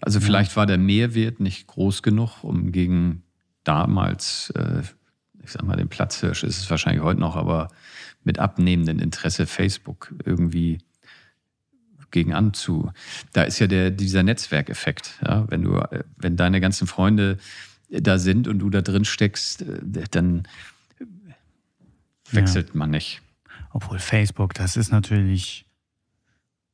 Also 0.00 0.20
ja. 0.20 0.24
vielleicht 0.24 0.56
war 0.56 0.66
der 0.66 0.78
Mehrwert 0.78 1.40
nicht 1.40 1.66
groß 1.66 2.02
genug, 2.02 2.44
um 2.44 2.70
gegen 2.70 3.24
damals, 3.64 4.50
äh, 4.50 4.82
ich 5.42 5.50
sag 5.50 5.64
mal, 5.64 5.76
den 5.76 5.88
Platzhirsch 5.88 6.44
ist 6.44 6.58
es 6.58 6.70
wahrscheinlich 6.70 7.02
heute 7.02 7.20
noch, 7.20 7.34
aber 7.34 7.68
mit 8.22 8.38
abnehmendem 8.38 9.00
Interesse 9.00 9.46
Facebook 9.46 10.14
irgendwie 10.24 10.78
gegen 12.14 12.32
anzu. 12.32 12.92
Da 13.32 13.42
ist 13.42 13.58
ja 13.58 13.66
der, 13.66 13.90
dieser 13.90 14.22
Netzwerkeffekt. 14.22 15.18
Ja? 15.26 15.44
Wenn 15.48 15.62
du, 15.62 15.82
wenn 16.16 16.36
deine 16.36 16.60
ganzen 16.60 16.86
Freunde 16.86 17.38
da 17.90 18.18
sind 18.18 18.48
und 18.48 18.60
du 18.60 18.70
da 18.70 18.80
drin 18.80 19.04
steckst, 19.04 19.62
äh, 19.62 20.04
dann 20.10 20.48
wechselt 22.30 22.68
ja. 22.68 22.78
man 22.78 22.90
nicht. 22.90 23.20
Obwohl 23.70 23.98
Facebook, 23.98 24.54
das 24.54 24.76
ist 24.76 24.92
natürlich, 24.92 25.66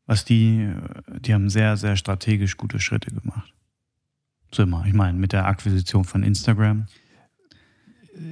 was 0.06 0.24
die, 0.24 0.70
die 1.18 1.34
haben 1.34 1.48
sehr, 1.48 1.76
sehr 1.76 1.96
strategisch 1.96 2.56
gute 2.56 2.78
Schritte 2.78 3.10
gemacht. 3.10 3.52
So 4.52 4.62
immer. 4.62 4.84
Ich 4.86 4.92
meine, 4.92 5.16
mit 5.16 5.32
der 5.32 5.46
Akquisition 5.46 6.04
von 6.04 6.22
Instagram. 6.22 6.86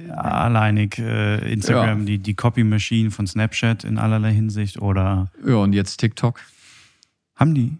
Alleinig 0.09 0.99
äh, 0.99 1.51
Instagram, 1.51 1.99
ja. 2.01 2.05
die, 2.05 2.17
die 2.19 2.35
Copy 2.35 2.63
Machine 2.63 3.09
von 3.09 3.25
Snapchat 3.25 3.83
in 3.83 3.97
allerlei 3.97 4.31
Hinsicht 4.31 4.79
oder. 4.79 5.31
Ja, 5.43 5.55
und 5.55 5.73
jetzt 5.73 5.97
TikTok. 5.97 6.39
Haben 7.39 7.55
die? 7.55 7.77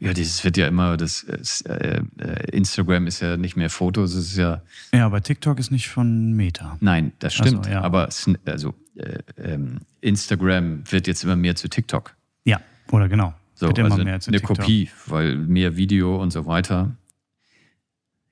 Ja, 0.00 0.12
das 0.12 0.44
wird 0.44 0.58
ja 0.58 0.66
immer, 0.66 0.98
das 0.98 1.22
äh, 1.22 2.02
äh, 2.18 2.50
Instagram 2.50 3.06
ist 3.06 3.20
ja 3.20 3.38
nicht 3.38 3.56
mehr 3.56 3.70
Fotos, 3.70 4.12
es 4.14 4.32
ist 4.32 4.36
ja. 4.36 4.60
Ja, 4.92 5.06
aber 5.06 5.22
TikTok 5.22 5.58
ist 5.58 5.70
nicht 5.70 5.88
von 5.88 6.32
Meta. 6.32 6.76
Nein, 6.80 7.12
das 7.18 7.32
stimmt. 7.32 7.60
Also, 7.60 7.70
ja. 7.70 7.80
Aber 7.80 8.08
also 8.44 8.74
äh, 8.96 9.18
ähm, 9.38 9.78
Instagram 10.02 10.82
wird 10.90 11.06
jetzt 11.06 11.24
immer 11.24 11.36
mehr 11.36 11.56
zu 11.56 11.68
TikTok. 11.68 12.14
Ja, 12.44 12.60
oder 12.90 13.08
genau. 13.08 13.32
So, 13.54 13.68
wird 13.68 13.78
immer 13.78 13.92
also 13.92 14.04
mehr 14.04 14.20
zu 14.20 14.30
eine 14.30 14.38
TikTok. 14.38 14.58
Kopie, 14.58 14.90
weil 15.06 15.36
mehr 15.36 15.78
Video 15.78 16.20
und 16.20 16.30
so 16.30 16.44
weiter. 16.44 16.94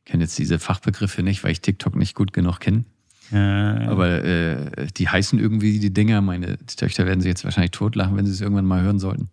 Ich 0.01 0.11
kenne 0.11 0.25
jetzt 0.25 0.37
diese 0.39 0.59
Fachbegriffe 0.59 1.23
nicht, 1.23 1.45
weil 1.45 1.53
ich 1.53 1.63
TikTok 1.63 1.97
nicht 1.97 2.15
gut 2.15 2.35
genug 2.35 2.61
kenne. 2.61 2.85
Ja. 3.31 3.89
Aber 3.89 4.23
äh, 4.23 4.87
die 4.99 5.09
heißen 5.09 5.39
irgendwie 5.39 5.79
die 5.79 5.95
Dinger. 5.95 6.21
Meine 6.21 6.59
Töchter 6.67 7.07
werden 7.07 7.21
sich 7.21 7.31
jetzt 7.31 7.45
wahrscheinlich 7.45 7.71
totlachen, 7.71 8.17
wenn 8.19 8.27
sie 8.27 8.33
es 8.33 8.43
irgendwann 8.43 8.67
mal 8.67 8.83
hören 8.83 8.99
sollten. 8.99 9.31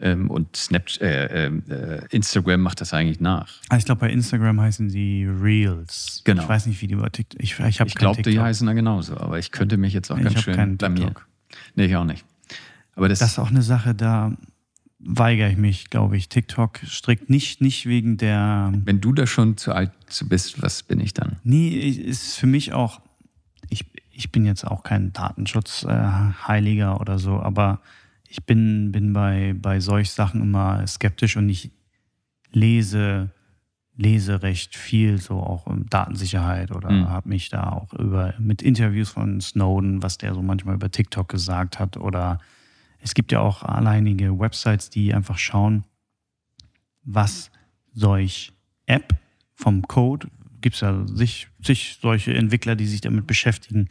Ähm, 0.00 0.30
und 0.30 0.56
Snapchat, 0.56 1.00
äh, 1.02 1.46
äh, 1.46 2.06
Instagram 2.10 2.60
macht 2.60 2.80
das 2.80 2.92
eigentlich 2.92 3.20
nach. 3.20 3.60
Ah, 3.68 3.76
ich 3.76 3.84
glaube, 3.84 4.00
bei 4.00 4.10
Instagram 4.10 4.60
heißen 4.60 4.88
die 4.88 5.26
Reels. 5.26 6.22
Genau. 6.24 6.42
Ich 6.42 6.48
weiß 6.48 6.66
nicht, 6.66 6.80
wie 6.82 6.86
die 6.86 6.94
über 6.94 7.10
TikTok. 7.12 7.40
Ich, 7.40 7.58
ich, 7.58 7.80
ich 7.80 7.94
glaube, 7.94 8.22
die 8.22 8.40
heißen 8.40 8.66
da 8.66 8.72
genauso, 8.72 9.16
aber 9.16 9.38
ich 9.38 9.52
könnte 9.52 9.76
mich 9.76 9.92
jetzt 9.92 10.10
auch 10.10 10.18
ich 10.18 10.24
ganz 10.24 10.42
schön 10.42 10.76
blamieren. 10.76 11.14
Nee, 11.74 11.86
ich 11.86 11.96
auch 11.96 12.04
nicht. 12.04 12.24
Aber 12.94 13.08
das, 13.08 13.20
das 13.20 13.32
ist 13.32 13.38
auch 13.38 13.50
eine 13.50 13.62
Sache, 13.62 13.94
da 13.94 14.36
weigere 14.98 15.50
ich 15.50 15.56
mich, 15.56 15.90
glaube 15.90 16.16
ich. 16.16 16.28
TikTok 16.28 16.80
strikt 16.86 17.30
nicht, 17.30 17.60
nicht 17.60 17.86
wegen 17.86 18.16
der. 18.16 18.72
Wenn 18.84 19.00
du 19.00 19.12
da 19.12 19.26
schon 19.26 19.56
zu 19.56 19.72
alt 19.72 19.92
bist, 20.28 20.62
was 20.62 20.82
bin 20.82 21.00
ich 21.00 21.14
dann? 21.14 21.36
Nee, 21.44 21.68
ist 21.68 22.38
für 22.38 22.46
mich 22.46 22.72
auch. 22.72 23.00
Ich, 23.68 23.86
ich 24.10 24.30
bin 24.32 24.44
jetzt 24.44 24.66
auch 24.66 24.82
kein 24.82 25.12
Datenschutzheiliger 25.12 26.92
äh, 26.92 27.00
oder 27.00 27.18
so, 27.18 27.40
aber 27.40 27.80
ich 28.32 28.46
bin, 28.46 28.92
bin 28.92 29.12
bei, 29.12 29.54
bei 29.54 29.78
solch 29.78 30.10
Sachen 30.10 30.40
immer 30.40 30.86
skeptisch 30.86 31.36
und 31.36 31.50
ich 31.50 31.70
lese, 32.50 33.30
lese 33.94 34.42
recht 34.42 34.74
viel, 34.74 35.20
so 35.20 35.34
auch 35.34 35.66
um 35.66 35.86
Datensicherheit 35.90 36.70
oder 36.70 36.90
mhm. 36.90 37.08
habe 37.10 37.28
mich 37.28 37.50
da 37.50 37.68
auch 37.68 37.92
über 37.92 38.32
mit 38.38 38.62
Interviews 38.62 39.10
von 39.10 39.42
Snowden, 39.42 40.02
was 40.02 40.16
der 40.16 40.32
so 40.32 40.40
manchmal 40.40 40.76
über 40.76 40.90
TikTok 40.90 41.28
gesagt 41.28 41.78
hat. 41.78 41.98
Oder 41.98 42.38
es 43.00 43.12
gibt 43.12 43.32
ja 43.32 43.40
auch 43.40 43.64
alleinige 43.64 44.38
Websites, 44.38 44.88
die 44.88 45.12
einfach 45.12 45.36
schauen, 45.36 45.84
was 47.04 47.50
solch 47.92 48.54
App 48.86 49.14
vom 49.52 49.82
Code, 49.82 50.28
gibt 50.62 50.76
es 50.76 50.80
ja 50.80 51.06
sich, 51.06 51.48
sich 51.60 51.98
solche 52.00 52.32
Entwickler, 52.32 52.76
die 52.76 52.86
sich 52.86 53.02
damit 53.02 53.26
beschäftigen, 53.26 53.88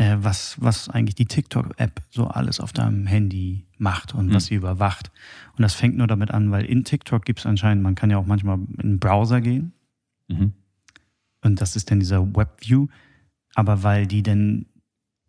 äh, 0.00 0.16
was, 0.24 0.56
was 0.58 0.88
eigentlich 0.88 1.14
die 1.14 1.26
TikTok-App 1.26 2.00
so 2.08 2.26
alles 2.26 2.58
auf 2.58 2.72
deinem 2.72 3.06
Handy 3.06 3.66
macht 3.76 4.14
und 4.14 4.28
mhm. 4.28 4.34
was 4.34 4.46
sie 4.46 4.54
überwacht. 4.54 5.12
Und 5.56 5.62
das 5.62 5.74
fängt 5.74 5.98
nur 5.98 6.06
damit 6.06 6.30
an, 6.30 6.50
weil 6.50 6.64
in 6.64 6.84
TikTok 6.84 7.22
gibt 7.26 7.40
es 7.40 7.46
anscheinend, 7.46 7.82
man 7.82 7.96
kann 7.96 8.10
ja 8.10 8.16
auch 8.16 8.24
manchmal 8.24 8.56
in 8.56 8.92
den 8.92 8.98
Browser 8.98 9.42
gehen. 9.42 9.74
Mhm. 10.28 10.54
Und 11.42 11.60
das 11.60 11.76
ist 11.76 11.90
dann 11.90 12.00
dieser 12.00 12.34
WebView. 12.34 12.86
Aber 13.54 13.82
weil 13.82 14.06
die 14.06 14.22
dann 14.22 14.64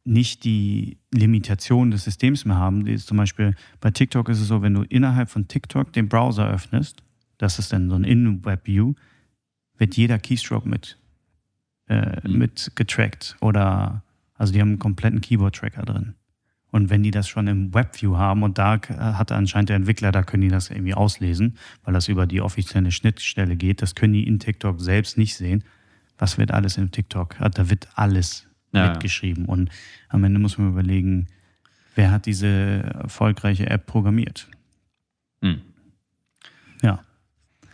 nicht 0.06 0.46
die 0.46 0.98
Limitation 1.14 1.92
des 1.92 2.06
Systems 2.06 2.46
mehr 2.46 2.56
haben, 2.58 2.86
die 2.86 2.94
ist 2.94 3.08
zum 3.08 3.18
Beispiel 3.18 3.56
bei 3.82 3.92
TikTok 3.92 4.30
ist 4.30 4.40
es 4.40 4.48
so, 4.48 4.62
wenn 4.62 4.74
du 4.74 4.84
innerhalb 4.84 5.30
von 5.30 5.50
TikTok 5.50 5.92
den 5.92 6.08
Browser 6.08 6.50
öffnest, 6.50 7.04
das 7.38 7.60
ist 7.60 7.74
dann 7.74 7.90
so 7.90 7.96
ein 7.96 8.06
In-Web-View, 8.06 8.94
wird 9.78 9.98
jeder 9.98 10.18
Keystroke 10.18 10.68
mit, 10.68 10.98
äh, 11.88 12.26
mhm. 12.26 12.38
mit 12.38 12.72
getrackt 12.76 13.36
oder 13.42 14.04
also 14.42 14.54
die 14.54 14.60
haben 14.60 14.70
einen 14.70 14.80
kompletten 14.80 15.22
Keyboard-Tracker 15.22 15.84
drin. 15.84 16.16
Und 16.72 16.90
wenn 16.90 17.04
die 17.04 17.12
das 17.12 17.28
schon 17.28 17.46
im 17.46 17.76
WebView 17.76 18.18
haben 18.18 18.42
und 18.42 18.58
da 18.58 18.82
hat 18.98 19.32
anscheinend 19.32 19.70
der 19.70 19.76
Entwickler, 19.76 20.12
da 20.12 20.24
können 20.24 20.42
die 20.42 20.48
das 20.48 20.72
irgendwie 20.72 20.96
auslesen, 20.96 21.60
weil 21.84 21.94
das 21.94 22.08
über 22.08 22.26
die 22.26 22.42
offizielle 22.42 22.92
Schnittstelle 22.92 23.56
geht. 23.56 23.84
Das 23.84 23.94
können 23.94 24.14
die 24.14 24.26
in 24.26 24.40
TikTok 24.40 24.82
selbst 24.82 25.16
nicht 25.16 25.36
sehen. 25.36 25.64
Was 26.18 26.40
wird 26.40 26.50
alles 26.50 26.78
in 26.78 26.90
TikTok? 26.90 27.40
Ah, 27.40 27.50
da 27.50 27.70
wird 27.70 27.88
alles 27.94 28.48
ja, 28.74 28.90
mitgeschrieben. 28.90 29.46
Und 29.46 29.70
am 30.10 30.24
Ende 30.24 30.40
muss 30.40 30.58
man 30.58 30.70
überlegen, 30.70 31.28
wer 31.94 32.10
hat 32.10 32.26
diese 32.26 32.48
erfolgreiche 32.48 33.70
App 33.70 33.86
programmiert? 33.86 34.48
Hm. 35.44 35.62
Ja. 36.82 37.04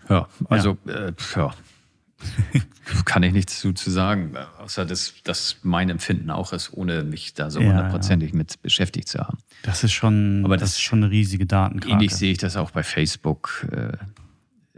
Ja, 0.09 0.27
also 0.49 0.77
ja. 0.85 0.93
Äh, 0.93 1.13
ja. 1.33 1.53
Kann 3.05 3.23
ich 3.23 3.33
nichts 3.33 3.59
zu, 3.59 3.73
zu 3.73 3.91
sagen, 3.91 4.35
außer 4.59 4.85
dass 4.85 5.13
das 5.23 5.57
mein 5.63 5.89
Empfinden 5.89 6.29
auch 6.29 6.53
ist, 6.53 6.73
ohne 6.73 7.03
mich 7.03 7.33
da 7.33 7.49
so 7.49 7.59
hundertprozentig 7.59 8.31
ja, 8.31 8.37
mit 8.37 8.61
beschäftigt 8.61 9.07
zu 9.07 9.19
haben. 9.19 9.37
Das 9.63 9.83
ist 9.83 9.91
schon, 9.91 10.43
Aber 10.45 10.55
das, 10.55 10.71
das 10.71 10.77
ist 10.77 10.81
schon 10.81 11.03
eine 11.03 11.11
riesige 11.11 11.45
Datenkrake. 11.45 11.93
Ähnlich 11.93 12.15
sehe 12.15 12.31
ich 12.31 12.37
das 12.37 12.55
auch 12.55 12.71
bei 12.71 12.83
Facebook, 12.83 13.67
äh, 13.71 13.91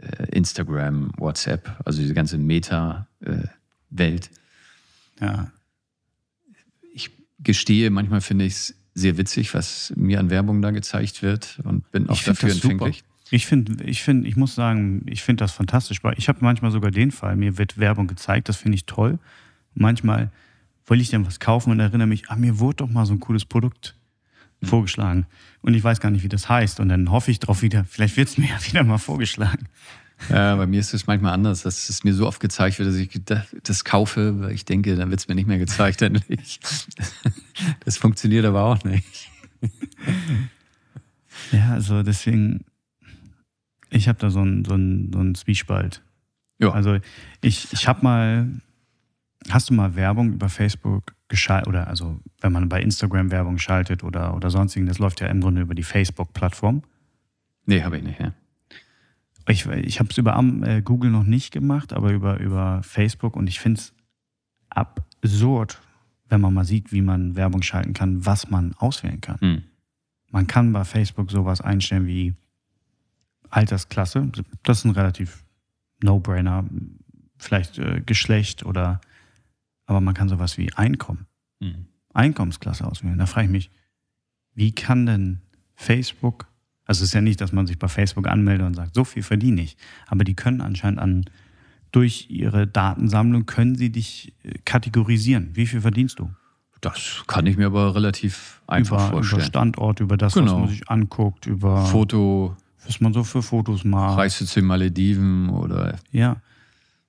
äh 0.04 0.26
Instagram, 0.32 1.12
WhatsApp, 1.16 1.76
also 1.84 2.00
diese 2.00 2.14
ganze 2.14 2.38
Meta-Welt. 2.38 4.30
Ja. 5.20 5.52
Ich 6.92 7.10
gestehe, 7.38 7.90
manchmal 7.90 8.20
finde 8.20 8.44
ich 8.44 8.54
es 8.54 8.74
sehr 8.94 9.16
witzig, 9.16 9.54
was 9.54 9.92
mir 9.96 10.18
an 10.18 10.30
Werbung 10.30 10.62
da 10.62 10.72
gezeigt 10.72 11.22
wird 11.22 11.58
und 11.64 11.90
bin 11.92 12.08
auch 12.08 12.20
dafür 12.22 12.50
empfänglich. 12.50 13.04
Ich 13.30 13.46
finde, 13.46 13.84
ich 13.84 14.02
finde, 14.02 14.28
ich 14.28 14.36
muss 14.36 14.54
sagen, 14.54 15.02
ich 15.06 15.22
finde 15.22 15.44
das 15.44 15.52
fantastisch, 15.52 16.00
ich 16.16 16.28
habe 16.28 16.38
manchmal 16.42 16.70
sogar 16.72 16.90
den 16.90 17.12
Fall, 17.12 17.36
mir 17.36 17.58
wird 17.58 17.78
Werbung 17.78 18.06
gezeigt, 18.06 18.48
das 18.48 18.56
finde 18.56 18.76
ich 18.76 18.86
toll. 18.86 19.18
Manchmal 19.74 20.30
will 20.86 21.00
ich 21.00 21.10
dann 21.10 21.24
was 21.26 21.38
kaufen 21.38 21.70
und 21.70 21.78
erinnere 21.78 22.08
mich, 22.08 22.28
ah, 22.28 22.36
mir 22.36 22.58
wurde 22.58 22.78
doch 22.78 22.90
mal 22.90 23.06
so 23.06 23.12
ein 23.12 23.20
cooles 23.20 23.44
Produkt 23.44 23.94
mhm. 24.60 24.66
vorgeschlagen. 24.66 25.26
Und 25.62 25.74
ich 25.74 25.84
weiß 25.84 26.00
gar 26.00 26.10
nicht, 26.10 26.24
wie 26.24 26.28
das 26.28 26.48
heißt. 26.48 26.80
Und 26.80 26.88
dann 26.88 27.10
hoffe 27.10 27.30
ich 27.30 27.38
drauf 27.38 27.62
wieder, 27.62 27.84
vielleicht 27.84 28.16
wird 28.16 28.28
es 28.28 28.38
mir 28.38 28.48
ja 28.48 28.58
wieder 28.64 28.82
mal 28.84 28.98
vorgeschlagen. 28.98 29.68
Ja, 30.28 30.56
bei 30.56 30.66
mir 30.66 30.80
ist 30.80 30.92
es 30.92 31.06
manchmal 31.06 31.32
anders, 31.32 31.62
dass 31.62 31.88
es 31.88 32.04
mir 32.04 32.12
so 32.12 32.26
oft 32.26 32.40
gezeigt 32.40 32.78
wird, 32.78 32.90
dass 32.90 32.96
ich 32.96 33.08
das 33.62 33.84
kaufe, 33.84 34.38
weil 34.40 34.50
ich 34.52 34.66
denke, 34.66 34.94
dann 34.94 35.08
wird 35.08 35.20
es 35.20 35.28
mir 35.28 35.34
nicht 35.34 35.46
mehr 35.46 35.58
gezeigt 35.58 36.02
endlich. 36.02 36.60
Das 37.84 37.96
funktioniert 37.96 38.44
aber 38.44 38.64
auch 38.64 38.84
nicht. 38.84 39.30
Ja, 41.52 41.72
also 41.72 42.02
deswegen, 42.02 42.64
ich 43.90 44.08
habe 44.08 44.18
da 44.18 44.30
so 44.30 44.40
einen 44.40 44.64
so 44.64 44.72
so 44.72 44.76
einen 44.76 45.34
Zwiespalt. 45.34 46.02
Ja. 46.60 46.70
Also 46.70 46.98
ich, 47.40 47.72
ich 47.72 47.88
habe 47.88 48.02
mal, 48.02 48.48
hast 49.48 49.70
du 49.70 49.74
mal 49.74 49.94
Werbung 49.96 50.32
über 50.32 50.48
Facebook 50.48 51.14
geschaltet, 51.28 51.68
oder 51.68 51.88
also 51.88 52.20
wenn 52.40 52.52
man 52.52 52.68
bei 52.68 52.80
Instagram 52.82 53.30
Werbung 53.30 53.58
schaltet 53.58 54.04
oder, 54.04 54.34
oder 54.34 54.50
sonstigen, 54.50 54.86
das 54.86 54.98
läuft 54.98 55.20
ja 55.20 55.28
im 55.28 55.40
Grunde 55.40 55.62
über 55.62 55.74
die 55.74 55.82
Facebook-Plattform. 55.82 56.82
Nee, 57.66 57.82
habe 57.82 57.98
ich 57.98 58.02
nicht, 58.02 58.20
ja. 58.20 58.32
Ich, 59.48 59.66
ich 59.66 59.98
habe 59.98 60.10
es 60.10 60.18
über 60.18 60.38
äh, 60.64 60.82
Google 60.82 61.10
noch 61.10 61.24
nicht 61.24 61.50
gemacht, 61.50 61.92
aber 61.92 62.12
über, 62.12 62.38
über 62.38 62.82
Facebook 62.82 63.36
und 63.36 63.48
ich 63.48 63.58
finde 63.58 63.80
es 63.80 63.94
absurd, 64.68 65.80
wenn 66.28 66.40
man 66.40 66.54
mal 66.54 66.64
sieht, 66.64 66.92
wie 66.92 67.00
man 67.00 67.36
Werbung 67.36 67.62
schalten 67.62 67.94
kann, 67.94 68.24
was 68.26 68.50
man 68.50 68.74
auswählen 68.74 69.20
kann. 69.20 69.40
Hm. 69.40 69.62
Man 70.30 70.46
kann 70.46 70.72
bei 70.72 70.84
Facebook 70.84 71.30
sowas 71.30 71.60
einstellen 71.60 72.06
wie 72.06 72.34
Altersklasse. 73.50 74.30
Das 74.62 74.78
ist 74.78 74.84
ein 74.84 74.90
relativ 74.92 75.44
No-Brainer. 76.02 76.64
Vielleicht 77.38 77.78
äh, 77.78 78.02
Geschlecht 78.04 78.64
oder, 78.64 79.00
aber 79.86 80.00
man 80.00 80.14
kann 80.14 80.28
sowas 80.28 80.58
wie 80.58 80.72
Einkommen, 80.74 81.26
mhm. 81.60 81.86
Einkommensklasse 82.12 82.86
auswählen. 82.86 83.18
Da 83.18 83.26
frage 83.26 83.46
ich 83.46 83.52
mich, 83.52 83.70
wie 84.54 84.72
kann 84.72 85.06
denn 85.06 85.40
Facebook, 85.74 86.46
Also 86.84 87.02
es 87.02 87.10
ist 87.10 87.14
ja 87.14 87.20
nicht, 87.22 87.40
dass 87.40 87.52
man 87.52 87.66
sich 87.66 87.78
bei 87.78 87.88
Facebook 87.88 88.26
anmeldet 88.26 88.66
und 88.66 88.74
sagt, 88.74 88.94
so 88.94 89.04
viel 89.04 89.22
verdiene 89.22 89.62
ich. 89.62 89.76
Aber 90.06 90.24
die 90.24 90.34
können 90.34 90.60
anscheinend 90.60 90.98
an, 91.00 91.24
durch 91.92 92.26
ihre 92.30 92.66
Datensammlung 92.66 93.46
können 93.46 93.74
sie 93.74 93.90
dich 93.90 94.34
äh, 94.42 94.58
kategorisieren. 94.64 95.50
Wie 95.54 95.66
viel 95.66 95.80
verdienst 95.80 96.18
du? 96.18 96.30
Das 96.80 97.24
kann 97.26 97.46
ich 97.46 97.56
mir 97.56 97.66
aber 97.66 97.94
relativ 97.94 98.62
einfach 98.66 98.98
über, 98.98 99.10
vorstellen. 99.10 99.40
Über 99.40 99.46
Standort, 99.46 100.00
über 100.00 100.16
das, 100.16 100.34
Genau. 100.34 100.52
was 100.52 100.60
man 100.60 100.68
sich 100.68 100.88
anguckt, 100.88 101.46
über 101.46 101.84
Foto, 101.86 102.56
was 102.86 103.00
man 103.00 103.12
so 103.12 103.24
für 103.24 103.42
Fotos 103.42 103.84
macht. 103.84 104.18
reist 104.18 104.40
du 104.40 104.46
zu 104.46 104.60
den 104.60 104.66
Malediven 104.66 105.48
oder 105.50 105.98
Ja. 106.12 106.36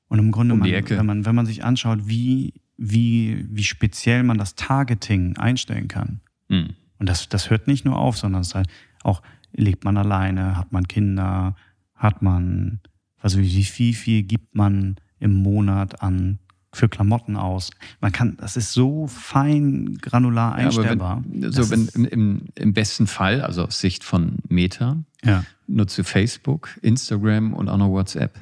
Und 0.07 0.19
im 0.19 0.31
Grunde, 0.31 0.53
Um 0.53 0.59
man. 0.59 0.67
Wenn, 0.97 1.05
man, 1.05 1.25
wenn 1.25 1.35
man 1.35 1.45
sich 1.45 1.63
anschaut, 1.63 1.99
wie, 2.03 2.53
wie, 2.77 3.45
wie 3.49 3.63
speziell 3.63 4.23
man 4.23 4.37
das 4.37 4.55
Targeting 4.55 5.37
einstellen 5.37 5.87
kann. 5.87 6.19
hm, 6.49 6.71
Und 6.99 7.07
das, 7.07 7.29
das 7.29 7.49
hört 7.49 7.67
nicht 7.67 7.85
nur 7.85 7.97
auf, 7.97 8.17
sondern 8.17 8.41
es 8.41 8.49
ist 8.49 8.55
halt 8.55 8.67
auch, 9.03 9.21
lebt 9.53 9.85
man 9.85 9.95
alleine, 9.97 10.57
hat 10.57 10.71
man 10.73 10.87
Kinder, 10.87 11.55
hat 11.95 12.21
man, 12.21 12.81
also 13.21 13.39
wie 13.39 13.63
viel, 13.63 13.93
viel 13.93 14.23
gibt 14.23 14.53
man 14.55 14.97
im 15.19 15.33
Monat 15.35 16.01
an 16.01 16.39
für 16.73 16.87
Klamotten 16.87 17.35
aus. 17.35 17.71
Man 17.99 18.11
kann, 18.11 18.37
das 18.37 18.55
ist 18.55 18.71
so 18.71 19.07
fein 19.07 19.97
granular 20.01 20.57
Ja, 20.57 20.65
einstellbar. 20.67 21.21
wenn, 21.25 21.51
so 21.51 21.69
wenn, 21.69 21.87
im, 21.87 22.43
im, 22.55 22.73
besten 22.73 23.07
Fall, 23.07 23.41
also 23.41 23.65
aus 23.65 23.79
Sicht 23.79 24.03
von 24.03 24.37
Meta, 24.47 24.97
ja. 25.23 25.43
nutzt 25.67 25.97
du 25.97 26.03
Facebook, 26.03 26.69
Instagram 26.81 27.53
und 27.53 27.67
auch 27.67 27.77
noch 27.77 27.89
WhatsApp. 27.89 28.39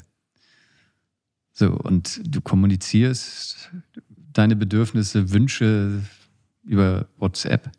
So, 1.53 1.71
und 1.71 2.21
du 2.23 2.39
kommunizierst 2.41 3.71
deine 4.31 4.55
Bedürfnisse, 4.55 5.31
Wünsche 5.31 6.03
über 6.63 7.07
WhatsApp, 7.17 7.71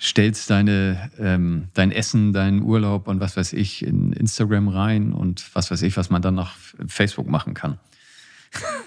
stellst 0.00 0.50
deine, 0.50 1.10
ähm, 1.18 1.68
dein 1.74 1.92
Essen, 1.92 2.32
deinen 2.32 2.62
Urlaub 2.62 3.08
und 3.08 3.20
was 3.20 3.36
weiß 3.36 3.52
ich 3.52 3.84
in 3.84 4.12
Instagram 4.12 4.68
rein 4.68 5.12
und 5.12 5.54
was 5.54 5.70
weiß 5.70 5.82
ich, 5.82 5.96
was 5.96 6.10
man 6.10 6.22
dann 6.22 6.34
noch 6.34 6.52
auf 6.52 6.74
Facebook 6.88 7.28
machen 7.28 7.54
kann. 7.54 7.78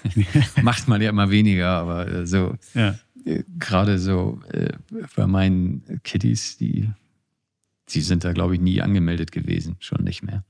Macht 0.62 0.88
man 0.88 1.02
ja 1.02 1.10
immer 1.10 1.30
weniger, 1.30 1.70
aber 1.70 2.08
äh, 2.08 2.28
so 2.28 2.56
ja. 2.74 2.96
äh, 3.26 3.44
gerade 3.58 4.00
so 4.00 4.42
äh, 4.52 4.74
bei 5.16 5.28
meinen 5.28 6.02
Kiddies, 6.04 6.58
die, 6.58 6.90
die 7.90 8.02
sind 8.02 8.24
da, 8.24 8.34
glaube 8.34 8.56
ich, 8.56 8.62
nie 8.62 8.82
angemeldet 8.82 9.32
gewesen, 9.32 9.76
schon 9.80 10.04
nicht 10.04 10.24
mehr. 10.24 10.44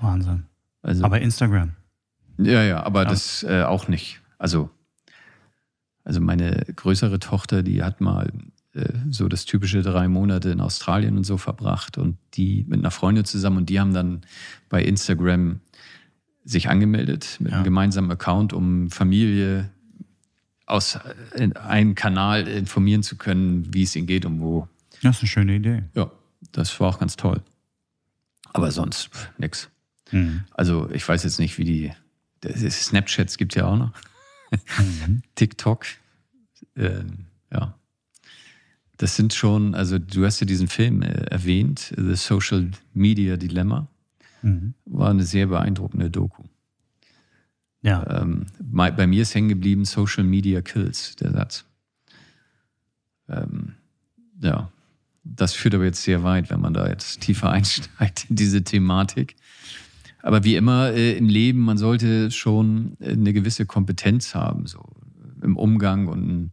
Wahnsinn. 0.00 0.44
Also, 0.82 1.04
Aber 1.04 1.20
Instagram. 1.20 1.72
ja, 2.38 2.62
ja, 2.62 2.82
aber 2.82 3.04
das 3.04 3.42
äh, 3.42 3.62
auch 3.62 3.88
nicht. 3.88 4.20
Also, 4.38 4.70
also 6.04 6.20
meine 6.20 6.64
größere 6.76 7.18
Tochter, 7.18 7.62
die 7.62 7.82
hat 7.82 8.00
mal 8.00 8.30
äh, 8.76 8.92
so 9.10 9.28
das 9.28 9.46
typische 9.46 9.82
drei 9.82 10.06
Monate 10.06 10.50
in 10.50 10.60
Australien 10.60 11.16
und 11.16 11.24
so 11.24 11.38
verbracht 11.38 11.98
und 11.98 12.18
die 12.34 12.64
mit 12.68 12.78
einer 12.78 12.90
Freundin 12.90 13.24
zusammen 13.24 13.56
und 13.58 13.68
die 13.70 13.80
haben 13.80 13.94
dann 13.94 14.20
bei 14.68 14.82
Instagram 14.82 15.60
sich 16.46 16.68
angemeldet 16.70 17.36
mit 17.40 17.50
Ja. 17.50 17.56
einem 17.58 17.64
gemeinsamen 17.64 18.10
Account, 18.10 18.52
um 18.54 18.90
Familie 18.90 19.68
aus 20.64 20.94
äh, 20.94 21.42
in 21.42 21.54
einem 21.56 21.94
Kanal 21.94 22.48
informieren 22.48 23.02
zu 23.02 23.16
können, 23.16 23.72
wie 23.74 23.82
es 23.82 23.94
ihnen 23.96 24.06
geht 24.06 24.24
und 24.24 24.40
wo. 24.40 24.66
Das 25.02 25.16
ist 25.16 25.22
eine 25.22 25.28
schöne 25.28 25.56
Idee. 25.56 25.82
Ja, 25.94 26.10
das 26.52 26.78
war 26.80 26.88
auch 26.88 26.98
ganz 26.98 27.16
toll. 27.16 27.42
Aber 28.52 28.70
sonst 28.72 29.10
nix. 29.38 29.68
Mhm. 30.12 30.44
Also 30.52 30.88
ich 30.90 31.06
weiß 31.06 31.24
jetzt 31.24 31.38
nicht, 31.38 31.58
wie 31.58 31.64
die. 31.64 31.92
Snapchats 32.70 33.36
gibt 33.38 33.54
ja 33.56 33.66
auch 33.66 33.76
noch. 33.76 33.92
Mhm. 34.78 35.22
TikTok. 35.34 35.84
Ähm, 36.76 37.26
ja. 37.52 37.74
Das 38.98 39.16
sind 39.16 39.34
schon, 39.34 39.74
also 39.74 39.98
du 39.98 40.24
hast 40.24 40.40
ja 40.40 40.46
diesen 40.46 40.68
Film 40.68 41.02
äh, 41.02 41.08
erwähnt, 41.30 41.92
The 41.96 42.14
Social 42.14 42.70
Media 42.94 43.36
Dilemma. 43.36 43.88
Mhm. 44.46 44.74
War 44.84 45.10
eine 45.10 45.24
sehr 45.24 45.48
beeindruckende 45.48 46.08
Doku. 46.08 46.44
Ja. 47.82 48.22
Ähm, 48.22 48.46
bei, 48.60 49.06
mir 49.06 49.22
ist 49.22 49.34
hängen 49.34 49.48
geblieben 49.48 49.84
Social 49.84 50.22
Media 50.22 50.62
Kills, 50.62 51.16
der 51.16 51.32
Satz. 51.32 51.64
Ähm, 53.28 53.74
ja, 54.40 54.70
das 55.24 55.52
führt 55.52 55.74
aber 55.74 55.84
jetzt 55.84 56.02
sehr 56.02 56.22
weit, 56.22 56.48
wenn 56.48 56.60
man 56.60 56.74
da 56.74 56.88
jetzt 56.88 57.22
tiefer 57.22 57.50
einsteigt 57.50 58.26
in 58.30 58.36
diese 58.36 58.62
Thematik. 58.62 59.34
Aber 60.22 60.44
wie 60.44 60.54
immer 60.54 60.92
äh, 60.92 61.16
im 61.16 61.28
Leben, 61.28 61.60
man 61.60 61.76
sollte 61.76 62.30
schon 62.30 62.96
äh, 63.00 63.12
eine 63.12 63.32
gewisse 63.32 63.66
Kompetenz 63.66 64.36
haben, 64.36 64.66
so 64.66 64.84
im 65.42 65.56
Umgang 65.56 66.06
und 66.06 66.52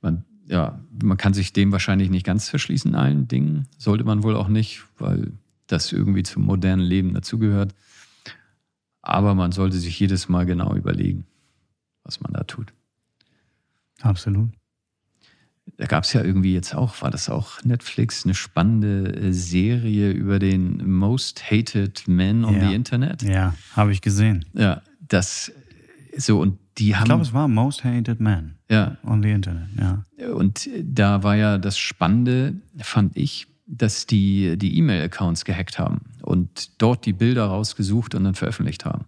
man, 0.00 0.24
ja, 0.46 0.80
man 1.00 1.18
kann 1.18 1.34
sich 1.34 1.52
dem 1.52 1.70
wahrscheinlich 1.70 2.10
nicht 2.10 2.26
ganz 2.26 2.48
verschließen, 2.48 2.96
allen 2.96 3.28
Dingen. 3.28 3.68
Sollte 3.78 4.02
man 4.02 4.24
wohl 4.24 4.34
auch 4.34 4.48
nicht, 4.48 4.82
weil 4.98 5.32
das 5.72 5.92
irgendwie 5.92 6.22
zum 6.22 6.44
modernen 6.44 6.82
Leben 6.82 7.14
dazugehört. 7.14 7.74
Aber 9.02 9.34
man 9.34 9.50
sollte 9.52 9.78
sich 9.78 9.98
jedes 9.98 10.28
Mal 10.28 10.46
genau 10.46 10.74
überlegen, 10.76 11.26
was 12.04 12.20
man 12.20 12.32
da 12.32 12.44
tut. 12.44 12.72
Absolut. 14.00 14.50
Da 15.76 15.86
gab 15.86 16.04
es 16.04 16.12
ja 16.12 16.22
irgendwie 16.22 16.52
jetzt 16.54 16.74
auch, 16.74 17.00
war 17.02 17.10
das 17.10 17.28
auch 17.28 17.62
Netflix, 17.64 18.24
eine 18.24 18.34
spannende 18.34 19.14
äh, 19.14 19.32
Serie 19.32 20.10
über 20.10 20.38
den 20.38 20.88
Most 20.90 21.50
Hated 21.50 22.06
Man 22.08 22.44
on 22.44 22.54
Ja. 22.56 22.68
the 22.68 22.74
Internet. 22.74 23.22
Ja, 23.22 23.54
habe 23.74 23.92
ich 23.92 24.00
gesehen. 24.00 24.44
Ja, 24.54 24.82
das 25.00 25.52
so 26.16 26.40
und 26.40 26.58
die 26.78 26.90
Ich 26.90 26.96
haben 26.96 27.04
glaube, 27.06 27.22
es 27.22 27.32
war 27.32 27.48
Most 27.48 27.84
Hated 27.84 28.20
Man 28.20 28.56
ja 28.70 28.96
on 29.04 29.22
the 29.22 29.30
Internet. 29.30 29.68
Ja. 29.78 30.04
und 30.34 30.68
da 30.82 31.22
war 31.22 31.36
ja 31.36 31.58
das 31.58 31.78
Spannende, 31.78 32.54
fand 32.78 33.16
ich, 33.16 33.46
dass 33.66 34.06
die 34.06 34.56
die 34.58 34.76
E-Mail-Accounts 34.78 35.44
gehackt 35.44 35.78
haben 35.78 36.02
und 36.22 36.80
dort 36.82 37.06
die 37.06 37.12
Bilder 37.12 37.46
rausgesucht 37.46 38.14
und 38.14 38.24
dann 38.24 38.34
veröffentlicht 38.34 38.84
haben. 38.84 39.04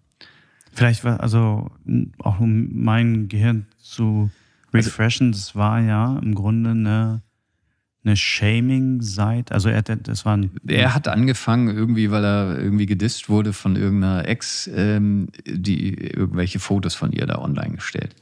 Vielleicht 0.73 1.05
war, 1.05 1.21
also 1.21 1.71
auch 2.19 2.41
um 2.41 2.83
mein 2.83 3.29
Gehirn 3.29 3.67
zu 3.79 4.31
refreshen, 4.73 5.33
das 5.33 5.55
war 5.55 5.81
ja 5.81 6.19
im 6.19 6.35
Grunde 6.35 6.71
eine, 6.71 7.23
eine 8.05 8.17
Shaming-Seite. 8.17 9.55
Also 9.55 9.69
er, 9.69 9.79
hat- 9.79 10.09
das 10.09 10.25
war 10.25 10.37
ein, 10.37 10.51
Er 10.67 10.95
hat 10.95 11.09
angefangen, 11.09 11.69
irgendwie, 11.75 12.11
weil 12.11 12.25
er 12.25 12.59
irgendwie 12.59 12.87
gedisst 12.87 13.29
wurde 13.29 13.53
von 13.53 13.77
irgendeiner 13.77 14.27
Ex, 14.29 14.69
ähm, 14.75 15.29
die 15.47 15.95
irgendwelche 15.95 16.59
Fotos 16.59 16.95
von 16.95 17.13
ihr 17.13 17.27
da 17.27 17.39
online 17.39 17.75
gestellt. 17.77 18.15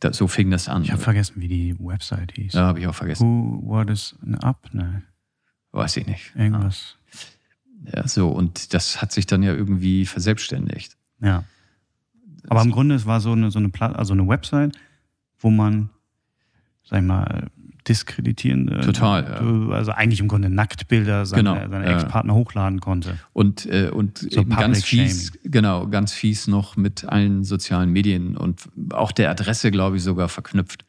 Da, 0.00 0.12
so 0.12 0.26
fing 0.26 0.50
das 0.50 0.68
an. 0.68 0.82
ich 0.84 0.90
habe 0.92 1.02
vergessen, 1.02 1.34
wie 1.40 1.48
die 1.48 1.76
Website 1.78 2.32
hieß. 2.32 2.54
ja, 2.54 2.62
habe 2.66 2.80
ich 2.80 2.86
auch 2.86 2.94
vergessen. 2.94 3.24
Who, 3.26 3.60
what 3.68 3.90
is 3.90 4.16
up? 4.40 4.68
Ne, 4.72 5.02
Weiß 5.74 5.96
ich 5.96 6.06
nicht. 6.06 6.32
irgendwas. 6.36 6.96
Ja, 7.92 8.06
so, 8.06 8.28
und 8.28 8.72
das 8.72 9.02
hat 9.02 9.12
sich 9.12 9.26
dann 9.26 9.42
ja 9.42 9.52
irgendwie 9.52 10.06
verselbstständigt. 10.06 10.96
Ja. 11.20 11.44
Aber 12.48 12.62
im 12.62 12.70
Grunde, 12.70 12.94
es 12.94 13.06
war 13.06 13.20
so 13.20 13.32
eine, 13.32 13.50
so 13.50 13.58
eine, 13.58 13.68
Pla 13.70 13.92
also 13.92 14.12
eine 14.12 14.26
Website, 14.28 14.76
wo 15.38 15.50
man, 15.50 15.90
sag 16.84 17.00
ich 17.00 17.06
mal, 17.06 17.48
diskreditierende, 17.88 18.80
Total, 18.80 19.24
ja. 19.24 19.74
also 19.74 19.92
eigentlich 19.92 20.20
im 20.20 20.28
Grunde 20.28 20.48
Nacktbilder 20.48 21.26
seiner, 21.26 21.54
Genau, 21.54 21.70
seiner 21.70 21.90
ja. 21.90 21.96
Ex-Partner 21.96 22.34
hochladen 22.34 22.80
konnte. 22.80 23.18
Und, 23.32 23.66
äh, 23.66 23.90
und 23.90 24.18
So 24.30 24.44
ganz 24.44 24.84
fies, 24.84 25.32
genau, 25.42 25.88
ganz 25.88 26.12
fies 26.12 26.46
noch 26.46 26.76
mit 26.76 27.04
allen 27.04 27.44
sozialen 27.44 27.90
Medien 27.90 28.36
und 28.36 28.62
auch 28.90 29.12
der 29.12 29.30
Adresse, 29.30 29.70
glaube 29.70 29.96
ich, 29.96 30.02
sogar 30.02 30.28
verknüpft. 30.28 30.84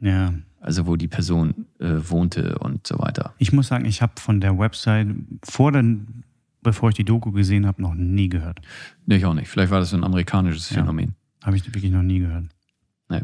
Ja. 0.00 0.34
Also 0.60 0.86
wo 0.86 0.96
die 0.96 1.08
Person 1.08 1.66
äh, 1.78 1.86
wohnte 2.08 2.58
und 2.58 2.86
so 2.86 2.98
weiter. 2.98 3.34
Ich 3.38 3.52
muss 3.52 3.68
sagen, 3.68 3.84
ich 3.84 4.02
habe 4.02 4.12
von 4.16 4.40
der 4.40 4.58
Website 4.58 5.08
vor 5.44 5.70
den, 5.72 6.24
bevor 6.62 6.88
ich 6.88 6.96
die 6.96 7.04
Doku 7.04 7.30
gesehen 7.30 7.64
habe, 7.66 7.80
noch 7.80 7.94
nie 7.94 8.28
gehört. 8.28 8.60
Nee, 9.06 9.16
ich 9.16 9.24
auch 9.24 9.34
nicht. 9.34 9.48
Vielleicht 9.48 9.70
war 9.70 9.80
das 9.80 9.90
so 9.90 9.96
ein 9.96 10.04
amerikanisches 10.04 10.70
Ja. 10.70 10.78
Phänomen. 10.78 11.14
Habe 11.44 11.56
ich 11.56 11.64
wirklich 11.66 11.92
noch 11.92 12.02
nie 12.02 12.18
gehört. 12.18 12.46
Nee. 13.08 13.22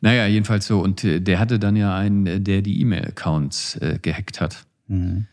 Naja, 0.00 0.26
jedenfalls 0.26 0.66
so. 0.66 0.80
Und 0.80 1.02
äh, 1.02 1.20
der 1.20 1.40
hatte 1.40 1.58
dann 1.58 1.74
ja 1.74 1.96
einen, 1.96 2.26
äh, 2.26 2.40
der 2.40 2.62
die 2.62 2.80
E-Mail-Accounts 2.80 3.76
äh, 3.76 3.98
gehackt 4.00 4.40
hat. 4.40 4.64
Mhm. 4.86 5.26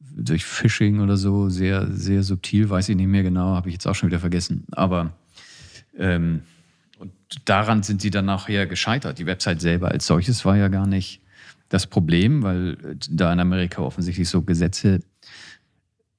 Durch 0.00 0.44
Phishing 0.44 1.00
oder 1.00 1.16
so, 1.16 1.48
sehr, 1.48 1.90
sehr 1.90 2.22
subtil, 2.22 2.68
weiß 2.68 2.88
ich 2.90 2.96
nicht 2.96 3.06
mehr 3.06 3.22
genau, 3.22 3.54
habe 3.54 3.68
ich 3.68 3.74
jetzt 3.74 3.86
auch 3.86 3.94
schon 3.94 4.08
wieder 4.10 4.18
vergessen. 4.18 4.64
Aber 4.72 5.12
ähm, 5.96 6.42
und 6.98 7.12
daran 7.44 7.82
sind 7.82 8.00
sie 8.02 8.10
dann 8.10 8.24
nachher 8.26 8.66
gescheitert. 8.66 9.18
Die 9.18 9.26
Website 9.26 9.60
selber 9.60 9.88
als 9.90 10.06
solches 10.06 10.44
war 10.44 10.56
ja 10.56 10.68
gar 10.68 10.86
nicht 10.86 11.20
das 11.68 11.86
Problem, 11.86 12.42
weil 12.42 12.76
äh, 12.84 12.96
da 13.10 13.32
in 13.32 13.40
Amerika 13.40 13.82
offensichtlich 13.82 14.28
so 14.28 14.42
Gesetze 14.42 15.00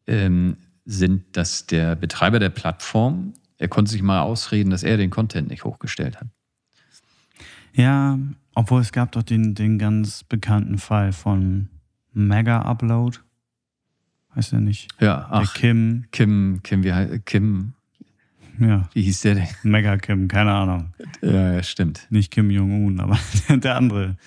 ähm, 0.08 0.58
sind, 0.86 1.24
dass 1.38 1.66
der 1.66 1.96
Betreiber 1.96 2.40
der 2.40 2.50
Plattform, 2.50 3.34
er 3.58 3.68
konnte 3.68 3.92
sich 3.92 4.02
mal 4.02 4.22
ausreden, 4.22 4.70
dass 4.70 4.84
er 4.84 4.98
den 4.98 5.10
Content 5.10 5.50
nicht 5.50 5.64
hochgestellt 5.64 6.20
hat. 6.20 6.28
Ja, 7.74 8.18
obwohl 8.56 8.82
es 8.82 8.92
gab 8.92 9.12
doch 9.12 9.24
den, 9.24 9.54
den 9.56 9.78
ganz 9.78 10.24
bekannten 10.24 10.78
Fall 10.78 11.12
von 11.14 11.70
Mega 12.14 12.62
Upload. 12.64 13.20
Heißt 14.36 14.52
der 14.52 14.62
nicht? 14.62 14.90
Ja, 15.00 15.18
Der 15.18 15.28
ach, 15.32 15.54
Kim, 15.54 16.06
Kim, 16.12 16.62
Kim, 16.64 16.84
wie, 16.84 16.94
hei- 16.94 17.20
Kim, 17.26 17.74
ja, 18.60 18.90
wie 18.94 19.02
hieß 19.04 19.22
der 19.22 19.36
denn? 19.36 19.48
Mega 19.64 19.98
Kim, 19.98 20.28
keine 20.28 20.52
Ahnung. 20.52 20.94
Ja, 21.22 21.62
stimmt. 21.64 22.08
Nicht 22.10 22.32
Kim 22.32 22.50
Jong-un, 22.50 23.00
aber 23.00 23.18
der 23.50 23.76
andere. 23.76 24.18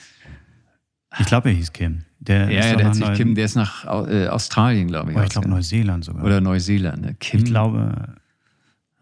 Ich 1.18 1.26
glaube, 1.26 1.50
er 1.50 1.54
hieß 1.54 1.72
Kim. 1.72 2.04
Der 2.20 2.50
ja, 2.50 2.66
ja 2.66 2.76
der 2.76 2.86
hat 2.86 2.94
sich 2.94 3.12
Kim, 3.14 3.34
der 3.34 3.44
ist 3.44 3.56
nach 3.56 3.84
äh, 4.08 4.28
Australien, 4.28 4.88
glaube 4.88 5.10
ich. 5.10 5.16
Oder 5.16 5.26
ich 5.26 5.30
glaube 5.30 5.48
Neuseeland 5.48 6.04
sogar. 6.04 6.24
Oder 6.24 6.40
Neuseeland. 6.40 7.02
Ne? 7.02 7.14
Kim. 7.18 7.40
Ich 7.40 7.46
glaube, 7.46 8.14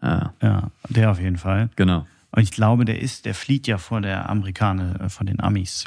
ah. 0.01 0.31
ja, 0.41 0.71
der 0.89 1.11
auf 1.11 1.19
jeden 1.19 1.37
Fall. 1.37 1.69
Genau. 1.75 2.07
Und 2.31 2.43
ich 2.43 2.51
glaube, 2.51 2.85
der 2.85 2.99
ist, 2.99 3.25
der 3.25 3.35
flieht 3.35 3.67
ja 3.67 3.77
vor 3.77 4.01
der 4.01 4.29
Amerikaner, 4.29 5.01
äh, 5.01 5.09
von 5.09 5.27
den 5.27 5.39
Amis. 5.39 5.85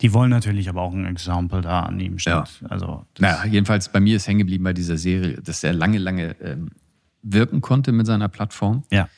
Die 0.00 0.12
wollen 0.12 0.30
natürlich 0.30 0.68
aber 0.68 0.82
auch 0.82 0.92
ein 0.92 1.06
Exempel 1.06 1.62
da 1.62 1.80
an 1.80 1.98
ihm 2.00 2.18
stehen. 2.18 2.32
Ja. 2.32 2.44
Also, 2.68 3.06
naja, 3.18 3.44
jedenfalls 3.46 3.88
bei 3.88 4.00
mir 4.00 4.16
ist 4.16 4.26
hängen 4.26 4.40
geblieben 4.40 4.64
bei 4.64 4.72
dieser 4.72 4.98
Serie, 4.98 5.40
dass 5.40 5.62
er 5.64 5.72
lange, 5.72 5.98
lange 5.98 6.36
ähm, 6.42 6.70
wirken 7.24 7.60
konnte 7.60 7.92
mit 7.92 8.06
seiner 8.06 8.28
Plattform. 8.28 8.84
Ja. 8.90 9.08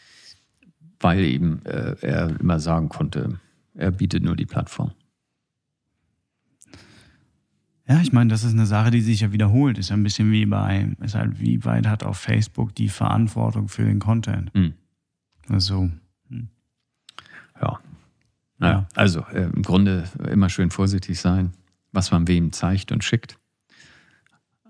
Weil 1.00 1.24
eben 1.24 1.64
äh, 1.66 1.96
er 2.00 2.40
immer 2.40 2.58
sagen 2.58 2.88
konnte, 2.88 3.38
er 3.74 3.90
bietet 3.90 4.22
nur 4.22 4.36
die 4.36 4.46
Plattform. 4.46 4.92
Ja, 7.88 8.00
ich 8.00 8.12
meine, 8.12 8.30
das 8.30 8.42
ist 8.42 8.52
eine 8.52 8.66
Sache, 8.66 8.90
die 8.90 9.00
sich 9.00 9.20
ja 9.20 9.32
wiederholt. 9.32 9.78
Ist 9.78 9.90
ja 9.90 9.96
ein 9.96 10.02
bisschen 10.02 10.32
wie 10.32 10.46
bei, 10.46 10.90
ist 11.00 11.14
halt, 11.14 11.38
wie 11.38 11.64
weit 11.64 11.86
hat 11.86 12.02
auf 12.02 12.18
Facebook 12.18 12.74
die 12.74 12.88
Verantwortung 12.88 13.68
für 13.68 13.84
den 13.84 14.00
Content? 14.00 14.52
Mhm. 14.54 14.74
Also. 15.48 15.90
Hm. 16.28 16.48
Ja. 17.60 17.78
Naja, 18.58 18.88
also 18.94 19.20
äh, 19.32 19.50
im 19.54 19.62
Grunde 19.62 20.04
immer 20.30 20.48
schön 20.48 20.70
vorsichtig 20.70 21.20
sein, 21.20 21.52
was 21.92 22.10
man 22.10 22.26
wem 22.26 22.52
zeigt 22.52 22.90
und 22.90 23.04
schickt. 23.04 23.38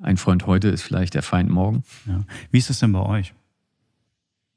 Ein 0.01 0.17
Freund 0.17 0.47
heute 0.47 0.69
ist 0.69 0.83
vielleicht 0.83 1.15
der 1.15 1.23
Feind 1.23 1.51
morgen. 1.51 1.85
Ja. 2.07 2.25
Wie 2.51 2.59
ist 2.59 2.71
das 2.71 2.81
denn 2.81 2.93
bei 2.93 3.01
euch? 3.01 3.35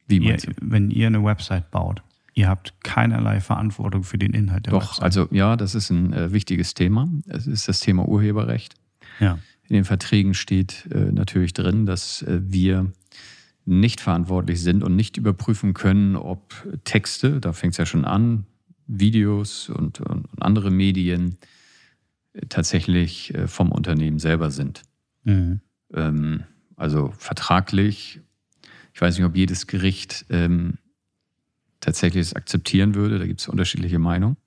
Wie 0.08 0.18
ihr, 0.18 0.38
wenn 0.62 0.90
ihr 0.90 1.08
eine 1.08 1.24
Website 1.24 1.70
baut, 1.72 2.02
ihr 2.34 2.48
habt 2.48 2.74
keinerlei 2.84 3.42
Verantwortung 3.42 4.04
für 4.04 4.18
den 4.18 4.34
Inhalt 4.34 4.66
der 4.66 4.72
Doch, 4.72 4.82
Website. 4.82 5.04
also 5.04 5.28
ja, 5.32 5.56
das 5.56 5.76
ist 5.76 5.92
ein 5.92 6.14
äh, 6.14 6.32
wichtiges 6.32 6.74
Thema. 6.74 7.08
Es 7.28 7.48
ist 7.48 7.68
das 7.68 7.80
Thema 7.80 8.08
Urheberrecht. 8.08 8.76
Ja. 9.20 9.40
In 9.68 9.76
den 9.76 9.86
Verträgen 9.86 10.34
steht 10.34 10.88
äh, 10.92 11.12
natürlich 11.12 11.54
drin, 11.54 11.86
dass 11.86 12.24
äh, 12.24 12.40
wir 12.42 12.92
nicht 13.66 14.02
verantwortlich 14.02 14.62
sind 14.62 14.84
und 14.84 14.96
nicht 14.96 15.18
überprüfen 15.18 15.76
können, 15.76 16.16
ob 16.16 16.56
Texte, 16.86 17.40
da 17.40 17.54
fängt 17.54 17.74
es 17.74 17.78
ja 17.78 17.86
schon 17.86 18.04
an, 18.04 18.46
Videos 18.88 19.70
und, 19.70 20.02
und 20.02 20.26
andere 20.40 20.72
Medien 20.72 21.38
äh, 22.34 22.48
tatsächlich 22.50 23.34
äh, 23.36 23.48
vom 23.48 23.72
Unternehmen 23.72 24.18
selber 24.18 24.50
sind. 24.50 24.82
Mhm. 25.30 25.62
Ähm, 25.94 26.44
also 26.76 27.14
vertraglich, 27.18 28.22
ich 28.94 29.02
weiß 29.02 29.18
nicht, 29.18 29.26
ob 29.26 29.36
jedes 29.36 29.68
Gericht 29.68 30.26
ähm, 30.30 30.78
tatsächlich 31.80 32.22
es 32.22 32.34
akzeptieren 32.34 32.96
würde, 32.96 33.20
da 33.20 33.28
gibt 33.28 33.40
es 33.40 33.48
unterschiedliche 33.48 34.00
Meinungen, 34.00 34.38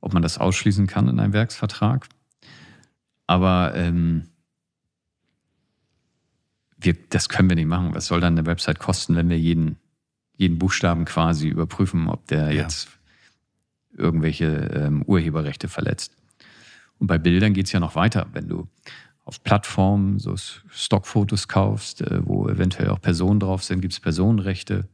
ob 0.00 0.12
man 0.12 0.22
das 0.22 0.38
ausschließen 0.38 0.86
kann 0.86 1.08
in 1.08 1.20
einem 1.20 1.32
Werksvertrag. 1.32 2.08
Aber 3.26 3.74
ähm, 3.74 4.28
wir, 6.78 6.96
das 7.10 7.28
können 7.28 7.48
wir 7.48 7.56
nicht 7.56 7.66
machen. 7.66 7.94
Was 7.94 8.06
soll 8.06 8.20
dann 8.20 8.36
eine 8.36 8.46
Website 8.46 8.80
kosten, 8.80 9.14
wenn 9.14 9.28
wir 9.28 9.38
jeden, 9.38 9.76
jeden 10.36 10.58
Buchstaben 10.58 11.04
quasi 11.04 11.48
überprüfen, 11.48 12.08
ob 12.08 12.26
der 12.26 12.52
ja. 12.52 12.62
jetzt 12.62 12.88
irgendwelche 13.96 14.46
ähm, 14.46 15.02
Urheberrechte 15.02 15.68
verletzt? 15.68 16.16
Und 16.98 17.06
bei 17.06 17.18
Bildern 17.18 17.52
geht 17.54 17.66
es 17.66 17.72
ja 17.72 17.80
noch 17.80 17.94
weiter. 17.94 18.26
Wenn 18.32 18.48
du 18.48 18.68
auf 19.24 19.42
Plattformen 19.42 20.18
so 20.18 20.34
Stockfotos 20.36 21.48
kaufst, 21.48 22.02
äh, 22.02 22.26
wo 22.26 22.48
eventuell 22.48 22.88
auch 22.90 23.00
Personen 23.00 23.40
drauf 23.40 23.62
sind, 23.62 23.80
gibt 23.80 23.92
es 23.92 24.00
Personenrechte, 24.00 24.88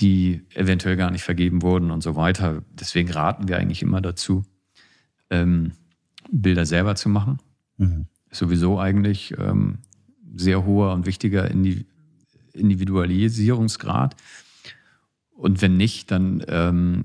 die 0.00 0.42
eventuell 0.54 0.96
gar 0.96 1.10
nicht 1.10 1.22
vergeben 1.22 1.62
wurden 1.62 1.90
und 1.90 2.02
so 2.02 2.16
weiter. 2.16 2.62
Deswegen 2.70 3.10
raten 3.10 3.48
wir 3.48 3.58
eigentlich 3.58 3.82
immer 3.82 4.00
dazu, 4.00 4.44
ähm, 5.30 5.72
Bilder 6.30 6.66
selber 6.66 6.94
zu 6.94 7.08
machen. 7.08 7.38
Mhm. 7.76 8.06
Sowieso 8.30 8.78
eigentlich 8.78 9.34
ähm, 9.38 9.78
sehr 10.34 10.64
hoher 10.64 10.92
und 10.92 11.06
wichtiger 11.06 11.50
Individualisierungsgrad. 12.52 14.16
Und 15.34 15.62
wenn 15.62 15.76
nicht, 15.76 16.10
dann 16.10 16.44
ähm, 16.48 17.04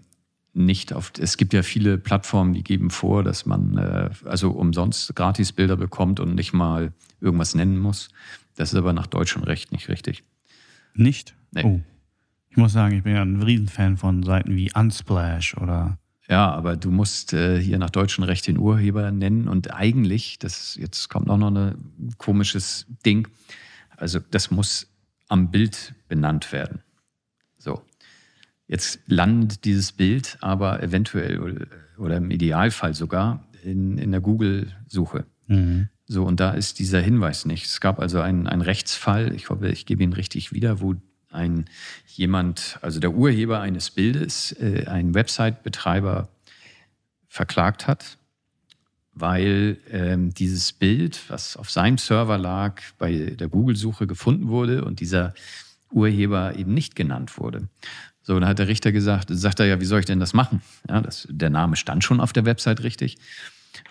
nicht 0.53 0.93
auf. 0.93 1.11
Es 1.19 1.37
gibt 1.37 1.53
ja 1.53 1.63
viele 1.63 1.97
Plattformen, 1.97 2.53
die 2.53 2.63
geben 2.63 2.89
vor, 2.89 3.23
dass 3.23 3.45
man 3.45 3.77
äh, 3.77 4.09
also 4.25 4.51
umsonst 4.51 5.15
Gratisbilder 5.15 5.75
bekommt 5.75 6.19
und 6.19 6.35
nicht 6.35 6.53
mal 6.53 6.93
irgendwas 7.21 7.55
nennen 7.55 7.79
muss. 7.79 8.09
Das 8.55 8.71
ist 8.71 8.77
aber 8.77 8.93
nach 8.93 9.07
deutschem 9.07 9.43
Recht 9.43 9.71
nicht 9.71 9.89
richtig. 9.89 10.23
Nicht? 10.93 11.35
Nee. 11.51 11.63
Oh. 11.63 11.81
Ich 12.49 12.57
muss 12.57 12.73
sagen, 12.73 12.95
ich 12.95 13.03
bin 13.03 13.15
ja 13.15 13.23
ein 13.23 13.41
Riesenfan 13.41 13.97
von 13.97 14.21
Seiten 14.21 14.55
wie 14.55 14.71
Unsplash 14.75 15.57
oder 15.57 15.97
ja, 16.29 16.51
aber 16.51 16.77
du 16.77 16.89
musst 16.89 17.33
äh, 17.33 17.59
hier 17.59 17.77
nach 17.77 17.89
deutschem 17.89 18.23
Recht 18.23 18.47
den 18.47 18.57
Urheber 18.57 19.11
nennen 19.11 19.47
und 19.47 19.73
eigentlich, 19.73 20.39
das 20.39 20.75
jetzt 20.75 21.09
kommt 21.09 21.29
auch 21.29 21.37
noch 21.37 21.51
ein 21.51 22.13
komisches 22.17 22.85
Ding, 23.05 23.27
also 23.97 24.19
das 24.31 24.49
muss 24.49 24.87
am 25.27 25.51
Bild 25.51 25.93
benannt 26.07 26.51
werden. 26.51 26.81
So. 27.57 27.81
Jetzt 28.67 28.99
landet 29.07 29.65
dieses 29.65 29.91
Bild 29.91 30.37
aber 30.41 30.81
eventuell 30.81 31.67
oder, 31.97 32.17
im 32.17 32.31
Idealfall 32.31 32.93
sogar 32.93 33.45
in, 33.63 33.97
in 33.97 34.11
der 34.11 34.21
Google-Suche. 34.21 35.25
Mhm. 35.47 35.89
So, 36.05 36.25
und 36.25 36.39
da 36.39 36.51
ist 36.51 36.79
dieser 36.79 37.01
Hinweis 37.01 37.45
nicht. 37.45 37.65
Es 37.65 37.81
gab 37.81 37.99
also 37.99 38.19
einen, 38.19 38.47
einen 38.47 38.61
Rechtsfall, 38.61 39.33
ich 39.33 39.49
hoffe, 39.49 39.69
ich 39.69 39.85
gebe 39.85 40.03
ihn 40.03 40.13
richtig 40.13 40.51
wieder, 40.51 40.81
wo 40.81 40.95
ein 41.29 41.65
jemand, 42.07 42.77
also 42.81 42.99
der 42.99 43.13
Urheber 43.13 43.59
eines 43.61 43.89
Bildes, 43.91 44.51
äh, 44.59 44.85
einen 44.85 45.13
Website-Betreiber 45.13 46.29
verklagt 47.27 47.87
hat, 47.87 48.17
weil 49.13 49.77
ähm, 49.89 50.33
dieses 50.33 50.73
Bild, 50.73 51.19
was 51.29 51.57
auf 51.57 51.69
seinem 51.71 51.97
Server 51.97 52.37
lag, 52.37 52.81
bei 52.97 53.35
der 53.37 53.47
Google-Suche 53.47 54.07
gefunden 54.07 54.47
wurde 54.47 54.85
und 54.85 54.99
dieser 54.99 55.33
Urheber 55.91 56.55
eben 56.55 56.73
nicht 56.73 56.95
genannt 56.95 57.37
wurde. 57.37 57.69
So, 58.23 58.39
dann 58.39 58.47
hat 58.47 58.59
der 58.59 58.69
Richter 58.69 58.91
gesagt, 58.91 59.27
sagt 59.31 59.59
er 59.59 59.65
ja, 59.65 59.81
wie 59.81 59.85
soll 59.85 59.99
ich 59.99 60.05
denn 60.05 60.19
das 60.19 60.33
machen? 60.33 60.61
Ja, 60.89 61.01
das, 61.01 61.27
der 61.29 61.49
Name 61.49 61.75
stand 61.75 62.03
schon 62.03 62.21
auf 62.21 62.33
der 62.33 62.45
Website 62.45 62.83
richtig. 62.83 63.17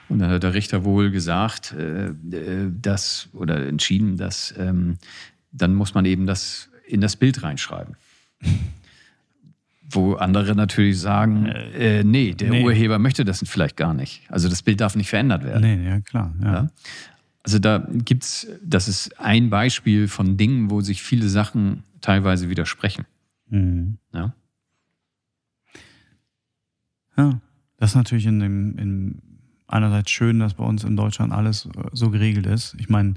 Und 0.08 0.20
dann 0.20 0.30
hat 0.30 0.42
der 0.42 0.54
Richter 0.54 0.84
wohl 0.84 1.10
gesagt, 1.10 1.72
äh, 1.72 2.06
äh 2.06 2.70
dass 2.70 3.28
oder 3.34 3.66
entschieden, 3.66 4.16
dass 4.16 4.54
ähm, 4.58 4.98
dann 5.52 5.74
muss 5.74 5.94
man 5.94 6.06
eben 6.06 6.26
das 6.26 6.70
in 6.86 7.00
das 7.00 7.16
Bild 7.16 7.42
reinschreiben. 7.42 7.96
Wo 9.90 10.14
andere 10.14 10.54
natürlich 10.54 10.98
sagen, 10.98 11.46
äh, 11.46 12.00
äh, 12.00 12.04
nee, 12.04 12.32
der 12.32 12.50
nee. 12.50 12.64
Urheber 12.64 12.98
möchte 12.98 13.26
das 13.26 13.44
vielleicht 13.46 13.76
gar 13.76 13.92
nicht. 13.92 14.22
Also 14.28 14.48
das 14.48 14.62
Bild 14.62 14.80
darf 14.80 14.96
nicht 14.96 15.10
verändert 15.10 15.44
werden. 15.44 15.60
Nee, 15.60 15.88
ja, 15.88 16.00
klar. 16.00 16.34
Ja. 16.42 16.52
Ja? 16.52 16.70
Also 17.42 17.58
da 17.58 17.86
gibt 17.90 18.22
es, 18.22 18.46
das 18.64 18.88
ist 18.88 19.18
ein 19.20 19.50
Beispiel 19.50 20.08
von 20.08 20.36
Dingen, 20.36 20.70
wo 20.70 20.80
sich 20.80 21.02
viele 21.02 21.28
Sachen 21.28 21.82
teilweise 22.00 22.48
widersprechen. 22.48 23.04
Mhm. 23.52 23.98
Ja? 24.14 24.34
ja, 27.18 27.40
das 27.76 27.90
ist 27.90 27.96
natürlich 27.96 28.24
in 28.24 28.40
dem, 28.40 28.78
in 28.78 29.22
einerseits 29.66 30.10
schön, 30.10 30.38
dass 30.38 30.54
bei 30.54 30.64
uns 30.64 30.84
in 30.84 30.96
Deutschland 30.96 31.32
alles 31.32 31.68
so 31.92 32.10
geregelt 32.10 32.46
ist. 32.46 32.74
Ich 32.78 32.88
meine, 32.88 33.14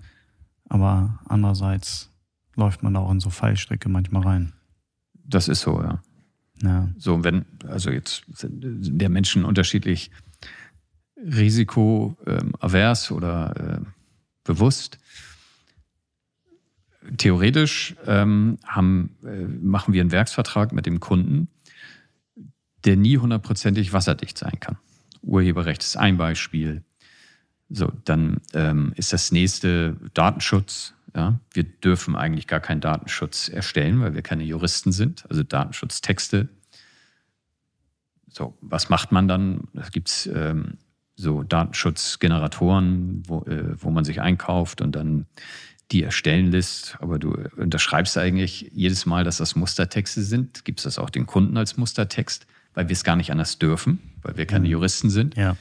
aber 0.67 1.19
andererseits 1.25 2.11
läuft 2.55 2.83
man 2.83 2.95
auch 2.97 3.09
in 3.11 3.21
so 3.21 3.29
Fallstrecke 3.29 3.87
manchmal 3.87 4.23
rein. 4.23 4.53
Das 5.13 5.47
ist 5.47 5.61
so, 5.61 5.81
ja. 5.81 6.01
Ja. 6.61 6.89
So, 6.97 7.23
wenn, 7.23 7.45
also 7.67 7.89
jetzt 7.89 8.23
sind 8.33 8.61
der 9.01 9.09
Menschen 9.09 9.45
unterschiedlich 9.45 10.11
risikoavers 11.17 13.11
oder 13.11 13.79
äh, 13.81 13.85
bewusst. 14.43 14.99
Theoretisch 17.17 17.95
ähm, 18.05 18.57
haben, 18.65 19.15
äh, 19.23 19.43
machen 19.45 19.93
wir 19.93 20.01
einen 20.01 20.11
Werksvertrag 20.11 20.71
mit 20.73 20.85
dem 20.85 20.99
Kunden, 20.99 21.47
der 22.85 22.95
nie 22.95 23.17
hundertprozentig 23.17 23.93
wasserdicht 23.93 24.37
sein 24.37 24.59
kann. 24.59 24.77
Urheberrecht 25.21 25.83
ist 25.83 25.97
ein 25.97 26.17
Beispiel. 26.17 26.83
So, 27.69 27.91
dann 28.05 28.41
ähm, 28.53 28.93
ist 28.95 29.11
das 29.11 29.31
nächste 29.31 29.97
Datenschutz. 30.13 30.93
Ja, 31.15 31.39
wir 31.53 31.63
dürfen 31.63 32.15
eigentlich 32.15 32.45
gar 32.45 32.59
keinen 32.59 32.81
Datenschutz 32.81 33.47
erstellen, 33.47 34.01
weil 34.01 34.13
wir 34.13 34.21
keine 34.21 34.43
Juristen 34.43 34.91
sind, 34.91 35.25
also 35.29 35.43
Datenschutztexte. 35.43 36.49
So, 38.27 38.57
was 38.59 38.89
macht 38.89 39.13
man 39.13 39.27
dann? 39.29 39.69
Es 39.73 39.91
gibt 39.91 40.29
ähm, 40.33 40.77
so 41.15 41.43
Datenschutzgeneratoren, 41.43 43.23
wo, 43.27 43.43
äh, 43.43 43.81
wo 43.81 43.91
man 43.91 44.03
sich 44.03 44.21
einkauft 44.21 44.81
und 44.81 44.93
dann 44.93 45.25
die 45.91 46.03
erstellen 46.03 46.51
lässt. 46.51 46.97
Aber 46.99 47.19
du 47.19 47.35
unterschreibst 47.57 48.17
eigentlich 48.17 48.71
jedes 48.73 49.05
Mal, 49.05 49.23
dass 49.23 49.37
das 49.37 49.55
Mustertexte 49.55 50.23
sind. 50.23 50.65
Gibt 50.65 50.79
es 50.79 50.83
das 50.83 50.99
auch 50.99 51.09
den 51.09 51.25
Kunden 51.25 51.57
als 51.57 51.77
Mustertext, 51.77 52.47
weil 52.73 52.87
wir 52.89 52.93
es 52.93 53.03
gar 53.03 53.15
nicht 53.15 53.31
anders 53.31 53.59
dürfen, 53.59 53.99
weil 54.21 54.37
wir 54.37 54.45
keine 54.45 54.65
mhm. 54.65 54.71
Juristen 54.71 55.09
sind. 55.09 55.35
Ja. 55.35 55.57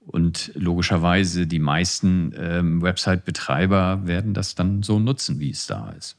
Und 0.00 0.50
logischerweise 0.54 1.46
die 1.46 1.58
meisten 1.58 2.32
ähm, 2.36 2.82
Website-Betreiber 2.82 4.06
werden 4.06 4.34
das 4.34 4.54
dann 4.54 4.82
so 4.82 4.98
nutzen, 4.98 5.38
wie 5.38 5.50
es 5.50 5.66
da 5.66 5.90
ist. 5.90 6.16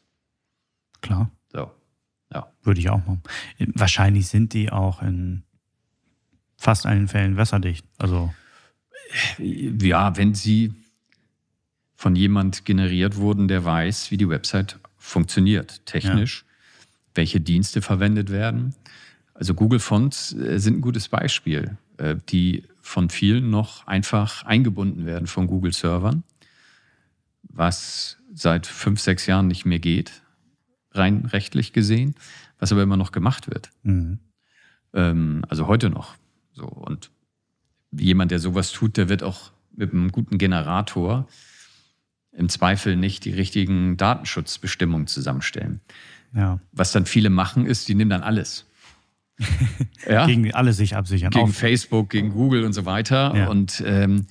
Klar. 1.02 1.32
So. 1.52 1.72
Ja. 2.34 2.52
Würde 2.64 2.80
ich 2.80 2.90
auch 2.90 3.00
machen. 3.00 3.22
Wahrscheinlich 3.74 4.28
sind 4.28 4.54
die 4.54 4.72
auch 4.72 5.02
in 5.02 5.44
fast 6.58 6.86
allen 6.86 7.08
Fällen 7.08 7.38
wasserdicht. 7.38 7.86
Also 7.98 8.32
Ja, 9.38 10.16
wenn 10.16 10.34
sie 10.34 10.74
von 12.02 12.16
jemand 12.16 12.66
generiert 12.66 13.18
wurden, 13.18 13.48
der 13.48 13.64
weiß, 13.64 14.10
wie 14.10 14.18
die 14.18 14.28
Website 14.28 14.80
funktioniert, 14.98 15.86
technisch, 15.86 16.44
ja. 16.48 16.86
welche 17.14 17.40
Dienste 17.40 17.84
verwendet 17.84 18.32
werden. 18.32 18.74
Also 19.36 19.54
Google 19.54 19.78
Fonts 19.78 20.34
äh, 20.34 20.58
sind 20.58 20.80
ein 20.80 20.82
gutes 20.82 21.10
Beispiel, 21.10 21.78
äh, 21.98 22.16
die 22.30 22.64
von 22.80 23.12
vielen 23.12 23.52
noch 23.52 23.86
einfach 23.86 24.44
eingebunden 24.46 25.06
werden 25.06 25.28
von 25.28 25.46
Google 25.46 25.74
Servern, 25.74 26.24
was 27.44 28.18
seit 28.34 28.66
fünf, 28.66 29.00
sechs 29.00 29.28
Jahren 29.28 29.46
nicht 29.46 29.68
mehr 29.68 29.78
geht, 29.78 30.24
rein 30.94 31.26
rechtlich 31.26 31.72
gesehen, 31.72 32.16
was 32.58 32.72
aber 32.72 32.82
immer 32.82 32.98
noch 32.98 33.12
gemacht 33.12 33.48
wird. 33.48 33.70
Mhm. 33.84 34.18
Ähm, 34.96 35.46
also 35.50 35.68
heute 35.68 35.92
noch. 35.92 36.16
So 36.54 36.66
und 36.66 37.12
jemand, 37.92 38.32
der 38.32 38.40
sowas 38.40 38.72
tut, 38.72 38.98
der 38.98 39.08
wird 39.08 39.22
auch 39.22 39.52
mit 39.76 39.94
einem 39.94 40.12
guten 40.12 40.40
Generator 40.40 41.28
im 42.32 42.50
Zweifel 42.50 42.96
nicht 42.96 43.26
die 43.26 43.32
richtigen 43.32 43.98
Datenschutzbestimmungen 43.98 45.08
zusammenstellen. 45.08 45.82
Ja. 46.34 46.60
Was 46.72 46.92
dann 46.92 47.06
viele 47.06 47.30
machen, 47.30 47.66
ist, 47.66 47.88
die 47.88 47.96
nehmen 47.96 48.10
dann 48.10 48.24
alles. 48.24 48.66
ja? 50.10 50.26
Gegen 50.26 50.54
alle 50.54 50.74
sich 50.74 50.96
absichern. 50.96 51.32
Gegen 51.32 51.50
Auf. 51.50 51.56
Facebook, 51.56 52.10
gegen 52.10 52.32
Google 52.32 52.64
und 52.64 52.74
so 52.74 52.86
weiter. 52.86 53.34
Ja. 53.36 53.48
Und 53.48 53.84
ähm, 53.86 54.28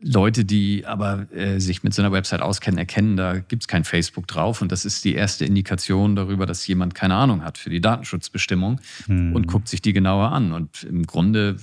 Leute, 0.00 0.44
die 0.44 0.84
aber 0.84 1.32
äh, 1.32 1.58
sich 1.60 1.82
mit 1.82 1.94
so 1.94 2.02
einer 2.02 2.12
Website 2.12 2.42
auskennen, 2.42 2.78
erkennen, 2.78 3.16
da 3.16 3.38
gibt 3.38 3.62
es 3.62 3.68
kein 3.68 3.84
Facebook 3.84 4.26
drauf. 4.26 4.60
Und 4.60 4.70
das 4.70 4.84
ist 4.84 5.04
die 5.04 5.14
erste 5.14 5.44
Indikation 5.44 6.14
darüber, 6.14 6.46
dass 6.46 6.66
jemand 6.66 6.94
keine 6.94 7.14
Ahnung 7.14 7.42
hat 7.42 7.58
für 7.58 7.70
die 7.70 7.80
Datenschutzbestimmung 7.80 8.80
hm. 9.06 9.34
und 9.34 9.46
guckt 9.46 9.68
sich 9.68 9.80
die 9.80 9.94
genauer 9.94 10.30
an. 10.32 10.52
Und 10.52 10.84
im 10.84 11.04
Grunde 11.06 11.56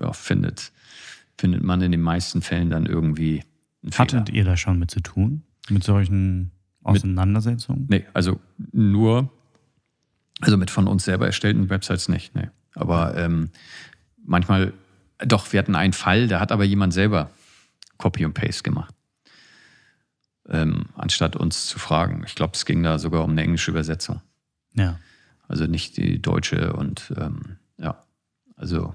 ja, 0.00 0.12
findet, 0.12 0.70
findet 1.36 1.64
man 1.64 1.82
in 1.82 1.90
den 1.90 2.00
meisten 2.00 2.40
Fällen 2.40 2.70
dann 2.70 2.86
irgendwie 2.86 3.42
Hattet 3.94 4.30
ihr 4.30 4.44
da 4.44 4.56
schon 4.56 4.78
mit 4.78 4.90
zu 4.90 5.00
tun? 5.00 5.44
Mit 5.68 5.84
solchen 5.84 6.52
Auseinandersetzungen? 6.82 7.82
Mit, 7.82 7.90
nee, 7.90 8.06
also 8.14 8.40
nur, 8.72 9.30
also 10.40 10.56
mit 10.56 10.70
von 10.70 10.86
uns 10.86 11.04
selber 11.04 11.26
erstellten 11.26 11.70
Websites 11.70 12.08
nicht. 12.08 12.34
Nee. 12.34 12.48
Aber 12.74 13.16
ähm, 13.16 13.50
manchmal, 14.24 14.72
doch, 15.18 15.52
wir 15.52 15.58
hatten 15.58 15.74
einen 15.74 15.92
Fall, 15.92 16.28
da 16.28 16.40
hat 16.40 16.52
aber 16.52 16.64
jemand 16.64 16.92
selber 16.92 17.30
Copy 17.98 18.24
und 18.24 18.34
Paste 18.34 18.62
gemacht. 18.62 18.94
Ähm, 20.48 20.86
anstatt 20.94 21.36
uns 21.36 21.66
zu 21.66 21.78
fragen. 21.78 22.22
Ich 22.26 22.34
glaube, 22.34 22.52
es 22.54 22.64
ging 22.64 22.82
da 22.82 22.98
sogar 22.98 23.24
um 23.24 23.32
eine 23.32 23.42
englische 23.42 23.70
Übersetzung. 23.70 24.22
Ja. 24.74 24.98
Also 25.46 25.66
nicht 25.66 25.96
die 25.96 26.22
deutsche 26.22 26.72
und 26.72 27.12
ähm, 27.16 27.58
ja, 27.78 28.02
also 28.56 28.94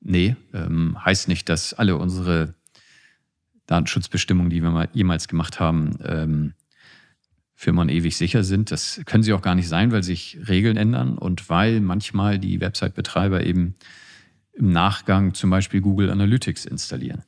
nee, 0.00 0.36
ähm, 0.52 1.02
heißt 1.04 1.28
nicht, 1.28 1.48
dass 1.48 1.74
alle 1.74 1.96
unsere 1.96 2.54
Datenschutzbestimmungen, 3.66 4.50
die 4.50 4.62
wir 4.62 4.70
mal 4.70 4.88
jemals 4.92 5.28
gemacht 5.28 5.60
haben, 5.60 5.98
ähm, 6.04 6.54
für 7.54 7.72
man 7.72 7.88
ewig 7.88 8.16
sicher 8.16 8.44
sind. 8.44 8.70
Das 8.70 9.00
können 9.06 9.22
sie 9.22 9.32
auch 9.32 9.42
gar 9.42 9.54
nicht 9.54 9.68
sein, 9.68 9.92
weil 9.92 10.02
sich 10.02 10.38
Regeln 10.48 10.76
ändern 10.76 11.16
und 11.16 11.48
weil 11.48 11.80
manchmal 11.80 12.38
die 12.38 12.60
Website-Betreiber 12.60 13.44
eben 13.44 13.74
im 14.52 14.70
Nachgang 14.70 15.34
zum 15.34 15.50
Beispiel 15.50 15.80
Google 15.80 16.10
Analytics 16.10 16.64
installieren. 16.64 17.22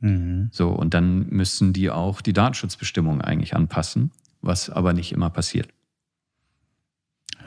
Mhm. 0.00 0.48
So, 0.52 0.70
und 0.70 0.94
dann 0.94 1.28
müssen 1.28 1.72
die 1.72 1.90
auch 1.90 2.20
die 2.20 2.32
Datenschutzbestimmungen 2.32 3.22
eigentlich 3.22 3.54
anpassen, 3.54 4.10
was 4.40 4.70
aber 4.70 4.92
nicht 4.92 5.12
immer 5.12 5.30
passiert. 5.30 5.68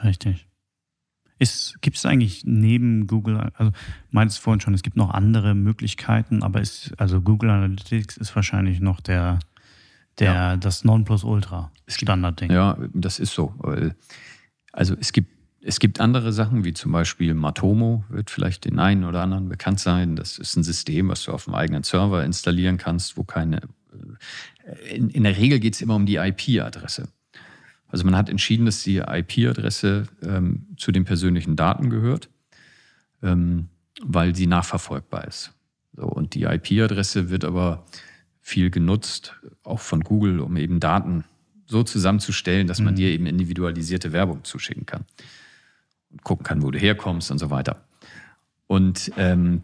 Richtig. 0.02 0.47
Gibt 1.38 1.96
es 1.96 2.06
eigentlich 2.06 2.42
neben 2.44 3.06
Google, 3.06 3.50
also 3.54 3.72
meintest 4.10 4.40
vorhin 4.40 4.60
schon, 4.60 4.74
es 4.74 4.82
gibt 4.82 4.96
noch 4.96 5.10
andere 5.10 5.54
Möglichkeiten, 5.54 6.42
aber 6.42 6.60
ist, 6.60 6.92
also 6.98 7.20
Google 7.20 7.50
Analytics 7.50 8.16
ist 8.16 8.34
wahrscheinlich 8.34 8.80
noch 8.80 9.00
der, 9.00 9.38
der 10.18 10.32
ja. 10.32 10.56
das 10.56 10.84
Nonplusultra 10.84 11.70
Standardding. 11.86 12.50
Ja, 12.50 12.76
das 12.92 13.18
ist 13.18 13.32
so. 13.32 13.54
Also 14.72 14.96
es 14.98 15.12
gibt, 15.12 15.30
es 15.60 15.78
gibt 15.80 16.00
andere 16.00 16.32
Sachen, 16.32 16.64
wie 16.64 16.72
zum 16.72 16.92
Beispiel 16.92 17.34
Matomo, 17.34 18.04
wird 18.08 18.30
vielleicht 18.30 18.64
den 18.64 18.78
einen 18.78 19.04
oder 19.04 19.22
anderen 19.22 19.48
bekannt 19.48 19.80
sein. 19.80 20.16
Das 20.16 20.38
ist 20.38 20.56
ein 20.56 20.64
System, 20.64 21.08
was 21.08 21.24
du 21.24 21.32
auf 21.32 21.44
dem 21.44 21.54
eigenen 21.54 21.84
Server 21.84 22.24
installieren 22.24 22.78
kannst, 22.78 23.16
wo 23.16 23.24
keine. 23.24 23.60
In, 24.92 25.08
in 25.10 25.22
der 25.24 25.36
Regel 25.36 25.60
geht 25.60 25.74
es 25.74 25.80
immer 25.80 25.94
um 25.94 26.04
die 26.04 26.16
IP-Adresse. 26.16 27.08
Also 27.88 28.04
man 28.04 28.16
hat 28.16 28.28
entschieden, 28.28 28.66
dass 28.66 28.82
die 28.82 28.98
IP-Adresse 28.98 30.04
ähm, 30.22 30.66
zu 30.76 30.92
den 30.92 31.04
persönlichen 31.04 31.56
Daten 31.56 31.90
gehört, 31.90 32.28
ähm, 33.22 33.68
weil 34.02 34.34
sie 34.34 34.46
nachverfolgbar 34.46 35.26
ist. 35.26 35.52
So, 35.94 36.04
und 36.04 36.34
die 36.34 36.44
IP-Adresse 36.44 37.30
wird 37.30 37.44
aber 37.44 37.86
viel 38.40 38.70
genutzt, 38.70 39.34
auch 39.62 39.80
von 39.80 40.00
Google, 40.00 40.40
um 40.40 40.56
eben 40.56 40.80
Daten 40.80 41.24
so 41.66 41.82
zusammenzustellen, 41.82 42.66
dass 42.66 42.80
man 42.80 42.94
mhm. 42.94 42.98
dir 42.98 43.08
eben 43.08 43.26
individualisierte 43.26 44.12
Werbung 44.12 44.44
zuschicken 44.44 44.86
kann. 44.86 45.04
Und 46.10 46.22
gucken 46.24 46.44
kann, 46.44 46.62
wo 46.62 46.70
du 46.70 46.78
herkommst 46.78 47.30
und 47.30 47.38
so 47.38 47.50
weiter. 47.50 47.84
Und 48.66 49.12
ähm, 49.16 49.62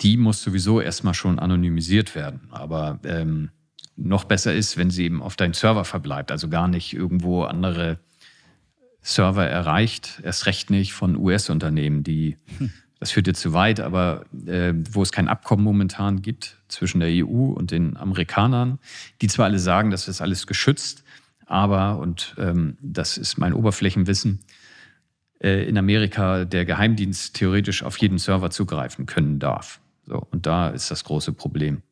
die 0.00 0.16
muss 0.16 0.42
sowieso 0.42 0.80
erstmal 0.80 1.14
schon 1.14 1.38
anonymisiert 1.38 2.14
werden. 2.14 2.48
Aber 2.50 3.00
ähm, 3.04 3.50
noch 3.98 4.24
besser 4.24 4.54
ist, 4.54 4.76
wenn 4.76 4.90
sie 4.90 5.04
eben 5.04 5.22
auf 5.22 5.36
deinen 5.36 5.54
Server 5.54 5.84
verbleibt, 5.84 6.30
also 6.30 6.48
gar 6.48 6.68
nicht 6.68 6.94
irgendwo 6.94 7.42
andere 7.42 7.98
Server 9.02 9.46
erreicht, 9.46 10.20
erst 10.22 10.46
recht 10.46 10.70
nicht 10.70 10.92
von 10.92 11.16
US-Unternehmen, 11.16 12.04
die, 12.04 12.36
hm. 12.58 12.70
das 13.00 13.10
führt 13.10 13.26
jetzt 13.26 13.40
zu 13.40 13.52
weit, 13.52 13.80
aber 13.80 14.24
äh, 14.46 14.72
wo 14.90 15.02
es 15.02 15.12
kein 15.12 15.28
Abkommen 15.28 15.64
momentan 15.64 16.22
gibt 16.22 16.58
zwischen 16.68 17.00
der 17.00 17.08
EU 17.10 17.52
und 17.52 17.70
den 17.72 17.96
Amerikanern, 17.96 18.78
die 19.20 19.28
zwar 19.28 19.46
alle 19.46 19.58
sagen, 19.58 19.90
das 19.90 20.06
ist 20.06 20.20
alles 20.20 20.46
geschützt, 20.46 21.02
aber, 21.46 21.98
und 21.98 22.34
ähm, 22.38 22.76
das 22.80 23.16
ist 23.16 23.38
mein 23.38 23.54
Oberflächenwissen, 23.54 24.40
äh, 25.40 25.66
in 25.68 25.76
Amerika 25.76 26.44
der 26.44 26.64
Geheimdienst 26.64 27.34
theoretisch 27.34 27.82
auf 27.82 27.96
jeden 27.96 28.18
Server 28.18 28.50
zugreifen 28.50 29.06
können 29.06 29.38
darf. 29.38 29.80
So, 30.06 30.26
und 30.30 30.46
da 30.46 30.68
ist 30.68 30.90
das 30.90 31.04
große 31.04 31.32
Problem 31.32 31.82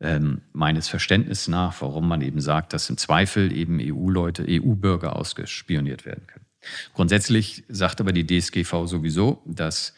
ähm, 0.00 0.42
meines 0.52 0.88
Verständnisses 0.88 1.48
nach, 1.48 1.80
warum 1.82 2.08
man 2.08 2.22
eben 2.22 2.40
sagt, 2.40 2.72
dass 2.72 2.88
im 2.90 2.96
Zweifel 2.96 3.52
eben 3.52 3.78
EU-Leute, 3.80 4.46
EU-Bürger 4.48 5.16
ausgespioniert 5.16 6.06
werden 6.06 6.26
können. 6.26 6.46
Grundsätzlich 6.94 7.64
sagt 7.68 8.00
aber 8.00 8.12
die 8.12 8.26
DSGV 8.26 8.86
sowieso, 8.86 9.42
dass 9.46 9.94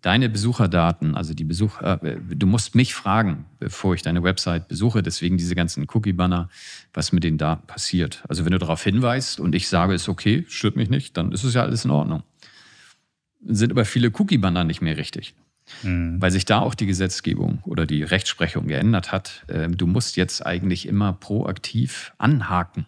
deine 0.00 0.28
Besucherdaten, 0.28 1.14
also 1.14 1.34
die 1.34 1.44
Besucher, 1.44 2.02
äh, 2.02 2.18
du 2.20 2.46
musst 2.46 2.74
mich 2.74 2.94
fragen, 2.94 3.46
bevor 3.58 3.94
ich 3.94 4.02
deine 4.02 4.22
Website 4.22 4.68
besuche, 4.68 5.02
deswegen 5.02 5.36
diese 5.36 5.54
ganzen 5.54 5.86
Cookie-Banner, 5.92 6.48
was 6.92 7.12
mit 7.12 7.24
den 7.24 7.38
Daten 7.38 7.66
passiert. 7.66 8.22
Also 8.28 8.44
wenn 8.44 8.52
du 8.52 8.58
darauf 8.58 8.82
hinweist 8.82 9.40
und 9.40 9.54
ich 9.54 9.68
sage, 9.68 9.94
ist 9.94 10.08
okay, 10.08 10.44
stört 10.48 10.76
mich 10.76 10.90
nicht, 10.90 11.16
dann 11.16 11.32
ist 11.32 11.44
es 11.44 11.54
ja 11.54 11.62
alles 11.62 11.84
in 11.84 11.90
Ordnung. 11.90 12.22
Sind 13.46 13.72
aber 13.72 13.84
viele 13.84 14.10
Cookie-Banner 14.10 14.64
nicht 14.64 14.80
mehr 14.80 14.96
richtig. 14.96 15.34
Mhm. 15.82 16.20
Weil 16.20 16.30
sich 16.30 16.44
da 16.44 16.60
auch 16.60 16.74
die 16.74 16.86
Gesetzgebung 16.86 17.58
oder 17.64 17.86
die 17.86 18.02
Rechtsprechung 18.02 18.66
geändert 18.66 19.12
hat. 19.12 19.44
Ähm, 19.48 19.76
du 19.76 19.86
musst 19.86 20.16
jetzt 20.16 20.44
eigentlich 20.44 20.86
immer 20.86 21.12
proaktiv 21.12 22.12
anhaken. 22.18 22.86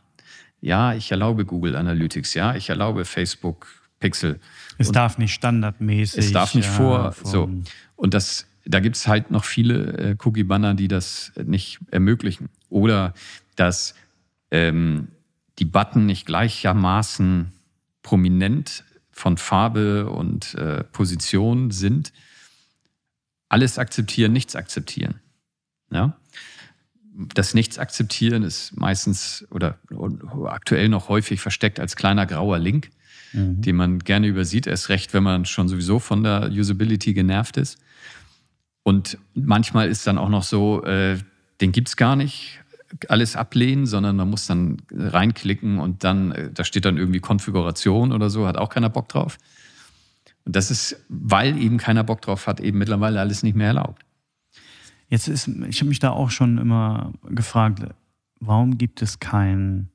Ja, 0.61 0.95
ich 0.95 1.11
erlaube 1.11 1.45
Google 1.45 1.77
Analytics, 1.77 2.35
ja, 2.35 2.55
ich 2.55 2.71
erlaube 2.71 3.05
Facebook 3.05 3.67
Pixel. 4.01 4.41
Es 4.79 4.89
und 4.89 4.97
darf 4.97 5.19
nicht 5.19 5.33
standardmäßig. 5.33 6.19
Es 6.19 6.33
darf 6.33 6.55
nicht 6.55 6.67
ja, 6.67 6.73
vor. 6.73 7.15
So. 7.23 7.51
Und 7.97 8.15
das, 8.15 8.47
da 8.65 8.81
gibt 8.81 8.97
es 8.97 9.07
halt 9.07 9.31
noch 9.31 9.45
viele 9.45 9.93
äh, 9.93 10.17
Cookie-Banner, 10.23 10.75
die 10.75 10.89
das 10.89 11.33
nicht 11.43 11.81
ermöglichen. 11.91 12.49
Oder 12.69 13.15
dass 13.57 13.95
ähm, 14.51 15.09
die 15.59 15.65
Button 15.65 16.07
nicht 16.07 16.27
gleichermaßen 16.27 17.53
prominent 18.03 18.85
von 19.11 19.39
Farbe 19.39 20.11
und 20.11 20.55
äh, 20.55 20.85
Position 20.85 21.71
sind 21.71 22.13
alles 23.49 23.79
akzeptieren, 23.79 24.33
nichts 24.33 24.57
akzeptieren. 24.57 25.21
Ja? 25.91 26.17
Das 27.35 27.55
Nichts 27.55 27.79
akzeptieren 27.79 28.43
ist 28.43 28.77
meistens 28.77 29.47
oder 29.51 29.79
aktuell 30.47 30.89
noch 30.89 31.09
häufig 31.09 31.41
versteckt 31.41 31.81
als 31.81 31.97
kleiner 31.97 32.27
grauer 32.27 32.59
Link, 32.59 32.91
mhm. 33.33 33.63
den 33.63 33.77
man 33.77 33.99
gerne 34.01 34.27
übersieht, 34.27 34.67
erst 34.67 34.91
recht, 34.91 35.15
wenn 35.15 35.23
man 35.23 35.47
schon 35.47 35.69
sowieso 35.69 35.99
von 35.99 36.23
der 36.23 36.51
Usability 36.51 37.15
genervt 37.15 37.57
ist. 37.57 37.79
Und 38.83 39.19
manchmal 39.35 39.89
ist 39.89 40.07
dann 40.07 40.19
auch 40.19 40.29
noch 40.29 40.43
so, 40.43 40.85
äh, 40.85 41.19
den 41.61 41.73
gibt 41.73 41.89
es 41.89 41.97
gar 41.97 42.17
nicht, 42.17 42.61
alles 43.09 43.37
ablehnen, 43.37 43.87
sondern 43.87 44.17
man 44.17 44.31
muss 44.31 44.47
dann 44.47 44.83
reinklicken 44.93 45.79
und 45.79 46.05
dann, 46.05 46.33
äh, 46.33 46.51
da 46.53 46.65
steht 46.65 46.85
dann 46.85 46.97
irgendwie 46.97 47.21
Konfiguration 47.21 48.13
oder 48.13 48.31
so, 48.31 48.47
hat 48.47 48.57
auch 48.57 48.69
keiner 48.69 48.89
Bock 48.89 49.09
drauf. 49.09 49.39
Und 50.47 50.55
das 50.55 50.71
ist, 50.71 51.05
weil 51.09 51.61
eben 51.61 51.77
keiner 51.77 52.05
Bock 52.05 52.23
drauf 52.23 52.47
hat, 52.47 52.61
eben 52.61 52.79
mittlerweile 52.79 53.21
alles 53.21 53.43
nicht 53.43 53.57
mehr 53.57 53.67
erlaubt. 53.69 54.07
Jetzt 55.09 55.29
ist, 55.29 55.49
ich 55.49 55.81
habe 55.81 55.89
mich 55.89 55.99
da 55.99 56.11
auch 56.11 56.31
schon 56.31 56.59
immer 56.59 57.13
gefragt, 57.29 57.83
warum 58.41 58.79
gibt 58.79 59.03
es 59.03 59.19
kein, 59.19 59.91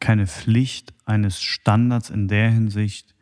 keine 0.00 0.26
Pflicht 0.26 0.92
eines 1.04 1.40
Standards 1.40 2.10
in 2.10 2.26
der 2.26 2.50
Hinsicht, 2.50 3.14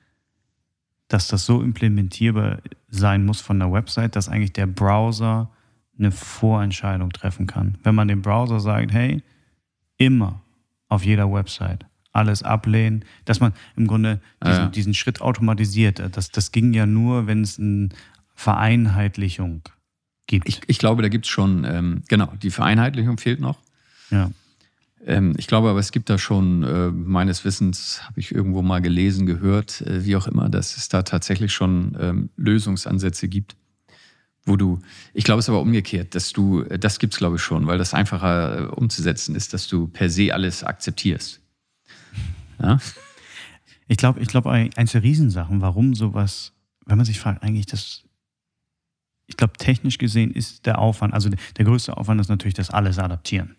dass 1.09 1.29
das 1.29 1.45
so 1.45 1.62
implementierbar 1.62 2.59
sein 2.89 3.27
muss 3.27 3.41
von 3.41 3.59
der 3.59 3.70
Website, 3.70 4.17
dass 4.17 4.29
eigentlich 4.29 4.53
der 4.53 4.67
Browser 4.67 5.51
eine 5.99 6.12
Vorentscheidung 6.12 7.11
treffen 7.11 7.47
kann. 7.47 7.77
Wenn 7.83 7.95
man 7.95 8.09
dem 8.09 8.23
Browser 8.23 8.61
sagt, 8.61 8.93
hey, 8.93 9.23
immer 9.99 10.41
auf 10.89 11.05
jeder 11.05 11.31
Website 11.31 11.85
alles 12.12 12.42
ablehnen, 12.42 13.05
dass 13.24 13.40
man 13.40 13.52
im 13.76 13.86
Grunde 13.86 14.20
diesen, 14.42 14.56
Ja, 14.56 14.62
ja. 14.64 14.68
diesen 14.68 14.94
Schritt 14.94 15.20
automatisiert. 15.20 16.02
Das, 16.12 16.30
das 16.30 16.52
ging 16.52 16.72
ja 16.72 16.86
nur, 16.86 17.26
wenn 17.26 17.42
es 17.42 17.58
eine 17.58 17.90
Vereinheitlichung 18.34 19.62
gibt. 20.26 20.48
Ich, 20.48 20.60
ich 20.66 20.78
glaube, 20.78 21.02
da 21.02 21.08
gibt 21.08 21.26
es 21.26 21.30
schon, 21.30 21.64
ähm, 21.64 22.02
genau, 22.08 22.32
die 22.42 22.50
Vereinheitlichung 22.50 23.18
fehlt 23.18 23.40
noch. 23.40 23.58
ja. 24.10 24.30
Ähm, 25.06 25.32
ich 25.39 25.47
glaube 25.47 25.70
aber, 25.70 25.78
es 25.80 25.92
gibt 25.92 26.10
da 26.10 26.18
schon, 26.18 26.62
äh, 26.62 26.90
meines 26.90 27.42
Wissens, 27.47 28.02
habe 28.05 28.20
ich 28.20 28.34
irgendwo 28.34 28.60
mal 28.60 28.80
gelesen, 28.80 29.24
gehört, 29.24 29.80
äh, 29.80 30.05
wie 30.05 30.14
auch 30.14 30.26
immer, 30.26 30.50
dass 30.50 30.76
es 30.76 30.90
da 30.90 31.02
tatsächlich 31.02 31.55
schon 31.55 31.97
ähm, 31.98 32.28
Lösungsansätze 32.36 33.26
gibt, 33.28 33.56
wo 34.44 34.56
du, 34.56 34.80
ich 35.14 35.24
glaube 35.24 35.39
es 35.39 35.47
ist 35.47 35.48
aber 35.48 35.62
umgekehrt, 35.62 36.14
dass 36.14 36.34
du, 36.34 36.64
äh, 36.64 36.78
das 36.78 36.98
gibt 36.98 37.14
es 37.14 37.18
glaube 37.18 37.36
ich 37.36 37.42
schon, 37.42 37.66
weil 37.66 37.78
das 37.78 37.94
einfacher 37.94 38.58
äh, 38.58 38.66
umzusetzen 38.66 39.34
ist, 39.34 39.55
dass 39.55 39.68
du 39.68 39.86
per 39.86 40.10
se 40.10 40.34
alles 40.34 40.64
akzeptierst. 40.64 41.40
Ja? 42.60 42.78
Ich 43.89 43.97
glaube, 43.97 44.20
ich 44.20 44.28
glaube, 44.28 44.50
eins 44.50 44.92
der 44.92 45.02
Riesensachen, 45.02 45.60
warum 45.60 45.94
sowas, 45.94 46.52
wenn 46.86 46.97
man 46.97 47.06
sich 47.06 47.18
fragt, 47.18 47.42
eigentlich 47.42 47.66
das, 47.66 48.05
ich 49.26 49.36
glaube, 49.36 49.55
technisch 49.55 49.98
gesehen 49.98 50.30
ist 50.30 50.66
der 50.66 50.78
Aufwand, 50.78 51.12
also 51.14 51.28
der 51.28 51.64
größte 51.64 51.97
Aufwand 51.97 52.20
ist 52.20 52.28
natürlich 52.28 52.55
das 52.55 52.70
alles 52.70 52.98
adaptieren. 52.98 53.56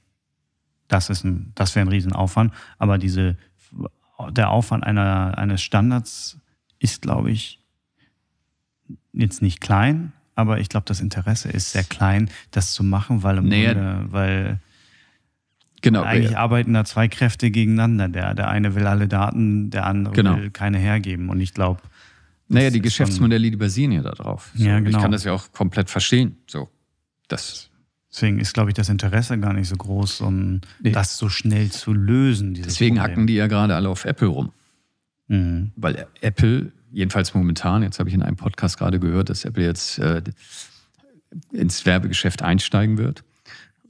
Das 0.87 1.09
ist 1.09 1.23
ein, 1.23 1.51
das 1.55 1.75
wäre 1.75 1.85
ein 1.85 1.91
Riesenaufwand, 1.91 2.53
aber 2.77 2.97
diese, 2.97 3.37
der 4.29 4.49
Aufwand 4.51 4.83
einer, 4.85 5.37
eines 5.37 5.61
Standards 5.61 6.37
ist, 6.79 7.01
glaube 7.01 7.31
ich, 7.31 7.59
jetzt 9.13 9.41
nicht 9.41 9.61
klein, 9.61 10.13
aber 10.35 10.59
ich 10.59 10.69
glaube, 10.69 10.85
das 10.85 11.01
Interesse 11.01 11.49
ist 11.49 11.71
sehr 11.71 11.83
klein, 11.83 12.29
das 12.51 12.73
zu 12.73 12.83
machen, 12.83 13.23
weil 13.23 13.37
im 13.37 13.49
Naja. 13.49 13.73
Grunde, 13.73 14.11
weil 14.11 14.59
Genau. 15.81 16.03
eigentlich 16.03 16.37
arbeiten 16.37 16.73
da 16.73 16.85
zwei 16.85 17.07
Kräfte 17.07 17.49
gegeneinander. 17.51 18.07
Der, 18.07 18.33
der 18.35 18.49
eine 18.49 18.75
will 18.75 18.85
alle 18.85 19.07
Daten, 19.07 19.69
der 19.71 19.85
andere 19.87 20.13
Genau. 20.13 20.37
will 20.37 20.51
keine 20.51 20.77
hergeben. 20.77 21.29
Und 21.29 21.39
ich 21.41 21.53
glaube, 21.53 21.81
Naja, 22.47 22.69
die 22.69 22.81
Geschäftsmodelle, 22.81 23.49
die 23.49 23.55
basieren 23.57 23.91
ja 23.93 24.01
darauf. 24.01 24.51
So, 24.55 24.63
Ja, 24.65 24.77
Ich 24.77 24.85
genau. 24.85 25.01
kann 25.01 25.11
das 25.11 25.23
ja 25.23 25.33
auch 25.33 25.51
komplett 25.53 25.89
verstehen. 25.89 26.37
So, 26.47 26.69
das, 27.29 27.69
deswegen 28.11 28.39
ist, 28.39 28.53
glaube 28.53 28.69
ich, 28.69 28.73
das 28.75 28.89
Interesse 28.89 29.39
gar 29.39 29.53
nicht 29.53 29.67
so 29.69 29.75
groß, 29.75 30.21
um 30.21 30.61
Nee. 30.81 30.91
das 30.91 31.17
so 31.17 31.29
schnell 31.29 31.71
zu 31.71 31.93
lösen. 31.93 32.53
deswegen 32.53 32.97
Problem. 32.97 33.11
hacken 33.11 33.27
die 33.27 33.35
ja 33.35 33.47
gerade 33.47 33.73
alle 33.75 33.89
auf 33.89 34.05
Apple 34.05 34.27
rum. 34.27 34.51
Mhm. 35.29 35.71
weil 35.77 36.07
Apple, 36.19 36.73
jedenfalls 36.91 37.33
momentan, 37.33 37.83
jetzt 37.83 37.99
habe 37.99 38.09
ich 38.09 38.15
in 38.15 38.21
einem 38.21 38.35
Podcast 38.35 38.77
gerade 38.77 38.99
gehört, 38.99 39.29
dass 39.29 39.45
Apple 39.45 39.63
jetzt 39.63 39.97
äh, 39.99 40.21
ins 41.53 41.85
Werbegeschäft 41.85 42.41
einsteigen 42.41 42.97
wird. 42.97 43.23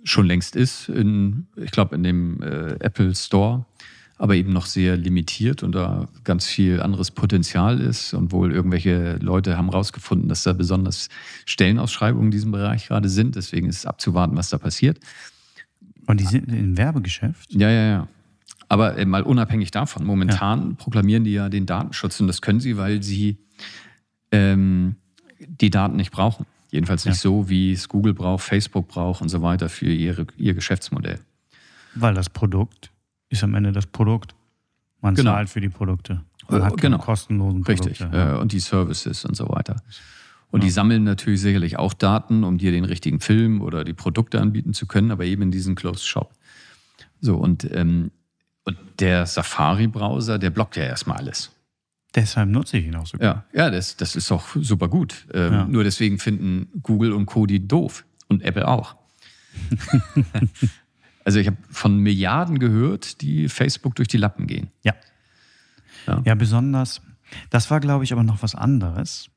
Schon 0.03 0.25
längst 0.25 0.55
ist, 0.55 0.89
in, 0.89 1.47
ich 1.55 1.71
glaube, 1.71 1.95
in 1.95 2.03
dem 2.03 2.41
äh, 2.41 2.73
Apple 2.79 3.13
Store, 3.15 3.65
aber 4.17 4.35
eben 4.35 4.53
noch 4.53 4.67
sehr 4.67 4.97
limitiert 4.97 5.63
und 5.63 5.73
da 5.73 6.07
ganz 6.23 6.45
viel 6.45 6.79
anderes 6.79 7.11
Potenzial 7.11 7.79
ist 7.81 8.13
und 8.13 8.31
wohl 8.31 8.51
irgendwelche 8.51 9.15
Leute 9.17 9.57
haben 9.57 9.69
rausgefunden, 9.69 10.29
dass 10.29 10.43
da 10.43 10.53
besonders 10.53 11.09
Stellenausschreibungen 11.45 12.27
in 12.27 12.31
diesem 12.31 12.51
Bereich 12.51 12.87
gerade 12.87 13.09
sind. 13.09 13.35
Deswegen 13.35 13.67
ist 13.67 13.77
es 13.77 13.85
abzuwarten, 13.85 14.37
was 14.37 14.49
da 14.49 14.59
passiert. 14.59 14.99
Und 16.05 16.19
die 16.19 16.25
sind 16.25 16.49
im 16.49 16.77
Werbegeschäft. 16.77 17.53
Ja, 17.53 17.69
ja, 17.69 17.87
ja. 17.87 18.07
Aber 18.69 18.97
äh, 18.97 19.05
mal 19.05 19.23
unabhängig 19.23 19.71
davon, 19.71 20.05
momentan 20.05 20.75
proklamieren 20.75 21.23
die 21.23 21.33
ja 21.33 21.49
den 21.49 21.65
Datenschutz 21.65 22.19
und 22.21 22.27
das 22.27 22.41
können 22.41 22.59
sie, 22.59 22.77
weil 22.77 23.03
sie 23.03 23.37
ähm, 24.31 24.95
die 25.39 25.69
Daten 25.69 25.95
nicht 25.95 26.11
brauchen. 26.11 26.45
Jedenfalls 26.71 27.05
nicht 27.05 27.15
Ja. 27.17 27.21
so, 27.21 27.49
wie 27.49 27.73
es 27.73 27.87
Google 27.89 28.13
braucht, 28.13 28.43
Facebook 28.43 28.87
braucht 28.87 29.21
und 29.21 29.29
so 29.29 29.41
weiter 29.41 29.69
für 29.69 29.91
ihre, 29.91 30.25
ihr 30.37 30.53
Geschäftsmodell. 30.53 31.19
Weil 31.95 32.13
das 32.13 32.29
Produkt 32.29 32.91
ist 33.29 33.43
am 33.43 33.53
Ende 33.55 33.71
das 33.71 33.85
Produkt. 33.85 34.33
Man 35.01 35.15
Genau. 35.15 35.31
zahlt 35.33 35.49
für 35.49 35.61
die 35.61 35.69
Produkte. 35.69 36.21
Man 36.49 36.61
Äh, 36.61 36.63
hat 36.63 36.77
keine 36.77 36.95
genau. 36.95 37.03
kostenlosen 37.03 37.63
Richtig. 37.63 37.99
Produkte. 37.99 38.35
Äh, 38.35 38.39
und 38.39 38.51
die 38.53 38.59
Services 38.59 39.25
und 39.25 39.35
so 39.35 39.49
weiter. 39.49 39.81
Und 40.49 40.63
die 40.63 40.69
sammeln 40.69 41.03
natürlich 41.05 41.39
sicherlich 41.41 41.77
auch 41.79 41.93
Daten, 41.93 42.43
um 42.43 42.57
dir 42.57 42.71
den 42.71 42.83
richtigen 42.83 43.19
Film 43.21 43.61
oder 43.61 43.83
die 43.85 43.93
Produkte 43.93 44.39
anbieten 44.41 44.73
zu 44.73 44.85
können, 44.85 45.11
aber 45.11 45.23
eben 45.25 45.43
in 45.43 45.51
diesem 45.51 45.75
Closed 45.75 46.05
Shop. 46.05 46.33
So, 47.21 47.35
und, 47.37 47.69
ähm, 47.73 48.11
und 48.65 48.77
der 48.99 49.25
Safari-Browser, 49.25 50.39
der 50.39 50.49
blockt 50.49 50.75
ja 50.75 50.83
erstmal 50.83 51.17
alles. 51.17 51.51
Deshalb 52.13 52.49
nutze 52.49 52.77
ich 52.77 52.87
ihn 52.87 52.95
auch 52.95 53.05
so 53.07 53.17
gut. 53.17 53.25
Ja, 53.25 53.45
ja 53.53 53.69
das, 53.69 53.95
das 53.95 54.15
ist 54.15 54.29
doch 54.29 54.55
super 54.55 54.89
gut. 54.89 55.27
Ähm, 55.33 55.53
Ja. 55.53 55.65
Nur 55.65 55.83
deswegen 55.83 56.19
finden 56.19 56.67
Google 56.81 57.13
und 57.13 57.25
Cody 57.25 57.65
doof. 57.65 58.05
Und 58.27 58.43
Apple 58.43 58.67
auch. 58.67 58.95
also 61.25 61.39
ich 61.39 61.47
habe 61.47 61.57
von 61.69 61.97
Milliarden 61.97 62.59
gehört, 62.59 63.21
die 63.21 63.49
Facebook 63.49 63.95
durch 63.95 64.07
die 64.07 64.17
Lappen 64.17 64.47
gehen. 64.47 64.69
Ja. 64.83 64.93
Ja. 66.07 66.21
Ja, 66.25 66.35
besonders. 66.35 67.01
Das 67.49 67.69
war, 67.69 67.79
glaube 67.79 68.03
ich, 68.03 68.13
aber 68.13 68.23
noch 68.23 68.41
was 68.41 68.55
anderes. 68.55 69.29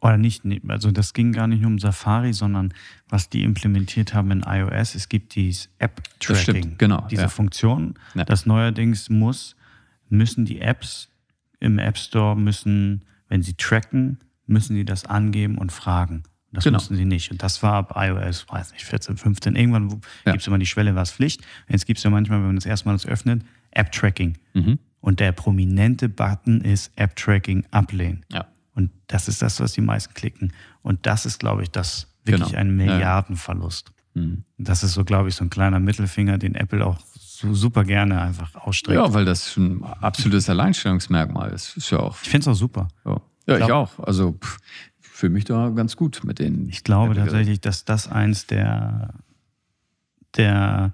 Oder 0.00 0.16
nicht, 0.16 0.42
also 0.68 0.90
das 0.90 1.12
ging 1.12 1.32
gar 1.32 1.46
nicht 1.46 1.60
nur 1.60 1.70
um 1.70 1.78
Safari, 1.78 2.32
sondern 2.32 2.72
was 3.08 3.28
die 3.28 3.42
implementiert 3.42 4.14
haben 4.14 4.30
in 4.30 4.42
iOS. 4.42 4.94
Es 4.94 5.10
gibt 5.10 5.34
dieses 5.34 5.68
App-Tracking. 5.78 6.76
Genau, 6.78 7.06
Diese 7.10 7.22
ja. 7.22 7.28
Funktion. 7.28 7.94
Ja. 8.14 8.24
Das 8.24 8.46
neuerdings 8.46 9.10
muss, 9.10 9.56
müssen 10.08 10.46
die 10.46 10.60
Apps 10.62 11.09
im 11.60 11.78
App 11.78 11.96
Store 11.98 12.36
müssen, 12.36 13.04
wenn 13.28 13.42
sie 13.42 13.54
tracken, 13.54 14.18
müssen 14.46 14.74
sie 14.74 14.84
das 14.84 15.04
angeben 15.06 15.58
und 15.58 15.70
fragen. 15.72 16.24
Das 16.52 16.64
Genau. 16.64 16.76
mussten 16.78 16.96
sie 16.96 17.04
nicht. 17.04 17.30
Und 17.30 17.42
das 17.44 17.62
war 17.62 17.74
ab 17.74 17.92
iOS, 17.96 18.46
weiß 18.48 18.72
nicht, 18.72 18.84
14, 18.84 19.16
15. 19.16 19.54
Irgendwann 19.54 19.88
Ja. 20.24 20.32
gibt 20.32 20.40
es 20.42 20.46
immer 20.48 20.58
die 20.58 20.66
Schwelle, 20.66 20.96
was 20.96 21.12
Pflicht. 21.12 21.42
Jetzt 21.68 21.86
gibt 21.86 21.98
es 21.98 22.04
ja 22.04 22.10
manchmal, 22.10 22.40
wenn 22.40 22.46
man 22.48 22.56
das 22.56 22.66
erstmal 22.66 22.96
das 22.96 23.06
öffnet, 23.06 23.44
App-Tracking. 23.70 24.36
Mhm. 24.54 24.78
Und 25.00 25.20
der 25.20 25.30
prominente 25.32 26.08
Button 26.08 26.60
ist 26.62 26.90
App-Tracking 26.96 27.66
ablehnen. 27.70 28.24
Ja. 28.32 28.46
Und 28.74 28.90
das 29.06 29.28
ist 29.28 29.42
das, 29.42 29.60
was 29.60 29.72
die 29.72 29.80
meisten 29.80 30.12
klicken. 30.14 30.52
Und 30.82 31.06
das 31.06 31.24
ist, 31.24 31.38
glaube 31.38 31.62
ich, 31.62 31.70
das 31.70 32.08
wirklich 32.24 32.48
Genau. 32.48 32.58
ein 32.60 32.78
Ja, 32.80 32.86
ja. 32.86 32.92
Milliardenverlust. 32.94 33.92
Mhm. 34.14 34.42
Das 34.58 34.82
ist 34.82 34.94
so, 34.94 35.04
glaube 35.04 35.28
ich, 35.28 35.36
so 35.36 35.44
ein 35.44 35.50
kleiner 35.50 35.78
Mittelfinger, 35.78 36.36
den 36.38 36.54
Apple 36.56 36.84
auch 36.84 36.98
super 37.52 37.84
gerne 37.84 38.20
einfach 38.20 38.54
ausstreckt. 38.54 38.96
Ja, 38.96 39.12
weil 39.12 39.24
das 39.24 39.56
ein 39.56 39.82
absolutes 39.84 40.48
Alleinstellungsmerkmal 40.48 41.50
ist. 41.52 41.76
Ist 41.76 41.90
ja 41.90 41.98
auch. 41.98 42.16
Ich 42.22 42.28
finde 42.28 42.42
es 42.42 42.48
auch 42.48 42.58
super. 42.58 42.88
Ja, 43.04 43.20
ja 43.46 43.58
ich 43.58 43.66
glaub- 43.66 43.98
auch. 43.98 44.04
Also 44.04 44.32
pff, 44.32 44.58
ich 45.00 45.08
fühle 45.08 45.32
mich 45.32 45.44
da 45.44 45.70
ganz 45.70 45.96
gut 45.96 46.22
mit 46.24 46.38
den. 46.38 46.68
Ich 46.68 46.84
glaube 46.84 47.14
tatsächlich, 47.14 47.60
dass 47.60 47.84
das 47.84 48.08
eins 48.08 48.46
der, 48.46 49.14
der 50.36 50.92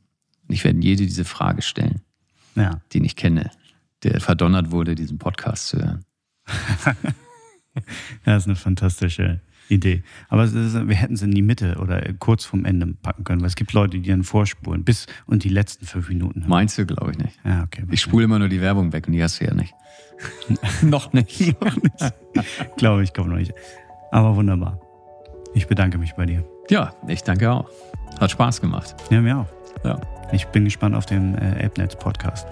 Ich 0.48 0.62
werde 0.62 0.78
jede 0.80 1.05
diese 1.05 1.24
Frage 1.24 1.62
stellen, 1.62 2.02
ja. 2.55 2.80
den 2.94 3.05
ich 3.05 3.16
kenne, 3.16 3.50
der 4.05 4.20
verdonnert 4.20 4.70
wurde, 4.70 4.94
diesen 4.94 5.18
Podcast 5.18 5.66
zu 5.68 5.78
hören. 5.78 6.05
das 8.24 8.44
ist 8.44 8.47
eine 8.47 8.56
fantastische 8.56 9.40
Idee. 9.70 10.02
Aber 10.28 10.44
ist, 10.44 10.55
wir 10.55 10.97
hätten 10.97 11.16
sie 11.16 11.26
in 11.26 11.32
die 11.32 11.42
Mitte 11.42 11.76
oder 11.81 12.02
kurz 12.18 12.44
vorm 12.44 12.65
Ende 12.65 12.86
packen 13.02 13.24
können, 13.24 13.40
weil 13.40 13.49
es 13.49 13.57
gibt 13.57 13.73
Leute, 13.73 13.99
die 13.99 14.08
dann 14.08 14.24
vorspulen 14.24 14.84
bis 14.84 15.07
und 15.26 15.44
die 15.44 15.49
letzten 15.49 15.86
fünf 15.86 16.08
Minuten. 16.08 16.44
Meinst 16.47 16.78
du, 16.78 16.86
glaube 16.86 17.12
ich 17.12 17.18
nicht. 17.18 17.39
Ja, 17.44 17.62
okay. 17.62 17.84
Ich 17.90 18.00
spule 18.00 18.24
immer 18.24 18.39
nur 18.39 18.49
die 18.49 18.60
Werbung 18.60 18.92
weg 18.92 19.07
und 19.07 19.12
die 19.12 19.23
hast 19.23 19.40
du 19.40 19.44
ja 19.44 19.55
nicht. 19.55 19.74
noch 20.82 21.12
nicht. 21.12 21.60
noch 21.60 21.76
nicht. 21.76 22.76
glaube 22.76 23.02
ich, 23.02 23.12
glaube 23.12 23.31
noch 23.31 23.39
nicht. 23.39 23.52
Aber 24.10 24.36
wunderbar. 24.36 24.81
Ich 25.55 25.66
bedanke 25.66 25.99
mich 25.99 26.15
bei 26.15 26.26
dir. 26.26 26.44
Ja, 26.68 26.94
ich 27.08 27.23
danke 27.23 27.50
auch. 27.50 27.68
Hat 28.20 28.31
Spaß 28.31 28.60
gemacht. 28.60 28.94
Ja, 29.10 29.20
mir 29.20 29.39
auch. 29.39 29.49
Ja. 29.84 30.00
Ich 30.32 30.47
bin 30.47 30.65
gespannt 30.65 30.94
auf 30.94 31.07
den 31.07 31.34
äh, 31.36 31.65
AppNetz 31.65 31.97
Podcast. 31.97 32.47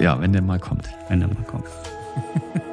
Ja, 0.00 0.20
wenn 0.20 0.32
der 0.32 0.42
mal 0.42 0.58
kommt. 0.58 0.88
Wenn 1.08 1.20
der 1.20 1.28
mal 1.28 1.44
kommt. 1.44 1.66